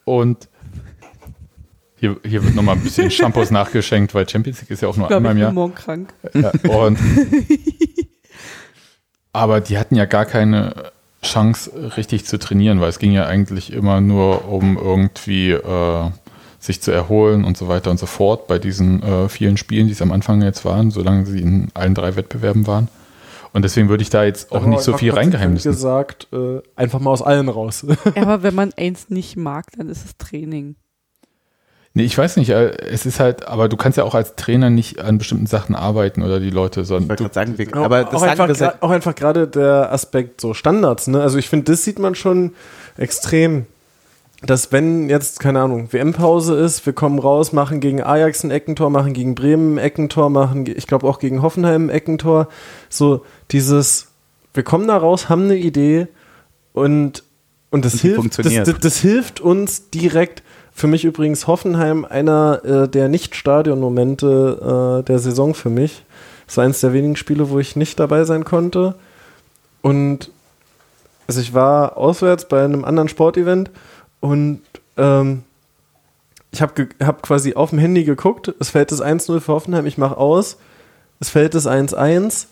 Und 0.05 0.47
hier, 1.99 2.17
hier 2.25 2.43
wird 2.43 2.55
nochmal 2.55 2.75
ein 2.75 2.81
bisschen 2.81 3.11
Shampoos 3.11 3.51
nachgeschenkt, 3.51 4.13
weil 4.15 4.27
Champions 4.27 4.61
League 4.61 4.71
ist 4.71 4.81
ja 4.81 4.87
auch 4.87 4.97
nur 4.97 5.09
Ich 5.09 5.15
einmal 5.15 5.31
ich 5.31 5.33
im 5.33 5.37
bin 5.37 5.43
Jahr. 5.43 5.53
morgen 5.53 5.75
krank. 5.75 6.13
Ja, 6.33 6.51
und 6.69 6.97
aber 9.33 9.61
die 9.61 9.77
hatten 9.77 9.95
ja 9.95 10.05
gar 10.05 10.25
keine 10.25 10.91
Chance, 11.23 11.71
richtig 11.97 12.25
zu 12.25 12.39
trainieren, 12.39 12.81
weil 12.81 12.89
es 12.89 12.97
ging 12.99 13.11
ja 13.11 13.25
eigentlich 13.27 13.71
immer 13.71 14.01
nur 14.01 14.47
um 14.47 14.75
irgendwie 14.77 15.51
äh, 15.51 16.09
sich 16.59 16.81
zu 16.81 16.91
erholen 16.91 17.43
und 17.43 17.57
so 17.57 17.67
weiter 17.67 17.91
und 17.91 17.99
so 17.99 18.05
fort 18.07 18.47
bei 18.47 18.57
diesen 18.59 19.01
äh, 19.03 19.29
vielen 19.29 19.57
Spielen, 19.57 19.85
die 19.87 19.93
es 19.93 20.01
am 20.01 20.11
Anfang 20.11 20.41
jetzt 20.41 20.65
waren, 20.65 20.89
solange 20.91 21.25
sie 21.27 21.39
in 21.39 21.69
allen 21.75 21.93
drei 21.95 22.15
Wettbewerben 22.15 22.65
waren. 22.67 22.87
Und 23.53 23.63
deswegen 23.63 23.89
würde 23.89 24.01
ich 24.03 24.09
da 24.09 24.23
jetzt 24.23 24.51
auch 24.51 24.57
Aber 24.57 24.67
nicht 24.67 24.81
so 24.81 24.97
viel 24.97 25.11
reingeheimnissen. 25.13 25.71
gesagt, 25.71 26.27
äh, 26.31 26.61
einfach 26.75 26.99
mal 26.99 27.11
aus 27.11 27.21
allen 27.21 27.49
raus. 27.49 27.85
Ja, 28.15 28.21
aber 28.21 28.43
wenn 28.43 28.55
man 28.55 28.71
eins 28.77 29.09
nicht 29.09 29.35
mag, 29.35 29.65
dann 29.77 29.89
ist 29.89 30.05
es 30.05 30.17
Training. 30.17 30.75
Nee, 31.93 32.03
ich 32.03 32.17
weiß 32.17 32.37
nicht, 32.37 32.49
äh, 32.51 32.69
es 32.87 33.05
ist 33.05 33.19
halt, 33.19 33.45
aber 33.49 33.67
du 33.67 33.75
kannst 33.75 33.97
ja 33.97 34.05
auch 34.05 34.15
als 34.15 34.37
Trainer 34.37 34.69
nicht 34.69 34.99
an 35.01 35.17
bestimmten 35.17 35.45
Sachen 35.47 35.75
arbeiten 35.75 36.21
oder 36.23 36.39
die 36.39 36.49
Leute, 36.49 36.81
Ich 36.81 36.87
sondern 36.87 37.09
wollte 37.09 37.23
du, 37.25 37.29
gerade 37.29 37.33
sagen, 37.51 37.57
wir, 37.57 37.67
Auch- 37.77 37.83
aber 37.85 38.05
das 38.05 38.13
auch, 38.13 38.19
sagen 38.19 38.31
einfach, 38.31 38.47
wir 38.47 38.55
seit, 38.55 38.75
gra- 38.75 38.81
auch 38.83 38.89
einfach 38.91 39.15
gerade 39.15 39.47
der 39.49 39.91
Aspekt 39.91 40.39
so 40.39 40.53
Standards. 40.53 41.07
Ne? 41.07 41.21
Also 41.21 41.37
ich 41.37 41.49
finde, 41.49 41.69
das 41.69 41.83
sieht 41.83 41.99
man 41.99 42.15
schon 42.15 42.53
extrem, 42.95 43.65
dass 44.41 44.71
wenn 44.71 45.07
jetzt, 45.09 45.39
keine 45.39 45.61
Ahnung, 45.61 45.93
WM-Pause 45.93 46.55
ist, 46.57 46.85
wir 46.85 46.93
kommen 46.93 47.19
raus, 47.19 47.53
machen 47.53 47.79
gegen 47.79 48.01
Ajax 48.01 48.43
ein 48.43 48.49
Eckentor, 48.49 48.89
machen 48.89 49.13
gegen 49.13 49.35
Bremen 49.35 49.75
ein 49.75 49.77
Eckentor, 49.77 50.31
machen, 50.31 50.65
ich 50.65 50.87
glaube 50.87 51.07
auch 51.07 51.19
gegen 51.19 51.43
Hoffenheim 51.43 51.87
ein 51.87 51.89
Eckentor, 51.89 52.47
so 52.89 53.23
dieses, 53.51 54.07
wir 54.53 54.63
kommen 54.63 54.87
da 54.87 54.97
raus, 54.97 55.29
haben 55.29 55.43
eine 55.43 55.57
Idee 55.57 56.07
und, 56.73 57.23
und 57.69 57.85
das 57.85 57.93
Und 57.93 58.01
hilft, 58.01 58.39
das, 58.39 58.53
das, 58.53 58.79
das 58.79 58.97
hilft 58.97 59.41
uns 59.41 59.89
direkt. 59.91 60.41
Für 60.73 60.87
mich 60.87 61.03
übrigens 61.03 61.47
Hoffenheim 61.47 62.05
einer 62.05 62.61
äh, 62.63 62.87
der 62.87 63.09
Nicht-Stadion-Momente 63.09 65.01
äh, 65.01 65.05
der 65.05 65.19
Saison 65.19 65.53
für 65.53 65.69
mich. 65.69 66.03
Das 66.47 66.57
war 66.57 66.63
eines 66.63 66.79
der 66.79 66.93
wenigen 66.93 67.17
Spiele, 67.17 67.49
wo 67.49 67.59
ich 67.59 67.75
nicht 67.75 67.99
dabei 67.99 68.23
sein 68.23 68.45
konnte. 68.45 68.95
Und 69.81 70.31
also 71.27 71.41
ich 71.41 71.53
war 71.53 71.97
auswärts 71.97 72.47
bei 72.47 72.63
einem 72.63 72.83
anderen 72.83 73.09
Sportevent 73.09 73.69
und 74.21 74.61
ähm, 74.97 75.43
ich 76.51 76.61
habe 76.61 76.87
hab 77.03 77.21
quasi 77.21 77.53
auf 77.55 77.69
dem 77.71 77.79
Handy 77.79 78.03
geguckt, 78.05 78.53
es 78.59 78.69
fällt 78.69 78.91
das 78.91 79.01
1-0 79.01 79.39
für 79.41 79.53
Hoffenheim, 79.53 79.85
ich 79.85 79.97
mache 79.97 80.17
aus, 80.17 80.57
es 81.19 81.29
fällt 81.29 81.53
das 81.53 81.67
1-1 81.67 82.45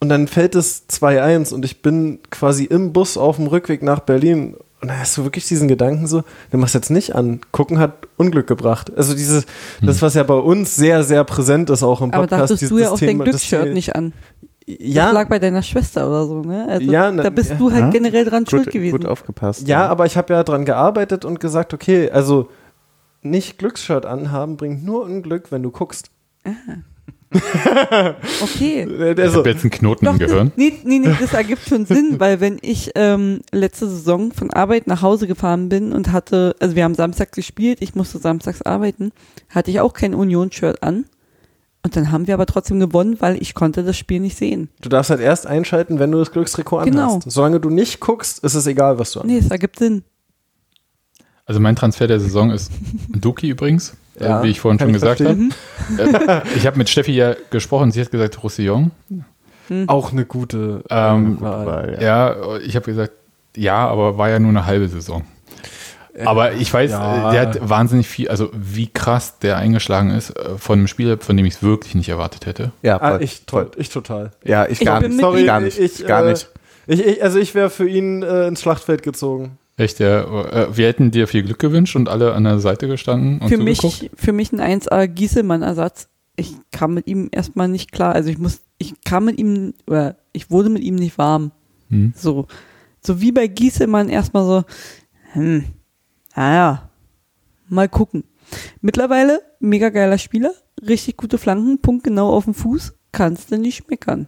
und 0.00 0.08
dann 0.08 0.26
fällt 0.28 0.54
es 0.54 0.88
2-1 0.88 1.54
und 1.54 1.64
ich 1.64 1.80
bin 1.82 2.18
quasi 2.30 2.64
im 2.64 2.92
Bus 2.92 3.16
auf 3.16 3.36
dem 3.36 3.46
Rückweg 3.46 3.82
nach 3.82 4.00
Berlin. 4.00 4.56
Und 4.80 4.88
da 4.88 4.98
hast 4.98 5.16
du 5.16 5.22
wirklich 5.22 5.46
diesen 5.46 5.68
Gedanken 5.68 6.08
so, 6.08 6.24
du 6.50 6.58
machst 6.58 6.74
jetzt 6.74 6.90
nicht 6.90 7.14
an, 7.14 7.40
gucken 7.52 7.78
hat 7.78 8.08
Unglück 8.16 8.48
gebracht. 8.48 8.90
Also 8.96 9.14
dieses, 9.14 9.46
das 9.80 10.02
was 10.02 10.14
ja 10.14 10.24
bei 10.24 10.34
uns 10.34 10.74
sehr, 10.74 11.04
sehr 11.04 11.22
präsent 11.22 11.70
ist 11.70 11.84
auch 11.84 12.00
im 12.00 12.10
Aber 12.12 12.22
Podcast. 12.24 12.42
dachtest 12.42 12.62
dieses- 12.62 12.70
du 12.76 12.78
ja 12.82 12.90
auch 12.90 12.98
dein 12.98 13.10
Thema- 13.10 13.24
das 13.24 13.30
Glücksshirt 13.36 13.72
nicht 13.74 13.94
an. 13.94 14.12
Ja, 14.66 15.06
Das 15.06 15.14
lag 15.14 15.28
bei 15.28 15.38
deiner 15.38 15.62
Schwester 15.62 16.06
oder 16.08 16.26
so, 16.26 16.42
ne? 16.42 16.66
Also 16.68 16.90
Ja, 16.90 17.10
na- 17.10 17.22
da 17.24 17.30
bist 17.30 17.50
ja. 17.50 17.56
du 17.56 17.70
halt 17.72 17.80
Ja. 17.84 17.90
generell 17.90 18.24
dran 18.24 18.46
schuld 18.46 18.64
gut, 18.64 18.72
gewesen. 18.72 18.98
gut 18.98 19.06
aufgepasst. 19.06 19.66
Ja, 19.66 19.86
aber 19.88 20.06
ich 20.06 20.16
habe 20.16 20.32
ja 20.34 20.42
dran 20.44 20.64
gearbeitet 20.64 21.24
und 21.24 21.40
gesagt, 21.40 21.74
okay, 21.74 22.10
also 22.10 22.48
nicht 23.22 23.58
Glücksshirt 23.58 24.06
anhaben 24.06 24.56
bringt 24.56 24.84
nur 24.84 25.02
Unglück, 25.04 25.50
wenn 25.52 25.62
du 25.62 25.70
guckst. 25.70 26.10
Okay. 28.42 28.82
Äh, 28.82 29.12
ich 29.12 29.18
Also, 29.20 29.38
habe 29.38 29.50
jetzt 29.50 29.62
einen 29.62 29.70
Knoten 29.70 30.06
im 30.06 30.18
Gehirn. 30.18 30.52
Nee, 30.56 30.74
nee, 30.84 30.98
nee, 30.98 31.14
das 31.18 31.32
ergibt 31.32 31.66
schon 31.66 31.86
Sinn, 31.86 32.16
weil 32.18 32.40
wenn 32.40 32.58
ich 32.60 32.90
ähm, 32.94 33.40
letzte 33.52 33.88
Saison 33.88 34.32
von 34.32 34.50
Arbeit 34.52 34.86
nach 34.86 35.00
Hause 35.00 35.26
gefahren 35.26 35.68
bin 35.70 35.92
und 35.92 36.12
hatte, 36.12 36.54
also 36.60 36.76
wir 36.76 36.84
haben 36.84 36.94
Samstag 36.94 37.32
gespielt, 37.32 37.78
ich 37.80 37.94
musste 37.94 38.18
samstags 38.18 38.60
arbeiten, 38.62 39.12
hatte 39.48 39.70
ich 39.70 39.80
auch 39.80 39.94
kein 39.94 40.14
Union-Shirt 40.14 40.82
an. 40.82 41.06
Und 41.84 41.96
dann 41.96 42.12
haben 42.12 42.26
wir 42.28 42.34
aber 42.34 42.46
trotzdem 42.46 42.78
gewonnen, 42.78 43.16
weil 43.20 43.40
ich 43.42 43.54
konnte 43.54 43.82
das 43.82 43.96
Spiel 43.96 44.20
nicht 44.20 44.36
sehen. 44.38 44.68
du 44.82 44.88
darfst 44.88 45.10
halt 45.10 45.20
erst 45.20 45.46
einschalten, 45.48 45.98
wenn 45.98 46.12
du 46.12 46.18
das 46.18 46.30
Glückstrikot 46.30 46.84
Genau. 46.84 47.14
anhast. 47.14 47.30
Solange 47.30 47.58
du 47.58 47.70
nicht 47.70 47.98
guckst, 48.00 48.38
ist 48.44 48.54
es 48.54 48.66
egal, 48.66 48.98
was 49.00 49.12
du 49.12 49.20
anhast. 49.20 49.32
Nee, 49.34 49.44
es 49.44 49.50
ergibt 49.50 49.78
Sinn. 49.80 50.04
Also 51.44 51.58
mein 51.58 51.74
Transfer 51.74 52.06
der 52.06 52.20
Saison 52.20 52.50
ist 52.52 52.70
Duki 53.08 53.48
übrigens, 53.48 53.94
Ja, 54.20 54.40
äh, 54.40 54.44
wie 54.44 54.48
ich 54.50 54.60
vorhin 54.60 54.78
schon 54.78 54.88
ich 54.90 54.94
gesagt 54.94 55.20
habe. 55.20 55.36
Äh, 55.98 56.42
ich 56.56 56.66
habe 56.66 56.78
mit 56.78 56.88
Steffi 56.88 57.12
ja 57.12 57.34
gesprochen, 57.50 57.90
sie 57.90 58.00
hat 58.00 58.10
gesagt 58.12 58.40
Roussillon. 58.42 58.92
Auch 59.88 60.12
eine 60.12 60.24
gute 60.24 60.84
Ähm, 60.88 61.40
Wahl. 61.40 61.66
Weil, 61.66 61.94
ja. 62.00 62.32
Ja, 62.36 62.58
ich 62.58 62.76
habe 62.76 62.86
gesagt, 62.86 63.12
ja, 63.56 63.88
aber 63.88 64.18
war 64.18 64.28
ja 64.30 64.38
nur 64.38 64.50
eine 64.50 64.66
halbe 64.66 64.88
Saison. 64.88 65.24
Aber 66.24 66.52
ich 66.52 66.72
weiß, 66.72 66.90
ja. 66.90 67.30
äh, 67.30 67.32
der 67.32 67.40
hat 67.42 67.68
wahnsinnig 67.68 68.06
viel, 68.06 68.28
also 68.28 68.50
wie 68.52 68.86
krass 68.88 69.38
der 69.38 69.56
eingeschlagen 69.56 70.10
ist 70.10 70.30
äh, 70.36 70.58
von 70.58 70.78
einem 70.78 70.88
Spieler, 70.88 71.18
von 71.18 71.36
dem 71.36 71.46
ich 71.46 71.54
es 71.54 71.62
wirklich 71.62 71.94
nicht 71.94 72.08
erwartet 72.10 72.46
hätte. 72.46 72.72
Ja, 72.82 73.00
Ah, 73.00 73.18
ich, 73.20 73.42
voll. 73.48 73.70
ich 73.76 73.88
total. 73.88 74.32
Ja, 74.44 74.66
ich 74.66 74.80
Ich 74.80 74.86
gar 74.86 75.00
nicht. 75.00 75.18
Sorry, 75.18 75.44
gar 75.44 75.60
nicht. 75.60 75.78
Ich, 75.78 76.06
gar 76.06 76.24
äh, 76.26 76.30
nicht. 76.32 76.48
Ich, 76.86 77.00
ich, 77.04 77.22
also 77.22 77.38
ich 77.38 77.54
wäre 77.54 77.70
für 77.70 77.88
ihn 77.88 78.22
äh, 78.22 78.46
ins 78.48 78.60
Schlachtfeld 78.60 79.02
gezogen. 79.02 79.58
Echt, 79.78 80.00
äh, 80.00 80.24
wir 80.76 80.86
hätten 80.86 81.10
dir 81.12 81.26
viel 81.26 81.42
Glück 81.44 81.58
gewünscht 81.58 81.96
und 81.96 82.08
alle 82.08 82.34
an 82.34 82.44
der 82.44 82.58
Seite 82.58 82.88
gestanden 82.88 83.40
und 83.40 83.48
Für 83.48 83.56
zugeguckt. 83.58 84.02
mich, 84.02 84.10
für 84.14 84.32
mich 84.32 84.52
ein 84.52 84.60
1A 84.60 85.06
Gieselmann-Ersatz. 85.06 86.08
Ich 86.36 86.54
kam 86.72 86.92
mit 86.94 87.06
ihm 87.06 87.28
erstmal 87.32 87.68
nicht 87.68 87.90
klar. 87.92 88.14
Also 88.14 88.28
ich 88.28 88.38
muss, 88.38 88.60
ich 88.78 88.94
kam 89.04 89.24
mit 89.24 89.38
ihm, 89.38 89.72
oder 89.86 90.16
ich 90.32 90.50
wurde 90.50 90.68
mit 90.68 90.82
ihm 90.82 90.96
nicht 90.96 91.16
warm. 91.16 91.52
Hm. 91.88 92.12
So, 92.16 92.46
so 93.00 93.20
wie 93.22 93.32
bei 93.32 93.46
Gieselmann 93.46 94.08
erstmal 94.10 94.44
so, 94.44 94.64
hm, 95.32 95.64
naja, 96.36 96.90
mal 97.68 97.88
gucken. 97.88 98.24
Mittlerweile 98.80 99.40
mega 99.60 99.88
geiler 99.90 100.18
Spieler, 100.18 100.52
richtig 100.86 101.16
gute 101.16 101.38
Flanken, 101.38 101.80
punktgenau 101.80 102.30
auf 102.34 102.44
dem 102.44 102.54
Fuß. 102.54 102.94
kannst 103.12 103.50
du 103.50 103.58
nicht 103.58 103.88
meckern. 103.90 104.26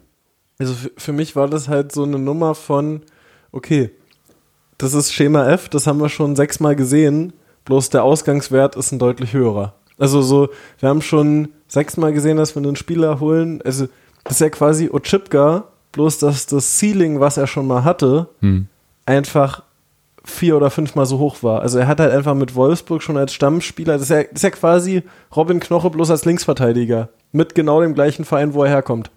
Also 0.59 0.75
für, 0.75 0.93
für 0.97 1.13
mich 1.13 1.35
war 1.37 1.49
das 1.49 1.69
halt 1.69 1.93
so 1.93 2.05
eine 2.05 2.19
Nummer 2.19 2.55
von, 2.55 3.03
okay, 3.51 3.91
das 4.79 4.95
ist 4.95 5.13
Schema 5.13 5.49
F, 5.51 5.69
das 5.69 5.87
haben 5.87 6.01
wir 6.01 6.09
schon 6.09 6.37
sechsmal 6.37 6.77
gesehen, 6.77 7.33
bloß 7.65 7.91
der 7.91 8.05
Ausgangswert 8.05 8.77
ist 8.77 8.93
ein 8.93 8.99
deutlich 8.99 9.33
höherer. 9.33 9.75
Also 9.99 10.23
so, 10.23 10.49
wir 10.81 10.89
haben 10.89 11.03
schon 11.03 11.49
sechsmal 11.69 12.13
gesehen, 12.13 12.37
dass 12.37 12.55
wir 12.55 12.63
einen 12.63 12.77
Spieler 12.77 13.21
holen, 13.21 13.63
also 13.63 13.89
das 14.25 14.35
ist 14.35 14.41
ja 14.41 14.51
quasi 14.51 14.91
Ochipka, 14.93 15.69
bloß 15.93 16.19
dass 16.19 16.47
das 16.47 16.79
Ceiling, 16.79 17.21
was 17.21 17.37
er 17.37 17.47
schon 17.47 17.67
mal 17.67 17.85
hatte, 17.85 18.29
Hm. 18.41 18.67
einfach 19.07 19.63
vier 20.25 20.57
oder 20.57 20.71
fünfmal 20.71 21.07
so 21.07 21.19
hoch 21.19 21.43
war. 21.43 21.61
Also 21.63 21.79
er 21.79 21.87
hat 21.87 22.01
halt 22.01 22.13
einfach 22.13 22.35
mit 22.35 22.55
Wolfsburg 22.55 23.03
schon 23.03 23.17
als 23.17 23.33
Stammspieler, 23.35 23.95
das 23.95 24.03
ist 24.03 24.09
ja, 24.11 24.23
das 24.23 24.33
ist 24.33 24.43
ja 24.43 24.51
quasi 24.51 25.03
Robin 25.37 25.61
Knoche 25.61 25.91
bloß 25.91 26.11
als 26.11 26.25
Linksverteidiger. 26.25 27.11
Mit 27.33 27.55
genau 27.55 27.81
dem 27.81 27.95
gleichen 27.95 28.25
Verein, 28.25 28.55
wo 28.55 28.63
er 28.65 28.71
herkommt. 28.71 29.11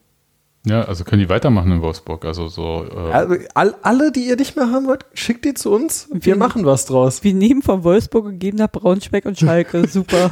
Ja, 0.65 0.81
also 0.81 1.05
können 1.05 1.21
die 1.21 1.29
weitermachen 1.29 1.71
in 1.71 1.81
Wolfsburg. 1.81 2.25
Also 2.25 2.49
so. 2.49 2.83
Äh, 2.93 3.11
Also, 3.13 3.35
all, 3.53 3.75
alle, 3.83 4.11
die 4.11 4.27
ihr 4.27 4.35
nicht 4.35 4.57
mehr 4.57 4.69
haben 4.69 4.85
wollt, 4.87 5.05
schickt 5.13 5.45
die 5.45 5.53
zu 5.53 5.71
uns. 5.71 6.09
Wir 6.11 6.21
Wir- 6.21 6.35
machen 6.35 6.65
was 6.65 6.85
draus. 6.85 7.23
Wir 7.23 7.33
nehmen 7.33 7.61
von 7.61 7.85
Wolfsburg 7.85 8.25
und 8.25 8.39
geben 8.39 8.57
nach 8.57 8.69
Braunschweig 8.71 9.25
und 9.25 9.39
Schalke. 9.39 9.87
Super. 9.87 10.29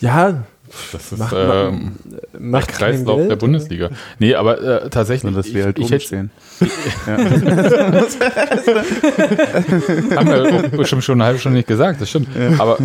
Ja, 0.00 0.44
das 0.92 1.12
ist 1.12 1.18
Macht- 1.18 1.34
ähm, 1.36 1.92
der 2.04 2.40
macht 2.40 2.68
kein 2.68 2.78
Kreislauf 2.94 3.16
Geld. 3.18 3.30
der 3.30 3.36
Bundesliga. 3.36 3.90
Nee, 4.18 4.34
aber 4.34 4.60
äh, 4.84 4.90
tatsächlich. 4.90 5.28
Und 5.28 5.36
dass 5.36 5.52
wir 5.52 5.64
halt 5.64 5.78
ich, 5.78 5.84
ich 5.86 5.90
hätte, 5.90 6.04
umstehen. 6.04 6.30
haben 10.16 10.28
wir 10.28 10.68
bestimmt 10.70 11.04
schon 11.04 11.14
eine 11.20 11.24
halbe 11.24 11.38
Stunde 11.38 11.58
nicht 11.58 11.68
gesagt, 11.68 12.00
das 12.00 12.10
stimmt. 12.10 12.28
Aber 12.58 12.78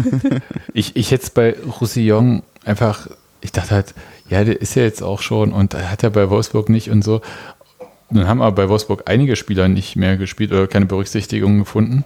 ich, 0.73 0.95
ich 0.95 1.11
hätte 1.11 1.23
es 1.23 1.29
bei 1.29 1.55
Roussillon 1.79 2.43
einfach, 2.63 3.07
ich 3.41 3.51
dachte 3.51 3.71
halt, 3.75 3.93
ja, 4.29 4.43
der 4.43 4.59
ist 4.61 4.75
ja 4.75 4.83
jetzt 4.83 5.01
auch 5.03 5.21
schon 5.21 5.53
und 5.53 5.73
er 5.73 5.91
hat 5.91 6.03
ja 6.03 6.09
bei 6.09 6.29
Wolfsburg 6.29 6.69
nicht 6.69 6.89
und 6.89 7.03
so. 7.03 7.21
Dann 8.09 8.27
haben 8.27 8.41
aber 8.41 8.55
bei 8.55 8.69
Wolfsburg 8.69 9.03
einige 9.07 9.35
Spieler 9.35 9.67
nicht 9.67 9.95
mehr 9.95 10.17
gespielt 10.17 10.51
oder 10.51 10.67
keine 10.67 10.85
Berücksichtigung 10.85 11.59
gefunden. 11.59 12.03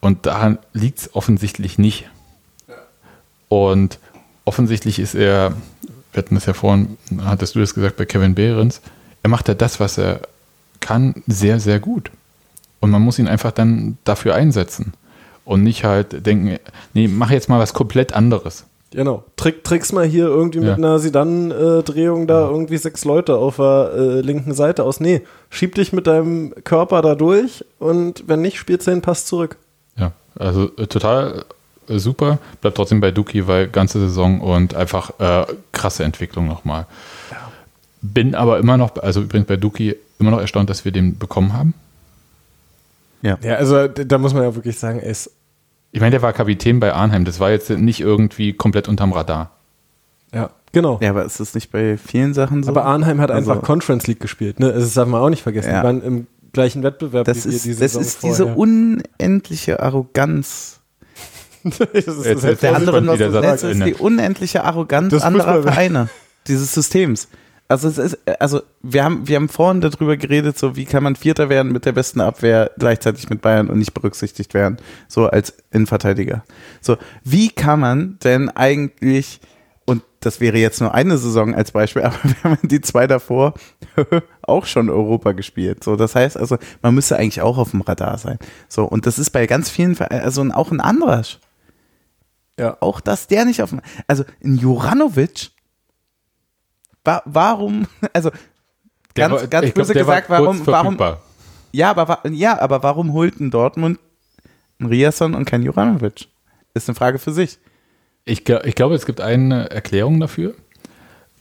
Und 0.00 0.26
daran 0.26 0.58
liegt 0.72 0.98
es 0.98 1.14
offensichtlich 1.14 1.78
nicht. 1.78 2.08
Und 3.48 3.98
offensichtlich 4.44 4.98
ist 4.98 5.14
er, 5.14 5.52
wir 6.12 6.18
hatten 6.22 6.34
das 6.34 6.46
ja 6.46 6.52
vorhin, 6.52 6.96
hattest 7.24 7.54
du 7.54 7.60
das 7.60 7.74
gesagt 7.74 7.96
bei 7.96 8.04
Kevin 8.04 8.34
Behrens, 8.34 8.80
er 9.22 9.30
macht 9.30 9.48
ja 9.48 9.54
das, 9.54 9.80
was 9.80 9.98
er 9.98 10.20
kann, 10.80 11.22
sehr, 11.26 11.60
sehr 11.60 11.78
gut. 11.80 12.10
Und 12.80 12.90
man 12.90 13.02
muss 13.02 13.18
ihn 13.20 13.28
einfach 13.28 13.52
dann 13.52 13.98
dafür 14.04 14.34
einsetzen. 14.34 14.94
Und 15.44 15.62
nicht 15.62 15.84
halt 15.84 16.24
denken, 16.26 16.58
nee, 16.94 17.08
mach 17.08 17.30
jetzt 17.30 17.48
mal 17.48 17.58
was 17.60 17.72
komplett 17.74 18.12
anderes. 18.12 18.64
genau. 18.92 19.24
Trick, 19.36 19.64
trick's 19.64 19.90
mal 19.92 20.04
hier 20.04 20.26
irgendwie 20.26 20.58
Ja. 20.60 20.70
mit 20.70 20.78
einer 20.78 20.98
Sidan-Drehung 20.98 22.26
da 22.26 22.48
irgendwie 22.48 22.76
sechs 22.76 23.04
Leute 23.04 23.36
auf 23.36 23.56
der 23.56 23.90
äh, 23.96 24.20
linken 24.20 24.54
Seite 24.54 24.84
aus. 24.84 25.00
Nee, 25.00 25.22
schieb 25.50 25.74
dich 25.76 25.92
mit 25.92 26.06
deinem 26.06 26.52
Körper 26.64 27.02
da 27.02 27.14
durch 27.14 27.64
und 27.78 28.24
wenn 28.28 28.40
nicht, 28.42 28.58
spielst 28.58 28.86
du 28.86 28.90
den 28.92 29.02
Pass 29.02 29.24
zurück. 29.26 29.56
Ja, 29.96 30.12
also 30.36 30.70
äh, 30.76 30.86
total 30.86 31.44
super. 31.88 32.38
Bleibt 32.60 32.76
trotzdem 32.76 33.00
bei 33.00 33.10
Duki, 33.10 33.46
weil 33.46 33.68
ganze 33.68 34.00
Saison 34.00 34.40
und 34.40 34.74
einfach 34.74 35.18
äh, 35.20 35.46
krasse 35.72 36.04
Entwicklung 36.04 36.46
nochmal. 36.46 36.86
Bin 38.00 38.34
aber 38.34 38.58
immer 38.58 38.76
noch, 38.76 38.96
also 38.96 39.20
übrigens 39.22 39.46
bei 39.46 39.56
Duki, 39.56 39.96
immer 40.18 40.30
noch 40.32 40.40
erstaunt, 40.40 40.68
dass 40.70 40.84
wir 40.84 40.92
den 40.92 41.18
bekommen 41.18 41.52
haben. 41.52 41.74
Ja, 43.22 43.36
also 43.56 43.86
d- 43.86 44.04
da 44.04 44.18
muss 44.18 44.34
man 44.34 44.42
ja 44.42 44.54
wirklich 44.54 44.76
sagen, 44.78 44.98
er 44.98 45.10
ist 45.10 45.30
Ich 45.92 46.00
meine, 46.00 46.10
der 46.10 46.22
war 46.22 46.32
Kapitän 46.32 46.80
bei 46.80 46.92
Arnheim. 46.92 47.24
Das 47.24 47.38
war 47.38 47.50
jetzt 47.52 47.70
nicht 47.70 48.00
irgendwie 48.00 48.52
komplett 48.52 48.88
unterm 48.88 49.12
Radar. 49.12 49.50
ja, 50.34 50.50
genau. 50.72 50.98
Ja, 51.00 51.10
aber 51.10 51.24
ist 51.24 51.38
das 51.38 51.54
nicht 51.54 51.70
bei 51.70 51.96
vielen 51.98 52.34
Sachen 52.34 52.64
so? 52.64 52.70
Aber 52.70 52.84
Arnheim 52.84 53.20
hat 53.20 53.30
Also- 53.30 53.52
einfach 53.52 53.64
Conference 53.64 54.06
League 54.08 54.18
gespielt. 54.20 54.58
Ne? 54.58 54.72
Das 54.72 54.94
darf 54.94 55.06
man 55.06 55.20
auch 55.20 55.30
nicht 55.30 55.42
vergessen. 55.42 55.70
Ja. 55.70 55.80
Die 55.82 55.86
waren 55.86 56.02
im 56.02 56.26
gleichen 56.52 56.82
Wettbewerb 56.82 57.24
das 57.26 57.44
wie 57.46 57.50
wir 57.50 57.56
ist, 57.56 57.64
die 57.64 57.70
das 57.70 57.78
Saison 57.78 58.02
ist 58.02 58.22
diese 58.24 58.42
vorher. 58.44 58.58
unendliche 58.58 59.80
Arroganz. 59.80 60.80
Das 61.64 61.78
ist, 61.80 62.24
Jetzt- 62.26 62.26
das 62.26 62.40
der 62.42 62.54
Der 62.56 62.76
andere 62.76 63.30
Satz 63.30 63.42
das 63.42 63.62
ist 63.62 63.72
Ende. 63.72 63.86
die 63.86 63.94
unendliche 63.94 64.64
Arroganz 64.64 65.12
Das 65.12 65.22
anderer 65.22 65.62
Vereine, 65.62 66.08
dieses 66.46 66.72
Systems. 66.74 67.28
Also 67.68 67.88
es 67.88 67.96
ist, 67.96 68.18
also 68.38 68.60
wir 68.82 69.02
haben, 69.02 69.26
wir 69.28 69.36
haben 69.36 69.48
vorhin 69.48 69.80
darüber 69.80 70.16
geredet, 70.18 70.58
so 70.58 70.76
wie 70.76 70.84
kann 70.84 71.02
man 71.02 71.16
Vierter 71.16 71.48
werden 71.48 71.72
mit 71.72 71.86
der 71.86 71.92
besten 71.92 72.20
Abwehr 72.20 72.70
gleichzeitig 72.78 73.30
mit 73.30 73.40
Bayern 73.40 73.70
und 73.70 73.78
nicht 73.78 73.94
berücksichtigt 73.94 74.52
werden, 74.52 74.76
so 75.08 75.26
als 75.28 75.54
Innenverteidiger. 75.70 76.44
So, 76.82 76.98
wie 77.24 77.48
kann 77.48 77.80
man 77.80 78.18
denn 78.24 78.50
eigentlich, 78.50 79.40
und 79.86 80.02
das 80.20 80.38
wäre 80.40 80.58
jetzt 80.58 80.82
nur 80.82 80.92
eine 80.92 81.16
Saison 81.16 81.54
als 81.54 81.70
Beispiel, 81.70 82.02
aber 82.06 82.16
wir 82.24 82.34
haben 82.44 82.58
die 82.62 82.82
zwei 82.82 83.06
davor 83.06 83.54
auch 84.42 84.66
schon 84.66 84.90
Europa 84.90 85.32
gespielt. 85.32 85.82
So, 85.82 85.96
das 85.96 86.14
heißt 86.14 86.36
also, 86.36 86.58
man 86.82 86.94
müsste 86.94 87.16
eigentlich 87.16 87.40
auch 87.40 87.56
auf 87.56 87.70
dem 87.70 87.80
Radar 87.80 88.18
sein. 88.18 88.38
So, 88.68 88.84
und 88.84 89.06
das 89.06 89.18
ist 89.18 89.30
bei 89.30 89.46
ganz 89.46 89.70
vielen, 89.70 89.94
Vereinen, 89.94 90.20
also 90.24 90.42
auch 90.52 90.72
ein 90.72 90.80
anderer 90.80 91.22
Ja. 92.62 92.76
auch 92.80 93.00
dass 93.00 93.26
der 93.26 93.44
nicht 93.44 93.62
auf 93.62 93.70
dem, 93.70 93.80
also 94.06 94.24
in 94.40 94.56
Juranovic, 94.56 95.50
wa 97.04 97.22
warum, 97.24 97.86
also 98.12 98.30
Der 99.16 99.28
ganz, 99.28 99.40
war- 99.42 99.48
ganz 99.48 99.66
ich 99.66 99.74
glaub, 99.74 99.86
böse 99.86 99.94
der 99.94 100.06
war 100.06 100.20
gesagt, 100.20 100.26
kurz 100.28 100.40
warum, 100.40 100.66
warum, 100.66 100.84
verfügbar. 100.98 101.22
ja, 101.72 101.90
aber, 101.94 102.20
ja, 102.30 102.58
aber 102.60 102.82
warum 102.82 103.12
holt 103.12 103.40
ein 103.40 103.50
Dortmund 103.50 103.98
einen 104.78 104.88
Riasson 104.88 105.34
und 105.34 105.44
kein 105.44 105.62
Juranovic? 105.62 106.28
Ist 106.74 106.88
eine 106.88 106.94
Frage 106.96 107.18
für 107.18 107.32
sich. 107.32 107.58
Ich, 108.24 108.48
ich 108.48 108.74
glaube, 108.74 108.94
es 108.94 109.04
gibt 109.04 109.20
eine 109.20 109.70
Erklärung 109.70 110.18
dafür. 110.20 110.54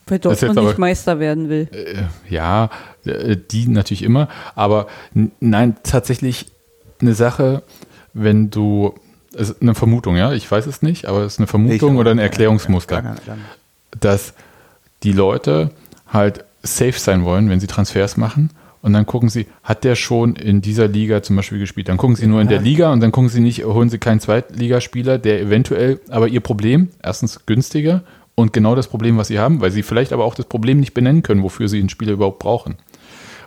Weil 0.07 0.19
Dortmund 0.19 0.57
aber- 0.57 0.68
nicht 0.68 0.77
Meister 0.80 1.19
werden 1.19 1.48
will. 1.48 1.69
Äh, 1.72 2.03
ja, 2.34 2.69
äh, 3.06 3.38
die 3.38 3.68
natürlich 3.68 4.03
immer. 4.03 4.27
Aber 4.56 4.88
nein, 5.39 5.77
tatsächlich 5.84 6.48
eine 6.99 7.14
Sache, 7.14 7.64
wenn 8.14 8.49
du, 8.49 8.93
ist 9.34 9.62
eine 9.62 9.76
Vermutung, 9.76 10.18
ja, 10.18 10.34
ich 10.34 10.49
weiß 10.49 10.66
es 10.68 10.82
nicht, 10.82 11.06
aber 11.06 11.22
es 11.22 11.34
ist 11.34 11.40
eine 11.40 11.48
Vermutung 11.48 11.94
Ich- 11.94 11.99
oder 11.99 12.12
ein 12.12 12.18
ja, 12.18 12.24
Erklärungsmuster. 12.24 13.02
Nicht. 13.02 13.22
dass 13.99 14.34
die 15.03 15.14
Leute 15.14 15.72
halt 16.08 16.44
safe 16.64 16.99
sein 16.99 17.24
wollen, 17.24 17.49
wenn 17.49 17.60
sie 17.60 17.68
Transfers 17.68 18.18
machen. 18.18 18.52
Und 18.82 18.94
dann 18.94 19.06
gucken 19.06 19.30
sie, 19.30 19.45
hat 19.64 19.84
der 19.84 19.95
schon 19.95 20.36
in 20.36 20.62
dieser 20.62 20.88
Liga 20.88 21.22
zum 21.22 21.36
Beispiel 21.36 21.60
gespielt? 21.60 21.88
Dann 21.88 21.98
gucken 21.98 22.16
sie 22.16 22.26
nur 22.26 22.41
in 22.41 22.48
der 22.48 22.60
Liga 22.60 22.91
und 22.91 22.99
dann 22.99 23.12
gucken 23.12 23.30
sie 23.30 23.40
nicht, 23.40 23.64
holen 23.64 23.90
sie 23.90 23.99
keinen 23.99 24.20
Zweitligaspieler, 24.20 25.20
der 25.20 25.40
eventuell, 25.40 25.99
aber 26.10 26.28
ihr 26.28 26.40
Problem, 26.40 26.90
erstens 27.03 27.45
günstiger 27.45 28.02
und 28.34 28.53
genau 28.53 28.74
das 28.74 28.88
Problem, 28.88 29.18
was 29.18 29.28
sie 29.28 29.38
haben, 29.38 29.62
weil 29.62 29.70
sie 29.70 29.84
vielleicht 29.84 30.14
aber 30.14 30.24
auch 30.26 30.34
das 30.34 30.48
Problem 30.48 30.80
nicht 30.80 30.95
benennen 30.95 31.22
können, 31.22 31.44
wofür 31.44 31.68
sie 31.68 31.80
einen 31.80 31.90
Spieler 31.90 32.14
überhaupt 32.14 32.40
brauchen. 32.40 32.76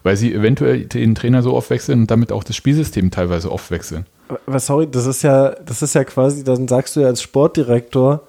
Weil 0.04 0.16
sie 0.16 0.32
eventuell 0.32 0.84
den 0.84 1.16
Trainer 1.16 1.42
so 1.42 1.54
oft 1.54 1.70
wechseln 1.70 2.02
und 2.02 2.10
damit 2.12 2.30
auch 2.30 2.44
das 2.44 2.54
Spielsystem 2.54 3.10
teilweise 3.10 3.50
oft 3.50 3.72
wechseln. 3.72 4.06
Aber 4.46 4.58
sorry, 4.58 4.88
das 4.90 5.06
ist 5.06 5.22
ja, 5.22 5.50
das 5.50 5.82
ist 5.82 5.94
ja 5.94 6.04
quasi, 6.04 6.44
dann 6.44 6.68
sagst 6.68 6.96
du 6.96 7.00
ja 7.00 7.08
als 7.08 7.22
Sportdirektor, 7.22 8.22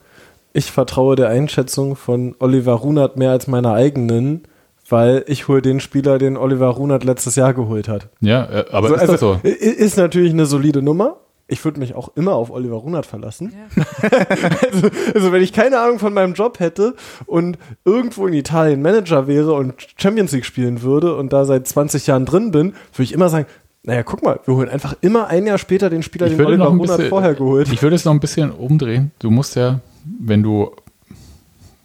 ich 0.54 0.72
vertraue 0.72 1.16
der 1.16 1.30
Einschätzung 1.30 1.96
von 1.96 2.36
Oliver 2.40 2.74
Runert 2.74 3.18
mehr 3.18 3.32
als 3.32 3.48
meiner 3.48 3.74
eigenen, 3.74 4.44
weil 4.88 5.24
ich 5.28 5.48
hole 5.48 5.62
den 5.62 5.80
Spieler, 5.80 6.18
den 6.18 6.38
Oliver 6.38 6.68
Runert 6.68 7.04
letztes 7.04 7.36
Jahr 7.36 7.54
geholt 7.54 7.88
hat. 7.88 8.08
Ja, 8.22 8.46
äh, 8.46 8.66
aber 8.72 8.90
So, 8.90 8.96
ist 8.96 9.08
das 9.08 9.20
so? 9.20 9.40
Ist 9.44 9.98
natürlich 9.98 10.32
eine 10.32 10.46
solide 10.46 10.82
Nummer. 10.82 11.18
Ich 11.48 11.64
würde 11.64 11.80
mich 11.80 11.94
auch 11.94 12.10
immer 12.16 12.34
auf 12.34 12.50
Oliver 12.50 12.78
Runert 12.78 13.06
verlassen. 13.06 13.54
also, 14.02 14.88
also 15.14 15.32
wenn 15.32 15.44
ich 15.44 15.54
keine 15.54 15.80
Ahnung 15.80 16.00
von 16.00 16.14
meinem 16.14 16.34
Job 16.34 16.60
hätte 16.60 16.96
und 17.28 17.60
irgendwo 17.84 18.26
in 18.26 18.34
Italien 18.34 18.82
Manager 18.82 19.28
wäre 19.28 19.54
und 19.54 19.76
Champions 19.98 20.32
League 20.32 20.46
spielen 20.46 20.82
würde 20.82 21.16
und 21.16 21.34
da 21.34 21.46
seit 21.46 21.68
20 21.68 22.08
Jahren 22.08 22.26
drin 22.26 22.52
bin, 22.52 22.74
würde 22.94 23.04
ich 23.04 23.14
immer 23.14 23.30
sagen, 23.30 23.46
naja, 23.86 24.04
guck 24.04 24.24
mal, 24.24 24.40
wir 24.46 24.56
holen 24.56 24.70
einfach 24.70 24.96
immer 25.02 25.28
ein 25.28 25.46
Jahr 25.46 25.58
später 25.58 25.90
den 25.90 26.02
Spieler, 26.02 26.28
den 26.28 26.44
Oliver 26.44 26.68
Runert 26.68 27.04
vorher 27.04 27.36
geholt. 27.36 27.72
Ich 27.72 27.82
würde 27.82 27.96
es 27.96 28.04
noch 28.04 28.14
ein 28.14 28.20
bisschen 28.20 28.52
umdrehen. 28.52 29.12
Du 29.20 29.30
musst 29.30 29.56
ja, 29.56 29.80
wenn 30.20 30.42
du 30.42 30.72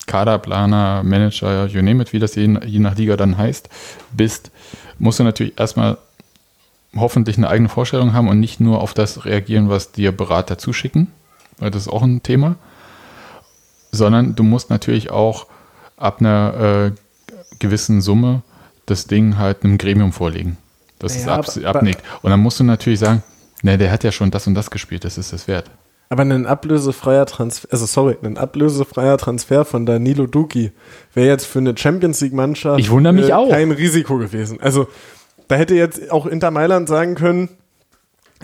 Kaderplaner, 0.07 1.03
Manager, 1.05 1.67
you 1.67 1.83
name 1.83 2.03
it, 2.03 2.13
wie 2.13 2.19
das 2.19 2.35
je, 2.35 2.59
je 2.65 2.79
nach 2.79 2.97
Liga 2.97 3.17
dann 3.17 3.37
heißt, 3.37 3.69
bist, 4.13 4.51
musst 4.99 5.19
du 5.19 5.25
natürlich 5.25 5.59
erstmal 5.59 5.99
hoffentlich 6.97 7.37
eine 7.37 7.49
eigene 7.49 7.69
Vorstellung 7.69 8.13
haben 8.13 8.29
und 8.29 8.41
nicht 8.41 8.61
nur 8.61 8.81
auf 8.81 8.95
das 8.95 9.25
reagieren, 9.25 9.69
was 9.69 9.93
dir 9.93 10.11
Berater 10.11 10.59
zuschicken, 10.59 11.09
weil 11.59 11.71
das 11.71 11.83
ist 11.83 11.89
auch 11.89 12.03
ein 12.03 12.23
Thema, 12.23 12.57
sondern 13.93 14.35
du 14.35 14.43
musst 14.43 14.71
natürlich 14.71 15.11
auch 15.11 15.47
ab 15.97 16.21
einer 16.21 16.55
äh, 16.89 16.91
gewissen 17.59 18.01
Summe 18.01 18.43
das 18.87 19.07
Ding 19.07 19.39
halt 19.39 19.65
einem 19.65 19.79
Gremium 19.79 20.13
vorlegen, 20.13 20.57
dass 21.01 21.15
Ja, 21.25 21.41
es 21.41 21.59
ab, 21.65 21.75
abnickt. 21.77 22.03
Und 22.23 22.31
dann 22.31 22.39
musst 22.41 22.61
du 22.61 22.65
natürlich 22.65 23.01
sagen, 23.01 23.23
ne, 23.63 23.77
der 23.77 23.91
hat 23.91 24.05
ja 24.05 24.13
schon 24.13 24.31
das 24.31 24.47
und 24.47 24.55
das 24.55 24.71
gespielt, 24.71 25.05
das 25.05 25.19
ist 25.19 25.33
es 25.33 25.49
wert. 25.49 25.71
Aber 26.09 26.23
ein 26.23 26.47
ablösefreier 26.47 27.25
Transfer, 27.27 27.69
also 27.71 27.87
sorry, 27.87 28.17
ein 28.23 28.37
ablösefreier 28.39 29.17
Transfer 29.17 29.65
von 29.65 29.87
Danilo 29.87 30.27
Duki 30.27 30.73
wäre 31.15 31.29
jetzt 31.29 31.47
für 31.47 31.61
eine 31.61 31.77
Champions 31.77 32.21
League 32.21 32.33
Mannschaft 32.33 32.81
Ich 32.81 32.91
wundere 32.91 33.13
mich 33.13 33.33
auch. 33.33 33.49
kein 33.51 33.71
Risiko 33.71 34.19
gewesen. 34.19 34.59
Also 34.61 34.89
da 35.49 35.55
hätte 35.57 35.75
jetzt 35.75 36.11
auch 36.11 36.27
Inter 36.27 36.51
Mailand 36.51 36.89
sagen 36.89 37.15
können, 37.15 37.49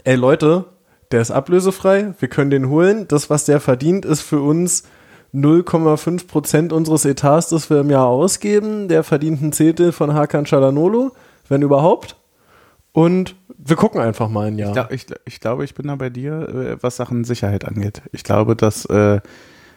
ey 0.04 0.14
Leute, 0.14 0.66
der 1.10 1.20
ist 1.20 1.30
ablösefrei, 1.32 2.14
wir 2.18 2.28
können 2.28 2.50
den 2.50 2.68
holen. 2.68 3.06
Das, 3.08 3.30
was 3.30 3.44
der 3.44 3.58
verdient, 3.60 4.04
ist 4.04 4.22
für 4.22 4.40
uns 4.40 4.84
0,5 5.34 6.26
Prozent 6.28 6.72
unseres 6.72 7.04
Etats, 7.04 7.48
das 7.50 7.68
wir 7.68 7.80
im 7.80 7.90
Jahr 7.90 8.06
ausgeben. 8.06 8.88
Der 8.88 9.02
verdient 9.02 9.42
ein 9.42 9.52
Zehntel 9.52 9.92
von 9.92 10.14
Hakan 10.14 10.46
Çalhanoğlu, 10.46 11.10
wenn 11.48 11.62
überhaupt. 11.62 12.16
Und 12.96 13.34
wir 13.58 13.76
gucken 13.76 14.00
einfach 14.00 14.30
mal 14.30 14.46
ein 14.46 14.56
Jahr. 14.58 14.68
Ich, 14.70 14.74
glaub, 14.74 15.20
ich, 15.26 15.34
ich 15.34 15.40
glaube, 15.40 15.64
ich 15.64 15.74
bin 15.74 15.86
da 15.88 15.96
bei 15.96 16.08
dir, 16.08 16.48
äh, 16.48 16.76
was 16.82 16.96
Sachen 16.96 17.24
Sicherheit 17.24 17.66
angeht. 17.66 18.00
Ich 18.12 18.24
glaube, 18.24 18.56
dass 18.56 18.86
äh, 18.86 19.20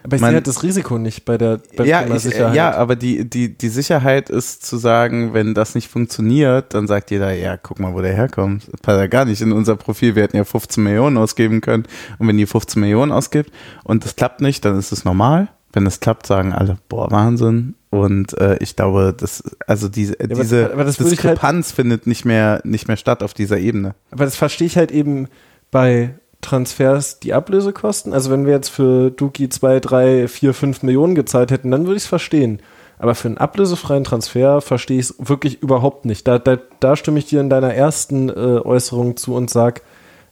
Aber 0.02 0.16
ich 0.16 0.20
man- 0.22 0.30
sehe 0.30 0.34
halt 0.36 0.46
das 0.46 0.62
Risiko 0.62 0.96
nicht 0.96 1.26
bei 1.26 1.36
der 1.36 1.60
beim 1.76 1.86
ja, 1.86 2.02
Thema 2.02 2.16
ich, 2.16 2.22
Sicherheit. 2.22 2.54
äh, 2.54 2.56
ja, 2.56 2.72
aber 2.76 2.96
die, 2.96 3.28
die, 3.28 3.58
die 3.58 3.68
Sicherheit 3.68 4.30
ist 4.30 4.64
zu 4.64 4.78
sagen, 4.78 5.34
wenn 5.34 5.52
das 5.52 5.74
nicht 5.74 5.88
funktioniert, 5.88 6.72
dann 6.72 6.86
sagt 6.86 7.10
jeder, 7.10 7.32
ja, 7.32 7.58
guck 7.58 7.78
mal, 7.78 7.92
wo 7.92 8.00
der 8.00 8.14
herkommt. 8.14 8.68
Das 8.72 8.80
passt 8.80 8.98
ja 8.98 9.06
gar 9.06 9.26
nicht 9.26 9.42
in 9.42 9.52
unser 9.52 9.76
Profil. 9.76 10.14
Wir 10.14 10.22
hätten 10.22 10.38
ja 10.38 10.44
15 10.44 10.82
Millionen 10.82 11.18
ausgeben 11.18 11.60
können. 11.60 11.84
Und 12.18 12.26
wenn 12.26 12.38
die 12.38 12.46
15 12.46 12.80
Millionen 12.80 13.12
ausgibt 13.12 13.52
und 13.84 14.02
das 14.06 14.16
klappt 14.16 14.40
nicht, 14.40 14.64
dann 14.64 14.78
ist 14.78 14.92
es 14.92 15.04
normal. 15.04 15.48
Wenn 15.74 15.84
es 15.86 16.00
klappt, 16.00 16.26
sagen 16.26 16.54
alle, 16.54 16.78
boah, 16.88 17.10
Wahnsinn. 17.10 17.74
Und 17.90 18.38
äh, 18.38 18.56
ich 18.60 18.76
glaube, 18.76 19.12
das, 19.16 19.42
also 19.66 19.88
diese, 19.88 20.14
aber- 20.20 20.28
diese 20.28 20.72
aber 20.72 20.84
das 20.84 20.98
halt- 20.98 21.10
Diskrepanz 21.10 21.72
findet 21.72 22.06
nicht 22.06 22.24
mehr, 22.24 22.60
nicht 22.64 22.86
mehr 22.86 22.96
statt 22.96 23.22
auf 23.22 23.34
dieser 23.34 23.58
Ebene. 23.58 23.94
Aber 24.12 24.24
das 24.24 24.36
verstehe 24.36 24.66
ich 24.68 24.76
halt 24.76 24.92
eben 24.92 25.26
bei 25.72 26.14
Transfers 26.40 27.18
die 27.20 27.34
Ablösekosten. 27.34 28.12
Also 28.12 28.30
wenn 28.30 28.46
wir 28.46 28.52
jetzt 28.52 28.68
für 28.70 29.10
Duki 29.10 29.48
2, 29.48 29.80
3, 29.80 30.28
4, 30.28 30.54
5 30.54 30.82
Millionen 30.84 31.14
gezahlt 31.14 31.50
hätten, 31.50 31.70
dann 31.70 31.84
würde 31.86 31.96
ich 31.96 32.04
es 32.04 32.08
verstehen. 32.08 32.60
Aber 32.98 33.14
für 33.14 33.28
einen 33.28 33.38
ablösefreien 33.38 34.04
Transfer 34.04 34.60
verstehe 34.60 34.98
ich 35.00 35.06
es 35.10 35.14
wirklich 35.18 35.62
überhaupt 35.62 36.04
nicht. 36.04 36.28
Da, 36.28 36.38
da, 36.38 36.58
da 36.80 36.96
stimme 36.96 37.18
ich 37.18 37.26
dir 37.26 37.40
in 37.40 37.50
deiner 37.50 37.74
ersten 37.74 38.28
äh, 38.28 38.32
Äußerung 38.32 39.16
zu 39.16 39.34
und 39.34 39.50
sag, 39.50 39.82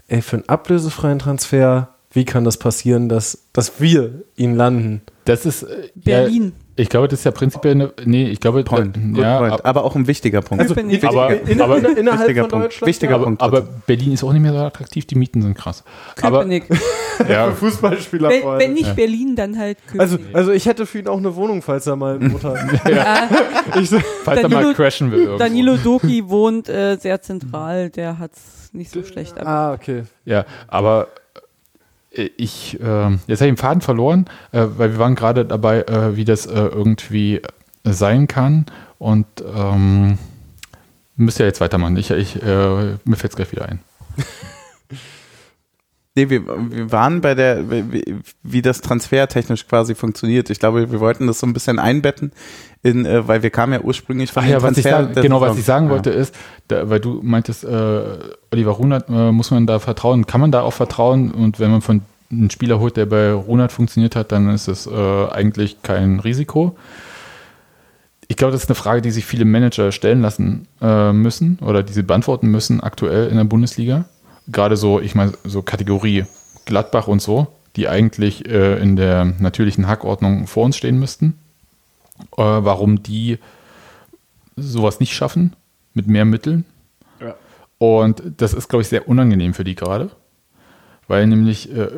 ey, 0.06 0.22
für 0.22 0.36
einen 0.36 0.48
ablösefreien 0.48 1.18
Transfer, 1.18 1.94
wie 2.12 2.24
kann 2.24 2.44
das 2.44 2.56
passieren, 2.58 3.08
dass, 3.08 3.38
dass 3.52 3.80
wir 3.80 4.22
ihn 4.36 4.54
landen? 4.54 5.02
Das 5.24 5.44
ist 5.46 5.62
äh, 5.64 5.88
Berlin. 5.94 6.52
Ja, 6.56 6.64
ich 6.78 6.88
glaube, 6.88 7.08
das 7.08 7.20
ist 7.20 7.24
ja 7.24 7.30
prinzipiell 7.30 7.74
eine, 7.74 7.92
nee, 8.04 8.28
ich 8.28 8.40
glaube, 8.40 8.62
Point. 8.64 8.96
ja, 9.16 9.38
point. 9.38 9.52
ab- 9.54 9.60
Aber 9.64 9.84
auch 9.84 9.96
ein 9.96 10.06
wichtiger 10.06 10.40
Punkt. 10.42 10.62
Also, 10.62 10.74
Köpenick. 10.74 11.04
aber, 11.04 11.34
In, 11.42 11.60
aber, 11.60 11.78
in, 11.78 11.96
innerhalb 11.96 12.20
wichtiger 12.20 12.42
von 12.42 12.50
Punkt. 12.50 12.66
Deutschland? 12.66 12.88
Wichtiger 12.88 13.10
ja. 13.10 13.16
aber, 13.16 13.24
Punkt 13.24 13.42
aber. 13.42 13.60
Berlin 13.86 14.12
ist 14.12 14.22
auch 14.24 14.32
nicht 14.32 14.42
mehr 14.42 14.52
so 14.52 14.58
attraktiv, 14.58 15.04
die 15.06 15.14
Mieten 15.16 15.42
sind 15.42 15.54
krass. 15.56 15.82
Aber, 16.22 16.38
Köpenick. 16.38 16.64
ja, 17.28 17.50
Fußballspieler 17.50 18.28
wenn, 18.28 18.58
wenn 18.58 18.72
nicht 18.74 18.94
Berlin, 18.96 19.34
dann 19.36 19.58
halt 19.58 19.78
Köpenick. 19.86 20.00
Also, 20.00 20.18
also 20.32 20.52
ich 20.52 20.66
hätte 20.66 20.86
für 20.86 21.00
ihn 21.00 21.08
auch 21.08 21.18
eine 21.18 21.34
Wohnung, 21.34 21.62
falls 21.62 21.86
er 21.86 21.96
mal 21.96 22.18
Mutter. 22.18 22.54
ja, 22.88 23.28
ich 23.80 23.90
falls 24.24 24.42
er 24.42 24.48
Danilo- 24.48 24.62
mal 24.62 24.74
crashen 24.74 25.10
will. 25.10 25.18
Irgendwo. 25.20 25.38
Danilo 25.38 25.76
Doki 25.76 26.28
wohnt 26.28 26.68
äh, 26.68 26.96
sehr 26.96 27.20
zentral, 27.20 27.90
der 27.90 28.18
hat's 28.18 28.70
nicht 28.72 28.90
so 28.92 29.02
schlecht. 29.02 29.38
ab. 29.38 29.46
ah, 29.46 29.72
okay. 29.72 30.02
Ja, 30.24 30.44
aber 30.68 31.08
ich, 32.18 32.80
äh, 32.80 33.10
jetzt 33.26 33.40
habe 33.40 33.48
ich 33.48 33.54
den 33.54 33.56
Faden 33.56 33.80
verloren, 33.80 34.26
äh, 34.52 34.66
weil 34.76 34.92
wir 34.92 34.98
waren 34.98 35.14
gerade 35.14 35.44
dabei, 35.44 35.82
äh, 35.82 36.16
wie 36.16 36.24
das 36.24 36.46
äh, 36.46 36.54
irgendwie 36.54 37.42
sein 37.84 38.26
kann 38.28 38.66
und 38.98 39.26
ähm, 39.54 40.18
müsst 41.16 41.38
ja 41.38 41.46
jetzt 41.46 41.60
weitermachen. 41.60 41.96
Ich, 41.96 42.10
ich, 42.10 42.42
äh, 42.42 42.96
mir 43.04 43.16
fällt 43.16 43.32
es 43.32 43.36
gleich 43.36 43.52
wieder 43.52 43.66
ein. 43.66 43.80
Nee, 46.18 46.30
wir, 46.30 46.42
wir 46.46 46.90
waren 46.90 47.20
bei 47.20 47.36
der, 47.36 47.70
wie, 47.70 48.16
wie 48.42 48.60
das 48.60 48.80
Transfer 48.80 49.28
technisch 49.28 49.68
quasi 49.68 49.94
funktioniert. 49.94 50.50
Ich 50.50 50.58
glaube, 50.58 50.90
wir 50.90 50.98
wollten 50.98 51.28
das 51.28 51.38
so 51.38 51.46
ein 51.46 51.52
bisschen 51.52 51.78
einbetten, 51.78 52.32
in, 52.82 53.06
äh, 53.06 53.28
weil 53.28 53.44
wir 53.44 53.50
kamen 53.50 53.72
ja 53.72 53.80
ursprünglich 53.82 54.32
von 54.32 54.42
Ach 54.42 54.48
ja, 54.48 54.60
was 54.60 54.76
ich 54.76 54.82
der 54.82 55.06
genau, 55.14 55.40
was 55.40 55.56
ich 55.56 55.64
sagen 55.64 55.86
Ja. 55.86 55.92
wollte 55.92 56.10
ist, 56.10 56.34
da, 56.66 56.90
weil 56.90 56.98
du 56.98 57.20
meintest, 57.22 57.62
äh, 57.62 58.02
Oliver 58.50 58.72
Runert, 58.72 59.08
äh, 59.08 59.30
muss 59.30 59.52
man 59.52 59.68
da 59.68 59.78
vertrauen, 59.78 60.26
kann 60.26 60.40
man 60.40 60.50
da 60.50 60.62
auch 60.62 60.72
vertrauen 60.72 61.30
und 61.30 61.60
wenn 61.60 61.70
man 61.70 61.82
von 61.82 62.02
einen 62.32 62.50
Spieler 62.50 62.80
holt, 62.80 62.96
der 62.96 63.06
bei 63.06 63.32
Runert 63.32 63.70
funktioniert 63.70 64.16
hat, 64.16 64.32
dann 64.32 64.50
ist 64.50 64.66
es 64.66 64.88
äh, 64.88 65.26
eigentlich 65.30 65.82
kein 65.84 66.18
Risiko. 66.18 66.76
Ich 68.26 68.36
glaube, 68.36 68.50
das 68.52 68.64
ist 68.64 68.68
eine 68.68 68.74
Frage, 68.74 69.02
die 69.02 69.12
sich 69.12 69.24
viele 69.24 69.44
Manager 69.44 69.92
stellen 69.92 70.20
lassen 70.20 70.66
äh, 70.82 71.12
müssen 71.12 71.60
oder 71.62 71.84
die 71.84 71.92
sie 71.92 72.02
beantworten 72.02 72.48
müssen 72.48 72.80
aktuell 72.80 73.28
in 73.28 73.36
der 73.36 73.44
Bundesliga. 73.44 74.06
Gerade 74.48 74.76
so, 74.76 75.00
ich 75.00 75.14
meine, 75.14 75.32
so 75.44 75.62
Kategorie 75.62 76.24
Gladbach 76.64 77.08
und 77.08 77.20
so, 77.20 77.48
die 77.76 77.88
eigentlich 77.88 78.48
äh, 78.48 78.80
in 78.80 78.96
der 78.96 79.24
natürlichen 79.24 79.86
Hackordnung 79.86 80.46
vor 80.46 80.64
uns 80.64 80.76
stehen 80.76 80.98
müssten. 80.98 81.38
Äh, 82.36 82.42
warum 82.42 83.02
die 83.02 83.38
sowas 84.56 85.00
nicht 85.00 85.14
schaffen 85.14 85.54
mit 85.94 86.06
mehr 86.08 86.24
Mitteln. 86.24 86.64
Ja. 87.20 87.34
Und 87.78 88.22
das 88.38 88.54
ist, 88.54 88.68
glaube 88.68 88.82
ich, 88.82 88.88
sehr 88.88 89.08
unangenehm 89.08 89.54
für 89.54 89.64
die 89.64 89.74
gerade, 89.74 90.10
weil 91.06 91.26
nämlich 91.26 91.74
äh, 91.74 91.88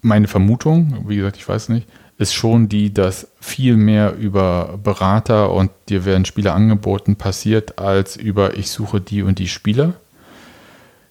meine 0.00 0.28
Vermutung, 0.28 1.04
wie 1.08 1.16
gesagt, 1.16 1.36
ich 1.36 1.48
weiß 1.48 1.70
nicht, 1.70 1.88
ist 2.18 2.34
schon 2.34 2.68
die, 2.68 2.92
dass 2.92 3.28
viel 3.40 3.76
mehr 3.76 4.14
über 4.16 4.78
Berater 4.82 5.52
und 5.52 5.70
dir 5.88 6.04
werden 6.04 6.24
Spieler 6.24 6.54
angeboten 6.54 7.16
passiert, 7.16 7.78
als 7.78 8.16
über 8.16 8.56
ich 8.56 8.70
suche 8.70 9.00
die 9.00 9.22
und 9.22 9.38
die 9.38 9.48
Spieler. 9.48 9.94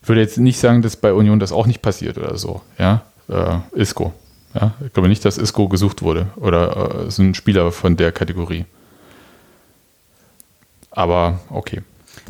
Ich 0.02 0.07
würde 0.10 0.22
jetzt 0.22 0.38
nicht 0.38 0.60
sagen, 0.60 0.82
dass 0.82 0.95
bei 0.95 1.14
Union 1.14 1.40
das 1.40 1.52
auch 1.52 1.68
nicht 1.68 1.82
passiert 1.82 2.18
oder 2.18 2.38
so, 2.38 2.61
ja, 2.80 3.03
äh, 3.30 3.57
Isco. 3.80 4.14
Ja, 4.53 4.73
ich 4.86 4.91
glaube 4.94 5.07
nicht, 5.07 5.23
dass 5.23 5.38
Isco 5.38 5.69
gesucht 5.69 6.02
wurde 6.02 6.28
oder 6.36 7.06
äh, 7.06 7.11
so 7.11 7.22
ein 7.23 7.34
Spieler 7.36 7.72
von 7.72 7.95
der 7.98 8.11
Kategorie. 8.11 8.65
Aber 10.91 11.40
okay. 11.49 11.82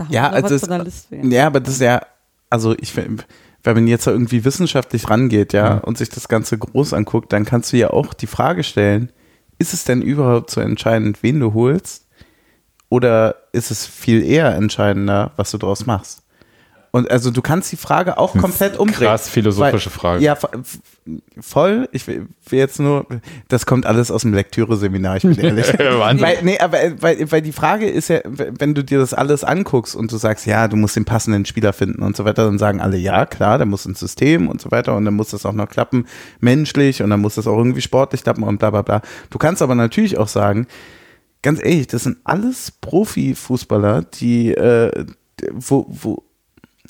Ja, 0.10 0.30
also 0.30 0.53
Liste. 0.84 1.15
Ja. 1.15 1.48
Aber 1.48 1.60
das 1.60 1.76
ist 1.76 1.81
ja, 1.81 2.02
also 2.49 2.76
ich 2.77 2.91
finde, 2.93 3.23
wenn 3.64 3.76
man 3.76 3.88
jetzt 3.88 4.06
da 4.07 4.11
irgendwie 4.11 4.45
wissenschaftlich 4.45 5.10
rangeht, 5.10 5.53
ja, 5.53 5.65
Ja. 5.65 5.77
und 5.77 5.98
sich 5.98 6.10
das 6.10 6.27
Ganze 6.27 6.57
groß 6.57 6.93
anguckt, 6.93 7.34
dann 7.34 7.45
kannst 7.45 7.73
du 7.73 7.77
ja 7.77 7.89
auch 7.91 8.14
die 8.14 8.27
Frage 8.27 8.64
stellen, 8.64 9.10
ist 9.57 9.73
es 9.73 9.84
denn 9.84 10.02
überhaupt 10.02 10.52
so 10.52 10.61
entscheidend, 10.61 11.23
wen 11.23 11.39
du 11.39 11.53
holst? 11.53 12.06
Oder 12.89 13.35
ist 13.53 13.72
es 13.72 13.85
viel 13.85 14.23
eher 14.23 14.53
entscheidender, 14.56 15.31
was 15.38 15.52
du 15.52 15.57
draus 15.57 15.85
machst? 15.85 16.22
Und 16.93 17.09
also 17.09 17.31
du 17.31 17.41
kannst 17.41 17.72
die 17.72 17.77
Frage 17.77 18.18
auch 18.18 18.38
komplett 18.38 18.77
umdrehen. 18.77 19.07
Krass 19.07 19.30
philosophische 19.30 19.89
Weil- 19.89 19.97
Frage. 19.97 20.23
Ja, 20.26 20.38
voll. 21.39 21.88
Ich 21.93 22.05
will 22.05 22.27
jetzt 22.51 22.81
nur, 22.81 23.05
das 23.47 23.65
kommt 23.65 23.85
alles 23.85 24.11
aus 24.11 24.23
dem 24.23 24.34
Lektüre-Seminar, 24.34 25.15
ich 25.15 25.23
bin 25.23 25.38
ehrlich. 25.39 25.68
Weil, 25.80 26.39
nee, 26.43 26.59
aber 26.59 26.81
äh, 26.84 27.01
weil, 27.01 27.31
weil 27.31 27.41
die 27.41 27.53
Frage 27.53 27.89
ist 27.89 28.09
ja, 28.09 28.19
wenn 28.26 28.73
du 28.76 28.84
dir 28.84 28.99
das 28.99 29.13
alles 29.13 29.45
anguckst 29.45 29.95
und 29.95 30.11
du 30.11 30.18
sagst, 30.18 30.45
ja, 30.45 30.68
du 30.68 30.76
musst 30.76 30.97
den 30.97 31.05
passenden 31.05 31.45
Spieler 31.45 31.72
finden 31.72 32.03
und 32.03 32.18
so 32.18 32.26
weiter, 32.26 32.43
dann 32.43 32.59
sagen 32.59 32.81
alle, 32.81 32.97
ja, 32.97 33.26
klar, 33.26 33.57
der 33.57 33.68
muss 33.68 33.85
ins 33.85 34.01
System 34.01 34.49
und 34.49 34.59
so 34.59 34.69
weiter 34.69 34.95
und 34.97 35.05
dann 35.05 35.13
muss 35.13 35.30
das 35.30 35.45
auch 35.45 35.53
noch 35.53 35.69
klappen, 35.69 36.07
menschlich 36.41 37.01
und 37.01 37.09
dann 37.09 37.22
muss 37.22 37.35
das 37.35 37.47
auch 37.47 37.57
irgendwie 37.57 37.81
sportlich 37.81 38.23
klappen 38.23 38.43
und 38.43 38.57
bla 38.57 38.69
bla 38.69 38.81
bla. 38.81 39.01
Du 39.30 39.38
kannst 39.38 39.61
aber 39.61 39.76
natürlich 39.76 40.18
auch 40.18 40.27
sagen, 40.27 40.68
ganz 41.41 41.59
ehrlich, 41.63 41.88
das 41.88 42.03
sind 42.03 42.18
alles 42.26 42.72
Profifußballer, 42.81 44.01
die, 44.03 44.51
äh, 44.53 45.05
wo, 45.53 45.85
wo 45.89 46.23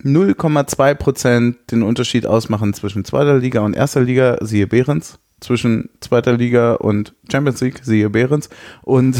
0,2 0.04 0.96
Prozent 0.96 1.58
den 1.72 1.84
Unterschied 1.84 2.26
ausmachen 2.26 2.74
zwischen 2.74 3.06
zweiter 3.06 3.38
Liga 3.38 3.62
und 3.62 3.76
erster 3.76 4.02
Liga, 4.02 4.38
siehe 4.42 4.68
Behrens, 4.68 5.20
zwischen 5.42 5.90
zweiter 6.00 6.34
Liga 6.34 6.76
und 6.76 7.14
Champions 7.30 7.62
League, 7.62 7.80
siehe 7.84 8.10
Behrens 8.10 8.50
und 8.84 9.16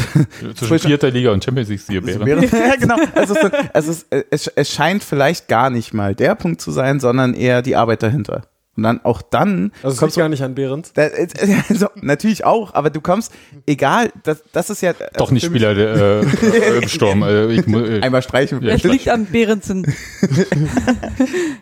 Zwischen 0.54 0.78
vierter 0.88 1.10
Liga 1.10 1.32
und 1.32 1.44
Champions 1.44 1.68
League 1.68 1.80
siehe 1.80 2.00
Bären. 2.00 2.24
Behrens. 2.24 2.52
ja, 2.52 2.76
genau. 2.76 2.96
Also, 3.14 3.34
es, 3.34 3.52
also 3.74 3.90
es, 3.90 4.06
es, 4.30 4.46
es 4.46 4.70
scheint 4.70 5.02
vielleicht 5.02 5.48
gar 5.48 5.68
nicht 5.68 5.92
mal 5.92 6.14
der 6.14 6.34
Punkt 6.36 6.60
zu 6.60 6.70
sein, 6.70 7.00
sondern 7.00 7.34
eher 7.34 7.60
die 7.60 7.76
Arbeit 7.76 8.02
dahinter. 8.02 8.42
Und 8.74 8.84
dann 8.84 9.04
auch 9.04 9.20
dann 9.20 9.70
Also 9.82 9.98
kommst 9.98 10.16
liegt 10.16 10.22
gar 10.22 10.28
nicht 10.30 10.42
an 10.42 10.54
Behrens. 10.54 10.94
da, 10.94 11.02
äh, 11.02 11.28
also, 11.68 11.88
natürlich 11.96 12.46
auch, 12.46 12.72
aber 12.72 12.88
du 12.88 13.02
kommst, 13.02 13.30
egal, 13.66 14.10
das, 14.22 14.42
das 14.52 14.70
ist 14.70 14.80
ja. 14.80 14.94
Doch 15.18 15.30
nicht 15.30 15.44
Spieler 15.44 15.74
der, 15.74 16.22
äh, 16.22 16.78
im 16.82 16.88
Sturm. 16.88 17.22
Äh, 17.22 17.52
ich, 17.52 17.66
äh, 17.68 18.00
Einmal 18.00 18.22
streichen. 18.22 18.62
Ja, 18.62 18.72
Es 18.74 18.82
liegt 18.84 19.08
am 19.10 19.26
Behrensen. 19.26 19.86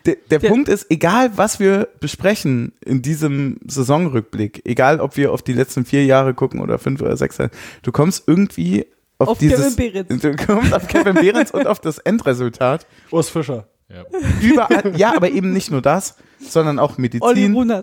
Der, 0.05 0.15
der 0.29 0.39
Der- 0.39 0.49
Punkt 0.49 0.67
ist, 0.69 0.87
egal 0.89 1.31
was 1.35 1.59
wir 1.59 1.87
besprechen 1.99 2.71
in 2.83 3.01
diesem 3.01 3.59
Saisonrückblick, 3.67 4.61
egal 4.65 4.99
ob 4.99 5.15
wir 5.17 5.31
auf 5.31 5.43
die 5.43 5.53
letzten 5.53 5.85
vier 5.85 6.05
Jahre 6.05 6.33
gucken 6.33 6.59
oder 6.59 6.79
fünf 6.79 7.01
oder 7.01 7.15
sechs, 7.17 7.37
du 7.83 7.91
kommst 7.91 8.23
irgendwie 8.27 8.87
auf, 9.19 9.27
Auf 9.29 9.37
dieses, 9.37 9.75
Kevin 9.75 10.07
Behrens. 10.07 10.21
du 10.21 10.35
kommst 10.35 10.73
auf 10.73 10.87
Kevin 10.87 11.13
Behrens 11.15 11.51
und 11.51 11.67
auf 11.67 11.79
das 11.79 11.99
Endresultat. 11.99 12.87
Urs 13.11 13.29
Fischer. 13.29 13.67
Ja. 13.93 14.05
Überall, 14.41 14.97
ja, 14.97 15.15
aber 15.15 15.29
eben 15.29 15.51
nicht 15.53 15.71
nur 15.71 15.81
das, 15.81 16.15
sondern 16.39 16.79
auch 16.79 16.97
Medizin. 16.97 17.21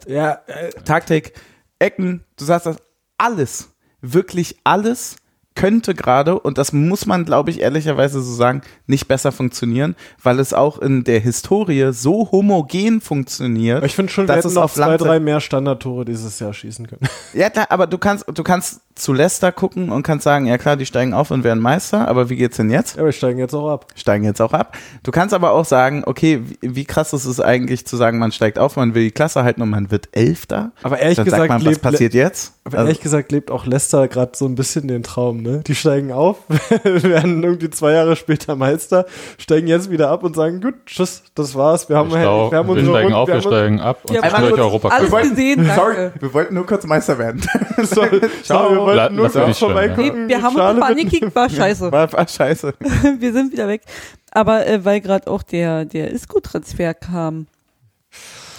Ja, 0.08 0.40
äh, 0.46 0.70
Taktik, 0.84 1.32
Ecken, 1.78 2.24
du 2.36 2.44
sagst 2.44 2.66
das, 2.66 2.76
alles, 3.18 3.70
wirklich 4.00 4.56
alles 4.64 5.16
könnte 5.58 5.92
gerade, 5.92 6.38
und 6.38 6.56
das 6.56 6.72
muss 6.72 7.04
man, 7.04 7.24
glaube 7.24 7.50
ich, 7.50 7.60
ehrlicherweise 7.60 8.22
so 8.22 8.32
sagen, 8.32 8.62
nicht 8.86 9.08
besser 9.08 9.32
funktionieren, 9.32 9.96
weil 10.22 10.38
es 10.38 10.54
auch 10.54 10.78
in 10.78 11.02
der 11.02 11.18
Historie 11.18 11.90
so 11.92 12.30
homogen 12.30 13.00
funktioniert. 13.00 13.84
ich 13.84 13.96
finde 13.96 14.12
schon, 14.12 14.24
wir 14.24 14.28
dass 14.28 14.36
hätten 14.36 14.48
es 14.48 14.54
noch 14.54 14.62
auf 14.62 14.74
zwei, 14.74 14.96
drei 14.96 15.18
mehr 15.18 15.40
Standardtore 15.40 16.04
dieses 16.04 16.38
Jahr 16.38 16.54
schießen 16.54 16.86
können. 16.86 17.02
Ja, 17.34 17.50
klar, 17.50 17.66
aber 17.70 17.88
du 17.88 17.98
kannst, 17.98 18.24
du 18.32 18.42
kannst 18.44 18.82
zu 18.98 19.12
Leicester 19.12 19.52
gucken 19.52 19.90
und 19.90 20.02
kannst 20.02 20.24
sagen, 20.24 20.46
ja 20.46 20.58
klar, 20.58 20.76
die 20.76 20.86
steigen 20.86 21.14
auf 21.14 21.30
und 21.30 21.44
werden 21.44 21.62
Meister, 21.62 22.08
aber 22.08 22.28
wie 22.30 22.36
geht's 22.36 22.56
denn 22.56 22.70
jetzt? 22.70 22.96
Ja, 22.96 23.04
wir 23.04 23.12
steigen 23.12 23.38
jetzt 23.38 23.54
auch 23.54 23.68
ab. 23.70 23.86
Steigen 23.94 24.24
jetzt 24.24 24.40
auch 24.42 24.52
ab. 24.52 24.76
Du 25.02 25.10
kannst 25.10 25.34
aber 25.34 25.52
auch 25.52 25.64
sagen, 25.64 26.02
okay, 26.06 26.42
wie, 26.44 26.58
wie 26.76 26.84
krass 26.84 27.12
ist 27.12 27.24
es 27.24 27.40
eigentlich 27.40 27.86
zu 27.86 27.96
sagen, 27.96 28.18
man 28.18 28.32
steigt 28.32 28.58
auf, 28.58 28.76
man 28.76 28.94
will 28.94 29.04
die 29.04 29.10
Klasse 29.10 29.44
halten 29.44 29.62
und 29.62 29.70
man 29.70 29.90
wird 29.90 30.08
Elfter? 30.12 30.72
Aber 30.82 30.98
ehrlich 30.98 31.16
Dann 31.16 31.24
gesagt, 31.24 31.40
sagt 31.42 31.48
man, 31.50 31.60
was 31.64 31.72
lebt- 31.74 31.82
passiert 31.82 32.14
jetzt? 32.14 32.54
Aber 32.64 32.76
Also- 32.78 32.88
ehrlich 32.88 33.00
gesagt 33.02 33.32
lebt 33.32 33.50
auch 33.50 33.64
Leicester 33.66 34.08
gerade 34.08 34.32
so 34.34 34.44
ein 34.46 34.54
bisschen 34.54 34.88
den 34.88 35.02
Traum, 35.02 35.42
ne? 35.42 35.62
Die 35.66 35.74
steigen 35.74 36.12
auf, 36.12 36.38
werden 36.84 37.42
irgendwie 37.42 37.70
zwei 37.70 37.92
Jahre 37.92 38.16
später 38.16 38.56
Meister, 38.56 39.06
steigen 39.38 39.68
jetzt 39.68 39.90
wieder 39.90 40.10
ab 40.10 40.22
und 40.24 40.36
sagen, 40.36 40.60
gut, 40.60 40.74
tschüss, 40.86 41.22
das 41.34 41.54
war's. 41.54 41.88
Wir 41.88 41.96
haben, 41.96 42.10
Wir, 42.10 42.18
stau- 42.18 42.50
wir 42.50 42.58
haben 42.58 42.68
wir 42.68 42.72
unsere 42.74 42.90
steigen 42.90 43.04
Runde- 43.14 43.16
auf, 43.16 43.28
wir 43.28 43.34
haben- 43.34 43.42
steigen 43.42 43.80
ab 43.80 43.98
und 44.08 44.14
Ja, 44.14 44.22
Europa 44.62 44.88
alles 44.88 45.10
gesehen, 45.30 45.66
danke. 45.66 45.74
Sorry, 45.74 46.10
wir 46.20 46.34
wollten 46.34 46.54
nur 46.54 46.66
kurz 46.66 46.84
Meister 46.86 47.18
werden. 47.18 47.40
Sorry, 47.82 48.20
sorry, 48.42 48.74
wir 48.74 48.80
wollten 48.96 49.14
nur 49.16 49.24
kurz 49.30 49.34
ja. 49.34 49.46
Nee, 49.46 49.54
vorbeigucken. 49.54 50.28
wir 50.28 50.42
haben 50.42 50.56
uns 50.56 50.82
angekickt, 50.82 51.34
war 51.34 51.48
scheiße. 51.50 51.92
War, 51.92 52.12
war 52.12 52.28
scheiße. 52.28 52.74
wir 53.18 53.32
sind 53.32 53.52
wieder 53.52 53.68
weg. 53.68 53.82
Aber 54.30 54.66
äh, 54.66 54.84
weil 54.84 55.00
gerade 55.00 55.30
auch 55.30 55.42
der, 55.42 55.84
der 55.84 56.10
Isco-Transfer 56.12 56.94
kam. 56.94 57.46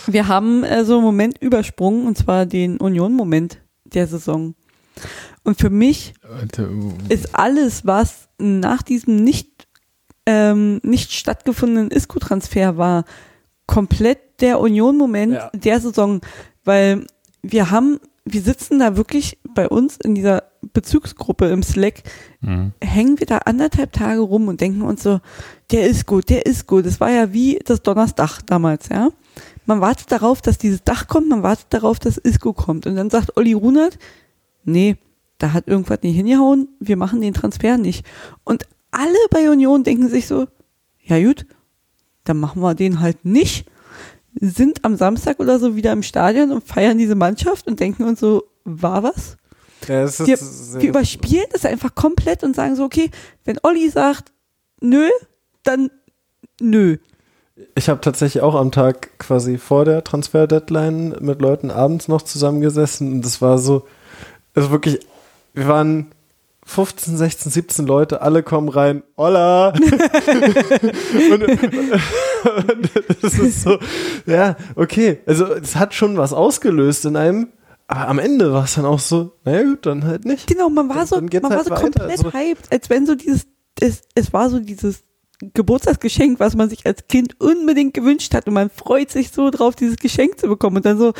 Wir 0.07 0.27
haben 0.27 0.63
äh, 0.63 0.83
so 0.85 0.95
einen 0.95 1.03
Moment 1.03 1.37
übersprungen, 1.41 2.07
und 2.07 2.17
zwar 2.17 2.45
den 2.45 2.77
Union-Moment 2.77 3.59
der 3.85 4.07
Saison. 4.07 4.55
Und 5.43 5.59
für 5.59 5.69
mich 5.69 6.13
äh, 6.23 7.13
ist 7.13 7.35
alles, 7.35 7.85
was 7.85 8.27
nach 8.37 8.81
diesem 8.81 9.23
nicht, 9.23 9.67
ähm, 10.25 10.79
nicht 10.83 11.11
stattgefundenen 11.13 11.91
Isco-Transfer 11.91 12.77
war, 12.77 13.05
komplett 13.65 14.41
der 14.41 14.59
Union-Moment 14.59 15.33
Ja. 15.33 15.49
der 15.53 15.79
Saison. 15.79 16.21
Weil 16.63 17.05
wir 17.41 17.71
haben, 17.71 17.99
wir 18.25 18.41
sitzen 18.41 18.79
da 18.79 18.97
wirklich 18.97 19.38
bei 19.53 19.67
uns 19.67 19.97
in 19.97 20.15
dieser 20.15 20.43
Bezugsgruppe 20.73 21.47
im 21.49 21.63
Slack 21.63 22.03
mhm. 22.41 22.73
hängen 22.81 23.19
wir 23.19 23.27
da 23.27 23.39
anderthalb 23.39 23.93
Tage 23.93 24.19
rum 24.19 24.47
und 24.47 24.61
denken 24.61 24.81
uns 24.81 25.03
so, 25.03 25.19
der 25.71 25.87
ist 25.87 26.05
gut, 26.05 26.29
der 26.29 26.45
ist 26.45 26.67
gut. 26.67 26.85
Das 26.85 26.99
war 26.99 27.11
ja 27.11 27.33
wie 27.33 27.59
das 27.65 27.81
Donnersdach 27.81 28.41
damals, 28.41 28.89
ja. 28.89 29.09
Man 29.65 29.81
wartet 29.81 30.11
darauf, 30.11 30.41
dass 30.41 30.57
dieses 30.57 30.83
Dach 30.83 31.07
kommt, 31.07 31.29
man 31.29 31.43
wartet 31.43 31.67
darauf, 31.69 31.99
dass 31.99 32.17
Isco 32.17 32.53
kommt. 32.53 32.87
Und 32.87 32.95
dann 32.95 33.09
sagt 33.09 33.37
Olli 33.37 33.53
Runert, 33.53 33.97
nee, 34.63 34.97
da 35.37 35.53
hat 35.53 35.67
irgendwas 35.67 36.01
nicht 36.01 36.15
hingehauen, 36.15 36.67
wir 36.79 36.97
machen 36.97 37.21
den 37.21 37.33
Transfer 37.33 37.77
nicht. 37.77 38.05
Und 38.43 38.65
alle 38.91 39.17
bei 39.31 39.49
Union 39.49 39.83
denken 39.83 40.09
sich 40.09 40.27
so, 40.27 40.47
ja 41.03 41.21
gut, 41.23 41.45
dann 42.23 42.37
machen 42.37 42.61
wir 42.61 42.75
den 42.75 42.99
halt 42.99 43.25
nicht. 43.25 43.65
Sind 44.39 44.85
am 44.85 44.95
Samstag 44.95 45.39
oder 45.39 45.59
so 45.59 45.75
wieder 45.75 45.91
im 45.93 46.03
Stadion 46.03 46.51
und 46.51 46.63
feiern 46.63 46.97
diese 46.97 47.15
Mannschaft 47.15 47.67
und 47.67 47.79
denken 47.79 48.03
uns 48.03 48.19
so, 48.19 48.43
war 48.63 49.03
was? 49.03 49.37
Ja, 49.87 50.03
es 50.03 50.19
ist, 50.19 50.27
Wir, 50.27 50.81
wir 50.81 50.89
überspielen 50.89 51.45
das 51.51 51.65
einfach 51.65 51.95
komplett 51.95 52.43
und 52.43 52.55
sagen 52.55 52.75
so, 52.75 52.83
okay, 52.83 53.09
wenn 53.45 53.57
Olli 53.63 53.89
sagt, 53.89 54.31
nö, 54.81 55.07
dann 55.63 55.89
nö. 56.59 56.97
Ich 57.75 57.89
habe 57.89 58.01
tatsächlich 58.01 58.41
auch 58.41 58.55
am 58.55 58.71
Tag 58.71 59.19
quasi 59.19 59.57
vor 59.57 59.85
der 59.85 60.03
Transfer-Deadline 60.03 61.17
mit 61.19 61.41
Leuten 61.41 61.71
abends 61.71 62.07
noch 62.07 62.21
zusammengesessen 62.21 63.11
und 63.13 63.25
das 63.25 63.41
war 63.41 63.57
so, 63.57 63.85
also 64.55 64.71
wirklich, 64.71 64.99
wir 65.53 65.67
waren 65.67 66.11
15, 66.65 67.17
16, 67.17 67.51
17 67.51 67.87
Leute, 67.87 68.21
alle 68.21 68.43
kommen 68.43 68.69
rein, 68.69 69.03
hola! 69.17 69.69
und, 69.73 71.43
und 71.43 72.89
das 73.21 73.33
ist 73.33 73.63
so, 73.63 73.79
ja, 74.25 74.55
okay, 74.75 75.19
also 75.25 75.51
es 75.53 75.75
hat 75.75 75.93
schon 75.93 76.15
was 76.17 76.31
ausgelöst 76.31 77.05
in 77.05 77.15
einem, 77.15 77.47
aber 77.89 78.07
am 78.07 78.19
Ende 78.19 78.53
war 78.53 78.63
es 78.63 78.75
dann 78.75 78.85
auch 78.85 78.99
so, 78.99 79.33
naja 79.43 79.63
gut, 79.63 79.85
dann 79.85 80.05
halt 80.05 80.23
nicht. 80.25 80.47
Genau, 80.47 80.69
man 80.69 80.87
war 80.89 80.95
Dann- 80.97 81.07
so, 81.07 81.15
man 81.19 81.43
war 81.43 81.49
halt 81.49 81.65
so 81.65 81.71
weiter. 81.71 81.81
komplett 81.81 82.09
Also- 82.11 82.31
hyped, 82.33 82.71
als 82.71 82.89
wenn 82.89 83.05
so 83.05 83.15
dieses, 83.15 83.47
es, 83.81 84.01
es 84.15 84.31
war 84.31 84.49
so 84.49 84.59
dieses 84.59 85.03
Geburtstagsgeschenk, 85.53 86.39
was 86.39 86.55
man 86.55 86.69
sich 86.69 86.85
als 86.85 87.07
Kind 87.07 87.39
unbedingt 87.39 87.93
gewünscht 87.93 88.33
hat 88.33 88.47
und 88.47 88.53
man 88.53 88.69
freut 88.69 89.09
sich 89.09 89.31
so 89.31 89.49
drauf, 89.49 89.75
dieses 89.75 89.97
Geschenk 89.97 90.39
zu 90.39 90.47
bekommen 90.47 90.77
und 90.77 90.85
dann 90.85 90.97
so, 90.97 91.13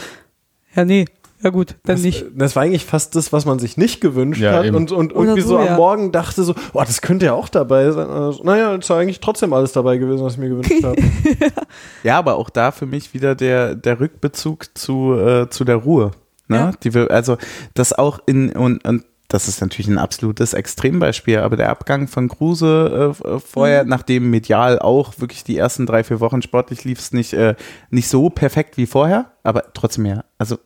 ja 0.76 0.84
nee, 0.86 1.06
ja 1.42 1.52
gut, 1.52 1.76
dann 1.86 1.96
Das, 1.96 2.02
nicht. 2.04 2.26
das 2.36 2.56
war 2.58 2.64
eigentlich 2.64 2.84
fast 2.86 3.16
das, 3.16 3.32
was 3.32 3.46
man 3.46 3.60
sich 3.60 3.78
nicht 3.78 4.02
gewünscht 4.02 4.42
Ja, 4.42 4.52
hat 4.58 4.66
eben. 4.66 4.76
und, 4.76 4.92
und 4.92 5.14
Oder 5.16 5.22
irgendwie 5.30 5.42
so, 5.42 5.48
so, 5.50 5.58
am 5.58 5.66
ja. 5.68 5.76
Morgen 5.78 6.12
dachte 6.12 6.44
so, 6.44 6.54
oh, 6.74 6.84
das 6.86 7.02
könnte 7.02 7.28
ja 7.28 7.34
auch 7.34 7.48
dabei 7.48 7.90
sein. 7.92 8.10
Also, 8.10 8.44
naja, 8.44 8.76
es 8.76 8.90
war 8.90 8.98
eigentlich 8.98 9.22
trotzdem 9.22 9.54
alles 9.54 9.72
dabei 9.72 9.96
gewesen, 9.98 10.22
was 10.22 10.34
ich 10.34 10.40
mir 10.40 10.50
gewünscht 10.50 10.84
habe. 10.84 10.98
Ja, 12.04 12.18
aber 12.18 12.36
auch 12.36 12.50
da 12.50 12.72
für 12.72 12.86
mich 12.86 13.14
wieder 13.14 13.36
der, 13.36 13.74
der 13.76 14.00
Rückbezug 14.02 14.78
zu, 14.78 15.14
äh, 15.18 15.50
zu 15.50 15.64
der 15.64 15.78
Ruhe. 15.78 16.12
Ne? 16.50 16.58
Ja. 16.58 16.72
Die 16.84 16.96
also 17.10 17.38
das 17.74 17.94
auch 17.94 18.20
in, 18.26 18.52
und, 18.52 18.86
und 18.86 19.06
das 19.30 19.48
ist 19.48 19.62
natürlich 19.62 19.88
ein 19.88 20.00
absolutes 20.00 20.54
Extrembeispiel, 20.54 21.38
aber 21.38 21.56
der 21.56 21.70
Abgang 21.70 22.08
von 22.08 22.30
Kruse 22.30 23.14
äh, 23.24 23.28
äh, 23.28 23.40
vorher, 23.40 23.84
Mhm. 23.84 23.90
nachdem 23.90 24.30
medial 24.32 24.80
auch 24.80 25.20
wirklich 25.20 25.44
die 25.44 25.56
ersten 25.56 25.86
drei, 25.86 26.04
vier 26.04 26.20
Wochen 26.20 26.42
sportlich 26.42 26.84
lief 26.84 26.98
es 26.98 27.12
nicht, 27.14 27.34
äh, 27.34 27.54
nicht 27.92 28.08
so 28.08 28.32
perfekt 28.32 28.76
wie 28.78 28.88
vorher, 28.88 29.32
aber 29.44 29.72
trotzdem 29.76 30.08
ja. 30.08 30.24
Also 30.40 30.58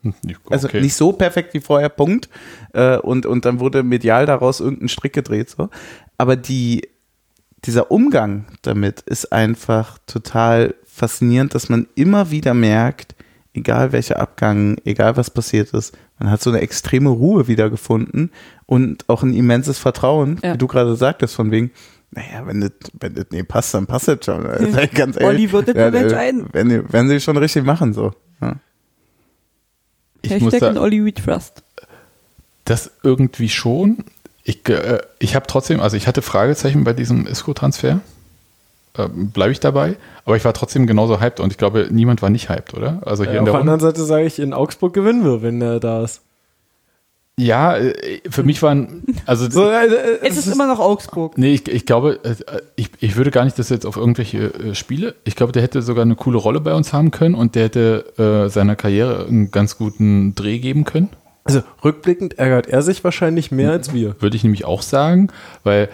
also 0.49 0.67
Okay. 0.69 0.79
nicht 0.79 0.93
so 0.95 1.11
perfekt 1.11 1.53
wie 1.53 1.59
vorher, 1.59 1.89
Punkt. 1.89 2.29
Äh, 2.71 2.97
und, 2.99 3.25
und 3.25 3.43
dann 3.43 3.59
wurde 3.59 3.83
medial 3.83 4.25
daraus 4.25 4.61
irgendein 4.61 4.87
Strick 4.87 5.11
gedreht. 5.11 5.49
So. 5.49 5.69
Aber 6.17 6.37
die, 6.37 6.87
dieser 7.65 7.91
Umgang 7.91 8.45
damit 8.61 9.01
ist 9.01 9.33
einfach 9.33 9.97
total 10.07 10.75
faszinierend, 10.85 11.53
dass 11.53 11.67
man 11.67 11.87
immer 11.95 12.31
wieder 12.31 12.53
merkt, 12.53 13.13
egal 13.53 13.91
welcher 13.91 14.19
Abgang, 14.19 14.77
egal 14.85 15.15
was 15.17 15.29
passiert 15.29 15.71
ist, 15.71 15.95
man 16.19 16.29
hat 16.31 16.41
so 16.41 16.49
eine 16.49 16.61
extreme 16.61 17.09
Ruhe 17.09 17.47
wiedergefunden 17.47 18.31
und 18.65 19.07
auch 19.09 19.23
ein 19.23 19.33
immenses 19.33 19.77
Vertrauen, 19.79 20.39
Ja. 20.43 20.53
wie 20.53 20.57
du 20.57 20.67
gerade 20.67 20.95
sagtest, 20.95 21.35
von 21.35 21.51
wegen, 21.51 21.71
naja, 22.11 22.45
wenn 22.45 22.61
das, 22.61 22.71
wenn 22.99 23.15
das 23.15 23.25
nee, 23.31 23.43
passt, 23.43 23.73
dann 23.73 23.87
passt 23.87 24.07
das 24.07 24.19
schon. 24.25 24.45
Also, 24.45 24.65
ganz 24.93 25.17
ehrlich, 25.17 25.23
Olli 25.27 25.51
wird 25.51 25.67
das 25.69 25.75
ja, 25.75 25.89
äh, 25.89 25.97
entscheiden. 26.03 26.45
Wenn, 26.51 26.69
die- 26.69 26.81
wenn 26.91 27.07
sie 27.09 27.19
schon 27.19 27.37
richtig 27.37 27.63
machen, 27.65 27.93
so. 27.93 28.11
Ja. 28.41 28.55
ich 30.21 30.39
muss 30.39 30.53
Hashtag 30.53 30.71
in 30.71 30.77
Olli 30.77 31.03
we 31.05 31.13
trust. 31.13 31.63
das 32.65 32.91
irgendwie 33.03 33.49
schon. 33.49 34.05
Ich, 34.43 34.67
äh, 34.69 34.99
ich 35.19 35.35
habe 35.35 35.47
trotzdem, 35.47 35.79
also 35.79 35.95
ich 35.97 36.07
hatte 36.07 36.21
Fragezeichen 36.21 36.83
bei 36.83 36.93
diesem 36.93 37.25
Isco-Transfer. 37.27 38.01
Ähm, 38.97 39.31
Bleibe 39.31 39.51
ich 39.51 39.59
dabei. 39.59 39.95
Aber 40.25 40.35
ich 40.37 40.45
war 40.45 40.53
trotzdem 40.53 40.85
genauso 40.87 41.19
hyped 41.19 41.39
und 41.39 41.51
ich 41.51 41.57
glaube, 41.57 41.87
niemand 41.91 42.21
war 42.21 42.29
nicht 42.29 42.49
hyped, 42.49 42.73
oder? 42.75 43.01
Also 43.05 43.23
hier 43.23 43.33
Äh, 43.33 43.37
in 43.37 43.39
auf 43.39 43.45
der 43.45 43.51
der 43.53 43.59
Runde. 43.61 43.71
anderen 43.73 43.79
Seite 43.79 44.03
sage 44.05 44.25
ich, 44.25 44.39
in 44.39 44.53
Augsburg 44.53 44.93
gewinnen 44.93 45.23
wir, 45.23 45.41
wenn 45.41 45.61
er 45.61 45.79
da 45.79 46.03
ist. 46.03 46.21
Ja, 47.35 47.75
äh, 47.75 48.21
für 48.29 48.43
mich 48.43 48.61
waren, 48.61 49.03
also 49.25 49.49
So, 49.49 49.67
äh, 49.67 49.87
äh, 49.87 50.19
Es 50.21 50.37
ist 50.37 50.45
immer 50.45 50.67
noch 50.67 50.79
Augsburg. 50.79 51.35
Nee, 51.39 51.55
ich, 51.55 51.67
ich 51.67 51.87
glaube, 51.87 52.19
äh, 52.23 52.35
ich, 52.75 52.91
ich 52.99 53.15
würde 53.15 53.31
gar 53.31 53.43
nicht 53.45 53.57
das 53.57 53.69
jetzt 53.69 53.87
auf 53.87 53.97
irgendwelche 53.97 54.53
äh, 54.53 54.75
Spiele. 54.75 55.15
Ich 55.23 55.35
glaube, 55.35 55.51
der 55.51 55.63
hätte 55.63 55.81
sogar 55.81 56.03
eine 56.03 56.15
coole 56.15 56.37
Rolle 56.37 56.61
bei 56.61 56.75
uns 56.75 56.93
haben 56.93 57.09
können 57.09 57.33
und 57.33 57.55
der 57.55 57.63
hätte 57.63 58.45
äh, 58.45 58.49
seiner 58.49 58.75
Karriere 58.75 59.25
einen 59.25 59.49
ganz 59.49 59.79
guten 59.79 60.35
Dreh 60.35 60.59
geben 60.59 60.83
können. 60.83 61.09
also 61.45 61.63
rückblickend 61.83 62.37
ärgert 62.37 62.67
er 62.67 62.83
sich 62.83 63.03
wahrscheinlich 63.03 63.49
mehr 63.51 63.71
als 63.71 63.91
wir. 63.93 64.15
Würde 64.21 64.35
ich 64.37 64.43
nämlich 64.43 64.65
auch 64.65 64.83
sagen, 64.83 65.29
weil, 65.63 65.89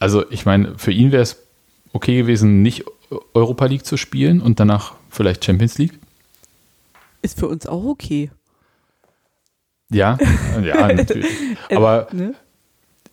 also 0.00 0.24
ich 0.30 0.44
meine, 0.44 0.72
für 0.78 0.90
ihn 0.90 1.12
wäre 1.12 1.22
es 1.22 1.36
okay 1.92 2.16
gewesen, 2.16 2.62
nicht 2.62 2.84
Europa 3.34 3.66
League 3.66 3.84
zu 3.84 3.96
spielen 3.96 4.40
und 4.40 4.60
danach 4.60 4.94
vielleicht 5.10 5.44
Champions 5.44 5.78
League. 5.78 5.98
Ist 7.20 7.38
für 7.38 7.48
uns 7.48 7.66
auch 7.66 7.84
okay. 7.84 8.30
Ja, 9.90 10.18
ja, 10.62 10.92
natürlich. 10.92 11.26
Aber 11.70 12.08
Ne? 12.12 12.34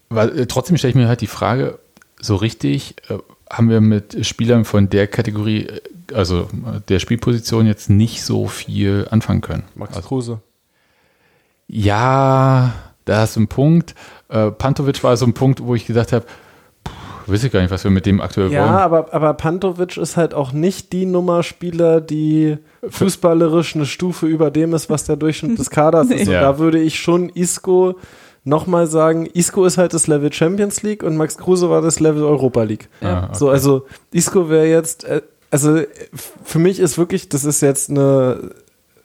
Weil, 0.09 0.39
äh, 0.39 0.47
trotzdem 0.47 0.77
stelle 0.77 0.89
ich 0.89 0.95
mir 0.95 1.07
halt 1.07 1.21
die 1.21 1.27
Frage, 1.27 1.79
so 2.19 2.35
richtig 2.35 2.95
äh, 3.09 3.17
haben 3.49 3.69
wir 3.69 3.81
mit 3.81 4.25
Spielern 4.25 4.65
von 4.65 4.89
der 4.89 5.07
Kategorie, 5.07 5.67
äh, 5.67 5.81
also 6.13 6.41
äh, 6.41 6.81
der 6.87 6.99
Spielposition 6.99 7.67
jetzt 7.67 7.89
nicht 7.89 8.23
so 8.23 8.47
viel 8.47 9.07
anfangen 9.11 9.41
können. 9.41 9.63
Max 9.75 9.95
Also, 9.95 10.07
Kruse. 10.07 10.41
ja, 11.67 12.73
da 13.05 13.17
hast 13.19 13.35
du 13.35 13.41
einen 13.41 13.47
Punkt. 13.47 13.95
Äh, 14.29 14.51
Pantovic 14.51 15.03
war 15.03 15.15
so 15.15 15.25
ein 15.25 15.33
Punkt, 15.33 15.63
wo 15.63 15.75
ich 15.75 15.85
gesagt 15.85 16.11
habe, 16.11 16.25
weiß 17.31 17.43
ich 17.43 17.51
gar 17.51 17.61
nicht, 17.61 17.71
was 17.71 17.83
wir 17.83 17.91
mit 17.91 18.05
dem 18.05 18.21
aktuell 18.21 18.51
Ja, 18.51 18.61
wollen. 18.63 18.73
aber, 18.73 19.13
aber 19.13 19.33
Pantovic 19.33 19.97
ist 19.97 20.17
halt 20.17 20.33
auch 20.33 20.51
nicht 20.53 20.91
die 20.93 21.05
Nummerspieler, 21.05 22.01
die 22.01 22.57
fußballerisch 22.87 23.75
eine 23.75 23.85
Stufe 23.85 24.27
über 24.27 24.51
dem 24.51 24.73
ist, 24.73 24.89
was 24.89 25.03
der 25.05 25.15
Durchschnitt 25.15 25.57
des 25.59 25.69
Kaders 25.69 26.09
ist. 26.11 26.27
Und 26.27 26.33
Ja. 26.33 26.41
da 26.41 26.59
würde 26.59 26.79
ich 26.79 26.99
schon 26.99 27.29
Isco 27.29 27.95
nochmal 28.43 28.87
sagen, 28.87 29.25
Isco 29.25 29.65
ist 29.65 29.77
halt 29.77 29.93
das 29.93 30.07
Level 30.07 30.31
Champions 30.31 30.81
League 30.83 31.03
und 31.03 31.17
Max 31.17 31.37
Kruse 31.37 31.69
war 31.69 31.81
das 31.81 31.99
Level 31.99 32.23
Europa 32.23 32.63
League. 32.63 32.89
Ja, 33.01 33.25
okay. 33.25 33.35
So, 33.37 33.49
also 33.49 33.85
Isco 34.11 34.49
wäre 34.49 34.67
jetzt, 34.67 35.03
äh, 35.03 35.21
also 35.51 35.75
äh, 35.77 35.87
für 36.43 36.59
mich 36.59 36.79
ist 36.79 36.97
wirklich, 36.97 37.29
das 37.29 37.43
ist 37.45 37.61
jetzt 37.61 37.89
eine 37.89 38.51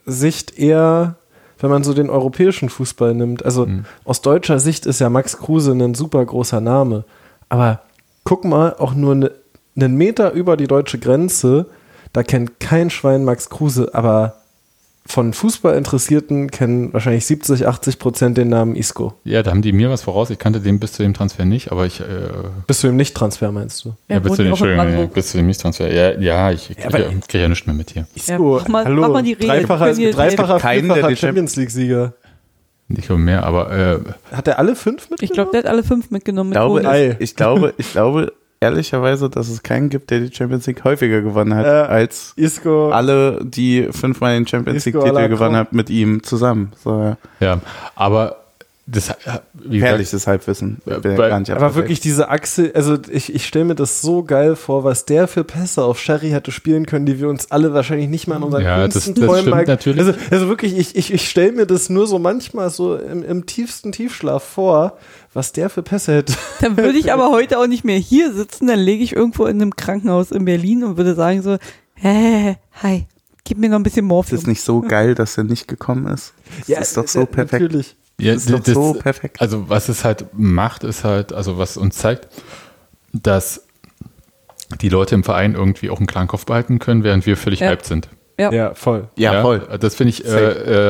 Sicht 0.05 0.57
eher, 0.57 1.15
wenn 1.59 1.69
man 1.69 1.83
so 1.83 1.93
den 1.93 2.09
europäischen 2.09 2.69
Fußball 2.69 3.13
nimmt. 3.13 3.43
Also 3.45 3.65
Mhm. 3.65 3.85
aus 4.03 4.21
deutscher 4.21 4.59
Sicht 4.59 4.85
ist 4.85 4.99
ja 4.99 5.09
Max 5.09 5.37
Kruse 5.37 5.71
ein 5.73 5.93
super 5.95 6.23
großer 6.25 6.61
Name. 6.61 7.03
Aber 7.49 7.81
guck 8.25 8.43
mal, 8.43 8.75
auch 8.77 8.93
nur 8.93 9.15
ne, 9.15 9.31
einen 9.77 9.95
Meter 9.95 10.31
über 10.33 10.57
die 10.57 10.67
deutsche 10.67 10.99
Grenze, 10.99 11.67
da 12.11 12.23
kennt 12.23 12.59
kein 12.59 12.89
Schwein 12.89 13.23
Max 13.23 13.49
Kruse, 13.49 13.91
aber 13.93 14.41
von 15.07 15.33
Fußballinteressierten 15.33 16.49
kennen 16.49 16.91
wahrscheinlich 16.91 17.27
70, 17.27 17.67
80 17.67 17.99
Prozent 17.99 18.37
den 18.39 18.49
Namen 18.49 18.75
Isco. 18.75 19.13
Ja, 19.23 19.43
da 19.43 19.51
haben 19.51 19.61
die 19.61 19.71
mir 19.71 19.91
was 19.91 20.01
voraus. 20.01 20.31
Ich 20.31 20.39
kannte 20.39 20.59
den 20.61 20.79
bis 20.79 20.93
zu 20.93 21.03
dem 21.03 21.13
Transfer 21.13 21.45
nicht, 21.45 21.71
aber 21.71 21.85
ich. 21.85 21.99
Äh, 21.99 22.05
Bis 22.65 22.79
zu 22.79 22.87
dem 22.87 22.95
Nicht-Transfer 22.95 23.51
meinst 23.51 23.85
du? 23.85 23.93
ja, 24.09 24.17
bis 24.17 24.29
wohnt 24.31 24.57
zu 24.57 24.65
dem 24.65 24.77
ja 24.77 25.05
bis 25.05 25.29
zu 25.29 25.37
dem 25.37 25.45
Nicht-Transfer. 25.45 25.93
Ja, 25.93 26.19
ja, 26.19 26.51
ich 26.51 26.69
kriege 26.69 26.81
ja, 26.99 27.09
krieg 27.27 27.41
ja 27.41 27.47
nichts 27.47 27.67
mehr 27.67 27.75
mit 27.75 27.91
hier. 27.91 28.07
Isco, 28.15 28.59
mach 28.61 28.67
mal- 28.67 28.85
hallo, 28.85 29.01
mach 29.01 29.09
mal 29.09 29.23
die 29.23 29.33
Rede. 29.33 29.45
dreifacher, 29.45 29.93
dreifacher 29.93 30.57
keinen, 30.59 30.89
der 30.89 31.07
die 31.07 31.15
Champions 31.15 31.55
League-Sieger. 31.55 32.13
Nicht 32.87 33.09
mehr 33.09 33.17
mehr, 33.17 33.43
aber 33.43 33.71
äh, 33.71 33.99
Hat 34.31 34.47
er 34.47 34.59
alle 34.59 34.75
fünf 34.75 35.09
mitgenommen? 35.09 35.19
Ich 35.21 35.31
glaube, 35.31 35.51
der 35.51 35.59
hat 35.63 35.67
alle 35.67 35.83
fünf 35.83 36.11
mitgenommen. 36.11 36.51
Ich 36.51 36.59
Mit 36.59 36.81
glaube. 36.83 36.87
Ei. 36.87 37.15
ich, 37.19 37.35
glaube, 37.35 37.73
ich 37.77 37.91
glaube 37.91 38.33
ehrlicherweise, 38.59 39.29
dass 39.29 39.49
es 39.49 39.63
keinen 39.63 39.89
gibt, 39.89 40.11
der 40.11 40.19
die 40.19 40.33
Champions 40.33 40.67
League 40.67 40.83
häufiger 40.83 41.21
gewonnen 41.21 41.55
hat, 41.55 41.65
Äh, 41.65 41.69
als 41.69 42.33
Isco, 42.35 42.89
alle, 42.89 43.43
die 43.43 43.87
fünfmal 43.91 44.35
den 44.35 44.47
Champions 44.47 44.85
League-Titel 44.85 45.29
gewonnen 45.29 45.55
haben, 45.55 45.69
mit 45.71 45.89
ihm 45.89 46.23
zusammen. 46.23 46.71
So, 46.83 47.01
ja. 47.01 47.17
ja, 47.39 47.61
aber 47.95 48.44
das, 48.87 49.09
äh, 49.09 49.13
wie 49.53 49.77
gesagt, 49.77 49.89
Herrliches 49.91 50.27
Halbwissen. 50.27 50.79
Ja, 50.85 50.99
bei- 50.99 51.15
gar 51.15 51.39
nicht 51.39 51.49
aber 51.49 51.73
wirklich 51.73 51.99
diese 52.01 52.29
Achse, 52.29 52.71
also 52.75 52.97
ich, 53.09 53.33
ich 53.33 53.47
stelle 53.47 53.65
mir 53.65 53.75
das 53.75 54.01
so 54.01 54.23
geil 54.23 54.55
vor, 54.55 54.83
was 54.83 55.05
der 55.05 55.27
für 55.27 55.43
Pässe 55.43 55.83
auf 55.83 55.99
Sherry 55.99 56.29
hätte 56.29 56.51
spielen 56.51 56.85
können, 56.85 57.07
die 57.07 57.19
wir 57.19 57.27
uns 57.29 57.49
alle 57.49 57.73
wahrscheinlich 57.73 58.09
nicht 58.09 58.27
mal 58.27 58.35
in 58.37 58.43
unseren 58.43 58.63
Ja, 58.63 58.85
das- 58.85 58.93
kühnsten 59.05 59.15
Träumen 59.15 59.37
stimmt 59.41 59.55
mal- 59.55 59.65
natürlich. 59.65 59.99
Also, 60.05 60.13
also 60.29 60.47
wirklich, 60.49 60.77
ich, 60.77 60.95
ich, 60.95 61.11
ich 61.11 61.27
stelle 61.27 61.51
mir 61.53 61.65
das 61.65 61.89
nur 61.89 62.05
so 62.05 62.19
manchmal 62.19 62.69
so 62.69 62.95
im, 62.95 63.23
im 63.23 63.45
tiefsten 63.47 63.91
Tiefschlaf 63.91 64.43
vor, 64.43 64.97
was 65.33 65.51
der 65.51 65.69
für 65.71 65.81
Pässe 65.81 66.13
hätte. 66.17 66.33
Dann 66.61 66.77
würde 66.77 66.99
ich 66.99 67.11
aber 67.11 67.31
heute 67.31 67.57
auch 67.59 67.67
nicht 67.67 67.85
mehr 67.85 67.97
hier 67.97 68.31
sitzen, 68.33 68.67
dann 68.67 68.79
lege 68.79 69.03
ich 69.03 69.15
irgendwo 69.15 69.45
in 69.47 69.61
einem 69.61 69.75
Krankenhaus 69.75 70.31
in 70.31 70.45
Berlin 70.45 70.83
und 70.83 70.97
würde 70.97 71.15
sagen 71.15 71.41
so, 71.41 71.57
hä, 71.95 72.55
hi, 72.83 73.05
gib 73.43 73.57
mir 73.57 73.69
noch 73.69 73.77
ein 73.79 73.83
bisschen 73.83 74.05
Ist 74.05 74.09
Morphium. 74.09 74.39
es 74.41 74.47
nicht 74.47 74.61
so 74.61 74.81
geil, 74.81 75.15
dass 75.15 75.37
er 75.37 75.43
nicht 75.43 75.67
gekommen 75.67 76.07
ist? 76.13 76.33
Das 76.67 76.89
ist 76.89 76.97
doch 76.97 77.07
so 77.07 77.25
perfekt. 77.25 77.63
Natürlich. 77.63 77.95
Ja, 78.19 78.33
Das 78.33 78.45
ist 78.45 78.51
doch 78.69 78.73
so 78.73 78.93
perfekt. 78.93 79.41
Also 79.41 79.69
was 79.69 79.89
es 79.89 80.03
halt 80.05 80.25
macht, 80.33 80.83
ist 80.83 81.03
halt, 81.03 81.33
also 81.33 81.57
was 81.57 81.75
uns 81.77 81.97
zeigt, 81.97 82.27
dass 83.13 83.65
die 84.81 84.89
Leute 84.89 85.15
im 85.15 85.23
Verein 85.23 85.53
irgendwie 85.53 85.89
auch 85.89 85.97
einen 85.97 86.07
klaren 86.07 86.27
Kopf 86.27 86.45
behalten 86.45 86.79
können, 86.79 87.03
während 87.03 87.25
wir 87.25 87.37
völlig 87.37 87.59
Ja. 87.59 87.69
hyped 87.69 87.85
sind. 87.85 88.09
Ja. 88.37 88.51
Ja, 88.51 88.73
voll. 88.73 89.07
Ja, 89.15 89.41
voll. 89.41 89.65
Das 89.79 89.95
finde 89.95 90.09
ich 90.09 90.25
äh, 90.25 90.29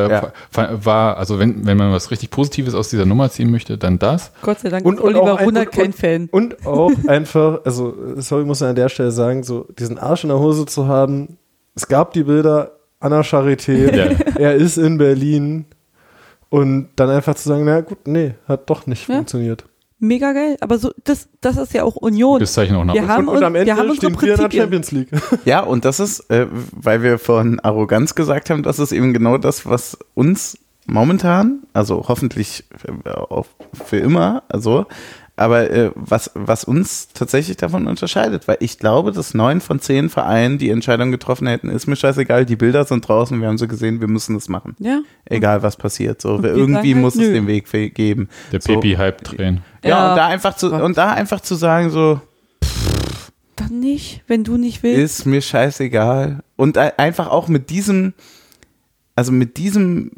äh, 0.08 0.10
Ja. 0.10 0.32
war, 0.56 1.18
also 1.18 1.38
wenn, 1.38 1.66
wenn 1.68 1.78
man 1.78 1.92
was 1.92 2.10
richtig 2.10 2.32
Positives 2.32 2.74
aus 2.74 2.90
dieser 2.90 3.06
Nummer 3.06 3.30
ziehen 3.30 3.52
möchte, 3.52 3.78
dann 3.78 4.00
das. 4.00 4.32
Gott 4.42 4.60
sei 4.62 4.70
Dank 4.70 4.84
Und- 4.86 4.96
ist 4.96 5.02
und 5.02 5.16
Oliver 5.16 5.40
Runert 5.44 5.72
kein 5.72 5.88
und- 5.88 5.96
Fan. 5.96 6.30
Und 6.32 6.66
auch 6.66 6.92
einfach, 7.08 7.60
also 7.64 7.96
sorry, 8.16 8.46
muss 8.46 8.62
ich 8.62 8.68
an 8.68 8.76
der 8.76 8.90
Stelle 8.90 9.12
sagen, 9.12 9.44
so 9.44 9.68
diesen 9.78 10.00
Arsch 10.00 10.24
in 10.24 10.30
der 10.30 10.40
Hose 10.40 10.66
zu 10.66 10.88
haben. 10.88 11.38
Es 11.76 11.88
gab 11.88 12.14
die 12.14 12.24
Bilder 12.24 12.72
an 13.00 13.12
der 13.12 13.24
Charité, 13.24 13.94
Ja. 13.96 14.06
er 14.40 14.56
ist 14.56 14.78
in 14.78 14.98
Berlin 14.98 15.66
und 16.56 16.90
dann 16.96 17.10
einfach 17.10 17.36
zu 17.36 17.50
sagen, 17.50 17.66
na 17.66 17.82
gut, 17.82 18.08
nee, 18.08 18.36
hat 18.48 18.70
doch 18.70 18.88
nicht 18.88 19.08
Ja. 19.08 19.16
funktioniert. 19.16 19.66
Mega 20.00 20.34
geil. 20.34 20.58
Aber 20.62 20.78
so, 20.78 20.92
das, 21.04 21.30
das 21.42 21.58
ist 21.58 21.74
ja 21.74 21.84
auch 21.84 21.96
Union. 21.96 22.40
Das 22.40 22.54
Zeichen 22.54 22.76
auch 22.76 22.84
nach. 22.84 22.94
Wir 22.94 23.08
haben 23.08 23.28
Und, 23.28 23.38
und 23.38 23.44
am 23.44 23.54
uns- 23.54 23.60
Ende 23.62 23.66
wir 23.68 23.78
haben 23.78 23.90
unsere 23.90 24.12
stehen 24.14 24.22
wir 24.22 24.34
in 24.44 24.50
der. 24.50 24.52
Champions 24.62 24.92
League. 24.92 25.10
Ja, 25.46 25.62
und 25.62 25.86
das 25.86 26.00
ist, 26.00 26.30
äh, 26.30 26.48
weil 26.52 27.02
wir 27.02 27.18
von 27.18 27.60
Arroganz 27.62 28.14
gesagt 28.16 28.50
haben, 28.50 28.62
das 28.64 28.80
ist 28.80 28.92
eben 28.92 29.14
genau 29.14 29.38
das, 29.38 29.66
was 29.66 29.98
uns 30.14 30.58
momentan, 30.86 31.64
also 31.74 32.06
hoffentlich 32.08 32.66
äh, 33.06 33.10
auch 33.12 33.48
für 33.74 33.98
immer, 33.98 34.44
also, 34.50 34.86
aber 35.38 35.70
äh, 35.70 35.92
was, 35.96 36.32
was 36.34 36.64
uns 36.64 37.10
tatsächlich 37.14 37.58
davon 37.58 37.88
unterscheidet, 37.88 38.48
weil 38.48 38.58
ich 38.62 38.80
glaube, 38.80 39.12
dass 39.12 39.34
neun 39.34 39.60
von 39.60 39.80
zehn 39.80 40.10
Vereinen 40.10 40.58
die 40.58 40.70
Entscheidung 40.70 41.12
getroffen 41.12 41.48
hätten, 41.48 41.70
ist 41.70 41.88
mir 41.88 41.96
scheißegal, 41.98 42.46
die 42.46 42.56
Bilder 42.56 42.86
sind 42.86 43.08
draußen, 43.08 43.40
wir 43.42 43.48
haben 43.50 43.58
sie 43.58 43.68
gesehen, 43.68 44.00
wir 44.00 44.08
müssen 44.08 44.36
das 44.36 44.48
machen. 44.48 44.76
ja. 44.80 45.02
Egal 45.26 45.64
was 45.64 45.76
passiert. 45.76 46.22
So, 46.22 46.42
wir 46.44 46.52
irgendwie 46.52 46.74
sagen 46.74 46.96
halt, 46.96 47.02
muss 47.04 47.16
es 47.16 47.22
nö. 47.22 47.34
den 47.34 47.48
Weg 47.48 47.66
geben. 47.96 48.30
der 48.52 48.62
so, 48.62 48.74
Pepi-Hype 48.74 49.24
drehen. 49.24 49.62
Ja, 49.84 49.90
Ja. 49.90 50.10
und 50.12 50.18
da 50.18 50.28
einfach 50.28 50.56
zu, 50.56 50.70
Gott. 50.70 50.82
und 50.82 50.98
da 50.98 51.12
einfach 51.14 51.42
zu 51.42 51.56
sagen, 51.56 51.90
so, 51.90 52.22
Dann 53.56 53.80
nicht, 53.80 54.24
wenn 54.28 54.44
du 54.44 54.58
nicht 54.58 54.84
willst. 54.84 55.20
ist 55.20 55.26
mir 55.26 55.42
scheißegal. 55.42 56.44
Und 56.58 56.78
ein- 56.78 56.92
einfach 56.98 57.28
auch 57.30 57.48
mit 57.48 57.70
diesem, 57.70 58.14
also 59.16 59.32
mit 59.32 59.58
diesem, 59.58 60.12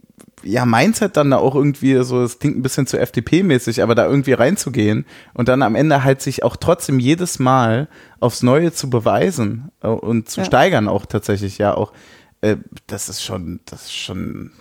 ja, 0.48 0.66
Mindset 0.66 1.18
dann 1.18 1.32
da 1.32 1.38
auch 1.38 1.56
irgendwie 1.56 2.02
so, 2.04 2.24
es 2.24 2.40
klingt 2.40 2.58
ein 2.58 2.62
bisschen 2.62 2.88
zu 2.88 2.98
FDP-mäßig, 3.00 3.82
aber 3.84 3.96
da 3.96 4.06
irgendwie 4.08 4.34
reinzugehen 4.34 5.06
und 5.34 5.48
dann 5.50 5.62
am 5.62 5.76
Ende 5.76 6.04
halt 6.04 6.22
sich 6.22 6.44
auch 6.44 6.56
trotzdem 6.56 7.00
jedes 7.00 7.40
Mal 7.40 7.88
aufs 8.20 8.44
Neue 8.44 8.72
zu 8.72 8.90
beweisen 8.90 9.72
äh, 9.82 9.88
und 9.88 10.30
zu 10.30 10.42
Ja. 10.42 10.46
steigern 10.46 10.88
auch 10.88 11.06
tatsächlich, 11.06 11.58
ja, 11.58 11.74
auch, 11.76 11.94
äh, 12.42 12.58
das 12.88 13.10
ist 13.10 13.24
schon, 13.24 13.60
das 13.66 13.84
ist 13.86 13.94
schon 13.96 14.52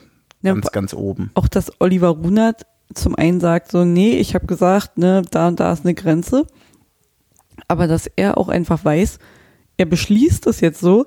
Ja, 0.43 0.53
ganz, 0.55 0.71
ganz 0.73 0.95
oben. 0.95 1.31
auch 1.35 1.49
dass 1.49 1.73
Oliver 1.81 2.09
Runert 2.09 2.63
zum 2.95 3.15
einen 3.17 3.41
sagt 3.41 3.71
so, 3.73 3.85
nee, 3.85 4.17
ich 4.19 4.35
habe 4.35 4.47
gesagt, 4.47 4.97
ne, 4.99 5.23
da 5.31 5.49
und 5.49 5.59
da 5.61 5.73
ist 5.73 5.85
eine 5.85 5.95
Grenze. 5.95 6.47
Aber 7.69 7.87
dass 7.89 8.07
er 8.17 8.39
auch 8.39 8.49
einfach 8.49 8.85
weiß, 8.85 9.19
er 9.77 9.87
beschließt 9.87 10.47
das 10.47 10.61
jetzt 10.61 10.81
so 10.81 11.07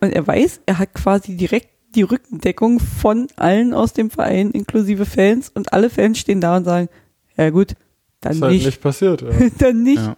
und 0.00 0.10
er 0.12 0.26
weiß, 0.26 0.60
er 0.66 0.78
hat 0.78 0.94
quasi 0.94 1.36
direkt 1.36 1.69
die 1.94 2.02
Rückendeckung 2.02 2.80
von 2.80 3.28
allen 3.36 3.74
aus 3.74 3.92
dem 3.92 4.10
Verein, 4.10 4.50
inklusive 4.50 5.06
Fans 5.06 5.50
und 5.52 5.72
alle 5.72 5.90
Fans 5.90 6.18
stehen 6.18 6.40
da 6.40 6.56
und 6.56 6.64
sagen, 6.64 6.88
ja 7.36 7.50
gut, 7.50 7.74
dann 8.20 8.32
Ist 8.32 8.42
halt 8.42 8.52
nicht, 8.52 8.66
nicht 8.66 8.82
passiert. 8.82 9.22
Ja. 9.22 9.28
dann 9.58 9.82
nicht. 9.82 10.02
Ja. 10.02 10.16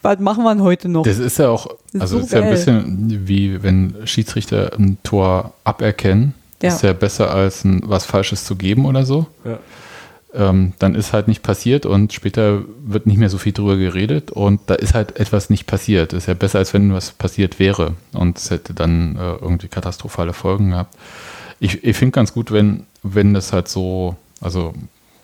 Was 0.00 0.18
machen 0.18 0.44
wir 0.44 0.54
denn 0.54 0.62
heute 0.62 0.88
noch? 0.88 1.04
Das 1.04 1.18
ist 1.18 1.38
ja 1.38 1.50
auch, 1.50 1.66
ist 1.92 2.00
also 2.00 2.18
so 2.18 2.24
ist 2.24 2.32
ja 2.32 2.38
ein 2.38 2.44
geil. 2.44 2.52
bisschen 2.52 3.28
wie 3.28 3.62
wenn 3.62 3.94
Schiedsrichter 4.06 4.72
ein 4.78 4.98
Tor 5.02 5.52
aberkennen. 5.64 6.34
Ja. 6.62 6.70
Ist 6.70 6.82
ja 6.82 6.94
besser 6.94 7.30
als 7.30 7.64
ein, 7.64 7.82
was 7.84 8.06
Falsches 8.06 8.44
zu 8.44 8.56
geben 8.56 8.86
oder 8.86 9.04
so. 9.04 9.26
Ja. 9.44 9.58
Ähm, 10.36 10.72
dann 10.80 10.96
ist 10.96 11.12
halt 11.12 11.28
nicht 11.28 11.44
passiert 11.44 11.86
und 11.86 12.12
später 12.12 12.62
wird 12.84 13.06
nicht 13.06 13.18
mehr 13.18 13.30
so 13.30 13.38
viel 13.38 13.52
drüber 13.52 13.76
geredet 13.76 14.32
und 14.32 14.60
da 14.66 14.74
ist 14.74 14.92
halt 14.92 15.20
etwas 15.20 15.48
nicht 15.48 15.66
passiert. 15.66 16.12
Ist 16.12 16.26
ja 16.26 16.34
besser, 16.34 16.58
als 16.58 16.74
wenn 16.74 16.92
was 16.92 17.12
passiert 17.12 17.60
wäre 17.60 17.94
und 18.12 18.38
es 18.38 18.50
hätte 18.50 18.74
dann 18.74 19.14
äh, 19.14 19.34
irgendwie 19.34 19.68
katastrophale 19.68 20.32
Folgen 20.32 20.70
gehabt. 20.70 20.96
Ich, 21.60 21.84
ich 21.84 21.96
finde 21.96 22.10
ganz 22.12 22.32
gut, 22.32 22.50
wenn, 22.50 22.84
wenn 23.04 23.32
das 23.32 23.52
halt 23.52 23.68
so, 23.68 24.16
also 24.40 24.74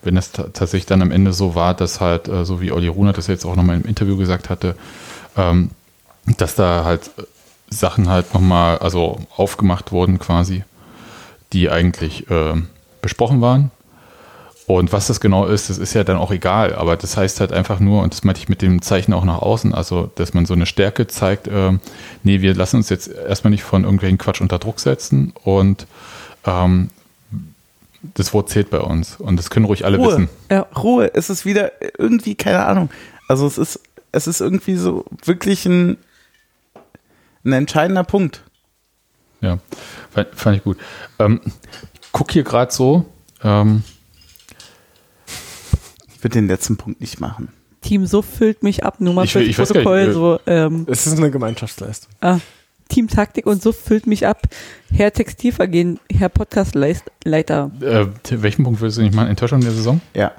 wenn 0.02 0.14
ta- 0.14 0.44
tatsächlich 0.52 0.86
dann 0.86 1.02
am 1.02 1.10
Ende 1.10 1.32
so 1.32 1.56
war, 1.56 1.74
dass 1.74 2.00
halt, 2.00 2.28
äh, 2.28 2.44
so 2.44 2.60
wie 2.60 2.70
Olli 2.70 2.86
Runert 2.86 3.18
das 3.18 3.26
jetzt 3.26 3.44
auch 3.44 3.56
nochmal 3.56 3.76
im 3.76 3.86
Interview 3.86 4.16
gesagt 4.16 4.48
hatte, 4.48 4.76
ähm, 5.36 5.70
dass 6.36 6.54
da 6.54 6.84
halt 6.84 7.10
äh, 7.18 7.22
Sachen 7.68 8.08
halt 8.08 8.32
nochmal, 8.32 8.78
also 8.78 9.18
aufgemacht 9.36 9.90
wurden 9.90 10.20
quasi, 10.20 10.62
die 11.52 11.68
eigentlich 11.68 12.30
äh, 12.30 12.54
besprochen 13.02 13.40
waren. 13.40 13.72
Und 14.78 14.92
was 14.92 15.06
das 15.06 15.20
genau 15.20 15.46
ist, 15.46 15.68
das 15.70 15.78
ist 15.78 15.94
ja 15.94 16.04
dann 16.04 16.16
auch 16.16 16.30
egal. 16.30 16.74
Aber 16.74 16.96
das 16.96 17.16
heißt 17.16 17.40
halt 17.40 17.52
einfach 17.52 17.80
nur, 17.80 18.02
und 18.02 18.12
das 18.12 18.24
meinte 18.24 18.40
ich 18.40 18.48
mit 18.48 18.62
dem 18.62 18.82
Zeichen 18.82 19.12
auch 19.12 19.24
nach 19.24 19.40
außen, 19.40 19.74
also 19.74 20.10
dass 20.14 20.34
man 20.34 20.46
so 20.46 20.54
eine 20.54 20.66
Stärke 20.66 21.06
zeigt, 21.06 21.48
ähm, 21.50 21.80
nee, 22.22 22.40
wir 22.40 22.54
lassen 22.54 22.76
uns 22.76 22.88
jetzt 22.88 23.08
erstmal 23.08 23.50
nicht 23.50 23.62
von 23.62 23.84
irgendwelchen 23.84 24.18
Quatsch 24.18 24.40
unter 24.40 24.58
Druck 24.58 24.80
setzen 24.80 25.32
und 25.42 25.86
ähm, 26.46 26.90
das 28.14 28.32
Wort 28.32 28.48
zählt 28.48 28.70
bei 28.70 28.80
uns. 28.80 29.16
Und 29.16 29.36
das 29.36 29.50
können 29.50 29.66
ruhig 29.66 29.84
alle 29.84 29.98
Ruhe. 29.98 30.08
wissen. 30.08 30.28
ja. 30.50 30.60
Ruhe, 30.76 31.12
es 31.14 31.30
ist 31.30 31.44
wieder 31.44 31.72
irgendwie, 31.98 32.34
keine 32.34 32.64
Ahnung. 32.64 32.90
Also 33.28 33.46
es 33.46 33.58
ist, 33.58 33.80
es 34.12 34.26
ist 34.26 34.40
irgendwie 34.40 34.76
so 34.76 35.04
wirklich 35.24 35.66
ein, 35.66 35.98
ein 37.44 37.52
entscheidender 37.52 38.04
Punkt. 38.04 38.42
Ja, 39.40 39.58
fand, 40.10 40.28
fand 40.34 40.56
ich 40.58 40.64
gut. 40.64 40.78
Ähm, 41.18 41.40
guck 42.12 42.30
hier 42.32 42.42
gerade 42.42 42.72
so, 42.72 43.06
ähm, 43.42 43.82
Ich 46.20 46.24
würde 46.24 46.34
den 46.34 46.48
letzten 46.48 46.76
Punkt 46.76 47.00
nicht 47.00 47.18
machen. 47.18 47.48
Team 47.80 48.04
so 48.04 48.20
füllt 48.20 48.62
mich 48.62 48.84
ab, 48.84 49.00
nur 49.00 49.14
mal 49.14 49.24
Ich- 49.24 49.32
fürs 49.32 49.46
ich 49.46 49.58
weiß 49.58 49.72
gar 49.72 49.76
nicht, 49.80 49.84
Protokoll 49.86 50.10
äh, 50.10 50.12
so, 50.12 50.38
ähm, 50.46 50.86
Es 50.86 51.06
ist 51.06 51.16
eine 51.16 51.30
Gemeinschaftsleistung. 51.30 52.12
Ah, 52.20 52.40
Team 52.90 53.08
Taktik 53.08 53.46
und 53.46 53.62
so 53.62 53.72
füllt 53.72 54.06
mich 54.06 54.26
ab. 54.26 54.42
Herr 54.92 55.14
Textilvergehen, 55.14 55.98
Herr 56.12 56.28
Podcastleiter. 56.28 57.70
äh, 57.80 58.04
welchen 58.42 58.64
Punkt 58.64 58.82
würdest 58.82 58.98
du 58.98 59.02
nicht 59.02 59.14
machen? 59.14 59.28
Enttäuschung 59.28 59.62
der 59.62 59.70
Saison? 59.70 60.02
Ja. 60.12 60.32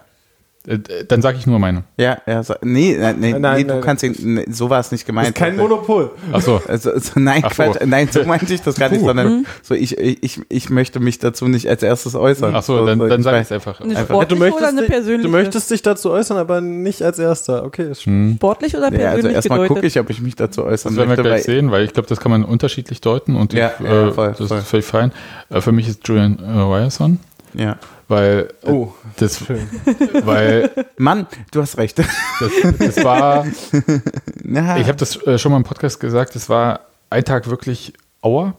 Äh, 0.67 0.77
dann 1.07 1.23
sage 1.23 1.37
ich 1.39 1.47
nur 1.47 1.57
meine. 1.57 1.85
Ja, 1.97 2.19
ja, 2.27 2.43
so, 2.43 2.53
nee, 2.61 2.95
nee, 2.95 3.13
nee, 3.13 3.31
Nein, 3.31 3.41
nein, 3.41 3.67
du 3.67 3.73
nein. 3.73 3.81
kannst 3.81 4.03
ihn, 4.03 4.15
nee, 4.19 4.45
so 4.47 4.69
war 4.69 4.79
es 4.79 4.91
nicht 4.91 5.01
Das 5.01 5.07
gemeint. 5.07 5.29
ist 5.29 5.35
kein 5.35 5.57
Monopol. 5.57 6.11
Achso, 6.31 6.61
Also, 6.67 6.91
also 6.91 7.19
nein, 7.19 7.41
Ach 7.43 7.51
so. 7.51 7.63
Quatsch, 7.63 7.77
nein, 7.85 8.09
so 8.11 8.23
meinte 8.25 8.53
ich 8.53 8.61
das 8.61 8.75
gar 8.75 8.89
nicht, 8.89 9.03
sondern 9.03 9.47
so 9.63 9.73
ich, 9.73 9.97
ich, 9.97 10.39
ich 10.49 10.69
möchte 10.69 10.99
mich 10.99 11.17
dazu 11.17 11.47
nicht 11.47 11.67
als 11.67 11.81
erstes 11.81 12.13
äußern. 12.13 12.53
achso, 12.55 12.85
dann, 12.85 12.99
so, 12.99 13.07
dann 13.07 13.21
ich 13.21 13.23
sage 13.23 13.37
ich 13.37 13.41
weiß- 13.41 13.45
es 13.45 13.51
einfach. 13.53 13.81
Eine 13.81 13.89
einfach. 13.97 14.05
Sport- 14.05 14.31
du, 14.31 14.35
Sportlich 14.35 14.53
oder 14.53 14.67
eine 14.67 14.73
möchtest 14.75 14.81
dich, 14.89 14.95
persönliche? 14.95 15.23
du 15.23 15.29
möchtest 15.31 15.71
dich 15.71 15.81
dazu 15.81 16.11
äußern, 16.11 16.37
aber 16.37 16.61
nicht 16.61 17.01
als 17.01 17.17
erster. 17.17 17.65
Okay, 17.65 17.89
ist 17.89 18.03
schon. 18.03 18.13
Hm. 18.13 18.33
Sportlich 18.35 18.75
oder 18.75 18.83
Ja, 18.93 18.99
also 19.09 19.13
persönlich 19.13 19.35
erstmal 19.35 19.67
gucke 19.67 19.85
ich, 19.87 19.99
ob 19.99 20.09
ich 20.11 20.21
mich 20.21 20.35
dazu 20.35 20.63
äußern 20.63 20.93
Das 20.93 20.97
werden 20.97 21.09
wir 21.09 21.15
möchte, 21.17 21.23
gleich 21.23 21.47
weil 21.47 21.55
sehen, 21.55 21.71
weil 21.71 21.85
ich 21.85 21.93
glaube, 21.93 22.07
das 22.07 22.19
kann 22.19 22.29
man 22.31 22.45
unterschiedlich 22.45 23.01
deuten 23.01 23.35
und 23.35 23.53
Ja, 23.53 23.71
ich, 23.79 23.85
ja, 23.85 24.09
äh, 24.09 24.11
voll, 24.11 24.35
das 24.37 24.47
voll. 24.47 24.57
ist 24.59 24.67
völlig 24.67 24.85
fein. 24.85 25.11
Äh, 25.49 25.59
für 25.61 25.71
mich 25.71 25.87
ist 25.87 26.07
Julian 26.07 26.37
äh, 26.37 26.59
Ryerson, 26.59 27.19
ja. 27.55 27.77
Weil 28.11 28.49
äh, 28.61 28.69
Oh, 28.69 28.93
das, 29.15 29.39
schön. 29.39 29.67
weil 30.25 30.69
Mann, 30.97 31.25
du 31.51 31.61
hast 31.61 31.77
recht. 31.77 31.97
das, 31.97 32.07
das 32.77 33.03
war, 33.03 33.45
ich 34.43 34.87
habe 34.87 34.97
das 34.97 35.15
äh, 35.25 35.39
schon 35.39 35.51
mal 35.51 35.57
im 35.57 35.63
Podcast 35.63 35.99
gesagt, 35.99 36.35
das 36.35 36.49
war 36.49 36.81
ein 37.09 37.25
Tag 37.25 37.49
wirklich 37.49 37.93
Auer. 38.21 38.53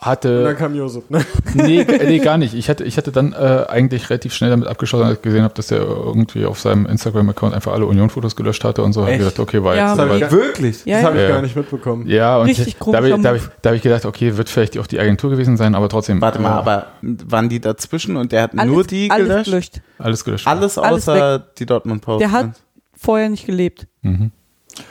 Hatte. 0.00 0.38
Und 0.38 0.44
dann 0.44 0.56
kam 0.56 0.74
Josef, 0.74 1.10
ne? 1.10 1.20
nee, 1.54 1.84
nee, 1.84 2.18
gar 2.20 2.38
nicht. 2.38 2.54
Ich 2.54 2.70
hatte, 2.70 2.84
ich 2.84 2.96
hatte 2.96 3.12
dann 3.12 3.32
äh, 3.34 3.64
eigentlich 3.68 4.08
relativ 4.08 4.32
schnell 4.32 4.48
damit 4.50 4.66
abgeschlossen, 4.66 5.04
als 5.06 5.16
ich 5.18 5.22
gesehen 5.22 5.42
habe, 5.42 5.52
dass 5.54 5.70
er 5.70 5.80
irgendwie 5.80 6.46
auf 6.46 6.58
seinem 6.58 6.86
Instagram-Account 6.86 7.54
einfach 7.54 7.72
alle 7.72 7.84
Union-Fotos 7.86 8.34
gelöscht 8.34 8.64
hatte 8.64 8.82
und 8.82 8.94
so. 8.94 9.02
Habe 9.02 9.10
ich 9.12 9.16
Echt? 9.20 9.24
gedacht, 9.36 9.38
okay, 9.40 9.62
war 9.62 9.76
Ja. 9.76 9.88
jetzt 9.90 9.98
Das 9.98 10.08
hab 10.08 10.16
soweit. 10.18 10.32
Wirklich? 10.32 10.84
Ja, 10.86 10.96
Das 10.96 11.04
habe 11.04 11.16
ich 11.16 11.22
Ja. 11.22 11.28
gar 11.28 11.42
nicht 11.42 11.54
mitbekommen. 11.56 12.06
Ja, 12.08 12.38
und 12.38 12.46
Richtig 12.46 12.76
da 12.78 12.96
habe 12.96 13.08
ich, 13.10 13.14
da 13.22 13.28
hab 13.28 13.36
ich, 13.36 13.42
da 13.62 13.70
hab 13.70 13.76
ich 13.76 13.82
gedacht, 13.82 14.06
okay, 14.06 14.36
wird 14.36 14.48
vielleicht 14.48 14.78
auch 14.78 14.86
die 14.86 14.98
Agentur 14.98 15.30
gewesen 15.30 15.56
sein, 15.58 15.74
aber 15.74 15.88
trotzdem. 15.90 16.20
Warte 16.20 16.38
mal, 16.40 16.48
äh, 16.48 16.60
aber 16.60 16.86
waren 17.02 17.48
die 17.50 17.60
dazwischen 17.60 18.16
und 18.16 18.32
der 18.32 18.42
hat 18.44 18.52
alles, 18.58 18.72
nur 18.72 18.84
die 18.84 19.10
alles 19.10 19.26
gelöscht? 19.28 19.44
gelöscht. 19.50 19.80
Alles 19.98 20.24
gelöscht. 20.24 20.46
Alles 20.46 20.78
Alles 20.78 21.08
außer 21.08 21.38
die 21.58 21.66
Dortmund 21.66 22.00
Post. 22.02 22.20
Der 22.22 22.32
hat 22.32 22.50
vorher 22.96 23.28
nicht 23.28 23.44
gelebt. 23.46 23.86
Mhm. 24.02 24.32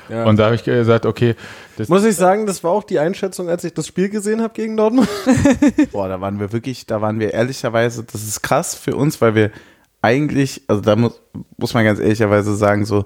Ja. 0.09 0.25
Und 0.25 0.37
da 0.37 0.45
habe 0.45 0.55
ich 0.55 0.63
gesagt, 0.63 1.05
okay, 1.05 1.35
das, 1.79 1.87
Muss 1.87 2.03
ich 2.03 2.17
sagen, 2.17 2.45
das 2.45 2.61
war 2.61 2.71
auch 2.71 2.83
die 2.83 2.99
Einschätzung, 2.99 3.47
als 3.47 3.63
ich 3.63 3.73
das 3.73 3.87
Spiel 3.87 4.09
gesehen 4.09 4.41
habe 4.41 4.53
gegen 4.53 4.75
Dortmund. 4.75 5.07
Boah, 5.93 6.09
da 6.09 6.19
waren 6.19 6.37
wir 6.37 6.51
wirklich, 6.51 6.85
da 6.85 7.01
waren 7.01 7.21
wir 7.21 7.33
ehrlicherweise, 7.33 8.03
das 8.03 8.21
ist 8.21 8.41
krass 8.41 8.75
für 8.75 8.97
uns, 8.97 9.21
weil 9.21 9.33
wir 9.33 9.51
eigentlich, 10.01 10.63
also 10.67 10.81
da 10.81 10.97
muss, 10.97 11.21
muss 11.55 11.73
man 11.73 11.85
ganz 11.85 11.99
ehrlicherweise 11.99 12.53
sagen, 12.57 12.83
so, 12.83 13.05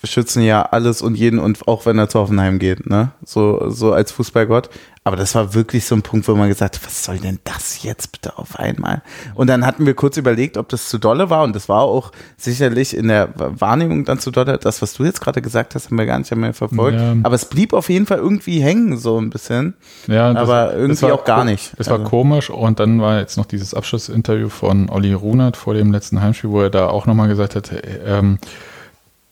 wir 0.00 0.08
schützen 0.08 0.42
ja 0.42 0.62
alles 0.62 1.02
und 1.02 1.16
jeden 1.16 1.40
und 1.40 1.66
auch 1.66 1.84
wenn 1.84 1.98
er 1.98 2.08
zu 2.08 2.20
Hoffenheim 2.20 2.58
geht, 2.60 2.88
ne? 2.88 3.10
So, 3.24 3.68
so 3.70 3.92
als 3.92 4.12
Fußballgott. 4.12 4.70
Aber 5.02 5.16
das 5.16 5.34
war 5.34 5.54
wirklich 5.54 5.86
so 5.86 5.94
ein 5.94 6.02
Punkt, 6.02 6.28
wo 6.28 6.34
man 6.34 6.48
gesagt 6.48 6.76
hat, 6.76 6.84
was 6.84 7.02
soll 7.02 7.16
denn 7.18 7.38
das 7.44 7.82
jetzt 7.82 8.12
bitte 8.12 8.36
auf 8.38 8.58
einmal? 8.58 9.00
Und 9.34 9.46
dann 9.48 9.64
hatten 9.64 9.86
wir 9.86 9.94
kurz 9.94 10.18
überlegt, 10.18 10.58
ob 10.58 10.68
das 10.68 10.88
zu 10.90 10.98
dolle 10.98 11.30
war 11.30 11.44
und 11.44 11.56
das 11.56 11.68
war 11.68 11.80
auch 11.80 12.12
sicherlich 12.36 12.94
in 12.94 13.08
der 13.08 13.30
Wahrnehmung 13.34 14.04
dann 14.04 14.18
zu 14.18 14.30
dolle. 14.30 14.58
Das, 14.58 14.82
was 14.82 14.92
du 14.94 15.04
jetzt 15.04 15.20
gerade 15.22 15.40
gesagt 15.40 15.74
hast, 15.74 15.86
haben 15.86 15.96
wir 15.98 16.04
gar 16.06 16.18
nicht 16.18 16.34
mehr 16.36 16.52
verfolgt. 16.52 16.98
Ja. 17.00 17.14
Aber 17.22 17.34
es 17.34 17.46
blieb 17.46 17.72
auf 17.72 17.88
jeden 17.88 18.04
Fall 18.06 18.18
irgendwie 18.18 18.60
hängen, 18.60 18.98
so 18.98 19.18
ein 19.18 19.30
bisschen. 19.30 19.74
ja, 20.08 20.32
das, 20.34 20.42
aber 20.42 20.74
irgendwie 20.74 21.02
war 21.02 21.14
auch 21.14 21.24
gar 21.24 21.44
nicht. 21.44 21.72
Es 21.78 21.86
war 21.88 21.98
Also- 22.00 22.10
komisch 22.10 22.50
und 22.50 22.78
dann 22.78 23.00
war 23.00 23.18
jetzt 23.18 23.36
noch 23.38 23.46
dieses 23.46 23.72
Abschlussinterview 23.74 24.50
von 24.50 24.90
Olli 24.90 25.14
Runert 25.14 25.56
vor 25.56 25.72
dem 25.74 25.90
letzten 25.90 26.20
Heimspiel, 26.20 26.50
wo 26.50 26.60
er 26.60 26.70
da 26.70 26.88
auch 26.88 27.06
nochmal 27.06 27.28
gesagt 27.28 27.56
hat, 27.56 27.72
äh, 27.72 27.80
ähm, 28.06 28.38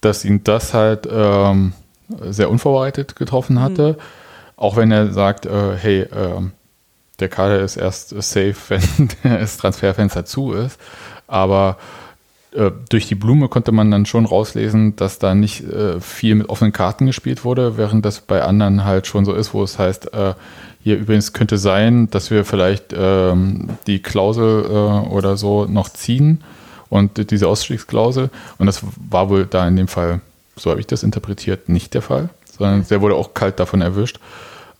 dass 0.01 0.25
ihn 0.25 0.45
das 0.45 0.75
halt 0.75 1.09
ähm, 1.11 1.73
sehr 2.21 2.51
unvorbereitet 2.51 3.17
getroffen 3.17 3.61
hatte. 3.61 3.99
Auch 4.57 4.77
wenn 4.77 4.91
er 4.91 5.13
sagt, 5.13 5.47
äh, 5.47 5.77
hey, 5.77 6.07
ähm, 6.15 6.53
der 7.21 7.29
Kader 7.29 7.61
ist 7.61 7.77
erst 7.77 8.13
äh, 8.13 8.23
safe, 8.23 8.55
wenn 8.69 9.09
das 9.23 9.57
Transferfenster 9.57 10.25
zu 10.25 10.53
ist. 10.53 10.79
Aber 11.27 11.77
äh, 12.53 12.71
durch 12.89 13.07
die 13.07 13.15
Blume 13.15 13.49
konnte 13.49 13.73
man 13.73 13.91
dann 13.91 14.07
schon 14.07 14.25
rauslesen, 14.25 14.97
dass 14.97 15.19
da 15.19 15.35
nicht 15.35 15.65
äh, 15.65 16.01
viel 16.01 16.37
mit 16.37 16.49
offenen 16.49 16.73
Karten 16.73 17.07
gespielt 17.07 17.45
wurde, 17.45 17.77
während 17.77 18.05
das 18.05 18.21
bei 18.21 18.43
anderen 18.43 18.85
halt 18.85 19.07
schon 19.07 19.25
so 19.25 19.35
ist, 19.35 19.53
wo 19.53 19.63
es 19.63 19.79
heißt, 19.79 20.15
äh, 20.15 20.35
hier 20.83 20.99
übrigens 20.99 21.33
könnte 21.33 21.59
sein, 21.59 22.09
dass 22.11 22.31
wir 22.31 22.45
vielleicht 22.45 22.95
ähm, 22.97 23.71
die 23.87 24.01
Klausel 24.01 24.65
äh, 24.65 25.09
oder 25.09 25.37
so 25.37 25.67
noch 25.67 25.89
ziehen 25.89 26.45
und 26.97 27.31
diese 27.31 27.49
Ausstiegsklausel. 27.49 28.31
Und 28.59 28.67
das 28.67 28.83
war 29.11 29.29
wohl 29.29 29.47
da 29.47 29.67
in 29.67 29.77
dem 29.77 29.89
Fall, 29.89 30.21
so 30.57 30.71
habe 30.71 30.81
ich 30.81 30.87
das 30.87 31.03
interpretiert, 31.03 31.69
nicht 31.69 31.95
der 31.95 32.03
Fall, 32.03 32.29
sondern 32.57 32.87
der 32.89 33.01
wurde 33.01 33.15
auch 33.15 33.35
kalt 33.35 33.61
davon 33.61 33.83
erwischt. 33.83 34.19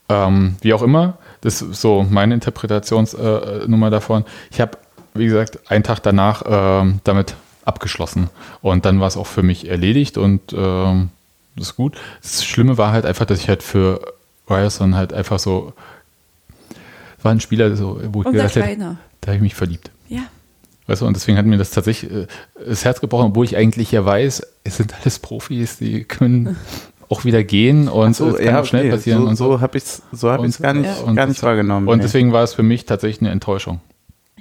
Ähm, 0.09 0.57
wie 0.61 0.73
auch 0.73 0.83
immer, 0.83 1.19
das 1.41 1.63
ist 1.63 1.81
so 1.81 2.07
meine 2.09 2.35
Interpretationsnummer 2.35 3.87
äh, 3.87 3.91
davon. 3.91 4.25
Ich 4.51 4.61
habe, 4.61 4.79
wie 5.15 5.27
gesagt, 5.27 5.71
einen 5.71 5.85
Tag 5.85 6.01
danach 6.03 6.43
ähm, 6.47 7.01
damit 7.05 7.35
abgeschlossen. 7.65 8.31
Und 8.63 8.85
dann 8.85 9.01
war 9.01 9.09
es 9.09 9.17
auch 9.17 9.27
für 9.27 9.43
mich 9.43 9.69
erledigt 9.69 10.19
und 10.19 10.53
ähm, 10.53 11.11
das 11.57 11.69
ist 11.69 11.77
gut. 11.77 11.97
Das 12.23 12.45
Schlimme 12.45 12.79
war 12.79 12.93
halt 12.93 13.05
einfach, 13.05 13.25
dass 13.25 13.41
ich 13.41 13.49
halt 13.49 13.63
für 13.63 14.01
Ryerson 14.49 14.95
halt 14.95 15.13
einfach 15.13 15.39
so, 15.39 15.73
war 17.23 17.33
ein 17.33 17.41
Spieler, 17.41 17.75
so, 17.77 18.01
wo 18.13 18.21
ich 18.21 18.27
Unser 18.27 18.49
gedacht 18.49 18.57
hätte, 18.57 18.97
da 19.21 19.27
habe 19.27 19.37
ich 19.37 19.43
mich 19.43 19.55
verliebt. 19.55 19.91
Ja. 20.09 20.23
Weißt 20.87 21.03
du, 21.03 21.07
und 21.07 21.17
deswegen 21.17 21.37
hat 21.37 21.47
mir 21.47 21.59
das 21.59 21.71
tatsächlich 21.71 22.11
äh, 22.13 22.27
das 22.65 22.85
Herz 22.85 23.01
gebrochen, 23.01 23.27
obwohl 23.29 23.45
ich 23.45 23.57
eigentlich 23.57 23.91
ja 23.93 24.05
weiß, 24.05 24.43
es 24.65 24.77
sind 24.77 24.95
alles 25.01 25.19
Profis, 25.19 25.79
die 25.79 26.05
können 26.05 26.57
auch 27.09 27.25
wieder 27.25 27.43
gehen 27.45 27.89
und 27.89 28.15
so, 28.17 28.29
es 28.29 28.37
kann 28.37 28.47
ja, 28.47 28.61
auch 28.61 28.65
schnell 28.65 28.83
okay. 28.83 28.91
passieren 28.91 29.23
so, 29.23 29.29
und 29.29 29.37
so. 29.37 29.45
so 29.53 29.61
habe 29.61 29.79
ich 29.79 29.85
es 29.85 30.03
so 30.13 30.31
hab 30.31 30.41
Und- 30.41 30.49
ich's 30.49 30.59
gar 30.59 30.75
nicht, 30.75 30.91
Ja. 31.07 31.13
gar 31.13 31.27
nicht 31.27 31.43
wahrgenommen. 31.43 31.89
Und 31.89 31.99
nee. 31.99 32.03
deswegen 32.03 32.33
war 32.33 32.43
es 32.43 32.55
für 32.55 32.63
mich 32.63 32.85
tatsächlich 32.87 33.21
eine 33.21 33.31
Enttäuschung. 33.31 33.81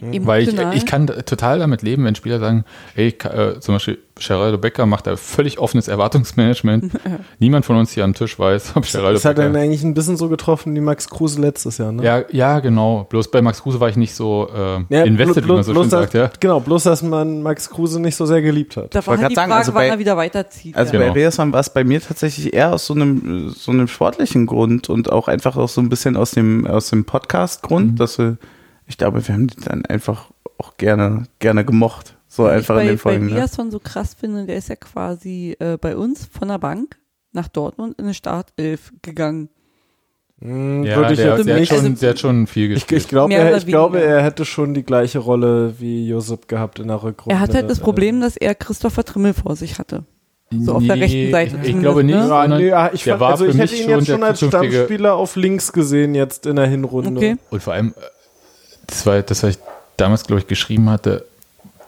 Weil 0.01 0.41
ich, 0.43 0.49
Emotional. 0.49 0.75
ich 0.75 0.85
kann 0.85 1.07
total 1.07 1.59
damit 1.59 1.81
leben, 1.81 2.03
wenn 2.03 2.15
Spieler 2.15 2.39
sagen, 2.39 2.65
ey, 2.95 3.07
ich 3.07 3.17
kann, 3.17 3.31
äh, 3.31 3.59
zum 3.61 3.75
Beispiel 3.75 3.97
Geraldo 4.19 4.57
Becker 4.57 4.85
macht 4.85 5.07
da 5.07 5.15
völlig 5.15 5.57
offenes 5.57 5.87
Erwartungsmanagement. 5.87 6.91
Niemand 7.39 7.63
von 7.65 7.77
uns 7.77 7.91
hier 7.91 8.03
am 8.03 8.13
Tisch 8.13 8.37
weiß, 8.37 8.73
ob 8.75 8.85
Geraldo 8.85 9.13
Das 9.13 9.23
hat 9.23 9.37
Becker... 9.37 9.49
dann 9.51 9.61
eigentlich 9.61 9.83
ein 9.83 9.93
bisschen 9.93 10.17
so 10.17 10.27
getroffen 10.27 10.75
wie 10.75 10.81
Max 10.81 11.09
Kruse 11.09 11.39
letztes 11.39 11.77
Jahr, 11.77 11.93
ne? 11.93 12.03
Ja, 12.03 12.23
ja, 12.31 12.59
genau. 12.59 13.05
Bloß 13.09 13.31
bei 13.31 13.41
Max 13.41 13.61
Kruse 13.63 13.79
war 13.79 13.87
ich 13.87 13.95
nicht 13.95 14.13
so 14.13 14.49
äh, 14.53 14.83
Ja, 14.93 15.03
invested, 15.05 15.45
wie 15.47 15.51
man 15.53 15.63
so 15.63 15.73
schön 15.73 15.89
sagt. 15.89 16.13
Ja. 16.13 16.29
Genau, 16.41 16.59
bloß, 16.59 16.83
dass 16.83 17.01
man 17.01 17.41
Max 17.41 17.69
Kruse 17.69 18.01
nicht 18.01 18.17
so 18.17 18.25
sehr 18.25 18.41
geliebt 18.41 18.75
hat. 18.75 18.93
Da 18.93 19.05
war 19.07 19.17
halt 19.17 19.31
die 19.31 19.35
sagen, 19.35 19.49
Frage, 19.49 19.59
also 19.59 19.73
wann 19.73 19.79
bei- 19.83 19.87
er 19.87 19.99
wieder 19.99 20.17
weiterzieht. 20.17 20.75
Also 20.75 20.93
ja. 20.93 20.99
Genau. 20.99 21.13
bei 21.13 21.19
Reasman 21.21 21.53
war 21.53 21.61
es 21.61 21.69
bei 21.69 21.85
mir 21.85 22.01
tatsächlich 22.01 22.53
eher 22.53 22.73
aus 22.73 22.85
so 22.85 22.93
einem, 22.93 23.49
so 23.49 23.71
einem 23.71 23.87
sportlichen 23.87 24.45
Grund 24.45 24.89
und 24.89 25.09
auch 25.09 25.29
einfach 25.29 25.55
auch 25.55 25.69
so 25.69 25.79
ein 25.79 25.87
bisschen 25.87 26.17
aus 26.17 26.31
dem, 26.31 26.67
aus 26.67 26.89
dem 26.89 27.05
Podcast-Grund, 27.05 27.93
Mhm. 27.93 27.95
dass 27.95 28.17
wir, 28.17 28.37
ich 28.87 28.97
glaube, 28.97 29.27
wir 29.27 29.33
haben 29.33 29.47
die 29.47 29.59
dann 29.61 29.85
einfach 29.85 30.31
auch 30.57 30.77
gerne, 30.77 31.27
gerne 31.39 31.65
gemocht. 31.65 32.15
So 32.27 32.43
Was 32.43 32.53
einfach 32.53 32.75
ich 32.77 32.81
in 32.81 32.85
bei, 32.87 32.91
den 32.93 32.97
Folgen. 32.97 33.27
Bei 33.27 33.33
Ne? 33.33 33.39
Riasson 33.39 33.71
so 33.71 33.79
krass 33.79 34.13
finde, 34.13 34.45
der 34.45 34.57
ist 34.57 34.69
ja 34.69 34.75
quasi 34.75 35.55
äh, 35.59 35.77
bei 35.79 35.95
uns 35.95 36.25
von 36.25 36.47
der 36.47 36.59
Bank 36.59 36.97
nach 37.31 37.47
Dortmund 37.47 37.95
in 37.97 38.05
eine 38.05 38.13
Startelf 38.13 38.91
gegangen. 39.01 39.49
Hm, 40.41 40.83
Ja, 40.83 40.97
würde 40.97 41.13
ich 41.13 41.19
der, 41.19 41.37
der, 41.37 41.53
hat 41.55 41.59
nicht. 41.61 41.73
schon, 41.73 41.95
der 41.97 42.09
hat 42.09 42.19
schon 42.19 42.47
viel 42.47 42.65
Ich, 42.71 42.73
gespielt. 42.81 43.01
ich, 43.03 43.07
glaube, 43.07 43.29
Mehr 43.29 43.51
er, 43.51 43.57
ich 43.57 43.65
glaube, 43.65 44.01
er 44.01 44.21
hätte 44.21 44.43
schon 44.45 44.73
die 44.73 44.83
gleiche 44.83 45.19
Rolle 45.19 45.75
wie 45.79 46.07
Josip 46.07 46.47
gehabt 46.47 46.79
in 46.79 46.87
der 46.89 47.01
Rückrunde. 47.03 47.35
Er 47.35 47.39
hat 47.39 47.53
halt 47.53 47.69
das 47.69 47.79
Äh, 47.79 47.83
Problem, 47.83 48.19
dass 48.21 48.35
er 48.37 48.53
Christopher 48.55 49.03
Trimmel 49.05 49.33
vor 49.33 49.55
sich 49.55 49.79
hatte. 49.79 50.03
So 50.51 50.73
auf 50.75 50.83
der 50.85 50.99
rechten 50.99 51.31
Seite 51.31 51.57
Ich 51.63 51.79
glaube 51.79 52.03
nicht, 52.03 52.13
zumindest, 52.15 52.29
ne? 52.29 52.35
Ja, 52.35 52.41
sondern 52.41 52.59
nee, 52.91 52.95
ich, 52.95 53.03
der 53.03 53.13
fand, 53.13 53.19
war 53.21 53.31
also 53.31 53.45
ich 53.47 53.57
hätte 53.57 53.75
ihn 53.75 53.83
schon 53.83 53.99
jetzt 53.99 54.07
schon 54.07 54.23
als 54.23 54.39
Stammspieler 54.39 55.15
auf 55.15 55.35
links 55.37 55.73
gesehen 55.73 56.13
jetzt 56.15 56.45
in 56.45 56.55
der 56.57 56.67
Hinrunde. 56.67 57.17
Okay. 57.17 57.37
Und 57.49 57.63
vor 57.63 57.73
allem, 57.73 57.89
äh, 57.97 58.01
das 58.87 59.05
war 59.05 59.21
das, 59.21 59.43
was 59.43 59.51
ich 59.51 59.59
damals, 59.97 60.23
glaube 60.25 60.41
ich, 60.41 60.47
geschrieben 60.47 60.89
hatte, 60.89 61.25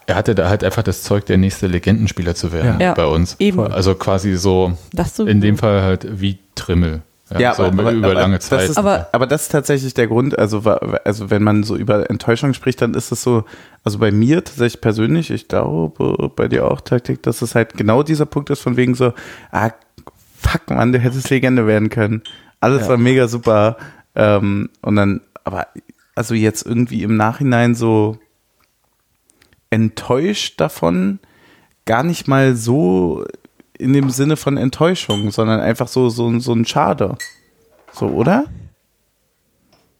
er 0.05 0.15
hatte 0.15 0.35
da 0.35 0.47
halt 0.49 0.63
einfach 0.63 0.83
das 0.83 1.03
Zeug, 1.03 1.25
der 1.25 1.37
nächste 1.37 1.67
Legendenspieler 1.67 2.33
zu 2.33 2.53
werden 2.53 2.79
Ja. 2.79 2.93
bei 2.93 3.05
uns. 3.05 3.35
Eben. 3.39 3.59
Also 3.59 3.95
quasi 3.95 4.35
so, 4.37 4.77
Das 4.93 5.15
so 5.15 5.25
in 5.25 5.41
dem 5.41 5.57
Fall 5.57 5.81
halt 5.81 6.07
wie 6.21 6.39
Trimmel. 6.55 7.01
Ja, 7.37 7.53
so 7.55 7.63
aber, 7.63 7.91
über 7.91 8.07
aber 8.07 8.13
lange 8.13 8.37
das 8.37 8.47
Zeit. 8.47 8.69
Ist, 8.69 8.77
Aber- 8.77 9.09
aber, 9.11 9.27
das 9.27 9.41
ist 9.43 9.49
tatsächlich 9.51 9.93
der 9.93 10.07
Grund, 10.07 10.39
also, 10.39 10.59
also 11.03 11.29
wenn 11.29 11.43
man 11.43 11.63
so 11.63 11.75
über 11.75 12.09
Enttäuschung 12.09 12.53
spricht, 12.53 12.81
dann 12.81 12.93
ist 12.93 13.11
es 13.11 13.21
so, 13.21 13.43
also 13.83 13.99
bei 13.99 14.11
mir 14.13 14.41
tatsächlich 14.45 14.79
persönlich, 14.79 15.29
ich 15.29 15.49
glaube 15.49 16.29
bei 16.37 16.47
dir 16.47 16.71
auch, 16.71 16.79
Taktik, 16.79 17.21
dass 17.23 17.41
es 17.41 17.53
halt 17.53 17.73
genau 17.75 18.01
dieser 18.01 18.25
Punkt 18.25 18.49
ist, 18.49 18.61
von 18.61 18.77
wegen 18.77 18.95
so, 18.95 19.11
ah, 19.51 19.71
fuck 20.39 20.69
man, 20.69 20.93
du 20.93 20.99
hättest 20.99 21.29
Legende 21.29 21.67
werden 21.67 21.89
können. 21.89 22.21
Alles 22.61 22.83
Ja. 22.83 22.89
war 22.89 22.97
mega 22.97 23.27
super. 23.27 23.75
Ähm, 24.15 24.69
und 24.81 24.95
dann, 24.95 25.19
aber 25.43 25.67
also 26.17 26.33
jetzt 26.33 26.65
irgendwie 26.65 27.03
im 27.03 27.15
Nachhinein 27.15 27.75
so 27.75 28.17
enttäuscht 29.69 30.59
davon, 30.59 31.19
gar 31.85 32.03
nicht 32.03 32.27
mal 32.27 32.55
so 32.55 33.23
in 33.77 33.93
dem 33.93 34.09
Sinne 34.09 34.35
von 34.35 34.57
Enttäuschung, 34.57 35.29
sondern 35.29 35.59
einfach 35.59 35.87
so, 35.87 36.09
so, 36.09 36.39
so 36.39 36.53
ein 36.53 36.65
Schade. 36.65 37.17
So, 37.93 38.07
oder? 38.07 38.45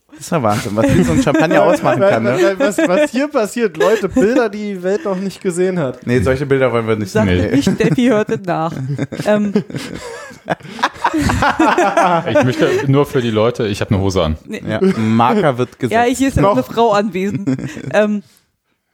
Das 0.10 0.22
ist 0.22 0.32
ja 0.32 0.42
Wahnsinn, 0.42 0.76
was 0.76 0.96
wie 0.96 1.04
so 1.04 1.12
ein 1.12 1.22
Champagner 1.22 1.62
ausmachen 1.64 2.00
kann, 2.00 2.24
ne? 2.24 2.56
Was, 2.58 2.80
was 2.80 3.12
hier 3.12 3.28
passiert, 3.28 3.78
Leute, 3.78 4.10
Bilder, 4.10 4.50
die 4.50 4.74
die 4.74 4.84
Welt 4.84 5.06
noch 5.06 5.18
nicht 5.18 5.42
gesehen 5.42 5.78
hat. 5.78 6.08
Nee, 6.08 6.22
solche 6.22 6.48
Bilder 6.48 6.72
wollen 6.72 6.88
wir 6.88 6.96
nicht 6.96 7.12
Sag 7.12 7.28
sehen. 7.28 7.52
nicht, 7.52 7.70
Steffi 7.72 8.08
hörte 8.08 8.40
nach. 8.44 8.74
ähm, 9.26 9.54
ich 12.30 12.44
möchte 12.44 12.70
nur 12.92 13.06
für 13.06 13.22
die 13.22 13.30
Leute, 13.32 13.68
ich 13.68 13.82
habe 13.82 13.94
eine 13.96 14.04
Hose 14.04 14.24
an. 14.24 14.38
nee, 14.46 14.62
Ja, 14.68 14.80
Marker 14.98 15.58
wird 15.58 15.80
gesetzt. 15.80 15.94
Ja, 15.94 16.04
hier 16.04 16.28
ist 16.30 16.38
auch 16.40 16.44
Noch. 16.44 16.54
eine 16.54 16.64
Frau 16.64 16.92
anwesend. 16.92 17.50
ähm, 17.94 18.24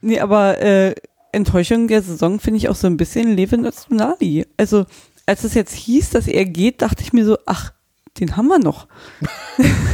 nee, 0.01 0.19
aber 0.19 0.59
äh, 0.59 0.95
Enttäuschung 1.31 1.87
der 1.87 2.01
Saison 2.01 2.39
finde 2.39 2.57
ich 2.57 2.69
auch 2.69 2.75
so 2.75 2.87
ein 2.87 2.97
bisschen 2.97 3.35
Levin 3.35 3.65
Öztunali. 3.65 4.45
Also, 4.57 4.85
als 5.25 5.43
es 5.43 5.53
jetzt 5.53 5.73
hieß, 5.75 6.11
dass 6.11 6.27
er 6.27 6.45
geht, 6.45 6.81
dachte 6.81 7.01
ich 7.01 7.13
mir 7.13 7.25
so, 7.25 7.37
ach, 7.45 7.73
den 8.19 8.35
haben 8.37 8.47
wir 8.47 8.59
noch. 8.59 8.87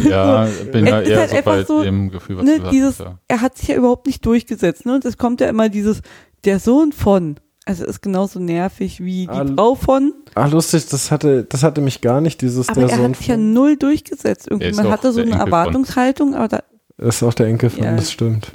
Ja, 0.04 0.48
bin 0.72 0.88
Es 0.88 0.92
ja 0.92 1.02
eher 1.02 1.20
halt 1.20 1.30
so 1.32 1.42
bei 1.44 1.64
so, 1.66 1.84
dem 1.84 2.10
Gefühl, 2.12 2.38
was 2.38 2.46
Ne, 2.46 2.60
du 2.62 2.70
dieses, 2.70 3.00
hast. 3.00 3.06
Ja. 3.06 3.20
er 3.28 3.42
hat 3.42 3.58
sich 3.58 3.68
ja 3.68 3.76
überhaupt 3.76 4.08
nicht 4.08 4.26
durchgesetzt. 4.26 4.86
Ne? 4.86 4.96
Und 4.96 5.04
es 5.04 5.18
kommt 5.18 5.42
ja 5.42 5.50
immer 5.50 5.68
dieses, 5.68 6.02
der 6.46 6.60
Sohn 6.60 6.94
von, 6.94 7.36
also 7.70 7.86
ist 7.86 8.02
genauso 8.02 8.40
nervig 8.40 9.00
wie 9.04 9.26
die 9.28 9.30
Ah, 9.30 9.46
Frau 9.56 9.76
von, 9.76 10.14
Ah, 10.36 10.48
lustig, 10.48 10.88
das 10.88 11.12
hatte, 11.12 11.44
das 11.44 11.64
hatte 11.64 11.82
mich 11.82 12.02
gar 12.02 12.20
nicht, 12.20 12.42
dieses 12.42 12.68
aber 12.70 12.82
der 12.82 12.90
er 12.90 12.96
Sohn 12.98 13.10
hat 13.12 13.18
sich 13.18 13.28
ja 13.28 13.38
null 13.38 13.78
durchgesetzt. 13.78 14.48
Irgendwie, 14.50 14.72
man 14.74 14.90
hatte 14.90 15.12
so 15.14 15.22
eine 15.22 15.32
Enkel 15.32 15.40
von- 15.42 15.48
Erwartungshaltung, 15.48 16.36
aber 16.36 16.48
da, 16.48 16.64
Das 16.98 17.16
ist 17.18 17.24
auch 17.24 17.34
der 17.34 17.48
Enkel 17.48 17.70
von, 17.70 17.84
Ja. 17.84 17.96
das 17.96 18.12
stimmt. 18.12 18.52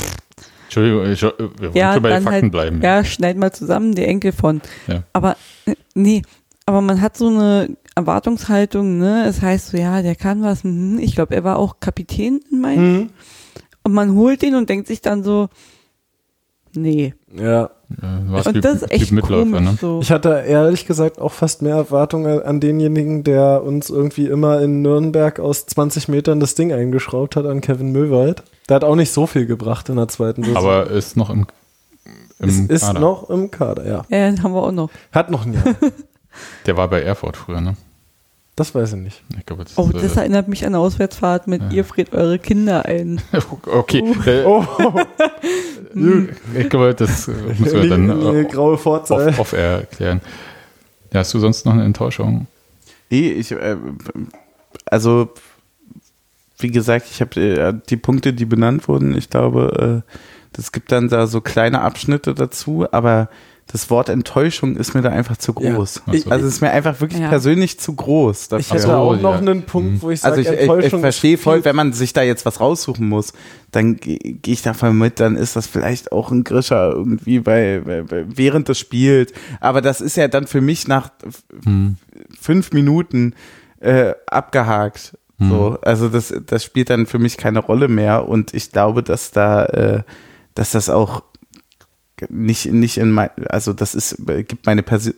Entschuldigung, 0.65 1.11
ich, 1.13 1.23
wir 1.23 1.33
wollen 1.39 1.73
ja, 1.75 1.95
schon 1.95 2.03
bei 2.03 2.09
den 2.11 2.23
Fakten 2.23 2.43
halt, 2.43 2.53
bleiben. 2.53 2.81
ja, 2.83 3.05
schneid 3.05 3.37
mal 3.37 3.53
zusammen, 3.53 3.95
der 3.95 4.09
Enkel 4.09 4.33
von. 4.33 4.61
Ja. 4.89 5.05
Aber, 5.13 5.37
äh, 5.67 5.75
nee, 5.95 6.23
aber 6.67 6.81
man 6.81 7.01
hat 7.01 7.17
so 7.17 7.29
eine 7.29 7.77
Erwartungshaltung, 7.95 8.99
ne? 8.99 9.25
Es 9.27 9.41
heißt 9.41 9.69
so, 9.69 9.77
ja, 9.77 10.03
der 10.03 10.17
kann 10.17 10.43
was. 10.43 10.65
mhm. 10.65 10.99
Ich 10.99 11.15
glaube, 11.15 11.35
er 11.37 11.45
war 11.45 11.59
auch 11.59 11.79
Kapitän 11.79 12.41
in 12.51 12.61
Mainz. 12.61 12.81
Mhm. 12.81 13.11
Und 13.85 13.93
man 13.93 14.15
holt 14.17 14.43
den 14.43 14.57
und 14.57 14.69
denkt 14.69 14.89
sich 14.89 15.01
dann 15.01 15.23
so, 15.23 15.49
nee. 16.75 17.15
Ja. 17.37 17.71
Ja, 18.03 18.33
war 18.33 18.47
Und 18.47 18.65
das 18.65 18.83
ist 18.83 18.91
echt 18.91 19.13
Mitläufer, 19.13 19.45
komisch. 19.51 19.61
ne? 19.61 19.79
So. 19.81 20.01
Ich 20.03 20.11
hatte 20.11 20.45
ehrlich 20.47 20.87
gesagt 20.87 21.21
auch 21.21 21.33
fast 21.33 21.63
mehr 21.63 21.77
Erwartungen 21.77 22.43
an 22.43 22.61
denjenigen, 22.61 23.25
der 23.25 23.63
uns 23.65 23.91
irgendwie 23.91 24.27
immer 24.27 24.61
in 24.61 24.83
Nürnberg 24.83 25.41
aus 25.41 25.67
20 25.67 26.09
Metern 26.09 26.41
das 26.41 26.55
Ding 26.55 26.73
eingeschraubt 26.73 27.37
hat, 27.37 27.47
an 27.47 27.61
Kevin 27.61 27.93
Möwald. 27.93 28.43
Der 28.69 28.77
hat 28.77 28.85
auch 28.85 28.97
nicht 28.97 29.13
so 29.13 29.27
viel 29.27 29.47
gebracht 29.47 29.89
in 29.89 29.97
der 29.97 30.09
zweiten 30.09 30.43
Saison. 30.43 30.57
Aber 30.57 30.91
ist 30.91 31.17
noch 31.17 31.31
im, 31.31 31.47
im 32.39 32.49
es 32.49 32.59
ist 32.61 32.87
Kader. 32.87 33.01
noch 33.01 33.31
im 33.31 33.51
Kader, 33.51 33.87
ja. 33.87 34.03
Ja, 34.09 34.31
den 34.31 34.43
haben 34.43 34.53
wir 34.55 34.63
auch 34.63 34.73
noch. 34.73 34.91
Hat 35.13 35.31
noch 35.31 35.47
ein 35.47 35.53
Jahr. 35.55 35.65
Der 36.67 36.77
war 36.77 36.89
bei 36.89 37.01
Erfurt 37.03 37.37
früher, 37.37 37.61
ne? 37.61 37.77
Das 38.57 38.75
weiß 38.75 38.93
ich 38.93 39.01
nicht. 39.01 39.23
Ich 39.37 39.47
glaube, 39.47 39.65
das 39.65 39.77
Oh, 39.77 39.91
ist, 39.93 40.05
das 40.05 40.17
äh, 40.17 40.21
erinnert 40.21 40.47
mich 40.49 40.65
an 40.65 40.75
eine 40.75 40.79
Auswärtsfahrt 40.79 41.49
mit 41.49 41.73
ihr 41.73 41.85
friert 41.85 42.13
eure 42.13 42.39
Kinder 42.39 42.85
ein. 42.87 43.21
Okay, 43.67 43.99
äh, 44.27 44.45
Oh, 44.45 44.65
ich 46.55 46.69
glaube, 46.69 46.95
das 46.95 47.29
äh, 47.29 47.33
müssen 47.59 47.83
wir 47.83 47.89
dann 47.89 48.11
eine 48.11 48.41
äh, 48.41 48.45
graue 48.45 48.75
off, 48.75 49.11
off 49.11 49.53
erklären. 49.53 50.21
Ja, 51.13 51.21
hast 51.21 51.35
du 51.35 51.41
sonst 51.41 51.67
noch 51.67 51.73
eine 51.73 51.85
Enttäuschung? 51.85 52.47
Nee, 53.11 53.33
ich, 53.33 53.51
äh, 53.53 53.77
also, 54.87 55.31
wie 56.59 56.71
gesagt, 56.71 57.07
ich 57.11 57.21
habe 57.21 57.41
äh, 57.41 57.75
die 57.89 57.97
Punkte, 57.97 58.33
die 58.33 58.45
benannt 58.45 58.87
wurden, 58.89 59.17
ich 59.17 59.31
glaube, 59.31 60.03
äh, 60.07 60.11
das 60.53 60.71
gibt 60.71 60.93
dann 60.93 61.09
da 61.09 61.27
so 61.27 61.41
kleine 61.41 61.81
Abschnitte 61.81 62.35
dazu, 62.35 62.87
aber 62.93 63.29
das 63.67 63.91
Wort 63.91 64.09
Enttäuschung 64.09 64.77
ist 64.77 64.95
mir 64.95 65.03
da 65.03 65.09
einfach 65.11 65.37
zu 65.37 65.53
groß. 65.53 66.03
Ja. 66.07 66.13
Ich- 66.13 66.31
also 66.31 66.47
es 66.47 66.55
ist 66.55 66.61
mir 66.61 66.71
einfach 66.71 67.01
wirklich 67.01 67.21
Ja. 67.21 67.29
persönlich 67.29 67.81
zu 67.81 67.95
groß. 67.95 68.43
Ich 68.43 68.49
dafür. 68.49 68.75
hätte 68.77 68.83
so, 68.87 68.93
auch 68.93 69.17
noch 69.21 69.33
ja. 69.35 69.39
einen 69.39 69.63
Punkt, 69.63 70.03
wo 70.03 70.11
ich 70.11 70.23
Also 70.25 70.37
sage, 70.37 70.41
ich, 70.43 70.47
ich, 70.49 70.55
ich 70.55 70.61
Enttäuschung 70.71 71.01
verstehe 71.01 71.39
voll, 71.39 71.65
wenn 71.65 71.75
man 71.75 71.93
sich 71.93 72.13
da 72.13 72.23
jetzt 72.23 72.47
was 72.47 72.61
raussuchen 72.61 73.09
muss, 73.09 73.33
dann 73.73 73.97
ge- 73.97 74.19
gehe 74.19 74.55
ich 74.55 74.63
davon 74.63 74.97
mit, 74.99 75.19
dann 75.19 75.35
ist 75.37 75.57
das 75.57 75.67
vielleicht 75.67 76.13
auch 76.13 76.31
ein 76.31 76.45
Grischer 76.45 76.93
irgendwie 76.93 77.41
bei, 77.41 77.83
bei, 77.85 78.03
bei 78.03 78.25
während 78.29 78.69
des 78.69 78.79
Spiels. 78.79 79.33
Aber 79.61 79.81
das 79.81 80.01
ist 80.01 80.17
ja 80.17 80.29
dann 80.29 80.47
für 80.47 80.61
mich 80.61 80.87
nach 80.87 81.11
Hm. 81.65 81.97
fünf 82.41 82.73
Minuten 82.73 83.35
äh, 83.81 84.13
abgehakt. 84.27 85.17
So, 85.41 85.79
also 85.83 86.09
das, 86.09 86.33
das 86.47 86.63
spielt 86.65 86.89
dann 86.91 87.07
für 87.07 87.19
mich 87.19 87.37
keine 87.37 87.59
Rolle 87.59 87.89
mehr 87.89 88.29
und 88.29 88.55
ich 88.55 88.71
glaube, 88.71 89.03
dass 89.03 89.33
da, 89.33 89.67
äh, 89.67 90.03
dass 90.55 90.71
das 90.71 90.89
auch 90.89 91.23
nicht, 92.29 92.73
nicht 92.73 92.99
in 92.99 93.11
mein, 93.11 93.31
also 93.49 93.73
das 93.73 93.95
ist, 93.95 94.17
gibt 94.27 94.67
meine 94.67 94.83
Persi 94.83 95.15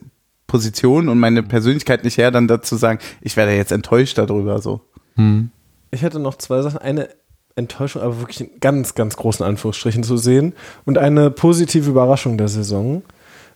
Position 0.47 1.09
und 1.09 1.19
meine 1.19 1.43
Persönlichkeit 1.43 2.05
nicht 2.05 2.17
her, 2.17 2.31
dann 2.31 2.47
dazu 2.47 2.77
sagen, 2.77 2.99
ich 3.19 3.35
werde 3.35 3.53
jetzt 3.53 3.73
enttäuscht 3.73 4.17
darüber, 4.17 4.59
so. 4.61 4.79
Hm. 5.15 5.51
Ich 5.91 6.01
hätte 6.01 6.19
noch 6.19 6.35
zwei 6.35 6.61
Sachen. 6.61 6.77
Eine 6.77 7.09
Enttäuschung, 7.55 8.01
aber 8.01 8.19
wirklich 8.19 8.41
in 8.41 8.49
ganz, 8.59 8.95
ganz 8.95 9.17
großen 9.17 9.45
Anführungsstrichen 9.45 10.03
zu 10.03 10.15
sehen 10.15 10.53
und 10.85 10.97
eine 10.97 11.31
positive 11.31 11.89
Überraschung 11.89 12.37
der 12.37 12.47
Saison. 12.47 13.03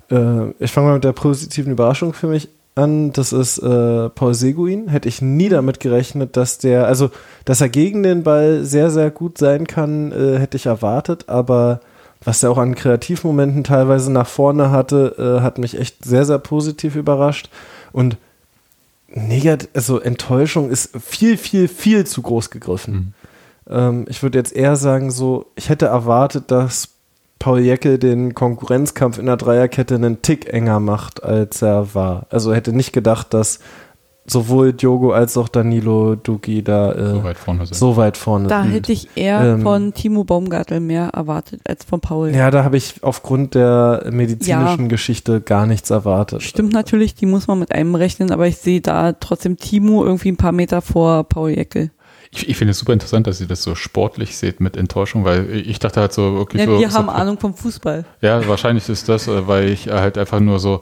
Äh, 0.09 0.49
ich 0.59 0.71
fange 0.71 0.87
mal 0.87 0.93
mit 0.95 1.03
der 1.03 1.13
positiven 1.13 1.71
Überraschung 1.71 2.13
für 2.13 2.27
mich 2.27 2.49
an. 2.75 3.13
Das 3.13 3.31
ist 3.31 3.59
äh, 3.59 4.09
Paul 4.09 4.33
Seguin. 4.33 4.87
Hätte 4.87 5.07
ich 5.07 5.21
nie 5.21 5.49
damit 5.49 5.79
gerechnet, 5.79 6.35
dass 6.35 6.57
der, 6.57 6.87
also, 6.87 7.11
dass 7.45 7.61
er 7.61 7.69
gegen 7.69 8.03
den 8.03 8.23
Ball 8.23 8.63
sehr, 8.63 8.89
sehr 8.89 9.11
gut 9.11 9.37
sein 9.37 9.67
kann, 9.67 10.11
äh, 10.11 10.39
hätte 10.39 10.57
ich 10.57 10.65
erwartet, 10.65 11.29
aber 11.29 11.81
was 12.23 12.43
er 12.43 12.51
auch 12.51 12.57
an 12.57 12.75
Kreativmomenten 12.75 13.63
teilweise 13.63 14.11
nach 14.11 14.27
vorne 14.27 14.71
hatte, 14.71 15.15
äh, 15.17 15.41
hat 15.41 15.57
mich 15.57 15.79
echt 15.79 16.05
sehr, 16.05 16.25
sehr 16.25 16.39
positiv 16.39 16.95
überrascht. 16.95 17.49
Und 17.91 18.17
Negat 19.07 19.69
also 19.73 19.99
Enttäuschung 19.99 20.69
ist 20.69 20.91
viel, 20.97 21.37
viel, 21.37 21.67
viel 21.67 22.05
zu 22.05 22.21
groß 22.21 22.49
gegriffen. 22.49 23.13
Ähm, 23.69 24.05
ich 24.07 24.23
würde 24.23 24.37
jetzt 24.37 24.55
eher 24.55 24.75
sagen, 24.75 25.11
so, 25.11 25.47
ich 25.55 25.69
hätte 25.69 25.87
erwartet, 25.87 26.51
dass 26.51 26.89
Paul 27.39 27.59
Jeckel 27.59 27.97
den 27.97 28.35
Konkurrenzkampf 28.35 29.17
in 29.17 29.25
der 29.25 29.37
Dreierkette 29.37 29.95
einen 29.95 30.21
Tick 30.21 30.47
enger 30.53 30.79
macht, 30.79 31.23
als 31.23 31.61
er 31.61 31.95
war. 31.95 32.27
Also 32.29 32.53
hätte 32.53 32.71
nicht 32.71 32.93
gedacht, 32.93 33.33
dass 33.33 33.59
sowohl 34.27 34.71
Diogo 34.73 35.11
als 35.11 35.35
auch 35.35 35.49
Danilo 35.49 36.15
Dugi 36.15 36.63
da 36.63 36.91
äh, 36.93 37.09
So 37.15 37.23
weit 37.23 37.37
vorne 37.37 37.65
sind. 37.65 37.75
so 37.75 37.97
weit 37.97 38.17
vorne 38.17 38.47
Da 38.47 38.61
sind. 38.63 38.71
hätte 38.71 38.91
ich 38.91 39.09
eher 39.15 39.41
Ähm, 39.41 39.61
von 39.61 39.93
Timo 39.93 40.23
Baumgartel 40.23 40.79
mehr 40.79 41.09
erwartet 41.13 41.61
als 41.67 41.83
von 41.83 41.99
Paul. 42.01 42.29
ja, 42.29 42.51
da 42.51 42.63
habe 42.63 42.77
ich 42.77 42.95
aufgrund 43.03 43.55
der 43.55 44.07
medizinischen 44.11 44.81
Ja. 44.83 44.87
Geschichte 44.87 45.41
gar 45.41 45.65
nichts 45.65 45.89
erwartet. 45.89 46.43
Stimmt 46.43 46.71
natürlich, 46.73 47.15
die 47.15 47.25
muss 47.25 47.47
man 47.47 47.59
mit 47.59 47.71
einem 47.73 47.95
rechnen, 47.95 48.31
aber 48.31 48.47
ich 48.47 48.57
sehe 48.57 48.79
da 48.79 49.13
trotzdem 49.13 49.57
Timo 49.57 50.03
irgendwie 50.05 50.29
ein 50.31 50.37
paar 50.37 50.51
Meter 50.51 50.81
vor 50.81 51.23
Paul 51.23 51.49
Jeckel. 51.49 51.89
Ich, 52.33 52.47
ich 52.47 52.55
finde 52.55 52.71
es 52.71 52.79
super 52.79 52.93
interessant, 52.93 53.27
dass 53.27 53.41
ihr 53.41 53.47
das 53.47 53.61
so 53.63 53.75
sportlich 53.75 54.37
seht 54.37 54.61
mit 54.61 54.77
Enttäuschung, 54.77 55.25
weil 55.25 55.49
ich 55.53 55.79
dachte 55.79 55.99
halt 55.99 56.13
so 56.13 56.35
wirklich 56.35 56.61
Ja, 56.61 56.67
so. 56.67 56.79
wir 56.79 56.89
so 56.89 56.97
haben 56.97 57.09
Ahnung 57.09 57.37
vom 57.39 57.53
Fußball. 57.53 58.05
Ja, 58.21 58.47
wahrscheinlich 58.47 58.87
ist 58.87 59.09
das, 59.09 59.27
äh, 59.27 59.47
weil 59.47 59.67
ich 59.69 59.89
halt 59.89 60.17
einfach 60.17 60.39
nur 60.39 60.59
so, 60.59 60.81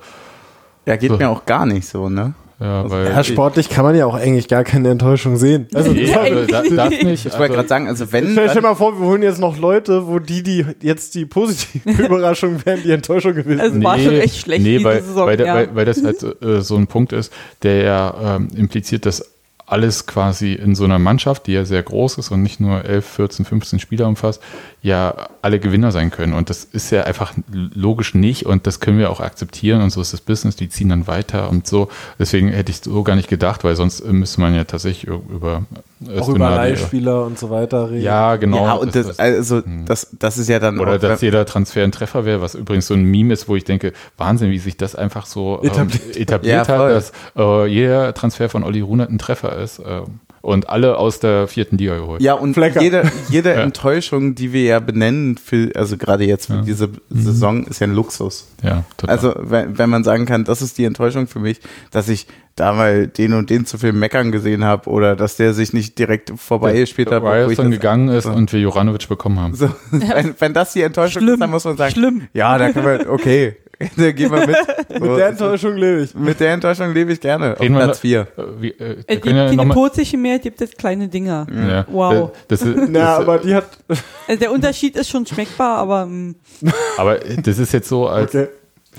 Ja, 0.86 0.96
geht 0.98 1.10
So. 1.10 1.18
mir 1.18 1.30
auch 1.30 1.46
gar 1.46 1.66
nicht 1.66 1.88
so, 1.88 2.10
ne? 2.10 2.34
Ja, 2.60 2.90
weil. 2.90 3.06
Ja, 3.06 3.24
sportlich 3.24 3.70
kann 3.70 3.86
man 3.86 3.96
ja 3.96 4.06
auch 4.06 4.16
eigentlich 4.16 4.50
gar 4.50 4.66
keine 4.66 4.90
Enttäuschung 4.90 5.38
sehen. 5.38 5.68
Also, 5.74 5.94
Nee, 5.94 6.14
also, 6.14 6.46
da, 6.46 6.62
das 6.64 6.90
nicht. 7.04 7.26
Ich 7.26 7.40
wollte 7.40 7.54
gerade 7.54 7.68
sagen, 7.70 7.88
also 7.88 8.12
wenn, 8.12 8.32
Stell, 8.34 8.48
dann, 8.48 8.64
mal 8.64 8.76
vor, 8.76 9.00
wir 9.00 9.08
holen 9.08 9.22
jetzt 9.22 9.40
noch 9.40 9.58
Leute, 9.58 10.08
wo 10.08 10.20
die, 10.20 10.44
die 10.44 10.66
jetzt 10.82 11.16
die 11.16 11.26
positive 11.26 11.90
Überraschung 12.04 12.66
wären, 12.66 12.82
die 12.84 12.92
Enttäuschung 12.92 13.34
gewesen 13.34 13.62
Also 13.62 13.82
war 13.82 13.98
schon 13.98 14.14
echt 14.14 14.42
schlecht 14.42 14.64
Nee, 14.64 14.80
diese 14.80 14.84
weil, 14.90 15.02
Saison, 15.02 15.28
weil, 15.28 15.40
ja. 15.40 15.56
weil, 15.56 15.76
weil 15.76 15.86
das 15.86 16.04
halt 16.04 16.22
äh, 16.42 16.62
so 16.62 16.76
ein 16.76 16.88
Punkt 16.88 17.14
ist, 17.14 17.32
der 17.64 17.84
ja 17.84 18.36
ähm, 18.36 18.50
impliziert, 18.56 19.06
dass 19.06 19.24
alles 19.66 20.08
quasi 20.08 20.54
in 20.54 20.76
so 20.76 20.84
einer 20.84 21.00
Mannschaft, 21.00 21.48
die 21.48 21.54
ja 21.54 21.64
sehr 21.64 21.84
groß 21.84 22.18
ist 22.18 22.32
und 22.32 22.42
nicht 22.42 22.60
nur 22.60 22.84
11, 22.84 23.06
14, 23.06 23.46
15 23.46 23.80
Spieler 23.80 24.08
umfasst, 24.08 24.42
ja 24.82 25.30
alle 25.42 25.60
Gewinner 25.60 25.92
sein 25.92 26.10
können. 26.10 26.34
Und 26.34 26.50
das 26.50 26.64
ist 26.64 26.92
ja 26.92 27.04
einfach 27.04 27.34
logisch 27.52 28.14
nicht 28.16 28.46
und 28.46 28.66
das 28.66 28.80
können 28.80 28.98
wir 28.98 29.10
auch 29.10 29.20
akzeptieren 29.20 29.82
und 29.82 29.90
so 29.90 30.02
ist 30.02 30.14
das 30.14 30.22
Business, 30.22 30.56
die 30.56 30.70
ziehen 30.70 30.90
dann 30.90 31.08
weiter 31.08 31.50
und 31.50 31.68
so. 31.68 31.90
Deswegen 32.18 32.50
hätte 32.50 32.72
ich 32.72 32.78
so 32.78 33.04
gar 33.04 33.16
nicht 33.16 33.28
gedacht, 33.28 33.64
weil 33.64 33.76
sonst 33.76 34.06
müsste 34.06 34.40
man 34.40 34.56
ja 34.56 34.64
tatsächlich 34.64 35.08
über 35.08 35.64
Auch 36.18 36.30
über 36.30 36.50
Leihspieler 36.52 37.26
und 37.26 37.38
so 37.38 37.50
weiter 37.50 37.90
reden. 37.90 38.04
Ja, 38.04 38.38
genau. 38.38 38.66
ja, 38.66 38.74
und 38.74 38.96
das, 38.96 39.20
also, 39.20 39.62
das, 39.86 40.08
das 40.18 40.38
ist 40.38 40.48
ja 40.48 40.60
dann 40.60 40.80
Oder 40.80 40.96
auch, 40.96 41.00
dass 41.00 41.22
jeder 41.22 41.46
Transfer 41.46 41.84
ein 41.84 41.92
Treffer 41.92 42.24
wäre, 42.24 42.42
was 42.42 42.56
übrigens 42.56 42.88
so 42.88 42.94
ein 42.94 43.04
Meme 43.04 43.34
ist, 43.34 43.50
wo 43.50 43.56
ich 43.56 43.66
denke, 43.66 43.92
Wahnsinn, 44.18 44.52
wie 44.52 44.60
sich 44.60 44.78
das 44.78 44.96
einfach 44.96 45.26
so 45.26 45.60
ähm, 45.62 45.70
Etabliert. 45.70 46.18
etabliert 46.18 46.68
Ja, 46.68 46.78
hat, 46.78 46.92
dass 46.92 47.12
äh, 47.36 47.66
jeder 47.68 48.14
Transfer 48.14 48.48
von 48.48 48.64
Olli 48.64 48.80
Runert 48.80 49.10
ein 49.10 49.18
Treffer 49.18 49.58
ist 49.58 49.82
ähm, 49.86 50.20
und 50.42 50.70
alle 50.70 50.98
aus 50.98 51.20
der 51.20 51.48
vierten 51.48 51.78
Liga 51.78 51.98
geholt. 51.98 52.22
Ja, 52.22 52.34
und 52.34 52.54
Flecker. 52.54 52.82
jede, 52.82 53.12
jede 53.30 53.54
Enttäuschung, 53.54 54.36
die 54.36 54.54
wir 54.54 54.64
ja 54.64 54.80
benennen, 54.80 55.38
für, 55.38 55.72
also 55.76 55.98
gerade 55.98 56.24
jetzt 56.26 56.48
für 56.48 56.62
diese 56.62 56.90
Saison, 57.10 57.66
ist 57.66 57.80
ja 57.80 57.88
ein 57.88 57.94
Luxus. 57.94 58.48
Ja, 58.64 58.84
total. 58.98 59.16
Also, 59.16 59.36
wenn, 59.38 59.78
wenn 59.78 59.90
man 59.90 60.04
sagen 60.04 60.26
kann, 60.26 60.44
das 60.44 60.62
ist 60.62 60.78
die 60.78 60.86
Enttäuschung 60.86 61.28
für 61.28 61.40
mich, 61.40 61.60
dass 61.92 62.10
ich 62.10 62.28
da 62.56 62.74
mal 62.74 63.08
den 63.08 63.34
und 63.34 63.50
den 63.50 63.66
zu 63.66 63.78
viel 63.78 63.94
meckern 63.94 64.32
gesehen 64.32 64.66
habe 64.66 64.90
oder 64.90 65.16
dass 65.16 65.38
der 65.38 65.54
sich 65.54 65.72
nicht 65.72 65.98
direkt 65.98 66.34
vorbeigespielt 66.36 67.12
hat, 67.12 67.24
weil 67.24 67.50
es 67.50 67.58
dann 67.58 67.72
gegangen 67.72 68.10
ist 68.10 68.26
so. 68.26 68.32
und 68.32 68.52
wir 68.52 68.60
Joranovic 68.60 69.08
bekommen 69.08 69.40
haben. 69.40 69.56
So, 69.56 69.70
wenn, 69.92 70.36
wenn 70.38 70.54
das 70.54 70.74
die 70.74 70.82
Enttäuschung 70.82 71.22
ist, 71.22 71.28
Schlimm. 71.28 71.40
dann 71.40 71.52
muss 71.52 71.64
man 71.64 71.78
sagen, 71.78 71.94
Schlimm. 71.94 72.28
ja, 72.34 72.58
da 72.58 72.72
können 72.72 72.86
wir, 72.86 73.10
okay, 73.10 73.56
da 73.98 74.12
gehen 74.12 74.30
wir 74.32 74.46
mit. 74.46 74.58
Mit 75.02 75.18
der 75.18 75.28
Enttäuschung 75.28 75.76
lebe 75.78 76.02
ich. 76.02 76.14
mit 76.14 76.40
der 76.40 76.54
Enttäuschung 76.54 76.94
lebe 76.94 77.14
ich 77.14 77.22
gerne. 77.22 77.54
Auf 77.54 77.62
Reden 77.62 77.76
wir 77.76 77.84
Platz 77.86 77.98
noch- 77.98 78.02
4. 78.02 78.20
Äh, 78.20 78.42
wie, 78.60 78.70
äh, 78.72 78.96
Es 79.08 79.22
gibt 79.22 79.26
ja 79.28 79.46
keine 79.50 79.66
mal, 79.66 79.92
mehr, 80.18 80.36
es 80.36 80.42
gibt 80.42 80.62
es 80.62 80.72
kleine 80.72 81.08
Dinger. 81.08 81.48
ja, 81.50 81.86
Wow. 81.90 82.32
Das, 82.50 82.62
ist, 82.62 82.76
Na, 82.90 83.00
das, 83.00 83.20
aber 83.20 83.38
die 83.38 83.56
hat. 83.56 83.66
Also 84.28 84.40
der 84.40 84.52
Unterschied 84.52 84.96
ist 84.98 85.10
schon 85.10 85.26
schmeckbar, 85.26 85.78
aber 85.78 86.06
mm, 86.06 86.36
aber 86.98 87.20
das 87.20 87.58
ist 87.58 87.72
jetzt 87.72 87.88
so, 87.88 88.08
als 88.08 88.36
Okay. 88.36 88.48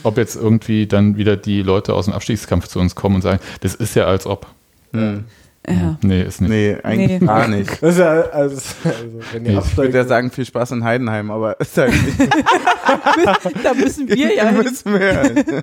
ob 0.03 0.17
jetzt 0.17 0.37
irgendwie 0.37 0.87
dann 0.87 1.17
wieder 1.19 1.37
die 1.37 1.61
Leute 1.63 1.93
aus 1.93 2.07
dem 2.07 2.15
Abstiegskampf 2.15 2.67
zu 2.69 2.79
uns 2.79 2.95
kommen 2.95 3.17
und 3.17 3.23
sagen, 3.23 3.41
das 3.61 3.75
ist 3.75 3.95
ja 3.97 4.07
als 4.07 4.25
ob. 4.27 4.47
Hm. 4.93 5.25
Ja. 5.73 5.99
Nee, 6.03 6.23
ist 6.23 6.41
nicht. 6.41 6.51
Nee, 6.51 6.77
eigentlich 6.83 7.21
Nee. 7.21 7.27
gar 7.27 7.49
nicht. 7.49 7.71
Das 7.83 7.93
ist 7.95 7.99
ja, 7.99 8.21
also, 8.21 8.57
also 8.85 9.05
wenn 9.33 9.45
ihr 9.47 9.53
Nee, 9.53 9.59
Ich 9.59 9.77
würde 9.77 9.97
ja 9.99 10.05
sagen, 10.05 10.31
viel 10.31 10.45
Spaß 10.45 10.73
in 10.73 10.85
Heidenheim, 10.85 11.31
aber 11.31 11.59
ist 11.61 11.77
halt 11.79 11.93
nicht. 11.93 12.19
Da 13.63 13.75
müssen 13.75 14.09
wir 14.09 14.35
ja 14.35 14.49
hin. 14.49 14.59
müssen 14.63 14.93
wir 14.93 15.13
ja. 15.13 15.23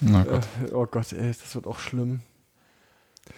Na 0.00 0.24
Gott. 0.24 0.40
Oh 0.72 0.86
Gott, 0.90 1.12
ey, 1.12 1.28
das 1.28 1.54
wird 1.54 1.66
auch 1.66 1.78
schlimm. 1.78 2.20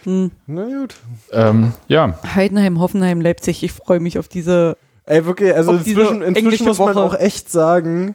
Hm. 0.05 0.31
Na 0.47 0.65
gut. 0.65 0.95
Ähm, 1.33 1.73
ja, 1.89 2.19
Heidenheim, 2.35 2.79
Hoffenheim, 2.81 3.21
Leipzig, 3.21 3.63
ich 3.63 3.73
freue 3.73 4.01
mich 4.01 4.19
auf 4.19 4.29
diese. 4.29 4.77
Ey, 5.05 5.27
wirklich, 5.27 5.55
also 5.55 5.73
inzwischen, 5.73 6.23
inzwischen 6.23 6.67
muss 6.67 6.79
man 6.79 6.95
Woche. 6.95 7.01
auch 7.01 7.19
echt 7.19 7.51
sagen, 7.51 8.15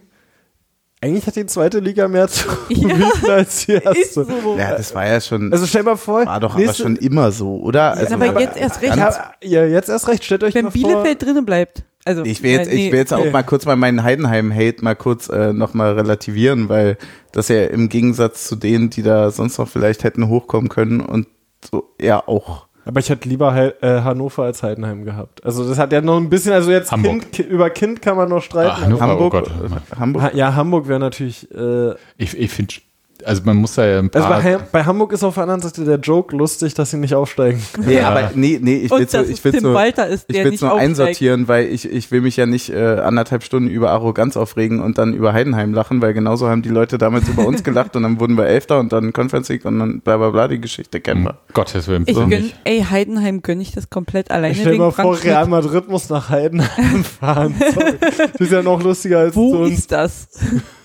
eigentlich 1.05 1.27
hat 1.27 1.35
die 1.35 1.45
zweite 1.45 1.79
Liga 1.79 2.07
mehr 2.07 2.27
zu 2.27 2.47
Ja. 2.69 2.87
bieten 2.95 3.29
als 3.29 3.65
die 3.65 3.73
erste. 3.73 4.25
so. 4.25 4.55
Ja, 4.57 4.71
das 4.75 4.93
war 4.95 5.05
ja 5.07 5.21
schon, 5.21 5.51
Also 5.53 5.65
stell 5.65 5.83
mal 5.83 5.95
vor, 5.95 6.25
war 6.25 6.39
doch 6.39 6.55
aber 6.55 6.73
schon 6.73 6.95
immer 6.95 7.31
so, 7.31 7.57
oder? 7.57 7.93
Also, 7.93 8.15
aber 8.15 8.41
jetzt 8.41 8.57
erst 8.57 8.81
recht. 8.81 8.95
ganz- 8.95 9.15
Ja, 9.43 9.63
ja, 9.63 9.65
jetzt 9.65 9.89
erst 9.89 10.07
recht. 10.07 10.23
Stellt 10.23 10.43
euch 10.43 10.55
Wenn 10.55 10.65
mal 10.65 10.71
vor. 10.71 10.81
Bielefeld 10.81 11.21
drinnen 11.21 11.45
bleibt. 11.45 11.83
Also, 12.07 12.23
Ich 12.23 12.43
will 12.43 12.51
jetzt, 12.51 12.67
äh, 12.69 12.75
nee. 12.75 12.85
ich 12.87 12.91
will 12.91 12.99
jetzt 12.99 13.13
auch 13.13 13.23
nee. 13.23 13.31
mal 13.31 13.43
kurz 13.43 13.65
mal 13.65 13.75
meinen 13.75 14.03
Heidenheim-Hate 14.03 14.83
mal 14.83 14.95
kurz 14.95 15.27
äh, 15.29 15.53
nochmal 15.53 15.93
relativieren, 15.93 16.69
weil 16.69 16.97
das 17.31 17.47
ja 17.47 17.63
im 17.65 17.89
Gegensatz 17.89 18.47
zu 18.47 18.55
denen, 18.55 18.89
die 18.91 19.01
da 19.01 19.31
sonst 19.31 19.57
noch 19.57 19.67
vielleicht 19.67 20.03
hätten 20.03 20.27
hochkommen 20.27 20.69
können 20.69 20.99
und 21.01 21.27
so 21.71 21.93
eher 21.97 22.29
auch. 22.29 22.64
Aber 22.85 22.99
ich 22.99 23.09
hätte 23.09 23.27
lieber 23.27 23.53
Hei- 23.53 23.73
äh, 23.81 24.01
Hannover 24.01 24.43
als 24.43 24.61
Heidenheim 24.63 25.03
gehabt. 25.05 25.43
Also 25.43 25.67
das 25.67 25.77
hat 25.79 25.91
ja 25.91 26.01
noch 26.01 26.17
ein 26.17 26.29
bisschen, 26.29 26.53
also 26.53 26.69
jetzt 26.71 26.91
Hamburg. 26.91 27.21
kind, 27.21 27.31
Ki- 27.31 27.41
über 27.43 27.69
Kind 27.71 28.01
kann 28.01 28.15
man 28.15 28.29
noch 28.29 28.41
streiten. 28.43 28.71
Ah, 28.71 28.81
Hannover, 28.81 29.01
Hamburg, 29.07 29.33
oh 29.33 29.39
Gott. 29.39 29.47
äh, 29.91 29.95
Hamburg. 29.99 30.23
Ha- 30.23 30.31
ja, 30.35 30.55
Hamburg 30.55 30.87
wäre 30.87 30.99
natürlich. 30.99 31.49
Äh, 31.51 31.95
Ich, 32.17 32.37
ich 32.37 32.51
finde, 32.51 32.75
also 33.23 33.41
man 33.45 33.57
muss 33.57 33.75
da 33.75 33.85
ja 33.85 33.99
ein 33.99 34.09
also 34.13 34.27
paar. 34.27 34.41
bei, 34.41 34.53
Ha- 34.55 34.67
bei 34.71 34.83
Hamburg 34.83 35.13
ist 35.13 35.23
auf 35.23 35.33
der 35.35 35.43
anderen 35.43 35.61
Seite 35.61 35.85
der 35.85 35.97
Joke 35.99 36.35
lustig, 36.35 36.73
dass 36.73 36.91
sie 36.91 36.97
nicht 36.97 37.13
aufsteigen. 37.15 37.61
Nee, 37.85 37.99
aber 38.01 38.31
nee, 38.35 38.59
nee, 38.61 38.75
ich 38.77 38.91
will 38.91 38.99
Und 39.01 39.09
so, 39.09 39.17
dass 39.19 39.27
ich 39.29 39.37
es 39.37 39.43
will 39.43 39.51
Tim 39.53 39.61
so, 39.61 39.73
Walter 39.73 40.07
ist, 40.07 40.25
ich 40.27 40.35
will 40.35 40.43
nur 40.51 40.53
aufsteigt. 40.73 40.81
einsortieren, 40.81 41.47
weil 41.47 41.65
ich, 41.67 41.89
ich 41.89 42.11
will 42.11 42.21
mich 42.21 42.35
ja 42.37 42.45
nicht 42.45 42.69
äh, 42.69 42.99
anderthalb 42.99 43.43
Stunden 43.43 43.69
über 43.69 43.91
Arroganz 43.91 44.35
aufregen 44.37 44.81
und 44.81 44.97
dann 44.97 45.13
über 45.13 45.33
Heidenheim 45.33 45.73
lachen, 45.73 46.01
weil 46.01 46.13
genauso 46.13 46.47
haben 46.49 46.61
die 46.61 46.69
Leute 46.69 46.97
damals 46.97 47.27
über 47.29 47.45
uns 47.45 47.63
gelacht 47.63 47.95
und 47.95 48.03
dann 48.03 48.19
wurden 48.19 48.37
wir 48.37 48.45
Elfter 48.47 48.79
und 48.79 48.91
dann 48.91 49.13
Conference 49.13 49.49
League 49.49 49.65
und 49.65 49.79
dann 49.79 50.01
bla 50.01 50.17
bla 50.17 50.29
bla, 50.31 50.47
die 50.47 50.59
Geschichte 50.59 50.99
kennen 50.99 51.21
um 51.21 51.27
wir. 51.27 51.37
Gottes 51.53 51.87
Willen, 51.87 52.03
Ich 52.07 52.15
so 52.15 52.21
gönn, 52.27 52.41
nicht. 52.43 52.55
ey, 52.65 52.81
Heidenheim 52.89 53.41
gönne 53.41 53.61
ich 53.61 53.71
das 53.71 53.89
komplett 53.89 54.29
alleine 54.31 54.53
Ich 54.53 54.61
stell 54.61 54.77
mal 54.77 54.91
vor. 54.91 55.17
Real 55.23 55.47
Madrid 55.47 55.87
muss 55.87 56.09
nach 56.09 56.29
Heidenheim 56.29 57.03
fahren. 57.19 57.55
Sorry. 57.73 57.93
Das 58.33 58.41
ist 58.41 58.51
ja 58.51 58.61
noch 58.61 58.83
lustiger 58.83 59.19
als 59.19 59.35
Wo 59.35 59.51
zu 59.51 59.57
uns. 59.59 59.79
ist 59.79 59.91
das? 59.91 60.27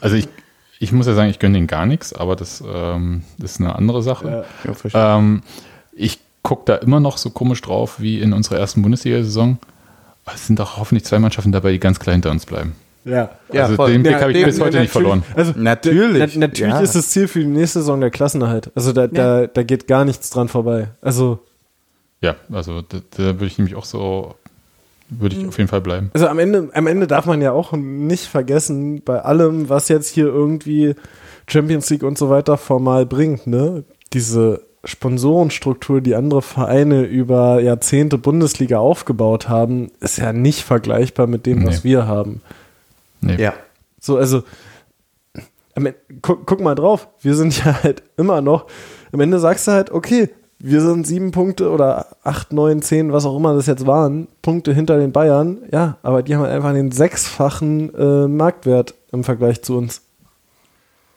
Also 0.01 0.17
ich, 0.17 0.29
ich 0.83 0.91
muss 0.93 1.07
ja 1.07 1.15
sagen, 1.15 1.31
ich 1.31 1.39
gönne 1.39 1.55
denen 1.55 1.67
gar 1.69 1.87
nichts, 1.87 2.13
aber 2.13 2.35
das, 2.35 2.65
ähm, 2.67 3.23
ist 3.41 3.61
eine 3.61 3.77
andere 3.77 4.03
Sache. 4.03 4.45
Ja. 4.93 5.19
Ähm, 5.19 5.43
ich 5.93 6.19
gucke 6.43 6.63
da 6.65 6.77
immer 6.77 6.99
noch 7.01 7.19
so 7.19 7.31
komisch 7.31 7.61
drauf 7.61 8.01
wie 8.01 8.19
in 8.19 8.33
unserer 8.33 8.59
ersten 8.59 8.83
Bundesliga-Saison. 8.83 9.59
Es 10.35 10.47
sind 10.47 10.59
doch 10.59 10.77
hoffentlich 10.79 11.05
zwei 11.05 11.19
Mannschaften 11.19 11.53
dabei, 11.53 11.73
die 11.73 11.79
ganz 11.81 12.01
klar 12.01 12.13
hinter 12.15 12.31
uns 12.31 12.47
bleiben. 12.47 12.75
Ja. 13.05 13.31
Ja, 13.53 13.63
also 13.65 13.77
voll. 13.77 13.93
den 13.93 14.03
Blick 14.03 14.13
Ja, 14.15 14.21
habe 14.21 14.33
ich 14.33 14.39
den- 14.39 14.45
bis 14.47 14.61
heute 14.61 14.81
nicht 14.81 14.91
verloren. 14.93 15.23
Also 15.35 15.53
Natürlich, 15.57 16.35
Na, 16.37 16.41
natürlich 16.47 16.73
ja. 16.75 16.81
ist 16.81 16.95
das 16.95 17.09
Ziel 17.11 17.29
für 17.29 17.41
die 17.41 17.47
nächste 17.47 17.81
Saison 17.81 18.01
der 18.01 18.11
Klassenerhalt. 18.11 18.71
Also 18.75 18.93
da, 18.93 19.07
da, 19.07 19.47
da 19.49 19.63
geht 19.63 19.87
gar 19.87 20.05
nichts 20.05 20.31
dran 20.31 20.49
vorbei. 20.49 20.89
Also, 21.03 21.41
Ja, 22.23 22.37
also 22.53 22.83
da, 22.83 22.99
da 23.17 23.23
würde 23.25 23.47
ich 23.47 23.59
nämlich 23.59 23.75
auch 23.75 23.85
so, 23.87 24.35
würde 25.11 25.37
ich 25.37 25.47
auf 25.47 25.59
jeden 25.59 25.69
Fall 25.69 25.81
bleiben. 25.81 26.11
also 26.15 26.27
am 26.29 26.39
Ende, 26.39 26.71
am 26.73 26.87
Ende 26.87 27.07
darf 27.07 27.27
man 27.27 27.43
ja 27.43 27.53
auch 27.53 27.73
nicht 27.73 28.27
vergessen, 28.27 29.03
bei 29.05 29.21
allem, 29.21 29.69
was 29.69 29.89
jetzt 29.89 30.09
hier 30.09 30.27
irgendwie 30.27 30.95
Champions 31.49 31.91
League 31.91 32.03
und 32.05 32.17
so 32.17 32.31
weiter 32.31 32.57
formal 32.57 33.07
bringt, 33.07 33.47
ne? 33.47 33.85
Diese 34.13 34.63
Sponsorenstruktur, 34.85 36.01
die 36.01 36.15
andere 36.15 36.43
Vereine 36.43 37.03
über 37.03 37.61
Jahrzehnte 37.61 38.17
Bundesliga 38.19 38.79
aufgebaut 38.79 39.49
haben, 39.49 39.91
ist 40.01 40.17
ja 40.19 40.33
nicht 40.33 40.63
vergleichbar 40.63 41.27
mit 41.27 41.45
dem, 41.47 41.67
was 41.67 41.85
Nee. 41.85 41.91
wir 41.91 42.07
haben. 42.07 42.41
Nee. 43.21 43.37
ja. 43.37 43.53
So, 44.01 44.17
also, 44.17 44.43
Ende, 45.75 45.95
guck, 46.23 46.47
guck 46.47 46.61
mal 46.61 46.75
drauf, 46.75 47.09
wir 47.21 47.35
sind 47.35 47.63
ja 47.65 47.83
halt 47.83 48.03
immer 48.17 48.41
noch, 48.41 48.67
am 49.13 49.21
Ende 49.21 49.39
sagst 49.39 49.67
du 49.69 49.73
halt, 49.73 49.91
okay, 49.91 50.31
wir 50.63 50.83
sind 50.83 51.07
sieben 51.07 51.31
Punkte 51.31 51.71
oder 51.71 52.07
acht, 52.23 52.53
neun, 52.53 52.83
zehn, 52.83 53.13
was 53.13 53.25
auch 53.25 53.37
immer 53.37 53.55
das 53.55 53.67
jetzt 53.67 53.87
waren, 53.87 54.29
Punkte 54.43 54.75
hinter 54.75 54.99
den 54.99 55.11
Bayern, 55.11 55.59
ja, 55.73 55.97
aber 56.03 56.23
die 56.23 56.35
haben 56.35 56.43
halt 56.43 56.53
einfach 56.53 56.73
den 56.75 56.93
sechsfachen 56.93 57.95
äh, 57.95 58.29
Marktwert 58.29 58.95
im 59.11 59.25
Vergleich 59.25 59.63
zu 59.63 59.77
uns. 59.79 60.03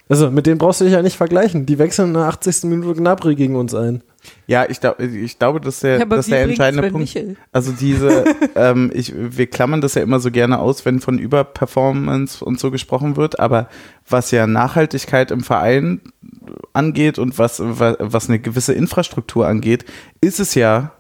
Also, 0.10 0.32
mit 0.32 0.46
denen 0.46 0.58
brauchst 0.58 0.82
du 0.82 0.86
dich 0.86 0.94
ja 0.94 1.02
nicht 1.02 1.16
vergleichen. 1.16 1.66
Die 1.66 1.80
wechseln 1.80 2.10
in 2.10 2.14
der 2.16 2.24
80. 2.24 2.64
Minute 2.66 3.00
Gnabry 3.00 3.36
gegen 3.36 3.56
uns 3.56 3.74
ein. 3.74 4.04
Ja, 4.48 4.66
ich, 4.70 4.80
glaub, 4.80 5.00
ich 5.00 5.40
glaube, 5.40 5.60
dass 5.60 5.80
der, 5.80 6.00
Ja, 6.00 6.06
wie 6.10 6.30
der 6.30 6.44
entscheidende 6.44 6.90
Punkt. 6.90 7.00
Michel? 7.00 7.36
Also 7.52 7.72
diese, 7.72 8.26
ähm, 8.56 8.92
ich, 8.94 9.14
wir 9.16 9.48
klammern 9.48 9.82
das 9.82 9.96
ja 9.96 10.02
immer 10.02 10.20
so 10.20 10.32
gerne 10.32 10.60
aus, 10.60 10.86
wenn 10.86 11.00
von 11.00 11.18
Überperformance 11.18 12.44
und 12.44 12.60
so 12.60 12.70
gesprochen 12.72 13.18
wird, 13.18 13.40
aber 13.40 13.68
was 14.08 14.32
ja 14.32 14.46
Nachhaltigkeit 14.48 15.32
im 15.32 15.42
Verein 15.42 16.02
angeht 16.74 17.20
und 17.20 17.38
was, 17.38 17.62
was, 17.64 17.96
was 18.00 18.30
eine 18.30 18.40
gewisse 18.40 18.74
Infrastruktur 18.74 19.48
angeht, 19.48 19.86
ist 20.22 20.40
es 20.40 20.56
ja 20.56 20.92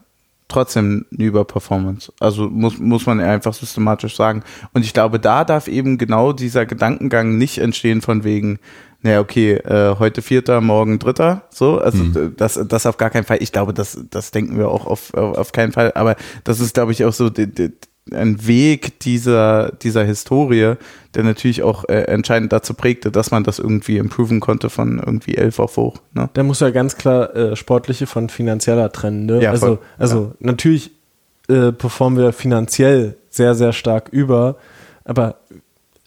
trotzdem 0.47 1.05
eine 1.11 1.23
Überperformance. 1.25 2.13
Also 2.19 2.49
muss, 2.49 2.77
muss 2.77 3.05
man 3.05 3.19
einfach 3.19 3.53
systematisch 3.53 4.15
sagen. 4.15 4.43
Und 4.73 4.85
ich 4.85 4.93
glaube, 4.93 5.19
da 5.19 5.45
darf 5.45 5.67
eben 5.67 5.97
genau 5.97 6.31
dieser 6.33 6.65
Gedankengang 6.65 7.37
nicht 7.37 7.57
entstehen 7.57 8.01
von 8.01 8.23
wegen, 8.23 8.59
naja, 9.01 9.19
okay, 9.19 9.53
äh, 9.53 9.95
heute 9.99 10.21
Vierter, 10.21 10.61
morgen 10.61 10.99
Dritter, 10.99 11.43
so, 11.49 11.79
also 11.79 12.03
d- 12.03 12.29
das, 12.37 12.59
das 12.67 12.85
auf 12.85 12.97
gar 12.97 13.09
keinen 13.09 13.25
Fall. 13.25 13.39
Ich 13.41 13.51
glaube, 13.51 13.73
das, 13.73 13.97
das 14.11 14.31
denken 14.31 14.57
wir 14.57 14.69
auch 14.69 14.85
auf, 14.85 15.13
auf 15.13 15.37
auf 15.37 15.51
keinen 15.51 15.71
Fall, 15.71 15.91
aber 15.95 16.15
das 16.43 16.59
ist, 16.59 16.73
glaube 16.73 16.91
ich, 16.93 17.03
auch 17.03 17.11
so 17.13 17.29
die, 17.29 17.47
die, 17.51 17.71
ein 18.11 18.45
Weg 18.45 18.99
dieser, 18.99 19.71
dieser 19.71 20.03
Historie, 20.03 20.75
der 21.15 21.23
natürlich 21.23 21.63
auch 21.63 21.85
äh, 21.87 22.03
entscheidend 22.03 22.51
dazu 22.51 22.73
prägte, 22.73 23.11
dass 23.11 23.31
man 23.31 23.43
das 23.43 23.59
irgendwie 23.59 23.97
improven 23.97 24.39
konnte 24.39 24.69
von 24.69 24.99
irgendwie 24.99 25.35
elf 25.35 25.59
auf 25.59 25.77
hoch. 25.77 25.97
Ne? 26.13 26.29
Da 26.33 26.43
muss 26.43 26.59
ja 26.59 26.69
ganz 26.71 26.97
klar 26.97 27.35
äh, 27.35 27.55
sportliche 27.55 28.05
von 28.05 28.29
finanzieller 28.29 28.91
trennen. 28.91 29.25
Ne? 29.25 29.41
Ja, 29.41 29.51
also 29.51 29.67
voll. 29.67 29.79
also 29.97 30.33
natürlich 30.39 30.91
äh, 31.47 31.71
performen 31.71 32.19
wir 32.19 32.33
finanziell 32.33 33.17
sehr, 33.29 33.55
sehr 33.55 33.73
stark 33.73 34.09
über, 34.09 34.57
aber 35.05 35.37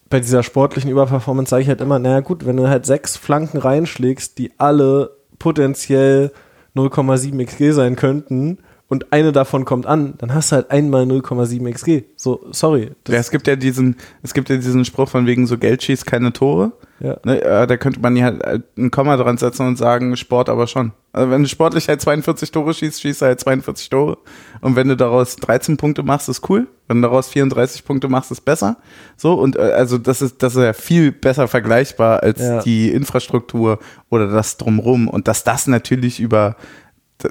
bei 0.08 0.20
dieser 0.20 0.42
sportlichen 0.42 0.90
Überperformance 0.90 1.50
sage 1.50 1.62
ich 1.62 1.68
halt 1.68 1.80
immer, 1.80 1.98
naja 1.98 2.20
gut, 2.20 2.46
wenn 2.46 2.56
du 2.56 2.68
halt 2.68 2.86
sechs 2.86 3.16
Flanken 3.16 3.58
reinschlägst, 3.58 4.38
die 4.38 4.52
alle 4.58 5.10
potenziell 5.38 6.30
0,7 6.76 7.44
XG 7.44 7.72
sein 7.72 7.96
könnten 7.96 8.58
und 8.88 9.12
eine 9.12 9.32
davon 9.32 9.64
kommt 9.64 9.84
an, 9.86 10.14
dann 10.18 10.32
hast 10.32 10.52
du 10.52 10.56
halt 10.56 10.70
einmal 10.70 11.02
0,7 11.04 11.72
XG. 11.72 12.04
So, 12.16 12.46
sorry. 12.52 12.92
Ja, 13.08 13.14
es 13.16 13.30
gibt 13.32 13.46
ja 13.48 13.56
diesen, 13.56 13.96
es 14.22 14.32
gibt 14.32 14.48
ja 14.48 14.56
diesen 14.56 14.84
Spruch 14.84 15.08
von 15.08 15.26
wegen 15.26 15.46
so 15.46 15.58
Geld 15.58 15.82
schießt 15.82 16.06
keine 16.06 16.32
Tore. 16.32 16.72
ja. 17.00 17.16
Ne, 17.24 17.42
äh, 17.42 17.66
da 17.66 17.76
könnte 17.76 18.00
man 18.00 18.14
ja 18.16 18.26
halt 18.26 18.62
ein 18.78 18.90
Komma 18.92 19.16
dran 19.16 19.38
setzen 19.38 19.66
und 19.66 19.76
sagen, 19.76 20.16
Sport 20.16 20.48
aber 20.48 20.66
schon. 20.68 20.92
Also 21.12 21.30
wenn 21.30 21.42
du 21.42 21.48
sportlich 21.48 21.88
halt 21.88 22.00
42 22.00 22.52
Tore 22.52 22.74
schießt, 22.74 23.00
schießt 23.00 23.22
er 23.22 23.28
halt 23.28 23.40
42 23.40 23.88
Tore. 23.88 24.18
Und 24.60 24.76
wenn 24.76 24.86
du 24.86 24.96
daraus 24.96 25.34
13 25.36 25.76
Punkte 25.78 26.02
machst, 26.04 26.28
ist 26.28 26.48
cool. 26.48 26.68
Wenn 26.86 27.02
du 27.02 27.08
daraus 27.08 27.28
34 27.28 27.84
Punkte 27.84 28.08
machst, 28.08 28.30
ist 28.30 28.42
besser. 28.44 28.76
So, 29.16 29.34
und 29.34 29.56
äh, 29.56 29.60
also 29.62 29.98
das 29.98 30.22
ist, 30.22 30.42
das 30.44 30.54
ist 30.54 30.62
ja 30.62 30.72
viel 30.74 31.10
besser 31.10 31.48
vergleichbar 31.48 32.22
als 32.22 32.40
Ja. 32.40 32.62
die 32.62 32.90
Infrastruktur 32.92 33.80
oder 34.10 34.28
das 34.28 34.58
drumrum. 34.58 35.08
Und 35.08 35.26
dass 35.26 35.42
das 35.42 35.66
natürlich 35.66 36.20
über 36.20 36.54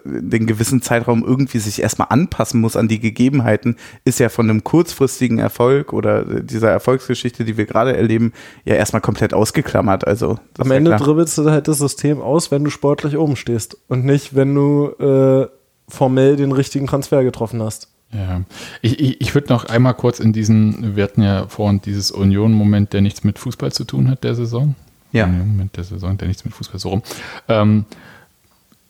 den 0.03 0.47
gewissen 0.47 0.81
Zeitraum 0.81 1.23
irgendwie 1.23 1.59
sich 1.59 1.81
erstmal 1.81 2.07
anpassen 2.09 2.59
muss 2.59 2.75
an 2.75 2.87
die 2.87 2.99
Gegebenheiten, 2.99 3.75
ist 4.03 4.19
ja 4.19 4.29
von 4.29 4.49
einem 4.49 4.63
kurzfristigen 4.63 5.37
Erfolg 5.37 5.93
oder 5.93 6.41
dieser 6.41 6.71
Erfolgsgeschichte, 6.71 7.45
die 7.45 7.57
wir 7.57 7.65
gerade 7.65 7.95
erleben, 7.95 8.33
ja 8.63 8.75
erstmal 8.75 9.01
komplett 9.01 9.33
ausgeklammert. 9.33 10.07
Also 10.07 10.39
Am 10.57 10.69
ja 10.69 10.75
Ende 10.75 10.91
klar. 10.91 10.99
dribbelst 10.99 11.37
du 11.37 11.49
halt 11.49 11.67
das 11.67 11.77
System 11.77 12.21
aus, 12.21 12.51
wenn 12.51 12.63
du 12.63 12.71
sportlich 12.71 13.17
oben 13.17 13.35
stehst 13.35 13.77
und 13.87 14.05
nicht, 14.05 14.35
wenn 14.35 14.55
du 14.55 14.87
äh, 14.99 15.47
formell 15.87 16.35
den 16.35 16.51
richtigen 16.51 16.87
Transfer 16.87 17.23
getroffen 17.23 17.61
hast. 17.61 17.89
Ja, 18.11 18.41
ich, 18.81 18.99
ich, 18.99 19.21
ich 19.21 19.35
würde 19.35 19.51
noch 19.51 19.65
einmal 19.65 19.93
kurz 19.93 20.19
in 20.19 20.31
diesen, 20.31 20.95
wir 20.95 21.03
hatten 21.03 21.21
ja 21.21 21.47
vorhin 21.47 21.81
dieses 21.81 22.11
Union-Moment, 22.11 22.93
der 22.93 23.01
nichts 23.01 23.23
mit 23.23 23.39
Fußball 23.39 23.71
zu 23.71 23.83
tun 23.83 24.09
hat, 24.09 24.23
der 24.23 24.35
Saison. 24.35 24.75
Ja. 25.11 25.25
Union-Moment 25.25 25.77
der 25.77 25.83
Saison, 25.83 26.17
der 26.17 26.27
nichts 26.27 26.45
mit 26.45 26.53
Fußball 26.53 26.79
so 26.79 26.89
rum. 26.89 27.03
Ähm, 27.47 27.85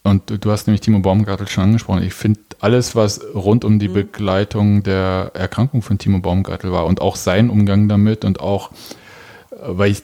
und 0.06 0.30
du, 0.30 0.38
du 0.38 0.52
hast 0.52 0.68
nämlich 0.68 0.82
Timo 0.82 1.00
Baumgartel 1.00 1.48
schon 1.48 1.66
angesprochen. 1.66 2.04
Ich 2.04 2.14
finde 2.14 2.40
alles, 2.60 2.96
was 2.96 3.22
rund 3.34 3.66
um 3.66 3.80
die 3.80 3.88
Begleitung 3.88 4.84
der 4.84 5.32
Erkrankung 5.34 5.82
von 5.82 5.98
Timo 5.98 6.20
Baumgartel 6.20 6.72
war 6.72 6.86
und 6.86 7.02
auch 7.02 7.16
sein 7.16 7.50
Umgang 7.50 7.90
damit 7.90 8.24
und 8.24 8.40
auch, 8.40 8.72
äh, 9.52 9.56
weil 9.68 9.92
ich 9.92 10.04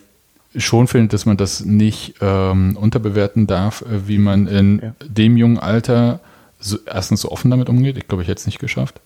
schon 0.57 0.87
finde, 0.87 1.07
dass 1.09 1.25
man 1.25 1.37
das 1.37 1.63
nicht 1.63 2.15
ähm, 2.19 2.75
unterbewerten 2.79 3.47
darf, 3.47 3.83
äh, 3.83 4.07
wie 4.07 4.17
man 4.17 4.47
in 4.47 4.79
Ja. 4.83 4.93
dem 5.07 5.37
jungen 5.37 5.59
Alter 5.59 6.19
so, 6.59 6.77
erstens 6.85 7.21
so 7.21 7.31
offen 7.31 7.49
damit 7.49 7.69
umgeht. 7.69 7.97
Ich 7.97 8.07
glaube, 8.07 8.23
ich 8.23 8.29
hätte 8.29 8.39
es 8.39 8.45
nicht 8.47 8.59
geschafft. 8.59 8.99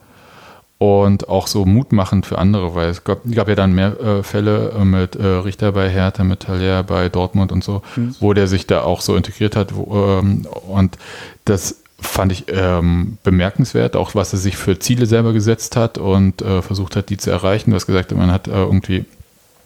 Und 0.77 1.29
auch 1.29 1.47
so 1.47 1.65
mutmachend 1.65 2.25
für 2.25 2.37
andere, 2.37 2.75
weil 2.75 2.89
es 2.89 3.05
gab, 3.05 3.19
gab 3.33 3.47
ja 3.47 3.55
dann 3.55 3.73
mehr 3.73 3.97
äh, 3.99 4.23
Fälle 4.23 4.71
äh, 4.71 4.83
mit 4.83 5.15
äh, 5.15 5.25
Richter 5.25 5.71
bei 5.71 5.89
Hertha, 5.89 6.25
mit 6.25 6.49
Haller 6.49 6.83
bei 6.83 7.07
Dortmund 7.07 7.53
und 7.53 7.63
so, 7.63 7.81
wo 8.19 8.33
der 8.33 8.47
sich 8.47 8.67
da 8.67 8.81
auch 8.81 8.99
so 8.99 9.15
integriert 9.15 9.55
hat. 9.55 9.73
Wo, 9.73 10.19
ähm, 10.19 10.45
und 10.67 10.97
das 11.45 11.81
fand 11.97 12.33
ich 12.33 12.45
ähm, 12.49 13.17
bemerkenswert, 13.23 13.95
auch 13.95 14.15
was 14.15 14.33
er 14.33 14.39
sich 14.39 14.57
für 14.57 14.77
Ziele 14.77 15.05
selber 15.05 15.31
gesetzt 15.31 15.77
hat 15.77 15.97
und 15.97 16.41
äh, 16.41 16.61
versucht 16.61 16.97
hat, 16.97 17.09
die 17.09 17.17
zu 17.17 17.31
erreichen. 17.31 17.69
Du 17.69 17.75
hast 17.77 17.87
gesagt, 17.87 18.11
man 18.11 18.31
hat 18.31 18.49
äh, 18.49 18.51
irgendwie 18.51 19.05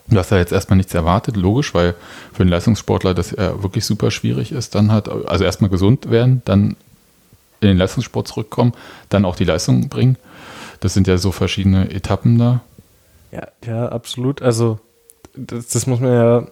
Du 0.09 0.17
hast 0.17 0.31
da 0.31 0.37
jetzt 0.37 0.51
erstmal 0.51 0.77
nichts 0.77 0.93
erwartet, 0.93 1.37
logisch, 1.37 1.73
weil 1.75 1.93
für 2.33 2.41
einen 2.41 2.49
Leistungssportler 2.49 3.13
das 3.13 3.31
ja 3.31 3.61
wirklich 3.61 3.85
super 3.85 4.09
schwierig 4.09 4.51
ist. 4.51 4.73
Dann 4.73 4.91
hat, 4.91 5.07
also 5.07 5.43
erstmal 5.43 5.69
gesund 5.69 6.09
werden, 6.09 6.41
dann 6.45 6.75
in 7.61 7.67
den 7.67 7.77
Leistungssport 7.77 8.27
zurückkommen, 8.27 8.73
dann 9.09 9.25
auch 9.25 9.35
die 9.35 9.43
Leistung 9.43 9.87
bringen. 9.89 10.17
Das 10.79 10.93
sind 10.93 11.07
ja 11.07 11.17
so 11.17 11.31
verschiedene 11.31 11.91
Etappen 11.91 12.37
da. 12.37 12.61
Ja, 13.31 13.47
ja, 13.65 13.89
absolut. 13.89 14.41
Also, 14.41 14.79
das, 15.35 15.67
das 15.67 15.87
muss 15.87 15.99
man 15.99 16.13
ja, 16.13 16.47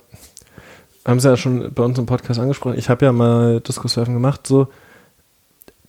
haben 1.06 1.20
sie 1.20 1.30
ja 1.30 1.38
schon 1.38 1.74
bei 1.74 1.84
uns 1.84 1.98
im 1.98 2.06
Podcast 2.06 2.40
angesprochen. 2.40 2.78
Ich 2.78 2.90
habe 2.90 3.06
ja 3.06 3.12
mal 3.12 3.62
Diskussurfen 3.62 4.14
gemacht. 4.14 4.46
So, 4.46 4.68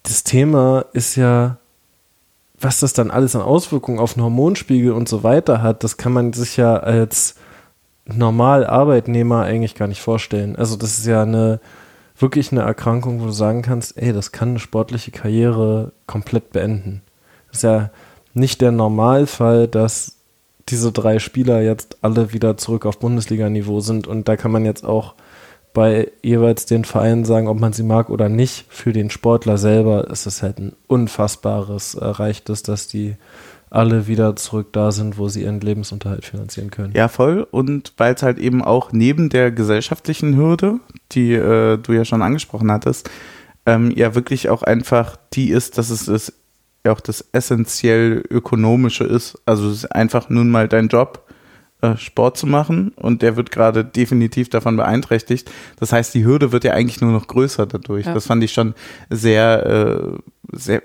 das 0.02 0.24
Thema 0.24 0.86
ist 0.92 1.16
ja, 1.16 1.58
was 2.58 2.80
das 2.80 2.92
dann 2.92 3.10
alles 3.10 3.36
an 3.36 3.42
Auswirkungen 3.42 3.98
auf 3.98 4.14
den 4.14 4.22
Hormonspiegel 4.22 4.92
und 4.92 5.08
so 5.08 5.22
weiter 5.22 5.62
hat, 5.62 5.84
das 5.84 5.96
kann 5.96 6.12
man 6.12 6.32
sich 6.32 6.56
ja 6.56 6.76
als 6.76 7.34
normal 8.06 8.66
Arbeitnehmer 8.66 9.42
eigentlich 9.42 9.74
gar 9.74 9.88
nicht 9.88 10.00
vorstellen. 10.00 10.56
Also, 10.56 10.76
das 10.76 10.98
ist 10.98 11.06
ja 11.06 11.22
eine 11.22 11.60
wirklich 12.20 12.50
eine 12.50 12.62
Erkrankung, 12.62 13.20
wo 13.20 13.26
du 13.26 13.32
sagen 13.32 13.62
kannst, 13.62 13.96
ey, 13.96 14.12
das 14.12 14.32
kann 14.32 14.50
eine 14.50 14.58
sportliche 14.58 15.10
Karriere 15.10 15.92
komplett 16.06 16.50
beenden. 16.50 17.02
Das 17.48 17.58
ist 17.58 17.62
ja 17.62 17.90
nicht 18.38 18.60
der 18.60 18.72
Normalfall, 18.72 19.68
dass 19.68 20.16
diese 20.68 20.92
drei 20.92 21.18
Spieler 21.18 21.62
jetzt 21.62 21.98
alle 22.02 22.32
wieder 22.32 22.56
zurück 22.56 22.86
auf 22.86 22.98
Bundesliga-Niveau 22.98 23.80
sind 23.80 24.06
und 24.06 24.28
da 24.28 24.36
kann 24.36 24.50
man 24.50 24.64
jetzt 24.64 24.84
auch 24.84 25.14
bei 25.74 26.10
jeweils 26.22 26.66
den 26.66 26.84
Vereinen 26.84 27.24
sagen, 27.24 27.46
ob 27.46 27.60
man 27.60 27.72
sie 27.72 27.82
mag 27.82 28.10
oder 28.10 28.28
nicht. 28.28 28.66
Für 28.68 28.92
den 28.92 29.10
Sportler 29.10 29.58
selber 29.58 30.10
ist 30.10 30.26
es 30.26 30.42
halt 30.42 30.58
ein 30.58 30.72
unfassbares 30.86 31.94
Erreichtes, 31.94 32.62
dass 32.62 32.88
die 32.88 33.16
alle 33.70 34.06
wieder 34.06 34.34
zurück 34.36 34.72
da 34.72 34.92
sind, 34.92 35.18
wo 35.18 35.28
sie 35.28 35.42
ihren 35.42 35.60
Lebensunterhalt 35.60 36.24
finanzieren 36.24 36.70
können. 36.70 36.94
Ja, 36.94 37.08
voll. 37.08 37.46
Und 37.50 37.92
weil 37.98 38.14
es 38.14 38.22
halt 38.22 38.38
eben 38.38 38.64
auch 38.64 38.92
neben 38.92 39.28
der 39.28 39.50
gesellschaftlichen 39.50 40.36
Hürde, 40.36 40.80
die 41.12 41.34
äh, 41.34 41.76
du 41.76 41.92
ja 41.92 42.04
schon 42.04 42.22
angesprochen 42.22 42.72
hattest, 42.72 43.10
ähm, 43.66 43.92
ja 43.94 44.14
wirklich 44.14 44.48
auch 44.48 44.62
einfach 44.62 45.16
die 45.34 45.50
ist, 45.50 45.76
dass 45.76 45.90
es 45.90 46.08
ist, 46.08 46.32
ja 46.84 46.92
auch 46.92 47.00
das 47.00 47.24
essentiell 47.32 48.22
ökonomische 48.30 49.04
ist. 49.04 49.40
Also 49.46 49.68
es 49.68 49.78
ist 49.78 49.92
einfach 49.92 50.28
nun 50.28 50.50
mal 50.50 50.68
dein 50.68 50.88
Job, 50.88 51.26
äh, 51.80 51.96
Sport 51.96 52.36
zu 52.36 52.46
machen 52.46 52.92
und 52.96 53.22
der 53.22 53.36
wird 53.36 53.50
gerade 53.50 53.84
definitiv 53.84 54.48
davon 54.48 54.76
beeinträchtigt. 54.76 55.50
Das 55.78 55.92
heißt, 55.92 56.12
die 56.14 56.24
Hürde 56.24 56.50
wird 56.50 56.64
ja 56.64 56.72
eigentlich 56.72 57.00
nur 57.00 57.12
noch 57.12 57.26
größer 57.28 57.66
dadurch. 57.66 58.06
Ja. 58.06 58.14
Das 58.14 58.26
fand 58.26 58.42
ich 58.42 58.52
schon 58.52 58.74
sehr, 59.10 59.66
äh, 59.66 60.56
sehr, 60.56 60.82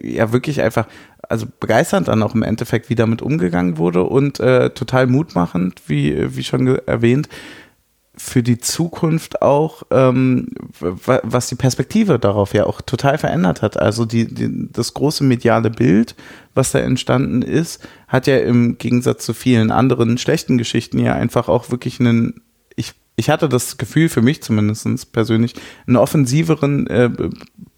ja 0.00 0.32
wirklich 0.32 0.62
einfach, 0.62 0.86
also 1.28 1.46
begeisternd 1.60 2.08
dann 2.08 2.22
auch 2.22 2.34
im 2.34 2.42
Endeffekt, 2.42 2.88
wie 2.88 2.94
damit 2.94 3.22
umgegangen 3.22 3.76
wurde 3.76 4.04
und 4.04 4.40
äh, 4.40 4.70
total 4.70 5.08
mutmachend, 5.08 5.82
wie, 5.88 6.34
wie 6.34 6.44
schon 6.44 6.78
erwähnt, 6.86 7.28
für 8.18 8.42
die 8.42 8.58
Zukunft 8.58 9.42
auch, 9.42 9.84
ähm, 9.90 10.48
wa- 10.80 11.20
was 11.22 11.48
die 11.48 11.54
Perspektive 11.54 12.18
darauf 12.18 12.52
ja 12.52 12.66
auch 12.66 12.80
total 12.80 13.16
verändert 13.16 13.62
hat. 13.62 13.78
Also 13.78 14.04
die, 14.04 14.26
die, 14.26 14.68
das 14.72 14.92
große 14.92 15.24
mediale 15.24 15.70
Bild, 15.70 16.16
was 16.54 16.72
da 16.72 16.80
entstanden 16.80 17.42
ist, 17.42 17.86
hat 18.08 18.26
ja 18.26 18.38
im 18.38 18.76
Gegensatz 18.78 19.24
zu 19.24 19.34
vielen 19.34 19.70
anderen 19.70 20.18
schlechten 20.18 20.58
Geschichten 20.58 20.98
ja 20.98 21.14
einfach 21.14 21.48
auch 21.48 21.70
wirklich 21.70 22.00
einen, 22.00 22.42
ich, 22.74 22.94
ich 23.14 23.30
hatte 23.30 23.48
das 23.48 23.78
Gefühl, 23.78 24.08
für 24.08 24.22
mich 24.22 24.42
zumindest 24.42 25.12
persönlich, 25.12 25.54
einen 25.86 25.96
offensiveren, 25.96 26.86
äh, 26.88 27.10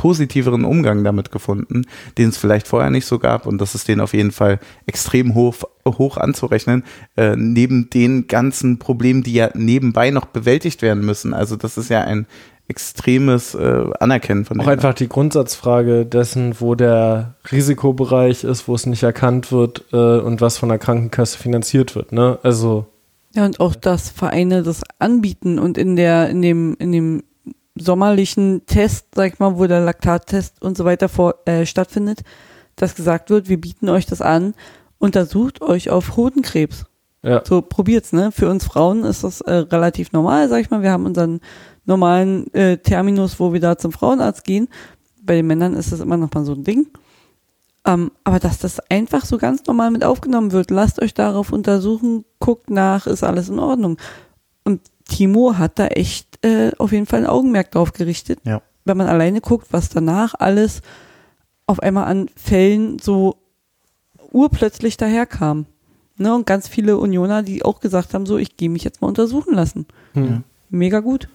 positiveren 0.00 0.64
Umgang 0.64 1.04
damit 1.04 1.30
gefunden, 1.30 1.82
den 2.16 2.30
es 2.30 2.38
vielleicht 2.38 2.66
vorher 2.66 2.88
nicht 2.88 3.04
so 3.04 3.18
gab 3.18 3.44
und 3.44 3.60
das 3.60 3.74
ist 3.74 3.86
den 3.86 4.00
auf 4.00 4.14
jeden 4.14 4.30
Fall 4.30 4.58
extrem 4.86 5.34
hoch, 5.34 5.56
hoch 5.86 6.16
anzurechnen, 6.16 6.84
äh, 7.18 7.36
neben 7.36 7.90
den 7.90 8.26
ganzen 8.26 8.78
Problemen, 8.78 9.22
die 9.22 9.34
ja 9.34 9.50
nebenbei 9.52 10.10
noch 10.10 10.24
bewältigt 10.24 10.80
werden 10.80 11.04
müssen. 11.04 11.34
Also 11.34 11.54
das 11.56 11.76
ist 11.76 11.90
ja 11.90 12.00
ein 12.00 12.26
extremes 12.66 13.54
äh, 13.54 13.90
Anerkennen 14.00 14.46
von 14.46 14.58
Auch 14.62 14.68
einfach 14.68 14.94
die 14.94 15.08
Grundsatzfrage 15.08 16.06
dessen, 16.06 16.54
wo 16.60 16.74
der 16.74 17.34
Risikobereich 17.52 18.42
ist, 18.44 18.68
wo 18.68 18.74
es 18.74 18.86
nicht 18.86 19.02
erkannt 19.02 19.52
wird 19.52 19.84
äh, 19.92 19.96
und 19.96 20.40
was 20.40 20.56
von 20.56 20.70
der 20.70 20.78
Krankenkasse 20.78 21.36
finanziert 21.36 21.94
wird. 21.94 22.12
Ne? 22.12 22.38
Also 22.42 22.86
Ja, 23.34 23.44
und 23.44 23.60
auch, 23.60 23.74
dass 23.74 24.08
Vereine 24.08 24.62
das 24.62 24.80
anbieten 24.98 25.58
und 25.58 25.76
in 25.76 25.94
der, 25.94 26.30
in 26.30 26.40
dem, 26.40 26.74
in 26.78 26.90
dem 26.90 27.22
sommerlichen 27.76 28.66
Test, 28.66 29.06
sag 29.14 29.32
ich 29.32 29.38
mal, 29.38 29.58
wo 29.58 29.66
der 29.66 29.80
Laktattest 29.80 30.60
und 30.62 30.76
so 30.76 30.84
weiter 30.84 31.08
vor, 31.08 31.36
äh, 31.44 31.66
stattfindet, 31.66 32.22
dass 32.76 32.94
gesagt 32.94 33.30
wird, 33.30 33.48
wir 33.48 33.60
bieten 33.60 33.88
euch 33.88 34.06
das 34.06 34.22
an, 34.22 34.54
untersucht 34.98 35.62
euch 35.62 35.90
auf 35.90 36.16
Hodenkrebs. 36.16 36.86
ja, 37.22 37.42
So 37.44 37.62
probiert's, 37.62 38.12
ne? 38.12 38.32
Für 38.32 38.48
uns 38.48 38.64
Frauen 38.64 39.04
ist 39.04 39.24
das 39.24 39.40
äh, 39.42 39.52
relativ 39.52 40.12
normal, 40.12 40.48
sag 40.48 40.60
ich 40.60 40.70
mal. 40.70 40.82
Wir 40.82 40.90
haben 40.92 41.06
unseren 41.06 41.40
normalen 41.84 42.52
äh, 42.54 42.78
Terminus, 42.78 43.40
wo 43.40 43.52
wir 43.52 43.60
da 43.60 43.78
zum 43.78 43.92
Frauenarzt 43.92 44.44
gehen. 44.44 44.68
Bei 45.22 45.34
den 45.34 45.46
Männern 45.46 45.74
ist 45.74 45.92
das 45.92 46.00
immer 46.00 46.16
noch 46.16 46.32
mal 46.32 46.44
so 46.44 46.52
ein 46.52 46.64
Ding. 46.64 46.88
Ähm, 47.86 48.10
aber 48.24 48.38
dass 48.38 48.58
das 48.58 48.78
einfach 48.90 49.24
so 49.24 49.38
ganz 49.38 49.64
normal 49.66 49.90
mit 49.90 50.04
aufgenommen 50.04 50.52
wird, 50.52 50.70
lasst 50.70 51.00
euch 51.00 51.14
darauf 51.14 51.52
untersuchen, 51.52 52.24
guckt 52.38 52.68
nach, 52.68 53.06
ist 53.06 53.24
alles 53.24 53.48
in 53.48 53.58
Ordnung. 53.58 53.96
Timo 55.10 55.58
hat 55.58 55.78
da 55.78 55.88
echt 55.88 56.42
äh, 56.44 56.70
auf 56.78 56.92
jeden 56.92 57.06
Fall 57.06 57.20
ein 57.20 57.26
Augenmerk 57.26 57.70
drauf 57.70 57.92
gerichtet. 57.92 58.40
Ja. 58.44 58.62
Wenn 58.84 58.96
man 58.96 59.08
alleine 59.08 59.40
guckt, 59.42 59.66
was 59.72 59.90
danach 59.90 60.34
alles 60.38 60.80
auf 61.66 61.80
einmal 61.80 62.04
an 62.04 62.30
Fällen 62.34 62.98
so 62.98 63.36
urplötzlich 64.32 64.96
daherkam. 64.96 65.66
Ne, 66.16 66.34
und 66.34 66.46
ganz 66.46 66.68
viele 66.68 66.98
Unioner, 66.98 67.42
die 67.42 67.64
auch 67.64 67.80
gesagt 67.80 68.12
haben, 68.12 68.26
so, 68.26 68.36
ich 68.36 68.56
gehe 68.56 68.68
mich 68.68 68.84
jetzt 68.84 69.00
mal 69.00 69.08
untersuchen 69.08 69.54
lassen. 69.54 69.86
hm. 70.14 70.44
Mega 70.68 71.00
gut. 71.00 71.28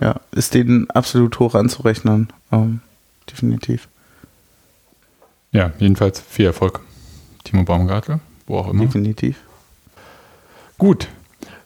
Ja, 0.00 0.20
ist 0.30 0.54
denen 0.54 0.88
absolut 0.90 1.38
hoch 1.40 1.54
anzurechnen. 1.54 2.28
Ähm, 2.52 2.80
definitiv. 3.28 3.88
Ja, 5.50 5.72
jedenfalls 5.78 6.20
viel 6.20 6.46
Erfolg. 6.46 6.80
Timo 7.44 7.64
Baumgartel, 7.64 8.20
wo 8.46 8.58
auch 8.58 8.68
immer. 8.68 8.84
Definitiv. 8.84 9.38
Gut, 10.78 11.08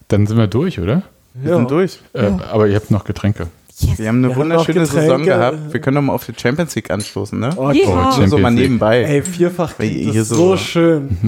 dann 0.08 0.26
sind 0.26 0.38
wir 0.38 0.46
durch, 0.46 0.80
oder? 0.80 1.02
Wir 1.34 1.50
ja. 1.50 1.56
sind 1.56 1.70
durch. 1.70 1.98
Äh, 2.14 2.24
Ja. 2.24 2.38
aber 2.50 2.66
ihr 2.68 2.76
habt 2.76 2.90
noch 2.90 3.04
Getränke. 3.04 3.48
Yes. 3.78 3.98
Wir 3.98 4.08
haben 4.08 4.18
eine 4.18 4.28
Wir 4.28 4.34
haben 4.34 4.40
wunderschöne 4.42 4.80
Getränke. 4.80 5.00
Saison 5.02 5.22
gehabt. 5.24 5.72
Wir 5.72 5.80
können 5.80 5.94
doch 5.96 6.02
mal 6.02 6.12
auf 6.12 6.26
die 6.26 6.34
Champions 6.38 6.74
League 6.74 6.90
anstoßen, 6.90 7.38
ne? 7.38 7.50
Oh, 7.56 7.70
Yeah. 7.70 8.14
Oh, 8.20 8.26
so 8.26 8.38
mal 8.38 8.50
nebenbei. 8.50 9.02
Ey, 9.02 9.22
vierfach 9.22 9.72
Weil 9.78 9.88
klingt 9.88 10.12
hier 10.12 10.20
das 10.20 10.28
so- 10.28 10.34
so 10.36 10.56
schön. 10.58 11.18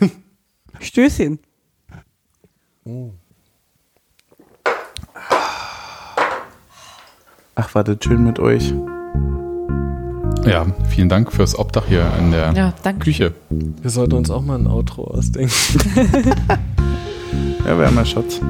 Stößchen. 0.80 1.38
Ach, 7.54 7.74
war 7.74 7.84
das 7.84 7.98
schön 8.02 8.24
mit 8.24 8.38
euch. 8.38 8.72
Ja, 10.46 10.66
vielen 10.88 11.08
Dank 11.10 11.32
fürs 11.32 11.58
Obdach 11.58 11.84
hier 11.86 12.10
in 12.18 12.30
der 12.30 12.52
Ja, 12.54 12.72
danke. 12.82 13.04
Küche. 13.04 13.34
Wir 13.50 13.90
sollten 13.90 14.14
uns 14.14 14.30
auch 14.30 14.42
mal 14.42 14.58
ein 14.58 14.66
Outro 14.66 15.04
ausdenken. 15.04 15.52
Jag 17.66 17.76
vet, 17.76 17.94
men 17.94 18.06
så 18.06 18.18
att... 18.18 18.40